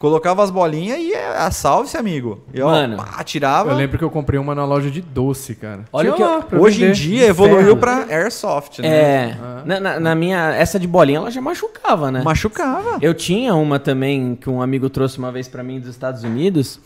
Colocava 0.00 0.42
as 0.42 0.50
bolinhas 0.50 0.98
e 0.98 1.12
é, 1.12 1.36
a 1.36 1.50
salve-se, 1.50 1.94
amigo. 1.94 2.40
E, 2.54 2.62
ó, 2.62 2.70
Mano, 2.70 2.96
pá, 2.96 3.22
tirava. 3.22 3.70
Eu 3.70 3.76
lembro 3.76 3.98
que 3.98 4.04
eu 4.04 4.08
comprei 4.08 4.40
uma 4.40 4.54
na 4.54 4.64
loja 4.64 4.90
de 4.90 5.02
doce, 5.02 5.54
cara. 5.54 5.84
Olha 5.92 6.12
que 6.12 6.22
lá, 6.22 6.42
hoje 6.58 6.78
vender. 6.78 6.90
em 6.90 6.94
dia 6.94 7.26
evoluiu 7.26 7.76
para 7.76 8.06
airsoft, 8.08 8.78
né? 8.78 8.88
É. 8.88 9.36
Ah. 9.38 9.62
Na, 9.62 9.78
na, 9.78 10.00
na, 10.00 10.14
minha 10.14 10.54
essa 10.54 10.80
de 10.80 10.86
bolinha 10.86 11.18
ela 11.18 11.30
já 11.30 11.42
machucava, 11.42 12.10
né? 12.10 12.22
Machucava. 12.22 12.96
Eu 13.02 13.12
tinha 13.12 13.54
uma 13.54 13.78
também 13.78 14.34
que 14.36 14.48
um 14.48 14.62
amigo 14.62 14.88
trouxe 14.88 15.18
uma 15.18 15.30
vez 15.30 15.48
para 15.48 15.62
mim 15.62 15.78
dos 15.78 15.90
Estados 15.90 16.24
Unidos. 16.24 16.80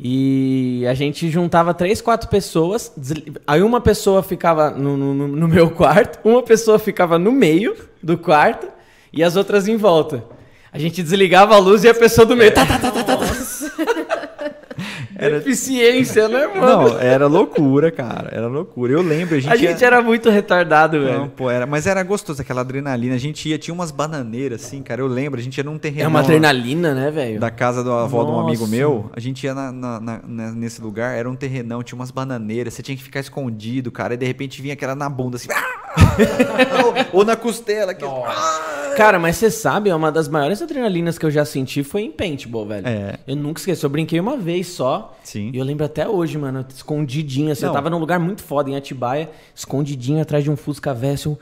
E 0.00 0.86
a 0.88 0.94
gente 0.94 1.30
juntava 1.30 1.74
três, 1.74 2.00
quatro 2.00 2.26
pessoas. 2.30 2.90
Aí 3.46 3.60
uma 3.60 3.82
pessoa 3.82 4.22
ficava 4.22 4.70
no, 4.70 4.96
no, 4.96 5.28
no 5.28 5.46
meu 5.46 5.68
quarto, 5.68 6.26
uma 6.26 6.42
pessoa 6.42 6.78
ficava 6.78 7.18
no 7.18 7.32
meio 7.32 7.76
do 8.02 8.16
quarto 8.16 8.66
e 9.12 9.22
as 9.22 9.36
outras 9.36 9.68
em 9.68 9.76
volta. 9.76 10.24
A 10.76 10.78
gente 10.78 11.02
desligava 11.02 11.54
a 11.54 11.58
luz 11.58 11.84
e 11.84 11.88
a 11.88 11.94
pessoa 11.94 12.26
do 12.26 12.36
meio. 12.36 12.52
Tá, 12.52 12.66
tá, 12.66 12.78
tá, 12.78 12.90
tá, 12.90 13.02
tá. 13.02 13.16
Era 15.18 15.38
eficiência, 15.38 16.28
né, 16.28 16.46
mano? 16.46 16.90
Não, 16.90 17.00
era 17.00 17.26
loucura, 17.26 17.90
cara. 17.90 18.28
Era 18.30 18.46
loucura. 18.46 18.92
Eu 18.92 19.00
lembro, 19.00 19.36
a 19.36 19.40
gente. 19.40 19.50
A 19.50 19.56
gente 19.56 19.80
ia... 19.80 19.86
era 19.86 20.02
muito 20.02 20.28
retardado, 20.28 21.02
velho. 21.02 21.20
Não, 21.20 21.28
pô, 21.30 21.50
era, 21.50 21.64
mas 21.64 21.86
era 21.86 22.02
gostoso 22.02 22.42
aquela 22.42 22.60
adrenalina. 22.60 23.14
A 23.14 23.18
gente 23.18 23.48
ia, 23.48 23.56
tinha 23.56 23.72
umas 23.72 23.90
bananeiras, 23.90 24.62
assim, 24.62 24.82
cara. 24.82 25.00
Eu 25.00 25.06
lembro, 25.06 25.40
a 25.40 25.42
gente 25.42 25.56
ia 25.56 25.64
num 25.64 25.78
terreno. 25.78 26.04
É 26.04 26.08
uma 26.08 26.20
adrenalina, 26.20 26.94
né, 26.94 27.10
velho? 27.10 27.40
Da 27.40 27.50
casa 27.50 27.82
da 27.82 28.02
avó 28.02 28.18
Nossa. 28.18 28.30
de 28.30 28.36
um 28.36 28.40
amigo 28.40 28.66
meu. 28.66 29.10
A 29.14 29.20
gente 29.20 29.44
ia 29.44 29.54
na, 29.54 29.72
na, 29.72 30.00
na, 30.00 30.52
nesse 30.52 30.82
lugar, 30.82 31.16
era 31.16 31.30
um 31.30 31.34
terrenão, 31.34 31.82
tinha 31.82 31.96
umas 31.96 32.10
bananeiras. 32.10 32.74
Você 32.74 32.82
tinha 32.82 32.96
que 32.96 33.02
ficar 33.02 33.20
escondido, 33.20 33.90
cara. 33.90 34.12
E 34.12 34.16
de 34.18 34.26
repente 34.26 34.60
vinha 34.60 34.74
aquela 34.74 34.94
na 34.94 35.08
bunda, 35.08 35.36
assim. 35.36 35.48
Ou, 37.12 37.20
ou 37.20 37.24
na 37.24 37.36
costela. 37.36 37.94
Que... 37.94 38.04
Cara, 38.96 39.18
mas 39.18 39.36
você 39.36 39.50
sabe, 39.50 39.92
uma 39.92 40.10
das 40.10 40.28
maiores 40.28 40.62
adrenalinas 40.62 41.18
que 41.18 41.26
eu 41.26 41.30
já 41.30 41.44
senti 41.44 41.82
foi 41.82 42.02
em 42.02 42.10
paintball, 42.10 42.66
velho. 42.66 42.86
É. 42.86 43.18
Eu 43.26 43.36
nunca 43.36 43.60
esqueci. 43.60 43.84
Eu 43.84 43.90
brinquei 43.90 44.18
uma 44.18 44.36
vez 44.36 44.68
só. 44.68 45.16
Sim. 45.22 45.50
E 45.52 45.58
eu 45.58 45.64
lembro 45.64 45.84
até 45.84 46.08
hoje, 46.08 46.38
mano, 46.38 46.64
escondidinho. 46.68 47.52
Assim, 47.52 47.66
eu 47.66 47.72
tava 47.72 47.90
num 47.90 47.98
lugar 47.98 48.18
muito 48.18 48.42
foda, 48.42 48.70
em 48.70 48.76
Atibaia, 48.76 49.30
escondidinho 49.54 50.20
atrás 50.20 50.42
de 50.42 50.50
um 50.50 50.56
Fusca 50.56 50.94
Vessel. 50.94 51.38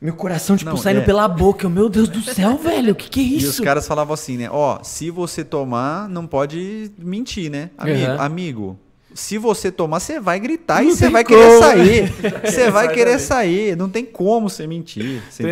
Meu 0.00 0.14
coração, 0.14 0.56
tipo, 0.56 0.70
não, 0.70 0.78
saindo 0.78 1.00
é... 1.00 1.04
pela 1.04 1.28
boca. 1.28 1.66
Eu, 1.66 1.70
meu 1.70 1.88
Deus 1.90 2.08
do 2.08 2.22
céu, 2.22 2.56
velho, 2.56 2.92
o 2.92 2.94
que, 2.94 3.10
que 3.10 3.20
é 3.20 3.22
isso? 3.22 3.46
E 3.46 3.48
os 3.50 3.60
caras 3.60 3.86
falavam 3.86 4.14
assim, 4.14 4.38
né? 4.38 4.48
Ó, 4.50 4.78
se 4.82 5.10
você 5.10 5.44
tomar, 5.44 6.08
não 6.08 6.26
pode 6.26 6.90
mentir, 6.96 7.50
né? 7.50 7.68
Amigo, 7.76 8.10
uhum. 8.10 8.20
amigo 8.20 8.78
se 9.14 9.38
você 9.38 9.70
tomar, 9.70 10.00
você 10.00 10.20
vai 10.20 10.38
gritar 10.38 10.82
não 10.82 10.90
e 10.90 10.94
você 10.96 11.08
vai 11.08 11.24
como. 11.24 11.38
querer 11.38 11.58
sair. 11.58 12.14
Você 12.44 12.70
vai 12.70 12.88
querer 12.92 13.18
sair. 13.18 13.76
Não 13.76 13.88
tem 13.88 14.04
como 14.04 14.48
você 14.48 14.66
mentir. 14.66 15.22
Você 15.28 15.42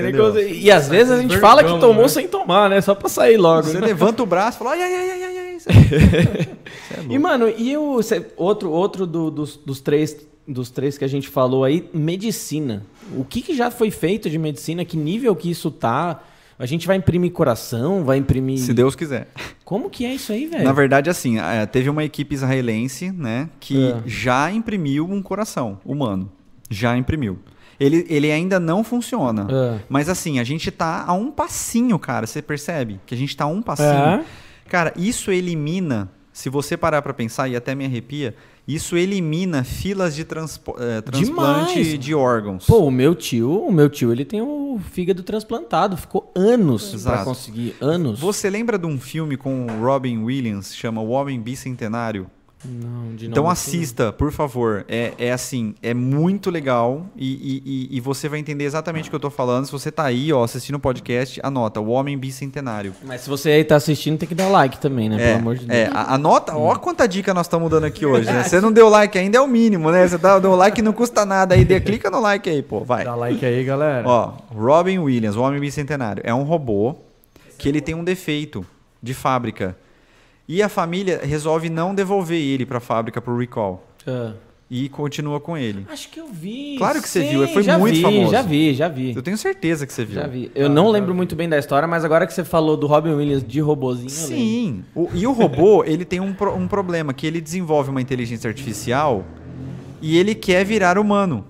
e 0.53 0.71
às 0.71 0.89
vezes 0.89 1.13
a 1.13 1.21
gente 1.21 1.39
fala 1.39 1.63
que 1.63 1.79
tomou 1.79 2.03
né? 2.03 2.09
sem 2.09 2.29
tomar, 2.29 2.71
né? 2.71 2.81
Só 2.81 2.95
pra 2.95 3.09
sair 3.09 3.37
logo. 3.37 3.69
Você 3.69 3.81
né? 3.81 3.87
levanta 3.87 4.23
o 4.23 4.27
braço 4.27 4.57
e 4.57 4.59
fala, 4.59 4.71
ai, 4.73 4.83
ai, 4.83 4.95
ai, 4.95 5.11
ai, 5.11 5.39
ai. 5.39 5.49
É 5.67 6.49
e, 7.11 7.19
mano, 7.19 7.49
e 7.49 7.77
o 7.77 8.01
outro, 8.37 8.71
outro 8.71 9.07
do, 9.07 9.31
dos, 9.31 9.57
dos, 9.57 9.81
três, 9.81 10.17
dos 10.47 10.71
três 10.71 10.97
que 10.97 11.05
a 11.05 11.09
gente 11.09 11.29
falou 11.29 11.65
aí, 11.65 11.89
medicina. 11.93 12.85
O 13.17 13.25
que, 13.25 13.43
que 13.43 13.55
já 13.55 13.71
foi 13.71 13.91
feito 13.91 14.31
de 14.31 14.39
medicina? 14.39 14.85
Que 14.85 14.97
nível 14.97 15.35
que 15.35 15.51
isso 15.51 15.71
tá? 15.71 16.23
A 16.59 16.67
gente 16.67 16.87
vai 16.87 16.97
imprimir 16.97 17.31
coração, 17.31 18.05
vai 18.05 18.19
imprimir. 18.19 18.59
Se 18.59 18.75
Deus 18.75 18.97
quiser. 18.97 19.29
Como 19.65 19.89
que 19.89 20.05
é 20.05 20.15
isso 20.15 20.33
aí, 20.33 20.47
velho? 20.47 20.65
Na 20.65 20.73
verdade, 20.73 21.09
assim, 21.09 21.39
é, 21.39 21.65
teve 21.67 21.89
uma 21.89 22.03
equipe 22.03 22.35
israelense, 22.35 23.13
né, 23.13 23.49
que 23.61 23.91
é. 23.91 24.03
já 24.07 24.51
imprimiu 24.51 25.09
um 25.09 25.23
coração 25.23 25.79
humano. 25.85 26.31
Já 26.69 26.97
imprimiu. 26.97 27.39
Ele, 27.79 28.05
ele 28.09 28.33
ainda 28.33 28.59
não 28.59 28.83
funciona. 28.83 29.47
É. 29.49 29.79
Mas 29.89 30.09
assim, 30.09 30.41
a 30.41 30.45
gente 30.45 30.71
tá 30.71 31.05
a 31.07 31.13
um 31.13 31.31
passinho, 31.31 31.97
cara. 31.99 32.27
Você 32.27 32.43
percebe? 32.43 33.01
Que 33.07 33.15
a 33.15 33.19
gente 33.19 33.37
tá 33.37 33.45
a 33.45 33.47
um 33.47 33.63
passinho. 33.63 33.89
É. 33.89 34.25
Cara, 34.69 34.93
isso 34.97 35.31
elimina, 35.31 36.11
se 36.33 36.51
você 36.51 36.77
parar 36.77 37.01
para 37.03 37.15
pensar, 37.15 37.49
e 37.49 37.55
até 37.55 37.75
me 37.75 37.85
arrepia, 37.85 38.35
isso 38.69 38.99
elimina 38.99 39.65
filas 39.65 40.15
de 40.15 40.21
eh, 40.21 41.01
transplante 41.01 41.83
Demais. 41.83 41.99
de 41.99 42.15
órgãos. 42.15 42.67
Pô, 42.67 42.81
o 42.81 42.91
meu 42.91 43.15
tio, 43.15 43.65
o 43.65 43.73
meu 43.73 43.89
tio, 43.89 44.13
ele 44.13 44.27
tem 44.27 44.43
o 44.43 44.79
fígado 44.93 45.23
transplantado, 45.23 45.97
ficou 45.97 46.31
anos 46.37 47.03
para 47.03 47.25
conseguir, 47.25 47.75
anos. 47.81 48.21
Você 48.21 48.51
lembra 48.51 48.79
de 48.79 48.87
um 48.87 49.01
filme 49.01 49.39
com 49.39 49.65
o 49.65 49.83
Robin 49.83 50.19
Williams, 50.19 50.77
chama 50.77 51.01
O 51.01 51.09
Homem 51.09 51.41
Bicentenário? 51.41 52.31
Não, 52.65 53.15
de 53.15 53.27
então 53.27 53.49
assista, 53.49 54.13
por 54.13 54.33
favor. 54.33 54.85
É, 54.89 55.13
é 55.19 55.33
assim, 55.33 55.75
é 55.81 55.95
muito 55.95 56.51
legal 56.51 57.07
e, 57.17 57.63
e, 57.65 57.97
e, 57.97 58.01
você 58.01 58.29
vai 58.29 58.41
entender 58.41 58.65
exatamente 58.65 59.07
o 59.07 59.11
que 59.11 59.15
eu 59.15 59.21
tô 59.21 59.31
falando. 59.31 59.67
Se 59.67 59.73
você 59.73 59.93
tá 59.93 60.05
aí, 60.05 60.33
ó, 60.33 60.43
assistindo 60.43 60.75
o 60.75 60.81
podcast, 60.81 61.39
anota, 61.43 61.81
o 61.81 61.89
Homem 61.91 62.19
Bicentenário. 62.19 62.95
Mas 63.05 63.21
se 63.21 63.31
você 63.31 63.51
aí 63.51 63.65
tá 63.65 63.77
assistindo, 63.77 64.19
tem 64.19 64.29
que 64.29 64.35
dar 64.35 64.49
like 64.49 64.79
também, 64.81 65.09
né? 65.09 65.17
É, 65.17 65.27
Pelo 65.27 65.39
amor 65.39 65.57
de 65.57 65.67
Deus. 65.67 65.79
É, 65.79 65.91
anota, 65.93 66.57
ó 66.57 66.75
quanta 66.77 67.07
dica 67.07 67.33
nós 67.33 67.47
estamos 67.47 67.71
dando 67.71 67.85
aqui 67.85 68.05
hoje, 68.05 68.27
né? 68.31 68.43
Você 68.49 68.61
não 68.61 68.73
deu 68.73 68.89
like 68.89 69.17
ainda, 69.17 69.39
é 69.39 69.41
o 69.41 69.47
mínimo, 69.47 69.91
né? 69.91 70.07
Você 70.07 70.19
dá, 70.19 70.39
deu 70.39 70.55
like 70.57 70.83
não 70.83 70.93
custa 70.93 71.25
nada 71.25 71.55
aí, 71.55 71.65
dê, 71.65 71.81
clica 71.81 72.11
no 72.11 72.21
like 72.21 72.49
aí, 72.49 72.63
pô, 72.63 72.81
vai. 72.81 73.05
Dá 73.05 73.15
like 73.15 73.45
aí, 73.45 73.63
galera. 73.63 74.09
Ó, 74.09 74.33
Robin 74.51 74.99
Williams, 74.99 75.37
o 75.37 75.43
Homem 75.43 75.61
Bicentenário, 75.61 76.23
é 76.25 76.35
um 76.35 76.43
robô 76.43 76.97
que 77.57 77.69
ele 77.69 77.81
tem 77.81 77.95
um 77.95 78.05
defeito 78.05 78.65
de 79.03 79.15
fábrica 79.15 79.77
e 80.49 80.63
a 80.63 80.69
família 80.69 81.21
resolve 81.23 81.69
não 81.69 81.95
devolver 81.95 82.41
ele 82.41 82.65
para 82.65 82.79
a 82.79 82.81
fábrica 82.81 83.21
por 83.21 83.39
recall. 83.39 83.87
Uh. 84.07 84.33
E 84.71 84.89
continua 84.91 85.41
com 85.41 85.57
ele. 85.57 85.87
Acho 85.91 86.11
que 86.11 86.21
eu 86.21 86.29
vi. 86.29 86.75
Claro 86.77 87.01
que 87.01 87.09
você 87.09 87.23
Sim, 87.23 87.29
viu, 87.31 87.49
foi 87.49 87.63
muito 87.79 87.95
vi, 87.95 88.03
famoso. 88.03 88.31
Já 88.31 88.43
vi, 88.43 88.75
já 88.75 88.89
vi. 88.89 89.15
Eu 89.15 89.23
tenho 89.23 89.39
certeza 89.39 89.87
que 89.87 89.93
você 89.93 90.05
viu. 90.05 90.17
Já 90.17 90.27
vi. 90.27 90.51
Eu 90.55 90.67
ah, 90.67 90.69
não 90.69 90.91
lembro 90.91 91.15
muito 91.15 91.35
bem 91.35 91.49
da 91.49 91.59
história, 91.59 91.89
mas 91.89 92.05
agora 92.05 92.27
que 92.27 92.35
você 92.35 92.45
falou 92.45 92.77
do 92.77 92.87
Robin 92.87 93.13
Williams 93.13 93.43
de 93.43 93.61
robozinho. 93.61 94.11
Sim. 94.11 94.85
O, 94.95 95.09
e 95.15 95.27
o 95.27 95.33
robô, 95.33 95.85
ele 95.89 96.05
tem 96.05 96.21
um, 96.21 96.35
um 96.55 96.69
problema, 96.69 97.15
que 97.15 97.27
ele 97.27 97.41
desenvolve 97.41 97.89
uma 97.89 98.03
inteligência 98.03 98.47
artificial 98.47 99.25
e 100.03 100.19
ele 100.19 100.35
quer 100.35 100.65
virar 100.65 100.99
humano. 100.99 101.47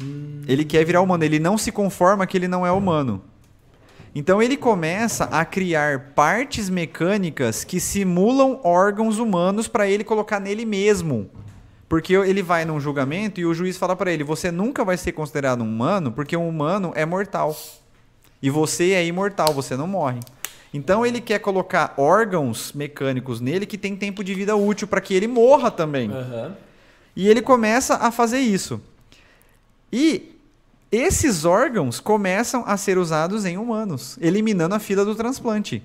Hum. 0.00 0.42
Ele 0.46 0.64
quer 0.64 0.84
virar 0.84 1.00
humano, 1.00 1.24
ele 1.24 1.40
não 1.40 1.58
se 1.58 1.72
conforma 1.72 2.26
que 2.28 2.36
ele 2.36 2.46
não 2.46 2.64
é 2.64 2.70
humano. 2.70 3.22
Então 4.14 4.42
ele 4.42 4.56
começa 4.56 5.24
a 5.24 5.44
criar 5.44 6.12
partes 6.14 6.68
mecânicas 6.68 7.62
que 7.62 7.78
simulam 7.78 8.60
órgãos 8.64 9.18
humanos 9.18 9.68
para 9.68 9.88
ele 9.88 10.02
colocar 10.02 10.40
nele 10.40 10.64
mesmo. 10.64 11.30
Porque 11.88 12.14
ele 12.14 12.42
vai 12.42 12.64
num 12.64 12.80
julgamento 12.80 13.40
e 13.40 13.46
o 13.46 13.54
juiz 13.54 13.76
fala 13.76 13.94
para 13.94 14.12
ele: 14.12 14.24
você 14.24 14.50
nunca 14.50 14.84
vai 14.84 14.96
ser 14.96 15.12
considerado 15.12 15.62
um 15.62 15.68
humano 15.68 16.12
porque 16.12 16.36
um 16.36 16.48
humano 16.48 16.92
é 16.94 17.06
mortal. 17.06 17.56
E 18.42 18.48
você 18.48 18.92
é 18.92 19.04
imortal, 19.04 19.52
você 19.52 19.76
não 19.76 19.86
morre. 19.86 20.20
Então 20.72 21.04
ele 21.04 21.20
quer 21.20 21.40
colocar 21.40 21.94
órgãos 21.96 22.72
mecânicos 22.72 23.40
nele 23.40 23.66
que 23.66 23.76
tem 23.76 23.96
tempo 23.96 24.22
de 24.24 24.34
vida 24.34 24.56
útil 24.56 24.86
para 24.86 25.00
que 25.00 25.14
ele 25.14 25.26
morra 25.26 25.70
também. 25.70 26.10
Uhum. 26.10 26.52
E 27.14 27.28
ele 27.28 27.42
começa 27.42 27.96
a 27.96 28.10
fazer 28.10 28.38
isso. 28.38 28.80
E 29.92 30.39
esses 30.90 31.44
órgãos 31.44 32.00
começam 32.00 32.64
a 32.66 32.76
ser 32.76 32.98
usados 32.98 33.44
em 33.44 33.56
humanos, 33.56 34.18
eliminando 34.20 34.74
a 34.74 34.78
fila 34.78 35.04
do 35.04 35.14
transplante. 35.14 35.82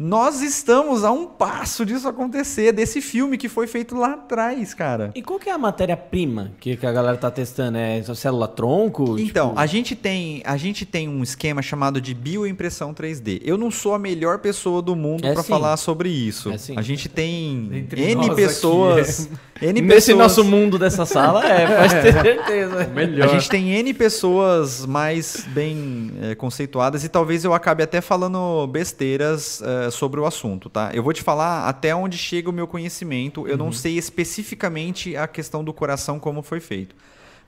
Nós 0.00 0.42
estamos 0.42 1.02
a 1.02 1.10
um 1.10 1.26
passo 1.26 1.84
disso 1.84 2.06
acontecer, 2.06 2.70
desse 2.70 3.00
filme 3.00 3.36
que 3.36 3.48
foi 3.48 3.66
feito 3.66 3.96
lá 3.96 4.12
atrás, 4.12 4.72
cara. 4.72 5.10
E 5.12 5.20
qual 5.20 5.40
que 5.40 5.48
é 5.48 5.52
a 5.52 5.58
matéria-prima 5.58 6.52
que, 6.60 6.76
que 6.76 6.86
a 6.86 6.92
galera 6.92 7.16
tá 7.16 7.32
testando? 7.32 7.78
É 7.78 8.00
célula 8.14 8.46
tronco? 8.46 9.18
Então, 9.18 9.48
tipo... 9.48 9.60
a, 9.60 9.66
gente 9.66 9.96
tem, 9.96 10.40
a 10.44 10.56
gente 10.56 10.86
tem 10.86 11.08
um 11.08 11.20
esquema 11.20 11.60
chamado 11.62 12.00
de 12.00 12.14
bioimpressão 12.14 12.94
3D. 12.94 13.40
Eu 13.42 13.58
não 13.58 13.72
sou 13.72 13.92
a 13.92 13.98
melhor 13.98 14.38
pessoa 14.38 14.80
do 14.80 14.94
mundo 14.94 15.26
é 15.26 15.32
para 15.32 15.42
falar 15.42 15.76
sobre 15.76 16.08
isso. 16.08 16.52
É 16.52 16.56
a 16.76 16.82
gente 16.82 17.08
tem 17.08 17.68
Entre 17.72 18.12
N 18.12 18.36
pessoas. 18.36 19.28
É. 19.60 19.66
N 19.66 19.80
Nesse 19.80 20.12
pessoas... 20.12 20.18
nosso 20.18 20.44
mundo 20.44 20.78
dessa 20.78 21.04
sala, 21.04 21.44
é, 21.46 21.66
pode 21.76 22.02
ter 22.02 22.12
certeza. 22.22 22.86
Melhor. 22.88 23.28
A 23.28 23.32
gente 23.32 23.48
tem 23.48 23.70
N 23.70 23.92
pessoas 23.94 24.86
mais 24.86 25.46
bem 25.48 26.12
é, 26.22 26.34
conceituadas 26.34 27.04
e 27.04 27.08
talvez 27.08 27.44
eu 27.44 27.52
acabe 27.52 27.82
até 27.82 28.00
falando 28.00 28.66
besteiras 28.66 29.62
é, 29.62 29.90
sobre 29.90 30.20
o 30.20 30.26
assunto, 30.26 30.68
tá? 30.68 30.90
Eu 30.92 31.02
vou 31.02 31.12
te 31.12 31.22
falar 31.22 31.68
até 31.68 31.94
onde 31.94 32.16
chega 32.16 32.48
o 32.48 32.52
meu 32.52 32.66
conhecimento. 32.66 33.46
Eu 33.46 33.52
uhum. 33.52 33.64
não 33.64 33.72
sei 33.72 33.98
especificamente 33.98 35.16
a 35.16 35.26
questão 35.26 35.64
do 35.64 35.72
coração 35.72 36.18
como 36.18 36.42
foi 36.42 36.60
feito. 36.60 36.94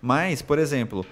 Mas, 0.02 0.42
por 0.42 0.58
exemplo, 0.58 1.04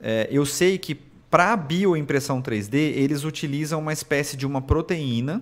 é, 0.00 0.28
eu 0.30 0.44
sei 0.46 0.78
que 0.78 0.94
para 1.30 1.52
a 1.52 1.56
bioimpressão 1.56 2.42
3D, 2.42 2.74
eles 2.74 3.22
utilizam 3.22 3.78
uma 3.78 3.92
espécie 3.92 4.36
de 4.36 4.44
uma 4.44 4.60
proteína 4.60 5.40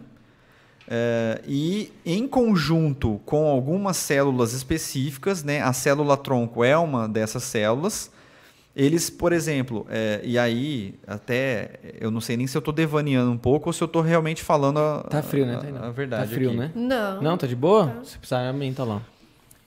é, 0.90 1.42
e 1.46 1.92
em 2.04 2.26
conjunto 2.26 3.20
com 3.26 3.46
algumas 3.46 3.98
células 3.98 4.54
específicas, 4.54 5.44
né, 5.44 5.60
a 5.60 5.72
célula 5.74 6.16
tronco 6.16 6.64
é 6.64 6.76
uma 6.76 7.06
dessas 7.06 7.42
células. 7.42 8.10
Eles, 8.74 9.10
por 9.10 9.32
exemplo, 9.32 9.86
é, 9.90 10.20
e 10.24 10.38
aí 10.38 10.94
até 11.06 11.72
eu 12.00 12.10
não 12.10 12.20
sei 12.20 12.36
nem 12.36 12.46
se 12.46 12.56
eu 12.56 12.60
estou 12.60 12.72
devaneando 12.72 13.30
um 13.30 13.36
pouco 13.36 13.68
ou 13.68 13.72
se 13.72 13.82
eu 13.82 13.86
estou 13.86 14.00
realmente 14.00 14.42
falando 14.42 14.78
a, 14.78 15.02
tá 15.02 15.22
frio, 15.22 15.44
né? 15.44 15.58
A, 15.78 15.88
a 15.88 15.90
verdade. 15.90 16.28
Tá 16.28 16.34
frio, 16.34 16.50
aqui. 16.50 16.58
né? 16.58 16.70
Não. 16.74 17.20
Não, 17.20 17.36
tá 17.36 17.46
de 17.46 17.56
boa? 17.56 17.88
Tá. 17.88 18.04
Se 18.04 18.16
precisar, 18.16 18.48
aumenta 18.48 18.84
lá. 18.84 19.02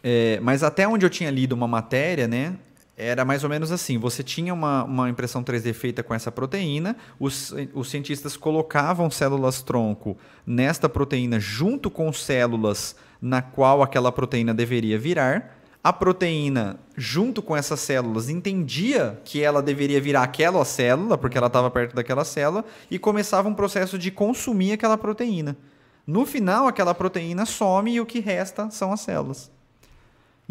É, 0.04 0.40
mas 0.42 0.64
até 0.64 0.88
onde 0.88 1.06
eu 1.06 1.10
tinha 1.10 1.30
lido 1.30 1.52
uma 1.52 1.68
matéria, 1.68 2.28
né? 2.28 2.56
Era 3.02 3.26
mais 3.26 3.44
ou 3.44 3.50
menos 3.50 3.72
assim: 3.72 3.98
você 3.98 4.24
tinha 4.24 4.54
uma, 4.54 4.84
uma 4.84 5.10
impressão 5.10 5.44
3D 5.44 5.74
feita 5.74 6.04
com 6.04 6.14
essa 6.14 6.32
proteína, 6.32 6.96
os, 7.20 7.54
os 7.74 7.90
cientistas 7.90 8.38
colocavam 8.38 9.10
células 9.10 9.62
tronco 9.62 10.18
nesta 10.46 10.88
proteína 10.88 11.40
junto 11.40 11.90
com 11.90 12.14
células 12.14 12.96
na 13.22 13.42
qual 13.42 13.82
aquela 13.82 14.12
proteína 14.12 14.54
deveria 14.54 14.98
virar. 14.98 15.58
A 15.84 15.92
proteína, 15.92 16.80
junto 16.96 17.42
com 17.42 17.58
essas 17.58 17.80
células, 17.80 18.30
entendia 18.30 19.20
que 19.26 19.42
ela 19.42 19.64
deveria 19.64 20.00
virar 20.00 20.22
aquela 20.22 20.64
célula, 20.64 21.18
porque 21.18 21.36
ela 21.36 21.48
estava 21.48 21.72
perto 21.72 21.96
daquela 21.96 22.24
célula, 22.24 22.64
e 22.90 23.00
começava 23.00 23.50
um 23.50 23.54
processo 23.56 23.98
de 23.98 24.12
consumir 24.12 24.74
aquela 24.74 24.96
proteína. 24.96 25.58
No 26.06 26.24
final, 26.24 26.68
aquela 26.68 26.94
proteína 26.94 27.48
some 27.48 27.92
e 27.92 28.00
o 28.00 28.06
que 28.06 28.20
resta 28.20 28.70
são 28.70 28.94
as 28.94 29.02
células. 29.02 29.52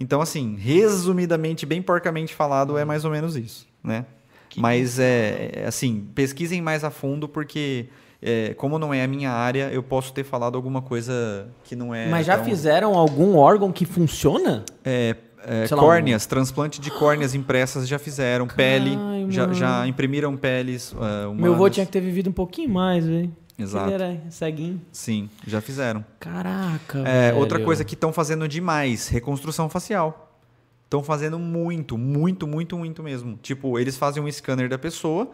Então, 0.00 0.22
assim, 0.22 0.56
resumidamente, 0.58 1.66
bem 1.66 1.82
porcamente 1.82 2.34
falado, 2.34 2.78
é 2.78 2.86
mais 2.86 3.04
ou 3.04 3.10
menos 3.10 3.36
isso, 3.36 3.68
né? 3.84 4.06
Que 4.48 4.58
Mas, 4.58 4.98
é, 4.98 5.50
é, 5.52 5.66
assim, 5.66 6.08
pesquisem 6.14 6.62
mais 6.62 6.82
a 6.82 6.90
fundo, 6.90 7.28
porque 7.28 7.86
é, 8.22 8.54
como 8.54 8.78
não 8.78 8.92
é 8.94 9.04
a 9.04 9.06
minha 9.06 9.30
área, 9.30 9.70
eu 9.70 9.82
posso 9.82 10.12
ter 10.14 10.24
falado 10.24 10.56
alguma 10.56 10.80
coisa 10.80 11.48
que 11.64 11.76
não 11.76 11.94
é. 11.94 12.08
Mas 12.08 12.26
já 12.26 12.36
tão... 12.36 12.46
fizeram 12.46 12.94
algum 12.94 13.36
órgão 13.36 13.70
que 13.70 13.84
funciona? 13.84 14.64
É, 14.82 15.16
é, 15.44 15.68
córneas, 15.68 16.24
um... 16.24 16.28
transplante 16.28 16.80
de 16.80 16.90
córneas 16.90 17.34
impressas 17.34 17.86
já 17.86 17.98
fizeram, 17.98 18.46
pele, 18.46 18.96
já, 19.28 19.52
já, 19.52 19.86
imprimiram 19.86 20.36
peles. 20.36 20.92
Uh, 20.92 21.34
Meu 21.34 21.52
avô 21.52 21.68
tinha 21.68 21.84
que 21.84 21.92
ter 21.92 22.00
vivido 22.00 22.30
um 22.30 22.32
pouquinho 22.32 22.70
mais, 22.70 23.06
velho. 23.06 23.30
Exato. 23.62 23.90
Ele 23.90 23.94
era 23.94 24.20
ceguinho. 24.30 24.80
Sim, 24.92 25.28
já 25.46 25.60
fizeram. 25.60 26.04
Caraca, 26.18 27.00
é, 27.06 27.32
Outra 27.34 27.60
coisa 27.60 27.84
que 27.84 27.94
estão 27.94 28.12
fazendo 28.12 28.48
demais, 28.48 29.08
reconstrução 29.08 29.68
facial. 29.68 30.38
Estão 30.84 31.02
fazendo 31.02 31.38
muito, 31.38 31.96
muito, 31.96 32.46
muito, 32.46 32.76
muito 32.76 33.02
mesmo. 33.02 33.38
Tipo, 33.40 33.78
eles 33.78 33.96
fazem 33.96 34.22
um 34.22 34.30
scanner 34.30 34.68
da 34.68 34.78
pessoa, 34.78 35.30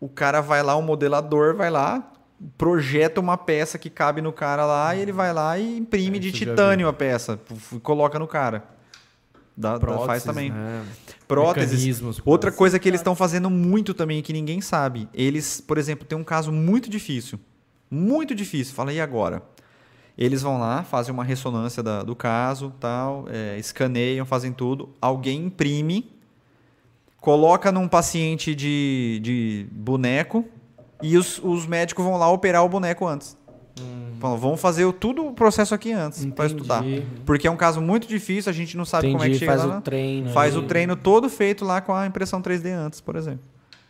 o 0.00 0.08
cara 0.08 0.40
vai 0.40 0.62
lá, 0.62 0.74
o 0.74 0.82
modelador 0.82 1.54
vai 1.54 1.70
lá, 1.70 2.12
projeta 2.56 3.20
uma 3.20 3.36
peça 3.36 3.78
que 3.78 3.90
cabe 3.90 4.20
no 4.20 4.32
cara 4.32 4.64
lá 4.64 4.96
e 4.96 5.00
ele 5.00 5.12
vai 5.12 5.32
lá 5.32 5.58
e 5.58 5.78
imprime 5.78 6.16
é, 6.16 6.20
de 6.20 6.32
titânio 6.32 6.88
a 6.88 6.92
peça, 6.92 7.38
coloca 7.82 8.18
no 8.18 8.26
cara. 8.26 8.64
Dá, 9.56 9.78
Próteses, 9.78 10.06
faz 10.06 10.24
também. 10.24 10.50
Né? 10.50 10.82
Próteses. 11.28 12.00
Outra 12.24 12.50
coisa 12.50 12.78
que 12.78 12.88
eles 12.88 13.00
estão 13.00 13.14
fazendo 13.14 13.50
muito 13.50 13.92
também 13.92 14.22
que 14.22 14.32
ninguém 14.32 14.60
sabe. 14.62 15.06
Eles, 15.12 15.60
por 15.60 15.76
exemplo, 15.76 16.06
tem 16.06 16.16
um 16.16 16.24
caso 16.24 16.50
muito 16.50 16.88
difícil. 16.88 17.38
Muito 17.90 18.34
difícil. 18.34 18.74
Fala, 18.74 18.92
e 18.92 19.00
agora? 19.00 19.42
Eles 20.16 20.42
vão 20.42 20.60
lá, 20.60 20.82
fazem 20.82 21.12
uma 21.12 21.24
ressonância 21.24 21.82
da, 21.82 22.02
do 22.02 22.14
caso, 22.14 22.72
tal, 22.78 23.24
é, 23.30 23.58
escaneiam, 23.58 24.26
fazem 24.26 24.52
tudo. 24.52 24.90
Alguém 25.00 25.46
imprime, 25.46 26.12
coloca 27.20 27.72
num 27.72 27.88
paciente 27.88 28.54
de, 28.54 29.18
de 29.22 29.66
boneco 29.72 30.44
e 31.02 31.16
os, 31.16 31.40
os 31.42 31.66
médicos 31.66 32.04
vão 32.04 32.18
lá 32.18 32.30
operar 32.30 32.64
o 32.64 32.68
boneco 32.68 33.06
antes. 33.06 33.38
Hum. 33.80 34.18
vamos 34.20 34.60
fazer 34.60 34.92
tudo 34.92 35.26
o 35.26 35.32
processo 35.32 35.74
aqui 35.74 35.90
antes 35.90 36.26
para 36.26 36.44
estudar. 36.44 36.84
Porque 37.24 37.48
é 37.48 37.50
um 37.50 37.56
caso 37.56 37.80
muito 37.80 38.06
difícil, 38.06 38.50
a 38.50 38.52
gente 38.52 38.76
não 38.76 38.84
sabe 38.84 39.06
Entendi. 39.06 39.18
como 39.18 39.30
é 39.30 39.32
que 39.32 39.38
chega 39.38 39.52
faz 39.52 39.64
lá. 39.64 39.78
O 39.78 39.80
treino 39.80 40.30
faz 40.30 40.54
aí. 40.54 40.60
o 40.60 40.66
treino 40.66 40.96
todo 40.96 41.30
feito 41.30 41.64
lá 41.64 41.80
com 41.80 41.94
a 41.94 42.06
impressão 42.06 42.42
3D 42.42 42.66
antes, 42.74 43.00
por 43.00 43.16
exemplo. 43.16 43.40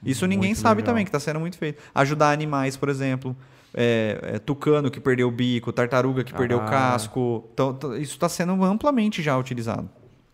Isso 0.05 0.25
muito 0.27 0.31
ninguém 0.39 0.55
sabe 0.55 0.81
legal. 0.81 0.93
também, 0.93 1.05
que 1.05 1.09
está 1.09 1.19
sendo 1.19 1.41
muito 1.41 1.59
feito. 1.59 1.83
Ajudar 1.93 2.31
animais, 2.31 2.77
por 2.77 2.89
exemplo 2.89 3.37
é, 3.75 4.19
é, 4.35 4.39
tucano 4.39 4.91
que 4.91 5.01
perdeu 5.01 5.29
o 5.29 5.31
bico, 5.31 5.73
tartaruga 5.73 6.25
que 6.25 6.33
ah. 6.35 6.37
perdeu 6.37 6.59
o 6.59 6.63
ah. 6.63 6.67
casco. 6.67 7.49
Então, 7.53 7.77
isso 7.97 8.15
está 8.15 8.29
sendo 8.29 8.63
amplamente 8.65 9.23
já 9.23 9.37
utilizado. 9.39 9.89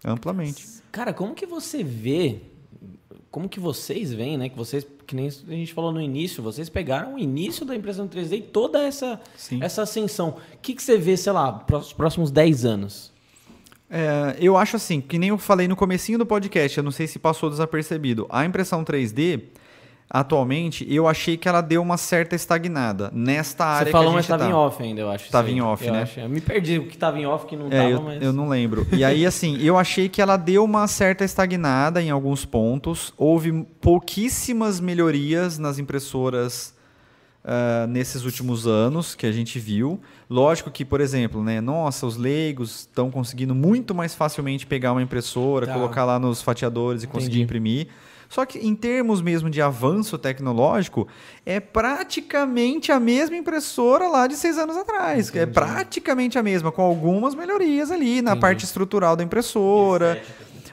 Amplamente. 0.05 0.67
Cara, 0.93 1.13
como 1.13 1.35
que 1.35 1.47
você 1.47 1.83
vê? 1.83 2.41
Como 3.31 3.49
que 3.49 3.61
vocês 3.61 4.13
veem, 4.13 4.39
né? 4.39 4.49
Que 4.49 4.57
vocês, 4.57 4.87
que 5.07 5.15
nem 5.15 5.27
a 5.27 5.51
gente 5.53 5.75
falou 5.75 5.93
no 5.93 6.01
início, 6.01 6.43
vocês 6.43 6.69
pegaram 6.69 7.17
o 7.17 7.19
início 7.19 7.67
da 7.67 7.75
impressão 7.75 8.09
3D 8.09 8.39
e 8.39 8.43
toda 8.43 8.83
essa, 8.83 9.21
essa 9.61 9.83
ascensão. 9.83 10.37
O 10.55 10.59
que, 10.63 10.75
que 10.75 10.83
você 10.83 10.97
vê, 10.97 11.17
sei 11.17 11.33
lá, 11.33 11.53
para 11.53 11.79
os 11.79 11.93
próximos 11.93 12.31
10 12.31 12.65
anos? 12.65 13.13
É, 13.91 14.37
eu 14.41 14.57
acho 14.57 14.77
assim, 14.77 15.01
que 15.01 15.19
nem 15.19 15.29
eu 15.29 15.39
falei 15.39 15.69
no 15.69 15.77
comecinho 15.77 16.19
do 16.19 16.27
podcast, 16.27 16.79
eu 16.79 16.85
não 16.85 16.91
sei 16.91 17.07
se 17.07 17.19
passou 17.19 17.51
desapercebido. 17.51 18.27
A 18.31 18.45
impressão 18.45 18.85
3D, 18.85 19.43
atualmente, 20.09 20.87
eu 20.89 21.09
achei 21.09 21.37
que 21.37 21.49
ela 21.49 21.61
deu 21.61 21.83
uma 21.83 21.97
certa 21.97 22.35
estagnada 22.35 23.11
nesta 23.13 23.65
área 23.65 23.87
Você 23.87 23.93
falou, 23.93 24.13
que 24.13 24.19
a 24.19 24.21
gente 24.23 24.31
mas 24.31 24.37
estava 24.37 24.45
tá. 24.45 24.51
em 24.51 24.53
off 24.53 24.83
ainda, 24.83 25.01
eu 25.01 25.11
acho. 25.11 25.25
Estava 25.25 25.51
em 25.51 25.61
off, 25.61 25.87
eu 25.87 25.93
né? 25.93 26.03
Acho. 26.03 26.21
Eu 26.21 26.29
me 26.29 26.41
perdi 26.41 26.79
o 26.79 26.87
que 26.87 26.95
estava 26.95 27.19
em 27.19 27.27
off, 27.27 27.47
que 27.47 27.57
não 27.57 27.67
estava, 27.67 27.85
é, 27.85 27.93
eu, 27.93 28.03
mas... 28.03 28.23
Eu 28.23 28.33
não 28.33 28.49
lembro. 28.49 28.87
E 28.93 29.05
aí, 29.05 29.27
assim, 29.27 29.59
eu 29.61 29.77
achei 29.77 30.09
que 30.09 30.23
ela 30.23 30.37
deu 30.37 30.65
uma 30.65 30.87
certa 30.87 31.25
estagnada 31.25 32.01
em 32.01 32.11
alguns 32.11 32.45
pontos. 32.45 33.13
Houve 33.17 33.67
pouquíssimas 33.81 34.81
melhorias 34.81 35.59
nas 35.59 35.79
impressoras 35.79 36.77
uh, 37.47 37.87
nesses 37.87 38.25
últimos 38.25 38.67
anos 38.67 39.15
que 39.15 39.27
a 39.27 39.33
gente 39.33 39.59
viu. 39.59 40.01
Lógico 40.29 40.71
que, 40.71 40.85
por 40.85 41.01
exemplo, 41.01 41.43
né, 41.43 41.61
nossa, 41.61 42.07
os 42.07 42.17
leigos 42.17 42.81
estão 42.81 43.11
conseguindo 43.11 43.55
muito 43.55 43.95
mais 43.95 44.15
facilmente 44.15 44.67
pegar 44.67 44.93
uma 44.93 45.03
impressora, 45.03 45.67
tá. 45.67 45.73
colocar 45.73 46.05
lá 46.05 46.19
nos 46.19 46.43
fatiadores 46.43 47.03
e 47.03 47.07
Entendi. 47.07 47.19
conseguir 47.19 47.41
imprimir. 47.43 47.89
Só 48.29 48.45
que 48.45 48.59
em 48.59 48.75
termos 48.75 49.23
mesmo 49.23 49.49
de 49.49 49.63
avanço 49.63 50.19
tecnológico, 50.19 51.07
é 51.45 51.61
praticamente 51.61 52.91
a 52.93 52.99
mesma 52.99 53.37
impressora 53.37 54.09
lá 54.09 54.27
de 54.27 54.37
seis 54.37 54.59
anos 54.59 54.77
atrás. 54.77 55.29
É 55.29 55.31
Entendi. 55.31 55.39
É 55.39 55.47
praticamente 55.47 56.39
a 56.39 56.43
mesma, 56.43 56.73
com 56.73 56.83
algumas 56.83 57.35
melhorias 57.35 57.91
ali 57.91 58.21
na 58.23 58.33
Entendi. 58.33 58.41
parte 58.41 58.65
estrutural 58.65 59.17
da 59.17 59.23
impressora. 59.23 60.23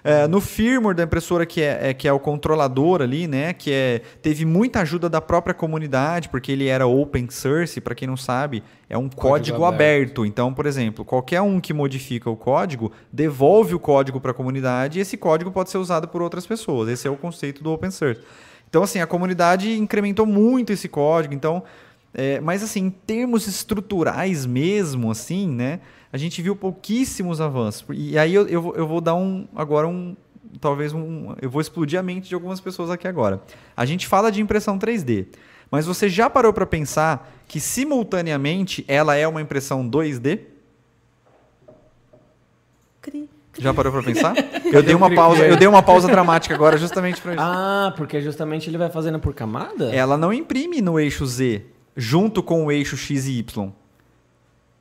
É, 0.03 0.27
no 0.27 0.41
firmware 0.41 0.93
da 0.93 1.03
impressora, 1.03 1.45
que 1.45 1.61
é, 1.61 1.89
é, 1.89 1.93
que 1.93 2.07
é 2.07 2.11
o 2.11 2.19
controlador 2.19 3.01
ali, 3.01 3.25
né? 3.25 3.53
Que 3.53 3.71
é, 3.71 4.01
teve 4.21 4.43
muita 4.43 4.81
ajuda 4.81 5.09
da 5.09 5.21
própria 5.21 5.53
comunidade, 5.53 6.27
porque 6.27 6.51
ele 6.51 6.67
era 6.67 6.85
open 6.85 7.29
source, 7.29 7.79
para 7.79 7.95
quem 7.95 8.05
não 8.05 8.17
sabe, 8.17 8.61
é 8.89 8.97
um 8.97 9.07
código, 9.07 9.21
código 9.21 9.65
aberto. 9.65 10.21
aberto. 10.21 10.25
Então, 10.25 10.53
por 10.53 10.65
exemplo, 10.65 11.05
qualquer 11.05 11.39
um 11.41 11.61
que 11.61 11.73
modifica 11.73 12.29
o 12.29 12.35
código, 12.35 12.91
devolve 13.13 13.73
o 13.73 13.79
código 13.79 14.19
para 14.19 14.31
a 14.31 14.33
comunidade 14.33 14.99
e 14.99 15.01
esse 15.01 15.15
código 15.15 15.51
pode 15.51 15.69
ser 15.69 15.77
usado 15.77 16.07
por 16.09 16.21
outras 16.21 16.45
pessoas. 16.45 16.89
Esse 16.89 17.07
é 17.07 17.11
o 17.11 17.15
conceito 17.15 17.63
do 17.63 17.71
open 17.71 17.89
source. 17.89 18.21
Então, 18.69 18.83
assim, 18.83 18.99
a 18.99 19.07
comunidade 19.07 19.77
incrementou 19.77 20.25
muito 20.25 20.73
esse 20.73 20.89
código. 20.89 21.33
Então, 21.33 21.63
é, 22.13 22.39
mas 22.41 22.61
assim, 22.61 22.81
em 22.81 22.89
termos 22.89 23.47
estruturais 23.47 24.45
mesmo, 24.45 25.09
assim, 25.09 25.47
né? 25.47 25.79
A 26.13 26.17
gente 26.17 26.43
viu 26.43 26.55
pouquíssimos 26.55 27.41
avanços. 27.41 27.83
E 27.89 28.19
aí 28.19 28.35
eu, 28.35 28.47
eu, 28.47 28.75
eu 28.77 28.87
vou 28.87 29.01
dar 29.01 29.15
um 29.15 29.47
agora 29.55 29.87
um 29.87 30.15
talvez 30.61 30.93
um 30.93 31.33
eu 31.41 31.49
vou 31.49 31.59
explodir 31.59 31.99
a 31.99 32.03
mente 32.03 32.29
de 32.29 32.35
algumas 32.35 32.61
pessoas 32.61 32.91
aqui 32.91 33.07
agora. 33.07 33.41
A 33.75 33.83
gente 33.83 34.05
fala 34.05 34.31
de 34.31 34.39
impressão 34.39 34.77
3D, 34.77 35.25
mas 35.71 35.87
você 35.87 36.07
já 36.07 36.29
parou 36.29 36.53
para 36.53 36.67
pensar 36.67 37.33
que 37.47 37.59
simultaneamente 37.59 38.85
ela 38.87 39.15
é 39.15 39.27
uma 39.27 39.41
impressão 39.41 39.89
2D? 39.89 40.41
Cri. 43.01 43.27
Já 43.57 43.73
parou 43.73 43.91
para 43.91 44.03
pensar? 44.03 44.35
Eu 44.71 44.83
dei 44.83 44.93
uma 44.95 45.13
pausa, 45.13 45.45
eu 45.45 45.55
dei 45.55 45.67
uma 45.67 45.83
pausa 45.83 46.07
dramática 46.07 46.55
agora 46.55 46.75
justamente 46.77 47.21
para 47.21 47.33
isso. 47.33 47.41
Ah, 47.43 47.93
porque 47.95 48.19
justamente 48.19 48.67
ele 48.67 48.77
vai 48.77 48.89
fazendo 48.89 49.19
por 49.19 49.35
camada? 49.35 49.93
Ela 49.93 50.17
não 50.17 50.33
imprime 50.33 50.81
no 50.81 50.99
eixo 50.99 51.23
Z 51.27 51.63
junto 51.95 52.41
com 52.41 52.65
o 52.65 52.71
eixo 52.71 52.97
X 52.97 53.27
e 53.27 53.37
Y 53.37 53.71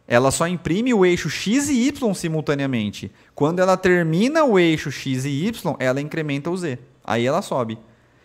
Ela 0.06 0.30
só 0.30 0.46
imprime 0.46 0.92
o 0.92 1.04
eixo 1.06 1.30
X 1.30 1.68
e 1.68 1.86
Y 1.88 2.14
simultaneamente. 2.14 3.10
Quando 3.34 3.60
ela 3.60 3.76
termina 3.76 4.44
o 4.44 4.58
eixo 4.58 4.90
X 4.90 5.24
e 5.24 5.46
Y, 5.46 5.76
ela 5.78 6.00
incrementa 6.00 6.50
o 6.50 6.56
Z. 6.56 6.78
Aí 7.04 7.24
ela 7.24 7.42
sobe. 7.42 7.78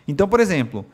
Então, 0.07 0.27
por 0.27 0.39
exemplo, 0.39 0.85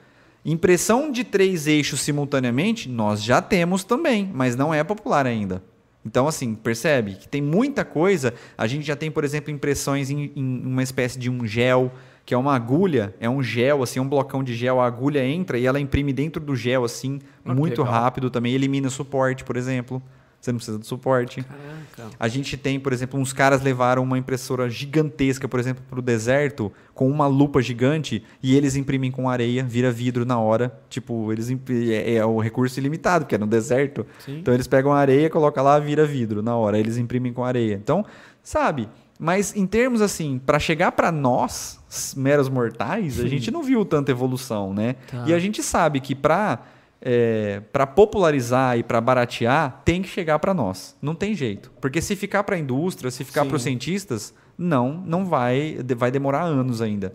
impressão 0.45 1.11
de 1.11 1.23
três 1.23 1.67
eixos 1.67 2.01
simultaneamente, 2.01 2.89
nós 2.89 3.23
já 3.23 3.41
temos 3.41 3.83
também, 3.83 4.29
mas 4.33 4.55
não 4.55 4.73
é 4.73 4.83
popular 4.83 5.25
ainda. 5.25 5.63
Então, 6.05 6.27
assim, 6.27 6.53
percebe 6.53 7.15
que 7.15 7.27
tem 7.27 7.41
muita 7.41 7.85
coisa. 7.85 8.33
A 8.57 8.67
gente 8.67 8.85
já 8.85 8.95
tem, 8.95 9.09
por 9.09 9.23
exemplo, 9.23 9.51
impressões 9.51 10.09
em, 10.09 10.31
em 10.35 10.65
uma 10.65 10.83
espécie 10.83 11.17
de 11.17 11.29
um 11.29 11.47
gel, 11.47 11.91
que 12.25 12.33
é 12.33 12.37
uma 12.37 12.55
agulha, 12.55 13.13
é 13.19 13.29
um 13.29 13.41
gel, 13.41 13.83
assim, 13.83 13.99
um 13.99 14.07
blocão 14.07 14.43
de 14.43 14.53
gel, 14.53 14.79
a 14.79 14.85
agulha 14.85 15.25
entra 15.25 15.57
e 15.57 15.65
ela 15.65 15.79
imprime 15.79 16.13
dentro 16.13 16.41
do 16.41 16.55
gel, 16.55 16.83
assim, 16.83 17.19
ah, 17.45 17.53
muito 17.53 17.83
rápido 17.83 18.29
também, 18.29 18.53
elimina 18.53 18.89
suporte, 18.89 19.43
por 19.43 19.57
exemplo. 19.57 20.01
Você 20.43 20.51
não 20.51 20.57
precisa 20.57 20.77
de 20.77 20.85
suporte. 20.85 21.41
Caraca. 21.41 22.17
A 22.19 22.27
gente 22.27 22.57
tem, 22.57 22.77
por 22.77 22.91
exemplo, 22.91 23.17
uns 23.17 23.31
caras 23.31 23.61
levaram 23.61 24.03
uma 24.03 24.17
impressora 24.17 24.69
gigantesca, 24.69 25.47
por 25.47 25.57
exemplo, 25.57 25.81
para 25.89 25.97
o 25.97 26.01
deserto, 26.01 26.69
com 26.93 27.09
uma 27.09 27.27
lupa 27.27 27.61
gigante, 27.61 28.21
e 28.41 28.53
eles 28.53 28.75
imprimem 28.75 29.09
com 29.09 29.29
areia, 29.29 29.63
vira 29.63 29.89
vidro 29.89 30.25
na 30.25 30.37
hora. 30.37 30.77
Tipo, 30.89 31.31
eles 31.31 31.49
é, 31.89 32.15
é 32.15 32.25
o 32.25 32.41
recurso 32.41 32.77
ilimitado, 32.77 33.23
porque 33.23 33.35
é 33.35 33.37
no 33.37 33.47
deserto. 33.47 34.05
Sim. 34.19 34.39
Então 34.39 34.53
eles 34.53 34.67
pegam 34.67 34.91
a 34.91 34.99
areia, 34.99 35.29
colocam 35.29 35.63
lá, 35.63 35.79
vira 35.79 36.05
vidro 36.05 36.41
na 36.41 36.57
hora. 36.57 36.77
Eles 36.77 36.97
imprimem 36.97 37.31
com 37.31 37.45
areia. 37.45 37.75
Então, 37.75 38.05
sabe? 38.43 38.89
Mas 39.17 39.55
em 39.55 39.65
termos 39.65 40.01
assim, 40.01 40.41
para 40.45 40.59
chegar 40.59 40.91
para 40.91 41.09
nós, 41.09 41.79
meros 42.17 42.49
mortais, 42.49 43.13
Sim. 43.13 43.23
a 43.23 43.29
gente 43.29 43.49
não 43.49 43.63
viu 43.63 43.85
tanta 43.85 44.11
evolução, 44.11 44.73
né? 44.73 44.97
Tá. 45.09 45.23
E 45.25 45.33
a 45.33 45.39
gente 45.39 45.63
sabe 45.63 46.01
que 46.01 46.13
para 46.13 46.59
é, 47.05 47.61
para 47.73 47.85
popularizar 47.85 48.77
e 48.77 48.83
para 48.83 49.01
baratear, 49.01 49.81
tem 49.83 50.01
que 50.01 50.07
chegar 50.07 50.39
para 50.39 50.53
nós. 50.53 50.95
Não 51.01 51.13
tem 51.13 51.35
jeito. 51.35 51.69
Porque 51.81 52.01
se 52.01 52.15
ficar 52.15 52.43
para 52.43 52.55
a 52.55 52.59
indústria, 52.59 53.11
se 53.11 53.25
ficar 53.25 53.45
para 53.45 53.57
os 53.57 53.63
cientistas, 53.63 54.33
não, 54.57 55.03
não 55.05 55.25
vai, 55.25 55.77
vai 55.97 56.09
demorar 56.09 56.43
anos 56.43 56.81
ainda. 56.81 57.13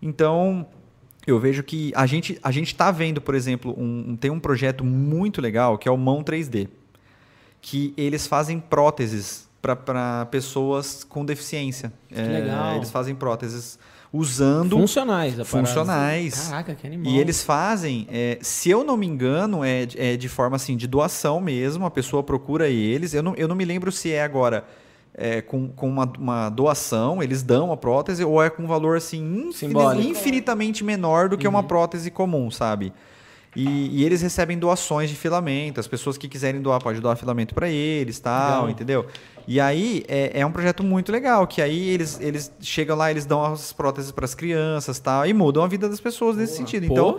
Então, 0.00 0.66
eu 1.26 1.38
vejo 1.38 1.62
que 1.62 1.92
a 1.94 2.06
gente 2.06 2.38
a 2.42 2.50
gente 2.50 2.68
está 2.68 2.90
vendo, 2.90 3.20
por 3.20 3.34
exemplo, 3.34 3.74
um, 3.76 4.16
tem 4.16 4.30
um 4.30 4.40
projeto 4.40 4.82
muito 4.82 5.42
legal 5.42 5.76
que 5.76 5.86
é 5.86 5.92
o 5.92 5.98
Mão 5.98 6.24
3D, 6.24 6.68
que 7.60 7.92
eles 7.98 8.26
fazem 8.26 8.58
próteses 8.58 9.46
para 9.60 10.24
pessoas 10.30 11.04
com 11.04 11.22
deficiência. 11.22 11.92
Que 12.08 12.18
é, 12.18 12.24
legal. 12.24 12.76
Eles 12.76 12.90
fazem 12.90 13.14
próteses 13.14 13.78
usando 14.12 14.76
funcionais, 14.76 15.34
funcionais. 15.46 16.48
Caraca, 16.48 16.74
que 16.74 16.86
animal. 16.86 17.12
E 17.12 17.18
eles 17.18 17.42
fazem, 17.42 18.06
é, 18.10 18.38
se 18.40 18.70
eu 18.70 18.82
não 18.82 18.96
me 18.96 19.06
engano, 19.06 19.62
é, 19.62 19.86
é 19.96 20.16
de 20.16 20.28
forma 20.28 20.56
assim 20.56 20.76
de 20.76 20.86
doação 20.86 21.40
mesmo. 21.40 21.84
A 21.84 21.90
pessoa 21.90 22.22
procura 22.22 22.68
eles. 22.68 23.14
Eu 23.14 23.22
não, 23.22 23.34
eu 23.34 23.46
não 23.46 23.56
me 23.56 23.64
lembro 23.64 23.92
se 23.92 24.10
é 24.12 24.22
agora 24.22 24.64
é, 25.18 25.42
com, 25.42 25.68
com 25.68 25.88
uma, 25.88 26.10
uma, 26.16 26.48
doação, 26.48 27.20
eles 27.20 27.42
dão 27.42 27.72
a 27.72 27.76
prótese 27.76 28.24
ou 28.24 28.42
é 28.42 28.48
com 28.48 28.62
um 28.62 28.66
valor 28.68 28.96
assim 28.96 29.50
infinitamente 29.98 30.84
menor 30.84 31.28
do 31.28 31.36
que 31.36 31.46
uhum. 31.46 31.54
uma 31.54 31.62
prótese 31.64 32.08
comum, 32.08 32.50
sabe? 32.50 32.92
E, 33.56 33.98
e, 33.98 34.04
eles 34.04 34.22
recebem 34.22 34.56
doações 34.56 35.10
de 35.10 35.16
filamento. 35.16 35.80
As 35.80 35.88
pessoas 35.88 36.16
que 36.16 36.28
quiserem 36.28 36.60
doar, 36.60 36.80
pode 36.80 37.00
doar 37.00 37.16
filamento 37.16 37.54
para 37.54 37.68
eles, 37.68 38.20
tal, 38.20 38.60
Legal. 38.60 38.70
entendeu? 38.70 39.06
E 39.48 39.58
aí 39.58 40.04
é, 40.06 40.40
é, 40.40 40.46
um 40.46 40.52
projeto 40.52 40.84
muito 40.84 41.10
legal, 41.10 41.46
que 41.46 41.62
aí 41.62 41.88
eles, 41.88 42.20
eles 42.20 42.52
chegam 42.60 42.94
lá, 42.94 43.10
eles 43.10 43.24
dão 43.24 43.42
as 43.42 43.72
próteses 43.72 44.12
para 44.12 44.26
as 44.26 44.34
crianças, 44.34 44.98
tal, 44.98 45.26
e 45.26 45.32
mudam 45.32 45.64
a 45.64 45.66
vida 45.66 45.88
das 45.88 45.98
pessoas 45.98 46.36
nesse 46.36 46.54
sentido. 46.54 46.84
Então, 46.84 47.18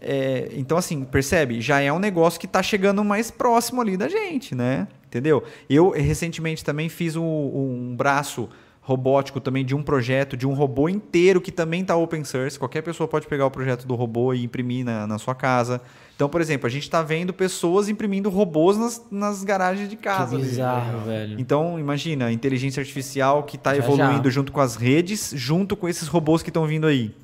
é, 0.00 0.48
então 0.54 0.76
assim, 0.76 1.04
percebe? 1.04 1.60
Já 1.60 1.80
é 1.80 1.92
um 1.92 2.00
negócio 2.00 2.40
que 2.40 2.46
está 2.46 2.64
chegando 2.64 3.04
mais 3.04 3.30
próximo 3.30 3.80
ali 3.80 3.96
da 3.96 4.08
gente, 4.08 4.56
né? 4.56 4.88
Entendeu? 5.06 5.44
Eu 5.70 5.90
recentemente 5.90 6.64
também 6.64 6.88
fiz 6.88 7.14
um, 7.14 7.24
um 7.24 7.94
braço 7.96 8.48
robótico 8.80 9.38
também 9.38 9.64
de 9.64 9.74
um 9.74 9.82
projeto, 9.82 10.36
de 10.36 10.48
um 10.48 10.54
robô 10.54 10.88
inteiro 10.88 11.40
que 11.40 11.52
também 11.52 11.82
está 11.82 11.94
open 11.94 12.24
source. 12.24 12.58
Qualquer 12.58 12.82
pessoa 12.82 13.06
pode 13.06 13.28
pegar 13.28 13.46
o 13.46 13.50
projeto 13.52 13.86
do 13.86 13.94
robô 13.94 14.34
e 14.34 14.42
imprimir 14.42 14.84
na, 14.84 15.06
na 15.06 15.16
sua 15.16 15.34
casa. 15.34 15.80
Então, 16.18 16.28
por 16.28 16.40
exemplo, 16.40 16.66
a 16.66 16.68
gente 16.68 16.82
está 16.82 17.00
vendo 17.00 17.32
pessoas 17.32 17.88
imprimindo 17.88 18.28
robôs 18.28 18.76
nas, 18.76 19.06
nas 19.08 19.44
garagens 19.44 19.88
de 19.88 19.94
casa. 19.94 20.36
Que 20.36 20.42
bizarro, 20.42 21.02
velho. 21.02 21.38
Então, 21.38 21.78
imagina, 21.78 22.26
a 22.26 22.32
inteligência 22.32 22.80
artificial 22.80 23.44
que 23.44 23.54
está 23.54 23.76
evoluindo 23.76 24.24
já. 24.28 24.34
junto 24.34 24.50
com 24.50 24.58
as 24.60 24.74
redes, 24.74 25.30
junto 25.36 25.76
com 25.76 25.88
esses 25.88 26.08
robôs 26.08 26.42
que 26.42 26.50
estão 26.50 26.66
vindo 26.66 26.88
aí. 26.88 27.14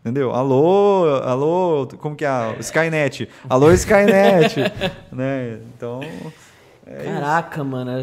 Entendeu? 0.00 0.32
Alô, 0.32 1.08
alô, 1.22 1.86
como 1.98 2.16
que 2.16 2.24
é? 2.24 2.56
Skynet. 2.60 3.28
Alô, 3.50 3.70
Skynet. 3.70 4.60
né? 5.12 5.58
Então. 5.76 6.00
É 6.86 7.04
Caraca, 7.04 7.60
isso. 7.60 7.64
mano. 7.66 8.02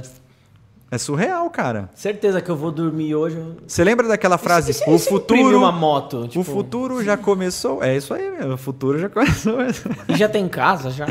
É 0.91 0.97
surreal, 0.97 1.49
cara. 1.49 1.89
Certeza 1.93 2.41
que 2.41 2.49
eu 2.49 2.55
vou 2.55 2.71
dormir 2.71 3.13
hoje. 3.13 3.37
Você 3.67 3.83
lembra 3.83 4.07
daquela 4.07 4.37
frase? 4.37 4.71
o 4.87 4.97
futuro. 4.97 5.57
uma 5.57 5.71
moto. 5.71 6.27
Tipo... 6.27 6.39
O 6.39 6.43
futuro 6.43 7.03
já 7.03 7.15
começou. 7.15 7.83
É 7.83 7.95
isso 7.95 8.13
aí 8.13 8.29
mesmo. 8.31 8.53
O 8.53 8.57
futuro 8.57 8.97
já 8.97 9.07
começou. 9.09 9.59
E 10.07 10.15
já 10.15 10.27
tem 10.27 10.47
casa 10.47 10.89
já. 10.89 11.05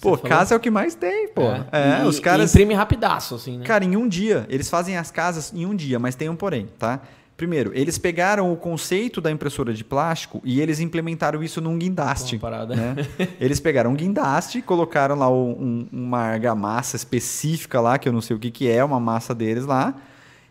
Pô, 0.00 0.16
casa 0.16 0.54
é 0.54 0.56
o 0.56 0.60
que 0.60 0.70
mais 0.70 0.94
tem, 0.94 1.28
pô. 1.28 1.42
É, 1.42 1.66
é 1.72 2.02
e, 2.02 2.06
os 2.06 2.18
caras. 2.18 2.50
imprime 2.50 2.74
rapidaço, 2.74 3.34
assim, 3.34 3.58
né? 3.58 3.64
Cara, 3.64 3.84
em 3.84 3.96
um 3.96 4.08
dia. 4.08 4.46
Eles 4.48 4.68
fazem 4.68 4.96
as 4.96 5.10
casas 5.10 5.52
em 5.54 5.66
um 5.66 5.76
dia, 5.76 5.98
mas 5.98 6.14
tem 6.14 6.28
um 6.28 6.36
porém, 6.36 6.68
tá? 6.78 7.00
Primeiro, 7.40 7.72
eles 7.74 7.96
pegaram 7.96 8.52
o 8.52 8.56
conceito 8.56 9.18
da 9.18 9.30
impressora 9.30 9.72
de 9.72 9.82
plástico 9.82 10.42
e 10.44 10.60
eles 10.60 10.78
implementaram 10.78 11.42
isso 11.42 11.58
num 11.58 11.78
guindaste. 11.78 12.38
Né? 12.76 12.96
eles 13.40 13.58
pegaram 13.58 13.92
um 13.92 13.94
guindaste, 13.94 14.60
colocaram 14.60 15.14
lá 15.14 15.30
um, 15.30 15.88
uma 15.90 16.18
argamassa 16.18 16.96
específica 16.96 17.80
lá, 17.80 17.96
que 17.98 18.06
eu 18.06 18.12
não 18.12 18.20
sei 18.20 18.36
o 18.36 18.38
que, 18.38 18.50
que 18.50 18.68
é, 18.68 18.84
uma 18.84 19.00
massa 19.00 19.34
deles 19.34 19.64
lá. 19.64 19.94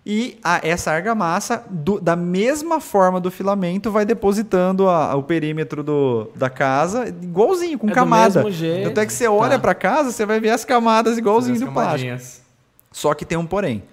E 0.03 0.40
a, 0.44 0.68
essa 0.68 0.91
argamassa, 0.91 1.64
do, 1.70 2.02
da 2.02 2.16
mesma 2.16 2.82
forma 2.82 3.20
do 3.20 3.30
filamento, 3.30 3.91
vai 3.91 4.03
depositando 4.03 4.90
a, 4.90 5.16
o 5.16 5.22
perímetro 5.22 5.84
do, 5.84 6.32
da 6.36 6.49
casa, 6.49 7.07
igualzinho, 7.07 7.78
com 7.78 7.88
é 7.88 7.94
camada. 7.94 8.41
Do 8.41 8.45
mesmo 8.45 8.52
jeito. 8.52 8.88
Tanto 8.88 8.99
é 8.99 9.06
que 9.06 9.14
você 9.14 9.28
olha 9.28 9.57
tá. 9.57 9.60
para 9.60 9.76
casa, 9.76 10.11
você 10.11 10.26
vai 10.26 10.40
ver 10.40 10.49
as 10.49 10.66
camadas 10.66 11.20
igualzinho 11.20 11.60
do 11.60 11.72
plástico. 11.72 12.20
Só 12.91 13.14
que 13.14 13.26
tem 13.26 13.38
um 13.38 13.45
porém 13.45 13.84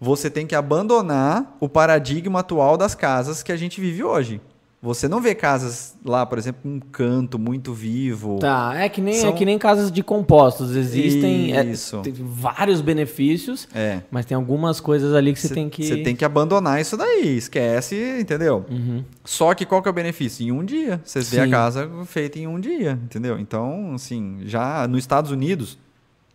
você 0.00 0.30
tem 0.30 0.46
que 0.46 0.54
abandonar 0.54 1.56
o 1.60 1.68
paradigma 1.68 2.40
atual 2.40 2.76
das 2.76 2.94
casas 2.94 3.42
que 3.42 3.52
a 3.52 3.56
gente 3.56 3.80
vive 3.80 4.02
hoje. 4.02 4.40
Você 4.82 5.06
não 5.06 5.20
vê 5.20 5.34
casas 5.34 5.94
lá, 6.02 6.24
por 6.24 6.38
exemplo, 6.38 6.62
um 6.64 6.80
canto 6.80 7.38
muito 7.38 7.74
vivo. 7.74 8.38
Tá, 8.38 8.72
é 8.76 8.88
que 8.88 9.02
nem, 9.02 9.12
São... 9.12 9.28
é 9.28 9.32
que 9.34 9.44
nem 9.44 9.58
casas 9.58 9.92
de 9.92 10.02
compostos. 10.02 10.74
Existem 10.74 11.54
é, 11.54 11.62
isso. 11.66 12.00
Vários 12.18 12.80
benefícios, 12.80 13.68
é. 13.74 14.00
mas 14.10 14.24
tem 14.24 14.34
algumas 14.34 14.80
coisas 14.80 15.14
ali 15.14 15.34
que 15.34 15.40
você 15.40 15.52
tem 15.52 15.68
que. 15.68 15.84
Você 15.84 15.98
tem 15.98 16.16
que 16.16 16.24
abandonar 16.24 16.80
isso 16.80 16.96
daí. 16.96 17.36
Esquece, 17.36 17.94
entendeu? 18.18 18.64
Uhum. 18.70 19.04
Só 19.22 19.52
que 19.52 19.66
qual 19.66 19.82
que 19.82 19.88
é 19.88 19.90
o 19.90 19.94
benefício? 19.94 20.46
Em 20.46 20.50
um 20.50 20.64
dia. 20.64 20.98
Você 21.04 21.20
vê 21.20 21.40
a 21.40 21.50
casa 21.50 21.86
feita 22.06 22.38
em 22.38 22.46
um 22.46 22.58
dia, 22.58 22.98
entendeu? 23.04 23.38
Então, 23.38 23.92
assim, 23.94 24.38
já 24.46 24.88
nos 24.88 25.00
Estados 25.00 25.30
Unidos, 25.30 25.78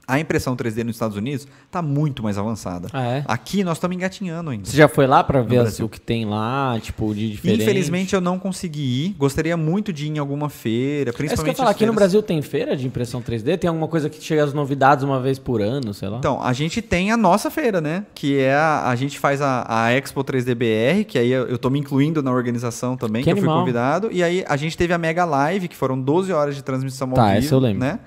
a 0.08 0.20
impressão 0.20 0.56
3D 0.56 0.84
nos 0.84 0.96
Estados 0.96 1.18
Unidos 1.18 1.48
está 1.66 1.82
muito 1.82 2.22
mais 2.22 2.38
avançada. 2.38 2.88
Ah, 2.94 3.04
é? 3.04 3.24
Aqui 3.28 3.64
nós 3.64 3.78
estamos 3.78 3.96
engatinhando 3.96 4.50
ainda. 4.50 4.66
Você 4.66 4.78
já 4.78 4.88
foi 4.88 5.08
lá 5.08 5.24
para 5.24 5.42
ver 5.42 5.62
o 5.82 5.90
que 5.90 6.00
tem 6.00 6.26
lá, 6.26 6.78
tipo, 6.80 7.14
de 7.14 7.32
diferente? 7.32 7.64
Infelizmente 7.64 8.16
eu 8.16 8.22
não 8.22 8.38
consegui 8.38 9.06
ir. 9.06 9.16
Gostaria 9.18 9.58
muito 9.58 9.92
de 9.92 10.06
ir 10.06 10.10
em 10.10 10.18
alguma 10.18 10.50
feira, 10.50 11.12
principalmente. 11.12 11.32
É 11.32 11.34
isso 11.34 11.44
que 11.44 11.50
eu 11.50 11.56
falar, 11.56 11.72
aqui 11.72 11.86
no 11.86 11.94
Brasil 11.94 12.22
tem 12.22 12.42
feira 12.42 12.76
de 12.76 12.86
impressão 12.86 13.22
3D? 13.22 13.58
Tem 13.58 13.68
alguma 13.68 13.88
coisa 13.88 14.10
que 14.10 14.22
chega 14.22 14.44
as 14.44 14.54
novidades 14.54 15.04
uma 15.04 15.20
vez 15.20 15.40
por 15.40 15.62
ano, 15.62 15.94
sei 15.94 16.10
lá? 16.10 16.18
Então, 16.18 16.42
a 16.42 16.54
gente 16.54 16.82
tem 16.82 17.12
a 17.12 17.18
nossa 17.18 17.50
feira, 17.50 17.82
né? 17.82 18.06
Que 18.14 18.40
é 18.40 18.54
a, 18.54 18.90
a 18.90 18.96
gente 18.96 19.20
faz 19.20 19.42
a, 19.42 19.66
a 19.68 19.92
Expo 19.94 20.24
3D 20.24 20.56
BR, 20.56 21.06
que 21.08 21.18
aí 21.18 21.32
eu, 21.32 21.56
estou 21.56 21.72
me 21.72 21.80
incluindo 21.80 22.22
na 22.22 22.32
organização 22.32 22.96
também, 22.96 23.24
que, 23.24 23.32
que 23.32 23.40
eu 23.40 23.44
fui 23.44 23.54
convidado. 23.54 24.10
E 24.12 24.24
aí 24.24 24.44
a 24.48 24.56
gente 24.56 24.78
teve 24.78 24.94
a 24.94 24.98
Mega 24.98 25.26
Live, 25.26 25.68
que 25.68 25.76
foram 25.76 26.00
12 26.00 26.32
horas 26.32 26.56
de 26.56 26.64
transmissão 26.64 27.10
ao 27.10 27.16
tá, 27.16 27.34
vivo. 27.34 27.46
Essa 27.46 27.56
eu 27.56 27.60
lembro. 27.60 27.80
Né? 27.80 28.00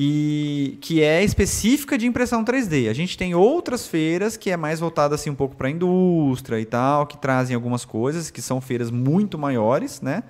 E 0.00 0.78
que 0.80 1.02
é 1.02 1.24
específica 1.24 1.98
de 1.98 2.06
impressão 2.06 2.44
3D. 2.44 2.88
A 2.88 2.92
gente 2.92 3.18
tem 3.18 3.34
outras 3.34 3.88
feiras 3.88 4.36
que 4.36 4.48
é 4.48 4.56
mais 4.56 4.78
voltada 4.78 5.16
assim 5.16 5.28
um 5.28 5.34
pouco 5.34 5.56
para 5.56 5.66
a 5.66 5.70
indústria 5.72 6.60
e 6.60 6.64
tal, 6.64 7.04
que 7.04 7.18
trazem 7.18 7.56
algumas 7.56 7.84
coisas 7.84 8.30
que 8.30 8.40
são 8.40 8.60
feiras 8.60 8.92
muito 8.92 9.36
maiores, 9.36 10.00
né? 10.00 10.22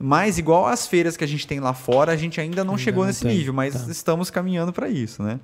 Mas 0.00 0.36
igual 0.36 0.66
as 0.66 0.88
feiras 0.88 1.16
que 1.16 1.22
a 1.22 1.28
gente 1.28 1.46
tem 1.46 1.60
lá 1.60 1.72
fora, 1.72 2.10
a 2.10 2.16
gente 2.16 2.40
ainda 2.40 2.64
não 2.64 2.72
ainda 2.72 2.82
chegou 2.82 3.04
não 3.04 3.08
nesse 3.08 3.22
tem. 3.22 3.36
nível, 3.36 3.54
mas 3.54 3.84
tá. 3.84 3.88
estamos 3.88 4.30
caminhando 4.30 4.72
para 4.72 4.88
isso, 4.88 5.22
né? 5.22 5.38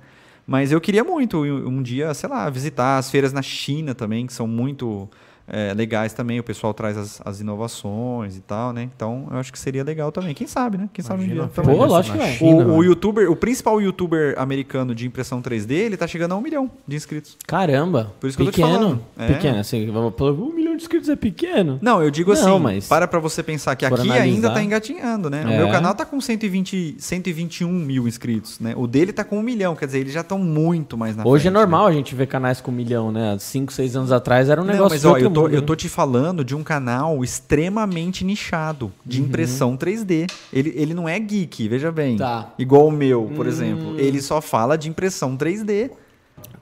Mas 0.45 0.73
eu 0.73 0.81
queria 0.81 1.05
muito 1.05 1.41
um 1.45 1.81
dia, 1.81 2.13
sei 2.13 2.27
lá, 2.27 2.49
visitar 2.49 2.97
as 2.97 3.09
feiras 3.09 3.31
na 3.31 3.41
China 3.41 3.95
também, 3.95 4.27
que 4.27 4.33
são 4.33 4.45
muito 4.45 5.09
é, 5.47 5.73
legais 5.73 6.13
também. 6.13 6.39
O 6.39 6.43
pessoal 6.43 6.73
traz 6.73 6.97
as, 6.97 7.21
as, 7.23 7.39
inovações 7.39 8.35
e 8.35 8.41
tal, 8.41 8.73
né? 8.73 8.89
Então, 8.95 9.27
eu 9.31 9.37
acho 9.37 9.51
que 9.51 9.59
seria 9.59 9.83
legal 9.83 10.11
também. 10.11 10.33
Quem 10.33 10.47
sabe, 10.47 10.77
né? 10.77 10.89
Quem 10.93 11.05
Imagina, 11.05 11.49
sabe 11.53 11.69
um 11.69 11.73
dia. 11.73 11.77
Pô, 11.77 11.85
lógico 11.85 12.17
que 12.17 12.23
é. 12.23 12.37
O, 12.41 12.77
o, 12.77 12.83
YouTuber, 12.83 13.29
o 13.29 13.35
principal 13.35 13.81
youtuber 13.81 14.35
americano 14.37 14.95
de 14.95 15.05
impressão 15.05 15.41
3D, 15.41 15.71
ele 15.71 15.97
tá 15.97 16.07
chegando 16.07 16.33
a 16.33 16.35
um 16.35 16.41
milhão 16.41 16.69
de 16.87 16.95
inscritos. 16.95 17.37
Caramba. 17.45 18.13
Por 18.19 18.27
isso 18.27 18.37
que 18.37 18.45
Pequeno. 18.45 18.67
eu 18.67 18.73
tô 18.73 18.77
te 18.77 18.83
falando. 18.83 19.01
É. 19.17 19.33
Pequeno, 19.33 19.59
assim, 19.59 19.89
um 19.89 20.53
milhão 20.53 20.75
de 20.75 20.83
inscritos 20.83 21.09
é 21.09 21.15
pequeno? 21.15 21.79
Não, 21.81 22.01
eu 22.01 22.09
digo 22.09 22.31
assim, 22.31 22.59
mas 22.59 22.87
para 22.87 23.07
pra 23.07 23.19
você 23.19 23.43
pensar 23.43 23.75
que 23.75 23.85
aqui 23.85 23.93
analisar... 23.93 24.21
ainda 24.21 24.51
tá 24.51 24.63
engatinhando, 24.63 25.29
né? 25.29 25.43
É. 25.43 25.45
O 25.45 25.57
meu 25.57 25.69
canal 25.69 25.93
tá 25.93 26.05
com 26.05 26.19
120, 26.19 26.95
121 26.97 27.71
mil 27.71 28.07
inscritos, 28.07 28.59
né? 28.59 28.73
O 28.75 28.87
dele 28.87 29.13
tá 29.13 29.23
com 29.23 29.37
um 29.37 29.41
milhão, 29.43 29.75
quer 29.75 29.85
dizer, 29.85 29.99
eles 29.99 30.13
já 30.13 30.21
estão 30.21 30.39
muito 30.39 30.97
mais 30.97 31.15
na 31.15 31.23
Hoje 31.23 31.47
é 31.47 31.51
frente, 31.51 31.55
é 31.55 31.59
normal 31.59 31.85
né? 31.85 31.91
a 31.91 31.93
gente 31.93 32.15
ver 32.15 32.27
canais 32.27 32.61
com 32.61 32.71
um 32.71 32.73
milhão, 32.73 33.11
né? 33.11 33.37
Cinco, 33.39 33.71
seis 33.71 33.95
anos 33.95 34.11
atrás 34.11 34.49
era 34.49 34.61
um 34.61 34.65
negócio 34.65 34.83
Não, 34.83 34.89
mas 34.89 35.05
ó, 35.05 35.17
eu 35.17 35.29
tô, 35.35 35.41
mundo, 35.43 35.53
eu 35.53 35.61
tô 35.61 35.75
te 35.75 35.87
falando 35.87 36.43
de 36.43 36.55
um 36.55 36.63
canal 36.63 37.23
extremamente 37.23 38.25
nichado, 38.25 38.91
de 39.05 39.21
uhum. 39.21 39.27
impressão 39.27 39.77
3D. 39.77 40.29
Ele, 40.51 40.73
ele 40.75 40.93
não 40.93 41.07
é 41.07 41.19
geek, 41.19 41.67
veja 41.67 41.91
bem. 41.91 42.17
Tá. 42.17 42.53
Igual 42.57 42.87
o 42.87 42.91
meu, 42.91 43.31
por 43.35 43.45
hum. 43.45 43.49
exemplo. 43.49 43.99
Ele 43.99 44.21
só 44.21 44.41
fala 44.41 44.77
de 44.77 44.89
impressão 44.89 45.37
3D. 45.37 45.91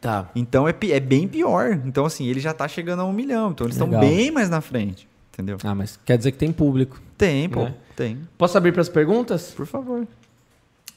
Tá. 0.01 0.29
Então 0.35 0.67
é, 0.67 0.75
é 0.89 0.99
bem 0.99 1.27
pior. 1.27 1.79
Então, 1.85 2.05
assim, 2.05 2.27
ele 2.27 2.39
já 2.39 2.53
tá 2.53 2.67
chegando 2.67 3.01
a 3.01 3.05
um 3.05 3.13
milhão. 3.13 3.51
Então 3.51 3.65
eles 3.65 3.75
estão 3.75 3.87
bem 3.87 4.31
mais 4.31 4.49
na 4.49 4.59
frente. 4.59 5.07
Entendeu? 5.33 5.57
Ah, 5.63 5.73
mas 5.73 5.97
quer 6.05 6.17
dizer 6.17 6.31
que 6.31 6.37
tem 6.37 6.51
público. 6.51 7.01
Tem, 7.17 7.49
pô. 7.49 7.63
Né? 7.63 7.73
Tem. 7.95 8.19
Posso 8.37 8.57
abrir 8.57 8.71
para 8.71 8.81
as 8.81 8.89
perguntas? 8.89 9.51
Por 9.51 9.65
favor. 9.65 10.05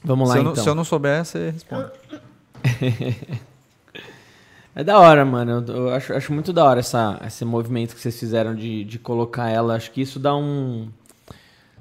Vamos 0.03 0.29
lá, 0.29 0.35
se 0.35 0.41
então. 0.41 0.53
Não, 0.53 0.63
se 0.63 0.69
eu 0.69 0.75
não 0.75 0.83
souber, 0.83 1.25
você 1.25 1.51
responde. 1.51 1.89
é 4.79 4.83
da 4.83 4.99
hora, 4.99 5.25
mano. 5.25 5.63
Eu, 5.67 5.75
eu, 5.75 5.89
acho, 5.89 6.13
acho 6.13 6.31
muito 6.31 6.53
da 6.53 6.63
hora 6.63 6.79
essa, 6.79 7.19
esse 7.25 7.43
movimento 7.43 7.95
que 7.95 8.01
vocês 8.01 8.17
fizeram 8.19 8.53
de, 8.53 8.83
de 8.83 8.99
colocar 8.99 9.49
ela. 9.49 9.75
Acho 9.75 9.89
que 9.91 10.01
isso 10.01 10.19
dá 10.19 10.35
um 10.35 10.87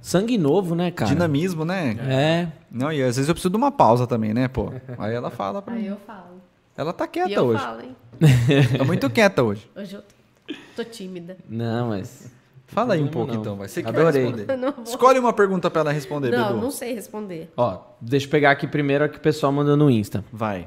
sangue 0.01 0.39
novo, 0.39 0.75
né, 0.75 0.91
cara? 0.91 1.11
Dinamismo, 1.11 1.63
né? 1.65 1.97
É. 2.09 2.49
Não, 2.71 2.91
e 2.91 3.03
às 3.03 3.17
vezes 3.17 3.29
eu 3.29 3.35
preciso 3.35 3.51
de 3.51 3.57
uma 3.57 3.71
pausa 3.71 4.07
também, 4.07 4.33
né, 4.33 4.49
pô? 4.49 4.73
Aí 4.97 5.15
ela 5.15 5.31
fala 5.31 5.61
pra 5.61 5.75
Aí 5.75 5.83
mim. 5.83 5.89
eu 5.89 5.97
falo. 6.07 6.41
Ela 6.75 6.93
tá 6.93 7.07
quieta 7.07 7.31
e 7.31 7.35
eu 7.35 7.45
hoje. 7.45 7.63
Falo, 7.63 7.81
hein? 7.83 7.97
tá 8.79 8.85
muito 8.85 9.11
quieta 9.11 9.43
hoje. 9.43 9.69
Hoje 9.77 9.97
eu 9.97 10.03
tô, 10.47 10.55
tô 10.77 10.85
tímida. 10.85 11.37
Não, 11.49 11.89
mas. 11.89 12.31
Fala 12.67 12.95
aí 12.95 13.03
um 13.03 13.09
pouco 13.09 13.33
não. 13.33 13.41
então, 13.41 13.57
vai. 13.57 13.69
Você 13.69 13.83
que 13.83 13.89
Adorei. 13.89 14.25
vai 14.25 14.33
responder. 14.33 14.75
Escolhe 14.89 15.19
uma 15.19 15.33
pergunta 15.33 15.71
para 15.71 15.83
ela 15.83 15.93
responder, 15.93 16.31
Não, 16.31 16.49
Bedu. 16.49 16.61
não 16.61 16.71
sei 16.71 16.95
responder. 16.95 17.53
Ó, 17.57 17.79
deixa 18.01 18.27
eu 18.27 18.31
pegar 18.31 18.51
aqui 18.53 18.67
primeiro 18.67 19.05
a 19.05 19.09
que 19.09 19.19
o 19.19 19.21
pessoal 19.21 19.53
mandou 19.53 19.77
no 19.77 19.91
Insta. 19.91 20.25
Vai. 20.33 20.67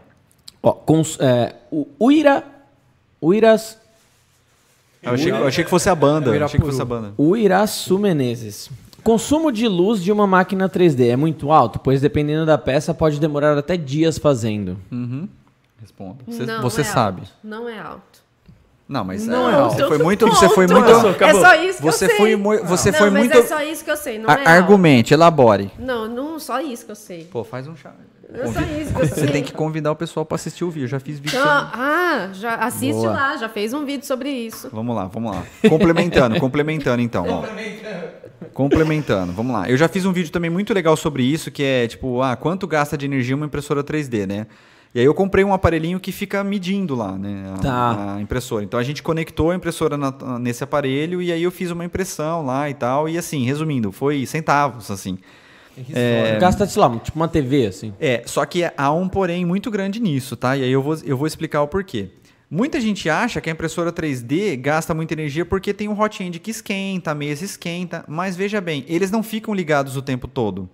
Ó, 0.61 0.71
cons, 0.73 1.17
é, 1.19 1.55
o 1.71 1.87
Uira. 1.99 2.43
Uiras. 3.21 3.77
Eu 5.01 5.13
achei, 5.13 5.31
eu 5.31 5.47
achei 5.47 5.63
que 5.63 5.69
fosse 5.69 5.89
a 5.89 5.95
banda. 5.95 6.35
Eu 6.35 6.45
achei 6.45 6.59
que 6.59 6.65
fosse 6.65 6.81
a 6.81 6.85
banda. 6.85 7.13
Uiraçu 7.17 7.97
Menezes. 7.97 8.69
Consumo 9.03 9.51
de 9.51 9.67
luz 9.67 10.03
de 10.03 10.11
uma 10.11 10.27
máquina 10.27 10.69
3D 10.69 11.09
é 11.09 11.15
muito 11.15 11.51
alto, 11.51 11.79
pois 11.79 12.01
dependendo 12.01 12.45
da 12.45 12.57
peça 12.57 12.93
pode 12.93 13.19
demorar 13.19 13.57
até 13.57 13.77
dias 13.77 14.17
fazendo. 14.17 14.77
Uhum. 14.91 15.27
Responda. 15.79 16.17
Você, 16.27 16.45
não 16.45 16.61
você 16.61 16.81
é 16.81 16.83
sabe. 16.83 17.21
Alto. 17.21 17.33
Não 17.43 17.69
é 17.69 17.79
alto. 17.79 18.19
Não, 18.87 19.03
mas 19.05 19.25
não, 19.25 19.47
é, 19.47 19.69
você 19.69 19.87
foi 19.87 19.97
muito, 19.99 20.27
você 20.27 20.49
foi 20.49 20.67
muito. 20.67 20.89
É 21.23 21.33
só 21.33 21.55
isso 21.63 21.77
que 21.77 21.83
você 21.83 22.05
eu 22.05 22.09
sei. 22.09 22.17
Foi, 22.17 22.35
você 22.63 22.91
não, 22.91 22.97
foi 22.97 23.09
mas 23.11 23.19
muito. 23.21 23.37
é 23.37 23.43
só 23.43 23.61
isso 23.61 23.85
que 23.85 23.91
eu 23.91 23.97
sei. 23.97 24.17
Não 24.17 24.29
é 24.29 24.47
argumente, 24.47 25.13
elabore. 25.13 25.71
Não, 25.77 26.07
não, 26.07 26.39
só 26.39 26.59
isso 26.59 26.85
que 26.85 26.91
eu 26.91 26.95
sei. 26.95 27.25
Pô, 27.25 27.43
faz 27.43 27.67
um 27.67 27.75
chá. 27.75 27.93
É 28.33 28.47
só 28.47 28.59
isso 28.61 28.93
que 28.93 29.01
eu 29.01 29.07
sei. 29.07 29.17
Você 29.25 29.27
tem 29.27 29.43
que 29.43 29.53
convidar 29.53 29.91
o 29.91 29.95
pessoal 29.95 30.25
para 30.25 30.35
assistir 30.35 30.63
o 30.63 30.69
vídeo. 30.69 30.85
Eu 30.85 30.89
já 30.89 30.99
fiz 30.99 31.19
vídeo. 31.19 31.39
Então, 31.39 31.43
sobre... 31.43 31.79
Ah, 31.81 32.29
já 32.33 32.55
assiste 32.55 32.93
Boa. 32.93 33.11
lá, 33.11 33.37
já 33.37 33.49
fez 33.49 33.73
um 33.73 33.85
vídeo 33.85 34.05
sobre 34.05 34.29
isso. 34.29 34.69
Vamos 34.71 34.95
lá, 34.95 35.05
vamos 35.05 35.35
lá. 35.35 35.43
Complementando, 35.67 36.37
complementando 36.41 37.01
então. 37.01 37.25
Ó. 37.27 37.43
Complementando, 38.53 39.33
vamos 39.33 39.53
lá. 39.53 39.69
Eu 39.69 39.77
já 39.77 39.87
fiz 39.87 40.05
um 40.05 40.13
vídeo 40.13 40.31
também 40.31 40.49
muito 40.49 40.73
legal 40.73 40.95
sobre 40.95 41.23
isso, 41.23 41.51
que 41.51 41.63
é 41.63 41.87
tipo, 41.87 42.21
ah, 42.21 42.35
quanto 42.35 42.67
gasta 42.67 42.97
de 42.97 43.05
energia 43.05 43.35
uma 43.35 43.45
impressora 43.45 43.83
3D, 43.83 44.27
né? 44.27 44.47
E 44.93 44.99
aí 44.99 45.05
eu 45.05 45.13
comprei 45.13 45.43
um 45.43 45.53
aparelhinho 45.53 45.99
que 45.99 46.11
fica 46.11 46.43
medindo 46.43 46.95
lá, 46.95 47.15
né? 47.15 47.53
A, 47.53 47.57
tá. 47.59 48.15
a 48.15 48.21
impressora. 48.21 48.63
Então 48.63 48.79
a 48.79 48.83
gente 48.83 49.03
conectou 49.03 49.51
a 49.51 49.55
impressora 49.55 49.95
na, 49.95 50.39
nesse 50.39 50.63
aparelho 50.63 51.21
e 51.21 51.31
aí 51.31 51.43
eu 51.43 51.51
fiz 51.51 51.69
uma 51.69 51.85
impressão 51.85 52.43
lá 52.43 52.69
e 52.69 52.73
tal. 52.73 53.07
E 53.07 53.17
assim, 53.17 53.45
resumindo, 53.45 53.91
foi 53.91 54.25
centavos, 54.25 54.89
assim. 54.89 55.19
É, 55.93 56.37
Gasta, 56.39 56.65
sei 56.65 56.81
lá, 56.81 56.99
tipo 56.99 57.17
uma 57.17 57.27
TV, 57.27 57.67
assim. 57.67 57.93
É, 57.99 58.23
só 58.25 58.45
que 58.45 58.63
há 58.75 58.91
um 58.91 59.07
porém 59.07 59.45
muito 59.45 59.71
grande 59.71 59.99
nisso, 59.99 60.35
tá? 60.35 60.57
E 60.57 60.63
aí 60.63 60.71
eu 60.71 60.81
vou, 60.81 60.97
eu 61.03 61.17
vou 61.17 61.27
explicar 61.27 61.61
o 61.61 61.67
porquê. 61.67 62.09
Muita 62.51 62.81
gente 62.81 63.09
acha 63.09 63.39
que 63.39 63.49
a 63.49 63.53
impressora 63.53 63.91
3D 63.93 64.59
gasta 64.59 64.93
muita 64.93 65.13
energia 65.13 65.45
porque 65.45 65.73
tem 65.73 65.87
um 65.87 65.99
hot 65.99 66.23
end 66.23 66.39
que 66.39 66.49
esquenta, 66.49 67.11
a 67.11 67.15
mesa 67.15 67.45
esquenta, 67.45 68.03
mas 68.07 68.35
veja 68.35 68.59
bem, 68.59 68.83
eles 68.87 69.11
não 69.11 69.21
ficam 69.21 69.53
ligados 69.53 69.95
o 69.95 70.01
tempo 70.01 70.27
todo 70.27 70.67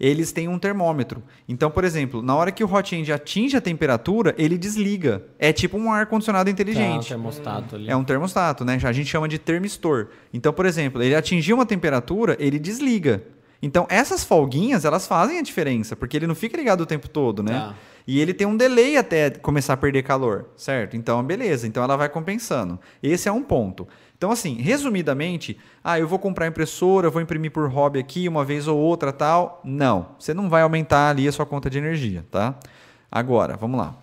eles 0.00 0.32
têm 0.32 0.48
um 0.48 0.58
termômetro. 0.58 1.22
Então, 1.46 1.70
por 1.70 1.84
exemplo, 1.84 2.22
na 2.22 2.34
hora 2.34 2.50
que 2.50 2.64
o 2.64 2.74
hot 2.74 2.96
end 2.96 3.12
atinge 3.12 3.54
a 3.54 3.60
temperatura, 3.60 4.34
ele 4.38 4.56
desliga. 4.56 5.22
É 5.38 5.52
tipo 5.52 5.76
um 5.76 5.92
ar-condicionado 5.92 6.48
inteligente. 6.48 7.10
Tá, 7.10 7.14
um 7.14 7.18
termostato 7.18 7.76
ali. 7.76 7.90
É 7.90 7.94
um 7.94 8.02
termostato, 8.02 8.64
né? 8.64 8.80
A 8.82 8.92
gente 8.92 9.10
chama 9.10 9.28
de 9.28 9.38
termistor. 9.38 10.08
Então, 10.32 10.54
por 10.54 10.64
exemplo, 10.64 11.02
ele 11.02 11.14
atingiu 11.14 11.56
uma 11.56 11.66
temperatura, 11.66 12.34
ele 12.40 12.58
desliga. 12.58 13.22
Então, 13.62 13.86
essas 13.90 14.24
folguinhas, 14.24 14.84
elas 14.84 15.06
fazem 15.06 15.38
a 15.38 15.42
diferença, 15.42 15.94
porque 15.94 16.16
ele 16.16 16.26
não 16.26 16.34
fica 16.34 16.56
ligado 16.56 16.80
o 16.80 16.86
tempo 16.86 17.08
todo, 17.08 17.42
né? 17.42 17.52
Tá. 17.52 17.74
E 18.06 18.18
ele 18.18 18.32
tem 18.32 18.46
um 18.46 18.56
delay 18.56 18.96
até 18.96 19.30
começar 19.30 19.74
a 19.74 19.76
perder 19.76 20.02
calor, 20.02 20.46
certo? 20.56 20.96
Então, 20.96 21.22
beleza. 21.22 21.66
Então, 21.66 21.82
ela 21.82 21.96
vai 21.96 22.08
compensando. 22.08 22.78
Esse 23.02 23.28
é 23.28 23.32
um 23.32 23.42
ponto. 23.42 23.86
Então, 24.16 24.30
assim, 24.30 24.54
resumidamente, 24.54 25.58
ah, 25.84 25.98
eu 25.98 26.08
vou 26.08 26.18
comprar 26.18 26.46
impressora, 26.46 27.10
vou 27.10 27.22
imprimir 27.22 27.50
por 27.50 27.68
hobby 27.68 27.98
aqui 27.98 28.26
uma 28.28 28.44
vez 28.44 28.66
ou 28.66 28.78
outra, 28.78 29.12
tal. 29.12 29.60
Não, 29.64 30.08
você 30.18 30.32
não 30.32 30.48
vai 30.48 30.62
aumentar 30.62 31.10
ali 31.10 31.28
a 31.28 31.32
sua 31.32 31.46
conta 31.46 31.68
de 31.68 31.78
energia, 31.78 32.24
tá? 32.30 32.58
Agora, 33.10 33.56
vamos 33.56 33.78
lá 33.78 33.96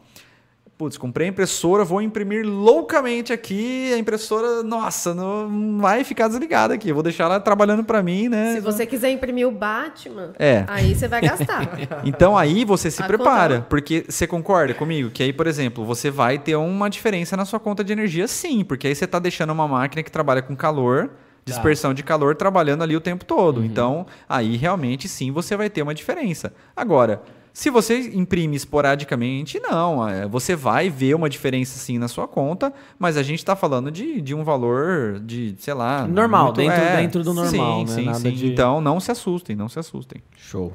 putz, 0.78 0.96
comprei 0.96 1.28
a 1.28 1.30
impressora, 1.32 1.84
vou 1.84 2.02
imprimir 2.02 2.46
loucamente 2.46 3.34
aqui, 3.34 3.92
a 3.94 3.98
impressora, 3.98 4.62
nossa, 4.62 5.14
não 5.14 5.80
vai 5.80 6.04
ficar 6.04 6.28
desligada 6.28 6.74
aqui, 6.76 6.94
vou 6.94 7.02
deixar 7.02 7.24
ela 7.24 7.40
trabalhando 7.40 7.84
para 7.84 8.04
mim, 8.04 8.30
né? 8.30 8.54
Se 8.54 8.62
você 8.62 8.86
quiser 8.86 9.10
imprimir 9.10 9.48
o 9.48 9.52
Batman, 9.52 10.34
é. 10.38 10.66
aí 10.68 10.94
você 10.94 11.08
vai 11.08 11.22
gastar. 11.22 11.68
então 12.06 12.38
aí 12.38 12.64
você 12.64 12.92
se 12.92 13.02
a 13.02 13.08
prepara, 13.08 13.56
conta... 13.56 13.68
porque 13.68 14.06
você 14.08 14.28
concorda 14.28 14.74
comigo 14.76 15.10
que 15.10 15.24
aí, 15.24 15.34
por 15.34 15.48
exemplo, 15.48 15.84
você 15.84 16.12
vai 16.12 16.38
ter 16.38 16.56
uma 16.56 16.90
diferença 16.90 17.36
na 17.36 17.46
sua 17.46 17.60
conta 17.60 17.84
de 17.84 17.92
energia 17.92 18.28
sim, 18.28 18.64
porque 18.64 18.88
aí 18.88 18.94
você 18.94 19.06
está 19.06 19.18
deixando 19.18 19.52
uma 19.52 19.68
máquina 19.68 20.04
que 20.04 20.12
trabalha 20.12 20.44
com 20.44 20.56
calor, 20.56 21.10
dispersão 21.44 21.92
tá. 21.92 21.96
de 21.96 22.04
calor 22.04 22.36
trabalhando 22.36 22.84
ali 22.84 22.96
o 22.96 23.02
tempo 23.02 23.26
todo. 23.26 23.60
Uhum. 23.60 23.66
Então, 23.66 24.06
aí 24.30 24.56
realmente 24.58 25.08
sim 25.08 25.32
você 25.32 25.58
vai 25.58 25.72
ter 25.72 25.82
uma 25.82 25.96
diferença. 25.96 26.54
Agora, 26.76 27.22
se 27.58 27.72
você 27.72 28.12
imprime 28.14 28.56
esporadicamente, 28.56 29.60
não. 29.60 30.08
É, 30.08 30.28
você 30.28 30.56
vai 30.56 30.92
ver 30.92 31.16
uma 31.16 31.28
diferença 31.28 31.80
sim 31.80 31.98
na 31.98 32.08
sua 32.08 32.28
conta, 32.28 32.72
mas 33.00 33.18
a 33.18 33.24
gente 33.24 33.40
está 33.40 33.56
falando 33.56 33.90
de, 33.90 34.22
de 34.22 34.36
um 34.36 34.44
valor 34.44 35.20
de, 35.20 35.56
sei 35.58 35.74
lá. 35.74 36.08
Normal, 36.08 36.54
muito, 36.54 36.58
dentro, 36.58 36.80
é, 36.80 36.98
dentro 36.98 37.24
do 37.24 37.34
normal. 37.34 37.88
Sim, 37.88 38.06
né? 38.06 38.14
sim, 38.14 38.22
sim. 38.22 38.32
De... 38.36 38.54
Então 38.54 38.80
não 38.80 39.00
se 39.00 39.12
assustem, 39.12 39.56
não 39.56 39.68
se 39.68 39.80
assustem. 39.80 40.22
Show. 40.38 40.72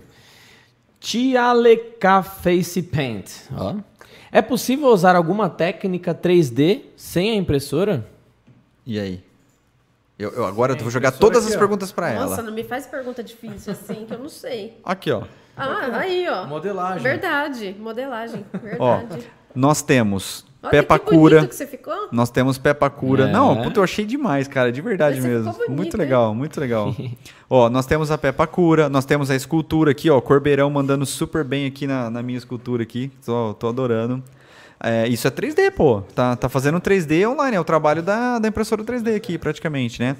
Tialeca 0.98 2.20
Face 2.20 2.82
Paint. 2.82 3.30
Ó. 3.56 3.76
É 4.32 4.42
possível 4.42 4.88
usar 4.88 5.14
alguma 5.14 5.48
técnica 5.48 6.12
3D 6.12 6.80
sem 6.96 7.30
a 7.30 7.36
impressora? 7.36 8.10
E 8.84 8.98
aí? 8.98 9.22
Eu, 10.18 10.32
eu 10.32 10.44
agora 10.44 10.74
vou 10.74 10.90
jogar 10.90 11.12
todas 11.12 11.44
aqui, 11.44 11.54
as 11.54 11.58
perguntas 11.60 11.92
para 11.92 12.10
ela. 12.10 12.26
Nossa, 12.26 12.42
não 12.42 12.52
me 12.52 12.64
faz 12.64 12.88
pergunta 12.88 13.22
difícil 13.22 13.70
assim, 13.70 14.04
que 14.04 14.12
eu 14.12 14.18
não 14.18 14.28
sei. 14.28 14.80
Aqui, 14.82 15.12
ó. 15.12 15.22
Ah, 15.56 15.98
aí, 15.98 16.26
ó. 16.28 16.46
Modelagem. 16.46 17.02
Verdade, 17.02 17.76
modelagem. 17.78 18.44
Verdade. 18.52 18.78
Ó, 18.78 19.20
nós 19.54 19.82
temos 19.82 20.44
Olha 20.62 20.70
Peppa 20.70 20.98
que 20.98 21.06
Cura. 21.06 21.46
Que 21.46 21.54
você 21.54 21.66
ficou. 21.66 22.08
Nós 22.12 22.30
temos 22.30 22.56
Peppa 22.56 22.88
Cura. 22.88 23.28
É. 23.28 23.32
Não, 23.32 23.62
puta, 23.62 23.80
eu 23.80 23.84
achei 23.84 24.04
demais, 24.04 24.46
cara, 24.46 24.70
de 24.70 24.80
verdade 24.80 25.20
você 25.20 25.28
mesmo. 25.28 25.52
Bonito, 25.52 25.72
muito 25.72 25.98
legal, 25.98 26.30
hein? 26.30 26.36
muito 26.36 26.60
legal. 26.60 26.94
ó, 27.50 27.68
nós 27.68 27.84
temos 27.84 28.10
a 28.10 28.16
Peppa 28.16 28.46
Cura, 28.46 28.88
nós 28.88 29.04
temos 29.04 29.30
a 29.30 29.34
escultura 29.34 29.90
aqui, 29.90 30.08
ó, 30.08 30.20
Corbeirão 30.20 30.70
mandando 30.70 31.04
super 31.04 31.42
bem 31.42 31.66
aqui 31.66 31.86
na, 31.86 32.08
na 32.08 32.22
minha 32.22 32.38
escultura 32.38 32.82
aqui. 32.82 33.10
Tô, 33.24 33.54
tô 33.54 33.68
adorando. 33.68 34.22
É, 34.84 35.06
isso 35.06 35.28
é 35.28 35.30
3D, 35.30 35.70
pô. 35.70 36.02
Tá, 36.14 36.34
tá 36.34 36.48
fazendo 36.48 36.80
3D 36.80 37.28
online, 37.28 37.56
é 37.56 37.60
o 37.60 37.64
trabalho 37.64 38.02
da, 38.02 38.40
da 38.40 38.48
impressora 38.48 38.82
3D 38.82 39.14
aqui, 39.14 39.38
praticamente, 39.38 40.00
né? 40.00 40.16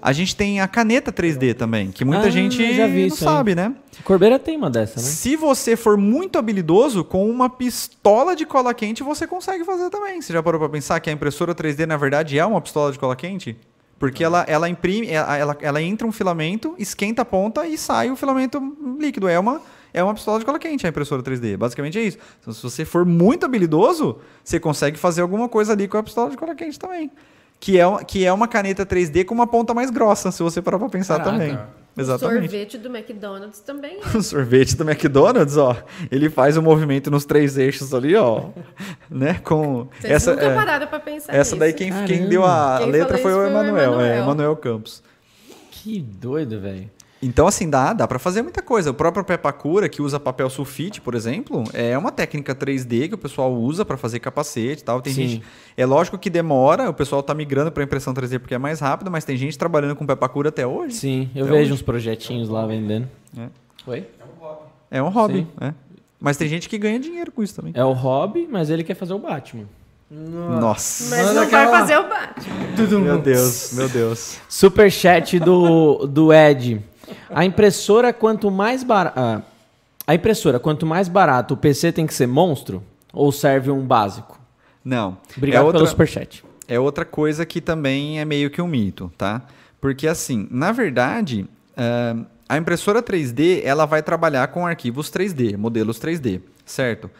A 0.00 0.12
gente 0.12 0.34
tem 0.34 0.60
a 0.60 0.66
caneta 0.66 1.12
3D 1.12 1.54
também, 1.54 1.90
que 1.90 2.04
muita 2.04 2.26
ah, 2.26 2.30
gente 2.30 2.62
não 2.62 3.10
sabe, 3.16 3.54
né? 3.54 3.74
Corbeira 4.04 4.38
tem 4.38 4.56
uma 4.56 4.70
dessa, 4.70 5.00
né? 5.00 5.06
Se 5.06 5.36
você 5.36 5.76
for 5.76 5.98
muito 5.98 6.38
habilidoso, 6.38 7.04
com 7.04 7.28
uma 7.28 7.50
pistola 7.50 8.34
de 8.34 8.46
cola 8.46 8.72
quente 8.72 9.02
você 9.02 9.26
consegue 9.26 9.64
fazer 9.64 9.90
também. 9.90 10.22
Você 10.22 10.32
já 10.32 10.42
parou 10.42 10.60
para 10.60 10.70
pensar 10.70 10.98
que 11.00 11.10
a 11.10 11.12
impressora 11.12 11.54
3D, 11.54 11.84
na 11.86 11.96
verdade, 11.98 12.38
é 12.38 12.46
uma 12.46 12.60
pistola 12.60 12.92
de 12.92 12.98
cola 12.98 13.14
quente? 13.14 13.56
Porque 13.98 14.22
ela, 14.22 14.44
ela 14.48 14.68
imprime, 14.68 15.08
ela, 15.10 15.36
ela, 15.36 15.56
ela 15.60 15.82
entra 15.82 16.06
um 16.06 16.12
filamento, 16.12 16.74
esquenta 16.78 17.22
a 17.22 17.24
ponta 17.24 17.66
e 17.66 17.76
sai 17.76 18.10
o 18.10 18.16
filamento 18.16 18.60
líquido. 18.98 19.28
É 19.28 19.38
uma 19.38 19.60
é 19.96 20.04
uma 20.04 20.12
pistola 20.12 20.38
de 20.38 20.44
cola 20.44 20.58
quente 20.58 20.86
a 20.86 20.90
impressora 20.90 21.22
3D. 21.22 21.56
Basicamente 21.56 21.98
é 21.98 22.02
isso. 22.02 22.18
Então, 22.40 22.52
se 22.52 22.62
você 22.62 22.84
for 22.84 23.06
muito 23.06 23.46
habilidoso, 23.46 24.18
você 24.44 24.60
consegue 24.60 24.98
fazer 24.98 25.22
alguma 25.22 25.48
coisa 25.48 25.72
ali 25.72 25.88
com 25.88 25.96
a 25.96 26.02
pistola 26.02 26.28
de 26.28 26.36
cola 26.36 26.54
quente 26.54 26.78
também. 26.78 27.10
Que 27.58 27.80
é, 27.80 28.04
que 28.06 28.26
é 28.26 28.30
uma 28.30 28.46
caneta 28.46 28.84
3D 28.84 29.24
com 29.24 29.34
uma 29.34 29.46
ponta 29.46 29.72
mais 29.72 29.90
grossa, 29.90 30.30
se 30.30 30.42
você 30.42 30.60
parar 30.60 30.78
pra 30.78 30.90
pensar 30.90 31.16
Caraca. 31.16 31.32
também. 31.32 31.58
Exatamente. 31.96 32.40
O 32.40 32.42
sorvete 32.42 32.76
do 32.76 32.94
McDonald's 32.94 33.60
também. 33.60 33.98
É. 34.04 34.12
o 34.18 34.22
sorvete 34.22 34.76
do 34.76 34.84
McDonald's, 34.84 35.56
ó, 35.56 35.74
ele 36.10 36.28
faz 36.28 36.58
o 36.58 36.60
um 36.60 36.62
movimento 36.62 37.10
nos 37.10 37.24
três 37.24 37.56
eixos 37.56 37.94
ali, 37.94 38.14
ó, 38.14 38.50
né? 39.08 39.40
Com 39.42 39.88
Vocês 39.98 40.12
essa 40.12 40.32
nunca 40.32 40.44
é, 40.44 40.54
pararam 40.54 40.86
para 40.88 41.00
pensar 41.00 41.32
Essa 41.32 41.54
nisso. 41.54 41.56
daí 41.56 41.72
quem, 41.72 41.90
quem 42.04 42.28
deu 42.28 42.44
a 42.44 42.80
quem 42.82 42.90
letra 42.90 43.16
foi 43.16 43.32
o 43.32 43.46
Emanuel, 43.46 43.98
é, 43.98 44.18
Emanuel 44.18 44.54
Campos. 44.56 45.02
Que 45.70 45.98
doido, 46.02 46.60
velho. 46.60 46.90
Então, 47.26 47.48
assim, 47.48 47.68
dá, 47.68 47.92
dá 47.92 48.06
para 48.06 48.20
fazer 48.20 48.40
muita 48.40 48.62
coisa. 48.62 48.92
O 48.92 48.94
próprio 48.94 49.24
Pepacura, 49.24 49.88
que 49.88 50.00
usa 50.00 50.20
papel 50.20 50.48
sulfite, 50.48 51.00
por 51.00 51.12
exemplo, 51.12 51.64
é 51.74 51.98
uma 51.98 52.12
técnica 52.12 52.54
3D 52.54 53.08
que 53.08 53.14
o 53.16 53.18
pessoal 53.18 53.52
usa 53.52 53.84
para 53.84 53.96
fazer 53.96 54.20
capacete 54.20 54.82
e 54.82 54.84
tal. 54.84 55.02
Tem 55.02 55.12
Sim. 55.12 55.28
gente. 55.28 55.42
É 55.76 55.84
lógico 55.84 56.16
que 56.16 56.30
demora, 56.30 56.88
o 56.88 56.94
pessoal 56.94 57.24
tá 57.24 57.34
migrando 57.34 57.72
para 57.72 57.82
impressão 57.82 58.14
3D 58.14 58.38
porque 58.38 58.54
é 58.54 58.58
mais 58.58 58.78
rápido, 58.78 59.10
mas 59.10 59.24
tem 59.24 59.36
gente 59.36 59.58
trabalhando 59.58 59.96
com 59.96 60.06
Pepacura 60.06 60.50
até 60.50 60.64
hoje. 60.64 60.94
Sim, 60.94 61.28
eu 61.34 61.46
vejo 61.46 61.62
hoje. 61.62 61.72
uns 61.72 61.82
projetinhos 61.82 62.48
lá 62.48 62.64
vendendo. 62.64 63.08
É. 63.36 63.48
Oi? 63.88 64.06
É 64.20 64.24
um 64.24 64.40
hobby. 64.40 64.60
É 64.88 65.02
um 65.02 65.08
hobby, 65.08 65.46
é. 65.60 65.74
Mas 66.20 66.36
tem 66.36 66.48
gente 66.48 66.68
que 66.68 66.78
ganha 66.78 67.00
dinheiro 67.00 67.32
com 67.32 67.42
isso 67.42 67.56
também. 67.56 67.72
É 67.74 67.84
o 67.84 67.92
hobby, 67.92 68.46
mas 68.48 68.70
ele 68.70 68.84
quer 68.84 68.94
fazer 68.94 69.14
o 69.14 69.18
Batman. 69.18 69.64
Nossa. 70.08 71.16
Mas 71.16 71.34
não 71.34 71.50
vai 71.50 71.68
fazer 71.68 71.98
o 71.98 72.08
Batman. 72.08 73.00
Meu 73.00 73.18
Deus, 73.18 73.72
meu 73.72 73.88
Deus. 73.88 74.38
Superchat 74.48 75.40
do, 75.40 76.06
do 76.06 76.32
Ed. 76.32 76.80
A 77.30 77.44
impressora, 77.44 78.12
quanto 78.12 78.50
mais 78.50 78.82
barata. 78.82 79.44
A 80.06 80.14
impressora, 80.14 80.58
quanto 80.60 80.86
mais 80.86 81.08
barato, 81.08 81.54
o 81.54 81.56
PC 81.56 81.92
tem 81.92 82.06
que 82.06 82.14
ser 82.14 82.26
monstro? 82.26 82.82
Ou 83.12 83.32
serve 83.32 83.70
um 83.70 83.84
básico? 83.84 84.38
Não. 84.84 85.18
Obrigado 85.36 85.62
é 85.62 85.64
outra, 85.64 85.78
pelo 85.80 85.90
superchat. 85.90 86.44
É 86.68 86.78
outra 86.78 87.04
coisa 87.04 87.44
que 87.44 87.60
também 87.60 88.20
é 88.20 88.24
meio 88.24 88.50
que 88.50 88.62
um 88.62 88.68
mito, 88.68 89.10
tá? 89.18 89.42
Porque 89.80 90.06
assim, 90.06 90.46
na 90.50 90.70
verdade, 90.70 91.46
uh, 91.72 92.24
a 92.48 92.56
impressora 92.56 93.02
3D 93.02 93.62
ela 93.64 93.84
vai 93.84 94.02
trabalhar 94.02 94.46
com 94.48 94.66
arquivos 94.66 95.10
3D, 95.10 95.56
modelos 95.56 95.98
3D, 95.98 96.40
certo? 96.64 97.10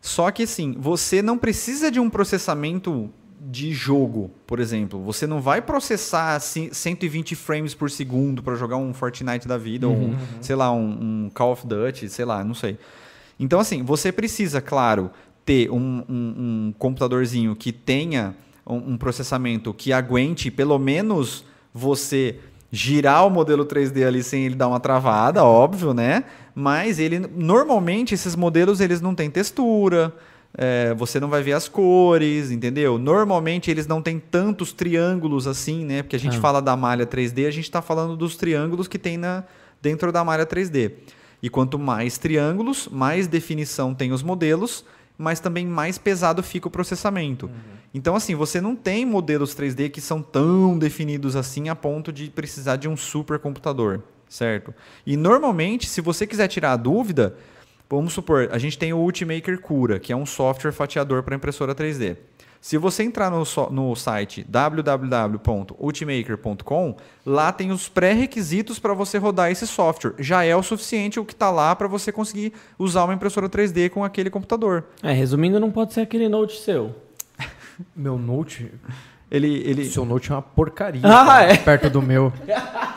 Só 0.00 0.30
que 0.30 0.44
assim, 0.44 0.76
você 0.78 1.20
não 1.20 1.36
precisa 1.36 1.90
de 1.90 1.98
um 1.98 2.08
processamento 2.08 3.10
de 3.40 3.72
jogo, 3.72 4.30
por 4.46 4.58
exemplo. 4.60 5.02
Você 5.04 5.26
não 5.26 5.40
vai 5.40 5.62
processar 5.62 6.38
120 6.40 7.34
frames 7.34 7.74
por 7.74 7.90
segundo 7.90 8.42
para 8.42 8.54
jogar 8.54 8.76
um 8.76 8.92
Fortnite 8.92 9.46
da 9.46 9.56
vida, 9.56 9.86
uhum, 9.86 9.94
ou 9.94 10.00
um, 10.00 10.10
uhum. 10.10 10.18
sei 10.40 10.56
lá, 10.56 10.72
um, 10.72 11.24
um, 11.26 11.30
Call 11.32 11.52
of 11.52 11.66
Duty, 11.66 12.08
sei 12.08 12.24
lá, 12.24 12.42
não 12.42 12.54
sei. 12.54 12.78
Então, 13.38 13.60
assim, 13.60 13.82
você 13.82 14.10
precisa, 14.10 14.60
claro, 14.60 15.10
ter 15.44 15.70
um, 15.70 16.04
um 16.08 16.74
computadorzinho 16.76 17.54
que 17.54 17.72
tenha 17.72 18.34
um, 18.66 18.96
processamento 18.98 19.72
que 19.72 19.92
aguente 19.92 20.50
pelo 20.50 20.78
menos 20.78 21.44
você 21.72 22.38
girar 22.70 23.26
o 23.26 23.30
modelo 23.30 23.64
3D 23.64 24.06
ali 24.06 24.22
sem 24.22 24.44
ele 24.44 24.54
dar 24.54 24.68
uma 24.68 24.78
travada, 24.78 25.42
óbvio, 25.42 25.94
né? 25.94 26.24
Mas 26.54 26.98
ele 26.98 27.18
normalmente 27.18 28.14
esses 28.14 28.36
modelos 28.36 28.80
eles 28.80 29.00
não 29.00 29.14
têm 29.14 29.30
textura, 29.30 30.14
é, 30.56 30.94
você 30.94 31.20
não 31.20 31.28
vai 31.28 31.42
ver 31.42 31.52
as 31.52 31.68
cores, 31.68 32.50
entendeu? 32.50 32.98
Normalmente 32.98 33.70
eles 33.70 33.86
não 33.86 34.00
têm 34.00 34.18
tantos 34.18 34.72
triângulos 34.72 35.46
assim, 35.46 35.84
né? 35.84 36.02
Porque 36.02 36.16
a 36.16 36.18
gente 36.18 36.38
ah. 36.38 36.40
fala 36.40 36.60
da 36.60 36.76
malha 36.76 37.06
3D, 37.06 37.46
a 37.46 37.50
gente 37.50 37.64
está 37.64 37.82
falando 37.82 38.16
dos 38.16 38.36
triângulos 38.36 38.88
que 38.88 38.98
tem 38.98 39.16
na, 39.16 39.44
dentro 39.80 40.10
da 40.10 40.24
malha 40.24 40.46
3D. 40.46 40.92
E 41.42 41.48
quanto 41.48 41.78
mais 41.78 42.18
triângulos, 42.18 42.88
mais 42.90 43.26
definição 43.26 43.94
tem 43.94 44.12
os 44.12 44.22
modelos, 44.22 44.84
mas 45.16 45.40
também 45.40 45.66
mais 45.66 45.98
pesado 45.98 46.42
fica 46.42 46.68
o 46.68 46.70
processamento. 46.70 47.46
Uhum. 47.46 47.78
Então, 47.94 48.14
assim, 48.14 48.34
você 48.34 48.60
não 48.60 48.76
tem 48.76 49.04
modelos 49.04 49.54
3D 49.54 49.90
que 49.90 50.00
são 50.00 50.22
tão 50.22 50.78
definidos 50.78 51.36
assim 51.36 51.68
a 51.68 51.74
ponto 51.74 52.12
de 52.12 52.28
precisar 52.30 52.76
de 52.76 52.88
um 52.88 52.96
supercomputador, 52.96 54.00
certo? 54.28 54.74
E 55.06 55.16
normalmente, 55.16 55.88
se 55.88 56.00
você 56.00 56.26
quiser 56.26 56.48
tirar 56.48 56.72
a 56.72 56.76
dúvida, 56.76 57.36
Vamos 57.90 58.12
supor, 58.12 58.50
a 58.52 58.58
gente 58.58 58.76
tem 58.76 58.92
o 58.92 58.98
Ultimaker 58.98 59.58
Cura, 59.60 59.98
que 59.98 60.12
é 60.12 60.16
um 60.16 60.26
software 60.26 60.72
fatiador 60.72 61.22
para 61.22 61.34
impressora 61.34 61.74
3D. 61.74 62.18
Se 62.60 62.76
você 62.76 63.02
entrar 63.04 63.30
no, 63.30 63.44
no 63.70 63.94
site 63.94 64.44
www.ultimaker.com, 64.48 66.96
lá 67.24 67.52
tem 67.52 67.70
os 67.70 67.88
pré-requisitos 67.88 68.78
para 68.78 68.92
você 68.92 69.16
rodar 69.16 69.50
esse 69.50 69.66
software. 69.66 70.12
Já 70.18 70.44
é 70.44 70.54
o 70.54 70.62
suficiente 70.62 71.18
o 71.20 71.24
que 71.24 71.32
está 71.32 71.50
lá 71.50 71.74
para 71.74 71.88
você 71.88 72.12
conseguir 72.12 72.52
usar 72.78 73.04
uma 73.04 73.14
impressora 73.14 73.48
3D 73.48 73.88
com 73.90 74.04
aquele 74.04 74.28
computador. 74.28 74.84
É, 75.02 75.12
resumindo, 75.12 75.58
não 75.60 75.70
pode 75.70 75.94
ser 75.94 76.02
aquele 76.02 76.28
Note 76.28 76.60
seu. 76.60 76.94
Meu 77.94 78.18
Note? 78.18 78.70
Ele, 79.30 79.62
ele... 79.64 79.84
Seu 79.84 80.06
Note 80.06 80.30
é 80.30 80.34
uma 80.34 80.42
porcaria 80.42 81.02
ah, 81.04 81.42
é? 81.42 81.56
perto 81.56 81.90
do 81.90 82.00
meu. 82.00 82.32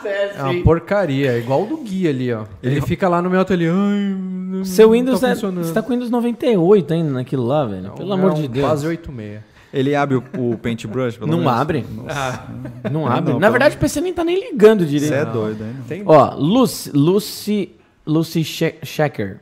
é, 0.04 0.38
é, 0.38 0.42
uma 0.42 0.62
porcaria, 0.62 1.32
é 1.32 1.38
igual 1.38 1.62
o 1.62 1.66
do 1.66 1.76
Gui 1.78 2.08
ali, 2.08 2.32
ó. 2.32 2.44
Ele, 2.62 2.76
ele 2.76 2.80
fica 2.80 3.06
lá 3.06 3.20
no 3.20 3.28
meu 3.28 3.40
ateliê. 3.40 3.68
Ai, 3.68 4.64
Seu 4.64 4.92
Windows 4.92 5.20
tá 5.20 5.30
é, 5.30 5.34
Você 5.34 5.72
tá 5.72 5.82
com 5.82 5.90
Windows 5.90 6.10
98 6.10 6.94
ainda 6.94 7.10
naquilo 7.12 7.44
lá, 7.44 7.66
velho. 7.66 7.82
Não, 7.82 7.94
Pelo 7.94 8.10
é 8.10 8.14
amor 8.14 8.32
um 8.32 8.34
de 8.34 8.48
Deus. 8.48 8.66
Quase 8.66 8.86
86. 8.86 9.52
Ele 9.72 9.94
abre 9.94 10.16
o, 10.16 10.24
o 10.38 10.58
Paintbrush, 10.58 11.16
pelo 11.16 11.30
Não 11.30 11.38
menos? 11.38 11.52
abre. 11.52 11.86
Ah. 12.08 12.46
Não 12.90 13.06
abre. 13.06 13.32
Não, 13.32 13.40
Na 13.40 13.48
verdade, 13.48 13.76
o 13.76 13.78
PC 13.78 14.00
nem 14.00 14.12
tá 14.12 14.22
nem 14.22 14.38
ligando 14.38 14.84
direito. 14.84 15.08
Você 15.08 15.14
é 15.14 15.24
doido, 15.24 15.64
hein? 15.64 15.76
Tem... 15.88 16.02
Ó, 16.04 16.34
Lucy, 16.34 16.90
Lucy, 16.94 17.72
Lucy 18.06 18.44
Checker. 18.44 19.40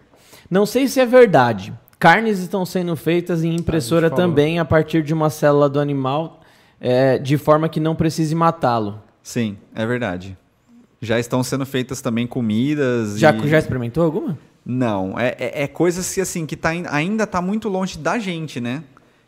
Não 0.48 0.64
sei 0.64 0.86
se 0.86 1.00
é 1.00 1.06
verdade. 1.06 1.72
Carnes 1.98 2.38
estão 2.38 2.64
sendo 2.64 2.96
feitas 2.96 3.44
em 3.44 3.54
impressora 3.54 4.06
a 4.06 4.10
também 4.10 4.58
a 4.58 4.64
partir 4.64 5.02
de 5.02 5.12
uma 5.12 5.30
célula 5.30 5.68
do 5.68 5.80
animal 5.80 6.39
é, 6.80 7.18
de 7.18 7.36
forma 7.36 7.68
que 7.68 7.78
não 7.78 7.94
precise 7.94 8.34
matá-lo. 8.34 9.00
Sim, 9.22 9.58
é 9.74 9.86
verdade. 9.86 10.36
Já 11.00 11.18
estão 11.18 11.42
sendo 11.42 11.66
feitas 11.66 12.00
também 12.00 12.26
comidas. 12.26 13.18
Já, 13.18 13.32
e... 13.32 13.48
já 13.48 13.58
experimentou 13.58 14.02
alguma? 14.02 14.38
Não, 14.64 15.18
é, 15.18 15.36
é, 15.38 15.62
é 15.62 15.66
coisas 15.66 16.12
que 16.12 16.20
assim 16.20 16.46
que 16.46 16.56
tá, 16.56 16.70
ainda 16.90 17.24
está 17.24 17.40
muito 17.40 17.68
longe 17.68 17.98
da 17.98 18.18
gente, 18.18 18.60
né? 18.60 18.82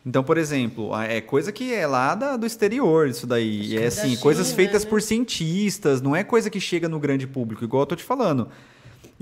Então, 0.05 0.21
por 0.21 0.37
exemplo, 0.37 0.91
é 1.01 1.21
coisa 1.21 1.51
que 1.51 1.73
é 1.73 1.87
lá 1.87 2.13
da, 2.13 2.35
do 2.35 2.45
exterior, 2.45 3.07
isso 3.07 3.25
daí. 3.25 3.77
É 3.77 3.85
assim, 3.85 4.17
coisas 4.17 4.51
feitas 4.51 4.83
né? 4.83 4.89
por 4.89 5.01
cientistas, 5.01 6.01
não 6.01 6.13
é 6.13 6.23
coisa 6.23 6.49
que 6.49 6.59
chega 6.59 6.89
no 6.89 6.99
grande 6.99 7.25
público, 7.25 7.63
igual 7.63 7.83
eu 7.83 7.87
tô 7.87 7.95
te 7.95 8.03
falando. 8.03 8.49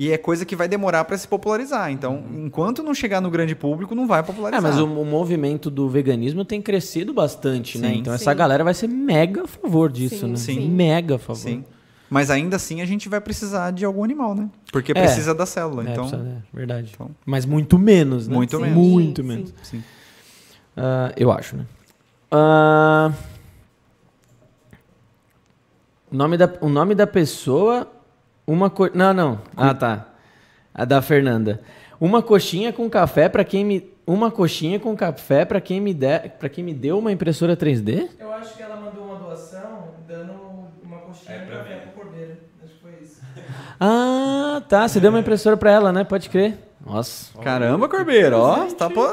E 0.02 0.12
é 0.12 0.18
coisa 0.18 0.44
que 0.48 0.56
vai 0.56 0.68
demorar 0.68 1.06
para 1.06 1.16
se 1.16 1.28
popularizar. 1.28 1.92
Então, 1.92 2.24
enquanto 2.34 2.82
não 2.82 2.92
chegar 2.92 3.22
no 3.22 3.30
grande 3.30 3.54
público, 3.54 3.94
não 3.94 4.08
vai 4.08 4.24
popularizar. 4.24 4.60
É, 4.60 4.68
mas 4.68 4.82
o, 4.82 4.86
o 4.88 5.06
movimento 5.06 5.70
do 5.70 5.88
veganismo 5.88 6.44
tem 6.44 6.60
crescido 6.60 7.14
bastante, 7.14 7.78
né? 7.78 7.90
sim, 7.90 7.94
né? 7.94 8.00
Então, 8.00 8.18
sim. 8.18 8.24
essa 8.24 8.34
galera 8.34 8.64
vai 8.64 8.74
ser 8.74 8.88
mega 8.88 9.44
a 9.44 9.48
favor 9.48 9.92
disso, 9.92 10.22
sim, 10.22 10.32
né? 10.32 10.36
Sim. 10.38 10.70
Mega 10.72 11.18
a 11.18 11.20
favor. 11.20 11.40
Sim. 11.40 11.64
Mas 12.10 12.32
ainda 12.32 12.56
assim 12.56 12.82
a 12.82 12.86
gente 12.86 13.08
vai 13.08 13.22
precisar 13.22 13.70
de 13.70 13.86
algum 13.86 14.04
animal, 14.04 14.34
né? 14.34 14.50
Porque 14.72 14.92
é, 14.92 14.96
precisa 14.96 15.36
da 15.36 15.46
célula. 15.46 15.88
É, 15.88 15.92
então... 15.92 16.10
Precisa, 16.10 16.28
é, 16.28 16.58
verdade. 16.58 16.92
Então... 16.96 17.12
Mas 17.24 17.46
muito 17.46 17.78
menos, 17.78 18.28
né? 18.28 18.36
Muito 18.36 18.60
menos. 18.60 18.76
Muito 18.76 19.24
menos. 19.24 19.54
Sim. 19.62 19.84
Uh, 20.76 21.14
eu 21.16 21.32
acho, 21.32 21.58
né? 21.58 21.66
Uh... 22.34 23.14
O, 26.12 26.18
nome 26.18 26.38
da, 26.38 26.52
o 26.60 26.70
nome 26.70 26.96
da 26.96 27.06
pessoa 27.06 27.88
uma 28.46 28.70
co... 28.70 28.90
Não, 28.94 29.14
não. 29.14 29.42
Ah, 29.56 29.74
tá. 29.74 30.08
A 30.74 30.86
da 30.86 31.02
Fernanda. 31.02 31.62
Uma 32.00 32.22
coxinha 32.22 32.74
com 32.74 32.90
café 32.90 33.30
para 33.30 33.44
quem 33.44 33.64
me 33.64 33.92
uma 34.06 34.32
coxinha 34.32 34.80
com 34.80 34.96
café 34.96 35.46
para 35.46 35.62
quem 35.62 35.80
me 35.80 35.94
der, 35.94 36.32
para 36.32 36.50
quem 36.50 36.64
me 36.64 36.74
deu 36.74 36.98
uma 36.98 37.12
impressora 37.12 37.56
3D? 37.56 38.10
Eu 38.20 38.34
acho 38.34 38.56
que 38.58 38.64
ela 38.64 38.76
mandou 38.76 39.06
uma 39.06 39.16
doação 39.16 39.90
dando 40.08 40.34
uma 40.84 40.98
coxinha 40.98 41.36
é 41.38 41.46
café 41.46 41.76
pro 41.76 42.04
cordeiro. 42.04 42.34
Acho 42.64 42.74
que 42.74 42.82
foi 42.82 42.92
isso. 43.02 43.22
Ah, 43.80 44.62
tá, 44.68 44.88
você 44.88 45.00
deu 45.00 45.10
uma 45.10 45.20
impressora 45.20 45.58
para 45.58 45.72
ela, 45.72 45.92
né? 45.92 46.04
Pode 46.04 46.30
crer. 46.30 46.58
Nossa. 46.86 47.38
Caramba, 47.40 47.88
Corbeiro, 47.88 48.38
ó, 48.38 48.66
você 48.66 48.76
tá 48.76 48.90
pô, 48.90 49.08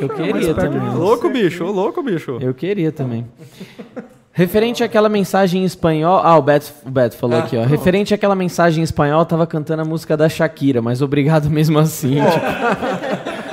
eu 0.00 0.08
queria 0.08 0.54
também. 0.54 0.94
Louco, 0.94 1.28
bicho, 1.30 1.64
louco, 1.64 2.02
bicho. 2.02 2.38
Eu 2.40 2.52
queria 2.52 2.90
também. 2.92 3.26
Referente 4.36 4.82
àquela 4.82 5.08
mensagem 5.08 5.62
em 5.62 5.64
espanhol. 5.64 6.20
Ah, 6.20 6.36
o 6.36 6.42
Beto, 6.42 6.72
o 6.84 6.90
Beto 6.90 7.16
falou 7.16 7.38
ah, 7.38 7.44
aqui, 7.44 7.56
ó. 7.56 7.60
Não. 7.60 7.68
Referente 7.68 8.12
àquela 8.12 8.34
mensagem 8.34 8.80
em 8.80 8.84
espanhol, 8.84 9.24
tava 9.24 9.46
cantando 9.46 9.82
a 9.82 9.84
música 9.84 10.16
da 10.16 10.28
Shakira, 10.28 10.82
mas 10.82 11.00
obrigado 11.00 11.48
mesmo 11.48 11.78
assim. 11.78 12.16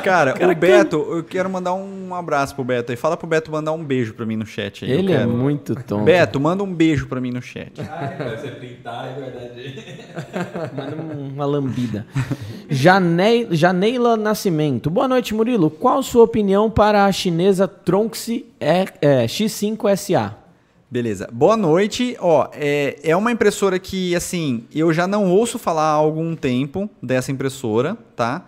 Cara, 0.04 0.34
Cara, 0.34 0.52
o 0.52 0.56
Beto, 0.56 0.96
eu 1.12 1.24
quero 1.24 1.48
mandar 1.48 1.76
um 1.76 2.16
abraço 2.16 2.56
pro 2.56 2.64
Beto 2.64 2.92
aí. 2.92 2.96
Fala 2.98 3.16
pro 3.16 3.28
Beto 3.28 3.52
mandar 3.52 3.74
um 3.74 3.84
beijo 3.84 4.16
pra 4.16 4.26
mim 4.26 4.36
no 4.36 4.46
chat 4.48 4.84
aí. 4.84 4.90
Ele 4.90 5.14
é 5.14 5.24
muito 5.28 5.76
tonto. 5.76 6.04
Beto, 6.04 6.40
manda 6.40 6.64
um 6.64 6.74
beijo 6.74 7.06
pra 7.06 7.22
mim 7.22 7.30
no 7.30 7.44
chat. 7.44 7.74
Ai, 7.80 8.36
você 8.36 8.48
printar, 8.50 9.08
é 9.08 9.22
verdade. 9.22 10.02
Manda 10.76 10.96
uma 10.96 11.46
lambida. 11.46 12.08
Jane... 12.68 13.48
Janeila 13.52 14.18
Nascimento. 14.18 14.90
Boa 14.90 15.08
noite, 15.08 15.36
Murilo. 15.36 15.70
Qual 15.70 16.02
sua 16.02 16.24
opinião 16.24 16.72
para 16.72 17.06
a 17.06 17.12
chinesa 17.12 17.68
Tronxy 17.68 18.48
é, 18.60 18.86
é, 19.00 19.26
X5SA? 19.28 20.41
Beleza. 20.92 21.30
Boa 21.32 21.56
noite. 21.56 22.18
Ó, 22.20 22.50
é, 22.52 23.00
é 23.02 23.16
uma 23.16 23.32
impressora 23.32 23.80
que, 23.80 24.14
assim, 24.14 24.66
eu 24.76 24.92
já 24.92 25.08
não 25.08 25.32
ouço 25.32 25.58
falar 25.58 25.84
há 25.86 25.94
algum 25.94 26.36
tempo 26.36 26.90
dessa 27.02 27.32
impressora, 27.32 27.98
tá? 28.14 28.46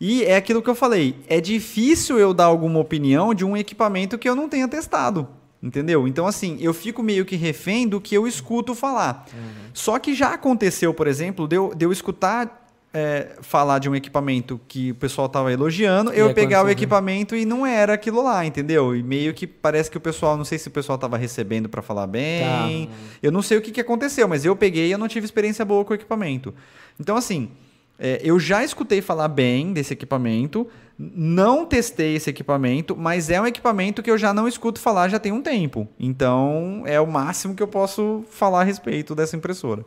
E 0.00 0.24
é 0.24 0.34
aquilo 0.34 0.60
que 0.60 0.68
eu 0.68 0.74
falei. 0.74 1.14
É 1.28 1.40
difícil 1.40 2.18
eu 2.18 2.34
dar 2.34 2.46
alguma 2.46 2.80
opinião 2.80 3.32
de 3.32 3.44
um 3.44 3.56
equipamento 3.56 4.18
que 4.18 4.28
eu 4.28 4.34
não 4.34 4.48
tenha 4.48 4.66
testado. 4.66 5.28
Entendeu? 5.62 6.08
Então, 6.08 6.26
assim, 6.26 6.58
eu 6.60 6.74
fico 6.74 7.00
meio 7.00 7.24
que 7.24 7.36
refém 7.36 7.86
do 7.86 8.00
que 8.00 8.12
eu 8.12 8.26
escuto 8.26 8.74
falar. 8.74 9.28
Uhum. 9.32 9.70
Só 9.72 10.00
que 10.00 10.14
já 10.14 10.34
aconteceu, 10.34 10.92
por 10.92 11.06
exemplo, 11.06 11.46
de 11.46 11.54
eu, 11.54 11.72
de 11.76 11.84
eu 11.84 11.92
escutar 11.92 12.67
é, 12.92 13.36
falar 13.42 13.78
de 13.78 13.88
um 13.88 13.94
equipamento 13.94 14.60
que 14.66 14.92
o 14.92 14.94
pessoal 14.94 15.26
estava 15.26 15.52
elogiando, 15.52 16.12
e 16.12 16.18
eu 16.18 16.32
pegar 16.32 16.64
o 16.64 16.70
equipamento 16.70 17.36
e 17.36 17.44
não 17.44 17.66
era 17.66 17.94
aquilo 17.94 18.22
lá, 18.22 18.44
entendeu? 18.44 18.96
E 18.96 19.02
meio 19.02 19.34
que 19.34 19.46
parece 19.46 19.90
que 19.90 19.96
o 19.96 20.00
pessoal, 20.00 20.36
não 20.36 20.44
sei 20.44 20.58
se 20.58 20.68
o 20.68 20.70
pessoal 20.70 20.96
estava 20.96 21.16
recebendo 21.16 21.68
para 21.68 21.82
falar 21.82 22.06
bem. 22.06 22.86
Tá. 22.86 22.92
Eu 23.22 23.30
não 23.30 23.42
sei 23.42 23.58
o 23.58 23.62
que, 23.62 23.70
que 23.70 23.80
aconteceu, 23.80 24.26
mas 24.26 24.44
eu 24.44 24.56
peguei 24.56 24.88
e 24.88 24.92
eu 24.92 24.98
não 24.98 25.08
tive 25.08 25.24
experiência 25.24 25.64
boa 25.64 25.84
com 25.84 25.92
o 25.92 25.94
equipamento. 25.94 26.54
Então, 26.98 27.16
assim, 27.16 27.50
é, 27.98 28.20
eu 28.22 28.38
já 28.38 28.62
escutei 28.62 29.02
falar 29.02 29.28
bem 29.28 29.72
desse 29.72 29.92
equipamento, 29.92 30.68
não 30.96 31.66
testei 31.66 32.14
esse 32.14 32.30
equipamento, 32.30 32.96
mas 32.96 33.28
é 33.28 33.40
um 33.40 33.46
equipamento 33.46 34.02
que 34.02 34.10
eu 34.10 34.16
já 34.16 34.32
não 34.32 34.46
escuto 34.46 34.80
falar 34.80 35.08
já 35.08 35.18
tem 35.18 35.32
um 35.32 35.42
tempo. 35.42 35.86
Então 35.98 36.82
é 36.86 37.00
o 37.00 37.06
máximo 37.06 37.54
que 37.54 37.62
eu 37.62 37.68
posso 37.68 38.24
falar 38.30 38.60
a 38.60 38.64
respeito 38.64 39.14
dessa 39.14 39.36
impressora. 39.36 39.84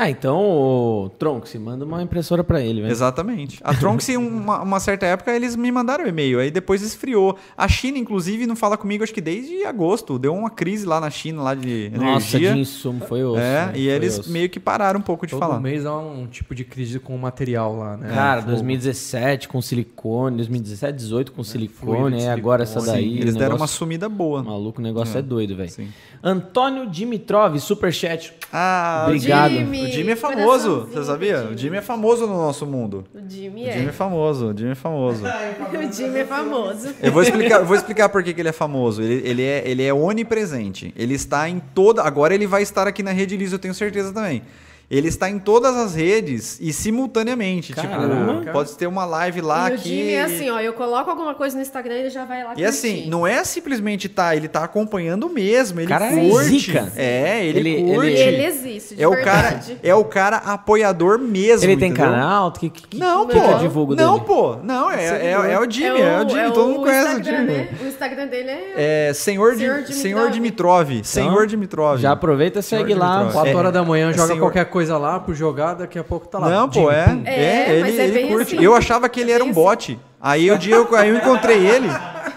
Ah, 0.00 0.08
então 0.08 0.38
o 0.38 1.10
Tronx 1.18 1.52
manda 1.56 1.84
uma 1.84 2.00
impressora 2.00 2.44
para 2.44 2.60
ele, 2.60 2.82
velho. 2.82 2.92
Exatamente. 2.92 3.58
A 3.64 3.74
Tronx, 3.74 4.08
uma, 4.10 4.62
uma 4.62 4.78
certa 4.78 5.04
época, 5.06 5.34
eles 5.34 5.56
me 5.56 5.72
mandaram 5.72 6.06
e-mail, 6.06 6.38
aí 6.38 6.52
depois 6.52 6.82
esfriou. 6.82 7.36
A 7.56 7.66
China, 7.66 7.98
inclusive, 7.98 8.46
não 8.46 8.54
fala 8.54 8.76
comigo, 8.76 9.02
acho 9.02 9.12
que 9.12 9.20
desde 9.20 9.64
agosto. 9.64 10.16
Deu 10.16 10.32
uma 10.32 10.50
crise 10.50 10.86
lá 10.86 11.00
na 11.00 11.10
China, 11.10 11.42
lá 11.42 11.54
de 11.56 11.86
energia. 11.86 11.98
Nossa, 11.98 12.38
de 12.38 12.60
insumo, 12.60 13.04
foi 13.06 13.24
osso. 13.24 13.40
É, 13.40 13.66
né? 13.66 13.72
e 13.74 13.88
eles 13.88 14.20
osso. 14.20 14.30
meio 14.30 14.48
que 14.48 14.60
pararam 14.60 15.00
um 15.00 15.02
pouco 15.02 15.26
de 15.26 15.32
Todo 15.32 15.40
falar. 15.40 15.54
Todo 15.54 15.64
mês 15.64 15.84
há 15.84 15.98
um 15.98 16.28
tipo 16.28 16.54
de 16.54 16.64
crise 16.64 17.00
com 17.00 17.16
o 17.16 17.18
material 17.18 17.76
lá, 17.76 17.96
né? 17.96 18.08
Cara, 18.14 18.40
é, 18.42 18.44
2017 18.44 19.48
com 19.48 19.60
silicone, 19.60 20.36
2017, 20.36 20.96
18 20.96 21.32
com 21.32 21.40
é, 21.40 21.44
silicone, 21.44 22.22
é, 22.22 22.30
agora 22.30 22.62
essa 22.62 22.80
daí. 22.80 23.02
Sim, 23.02 23.08
eles 23.08 23.18
negócio... 23.18 23.38
deram 23.40 23.56
uma 23.56 23.66
sumida 23.66 24.08
boa. 24.08 24.44
Maluco, 24.44 24.80
o 24.80 24.84
negócio 24.84 25.16
é, 25.16 25.18
é 25.18 25.22
doido, 25.22 25.56
velho. 25.56 25.72
Antônio 26.22 26.86
Dimitrov, 26.86 27.58
superchat. 27.58 28.32
Ah, 28.52 29.04
Obrigado. 29.06 29.52
Jimmy. 29.52 29.84
O 29.84 29.88
Jimmy 29.88 30.12
é 30.12 30.16
famoso, 30.16 30.88
você 30.90 31.04
sabia? 31.04 31.48
O 31.52 31.56
Jimmy 31.56 31.76
é 31.76 31.82
famoso 31.82 32.26
no 32.26 32.36
nosso 32.36 32.66
mundo. 32.66 33.04
O 33.14 33.30
Jimmy 33.30 33.66
é. 33.66 33.70
O 33.70 33.72
Jimmy 33.74 33.88
é 33.88 33.92
famoso, 33.92 34.46
o 34.46 34.56
Jimmy 34.56 34.70
é 34.70 34.74
famoso. 34.74 35.24
o 35.26 35.92
Jimmy 35.92 36.18
é 36.20 36.24
famoso. 36.24 36.94
Eu 37.02 37.12
vou 37.12 37.22
explicar, 37.22 37.62
vou 37.62 37.76
explicar 37.76 38.08
por 38.08 38.22
que, 38.22 38.32
que 38.32 38.40
ele 38.40 38.48
é 38.48 38.52
famoso. 38.52 39.02
Ele, 39.02 39.28
ele, 39.28 39.42
é, 39.42 39.62
ele 39.68 39.82
é 39.82 39.92
onipresente. 39.92 40.92
Ele 40.96 41.14
está 41.14 41.48
em 41.48 41.60
toda. 41.60 42.02
Agora 42.02 42.34
ele 42.34 42.46
vai 42.46 42.62
estar 42.62 42.86
aqui 42.86 43.02
na 43.02 43.12
Rede 43.12 43.36
Liso, 43.36 43.54
eu 43.56 43.58
tenho 43.58 43.74
certeza 43.74 44.12
também. 44.12 44.42
Ele 44.90 45.08
está 45.08 45.28
em 45.28 45.38
todas 45.38 45.76
as 45.76 45.94
redes 45.94 46.58
e 46.60 46.72
simultaneamente. 46.72 47.74
Tipo, 47.74 47.86
Caramba. 47.86 48.40
Tipo, 48.40 48.52
pode 48.52 48.72
ter 48.72 48.86
uma 48.86 49.04
live 49.04 49.42
lá 49.42 49.68
e 49.68 49.76
que. 49.76 49.76
O 49.76 49.82
Jimmy 49.82 50.12
é 50.12 50.22
assim, 50.22 50.50
ó, 50.50 50.60
eu 50.60 50.72
coloco 50.72 51.10
alguma 51.10 51.34
coisa 51.34 51.56
no 51.56 51.62
Instagram 51.62 51.94
e 51.94 51.98
ele 52.00 52.10
já 52.10 52.24
vai 52.24 52.42
lá 52.42 52.54
E 52.56 52.64
assim, 52.64 53.06
não 53.06 53.26
é 53.26 53.44
simplesmente 53.44 54.08
tá, 54.08 54.34
ele 54.34 54.48
tá 54.48 54.64
acompanhando 54.64 55.28
mesmo, 55.28 55.80
ele 55.80 55.88
cara 55.88 56.06
é 56.06 56.28
curte. 56.30 56.48
Zica. 56.48 56.90
É, 56.96 57.44
ele, 57.44 57.58
ele 57.58 57.94
curte. 57.94 58.10
Ele, 58.12 58.20
ele 58.20 58.44
existe, 58.46 58.94
é 58.94 59.06
verdade. 59.06 59.20
o 59.20 59.24
cara, 59.24 59.62
é 59.82 59.94
o 59.94 60.04
cara 60.04 60.36
apoiador 60.38 61.18
mesmo. 61.18 61.68
Ele 61.68 61.76
tem 61.76 61.90
entendeu? 61.90 62.10
canal? 62.10 62.52
Que, 62.52 62.70
que, 62.70 62.96
não, 62.96 63.26
que 63.26 63.38
pô. 63.38 63.54
divulgo 63.58 63.94
não, 63.94 64.14
dele? 64.14 64.26
pô. 64.26 64.56
Não, 64.62 64.90
é, 64.90 65.04
é, 65.04 65.32
é, 65.32 65.60
o 65.60 65.70
Jimmy, 65.70 65.88
é 65.88 65.92
o, 65.92 66.06
é 66.06 66.24
o 66.24 66.28
Jimmy, 66.28 66.40
é 66.40 66.50
todo 66.50 66.68
mundo 66.68 66.80
conhece 66.80 67.20
o 67.20 67.24
Jimmy. 67.24 67.44
Né? 67.44 67.68
O 67.82 67.86
Instagram 67.86 68.26
dele 68.26 68.50
é. 68.50 69.08
É 69.08 69.12
Senhor, 69.12 69.54
Senhor, 69.54 69.82
Dimitrov. 69.82 69.92
Senhor 69.92 70.30
Dimitrov. 70.30 70.90
Então, 70.92 71.04
Senhor 71.04 71.46
Dimitrov. 71.46 72.00
Já 72.00 72.12
aproveita 72.12 72.60
e 72.60 72.62
segue 72.62 72.94
lá. 72.94 73.28
4 73.30 73.54
horas 73.54 73.72
da 73.72 73.84
manhã, 73.84 74.12
joga 74.14 74.34
qualquer 74.36 74.64
coisa 74.64 74.77
lá 74.86 75.18
pro 75.18 75.34
jogar 75.34 75.74
daqui 75.74 75.98
a 75.98 76.04
pouco 76.04 76.28
tá 76.28 76.38
lá. 76.38 76.48
Não, 76.48 76.68
pô, 76.68 76.90
é. 76.90 77.20
É, 77.24 77.40
é 77.40 77.78
ele, 77.78 78.00
é 78.00 78.04
ele 78.04 78.28
curte. 78.28 78.54
Assim. 78.54 78.64
Eu 78.64 78.74
achava 78.74 79.08
que 79.08 79.20
ele 79.20 79.32
era 79.32 79.42
um 79.42 79.52
bot. 79.52 79.98
Aí 80.20 80.50
o 80.50 80.58
dia 80.58 80.74
eu, 80.74 80.94
aí 80.96 81.08
eu 81.08 81.16
encontrei 81.16 81.66
ele. 81.66 81.88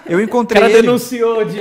Eu 0.05 0.21
encontrei 0.21 0.61
o 0.61 0.65
cara 0.65 0.73
ele. 0.73 0.81
denunciou 0.83 1.45
de. 1.45 1.59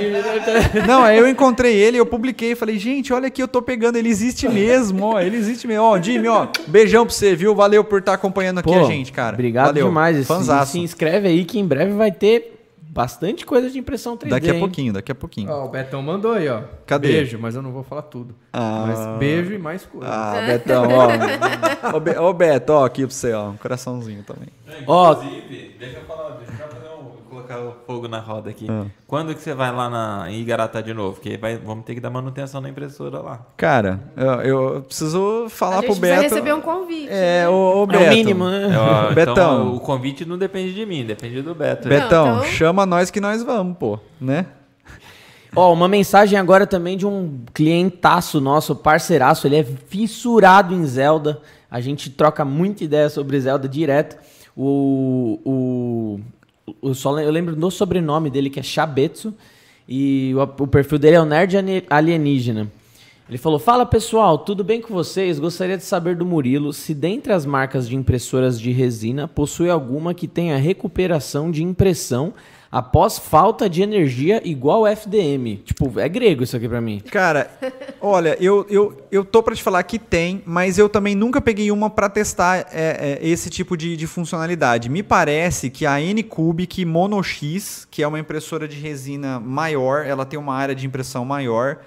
Não, 0.87 1.03
aí 1.03 1.17
eu 1.17 1.27
encontrei 1.27 1.75
ele, 1.75 1.97
eu 1.97 2.05
publiquei, 2.05 2.55
falei, 2.55 2.77
gente, 2.77 3.13
olha 3.13 3.27
aqui, 3.27 3.41
eu 3.41 3.47
tô 3.47 3.61
pegando, 3.61 3.97
ele 3.97 4.09
existe 4.09 4.47
mesmo, 4.49 5.05
ó, 5.05 5.21
ele 5.21 5.37
existe 5.37 5.67
mesmo. 5.67 5.83
Ó, 5.83 6.01
Jimmy, 6.01 6.27
ó, 6.27 6.47
beijão 6.67 7.05
pra 7.05 7.13
você, 7.13 7.35
viu? 7.35 7.55
Valeu 7.55 7.83
por 7.83 7.99
estar 7.99 8.11
tá 8.11 8.15
acompanhando 8.15 8.59
aqui 8.59 8.69
Pô, 8.69 8.79
a 8.79 8.83
gente, 8.83 9.11
cara. 9.11 9.33
Obrigado 9.33 9.67
Valeu. 9.67 9.87
demais. 9.87 10.27
Se, 10.27 10.65
se 10.67 10.79
inscreve 10.79 11.27
aí 11.27 11.45
que 11.45 11.59
em 11.59 11.65
breve 11.65 11.93
vai 11.93 12.11
ter 12.11 12.60
bastante 12.91 13.45
coisa 13.45 13.69
de 13.69 13.79
impressão 13.79 14.17
3D. 14.17 14.29
Daqui 14.29 14.49
a 14.49 14.53
hein? 14.53 14.59
pouquinho, 14.59 14.91
daqui 14.91 15.11
a 15.13 15.15
pouquinho. 15.15 15.49
Ó, 15.49 15.65
o 15.65 15.69
Betão 15.69 16.01
mandou 16.01 16.33
aí, 16.33 16.49
ó. 16.49 16.63
Cadê? 16.85 17.07
Beijo, 17.07 17.39
mas 17.39 17.55
eu 17.55 17.61
não 17.61 17.71
vou 17.71 17.83
falar 17.83 18.01
tudo. 18.01 18.35
Ah. 18.51 18.83
Mas 18.85 19.19
beijo 19.19 19.53
e 19.53 19.57
mais 19.57 19.85
coisa. 19.85 20.07
Ah, 20.09 20.43
Betão, 20.45 20.83
ó. 20.89 21.95
ô, 21.95 21.99
Be 22.01 22.17
ô, 22.17 22.33
Beto, 22.33 22.73
ó, 22.73 22.85
aqui 22.85 23.03
pra 23.03 23.11
você, 23.15 23.31
ó. 23.31 23.49
Um 23.49 23.57
coraçãozinho 23.57 24.23
também. 24.23 24.49
É, 24.67 24.81
inclusive, 24.81 25.75
deixa 25.79 25.99
eu 25.99 26.03
falar, 26.03 26.31
deixa 26.31 26.51
eu 26.51 26.57
um, 26.67 26.80
colocar 27.51 27.59
o 27.59 27.73
fogo 27.85 28.07
na 28.07 28.19
roda 28.19 28.49
aqui. 28.49 28.67
Ah. 28.69 28.85
Quando 29.05 29.33
que 29.35 29.41
você 29.41 29.53
vai 29.53 29.71
lá 29.71 29.89
na, 29.89 30.31
em 30.31 30.39
Igaratá 30.39 30.81
de 30.81 30.93
novo? 30.93 31.15
Porque 31.15 31.37
vai, 31.37 31.57
vamos 31.57 31.85
ter 31.85 31.93
que 31.93 31.99
dar 31.99 32.09
manutenção 32.09 32.61
na 32.61 32.69
impressora 32.69 33.19
lá. 33.19 33.45
Cara, 33.57 33.99
eu, 34.15 34.31
eu 34.41 34.81
preciso 34.81 35.47
falar 35.49 35.83
pro 35.83 35.95
Beto. 35.95 36.21
receber 36.21 36.53
um 36.53 36.61
convite. 36.61 37.09
É, 37.09 37.41
né? 37.41 37.49
o, 37.49 37.83
o 37.83 37.87
Beto. 37.87 38.03
É 38.03 38.07
o 38.07 38.09
mínimo, 38.09 38.49
né? 38.49 38.69
É, 39.09 39.13
Betão. 39.13 39.33
Então, 39.33 39.75
o 39.75 39.79
convite 39.79 40.25
não 40.25 40.37
depende 40.37 40.73
de 40.73 40.85
mim, 40.85 41.05
depende 41.05 41.41
do 41.41 41.53
Beto. 41.53 41.89
Betão, 41.89 42.25
não, 42.25 42.37
então... 42.37 42.51
chama 42.51 42.85
nós 42.85 43.11
que 43.11 43.19
nós 43.19 43.43
vamos, 43.43 43.77
pô, 43.77 43.99
né? 44.19 44.45
Ó, 45.53 45.73
uma 45.73 45.89
mensagem 45.89 46.39
agora 46.39 46.65
também 46.65 46.95
de 46.95 47.05
um 47.05 47.41
clientaço 47.53 48.39
nosso, 48.39 48.73
parceiraço, 48.73 49.47
ele 49.47 49.57
é 49.57 49.63
fissurado 49.63 50.73
em 50.73 50.85
Zelda. 50.85 51.41
A 51.69 51.81
gente 51.81 52.09
troca 52.09 52.45
muita 52.45 52.85
ideia 52.85 53.09
sobre 53.09 53.37
Zelda 53.39 53.67
direto. 53.67 54.17
O, 54.55 55.39
o, 55.45 56.19
o 56.81 56.93
só, 56.93 57.19
eu 57.19 57.31
lembro 57.31 57.55
do 57.55 57.71
sobrenome 57.71 58.29
dele, 58.29 58.49
que 58.49 58.59
é 58.59 58.63
Shabetsu. 58.63 59.33
E 59.87 60.33
o, 60.35 60.63
o 60.63 60.67
perfil 60.67 60.99
dele 60.99 61.15
é 61.15 61.21
o 61.21 61.25
Nerd 61.25 61.55
Alienígena. 61.89 62.71
Ele 63.27 63.37
falou: 63.37 63.59
Fala 63.59 63.85
pessoal, 63.85 64.37
tudo 64.37 64.63
bem 64.63 64.81
com 64.81 64.93
vocês? 64.93 65.39
Gostaria 65.39 65.77
de 65.77 65.83
saber 65.83 66.15
do 66.15 66.25
Murilo 66.25 66.73
se, 66.73 66.93
dentre 66.93 67.31
as 67.31 67.45
marcas 67.45 67.87
de 67.87 67.95
impressoras 67.95 68.59
de 68.59 68.71
resina, 68.71 69.27
possui 69.27 69.69
alguma 69.69 70.13
que 70.13 70.27
tenha 70.27 70.57
recuperação 70.57 71.49
de 71.49 71.63
impressão 71.63 72.33
após 72.71 73.19
falta 73.19 73.69
de 73.69 73.81
energia 73.81 74.41
igual 74.45 74.87
FDM. 74.87 75.57
Tipo, 75.65 75.99
é 75.99 76.07
grego 76.07 76.43
isso 76.43 76.55
aqui 76.55 76.69
para 76.69 76.79
mim. 76.79 77.01
Cara, 77.11 77.51
olha, 77.99 78.37
eu, 78.39 78.65
eu, 78.69 78.97
eu 79.11 79.25
tô 79.25 79.43
para 79.43 79.53
te 79.53 79.61
falar 79.61 79.83
que 79.83 79.99
tem, 79.99 80.41
mas 80.45 80.77
eu 80.77 80.87
também 80.87 81.13
nunca 81.13 81.41
peguei 81.41 81.69
uma 81.71 81.89
para 81.89 82.09
testar 82.09 82.67
é, 82.71 83.19
é, 83.21 83.27
esse 83.27 83.49
tipo 83.49 83.75
de, 83.75 83.97
de 83.97 84.07
funcionalidade. 84.07 84.89
Me 84.89 85.03
parece 85.03 85.69
que 85.69 85.85
a 85.85 85.99
N-Cubic 86.01 86.85
Mono 86.85 87.21
X, 87.21 87.85
que 87.91 88.01
é 88.01 88.07
uma 88.07 88.19
impressora 88.19 88.67
de 88.67 88.77
resina 88.77 89.39
maior, 89.39 90.05
ela 90.05 90.25
tem 90.25 90.39
uma 90.39 90.55
área 90.55 90.73
de 90.73 90.85
impressão 90.85 91.25
maior, 91.25 91.79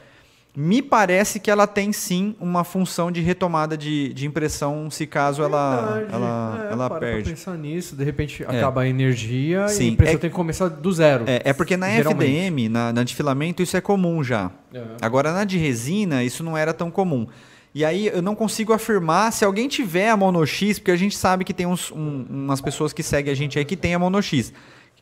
me 0.57 0.81
parece 0.81 1.41
que 1.41 1.51
ela 1.51 1.67
tem 1.67 1.93
sim 1.93 2.37
uma 2.39 2.63
função 2.63 3.11
de 3.11 3.21
retomada 3.21 3.77
de, 3.77 4.13
de 4.13 4.25
impressão 4.25 4.89
se 4.89 5.05
caso 5.05 5.43
ela, 5.43 5.95
Verdade. 5.95 6.15
ela, 6.15 6.67
é, 6.69 6.73
ela 6.73 6.89
para 6.89 7.01
perde. 7.01 7.31
pensar 7.31 7.59
nisso, 7.59 7.97
de 7.97 8.05
repente 8.05 8.45
é. 8.45 8.47
acaba 8.47 8.83
a 8.83 8.89
energia 8.89 9.67
sim. 9.67 9.85
e 9.85 9.89
a 9.89 9.93
impressão 9.93 10.15
é, 10.15 10.19
tem 10.19 10.31
que 10.31 10.37
começar 10.37 10.69
do 10.69 10.93
zero. 10.93 11.25
É, 11.27 11.43
é 11.45 11.53
porque 11.53 11.77
na 11.77 11.89
FDM, 11.89 12.69
na, 12.71 12.93
na, 12.93 13.03
de 13.03 13.15
filamento, 13.17 13.63
isso 13.63 13.77
é 13.77 13.81
comum 13.81 14.23
já. 14.23 14.51
É. 14.73 14.83
Agora 15.03 15.33
na 15.33 15.43
de 15.43 15.59
resina, 15.59 16.23
isso 16.23 16.45
não 16.45 16.57
era 16.57 16.73
tão 16.73 16.89
comum. 16.89 17.27
E 17.75 17.85
aí 17.85 18.07
eu 18.07 18.23
não 18.23 18.37
consigo 18.37 18.73
afirmar 18.73 19.33
se 19.33 19.45
alguém 19.45 19.67
tiver 19.67 20.09
a 20.09 20.17
Mono 20.17 20.47
X, 20.47 20.79
porque 20.79 20.93
a 20.93 20.97
gente 20.97 21.17
sabe 21.17 21.45
que 21.45 21.53
tem 21.53 21.67
uns, 21.67 21.91
um, 21.91 22.25
umas 22.31 22.61
pessoas 22.61 22.93
que 22.93 23.03
seguem 23.03 23.33
a 23.33 23.37
gente 23.37 23.59
aí 23.59 23.65
que 23.65 23.77
tem 23.77 23.93
a 23.95 23.99
Mono 23.99 24.23
X 24.23 24.53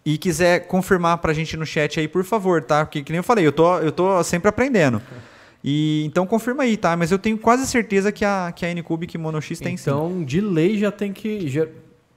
e 0.05 0.17
quiser 0.17 0.67
confirmar 0.67 1.19
pra 1.19 1.35
gente 1.35 1.57
no 1.57 1.67
chat 1.67 2.01
aí, 2.01 2.09
por 2.09 2.25
favor, 2.25 2.63
tá? 2.63 2.85
Porque, 2.85 3.03
que 3.03 3.13
nem 3.13 3.19
eu 3.19 3.23
falei, 3.23 3.47
eu 3.47 3.53
tô, 3.53 3.79
eu 3.79 3.93
tô 3.93 4.25
sempre 4.25 4.49
aprendendo. 4.49 5.01
E 5.65 6.05
então 6.05 6.27
confirma 6.27 6.65
aí, 6.65 6.77
tá? 6.77 6.97
Mas 6.97 7.13
eu 7.13 7.19
tenho 7.19 7.39
quase 7.39 7.67
certeza 7.67 8.11
que 8.11 8.25
a, 8.25 8.53
que 8.55 8.67
a 8.67 8.71
N-Cubic 8.71 9.17
Mono 9.17 9.41
X 9.41 9.61
tem 9.61 9.75
então, 9.75 10.09
sim. 10.09 10.13
Então, 10.13 10.25
de 10.25 10.41
lei 10.41 10.79
já 10.79 10.91
tem 10.91 11.13
que. 11.13 11.49
Já, 11.49 11.67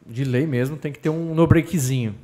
de 0.08 0.24
lei 0.24 0.46
mesmo, 0.46 0.78
tem 0.78 0.92
que 0.92 1.00
ter 1.00 1.10
um 1.10 1.34
no-breakzinho. 1.34 2.16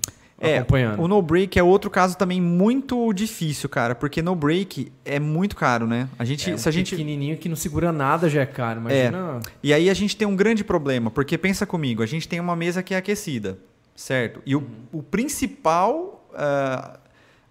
É, 0.43 0.57
acompanhando. 0.57 1.03
o 1.03 1.07
no-break 1.07 1.59
é 1.59 1.61
outro 1.61 1.87
caso 1.91 2.17
também 2.17 2.41
muito 2.41 3.13
difícil, 3.13 3.69
cara, 3.69 3.93
porque 3.93 4.23
no-break 4.23 4.91
é 5.05 5.19
muito 5.19 5.55
caro, 5.55 5.85
né? 5.85 6.09
A 6.17 6.25
gente, 6.25 6.49
é, 6.49 6.55
um 6.55 6.57
se 6.57 6.67
a 6.67 6.71
gente 6.71 6.95
pequenininho 6.95 7.37
que 7.37 7.47
não 7.47 7.55
segura 7.55 7.91
nada 7.91 8.27
já 8.27 8.41
é 8.41 8.45
caro, 8.47 8.79
imagina. 8.79 9.39
É. 9.39 9.49
E 9.61 9.71
aí 9.71 9.87
a 9.87 9.93
gente 9.93 10.17
tem 10.17 10.27
um 10.27 10.35
grande 10.35 10.63
problema, 10.63 11.11
porque 11.11 11.37
pensa 11.37 11.63
comigo, 11.67 12.01
a 12.01 12.07
gente 12.07 12.27
tem 12.27 12.39
uma 12.39 12.55
mesa 12.55 12.81
que 12.81 12.95
é 12.95 12.97
aquecida, 12.97 13.59
certo? 13.95 14.41
E 14.43 14.55
o, 14.55 14.59
uhum. 14.59 14.65
o 14.93 15.03
principal 15.03 16.27
uh, 16.31 16.97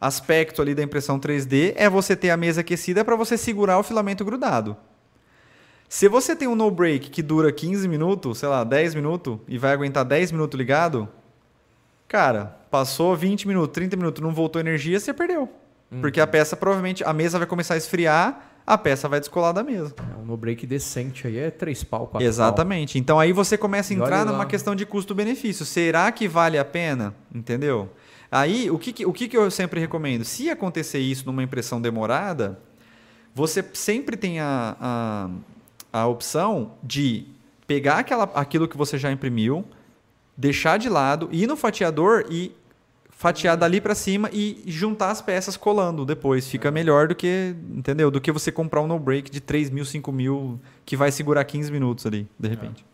aspecto 0.01 0.63
ali 0.63 0.75
da 0.75 0.83
impressão 0.83 1.21
3D 1.21 1.75
é 1.77 1.89
você 1.89 2.17
ter 2.17 2.31
a 2.31 2.37
mesa 2.37 2.63
aquecida 2.63 3.05
para 3.05 3.17
você 3.17 3.37
segurar 3.37 3.79
o 3.79 3.83
filamento 3.83 4.25
grudado. 4.25 4.77
Se 5.89 6.09
você 6.09 6.35
tem 6.35 6.49
um 6.49 6.55
no 6.55 6.71
break 6.71 7.11
que 7.11 7.21
dura 7.21 7.53
15 7.53 7.87
minutos, 7.89 8.39
sei 8.39 8.49
lá, 8.49 8.63
10 8.65 8.95
minutos 8.95 9.39
e 9.47 9.59
vai 9.59 9.73
aguentar 9.73 10.05
10 10.05 10.33
minutos 10.33 10.57
ligado, 10.57 11.09
cara, 12.07 12.57
passou 12.71 13.15
20 13.17 13.49
minutos, 13.49 13.75
30 13.75 13.97
minutos, 13.97 14.23
não 14.23 14.33
voltou 14.33 14.61
energia, 14.61 14.99
você 14.99 15.13
perdeu. 15.13 15.49
Uhum. 15.91 16.01
Porque 16.01 16.21
a 16.21 16.27
peça 16.27 16.57
provavelmente, 16.57 17.03
a 17.05 17.13
mesa 17.13 17.39
vai 17.39 17.47
começar 17.47 17.75
a 17.75 17.77
esfriar, 17.77 18.51
a 18.65 18.79
peça 18.79 19.09
vai 19.09 19.19
descolar 19.19 19.53
da 19.53 19.65
mesa. 19.65 19.93
É, 19.99 20.23
um 20.23 20.25
no 20.25 20.37
break 20.37 20.65
decente 20.65 21.27
aí 21.27 21.39
é 21.39 21.51
3 21.51 21.83
pau, 21.83 22.07
4 22.07 22.27
Exatamente. 22.27 22.93
Pau. 22.95 23.01
Então 23.01 23.19
aí 23.19 23.33
você 23.33 23.59
começa 23.59 23.93
a 23.93 23.97
entrar 23.97 24.25
numa 24.25 24.47
questão 24.47 24.77
de 24.77 24.87
custo-benefício. 24.87 25.67
Será 25.67 26.13
que 26.13 26.29
vale 26.29 26.57
a 26.57 26.65
pena? 26.65 27.13
Entendeu? 27.35 27.91
Aí, 28.31 28.71
o 28.71 28.79
que, 28.79 29.05
o 29.05 29.13
que 29.13 29.37
eu 29.37 29.51
sempre 29.51 29.81
recomendo? 29.81 30.25
Se 30.25 30.49
acontecer 30.51 31.01
isso 31.01 31.27
numa 31.27 31.43
impressão 31.43 31.81
demorada, 31.81 32.61
você 33.35 33.65
sempre 33.73 34.17
tem 34.17 34.39
a, 34.39 34.77
a, 34.81 35.31
a 35.93 36.07
opção 36.07 36.73
de 36.83 37.27
pegar 37.67 37.99
aquela, 37.99 38.25
aquilo 38.35 38.69
que 38.69 38.77
você 38.77 38.99
já 38.99 39.11
imprimiu, 39.11 39.65
deixar 40.37 40.79
de 40.79 40.89
lado, 40.89 41.29
ir 41.33 41.47
no 41.47 41.57
fatiador 41.57 42.25
e 42.31 42.53
fatiar 43.11 43.57
dali 43.57 43.81
para 43.81 43.95
cima 43.95 44.31
e 44.33 44.63
juntar 44.67 45.11
as 45.11 45.21
peças 45.21 45.57
colando 45.57 46.07
depois. 46.07 46.49
Fica 46.49 46.71
melhor 46.71 47.09
do 47.09 47.15
que, 47.15 47.55
entendeu? 47.71 48.11
Do 48.11 48.21
que 48.21 48.33
você 48.33 48.51
comprar 48.51 48.81
um 48.81 48.87
no-break 48.87 49.31
de 49.31 49.41
3 49.41 49.71
mil, 49.71 49.85
5 49.85 50.11
mil, 50.11 50.59
que 50.87 50.97
vai 50.97 51.13
segurar 51.13 51.45
15 51.45 51.71
minutos 51.71 52.07
ali, 52.07 52.27
de 52.39 52.49
repente. 52.49 52.85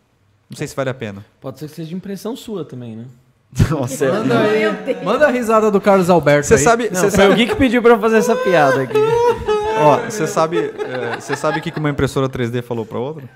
Não 0.51 0.57
sei 0.57 0.67
se 0.67 0.75
vale 0.75 0.91
a 0.91 0.95
pena. 0.95 1.25
Pode 1.41 1.59
ser 1.59 1.69
que 1.69 1.75
seja 1.77 1.95
impressão 1.95 2.35
sua 2.35 2.65
também, 2.65 2.97
né? 2.97 3.07
Nossa, 3.71 4.13
manda, 4.13 4.41
aí, 4.41 5.05
manda 5.05 5.27
a 5.27 5.31
risada 5.31 5.71
do 5.71 5.81
Carlos 5.81 6.11
Alberto. 6.11 6.47
Você 6.47 6.59
sabe, 6.59 6.91
Não, 6.91 7.01
foi 7.01 7.11
sabe... 7.11 7.33
o 7.33 7.37
Gui 7.37 7.47
que 7.47 7.57
pediu 7.57 7.83
para 7.83 7.99
fazer 7.99 8.19
essa 8.19 8.37
piada 8.37 8.83
aqui. 8.83 8.97
Ó, 9.79 9.99
você 9.99 10.27
sabe, 10.27 10.59
é, 10.59 11.21
você 11.21 11.37
sabe 11.37 11.59
o 11.59 11.63
que 11.63 11.73
uma 11.79 11.91
impressora 11.91 12.29
3D 12.29 12.63
falou 12.63 12.87
para 12.87 12.99
outra? 12.99 13.29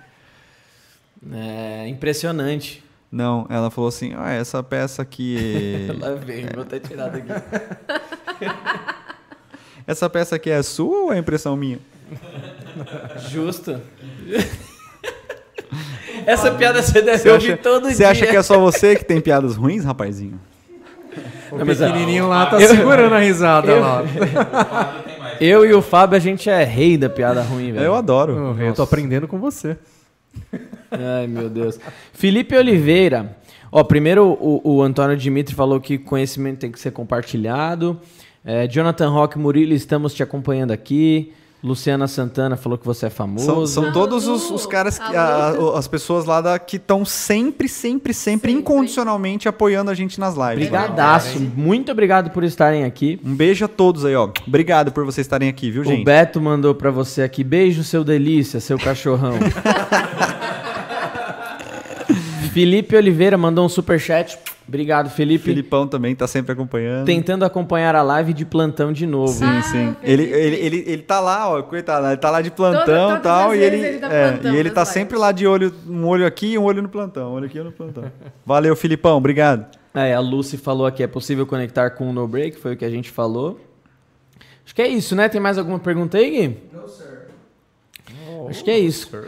É 1.32 1.86
impressionante. 1.88 2.82
Não, 3.12 3.46
ela 3.50 3.70
falou 3.70 3.88
assim: 3.88 4.14
ah, 4.16 4.30
essa 4.30 4.62
peça 4.62 5.02
aqui. 5.02 5.88
Lá 5.98 6.14
vem, 6.14 6.46
vou 6.46 6.62
até 6.62 6.78
tirar 6.78 7.08
daqui. 7.08 7.28
essa 9.86 10.08
peça 10.08 10.36
aqui 10.36 10.48
é 10.48 10.62
sua 10.62 11.04
ou 11.04 11.12
é 11.12 11.18
impressão 11.18 11.56
minha? 11.56 11.78
Justo. 13.28 13.80
Essa 16.26 16.50
piada 16.52 16.82
você 16.82 17.02
deve 17.02 17.18
você 17.18 17.30
ouvir 17.30 17.52
acha, 17.52 17.56
todo 17.56 17.82
você 17.82 17.88
dia. 17.88 17.96
Você 17.96 18.04
acha 18.04 18.26
que 18.26 18.36
é 18.36 18.42
só 18.42 18.58
você 18.58 18.96
que 18.96 19.04
tem 19.04 19.20
piadas 19.20 19.56
ruins, 19.56 19.84
rapazinho? 19.84 20.40
O 21.50 21.58
Não, 21.58 21.66
pequenininho 21.66 22.28
lá 22.28 22.46
tá 22.46 22.60
eu, 22.60 22.68
segurando 22.68 23.14
a 23.14 23.18
risada 23.18 23.72
eu, 23.72 23.80
lá. 23.80 24.04
Eu 25.40 25.64
e 25.64 25.72
o 25.72 25.80
Fábio, 25.80 26.16
a 26.18 26.20
gente 26.20 26.50
é 26.50 26.62
rei 26.64 26.98
da 26.98 27.08
piada 27.08 27.40
ruim, 27.40 27.72
velho. 27.72 27.86
Eu 27.86 27.94
adoro. 27.94 28.56
Eu, 28.58 28.66
eu 28.66 28.74
tô 28.74 28.82
aprendendo 28.82 29.26
com 29.26 29.38
você. 29.38 29.74
Ai, 30.90 31.26
meu 31.26 31.48
Deus. 31.48 31.80
Felipe 32.12 32.54
Oliveira. 32.54 33.38
Ó, 33.72 33.82
primeiro 33.82 34.26
o, 34.26 34.60
o 34.62 34.82
Antônio 34.82 35.16
Dimitri 35.16 35.54
falou 35.54 35.80
que 35.80 35.96
conhecimento 35.96 36.58
tem 36.58 36.70
que 36.70 36.78
ser 36.78 36.90
compartilhado. 36.90 37.98
É, 38.44 38.66
Jonathan 38.66 39.08
Roque 39.08 39.38
Murilo, 39.38 39.72
estamos 39.72 40.12
te 40.12 40.22
acompanhando 40.22 40.72
aqui. 40.72 41.32
Luciana 41.62 42.08
Santana 42.08 42.56
falou 42.56 42.78
que 42.78 42.86
você 42.86 43.06
é 43.06 43.10
famoso. 43.10 43.44
São, 43.44 43.66
são 43.66 43.92
todos 43.92 44.26
os, 44.26 44.50
os, 44.50 44.64
caras, 44.64 44.98
que, 44.98 45.14
a, 45.14 45.52
as 45.76 45.86
pessoas 45.86 46.24
lá 46.24 46.40
da, 46.40 46.58
que 46.58 46.76
estão 46.76 47.04
sempre, 47.04 47.68
sempre, 47.68 48.14
sempre, 48.14 48.14
sempre, 48.14 48.52
incondicionalmente 48.52 49.48
apoiando 49.48 49.90
a 49.90 49.94
gente 49.94 50.18
nas 50.18 50.34
lives. 50.34 50.68
Brigadaço. 50.68 51.38
Muito 51.54 51.92
obrigado 51.92 52.30
por 52.30 52.44
estarem 52.44 52.84
aqui. 52.84 53.20
Um 53.24 53.34
beijo 53.34 53.64
a 53.64 53.68
todos 53.68 54.04
aí, 54.04 54.14
ó. 54.14 54.30
Obrigado 54.46 54.90
por 54.90 55.04
vocês 55.04 55.26
estarem 55.26 55.48
aqui, 55.48 55.70
viu, 55.70 55.84
gente? 55.84 56.00
O 56.00 56.04
Beto 56.04 56.40
mandou 56.40 56.74
para 56.74 56.90
você 56.90 57.22
aqui. 57.22 57.44
Beijo, 57.44 57.84
seu 57.84 58.02
delícia, 58.02 58.58
seu 58.58 58.78
cachorrão. 58.78 59.34
Felipe 62.52 62.96
Oliveira 62.96 63.38
mandou 63.38 63.64
um 63.64 63.68
super 63.68 64.00
chat. 64.00 64.38
Obrigado, 64.70 65.10
Felipe. 65.10 65.46
Filipão 65.46 65.84
também 65.88 66.12
está 66.12 66.28
sempre 66.28 66.52
acompanhando. 66.52 67.04
Tentando 67.04 67.44
acompanhar 67.44 67.96
a 67.96 68.02
live 68.02 68.32
de 68.32 68.44
plantão 68.44 68.92
de 68.92 69.04
novo. 69.04 69.32
Sim, 69.32 69.44
ah, 69.44 69.62
sim. 69.62 69.96
Ele, 70.00 70.22
ele, 70.22 70.56
ele, 70.56 70.84
ele 70.86 71.02
tá 71.02 71.18
lá, 71.18 71.50
ó, 71.50 71.60
coitado, 71.60 72.06
ele 72.06 72.16
tá 72.16 72.30
lá 72.30 72.40
de 72.40 72.52
plantão 72.52 73.16
e 73.16 73.18
tal. 73.18 73.52
E 73.52 73.58
ele, 73.58 73.76
ele 73.84 73.98
tá, 73.98 74.14
é, 74.14 74.40
e 74.44 74.56
ele 74.56 74.70
tá 74.70 74.84
sempre 74.84 75.18
lá 75.18 75.32
de 75.32 75.44
olho, 75.44 75.74
um 75.88 76.06
olho 76.06 76.24
aqui 76.24 76.52
e 76.52 76.58
um 76.58 76.62
olho 76.62 76.82
no 76.82 76.88
plantão. 76.88 77.32
Um 77.32 77.34
olho 77.34 77.46
aqui 77.46 77.58
e 77.58 77.60
um 77.60 77.64
no 77.64 77.72
plantão. 77.72 78.04
Valeu, 78.46 78.76
Filipão, 78.76 79.16
obrigado. 79.16 79.66
É, 79.92 80.14
a 80.14 80.20
Lucy 80.20 80.56
falou 80.56 80.86
aqui, 80.86 81.02
é 81.02 81.08
possível 81.08 81.44
conectar 81.44 81.90
com 81.90 82.08
o 82.08 82.12
No 82.12 82.28
Break, 82.28 82.56
foi 82.60 82.74
o 82.74 82.76
que 82.76 82.84
a 82.84 82.90
gente 82.90 83.10
falou. 83.10 83.58
Acho 84.64 84.72
que 84.72 84.82
é 84.82 84.86
isso, 84.86 85.16
né? 85.16 85.28
Tem 85.28 85.40
mais 85.40 85.58
alguma 85.58 85.80
pergunta 85.80 86.16
aí, 86.16 86.30
Gui? 86.30 86.58
Não, 86.72 86.86
sir. 86.86 87.26
Acho 88.48 88.62
que 88.62 88.70
é 88.70 88.78
isso. 88.78 89.08
Sir. 89.10 89.26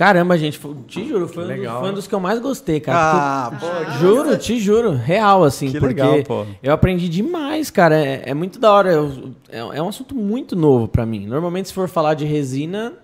Caramba, 0.00 0.38
gente, 0.38 0.58
te 0.86 1.06
juro, 1.06 1.28
foi, 1.28 1.44
um, 1.44 1.78
foi 1.78 1.90
um 1.90 1.92
dos 1.92 2.06
que 2.06 2.14
eu 2.14 2.20
mais 2.20 2.38
gostei, 2.38 2.80
cara. 2.80 3.48
Ah, 3.48 3.50
pô, 3.50 3.98
juro, 3.98 4.38
te 4.38 4.58
juro, 4.58 4.92
real, 4.92 5.44
assim, 5.44 5.70
que 5.70 5.78
porque 5.78 6.02
legal, 6.02 6.24
pô. 6.24 6.46
eu 6.62 6.72
aprendi 6.72 7.06
demais, 7.06 7.70
cara. 7.70 8.02
É, 8.02 8.30
é 8.30 8.32
muito 8.32 8.58
da 8.58 8.72
hora. 8.72 8.90
Eu, 8.90 9.34
é, 9.50 9.58
é, 9.58 9.82
um 9.82 9.90
assunto 9.90 10.14
muito 10.14 10.56
novo 10.56 10.88
para 10.88 11.04
mim. 11.04 11.26
Normalmente, 11.26 11.68
se 11.68 11.74
for 11.74 11.86
falar 11.86 12.14
de 12.14 12.24
resina, 12.24 12.94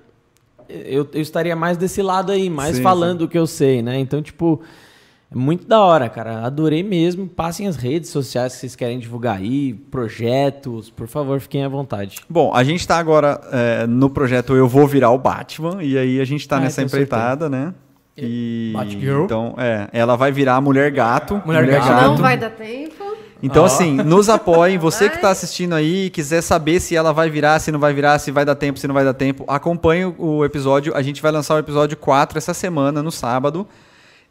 eu, 0.70 1.07
eu 1.12 1.20
estaria 1.20 1.55
mais 1.55 1.76
desse 1.76 2.00
lado 2.00 2.33
aí, 2.33 2.49
mais 2.49 2.76
sim, 2.76 2.83
falando 2.83 3.18
sim. 3.18 3.25
o 3.26 3.28
que 3.28 3.36
eu 3.36 3.47
sei, 3.47 3.83
né? 3.83 3.99
Então, 3.99 4.23
tipo, 4.23 4.62
é 5.30 5.34
muito 5.34 5.66
da 5.66 5.80
hora, 5.80 6.08
cara. 6.08 6.44
Adorei 6.44 6.82
mesmo. 6.82 7.26
Passem 7.26 7.66
as 7.66 7.76
redes 7.76 8.10
sociais 8.10 8.55
que 8.55 8.60
vocês 8.60 8.76
querem 8.76 8.98
divulgar 8.98 9.38
aí, 9.38 9.74
projetos, 9.74 10.90
por 10.90 11.08
favor, 11.08 11.40
fiquem 11.40 11.64
à 11.64 11.68
vontade. 11.68 12.20
Bom, 12.28 12.52
a 12.55 12.62
gente 12.62 12.80
está 12.80 12.98
agora 12.98 13.40
é, 13.52 13.86
no 13.86 14.08
projeto 14.08 14.55
Eu 14.55 14.68
Vou 14.68 14.86
Virar 14.86 15.10
o 15.10 15.18
Batman, 15.18 15.82
e 15.82 15.98
aí 15.98 16.20
a 16.20 16.24
gente 16.24 16.42
está 16.42 16.58
ah, 16.58 16.60
nessa 16.60 16.82
empreitada, 16.82 17.48
certeza. 17.48 17.66
né? 17.66 17.74
E 18.16 18.72
Batgirl. 18.74 19.24
então, 19.24 19.55
é, 19.58 19.88
ela 19.92 20.16
vai 20.16 20.32
virar 20.32 20.56
a 20.56 20.60
Mulher 20.60 20.90
Gato. 20.90 21.42
Mulher, 21.44 21.64
Mulher 21.64 21.80
Gato. 21.80 22.08
Não 22.08 22.16
vai 22.16 22.38
dar 22.38 22.50
tempo. 22.50 23.05
Então, 23.42 23.64
oh. 23.64 23.66
assim, 23.66 23.92
nos 23.96 24.30
apoiem. 24.30 24.78
Você 24.78 25.10
que 25.10 25.16
está 25.16 25.30
assistindo 25.30 25.74
aí, 25.74 26.08
quiser 26.08 26.40
saber 26.40 26.80
se 26.80 26.96
ela 26.96 27.12
vai 27.12 27.28
virar, 27.28 27.58
se 27.58 27.70
não 27.70 27.78
vai 27.78 27.92
virar, 27.92 28.18
se 28.18 28.30
vai 28.30 28.44
dar 28.44 28.55
tempo, 28.55 28.78
se 28.78 28.86
não 28.86 28.94
vai 28.94 29.05
dar 29.05 29.12
tempo, 29.12 29.44
acompanhe 29.46 30.06
o 30.16 30.44
episódio. 30.44 30.96
A 30.96 31.02
gente 31.02 31.20
vai 31.20 31.30
lançar 31.30 31.56
o 31.56 31.58
episódio 31.58 31.96
4 31.96 32.38
essa 32.38 32.55
semana, 32.55 33.02
no 33.02 33.12
sábado. 33.12 33.66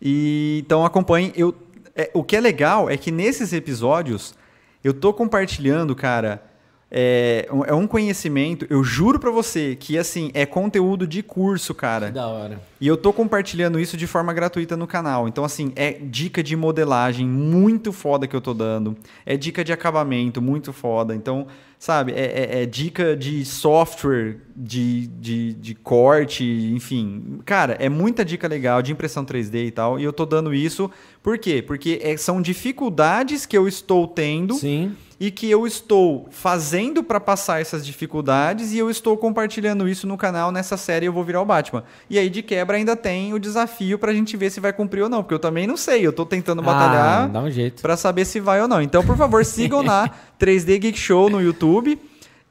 E 0.02 0.62
então 0.66 0.86
acompanhe. 0.86 1.32
Eu, 1.36 1.56
é, 1.96 2.10
o 2.14 2.24
que 2.24 2.36
é 2.36 2.40
legal 2.40 2.90
é 2.90 2.98
que 2.98 3.12
nesses 3.12 3.54
episódios 3.54 4.36
eu 4.84 4.94
tô 4.94 5.14
compartilhando, 5.14 5.96
cara. 5.96 6.44
É, 6.92 7.48
é 7.66 7.74
um 7.74 7.88
conhecimento, 7.88 8.66
eu 8.70 8.84
juro 8.84 9.20
para 9.20 9.32
você 9.32 9.76
que 9.76 9.98
assim, 9.98 10.30
é 10.34 10.46
conteúdo 10.46 11.08
de 11.08 11.24
curso, 11.24 11.74
cara. 11.74 12.08
Que 12.08 12.14
da 12.14 12.28
hora. 12.28 12.62
E 12.80 12.88
eu 12.88 12.96
tô 12.96 13.12
compartilhando 13.12 13.80
isso 13.80 13.98
de 13.98 14.06
forma 14.06 14.32
gratuita 14.34 14.78
no 14.78 14.86
canal. 14.86 15.28
Então, 15.28 15.44
assim, 15.44 15.74
é 15.76 15.92
dica 15.92 16.44
de 16.44 16.56
modelagem 16.56 17.28
muito 17.28 17.92
foda 17.92 18.28
que 18.28 18.36
eu 18.36 18.42
tô 18.42 18.54
dando. 18.54 18.96
É 19.26 19.36
dica 19.36 19.64
de 19.64 19.74
acabamento 19.74 20.42
muito 20.42 20.72
foda. 20.72 21.16
Então, 21.16 21.48
sabe, 21.80 22.14
é, 22.14 22.60
é, 22.60 22.64
é 22.64 22.66
dica 22.66 23.16
de 23.16 23.44
software, 23.44 24.38
de, 24.56 25.08
de, 25.08 25.54
de 25.54 25.76
corte, 25.76 26.44
enfim. 26.74 27.40
Cara, 27.46 27.76
é 27.80 27.90
muita 27.90 28.24
dica 28.24 28.48
legal 28.48 28.82
de 28.82 28.92
impressão 28.92 29.26
3D 29.26 29.68
e 29.68 29.72
tal. 29.72 30.00
E 30.00 30.04
eu 30.04 30.14
tô 30.14 30.26
dando 30.26 30.54
isso, 30.54 30.92
por 31.24 31.38
quê? 31.40 31.62
Porque 31.62 32.00
é, 32.04 32.16
são 32.16 32.42
dificuldades 32.42 33.46
que 33.46 33.58
eu 33.58 33.68
estou 33.68 34.08
tendo. 34.08 34.54
Sim 34.54 34.96
e 35.20 35.32
que 35.32 35.50
eu 35.50 35.66
estou 35.66 36.28
fazendo 36.30 37.04
para 37.04 37.20
passar 37.20 37.62
essas 37.62 37.86
dificuldades 37.86 38.74
e 38.74 38.78
eu 38.78 38.90
estou 38.90 39.16
compartilhando 39.18 39.88
isso 39.88 40.06
no 40.06 40.18
canal 40.18 40.52
nessa 40.52 40.78
série 40.78 41.06
Eu 41.06 41.14
Vou 41.14 41.24
Virar 41.24 41.42
o 41.42 41.46
Batman. 41.46 41.84
E 42.10 42.20
aí, 42.20 42.30
de 42.30 42.42
quebra, 42.42 42.78
ainda 42.78 42.96
tem 42.96 43.34
o 43.34 43.40
desafio 43.40 43.98
para 43.98 44.12
a 44.12 44.14
gente 44.14 44.36
ver 44.36 44.50
se 44.50 44.60
vai 44.60 44.74
cumprir 44.74 45.04
ou 45.04 45.10
não, 45.10 45.24
porque 45.24 45.34
eu 45.34 45.40
também 45.40 45.66
não 45.66 45.78
sei, 45.78 46.06
eu 46.06 46.10
estou 46.10 46.26
tentando 46.26 46.62
batalhar 46.62 47.30
ah, 47.34 47.40
um 47.40 47.82
para 47.82 47.98
saber 47.98 48.26
se 48.26 48.40
vai 48.40 48.62
ou 48.62 48.68
não. 48.68 48.82
Então, 48.82 49.04
por 49.06 49.18
favor, 49.18 49.46
sigam 49.46 49.82
na 49.82 50.10
3D 50.40 50.80
Geek 50.80 50.98
Show 50.98 51.30
no 51.30 51.42
YouTube. 51.42 52.00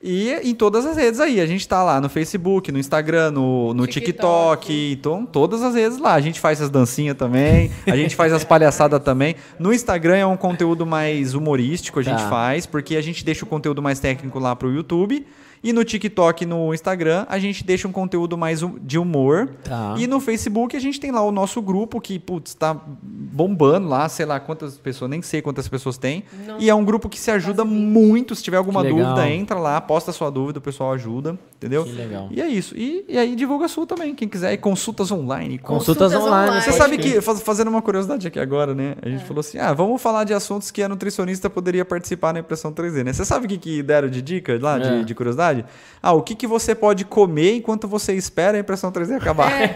E 0.06 0.30
em 0.44 0.54
todas 0.54 0.84
as 0.84 0.98
redes 0.98 1.18
aí. 1.18 1.40
A 1.40 1.46
gente 1.46 1.66
tá 1.66 1.82
lá 1.82 1.98
no 1.98 2.10
Facebook, 2.10 2.70
no 2.70 2.78
Instagram, 2.78 3.30
no, 3.30 3.72
no 3.72 3.86
TikTok. 3.86 4.66
TikTok. 4.66 4.92
Então, 4.92 5.24
todas 5.24 5.62
as 5.62 5.74
redes 5.74 5.96
lá. 5.96 6.12
A 6.12 6.20
gente 6.20 6.38
faz 6.38 6.60
as 6.60 6.68
dancinhas 6.68 7.16
também. 7.16 7.70
A 7.86 7.96
gente 7.96 8.14
faz 8.14 8.30
as 8.30 8.44
palhaçadas 8.44 9.00
também. 9.02 9.34
No 9.58 9.72
Instagram 9.72 10.16
é 10.16 10.26
um 10.26 10.36
conteúdo 10.36 10.84
mais 10.84 11.32
humorístico, 11.32 12.00
a 12.00 12.02
gente 12.02 12.22
tá. 12.22 12.28
faz, 12.28 12.66
porque 12.66 12.96
a 12.96 13.00
gente 13.00 13.24
deixa 13.24 13.46
o 13.46 13.48
conteúdo 13.48 13.80
mais 13.80 13.98
técnico 13.98 14.38
lá 14.38 14.54
pro 14.54 14.70
YouTube. 14.70 15.26
E 15.64 15.72
no 15.72 15.82
TikTok 15.82 16.44
e 16.44 16.46
no 16.46 16.74
Instagram, 16.74 17.24
a 17.26 17.38
gente 17.38 17.64
deixa 17.64 17.88
um 17.88 17.92
conteúdo 17.92 18.36
mais 18.36 18.60
de 18.82 18.98
humor. 18.98 19.48
Tá. 19.64 19.94
E 19.98 20.06
no 20.06 20.20
Facebook, 20.20 20.76
a 20.76 20.80
gente 20.80 21.00
tem 21.00 21.10
lá 21.10 21.22
o 21.22 21.32
nosso 21.32 21.62
grupo 21.62 22.02
que, 22.02 22.18
putz, 22.18 22.52
tá 22.52 22.78
bombando 23.02 23.88
lá, 23.88 24.06
sei 24.10 24.26
lá 24.26 24.38
quantas 24.38 24.76
pessoas, 24.76 25.10
nem 25.10 25.22
sei 25.22 25.40
quantas 25.40 25.66
pessoas 25.66 25.96
tem. 25.96 26.24
Não. 26.46 26.60
E 26.60 26.68
é 26.68 26.74
um 26.74 26.84
grupo 26.84 27.08
que 27.08 27.18
se 27.18 27.30
ajuda 27.30 27.64
muito. 27.64 28.34
Se 28.34 28.42
tiver 28.42 28.58
alguma 28.58 28.84
dúvida, 28.84 29.28
entra 29.30 29.58
lá, 29.58 29.80
posta 29.80 30.12
sua 30.12 30.30
dúvida, 30.30 30.58
o 30.58 30.62
pessoal 30.62 30.92
ajuda, 30.92 31.38
entendeu? 31.56 31.84
Que 31.84 31.92
legal. 31.92 32.28
E 32.30 32.42
é 32.42 32.46
isso. 32.46 32.76
E, 32.76 33.04
e 33.08 33.16
aí 33.16 33.34
divulga 33.34 33.64
a 33.64 33.68
sua 33.68 33.86
também, 33.86 34.14
quem 34.14 34.28
quiser. 34.28 34.52
E 34.52 34.58
consultas 34.58 35.10
online. 35.10 35.58
Consultas, 35.58 36.12
consultas 36.12 36.14
online. 36.14 36.50
online. 36.50 36.62
Você 36.62 36.72
sabe 36.72 36.98
que, 36.98 37.20
fazendo 37.20 37.68
uma 37.68 37.80
curiosidade 37.80 38.28
aqui 38.28 38.38
agora, 38.38 38.74
né? 38.74 38.96
A 39.00 39.08
gente 39.08 39.22
é. 39.22 39.26
falou 39.26 39.40
assim, 39.40 39.56
ah, 39.56 39.72
vamos 39.72 40.02
falar 40.02 40.24
de 40.24 40.34
assuntos 40.34 40.70
que 40.70 40.82
a 40.82 40.88
nutricionista 40.88 41.48
poderia 41.48 41.86
participar 41.86 42.34
na 42.34 42.40
impressão 42.40 42.70
3D, 42.70 43.02
né? 43.02 43.14
Você 43.14 43.24
sabe 43.24 43.46
o 43.46 43.48
que, 43.48 43.56
que 43.56 43.82
deram 43.82 44.10
de 44.10 44.20
dica 44.20 44.58
lá, 44.60 44.78
é. 44.78 44.98
de, 44.98 45.04
de 45.06 45.14
curiosidade? 45.14 45.53
Ah, 46.02 46.12
o 46.12 46.22
que, 46.22 46.34
que 46.34 46.46
você 46.46 46.74
pode 46.74 47.04
comer 47.04 47.56
enquanto 47.56 47.88
você 47.88 48.12
espera 48.12 48.56
a 48.58 48.60
impressão 48.60 48.92
3D 48.92 49.16
acabar? 49.16 49.50
É. 49.52 49.74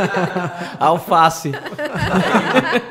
Alface. 0.78 1.52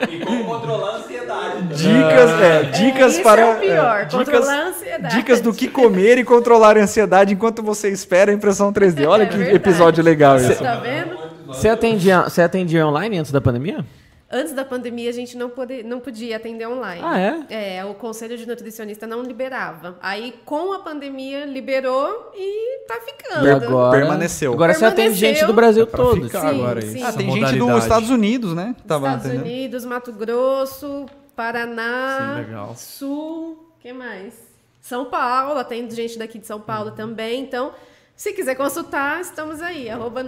e 0.10 0.26
como 0.26 0.46
controlar 0.46 0.90
a 0.90 0.96
ansiedade. 0.98 1.68
Dicas, 1.68 2.42
é, 2.42 2.64
dicas 2.64 3.18
é, 3.18 3.24
para. 3.24 3.42
É 3.42 3.56
o 3.56 3.60
pior, 3.60 4.02
é, 4.02 4.06
dicas, 4.06 4.50
a 4.50 4.68
ansiedade. 4.68 5.16
Dicas 5.16 5.42
do 5.42 5.54
que 5.54 5.68
comer 5.70 6.18
e 6.18 6.24
controlar 6.24 6.78
a 6.78 6.82
ansiedade 6.82 7.34
enquanto 7.34 7.64
você 7.64 7.90
espera 7.90 8.32
a 8.32 8.34
impressão 8.34 8.74
3D. 8.74 9.08
Olha 9.08 9.24
é 9.24 9.26
que 9.26 9.38
verdade. 9.38 9.56
episódio 9.56 10.04
legal 10.04 10.38
isso. 10.38 10.62
Tá 10.62 10.76
vendo? 10.76 11.18
Você 11.48 11.70
atendia, 11.70 12.24
você 12.24 12.42
atendia 12.42 12.86
online 12.86 13.20
antes 13.20 13.32
da 13.32 13.40
pandemia? 13.40 13.86
Antes 14.32 14.54
da 14.54 14.66
pandemia, 14.66 15.10
a 15.10 15.14
gente 15.14 15.38
não, 15.38 15.50
pode, 15.50 15.84
não 15.84 16.00
podia 16.00 16.38
atender 16.38 16.68
online. 16.68 17.02
Ah, 17.04 17.20
é? 17.20 17.78
É, 17.78 17.86
o 17.86 17.94
conselho 17.94 18.36
de 18.36 18.48
nutricionista 18.48 19.06
não 19.06 19.22
liberava. 19.22 19.98
Aí, 20.02 20.34
com 20.44 20.74
a 20.74 20.80
pandemia, 20.80 21.46
liberou 21.46 22.32
e 22.36 22.80
tá 22.88 22.96
ficando. 23.06 23.46
E 23.46 23.52
agora, 23.52 23.96
Permaneceu. 23.96 24.52
Agora 24.52 24.74
você 24.74 24.84
atende 24.84 25.14
gente 25.14 25.46
do 25.46 25.54
Brasil 25.54 25.84
é 25.84 25.86
todo. 25.86 26.28
Sim, 26.28 26.38
agora 26.38 26.82
sim. 26.82 27.04
Ah, 27.04 27.14
tem 27.14 27.32
gente 27.32 27.60
dos 27.60 27.84
Estados 27.84 28.10
Unidos, 28.10 28.56
né? 28.56 28.76
Tava 28.88 29.08
Estados 29.08 29.26
entendendo. 29.28 29.46
Unidos, 29.46 29.86
Mato 29.86 30.12
Grosso, 30.12 31.06
Paraná, 31.36 32.44
sim, 32.48 32.76
Sul, 32.76 33.70
que 33.80 33.94
mais? 33.94 34.34
São 34.82 35.06
Paulo, 35.06 35.60
atende 35.60 35.96
gente 35.96 36.18
daqui 36.18 36.40
de 36.40 36.48
São 36.48 36.60
Paulo 36.60 36.90
uhum. 36.90 36.96
também. 36.96 37.42
Então, 37.42 37.74
se 38.16 38.32
quiser 38.32 38.56
consultar, 38.56 39.20
estamos 39.20 39.62
aí, 39.62 39.90
arroba 39.90 40.24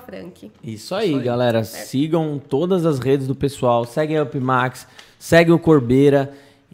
Frank. 0.00 0.50
Isso 0.64 0.94
aí, 0.94 1.14
aí. 1.14 1.22
galera. 1.22 1.62
Sigam 1.64 2.38
todas 2.38 2.86
as 2.86 2.98
redes 2.98 3.26
do 3.26 3.34
pessoal. 3.34 3.84
Segue 3.84 4.16
a 4.16 4.22
Upmax, 4.22 4.86
segue 5.18 5.52
o 5.52 5.58
Corbeira. 5.58 6.32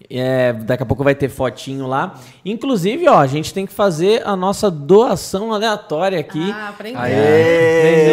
É, 0.08 0.52
daqui 0.52 0.84
a 0.84 0.86
pouco 0.86 1.02
vai 1.02 1.16
ter 1.16 1.28
fotinho 1.28 1.88
lá. 1.88 2.20
Inclusive, 2.44 3.08
ó, 3.08 3.18
a 3.18 3.26
gente 3.26 3.52
tem 3.52 3.66
que 3.66 3.72
fazer 3.72 4.22
a 4.24 4.36
nossa 4.36 4.70
doação 4.70 5.52
aleatória 5.52 6.20
aqui. 6.20 6.50
Ah, 6.52 6.68
aprendeu. 6.68 7.00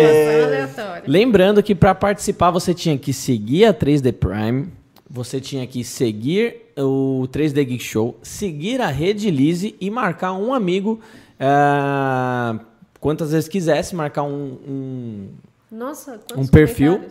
Doação 0.01 0.43
aleatória. 0.45 1.03
Lembrando 1.05 1.61
que 1.61 1.75
para 1.75 1.93
participar 1.93 2.49
você 2.49 2.73
tinha 2.73 2.97
que 2.97 3.13
seguir 3.13 3.65
a 3.65 3.73
3D 3.73 4.11
Prime, 4.11 4.69
você 5.07 5.39
tinha 5.39 5.67
que 5.67 5.83
seguir 5.83 6.71
o 6.75 7.27
3D 7.31 7.63
Geek 7.63 7.83
Show, 7.83 8.17
seguir 8.23 8.81
a 8.81 8.87
Rede 8.87 9.29
Lise 9.29 9.75
e 9.79 9.91
marcar 9.91 10.33
um 10.33 10.51
amigo 10.51 10.99
é, 11.43 12.59
quantas 12.99 13.31
vezes 13.31 13.49
quisesse, 13.49 13.95
marcar 13.95 14.23
um, 14.23 14.57
um, 14.67 15.30
Nossa, 15.69 16.19
um 16.38 16.47
perfil. 16.47 17.05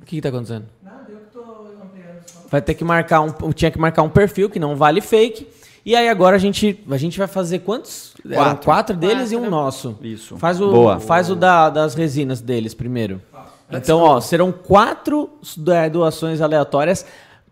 O 0.00 0.04
que 0.04 0.16
está 0.16 0.28
acontecendo? 0.28 0.66
Nada, 0.82 1.06
eu 1.08 1.20
tô 1.32 1.66
Vai 2.48 2.62
ter 2.62 2.74
que 2.74 2.84
marcar 2.84 3.20
um. 3.20 3.52
Tinha 3.52 3.70
que 3.70 3.78
marcar 3.78 4.02
um 4.02 4.08
perfil 4.08 4.48
que 4.48 4.58
não 4.58 4.76
vale 4.76 5.00
fake. 5.00 5.48
E 5.84 5.94
aí 5.94 6.08
agora 6.08 6.34
a 6.34 6.38
gente, 6.38 6.82
a 6.90 6.96
gente 6.96 7.16
vai 7.16 7.28
fazer 7.28 7.60
quantos? 7.60 8.12
Quatro, 8.22 8.34
Eram 8.34 8.56
quatro 8.56 8.96
deles 8.96 9.30
quatro. 9.30 9.34
e 9.34 9.36
um 9.36 9.50
nosso. 9.50 9.96
Isso. 10.02 10.36
Faz 10.36 10.60
o, 10.60 10.70
Boa. 10.70 10.98
Faz 10.98 11.30
o 11.30 11.36
da, 11.36 11.70
das 11.70 11.94
resinas 11.94 12.40
deles 12.40 12.74
primeiro. 12.74 13.22
Então, 13.70 14.00
ó, 14.00 14.20
serão 14.20 14.52
quatro 14.52 15.30
é, 15.68 15.90
doações 15.90 16.40
aleatórias 16.40 17.04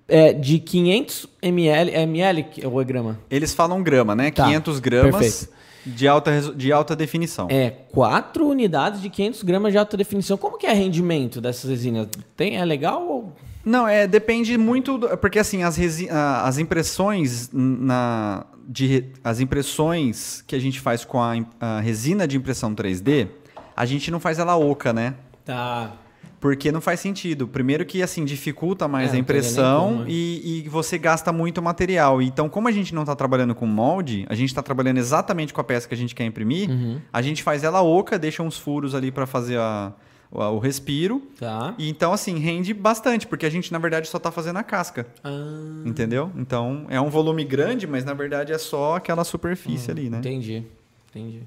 é, 0.08 0.32
de 0.32 0.58
500 0.58 1.26
ml, 1.42 1.90
é 1.90 2.02
ml 2.02 2.46
ou 2.64 2.80
é 2.80 2.84
grama? 2.84 3.18
Eles 3.30 3.54
falam 3.54 3.82
grama, 3.82 4.14
né? 4.14 4.30
Tá, 4.30 4.44
500 4.44 4.78
gramas 4.80 5.20
perfeito. 5.20 5.52
de 5.86 6.08
alta, 6.08 6.40
de 6.54 6.72
alta 6.72 6.96
definição. 6.96 7.48
É, 7.50 7.70
4 7.70 8.46
unidades 8.46 9.00
de 9.00 9.08
500 9.08 9.42
gramas 9.42 9.72
de 9.72 9.78
alta 9.78 9.96
definição. 9.96 10.36
Como 10.36 10.58
que 10.58 10.66
é 10.66 10.72
rendimento 10.72 11.40
dessas 11.40 11.70
resinas? 11.70 12.08
Tem, 12.36 12.56
é 12.56 12.64
legal 12.64 13.06
ou... 13.06 13.32
Não, 13.64 13.88
é, 13.88 14.06
depende 14.06 14.58
muito, 14.58 14.98
do, 14.98 15.16
porque 15.16 15.38
assim, 15.38 15.62
as, 15.62 15.76
resi, 15.76 16.06
as 16.10 16.58
impressões 16.58 17.48
na, 17.50 18.44
de, 18.68 19.06
as 19.24 19.40
impressões 19.40 20.44
que 20.46 20.54
a 20.54 20.58
gente 20.58 20.80
faz 20.80 21.02
com 21.02 21.18
a, 21.18 21.34
a 21.58 21.80
resina 21.80 22.28
de 22.28 22.36
impressão 22.36 22.74
3D, 22.74 23.26
a 23.74 23.86
gente 23.86 24.10
não 24.10 24.20
faz 24.20 24.38
ela 24.38 24.54
oca, 24.54 24.92
né? 24.92 25.14
Tá. 25.46 25.92
Porque 26.44 26.70
não 26.70 26.82
faz 26.82 27.00
sentido. 27.00 27.48
Primeiro 27.48 27.86
que 27.86 28.02
assim 28.02 28.22
dificulta 28.22 28.86
mais 28.86 29.14
é, 29.14 29.16
a 29.16 29.18
impressão 29.18 30.00
né? 30.00 30.04
e, 30.08 30.62
e, 30.66 30.68
você 30.68 30.98
gasta 30.98 31.32
muito 31.32 31.62
material. 31.62 32.20
Então, 32.20 32.50
como 32.50 32.68
a 32.68 32.70
gente 32.70 32.94
não 32.94 33.00
está 33.00 33.16
trabalhando 33.16 33.54
com 33.54 33.64
molde, 33.64 34.26
a 34.28 34.34
gente 34.34 34.50
está 34.50 34.62
trabalhando 34.62 34.98
exatamente 34.98 35.54
com 35.54 35.62
a 35.62 35.64
peça 35.64 35.88
que 35.88 35.94
a 35.94 35.96
gente 35.96 36.14
quer 36.14 36.26
imprimir, 36.26 36.68
uhum. 36.68 37.00
a 37.10 37.22
gente 37.22 37.42
faz 37.42 37.64
ela 37.64 37.82
oca, 37.82 38.18
deixa 38.18 38.42
uns 38.42 38.58
furos 38.58 38.94
ali 38.94 39.10
para 39.10 39.24
fazer 39.26 39.56
a, 39.56 39.94
o, 40.30 40.38
o 40.38 40.58
respiro. 40.58 41.22
Tá. 41.40 41.74
E 41.78 41.88
então, 41.88 42.12
assim, 42.12 42.38
rende 42.38 42.74
bastante, 42.74 43.26
porque 43.26 43.46
a 43.46 43.50
gente, 43.50 43.72
na 43.72 43.78
verdade, 43.78 44.06
só 44.08 44.18
está 44.18 44.30
fazendo 44.30 44.58
a 44.58 44.62
casca. 44.62 45.06
Ah. 45.24 45.82
Entendeu? 45.86 46.30
Então, 46.36 46.84
é 46.90 47.00
um 47.00 47.08
volume 47.08 47.42
grande, 47.42 47.86
mas 47.86 48.04
na 48.04 48.12
verdade 48.12 48.52
é 48.52 48.58
só 48.58 48.96
aquela 48.96 49.24
superfície 49.24 49.90
uhum. 49.90 49.96
ali, 49.96 50.10
né? 50.10 50.18
Entendi. 50.18 50.62
Entendi. 51.08 51.40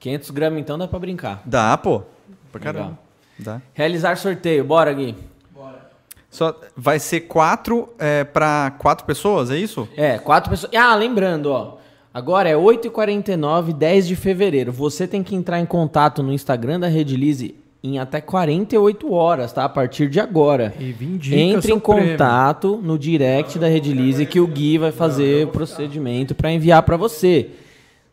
500 0.00 0.30
gramas, 0.30 0.58
então, 0.58 0.76
dá 0.76 0.88
para 0.88 0.98
brincar. 0.98 1.42
Dá, 1.46 1.78
pô. 1.78 2.02
Pra 2.50 2.60
caramba. 2.60 2.98
Dá. 3.42 3.60
Realizar 3.74 4.16
sorteio, 4.16 4.64
bora, 4.64 4.92
Gui. 4.92 5.14
Bora. 5.54 5.90
Só 6.30 6.58
vai 6.76 6.98
ser 6.98 7.22
quatro 7.22 7.88
é, 7.98 8.24
para 8.24 8.72
quatro 8.78 9.04
pessoas, 9.04 9.50
é 9.50 9.58
isso? 9.58 9.88
É, 9.96 10.18
quatro 10.18 10.50
pessoas. 10.50 10.72
Ah, 10.74 10.94
lembrando, 10.94 11.46
ó. 11.46 11.78
Agora 12.14 12.48
é 12.48 12.54
8h49, 12.54 13.72
10 13.72 14.06
de 14.06 14.16
fevereiro. 14.16 14.70
Você 14.70 15.06
tem 15.06 15.22
que 15.22 15.34
entrar 15.34 15.58
em 15.60 15.66
contato 15.66 16.22
no 16.22 16.32
Instagram 16.32 16.78
da 16.78 16.86
Redilize 16.86 17.54
em 17.82 17.98
até 17.98 18.20
48 18.20 19.12
horas, 19.12 19.52
tá? 19.52 19.64
A 19.64 19.68
partir 19.68 20.08
de 20.08 20.20
agora. 20.20 20.72
E 20.78 20.94
Entre 21.34 21.72
em 21.72 21.80
contato 21.80 22.78
no 22.82 22.98
direct 22.98 23.58
da 23.58 23.66
Redilize 23.66 24.24
que 24.24 24.38
o 24.38 24.46
Gui 24.46 24.78
vai 24.78 24.92
fazer 24.92 25.46
o 25.46 25.50
procedimento 25.50 26.34
para 26.34 26.52
enviar 26.52 26.82
para 26.82 26.96
você. 26.96 27.50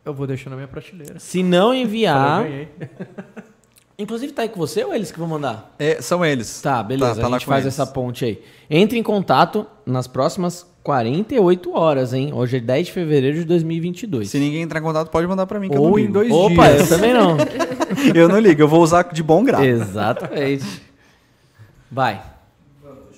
Eu 0.04 0.12
vou 0.12 0.26
deixar 0.26 0.50
na 0.50 0.56
minha 0.56 0.66
prateleira. 0.66 1.18
Se 1.18 1.42
não 1.42 1.72
enviar, 1.74 2.44
Inclusive, 4.00 4.32
tá 4.32 4.42
aí 4.42 4.48
com 4.48 4.58
você 4.58 4.82
ou 4.82 4.94
eles 4.94 5.12
que 5.12 5.18
vão 5.18 5.28
mandar? 5.28 5.74
É, 5.78 6.00
são 6.00 6.24
eles. 6.24 6.62
Tá, 6.62 6.82
beleza. 6.82 7.16
Tá, 7.16 7.20
tá 7.20 7.28
a 7.28 7.30
gente 7.32 7.44
faz 7.44 7.64
eles. 7.64 7.74
essa 7.74 7.86
ponte 7.86 8.24
aí. 8.24 8.42
Entre 8.70 8.98
em 8.98 9.02
contato 9.02 9.66
nas 9.84 10.06
próximas 10.06 10.66
48 10.82 11.76
horas, 11.76 12.14
hein? 12.14 12.32
Hoje 12.32 12.56
é 12.56 12.60
10 12.60 12.86
de 12.86 12.92
fevereiro 12.92 13.36
de 13.36 13.44
2022. 13.44 14.30
Se 14.30 14.38
ninguém 14.38 14.62
entrar 14.62 14.80
em 14.80 14.82
contato, 14.82 15.10
pode 15.10 15.26
mandar 15.26 15.46
para 15.46 15.60
mim. 15.60 15.68
Que 15.68 15.76
ou 15.76 15.98
em 15.98 16.10
dois 16.10 16.32
Opa, 16.32 16.48
dias. 16.48 16.58
Opa, 16.58 16.70
eu 16.70 16.88
também 16.88 17.12
não. 17.12 17.36
eu 18.16 18.28
não 18.28 18.38
ligo, 18.38 18.62
eu 18.62 18.68
vou 18.68 18.82
usar 18.82 19.02
de 19.12 19.22
bom 19.22 19.44
grado. 19.44 19.64
Exatamente. 19.64 20.82
Vai. 21.90 22.22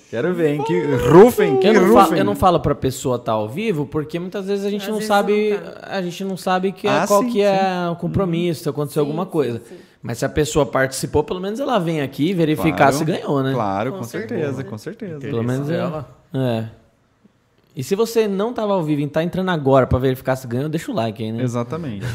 Quero 0.09 0.33
ver, 0.33 0.53
hein? 0.53 0.63
Que 0.63 0.79
rufem, 1.09 1.57
que 1.57 1.65
eu 1.65 1.73
não 1.73 1.81
rufem. 1.87 2.03
Falo, 2.03 2.15
eu 2.15 2.25
não 2.25 2.35
falo 2.35 2.59
pra 2.59 2.75
pessoa 2.75 3.15
estar 3.15 3.31
tá 3.31 3.31
ao 3.31 3.47
vivo, 3.49 3.85
porque 3.85 4.19
muitas 4.19 4.45
vezes 4.45 4.65
a 4.65 4.69
gente 4.69 4.83
Às 4.83 4.89
não 4.89 5.01
sabe. 5.01 5.51
Não 5.51 5.59
tá. 5.59 5.87
A 5.87 6.01
gente 6.01 6.23
não 6.23 6.37
sabe 6.37 6.71
que 6.71 6.87
é, 6.87 6.91
ah, 6.91 7.05
qual 7.07 7.23
sim, 7.23 7.31
que 7.31 7.41
é 7.41 7.89
o 7.89 7.95
compromisso, 7.95 8.63
se 8.63 8.69
aconteceu 8.69 9.01
sim, 9.01 9.09
alguma 9.09 9.25
coisa. 9.25 9.59
Sim, 9.67 9.75
mas 10.03 10.17
se 10.17 10.25
a 10.25 10.29
pessoa 10.29 10.65
participou, 10.65 11.23
pelo 11.23 11.39
menos 11.39 11.61
ela 11.61 11.79
vem 11.79 12.01
aqui 12.01 12.33
verificar 12.33 12.75
claro, 12.75 12.95
se 12.97 13.05
ganhou, 13.05 13.41
né? 13.41 13.53
Claro, 13.53 13.93
com, 13.93 13.97
com 13.99 14.03
certeza, 14.03 14.41
certeza, 14.41 14.63
com 14.65 14.77
certeza. 14.77 15.19
Pelo 15.19 15.41
menos 15.41 15.69
ela. 15.69 16.09
É. 16.33 16.65
E 17.73 17.81
se 17.85 17.95
você 17.95 18.27
não 18.27 18.49
estava 18.49 18.73
ao 18.73 18.83
vivo 18.83 18.99
e 18.99 19.05
está 19.05 19.23
entrando 19.23 19.49
agora 19.49 19.87
para 19.87 19.97
verificar 19.97 20.35
se 20.35 20.45
ganhou, 20.45 20.67
deixa 20.67 20.91
o 20.91 20.93
like 20.93 21.23
aí, 21.23 21.31
né? 21.31 21.41
Exatamente. 21.41 22.05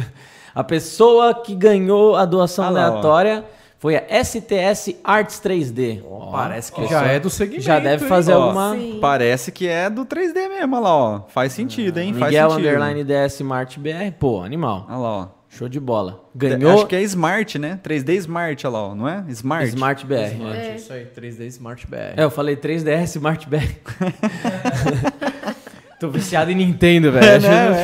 a 0.54 0.62
pessoa 0.62 1.34
que 1.34 1.54
ganhou 1.54 2.16
a 2.16 2.26
doação 2.26 2.66
ah, 2.66 2.68
aleatória 2.68 3.44
foi 3.78 3.96
a 3.96 4.04
STS 4.22 4.96
Arts 5.02 5.40
3D. 5.40 6.02
Oh, 6.04 6.30
parece 6.30 6.70
que 6.70 6.86
já 6.86 7.02
é 7.06 7.18
do 7.18 7.30
segmento. 7.30 7.62
Já 7.62 7.80
deve 7.80 8.06
fazer 8.06 8.32
hein? 8.32 8.42
alguma. 8.42 8.74
Sim. 8.74 8.98
Parece 9.00 9.50
que 9.50 9.66
é 9.66 9.88
do 9.88 10.04
3D 10.04 10.34
mesmo, 10.50 10.76
olha 10.76 10.84
lá, 10.84 10.94
ó. 10.94 11.20
Faz 11.28 11.54
sentido, 11.54 11.96
hein? 11.96 12.12
Miguel 12.12 12.50
Faz 12.50 12.52
sentido. 12.62 12.76
Underline 12.76 13.04
DS 13.04 13.34
Smart 13.36 13.80
BR, 13.80 14.12
pô, 14.18 14.42
animal. 14.42 14.84
Olha 14.86 14.98
lá, 14.98 15.08
ó. 15.08 15.37
Show 15.48 15.68
de 15.68 15.80
bola. 15.80 16.24
Ganhou. 16.34 16.74
Acho 16.74 16.86
que 16.86 16.94
é 16.94 17.02
Smart, 17.02 17.58
né? 17.58 17.80
3D 17.82 18.14
Smart, 18.16 18.66
olha 18.66 18.76
lá, 18.76 18.94
não 18.94 19.08
é? 19.08 19.24
Smart. 19.28 19.68
Smart 19.68 20.06
BR. 20.06 20.14
Smart, 20.34 20.58
é. 20.58 20.76
isso 20.76 20.92
aí, 20.92 21.06
3D 21.06 21.46
Smart 21.46 21.86
BR. 21.86 22.14
É, 22.16 22.24
eu 22.24 22.30
falei 22.30 22.56
3DS 22.56 23.16
Smart 23.16 23.48
BR. 23.48 23.56
Tô 25.98 26.08
viciado 26.10 26.52
em 26.52 26.54
Nintendo, 26.54 27.10
velho. 27.10 27.26
É, 27.26 27.38
né? 27.40 27.80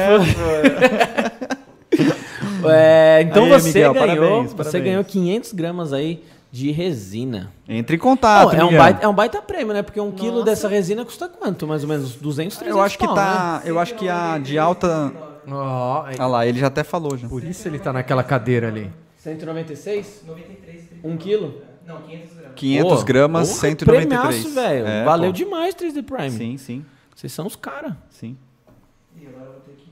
é, 2.70 3.22
então 3.22 3.44
aí, 3.44 3.50
você 3.50 3.68
Miguel, 3.68 3.94
ganhou, 3.94 4.06
parabéns, 4.06 4.52
você 4.52 4.56
parabéns. 4.56 4.84
ganhou 4.84 5.04
500 5.04 5.52
gramas 5.52 5.92
aí 5.92 6.22
de 6.52 6.70
resina. 6.70 7.50
Entre 7.68 7.96
em 7.96 7.98
contato. 7.98 8.52
Oh, 8.52 8.56
é, 8.56 8.64
um 8.64 8.78
baita, 8.78 9.04
é 9.04 9.08
um 9.08 9.14
baita 9.14 9.42
prêmio, 9.42 9.74
né? 9.74 9.82
Porque 9.82 10.00
um 10.00 10.10
Nossa. 10.12 10.16
quilo 10.16 10.44
dessa 10.44 10.68
resina 10.68 11.04
custa 11.04 11.28
quanto? 11.28 11.66
Mais 11.66 11.82
ou 11.82 11.88
menos 11.88 12.14
200, 12.14 12.56
300 12.56 12.78
Eu 12.78 12.80
acho 12.80 12.96
que 12.96 13.04
pau, 13.04 13.16
tá, 13.16 13.62
né? 13.64 13.70
eu 13.70 13.80
acho 13.80 13.96
que 13.96 14.08
a 14.08 14.38
de 14.38 14.56
alta 14.56 15.12
Oh, 15.46 16.04
Olha 16.04 16.26
lá, 16.26 16.46
ele 16.46 16.58
já 16.58 16.68
até 16.68 16.82
falou. 16.82 17.16
Já. 17.16 17.28
Por 17.28 17.42
isso 17.44 17.66
ele 17.68 17.78
tá 17.78 17.92
naquela 17.92 18.22
cadeira 18.22 18.68
ali. 18.68 18.90
196? 19.18 20.24
93. 20.26 20.84
1 21.02 21.16
quilo? 21.16 21.62
Não, 21.86 22.00
500 22.02 22.34
gramas. 22.34 22.52
500 22.56 22.92
oh, 22.92 23.04
gramas, 23.04 23.50
oh, 23.50 23.60
193. 23.60 24.54
velho. 24.54 24.86
É, 24.86 25.04
Valeu 25.04 25.30
pô. 25.30 25.36
demais 25.36 25.74
3D 25.74 26.02
Prime. 26.02 26.30
Sim, 26.30 26.56
sim. 26.56 26.84
Vocês 27.14 27.32
são 27.32 27.46
os 27.46 27.56
caras. 27.56 27.92
Sim. 28.10 28.36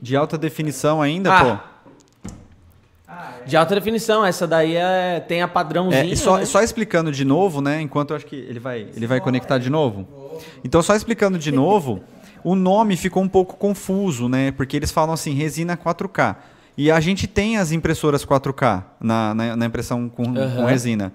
De 0.01 0.15
alta 0.15 0.37
definição 0.37 1.01
ainda, 1.01 1.33
ah. 1.33 1.43
pô. 1.43 1.73
De 3.45 3.55
alta 3.55 3.75
definição, 3.75 4.25
essa 4.25 4.47
daí 4.47 4.75
é, 4.75 5.19
tem 5.19 5.41
a 5.41 5.47
padrãozinho. 5.47 6.13
É, 6.13 6.15
só, 6.15 6.37
né? 6.37 6.45
só 6.45 6.61
explicando 6.61 7.11
de 7.11 7.23
novo, 7.23 7.61
né? 7.61 7.81
Enquanto 7.81 8.11
eu 8.11 8.17
acho 8.17 8.25
que 8.25 8.35
ele 8.35 8.59
vai, 8.59 8.87
ele 8.95 9.05
vai 9.05 9.19
conectar 9.19 9.57
de 9.57 9.69
novo. 9.69 10.07
Então, 10.63 10.81
só 10.81 10.95
explicando 10.95 11.37
de 11.37 11.51
novo, 11.53 12.01
o 12.43 12.55
nome 12.55 12.97
ficou 12.97 13.23
um 13.23 13.27
pouco 13.27 13.55
confuso, 13.55 14.27
né? 14.27 14.51
Porque 14.51 14.75
eles 14.75 14.91
falam 14.91 15.13
assim, 15.13 15.33
resina 15.33 15.77
4K. 15.77 16.35
E 16.77 16.91
a 16.91 16.99
gente 16.99 17.27
tem 17.27 17.57
as 17.57 17.71
impressoras 17.71 18.25
4K 18.25 18.83
na, 18.99 19.33
na, 19.33 19.55
na 19.55 19.65
impressão 19.65 20.09
com, 20.09 20.23
uhum. 20.23 20.55
com, 20.55 20.65
resina. 20.65 21.13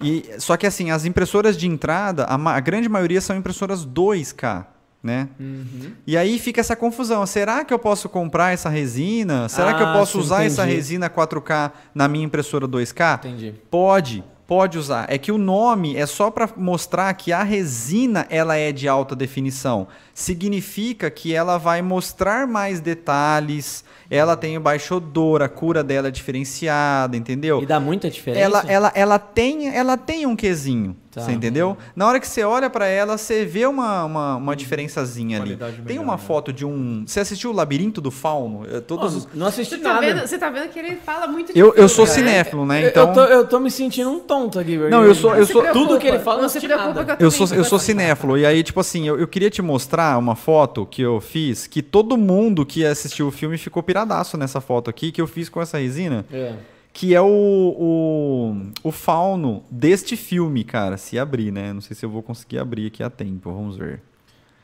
E, 0.00 0.24
só 0.38 0.56
que 0.56 0.66
assim, 0.66 0.90
as 0.90 1.04
impressoras 1.04 1.56
de 1.56 1.68
entrada, 1.68 2.24
a, 2.24 2.34
a 2.34 2.60
grande 2.60 2.88
maioria 2.88 3.20
são 3.20 3.36
impressoras 3.36 3.86
2K. 3.86 4.66
Né? 5.02 5.28
Uhum. 5.38 5.92
E 6.06 6.16
aí 6.16 6.38
fica 6.38 6.62
essa 6.62 6.74
confusão. 6.74 7.26
Será 7.26 7.62
que 7.62 7.74
eu 7.74 7.78
posso 7.78 8.08
comprar 8.08 8.52
essa 8.54 8.70
resina? 8.70 9.50
Será 9.50 9.72
ah, 9.72 9.74
que 9.74 9.82
eu 9.82 9.92
posso 9.92 10.18
usar 10.18 10.36
entendi. 10.36 10.54
essa 10.54 10.64
resina 10.64 11.10
4K 11.10 11.72
na 11.94 12.08
minha 12.08 12.24
impressora 12.24 12.66
2K? 12.66 13.18
Entendi. 13.18 13.54
Pode, 13.70 14.24
Pode 14.46 14.76
usar. 14.76 15.06
É 15.08 15.16
que 15.16 15.32
o 15.32 15.38
nome 15.38 15.96
é 15.96 16.04
só 16.04 16.30
para 16.30 16.48
mostrar 16.56 17.12
que 17.14 17.32
a 17.32 17.42
resina 17.42 18.26
ela 18.28 18.56
é 18.56 18.72
de 18.72 18.86
alta 18.86 19.16
definição. 19.16 19.88
Significa 20.14 21.10
que 21.10 21.34
ela 21.34 21.58
vai 21.58 21.82
mostrar 21.82 22.46
mais 22.46 22.78
detalhes, 22.78 23.84
ela 24.08 24.36
tem 24.36 24.56
o 24.56 24.60
baixo 24.60 24.94
odor, 24.94 25.42
a 25.42 25.48
cura 25.48 25.82
dela 25.82 26.06
é 26.06 26.10
diferenciada, 26.10 27.16
entendeu? 27.16 27.60
E 27.60 27.66
dá 27.66 27.80
muita 27.80 28.08
diferença? 28.08 28.44
Ela, 28.44 28.64
ela, 28.68 28.92
ela, 28.94 29.18
tem, 29.18 29.74
ela 29.74 29.96
tem 29.96 30.24
um 30.24 30.36
quesinho. 30.36 30.96
Tá. 31.10 31.20
Você 31.20 31.30
entendeu? 31.30 31.76
Na 31.94 32.08
hora 32.08 32.18
que 32.18 32.26
você 32.26 32.42
olha 32.42 32.68
para 32.68 32.88
ela, 32.88 33.16
você 33.16 33.44
vê 33.44 33.66
uma, 33.66 34.04
uma, 34.04 34.36
uma 34.36 34.56
diferençazinha 34.56 35.40
ali. 35.40 35.50
Melhor, 35.50 35.72
Tem 35.86 35.98
uma 36.00 36.14
né? 36.14 36.18
foto 36.18 36.52
de 36.52 36.66
um. 36.66 37.04
Você 37.06 37.20
assistiu 37.20 37.50
o 37.50 37.52
Labirinto 37.52 38.00
do 38.00 38.10
Fauno? 38.10 38.66
Todos... 38.80 39.28
não 39.32 39.46
assisti 39.46 39.76
você 39.76 39.80
tá 39.80 39.92
nada. 39.92 40.00
Tá 40.00 40.12
vendo, 40.12 40.26
você 40.26 40.38
tá 40.38 40.50
vendo 40.50 40.68
que 40.70 40.78
ele 40.78 40.96
fala 40.96 41.28
muito 41.28 41.52
de 41.52 41.58
Eu, 41.58 41.72
eu 41.76 41.88
sou 41.88 42.04
cinéfilo, 42.04 42.66
né? 42.66 42.88
Então... 42.88 43.08
Eu 43.08 43.14
tô, 43.14 43.20
eu 43.20 43.46
tô 43.46 43.60
me 43.60 43.70
sentindo 43.70 44.10
um 44.10 44.18
tonto 44.18 44.58
aqui. 44.58 44.76
Não, 44.76 45.04
eu 45.04 45.14
sou. 45.14 45.36
Eu 45.36 45.46
sou... 45.46 45.62
Tudo 45.72 46.00
que 46.00 46.08
ele 46.08 46.18
fala, 46.18 46.42
não 46.42 46.48
se 46.48 46.58
preocupa 46.58 47.16
eu, 47.20 47.26
eu 47.26 47.30
sou, 47.30 47.46
eu 47.54 47.64
sou 47.64 47.78
cinéfilo. 47.78 48.36
E 48.36 48.44
aí, 48.44 48.64
tipo 48.64 48.80
assim, 48.80 49.06
eu, 49.06 49.16
eu 49.16 49.28
queria 49.28 49.50
te 49.50 49.62
mostrar 49.62 50.03
uma 50.18 50.36
foto 50.36 50.84
que 50.86 51.02
eu 51.02 51.20
fiz 51.20 51.66
que 51.66 51.82
todo 51.82 52.16
mundo 52.16 52.64
que 52.64 52.84
assistiu 52.84 53.28
o 53.28 53.30
filme 53.30 53.58
ficou 53.58 53.82
piradaço 53.82 54.36
nessa 54.36 54.60
foto 54.60 54.90
aqui, 54.90 55.10
que 55.10 55.20
eu 55.20 55.26
fiz 55.26 55.48
com 55.48 55.60
essa 55.60 55.78
resina. 55.78 56.24
É 56.32 56.56
que 56.94 57.12
é 57.12 57.20
o, 57.20 57.26
o, 57.26 58.72
o 58.84 58.92
fauno 58.92 59.64
deste 59.68 60.16
filme, 60.16 60.62
cara. 60.62 60.96
Se 60.96 61.18
abrir, 61.18 61.50
né? 61.50 61.72
Não 61.72 61.80
sei 61.80 61.96
se 61.96 62.06
eu 62.06 62.08
vou 62.08 62.22
conseguir 62.22 62.60
abrir 62.60 62.86
aqui 62.86 63.02
a 63.02 63.10
tempo, 63.10 63.52
vamos 63.52 63.76
ver. 63.76 64.00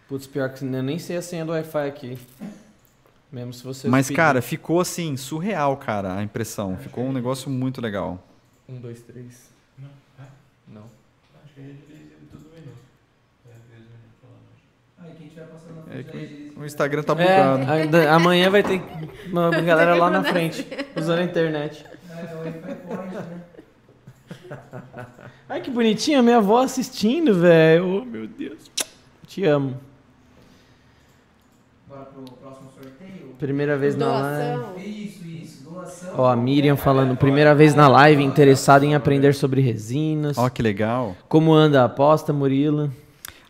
Putz, 0.09 0.29
pior 0.29 0.49
que 0.55 0.65
eu 0.65 0.83
nem 0.83 0.99
sei 0.99 1.17
a 1.17 1.23
senha 1.23 1.45
do 1.45 1.51
Wi-Fi 1.51 1.89
aqui. 1.89 2.19
Mesmo 3.33 3.53
se 3.53 3.65
você. 3.65 3.89
Mas, 3.89 4.09
cara, 4.09 4.41
ficou 4.41 4.81
assim, 4.81 5.17
surreal, 5.17 5.77
cara, 5.77 6.17
a 6.17 6.23
impressão. 6.23 6.77
Ficou 6.77 7.05
um 7.05 7.13
negócio 7.13 7.51
muito 7.51 7.81
legal. 7.81 8.25
Um, 8.69 8.77
dois, 8.81 9.03
três. 9.03 9.51
Não. 9.77 9.89
É? 10.19 10.29
Não. 10.69 10.85
Acho 11.45 11.55
que 11.55 11.61
ele 11.61 12.17
tudo 12.31 12.47
menos. 12.55 12.79
É 15.93 16.03
que 16.05 16.53
o 16.57 16.65
Instagram 16.65 17.03
tá 17.03 17.15
bugando. 17.15 17.97
É, 17.97 18.09
amanhã 18.09 18.49
vai 18.49 18.63
ter 18.63 18.81
uma 19.27 19.51
galera 19.51 19.95
lá 19.95 20.09
na 20.09 20.23
frente 20.23 20.67
usando 20.97 21.19
a 21.19 21.25
internet. 21.25 21.85
Ai, 25.49 25.61
que 25.61 25.71
bonitinha, 25.71 26.23
minha 26.23 26.37
avó 26.37 26.63
assistindo, 26.63 27.35
velho. 27.35 28.03
Oh, 28.03 28.05
meu 28.05 28.27
Deus. 28.27 28.71
Te 29.27 29.45
amo. 29.45 29.77
Bora 31.89 32.03
pro 32.03 32.23
próximo 32.23 32.71
sorteio? 32.71 33.35
Primeira 33.39 33.77
vez 33.77 33.97
na 33.97 34.21
live. 34.21 35.05
Isso, 35.05 35.27
isso. 35.27 35.65
Doação. 35.65 36.15
Ó, 36.17 36.29
a 36.29 36.37
Miriam 36.37 36.77
falando, 36.77 37.17
primeira 37.17 37.55
vez 37.55 37.75
na 37.75 37.89
live, 37.89 38.23
interessada 38.23 38.87
em 38.87 38.95
aprender 38.95 39.35
sobre 39.35 39.61
resinas. 39.61 40.39
Ó, 40.39 40.49
que 40.49 40.63
legal. 40.63 41.17
Como 41.29 41.53
anda 41.53 41.83
a 41.83 41.87
aposta, 41.87 42.33
Murilo? 42.33 42.93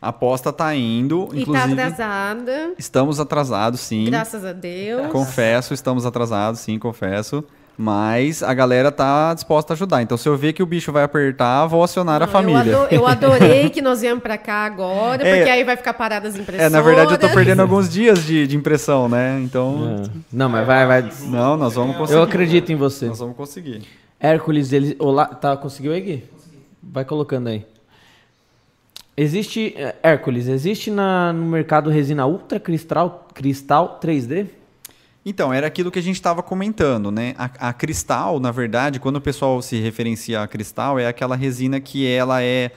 A 0.00 0.08
aposta 0.08 0.50
tá 0.50 0.74
indo, 0.74 1.28
e 1.32 1.36
tá 1.36 1.40
inclusive. 1.42 1.76
tá 1.76 1.82
atrasada. 1.86 2.72
Estamos 2.78 3.20
atrasados, 3.20 3.80
sim. 3.80 4.06
Graças 4.06 4.44
a 4.44 4.52
Deus. 4.52 5.08
Confesso, 5.08 5.74
estamos 5.74 6.06
atrasados, 6.06 6.60
sim, 6.60 6.78
confesso. 6.78 7.44
Mas 7.76 8.42
a 8.42 8.52
galera 8.52 8.92
tá 8.92 9.32
disposta 9.32 9.72
a 9.72 9.74
ajudar. 9.74 10.02
Então, 10.02 10.16
se 10.18 10.28
eu 10.28 10.36
ver 10.36 10.52
que 10.52 10.62
o 10.62 10.66
bicho 10.66 10.92
vai 10.92 11.02
apertar, 11.02 11.66
vou 11.66 11.82
acionar 11.82 12.20
Não, 12.20 12.26
a 12.26 12.28
família. 12.28 12.70
Eu, 12.70 12.86
eu 12.90 13.06
adorei 13.06 13.68
que 13.70 13.80
nós 13.80 14.02
viemos 14.02 14.22
para 14.22 14.36
cá 14.36 14.66
agora, 14.66 15.26
é, 15.26 15.36
porque 15.36 15.50
aí 15.50 15.64
vai 15.64 15.76
ficar 15.76 15.94
parada 15.94 16.28
as 16.28 16.34
impressões. 16.36 16.66
É, 16.66 16.68
na 16.68 16.82
verdade, 16.82 17.12
eu 17.12 17.18
tô 17.18 17.30
perdendo 17.30 17.60
alguns 17.60 17.88
dias 17.88 18.24
de, 18.24 18.46
de 18.46 18.56
impressão, 18.56 19.08
né? 19.08 19.40
Então. 19.42 20.02
É. 20.04 20.10
Não, 20.30 20.48
mas 20.48 20.66
vai, 20.66 20.86
vai. 20.86 21.10
Não, 21.22 21.56
nós 21.56 21.74
vamos 21.74 21.96
conseguir. 21.96 22.18
Eu 22.18 22.22
acredito 22.22 22.70
em 22.70 22.76
você. 22.76 23.06
Nós 23.06 23.18
vamos 23.18 23.36
conseguir. 23.36 23.82
Hércules, 24.18 24.72
ele. 24.72 24.94
Olá, 24.98 25.26
tá, 25.26 25.56
conseguiu 25.56 25.92
aí, 25.92 26.00
Gui? 26.02 26.24
Vai 26.82 27.06
colocando 27.06 27.48
aí. 27.48 27.64
Existe. 29.20 29.74
É, 29.76 29.94
Hércules, 30.02 30.48
existe 30.48 30.90
na, 30.90 31.30
no 31.32 31.44
mercado 31.44 31.90
resina 31.90 32.26
ultra 32.26 32.58
cristal, 32.58 33.28
cristal 33.34 34.00
3D? 34.02 34.46
Então, 35.26 35.52
era 35.52 35.66
aquilo 35.66 35.90
que 35.90 35.98
a 35.98 36.02
gente 36.02 36.14
estava 36.14 36.42
comentando, 36.42 37.10
né? 37.10 37.34
A, 37.36 37.68
a, 37.68 37.72
cristal, 37.74 38.40
na 38.40 38.50
verdade, 38.50 38.98
quando 38.98 39.16
o 39.16 39.20
pessoal 39.20 39.60
se 39.60 39.78
referencia 39.78 40.40
a 40.42 40.48
cristal, 40.48 40.98
é 40.98 41.06
aquela 41.06 41.36
resina 41.36 41.78
que 41.78 42.06
ela 42.06 42.42
é 42.42 42.70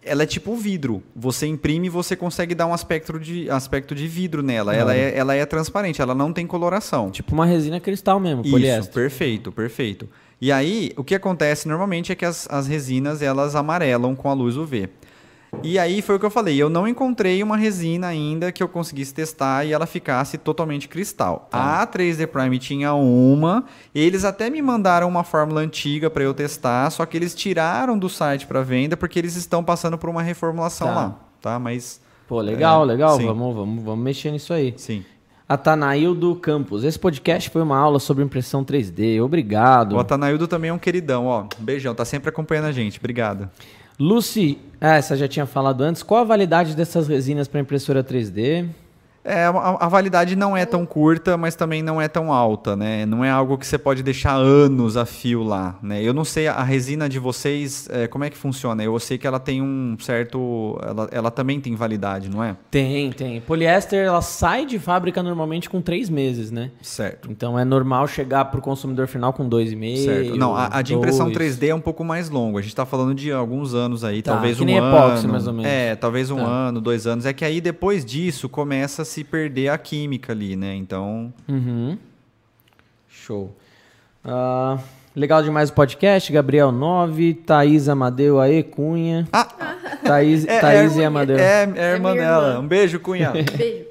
ela 0.00 0.22
é 0.22 0.26
tipo 0.26 0.54
vidro. 0.54 1.02
Você 1.16 1.46
imprime 1.46 1.86
e 1.86 1.90
você 1.90 2.14
consegue 2.14 2.54
dar 2.54 2.66
um 2.66 2.74
aspecto 2.74 3.18
de, 3.18 3.50
aspecto 3.50 3.94
de 3.94 4.06
vidro 4.06 4.42
nela. 4.42 4.76
Ela, 4.76 4.94
é, 4.94 5.16
ela 5.16 5.34
é 5.34 5.44
transparente, 5.46 6.00
ela 6.00 6.14
não 6.14 6.32
tem 6.32 6.46
coloração. 6.46 7.10
Tipo 7.10 7.32
uma 7.32 7.46
resina 7.46 7.80
cristal 7.80 8.20
mesmo, 8.20 8.42
poliéster. 8.42 8.80
Isso, 8.80 8.90
perfeito, 8.92 9.50
perfeito. 9.50 10.08
E 10.40 10.52
aí, 10.52 10.92
o 10.96 11.02
que 11.02 11.14
acontece 11.14 11.66
normalmente 11.66 12.12
é 12.12 12.14
que 12.14 12.24
as, 12.24 12.46
as 12.50 12.66
resinas, 12.66 13.22
elas 13.22 13.56
amarelam 13.56 14.14
com 14.14 14.28
a 14.28 14.34
luz 14.34 14.56
UV. 14.56 14.90
E 15.62 15.78
aí 15.78 16.02
foi 16.02 16.16
o 16.16 16.18
que 16.18 16.26
eu 16.26 16.30
falei, 16.30 16.56
eu 16.56 16.68
não 16.68 16.86
encontrei 16.86 17.42
uma 17.42 17.56
resina 17.56 18.08
ainda 18.08 18.50
que 18.52 18.62
eu 18.62 18.68
conseguisse 18.68 19.14
testar 19.14 19.64
e 19.64 19.72
ela 19.72 19.86
ficasse 19.86 20.38
totalmente 20.38 20.88
cristal. 20.88 21.48
Tá. 21.50 21.82
A 21.82 21.86
3D 21.86 22.26
Prime 22.26 22.58
tinha 22.58 22.94
uma, 22.94 23.64
eles 23.94 24.24
até 24.24 24.50
me 24.50 24.60
mandaram 24.60 25.08
uma 25.08 25.24
fórmula 25.24 25.60
antiga 25.60 26.10
para 26.10 26.24
eu 26.24 26.34
testar, 26.34 26.90
só 26.90 27.04
que 27.06 27.16
eles 27.16 27.34
tiraram 27.34 27.98
do 27.98 28.08
site 28.08 28.46
para 28.46 28.62
venda 28.62 28.96
porque 28.96 29.18
eles 29.18 29.36
estão 29.36 29.62
passando 29.62 29.96
por 29.96 30.10
uma 30.10 30.22
reformulação 30.22 30.88
tá. 30.88 30.94
lá, 30.94 31.18
tá? 31.40 31.58
Mas 31.58 32.00
Pô, 32.26 32.40
legal, 32.40 32.82
é, 32.82 32.86
legal, 32.86 33.18
vamos, 33.18 33.54
vamos, 33.54 33.84
vamos 33.84 34.04
mexer 34.04 34.30
nisso 34.30 34.52
aí. 34.52 34.74
Sim. 34.76 35.04
Atanaildo 35.46 36.34
Campos. 36.36 36.84
Esse 36.84 36.98
podcast 36.98 37.50
foi 37.50 37.60
uma 37.60 37.76
aula 37.76 38.00
sobre 38.00 38.24
impressão 38.24 38.64
3D. 38.64 39.22
Obrigado. 39.22 39.94
O 39.94 39.98
Atanaildo 39.98 40.48
também 40.48 40.70
é 40.70 40.72
um 40.72 40.78
queridão, 40.78 41.26
ó. 41.26 41.44
Um 41.60 41.64
beijão, 41.64 41.94
tá 41.94 42.04
sempre 42.04 42.30
acompanhando 42.30 42.64
a 42.64 42.72
gente. 42.72 42.98
Obrigado. 42.98 43.50
Lucy, 43.98 44.58
ah, 44.80 44.96
essa 44.96 45.16
já 45.16 45.28
tinha 45.28 45.46
falado 45.46 45.82
antes. 45.82 46.02
Qual 46.02 46.20
a 46.20 46.24
validade 46.24 46.74
dessas 46.74 47.06
resinas 47.06 47.46
para 47.46 47.60
impressora 47.60 48.02
3D? 48.02 48.68
É, 49.24 49.44
a, 49.44 49.76
a, 49.80 49.88
validade 49.88 50.36
não 50.36 50.54
é 50.54 50.66
tão 50.66 50.84
curta, 50.84 51.36
mas 51.36 51.56
também 51.56 51.82
não 51.82 52.00
é 52.00 52.08
tão 52.08 52.30
alta, 52.30 52.76
né? 52.76 53.06
Não 53.06 53.24
é 53.24 53.30
algo 53.30 53.56
que 53.56 53.66
você 53.66 53.78
pode 53.78 54.02
deixar 54.02 54.34
anos 54.34 54.98
a 54.98 55.06
fio 55.06 55.42
lá, 55.42 55.78
né? 55.82 56.02
Eu 56.02 56.12
não 56.12 56.24
sei 56.24 56.46
a 56.46 56.62
resina 56.62 57.08
de 57.08 57.18
vocês, 57.18 57.88
é, 57.90 58.06
como 58.06 58.24
é 58.24 58.30
que 58.30 58.36
funciona? 58.36 58.84
Eu 58.84 58.98
sei 58.98 59.16
que 59.16 59.26
ela 59.26 59.40
tem 59.40 59.62
um 59.62 59.96
certo... 59.98 60.78
Ela, 60.82 61.08
ela 61.10 61.30
também 61.30 61.58
tem 61.58 61.74
validade, 61.74 62.28
não 62.28 62.44
é? 62.44 62.54
Tem, 62.70 63.10
tem. 63.12 63.40
Poliéster, 63.40 64.04
ela 64.04 64.20
sai 64.20 64.66
de 64.66 64.78
fábrica 64.78 65.22
normalmente 65.22 65.70
com 65.70 65.80
três 65.80 66.10
meses, 66.10 66.50
né? 66.50 66.70
Certo. 66.82 67.30
Então 67.30 67.58
é 67.58 67.64
normal 67.64 68.06
chegar 68.06 68.44
para 68.46 68.58
o 68.58 68.62
consumidor 68.62 69.06
final 69.06 69.32
com 69.32 69.48
dois 69.48 69.72
e 69.72 69.76
meio. 69.76 70.04
Certo. 70.04 70.36
Não, 70.36 70.54
a, 70.54 70.78
a 70.78 70.82
de 70.82 70.94
impressão 70.94 71.30
3D 71.30 71.68
é 71.68 71.74
um 71.74 71.80
pouco 71.80 72.04
mais 72.04 72.28
longa. 72.28 72.58
A 72.58 72.62
gente 72.62 72.72
está 72.72 72.84
falando 72.84 73.14
de 73.14 73.32
alguns 73.32 73.74
anos 73.74 74.04
aí, 74.04 74.20
tá, 74.20 74.32
talvez 74.32 74.60
um 74.60 74.64
ano. 74.64 74.88
Epóxi, 74.88 75.26
mais 75.26 75.46
ou 75.46 75.52
menos. 75.52 75.70
É, 75.70 75.96
talvez 75.96 76.30
um 76.30 76.36
tá. 76.36 76.44
ano, 76.44 76.80
dois 76.80 77.06
anos. 77.06 77.24
É 77.24 77.32
que 77.32 77.44
aí 77.44 77.60
depois 77.60 78.04
disso 78.04 78.48
começa 78.48 79.02
a 79.02 79.04
se 79.14 79.22
perder 79.22 79.68
a 79.68 79.78
química 79.78 80.32
ali, 80.32 80.56
né? 80.56 80.74
Então. 80.74 81.32
Uhum. 81.48 81.96
Show. 83.08 83.56
Uh, 84.24 84.82
legal 85.14 85.40
demais 85.40 85.70
o 85.70 85.72
podcast. 85.72 86.32
Gabriel 86.32 86.72
9, 86.72 87.34
Thaís 87.34 87.88
Amadeu 87.88 88.40
aí, 88.40 88.64
Cunha. 88.64 89.28
Ah! 89.32 89.46
Thaís, 90.02 90.44
é, 90.44 90.58
Thaís 90.58 90.96
é, 90.96 91.00
e 91.00 91.04
Amadeu. 91.04 91.38
É, 91.38 91.62
é, 91.62 91.72
é 91.76 91.92
irmã 91.92 92.12
dela. 92.12 92.58
Um 92.58 92.66
beijo, 92.66 92.98
Cunha. 92.98 93.30
beijo. 93.56 93.84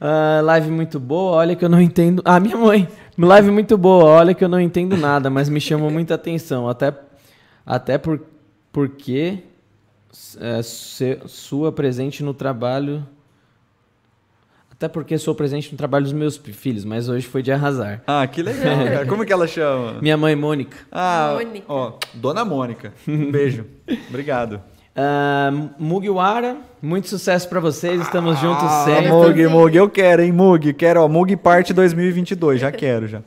Uh, 0.00 0.42
live 0.44 0.70
muito 0.72 0.98
boa, 0.98 1.36
olha 1.36 1.54
que 1.54 1.64
eu 1.64 1.68
não 1.68 1.80
entendo. 1.80 2.20
Ah, 2.24 2.40
minha 2.40 2.56
mãe. 2.56 2.88
Live 3.16 3.50
muito 3.52 3.78
boa, 3.78 4.06
olha 4.06 4.34
que 4.34 4.42
eu 4.42 4.48
não 4.48 4.58
entendo 4.58 4.96
nada, 4.96 5.30
mas 5.30 5.48
me 5.48 5.60
chamou 5.60 5.88
muita 5.88 6.14
atenção. 6.16 6.68
Até, 6.68 6.92
até 7.64 7.96
por, 7.96 8.20
porque 8.72 9.38
é, 10.40 10.60
sua 10.62 11.70
presente 11.70 12.24
no 12.24 12.34
trabalho 12.34 13.06
até 14.80 14.88
porque 14.88 15.18
sou 15.18 15.34
presente 15.34 15.70
no 15.70 15.76
trabalho 15.76 16.04
dos 16.04 16.14
meus 16.14 16.38
filhos, 16.38 16.86
mas 16.86 17.06
hoje 17.06 17.26
foi 17.26 17.42
de 17.42 17.52
arrasar. 17.52 18.00
Ah, 18.06 18.26
que 18.26 18.42
legal, 18.42 18.78
cara. 18.78 19.04
Como 19.04 19.26
que 19.26 19.32
ela 19.32 19.46
chama? 19.46 20.00
Minha 20.00 20.16
mãe, 20.16 20.34
Mônica. 20.34 20.74
Ah, 20.90 21.34
Mônica. 21.34 21.66
ó, 21.68 21.92
Dona 22.14 22.46
Mônica. 22.46 22.94
Um 23.06 23.30
beijo. 23.30 23.66
Obrigado. 24.08 24.54
Uh, 24.96 25.68
Mugiwara, 25.78 26.56
muito 26.80 27.08
sucesso 27.08 27.46
para 27.46 27.60
vocês, 27.60 28.00
estamos 28.00 28.38
ah, 28.38 28.40
juntos 28.40 28.70
sempre. 28.86 29.12
Mug, 29.12 29.48
Mug, 29.48 29.76
eu 29.76 29.90
quero, 29.90 30.22
hein, 30.22 30.32
Mug. 30.32 30.72
Quero, 30.72 31.02
ó, 31.02 31.08
Mug 31.08 31.36
parte 31.36 31.74
2022, 31.74 32.58
já 32.58 32.72
quero, 32.72 33.06
já. 33.06 33.20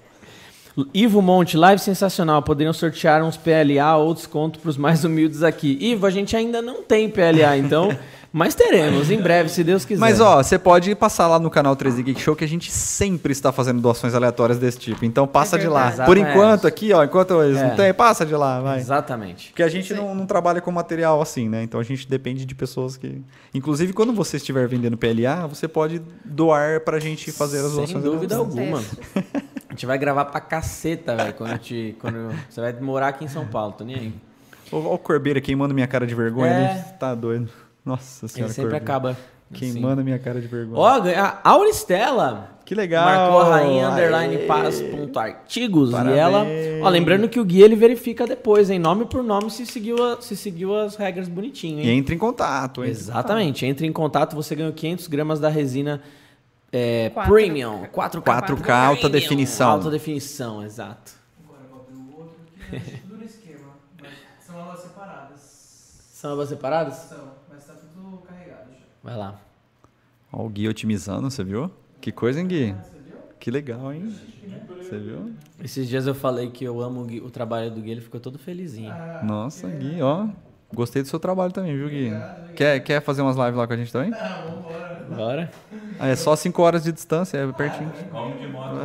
Ivo 0.92 1.22
Monte, 1.22 1.56
live 1.56 1.80
sensacional. 1.80 2.42
Poderiam 2.42 2.74
sortear 2.74 3.24
uns 3.24 3.38
PLA 3.38 3.96
ou 3.98 4.12
desconto 4.12 4.58
para 4.58 4.70
os 4.72 4.78
mais 4.78 5.04
humildes 5.04 5.44
aqui. 5.44 5.78
Ivo, 5.80 6.08
a 6.08 6.10
gente 6.10 6.36
ainda 6.36 6.64
não 6.64 6.82
tem 6.82 7.08
PLA, 7.08 7.58
então 7.58 7.96
Mas 8.36 8.56
teremos, 8.56 9.12
em 9.12 9.22
breve, 9.22 9.48
se 9.48 9.64
Deus 9.64 9.86
quiser. 9.86 10.00
Mas 10.00 10.20
ó, 10.20 10.42
você 10.42 10.58
pode 10.58 10.96
passar 10.96 11.28
lá 11.28 11.38
no 11.38 11.52
canal 11.52 11.76
13 11.76 12.02
Geek 12.02 12.20
Show 12.20 12.36
que 12.36 12.44
a 12.44 12.48
gente 12.48 12.72
sempre 12.72 13.32
está 13.32 13.52
fazendo 13.52 13.80
doações 13.80 14.16
aleatórias 14.16 14.58
desse 14.58 14.80
tipo. 14.80 15.06
Então 15.06 15.28
passa 15.28 15.56
é 15.56 15.60
de 15.60 15.68
lá. 15.68 15.92
Por 16.04 16.18
enquanto, 16.18 16.66
aqui, 16.66 16.92
ó, 16.92 17.04
enquanto 17.04 17.40
eles 17.44 17.60
é. 17.60 17.68
não 17.68 17.76
tem, 17.76 17.94
passa 17.94 18.26
de 18.26 18.34
lá, 18.36 18.60
vai. 18.60 18.80
Exatamente. 18.80 19.50
Porque 19.50 19.62
a 19.62 19.68
gente 19.68 19.94
não, 19.94 20.16
não, 20.16 20.26
trabalha 20.26 20.60
com 20.62 20.72
material 20.72 21.22
assim, 21.22 21.48
né? 21.48 21.62
Então 21.62 21.80
a 21.80 21.84
gente 21.84 22.10
depende 22.10 22.44
de 22.44 22.56
pessoas 22.56 22.98
que. 22.98 23.22
Inclusive, 23.54 23.94
quando 23.94 24.12
você 24.12 24.38
estiver 24.38 24.68
vendendo 24.68 24.98
PLA, 24.98 25.46
você 25.46 25.68
pode 25.68 26.02
doar 26.26 26.80
pra 26.80 26.98
gente 26.98 27.32
fazer 27.32 27.60
as 27.60 27.74
doações. 27.74 27.92
Sem 27.92 28.02
dúvida 28.02 28.38
alguma. 28.38 28.82
A 29.70 29.76
gente 29.76 29.88
vai 29.88 29.98
gravar 29.98 30.26
pra 30.26 30.40
caceta, 30.40 31.16
velho, 31.16 31.34
quando, 31.34 31.60
quando 32.00 32.30
você 32.48 32.62
vai 32.62 32.74
morar 32.80 33.08
aqui 33.08 33.26
em 33.26 33.28
São 33.28 33.48
Paulo, 33.48 33.74
tô 33.74 33.84
nem 33.84 33.96
aí. 33.96 34.14
Olha 34.72 34.88
o 34.88 34.98
Corbeira 35.00 35.42
queimando 35.42 35.74
minha 35.74 35.88
cara 35.88 36.06
de 36.06 36.14
vergonha. 36.14 36.52
É. 36.52 36.72
Ele 36.74 36.98
tá 37.00 37.16
doido. 37.16 37.50
Nossa 37.86 38.28
senhora. 38.28 38.52
Ele 38.52 38.56
sempre 38.56 38.76
acaba. 38.76 39.18
Queimando 39.54 40.02
assim. 40.02 40.04
minha 40.04 40.18
cara 40.18 40.42
de 40.42 40.48
vergonha. 40.48 40.80
Ó, 40.80 40.88
a 40.88 41.40
Auristela. 41.44 42.50
Que 42.66 42.74
legal. 42.74 43.06
Marcou 43.06 43.40
a 43.42 43.58
rainha 43.58 43.90
underline 43.90 44.38
paras 44.48 44.82
ponto 44.82 45.20
artigos. 45.20 45.92
Parabéns. 45.92 46.16
E 46.16 46.20
ela. 46.20 46.46
Ó, 46.82 46.90
lembrando 46.90 47.30
que 47.30 47.40
o 47.40 47.46
guia 47.46 47.66
ele 47.66 47.76
verifica 47.76 48.26
depois, 48.26 48.70
em 48.70 48.80
nome 48.80 49.06
por 49.06 49.22
nome, 49.22 49.52
se 49.52 49.66
seguiu, 49.66 50.04
a, 50.04 50.22
se 50.22 50.36
seguiu 50.36 50.76
as 50.76 50.96
regras 50.96 51.28
bonitinho. 51.28 51.80
Hein? 51.80 51.86
E 51.86 51.90
entra 51.92 52.16
em 52.16 52.18
contato. 52.18 52.82
Entra 52.82 52.90
Exatamente. 52.90 53.66
Entra 53.66 53.86
em 53.86 53.92
contato, 53.92 54.36
você 54.36 54.56
ganhou 54.56 54.74
500 54.74 55.08
gramas 55.08 55.40
da 55.40 55.50
resina 55.50 56.02
é, 56.74 57.10
Premium. 57.10 57.86
4K. 57.94 58.24
4K, 58.24 58.24
4K 58.24 58.72
alta 58.72 59.08
definição. 59.08 59.70
Alta 59.70 59.92
definição, 59.92 60.64
exato. 60.66 61.12
Agora 61.46 61.62
eu 61.64 61.70
vou 61.70 61.82
abrir 61.82 61.98
o 61.98 62.18
outro 62.18 62.36
aqui. 62.42 62.98
tudo 63.08 63.18
no 63.18 63.24
esquema. 63.24 63.70
Mas 64.02 64.12
são 64.40 64.60
abas 64.60 64.80
separadas. 64.80 65.40
São 66.12 66.34
abas 66.34 66.50
separadas? 66.50 66.96
São, 66.96 67.32
mas 67.48 67.64
tá 67.68 67.74
tudo 67.74 68.18
carregado 68.28 68.72
já. 68.72 68.86
Vai 69.04 69.18
lá. 69.18 69.40
Ó, 70.32 70.46
o 70.46 70.50
Gui 70.50 70.68
otimizando, 70.68 71.30
você 71.30 71.44
viu? 71.44 71.72
Que 72.02 72.12
coisa, 72.12 72.40
hein, 72.40 72.48
Gui? 72.48 72.78
Que 73.40 73.52
legal, 73.52 73.94
hein? 73.94 74.20
Você 74.80 75.00
viu? 75.00 75.34
Esses 75.64 75.88
dias 75.88 76.08
eu 76.08 76.16
falei 76.16 76.50
que 76.52 76.64
eu 76.64 76.82
amo 76.82 77.02
o, 77.02 77.06
Gui, 77.06 77.22
o 77.22 77.30
trabalho 77.30 77.72
do 77.72 77.82
Gui, 77.82 77.92
ele 77.92 78.02
ficou 78.02 78.20
todo 78.20 78.38
felizinho. 78.40 79.00
Nossa, 79.22 79.70
Gui, 79.70 80.02
ó. 80.02 80.28
Gostei 80.74 81.02
do 81.02 81.08
seu 81.08 81.20
trabalho 81.20 81.52
também, 81.54 81.76
viu, 81.76 81.90
Gui? 81.90 82.24
Quer, 82.56 82.80
quer 82.82 83.02
fazer 83.02 83.22
umas 83.22 83.36
lives 83.38 83.56
lá 83.56 83.68
com 83.68 83.74
a 83.74 83.78
gente 83.78 83.92
também? 83.92 84.12
Não, 84.12 84.46
vambora. 84.48 84.86
Bora. 85.08 85.52
Ah, 86.00 86.08
é 86.08 86.16
só 86.16 86.36
5 86.36 86.62
horas 86.62 86.84
de 86.84 86.92
distância, 86.92 87.38
é 87.38 87.52
pertinho. 87.54 87.94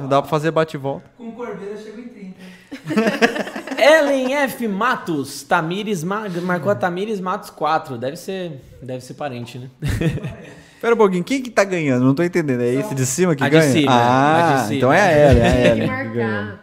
Dá 0.08 0.20
pra 0.22 0.28
fazer 0.28 0.50
bate 0.50 0.76
e 0.76 0.80
volta. 0.80 1.10
Com 1.16 1.32
cordeiro 1.32 1.74
eu 1.74 1.78
chego 1.78 2.00
em 2.00 2.08
30. 2.08 2.40
Ellen 3.78 4.34
F. 4.34 4.66
Matos. 4.68 5.42
Tamires 5.42 6.02
marcou 6.05 6.70
a 6.70 6.74
Tamires 6.74 7.20
Matos 7.20 7.50
4. 7.50 7.97
Deve 7.97 8.16
ser, 8.16 8.60
deve 8.82 9.02
ser 9.02 9.15
parente, 9.15 9.58
né? 9.58 9.70
Espera 10.78 10.94
um 10.94 10.98
pouquinho, 10.98 11.24
quem 11.24 11.42
que 11.42 11.50
tá 11.50 11.65
ganhando? 11.65 12.05
Não 12.05 12.15
tô 12.15 12.23
entendendo. 12.23 12.60
É 12.60 12.73
esse 12.73 12.94
de 12.94 13.05
cima 13.05 13.34
que 13.34 13.42
a 13.42 13.48
ganha? 13.48 13.66
De 13.66 13.81
cima, 13.81 13.92
ah, 13.92 14.52
de 14.52 14.62
cima. 14.68 14.74
então 14.76 14.92
é 14.92 15.00
a 15.00 15.31
Ellen, 15.31 15.42
é 15.42 15.47
a 15.47 15.66
Ellen 15.66 15.89
que 15.89 16.15
ganhou. 16.15 16.58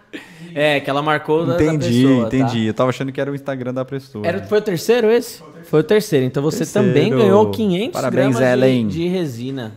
É, 0.56 0.80
que 0.80 0.90
ela 0.90 1.02
marcou 1.02 1.44
entendi, 1.44 1.56
da, 1.58 1.68
pessoa, 1.68 2.28
Entendi, 2.28 2.44
entendi. 2.44 2.62
Tá? 2.62 2.70
Eu 2.70 2.74
tava 2.74 2.90
achando 2.92 3.12
que 3.12 3.20
era 3.20 3.30
o 3.30 3.36
Instagram 3.36 3.74
da 3.74 3.84
pessoa. 3.84 4.26
Era, 4.26 4.42
foi 4.44 4.60
o 4.60 4.62
terceiro 4.62 5.12
esse? 5.12 5.44
Foi 5.66 5.82
o 5.82 5.84
terceiro. 5.84 6.26
Então 6.26 6.42
você 6.42 6.60
terceiro. 6.60 6.88
também 6.88 7.10
ganhou 7.10 7.52
500 7.52 7.92
Parabéns, 7.92 8.38
gramas 8.38 8.54
Ellen. 8.54 8.88
De, 8.88 9.00
de 9.00 9.08
resina. 9.10 9.74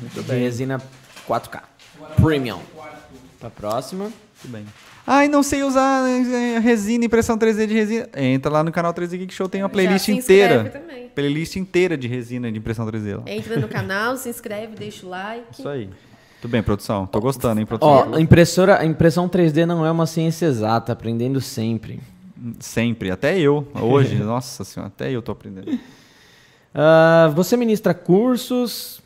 Muito 0.00 0.20
de 0.20 0.22
bem. 0.22 0.40
resina 0.40 0.82
4K. 1.28 1.60
Premium. 2.20 2.58
Pra 3.38 3.48
próxima. 3.48 4.06
Muito 4.06 4.48
bem. 4.48 4.64
Ai, 5.10 5.26
não 5.26 5.42
sei 5.42 5.62
usar 5.62 6.06
eh, 6.06 6.58
resina, 6.58 7.06
impressão 7.06 7.38
3D 7.38 7.66
de 7.66 7.72
resina. 7.72 8.08
Entra 8.14 8.52
lá 8.52 8.62
no 8.62 8.70
canal 8.70 8.92
3D 8.92 9.16
Geek 9.16 9.32
Show, 9.32 9.48
tem 9.48 9.62
uma 9.62 9.68
playlist 9.70 10.06
inteira. 10.08 10.68
Também. 10.68 11.08
Playlist 11.08 11.56
inteira 11.56 11.96
de 11.96 12.06
resina 12.06 12.52
de 12.52 12.58
impressão 12.58 12.86
3D. 12.86 13.16
Lá. 13.16 13.22
Entra 13.26 13.58
no 13.58 13.68
canal, 13.68 14.18
se 14.18 14.28
inscreve, 14.28 14.76
deixa 14.76 15.06
o 15.06 15.08
like. 15.08 15.46
Isso 15.50 15.66
aí. 15.66 15.88
Tudo 16.42 16.50
bem, 16.50 16.62
produção. 16.62 17.06
Tô 17.06 17.22
gostando, 17.22 17.58
hein, 17.58 17.64
produção? 17.64 18.12
Ó, 18.12 18.16
a 18.16 18.20
impressora, 18.20 18.84
impressão 18.84 19.26
3D 19.30 19.64
não 19.64 19.86
é 19.86 19.90
uma 19.90 20.04
ciência 20.04 20.44
exata, 20.44 20.92
aprendendo 20.92 21.40
sempre. 21.40 22.00
Sempre, 22.60 23.10
até 23.10 23.38
eu. 23.38 23.66
Hoje, 23.80 24.14
nossa 24.22 24.62
senhora, 24.62 24.92
até 24.94 25.10
eu 25.10 25.22
tô 25.22 25.32
aprendendo. 25.32 25.70
Uh, 25.72 27.32
você 27.34 27.56
ministra 27.56 27.94
cursos, 27.94 29.00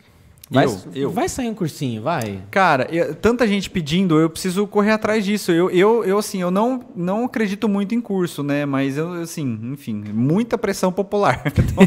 Vai, 0.52 0.66
eu, 0.66 0.78
eu. 0.94 1.10
vai 1.10 1.28
sair 1.28 1.48
um 1.48 1.55
cursinho, 1.55 2.02
vai. 2.02 2.40
Cara, 2.50 2.86
eu, 2.90 3.14
tanta 3.14 3.47
gente 3.47 3.70
pedindo, 3.70 4.20
eu 4.20 4.28
preciso 4.28 4.66
correr 4.66 4.90
atrás 4.90 5.24
disso. 5.24 5.50
Eu, 5.50 5.70
eu, 5.70 6.05
eu 6.05 6.18
assim, 6.18 6.42
eu 6.42 6.50
não, 6.50 6.84
não 6.94 7.24
acredito 7.24 7.68
muito 7.68 7.94
em 7.94 8.00
curso, 8.00 8.42
né? 8.42 8.66
Mas 8.66 8.98
eu, 8.98 9.12
assim, 9.14 9.58
enfim, 9.72 10.05
muita 10.12 10.58
pressão 10.58 10.92
popular. 10.92 11.42
Então, 11.62 11.86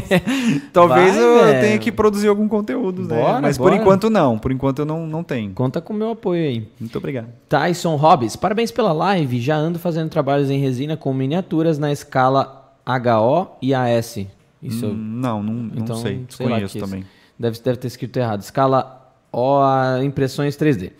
talvez 0.72 1.14
vai, 1.14 1.22
eu 1.22 1.44
velho. 1.44 1.60
tenha 1.60 1.78
que 1.78 1.92
produzir 1.92 2.28
algum 2.28 2.48
conteúdo, 2.48 3.02
né? 3.02 3.20
bora, 3.20 3.34
né? 3.34 3.40
Mas 3.42 3.58
bora. 3.58 3.70
por 3.70 3.80
enquanto 3.80 4.10
não. 4.10 4.38
Por 4.38 4.50
enquanto 4.50 4.80
eu 4.80 4.86
não, 4.86 5.06
não 5.06 5.22
tenho. 5.22 5.52
Conta 5.52 5.80
com 5.80 5.92
o 5.92 5.96
meu 5.96 6.10
apoio 6.10 6.42
aí. 6.42 6.68
Muito 6.80 6.96
obrigado. 6.96 7.28
Tyson 7.48 7.94
Hobbs, 7.96 8.36
parabéns 8.36 8.70
pela 8.70 8.92
live. 8.92 9.40
Já 9.40 9.56
ando 9.56 9.78
fazendo 9.78 10.08
trabalhos 10.08 10.50
em 10.50 10.58
resina 10.58 10.96
com 10.96 11.12
miniaturas 11.12 11.78
na 11.78 11.92
escala 11.92 12.72
HO 12.86 13.56
e 13.60 13.74
AS. 13.74 14.18
Isso 14.62 14.86
hum, 14.86 14.94
não, 14.94 15.42
não, 15.42 15.54
não 15.54 15.82
então, 15.82 15.96
sei. 15.96 16.24
Desconheço 16.26 16.78
também. 16.78 17.04
Deve, 17.38 17.58
deve 17.60 17.78
ter 17.78 17.86
escrito 17.86 18.16
errado. 18.18 18.40
Escala 18.40 19.12
O 19.32 19.58
a 19.60 20.02
impressões 20.02 20.56
3D. 20.56 20.92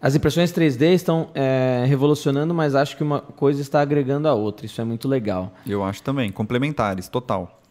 As 0.00 0.14
impressões 0.14 0.52
3D 0.52 0.92
estão 0.92 1.30
é, 1.34 1.84
revolucionando, 1.86 2.52
mas 2.52 2.74
acho 2.74 2.96
que 2.96 3.02
uma 3.02 3.20
coisa 3.20 3.62
está 3.62 3.80
agregando 3.80 4.28
a 4.28 4.34
outra. 4.34 4.66
Isso 4.66 4.80
é 4.80 4.84
muito 4.84 5.08
legal. 5.08 5.52
Eu 5.66 5.82
acho 5.82 6.02
também. 6.02 6.30
Complementares, 6.30 7.08
total. 7.08 7.62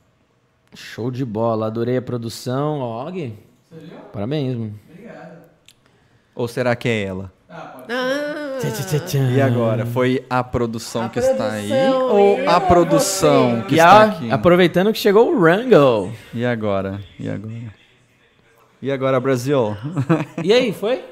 Show 0.73 1.11
de 1.11 1.23
bola. 1.23 1.67
Adorei 1.67 1.97
a 1.97 2.01
produção. 2.01 2.79
Ó, 2.79 3.11
Gui. 3.11 3.35
Parabéns. 4.11 4.55
Obrigado. 4.89 5.43
Ou 6.33 6.47
será 6.47 6.75
que 6.75 6.87
é 6.87 7.03
ela? 7.03 7.31
Ah, 7.47 7.83
ah. 7.87 8.57
Tchá, 8.59 8.99
tchá, 8.99 9.17
e 9.19 9.41
agora? 9.41 9.85
Foi 9.85 10.25
a 10.29 10.43
produção 10.43 11.03
a 11.03 11.09
que 11.09 11.19
produção, 11.19 11.45
está 11.45 11.51
aí? 11.51 11.91
Ou 11.91 12.49
a 12.49 12.61
produção 12.61 13.61
que 13.63 13.75
e 13.75 13.77
está 13.77 13.91
a, 13.91 14.03
aqui? 14.05 14.31
Aproveitando 14.31 14.91
que 14.91 14.97
chegou 14.97 15.31
o 15.31 15.39
Rango. 15.39 16.11
E 16.33 16.45
agora? 16.45 17.01
E 17.19 17.29
agora? 17.29 17.82
E 18.83 18.91
agora, 18.91 19.17
Brasil? 19.17 19.77
E 20.43 20.51
aí, 20.51 20.73
foi? 20.73 21.05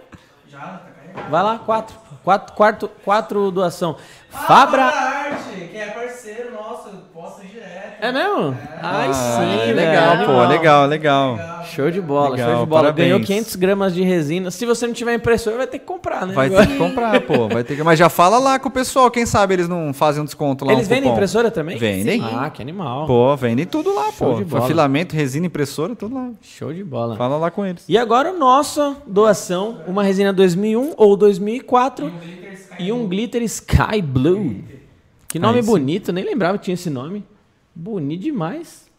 Já, 0.50 0.60
tá 0.60 0.90
carregado. 0.94 1.32
Vai 1.32 1.42
lá, 1.42 1.58
quatro. 1.58 1.96
Quatro, 2.22 2.54
quatro, 2.54 2.90
quatro 3.02 3.50
doação. 3.50 3.96
Fabra... 4.32 4.84
Arte, 4.84 5.68
que 5.72 5.78
é 5.78 5.88
parceiro 5.88 6.54
nosso, 6.54 6.90
posta 7.14 7.46
direto. 7.46 8.02
É 8.02 8.12
mesmo? 8.12 8.52
É. 8.54 8.80
Ai, 8.82 9.10
ah, 9.10 9.14
sim, 9.14 9.74
legal, 9.74 10.18
legal, 10.18 10.26
pô, 10.26 10.48
legal, 10.48 10.86
legal. 10.88 11.64
Show 11.66 11.92
de 11.92 12.02
bola, 12.02 12.30
legal, 12.30 12.50
show 12.50 12.60
de 12.62 12.66
bola. 12.66 12.82
Parabéns. 12.82 13.08
Ganhou 13.10 13.20
500 13.20 13.56
gramas 13.58 13.94
de 13.94 14.02
resina. 14.02 14.50
Se 14.50 14.66
você 14.66 14.88
não 14.88 14.94
tiver 14.94 15.14
impressora, 15.14 15.58
vai 15.58 15.68
ter 15.68 15.80
que 15.80 15.86
comprar, 15.86 16.26
né? 16.26 16.34
Vai 16.34 16.50
ter 16.50 16.66
que 16.66 16.78
comprar, 16.78 17.22
pô. 17.22 17.48
Vai 17.48 17.64
ter 17.64 17.76
que... 17.76 17.84
Mas 17.84 18.00
já 18.00 18.10
fala 18.10 18.40
lá 18.40 18.58
com 18.58 18.70
o 18.70 18.72
pessoal, 18.72 19.12
quem 19.12 19.26
sabe 19.26 19.54
eles 19.54 19.68
não 19.68 19.94
fazem 19.94 20.22
um 20.22 20.26
desconto 20.26 20.66
lá. 20.66 20.74
Eles 20.74 20.88
um 20.88 20.90
vendem 20.90 21.12
impressora 21.12 21.52
também? 21.52 21.78
Vendem. 21.78 22.24
Ah, 22.24 22.50
que 22.50 22.62
animal. 22.62 23.06
Pô, 23.06 23.36
vendem 23.36 23.66
tudo 23.66 23.94
lá, 23.94 24.12
show 24.12 24.34
pô. 24.34 24.38
De 24.40 24.46
bola. 24.46 24.66
Filamento, 24.66 25.16
resina, 25.16 25.46
impressora, 25.46 25.96
tudo 25.96 26.16
lá. 26.16 26.30
Show 26.42 26.74
de 26.74 26.84
bola. 26.84 27.16
Fala 27.16 27.38
lá 27.38 27.52
com 27.52 27.66
eles. 27.66 27.84
E 27.88 27.98
agora, 27.98 28.34
nossa 28.34 28.96
doação, 29.06 29.82
uma 29.86 30.04
resina 30.04 30.34
2001 30.34 30.94
ou 30.98 31.16
2004 31.16 32.12
e 32.80 32.92
um 32.92 33.08
glitter 33.08 33.42
Sky 33.44 34.02
Blue. 34.02 34.64
Que 35.28 35.40
nome 35.40 35.60
Aí, 35.60 35.66
bonito, 35.66 36.12
nem 36.12 36.24
lembrava 36.24 36.58
que 36.58 36.66
tinha 36.66 36.74
esse 36.74 36.90
nome. 36.90 37.24
Bonito 37.74 38.22
demais. 38.22 38.90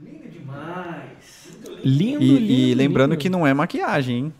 Lindo 0.00 0.28
demais. 0.28 1.58
Lindo, 1.84 2.22
e, 2.22 2.28
lindo. 2.28 2.52
E 2.52 2.74
lembrando 2.74 3.10
lindo. 3.10 3.20
que 3.20 3.28
não 3.28 3.46
é 3.46 3.52
maquiagem, 3.52 4.16
hein? 4.16 4.34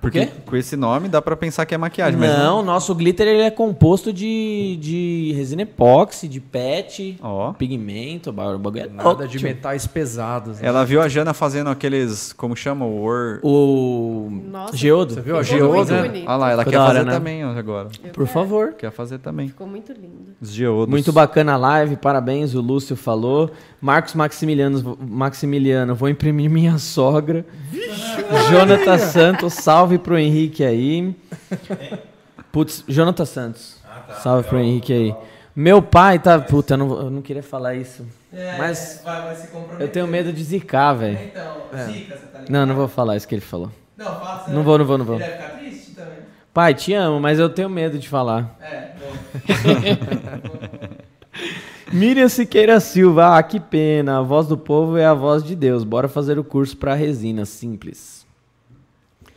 Porque 0.00 0.26
com 0.46 0.56
esse 0.56 0.76
nome 0.76 1.08
dá 1.08 1.20
para 1.20 1.36
pensar 1.36 1.66
que 1.66 1.74
é 1.74 1.78
maquiagem. 1.78 2.18
Não, 2.18 2.26
mas 2.26 2.38
não, 2.38 2.62
nosso 2.62 2.94
glitter 2.94 3.26
ele 3.26 3.42
é 3.42 3.50
composto 3.50 4.12
de, 4.12 4.78
de 4.80 5.32
resina 5.36 5.62
epóxi, 5.62 6.26
de 6.26 6.40
PET, 6.40 7.18
oh. 7.22 7.52
pigmento, 7.54 8.32
bagulho 8.32 8.78
é 8.78 8.88
Nada 8.88 9.28
de 9.28 9.42
metais 9.42 9.86
pesados. 9.86 10.60
Né? 10.60 10.68
Ela 10.68 10.84
viu 10.84 11.02
a 11.02 11.08
Jana 11.08 11.34
fazendo 11.34 11.68
aqueles, 11.68 12.32
como 12.32 12.56
chama? 12.56 12.86
O 12.86 13.02
or... 13.02 13.40
O 13.42 14.30
Nossa, 14.50 14.76
geodo. 14.76 15.14
Você 15.14 15.20
viu 15.20 15.36
a 15.36 15.42
geodo? 15.42 15.92
Olha 15.92 16.36
lá, 16.36 16.50
ela 16.52 16.64
Ficou 16.64 16.78
quer 16.78 16.86
fazer 16.86 17.04
né? 17.04 17.12
também 17.12 17.44
agora. 17.58 17.88
Eu 18.02 18.10
Por 18.10 18.24
quero. 18.24 18.26
favor. 18.26 18.72
Quer 18.74 18.90
fazer 18.90 19.18
também. 19.18 19.48
Ficou 19.48 19.66
muito 19.66 19.92
lindo. 19.92 20.34
Os 20.40 20.50
geodos. 20.50 20.88
Muito 20.88 21.12
bacana 21.12 21.54
a 21.54 21.56
live, 21.56 21.96
parabéns, 21.96 22.54
o 22.54 22.60
Lúcio 22.60 22.96
falou. 22.96 23.50
Marcos 23.80 24.14
Maximiliano, 24.14 24.98
Maximiliano 25.00 25.94
vou 25.94 26.08
imprimir 26.08 26.50
minha 26.50 26.78
sogra. 26.78 27.44
Vixe, 27.70 28.24
Jonathan 28.50 28.98
Santos, 28.98 29.54
salve 29.54 29.98
pro 29.98 30.18
Henrique 30.18 30.64
aí. 30.64 31.14
Putz, 32.52 32.84
Jonathan 32.88 33.24
Santos. 33.24 33.76
Ah, 33.84 34.00
tá. 34.06 34.14
Salve 34.14 34.48
pro 34.48 34.58
Henrique 34.58 34.92
aí. 34.92 35.14
Meu 35.54 35.82
pai 35.82 36.18
tá. 36.18 36.38
Puta, 36.38 36.74
eu 36.74 36.78
não, 36.78 37.00
eu 37.00 37.10
não 37.10 37.22
queria 37.22 37.42
falar 37.42 37.74
isso. 37.74 38.06
É, 38.32 38.56
mas 38.56 39.02
vai, 39.04 39.22
vai 39.22 39.36
eu 39.80 39.88
tenho 39.88 40.06
medo 40.06 40.32
de 40.32 40.42
zicar, 40.42 40.94
velho. 40.94 41.18
Então, 41.24 41.56
é. 41.72 41.84
zica, 41.84 42.16
você 42.16 42.26
tá 42.26 42.38
ligado? 42.38 42.50
Não, 42.50 42.66
não 42.66 42.74
vou 42.74 42.88
falar 42.88 43.16
isso 43.16 43.26
que 43.26 43.34
ele 43.34 43.42
falou. 43.42 43.70
Não, 43.96 44.06
fala 44.06 44.44
Não 44.48 44.62
vou, 44.62 44.78
não 44.78 44.84
vou, 44.84 44.98
não 44.98 45.04
vou. 45.04 45.16
Ele 45.16 45.24
vai 45.24 45.32
ficar. 45.32 45.59
Pai, 46.52 46.74
te 46.74 46.92
amo, 46.92 47.20
mas 47.20 47.38
eu 47.38 47.48
tenho 47.48 47.70
medo 47.70 47.98
de 47.98 48.08
falar. 48.08 48.56
É, 48.60 48.92
bom. 48.98 49.12
Miriam 51.92 52.28
Siqueira 52.28 52.80
Silva, 52.80 53.36
ah, 53.36 53.42
que 53.42 53.60
pena. 53.60 54.18
A 54.18 54.22
voz 54.22 54.46
do 54.46 54.56
povo 54.58 54.96
é 54.96 55.04
a 55.04 55.14
voz 55.14 55.44
de 55.44 55.54
Deus. 55.54 55.84
Bora 55.84 56.08
fazer 56.08 56.38
o 56.38 56.44
curso 56.44 56.76
para 56.76 56.94
resina 56.94 57.44
simples. 57.44 58.19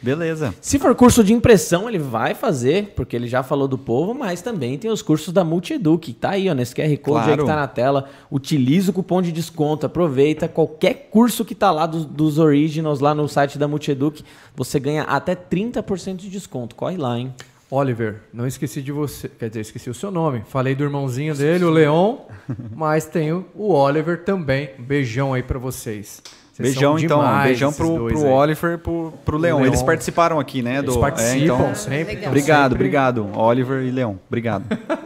Beleza. 0.03 0.53
Se 0.59 0.77
for 0.77 0.93
curso 0.93 1.23
de 1.23 1.31
impressão, 1.31 1.87
ele 1.87 1.97
vai 1.97 2.35
fazer, 2.35 2.91
porque 2.93 3.15
ele 3.15 3.25
já 3.25 3.41
falou 3.41 3.69
do 3.69 3.77
povo, 3.77 4.13
mas 4.13 4.41
também 4.41 4.77
tem 4.77 4.91
os 4.91 5.01
cursos 5.01 5.33
da 5.33 5.45
Multieduc, 5.45 6.07
que 6.07 6.13
tá 6.13 6.31
aí, 6.31 6.49
ó, 6.49 6.53
nesse 6.53 6.75
QR 6.75 6.89
Code 6.97 7.01
claro. 7.01 7.31
aí 7.31 7.37
que 7.37 7.45
tá 7.45 7.55
na 7.55 7.67
tela. 7.67 8.09
Utiliza 8.29 8.91
o 8.91 8.93
cupom 8.93 9.21
de 9.21 9.31
desconto, 9.31 9.85
aproveita 9.85 10.49
qualquer 10.49 11.07
curso 11.09 11.45
que 11.45 11.55
tá 11.55 11.71
lá 11.71 11.85
dos, 11.85 12.03
dos 12.03 12.37
originals 12.37 12.99
lá 12.99 13.15
no 13.15 13.29
site 13.29 13.57
da 13.57 13.65
Multieduc, 13.65 14.25
você 14.53 14.77
ganha 14.77 15.03
até 15.03 15.35
30% 15.35 16.17
de 16.17 16.29
desconto. 16.29 16.75
Corre 16.75 16.97
lá, 16.97 17.17
hein? 17.17 17.33
Oliver, 17.71 18.21
não 18.33 18.45
esqueci 18.45 18.81
de 18.81 18.91
você. 18.91 19.29
Quer 19.29 19.47
dizer, 19.47 19.61
esqueci 19.61 19.89
o 19.89 19.93
seu 19.93 20.11
nome. 20.11 20.43
Falei 20.47 20.75
do 20.75 20.83
irmãozinho 20.83 21.33
dele, 21.33 21.63
o 21.63 21.71
Leon, 21.71 22.17
mas 22.75 23.05
tenho 23.05 23.45
o 23.55 23.73
Oliver 23.73 24.25
também. 24.25 24.71
Um 24.77 24.83
beijão 24.83 25.33
aí 25.33 25.41
para 25.41 25.57
vocês. 25.57 26.21
Vocês 26.53 26.75
beijão, 26.75 26.99
então. 26.99 27.43
Beijão 27.43 27.73
pro, 27.73 28.05
pro 28.05 28.25
Oliver 28.27 28.73
e 28.73 28.77
pro, 28.77 29.11
pro 29.25 29.37
Leon. 29.39 29.57
Leon. 29.57 29.65
Eles 29.65 29.81
participaram 29.81 30.39
aqui, 30.39 30.61
né? 30.61 30.77
Eles 30.77 30.93
do, 30.93 30.99
participam 30.99 31.39
é, 31.39 31.43
então, 31.45 31.75
sempre. 31.75 32.13
Legal. 32.13 32.29
Obrigado, 32.29 32.61
sempre. 32.61 32.75
obrigado. 32.75 33.29
Oliver 33.33 33.81
e 33.81 33.89
Leon. 33.89 34.15
Obrigado. 34.27 34.63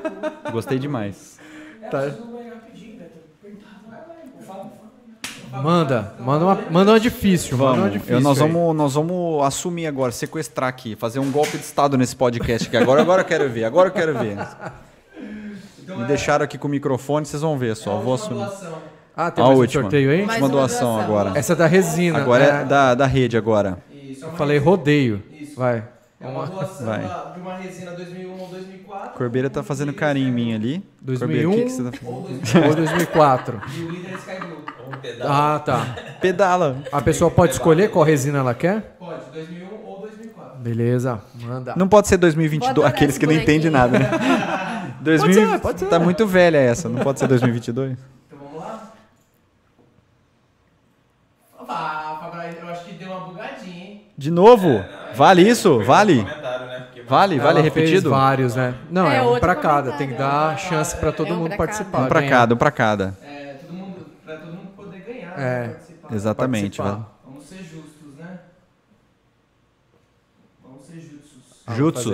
Gostei 0.52 0.78
demais. 0.78 1.40
Tá. 1.90 2.12
Manda, 5.64 6.14
manda 6.20 6.46
uma, 6.46 6.56
manda 6.70 6.92
uma 6.92 7.00
difícil. 7.00 7.56
Vamos. 7.56 7.78
Manda 7.78 7.84
uma 7.84 7.92
difícil 7.92 8.16
eu, 8.16 8.22
nós, 8.22 8.38
vamos, 8.38 8.76
nós 8.76 8.94
vamos 8.94 9.44
assumir 9.44 9.88
agora, 9.88 10.12
sequestrar 10.12 10.68
aqui, 10.68 10.98
fazer 10.98 11.20
um 11.20 11.32
golpe 11.32 11.58
de 11.58 11.64
Estado 11.64 11.98
nesse 11.98 12.16
podcast 12.16 12.68
aqui. 12.68 12.76
Agora, 12.76 13.02
agora 13.02 13.22
eu 13.22 13.26
quero 13.26 13.50
ver, 13.50 13.64
agora 13.64 13.88
eu 13.88 13.94
quero 13.94 14.20
ver. 14.20 14.38
Então 15.80 16.00
Me 16.00 16.04
é... 16.04 16.08
deixaram 16.08 16.44
aqui 16.44 16.58
com 16.58 16.68
o 16.68 16.72
microfone, 16.72 17.26
vocês 17.26 17.42
vão 17.42 17.58
ver 17.58 17.74
só. 17.74 17.98
É 17.98 18.04
vou 18.04 18.14
assumir. 18.14 18.44
Doação. 18.44 18.97
Ah, 19.18 19.32
tem 19.32 19.44
a 19.44 19.48
mais 19.48 19.60
última. 19.60 19.82
Um 19.82 19.84
sorteio 19.86 20.12
aí? 20.12 20.22
Última 20.22 20.48
doação, 20.48 20.94
doação 20.94 21.00
agora. 21.00 21.32
Essa 21.38 21.54
é 21.54 21.56
da 21.56 21.66
resina. 21.66 22.20
Agora 22.20 22.44
é, 22.44 22.50
é 22.62 22.64
da, 22.64 22.94
da 22.94 23.06
rede 23.08 23.36
agora. 23.36 23.80
Isso, 23.92 24.24
eu 24.24 24.32
falei 24.34 24.60
rodeio. 24.60 25.24
Isso. 25.32 25.58
Vai. 25.58 25.84
É 26.20 26.28
uma 26.28 26.46
doação 26.46 26.86
Vai. 26.86 27.34
de 27.34 27.40
uma 27.40 27.56
resina 27.58 27.92
2001 27.92 28.40
ou 28.40 28.48
2004. 28.48 29.10
Corbeira 29.18 29.50
tá 29.50 29.62
fazendo 29.64 29.94
carinho 29.94 30.30
em 30.30 30.32
mim 30.32 30.54
ali. 30.54 30.84
2001 31.02 31.50
Corbeira, 31.50 31.70
que 31.70 32.42
que 32.42 32.54
tá... 32.54 32.68
ou 32.68 32.76
2004. 32.76 33.62
e 33.76 33.84
o 33.84 33.90
líder 33.90 34.12
é 34.12 34.16
Sky 34.16 34.46
Blue. 34.46 34.58
Ah, 35.22 35.62
tá. 35.64 35.96
Pedala. 36.22 36.78
A 36.92 37.02
pessoa 37.02 37.30
pode 37.30 37.54
escolher 37.54 37.90
qual 37.90 38.04
resina 38.04 38.40
ela 38.40 38.54
quer? 38.54 38.96
Pode, 39.00 39.22
2001 39.32 39.68
ou 39.86 40.02
2004. 40.02 40.60
Beleza, 40.60 41.22
manda. 41.36 41.74
Não 41.76 41.88
pode 41.88 42.08
ser 42.08 42.18
2022, 42.18 42.88
aqueles 42.88 43.18
que 43.18 43.26
não 43.26 43.34
entendem 43.34 43.70
nada, 43.70 44.00
né? 44.00 44.10
2000, 45.02 45.20
pode 45.20 45.52
ser, 45.52 45.60
pode 45.60 45.80
ser. 45.80 45.86
Tá 45.86 46.00
muito 46.00 46.26
velha 46.26 46.58
essa, 46.58 46.90
não 46.90 47.04
pode 47.04 47.20
ser 47.20 47.28
2022? 47.28 47.92
Então 48.28 48.40
vamos 48.40 48.60
lá? 48.60 48.92
Ah, 51.70 52.50
eu 52.62 52.68
acho 52.70 52.86
que 52.86 52.94
deu 52.94 53.10
uma 53.10 53.20
bugadinha, 53.22 53.84
hein? 53.84 54.04
De 54.18 54.32
novo? 54.32 54.70
É, 54.70 55.14
vale 55.14 55.48
isso? 55.48 55.80
Vale? 55.84 56.24
Né? 56.24 56.88
Vale, 57.08 57.40
vale 57.40 57.62
repetido? 57.62 58.10
vários, 58.10 58.56
né? 58.56 58.76
Não, 58.90 59.10
é, 59.10 59.18
é 59.18 59.22
um 59.22 59.40
para 59.40 59.56
cada. 59.56 59.94
Tem 59.94 60.10
que 60.10 60.16
dar 60.16 60.58
chance 60.58 60.98
para 60.98 61.12
todo 61.12 61.30
é 61.30 61.34
um 61.34 61.38
mundo 61.38 61.56
participar. 61.56 62.06
Um 62.06 62.08
para 62.08 62.28
cada, 62.28 62.54
um 62.56 62.58
para 62.58 62.72
cada. 62.72 63.18
É. 63.24 63.48
É, 65.38 65.76
exatamente. 66.12 66.82
Vamos 66.82 67.46
ser 67.48 67.58
justos, 67.58 68.16
né? 68.18 68.40
Vamos 70.64 70.86
ser 70.86 70.96
justos. 70.96 71.62
Ah, 71.68 71.74
Jutsu. 71.76 72.14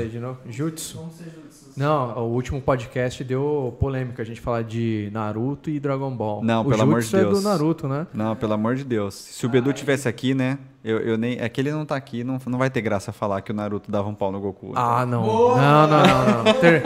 Jutsu. 0.50 0.98
Vamos 0.98 1.16
ser 1.16 1.24
jutsus. 1.24 1.43
Não, 1.76 2.18
o 2.18 2.34
último 2.34 2.62
podcast 2.62 3.24
deu 3.24 3.76
polêmica. 3.80 4.22
A 4.22 4.26
gente 4.26 4.40
falar 4.40 4.64
de 4.64 5.10
Naruto 5.12 5.70
e 5.70 5.80
Dragon 5.80 6.12
Ball. 6.12 6.44
Não, 6.44 6.62
o 6.62 6.66
pelo 6.66 6.84
amor 6.84 7.02
de 7.02 7.12
Deus. 7.12 7.24
é 7.26 7.30
do 7.30 7.42
Naruto, 7.42 7.88
né? 7.88 8.08
Não, 8.14 8.36
pelo 8.36 8.54
amor 8.54 8.76
de 8.76 8.84
Deus. 8.84 9.14
Se 9.16 9.46
o 9.46 9.50
Bedu 9.50 9.74
tivesse 9.74 10.08
aqui, 10.08 10.34
né? 10.34 10.58
Eu, 10.84 11.00
eu 11.00 11.18
nem, 11.18 11.38
é 11.40 11.48
que 11.50 11.62
ele 11.62 11.72
não 11.72 11.86
tá 11.86 11.96
aqui, 11.96 12.24
não, 12.24 12.38
não 12.46 12.60
vai 12.60 12.70
ter 12.70 12.82
graça 12.82 13.12
falar 13.12 13.42
que 13.42 13.52
o 13.52 13.56
Naruto 13.56 13.90
dava 13.90 14.08
um 14.10 14.14
pau 14.14 14.32
no 14.32 14.40
Goku. 14.40 14.74
Ah, 14.76 15.06
não. 15.06 15.26
Não, 15.26 15.88
não, 15.88 15.88
não, 15.88 16.44
não. 16.44 16.54
Ter, 16.54 16.84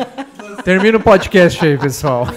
termina 0.63 0.97
o 0.97 1.01
podcast 1.01 1.65
aí, 1.65 1.77
pessoal. 1.77 2.27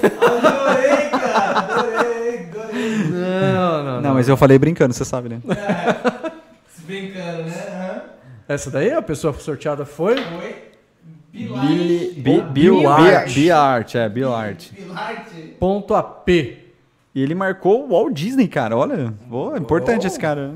Não, 4.02 4.14
mas 4.14 4.28
eu 4.28 4.36
falei 4.36 4.58
brincando, 4.58 4.92
você 4.92 5.04
sabe, 5.04 5.28
né? 5.28 5.40
É, 5.50 6.32
brincando, 6.84 7.42
né? 7.44 7.92
Uhum. 7.94 8.00
Essa 8.48 8.70
daí, 8.70 8.92
a 8.92 9.00
pessoa 9.00 9.32
sorteada 9.34 9.84
foi? 9.84 10.16
Foi. 10.16 10.69
Billy, 11.32 12.22
Bill, 12.52 12.88
Art. 12.88 13.32
Bill 13.32 13.56
Art, 13.56 13.94
é, 13.94 14.08
Bill 14.08 14.34
Art. 14.34 14.70
Ponto 15.58 15.94
AP. 15.94 16.28
E 16.28 17.22
ele 17.22 17.34
marcou 17.34 17.84
o 17.84 17.88
Walt 17.88 18.12
Disney, 18.12 18.48
cara. 18.48 18.76
Olha, 18.76 19.12
oh, 19.30 19.56
importante 19.56 20.04
oh. 20.04 20.06
esse 20.06 20.18
cara. 20.18 20.54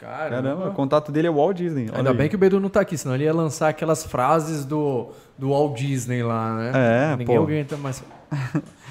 Caramba. 0.00 0.42
Caramba, 0.42 0.68
o 0.68 0.74
contato 0.74 1.10
dele 1.10 1.28
é 1.28 1.30
o 1.30 1.34
Walt 1.34 1.56
Disney. 1.56 1.88
Olha 1.88 1.98
Ainda 1.98 2.10
aí. 2.10 2.16
bem 2.16 2.28
que 2.28 2.36
o 2.36 2.38
Bedu 2.38 2.60
não 2.60 2.68
tá 2.68 2.80
aqui, 2.80 2.96
senão 2.96 3.14
ele 3.14 3.24
ia 3.24 3.32
lançar 3.32 3.70
aquelas 3.70 4.04
frases 4.04 4.64
do, 4.64 5.08
do 5.38 5.48
Walt 5.50 5.78
Disney 5.78 6.22
lá, 6.22 6.56
né? 6.56 6.72
É, 6.74 7.16
Ninguém 7.16 7.36
pô. 7.36 7.42
aguenta 7.42 7.76
mais. 7.78 8.04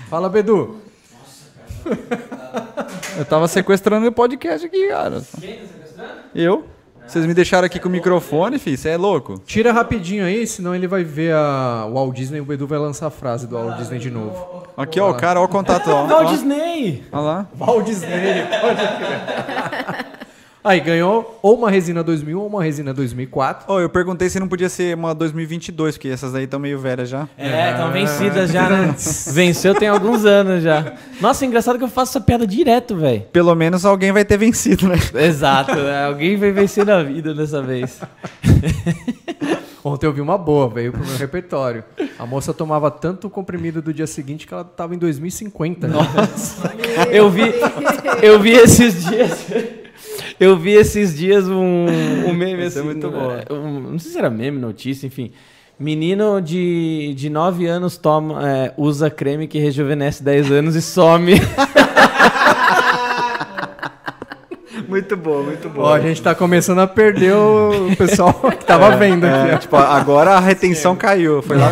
Fala, 0.10 0.28
Bedu. 0.28 0.82
Eu 3.18 3.26
tava 3.26 3.48
sequestrando 3.48 4.08
o 4.08 4.12
podcast 4.12 4.66
aqui, 4.66 4.90
cara. 4.90 5.22
Quem 5.40 5.58
tá 5.58 5.68
sequestrando? 5.68 6.14
Eu. 6.34 6.66
Vocês 7.08 7.26
me 7.26 7.34
deixaram 7.34 7.66
aqui 7.66 7.80
com 7.80 7.90
o 7.90 7.92
microfone, 7.92 8.58
filho. 8.58 8.78
Você 8.78 8.90
é 8.90 8.98
louco? 8.98 9.40
Tira 9.46 9.72
rapidinho 9.72 10.26
aí, 10.26 10.48
senão 10.48 10.74
ele 10.74 10.88
vai 10.88 11.04
ver 11.04 11.34
a... 11.34 11.86
o 11.88 11.94
Walt 11.94 12.16
Disney 12.16 12.40
e 12.40 12.42
o 12.42 12.54
Edu 12.54 12.66
vai 12.66 12.80
lançar 12.80 13.08
a 13.08 13.12
frase 13.12 13.46
do 13.46 13.56
Walt 13.56 13.78
Disney 13.78 14.00
de 14.00 14.10
novo. 14.10 14.64
Aqui, 14.76 15.00
ó, 15.00 15.12
o 15.12 15.14
cara, 15.14 15.40
ó 15.40 15.44
o 15.44 15.48
contato. 15.48 15.90
Ó, 15.90 16.08
Walt 16.08 16.30
Disney! 16.30 17.04
Olha 17.12 17.22
lá. 17.22 17.48
Walt 17.58 17.86
Disney, 17.86 18.46
pode 18.62 18.82
crer. 18.98 20.13
Aí 20.64 20.80
ganhou 20.80 21.38
ou 21.42 21.58
uma 21.58 21.70
resina 21.70 22.02
2000 22.02 22.40
ou 22.40 22.48
uma 22.48 22.64
resina 22.64 22.94
2004. 22.94 23.66
Oh, 23.68 23.82
eu 23.82 23.90
perguntei 23.90 24.30
se 24.30 24.40
não 24.40 24.48
podia 24.48 24.70
ser 24.70 24.96
uma 24.96 25.14
2022, 25.14 25.98
porque 25.98 26.08
essas 26.08 26.34
aí 26.34 26.46
estão 26.46 26.58
meio 26.58 26.80
velhas 26.80 27.10
já. 27.10 27.28
É, 27.38 27.72
estão 27.72 27.92
vencidas 27.92 28.50
já, 28.50 28.70
né? 28.70 28.96
Venceu 29.34 29.76
tem 29.76 29.90
alguns 29.90 30.24
anos 30.24 30.64
já. 30.64 30.94
Nossa, 31.20 31.46
engraçado 31.46 31.78
que 31.78 31.84
eu 31.84 31.90
faço 31.90 32.18
essa 32.18 32.26
piada 32.26 32.48
direto, 32.48 32.96
velho. 32.96 33.24
Pelo 33.34 33.54
menos 33.56 33.86
alguém 33.86 34.14
vai 34.14 34.24
ter 34.24 34.38
vencido, 34.38 34.88
né? 34.88 34.96
Exato, 35.26 35.76
né? 35.76 36.06
alguém 36.06 36.38
vai 36.38 36.52
vencer 36.52 36.86
na 36.86 37.04
vida 37.04 37.34
dessa 37.34 37.62
vez. 37.62 38.00
Ontem 39.84 40.06
eu 40.06 40.14
vi 40.14 40.22
uma 40.22 40.38
boa, 40.38 40.70
veio 40.70 40.94
pro 40.94 41.06
meu 41.06 41.18
repertório. 41.18 41.84
A 42.18 42.26
moça 42.26 42.54
tomava 42.54 42.90
tanto 42.90 43.30
comprimido 43.30 43.82
do 43.82 43.94
dia 43.94 44.08
seguinte 44.08 44.48
que 44.48 44.54
ela 44.54 44.64
tava 44.64 44.96
em 44.96 44.98
2050. 44.98 45.90
Nossa, 45.90 46.74
eu 47.12 47.30
vi, 47.30 47.54
eu 48.22 48.40
vi 48.40 48.52
esses 48.52 49.04
dias. 49.04 49.83
Eu 50.40 50.58
vi 50.58 50.72
esses 50.72 51.16
dias 51.16 51.48
um, 51.48 51.86
um 52.28 52.34
meme 52.34 52.64
assim. 52.64 52.80
é 52.80 52.84
muito 52.84 53.10
bom. 53.10 53.30
Um, 53.50 53.80
não 53.92 54.00
sei 54.00 54.12
se 54.12 54.18
era 54.18 54.30
meme, 54.30 54.60
notícia, 54.60 55.08
enfim. 55.08 55.32
Menino 55.80 56.40
de, 56.40 57.14
de 57.16 57.30
9 57.30 57.66
anos 57.66 57.98
toma, 57.98 58.48
é, 58.48 58.74
usa 58.78 59.10
creme 59.10 59.48
que 59.48 59.58
rejuvenesce 59.58 60.24
10 60.24 60.52
anos 60.52 60.76
e 60.76 60.82
some. 60.82 61.34
Muito 64.94 65.18
bom, 65.18 65.42
muito 65.42 65.70
bom. 65.70 65.82
Ó, 65.82 65.92
a 65.92 66.00
gente 66.00 66.22
tá 66.22 66.36
começando 66.36 66.78
a 66.78 66.86
perder 66.86 67.34
o 67.34 67.96
pessoal 67.98 68.32
que 68.60 68.64
tava 68.64 68.94
é, 68.94 68.98
vendo 68.98 69.26
aqui. 69.26 69.50
É, 69.50 69.58
tipo, 69.58 69.76
agora 69.76 70.34
a 70.34 70.40
retenção 70.40 70.96
caiu. 70.96 71.42
Foi 71.42 71.58
lá. 71.58 71.72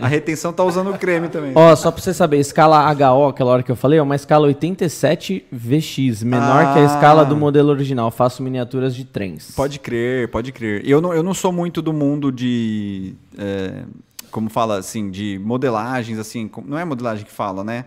A 0.00 0.06
retenção 0.06 0.52
tá 0.52 0.62
usando 0.62 0.92
o 0.92 0.96
creme 0.96 1.28
também. 1.28 1.50
Ó, 1.52 1.74
só 1.74 1.90
pra 1.90 2.00
você 2.00 2.14
saber, 2.14 2.38
escala 2.38 2.88
HO, 2.92 3.26
aquela 3.26 3.50
hora 3.50 3.64
que 3.64 3.72
eu 3.72 3.74
falei, 3.74 3.98
é 3.98 4.02
uma 4.02 4.14
escala 4.14 4.46
87VX, 4.46 6.24
menor 6.24 6.64
ah. 6.64 6.72
que 6.74 6.78
a 6.78 6.84
escala 6.84 7.24
do 7.24 7.36
modelo 7.36 7.70
original. 7.70 8.08
Faço 8.12 8.40
miniaturas 8.40 8.94
de 8.94 9.04
trens. 9.04 9.50
Pode 9.56 9.80
crer, 9.80 10.28
pode 10.28 10.52
crer. 10.52 10.88
Eu 10.88 11.00
não, 11.00 11.12
eu 11.12 11.24
não 11.24 11.34
sou 11.34 11.50
muito 11.50 11.82
do 11.82 11.92
mundo 11.92 12.30
de. 12.30 13.16
É, 13.36 13.82
como 14.30 14.48
fala 14.48 14.78
assim, 14.78 15.10
de 15.10 15.40
modelagens, 15.42 16.20
assim. 16.20 16.48
Não 16.64 16.78
é 16.78 16.84
modelagem 16.84 17.24
que 17.24 17.32
fala, 17.32 17.64
né? 17.64 17.84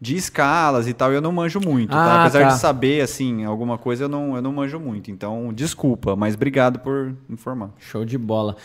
De 0.00 0.16
escalas 0.16 0.86
e 0.86 0.92
tal, 0.92 1.12
eu 1.12 1.20
não 1.20 1.32
manjo 1.32 1.60
muito, 1.60 1.90
tá? 1.90 2.02
ah, 2.02 2.06
tá? 2.06 2.20
Apesar 2.22 2.40
tá. 2.40 2.48
de 2.48 2.60
saber, 2.60 3.00
assim, 3.00 3.44
alguma 3.44 3.76
coisa, 3.76 4.04
eu 4.04 4.08
não, 4.08 4.36
eu 4.36 4.42
não 4.42 4.52
manjo 4.52 4.78
muito. 4.78 5.10
Então, 5.10 5.52
desculpa, 5.52 6.14
mas 6.14 6.34
obrigado 6.34 6.78
por 6.78 7.14
informar. 7.28 7.70
Show 7.78 8.04
de 8.04 8.16
bola. 8.16 8.56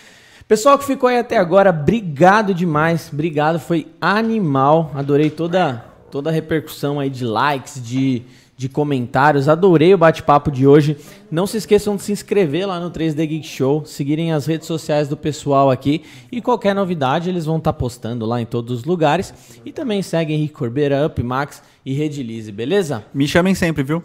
Pessoal 0.48 0.78
que 0.78 0.86
ficou 0.86 1.10
aí 1.10 1.18
até 1.18 1.38
agora, 1.38 1.70
obrigado 1.70 2.54
demais. 2.54 3.10
Obrigado, 3.12 3.60
foi 3.60 3.88
animal. 4.00 4.92
Adorei 4.94 5.30
toda, 5.30 5.84
toda 6.12 6.30
a 6.30 6.34
repercussão 6.34 7.00
aí 7.00 7.10
de 7.10 7.26
likes, 7.26 7.82
de 7.82 8.24
de 8.64 8.70
comentários. 8.70 9.50
Adorei 9.50 9.94
o 9.94 9.98
bate-papo 9.98 10.50
de 10.50 10.66
hoje. 10.66 10.96
Não 11.30 11.46
se 11.46 11.58
esqueçam 11.58 11.98
de 11.98 12.02
se 12.02 12.14
inscrever 12.14 12.66
lá 12.66 12.80
no 12.80 12.90
3D 12.90 13.28
Geek 13.28 13.46
Show, 13.46 13.84
seguirem 13.86 14.32
as 14.32 14.46
redes 14.46 14.68
sociais 14.68 15.10
do 15.10 15.18
pessoal 15.18 15.70
aqui 15.70 16.04
e 16.32 16.42
qualquer 16.42 16.74
novidade 16.74 17.30
eles 17.30 17.46
vão 17.46 17.58
estar 17.58 17.74
tá 17.74 17.78
postando 17.78 18.26
lá 18.26 18.40
em 18.40 18.46
todos 18.46 18.80
os 18.80 18.86
lugares. 18.86 19.34
E 19.66 19.72
também 19.74 20.02
seguem 20.02 20.38
Henrique 20.38 20.54
Corbeira, 20.54 21.06
Up 21.06 21.22
Max 21.22 21.62
e 21.86 21.94
Redilize, 21.94 22.52
beleza? 22.54 23.04
Me 23.14 23.28
chamem 23.28 23.54
sempre, 23.54 23.84
viu? 23.84 24.02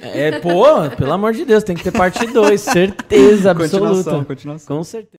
É, 0.00 0.40
pô, 0.40 0.64
pelo 0.96 1.12
amor 1.12 1.32
de 1.32 1.44
Deus, 1.44 1.62
tem 1.62 1.76
que 1.76 1.84
ter 1.84 1.92
parte 1.92 2.26
2, 2.26 2.60
certeza 2.60 3.50
absoluta. 3.52 3.78
Continuação, 3.78 4.24
continuação. 4.24 4.76
Com 4.76 4.82
certeza. 4.82 5.18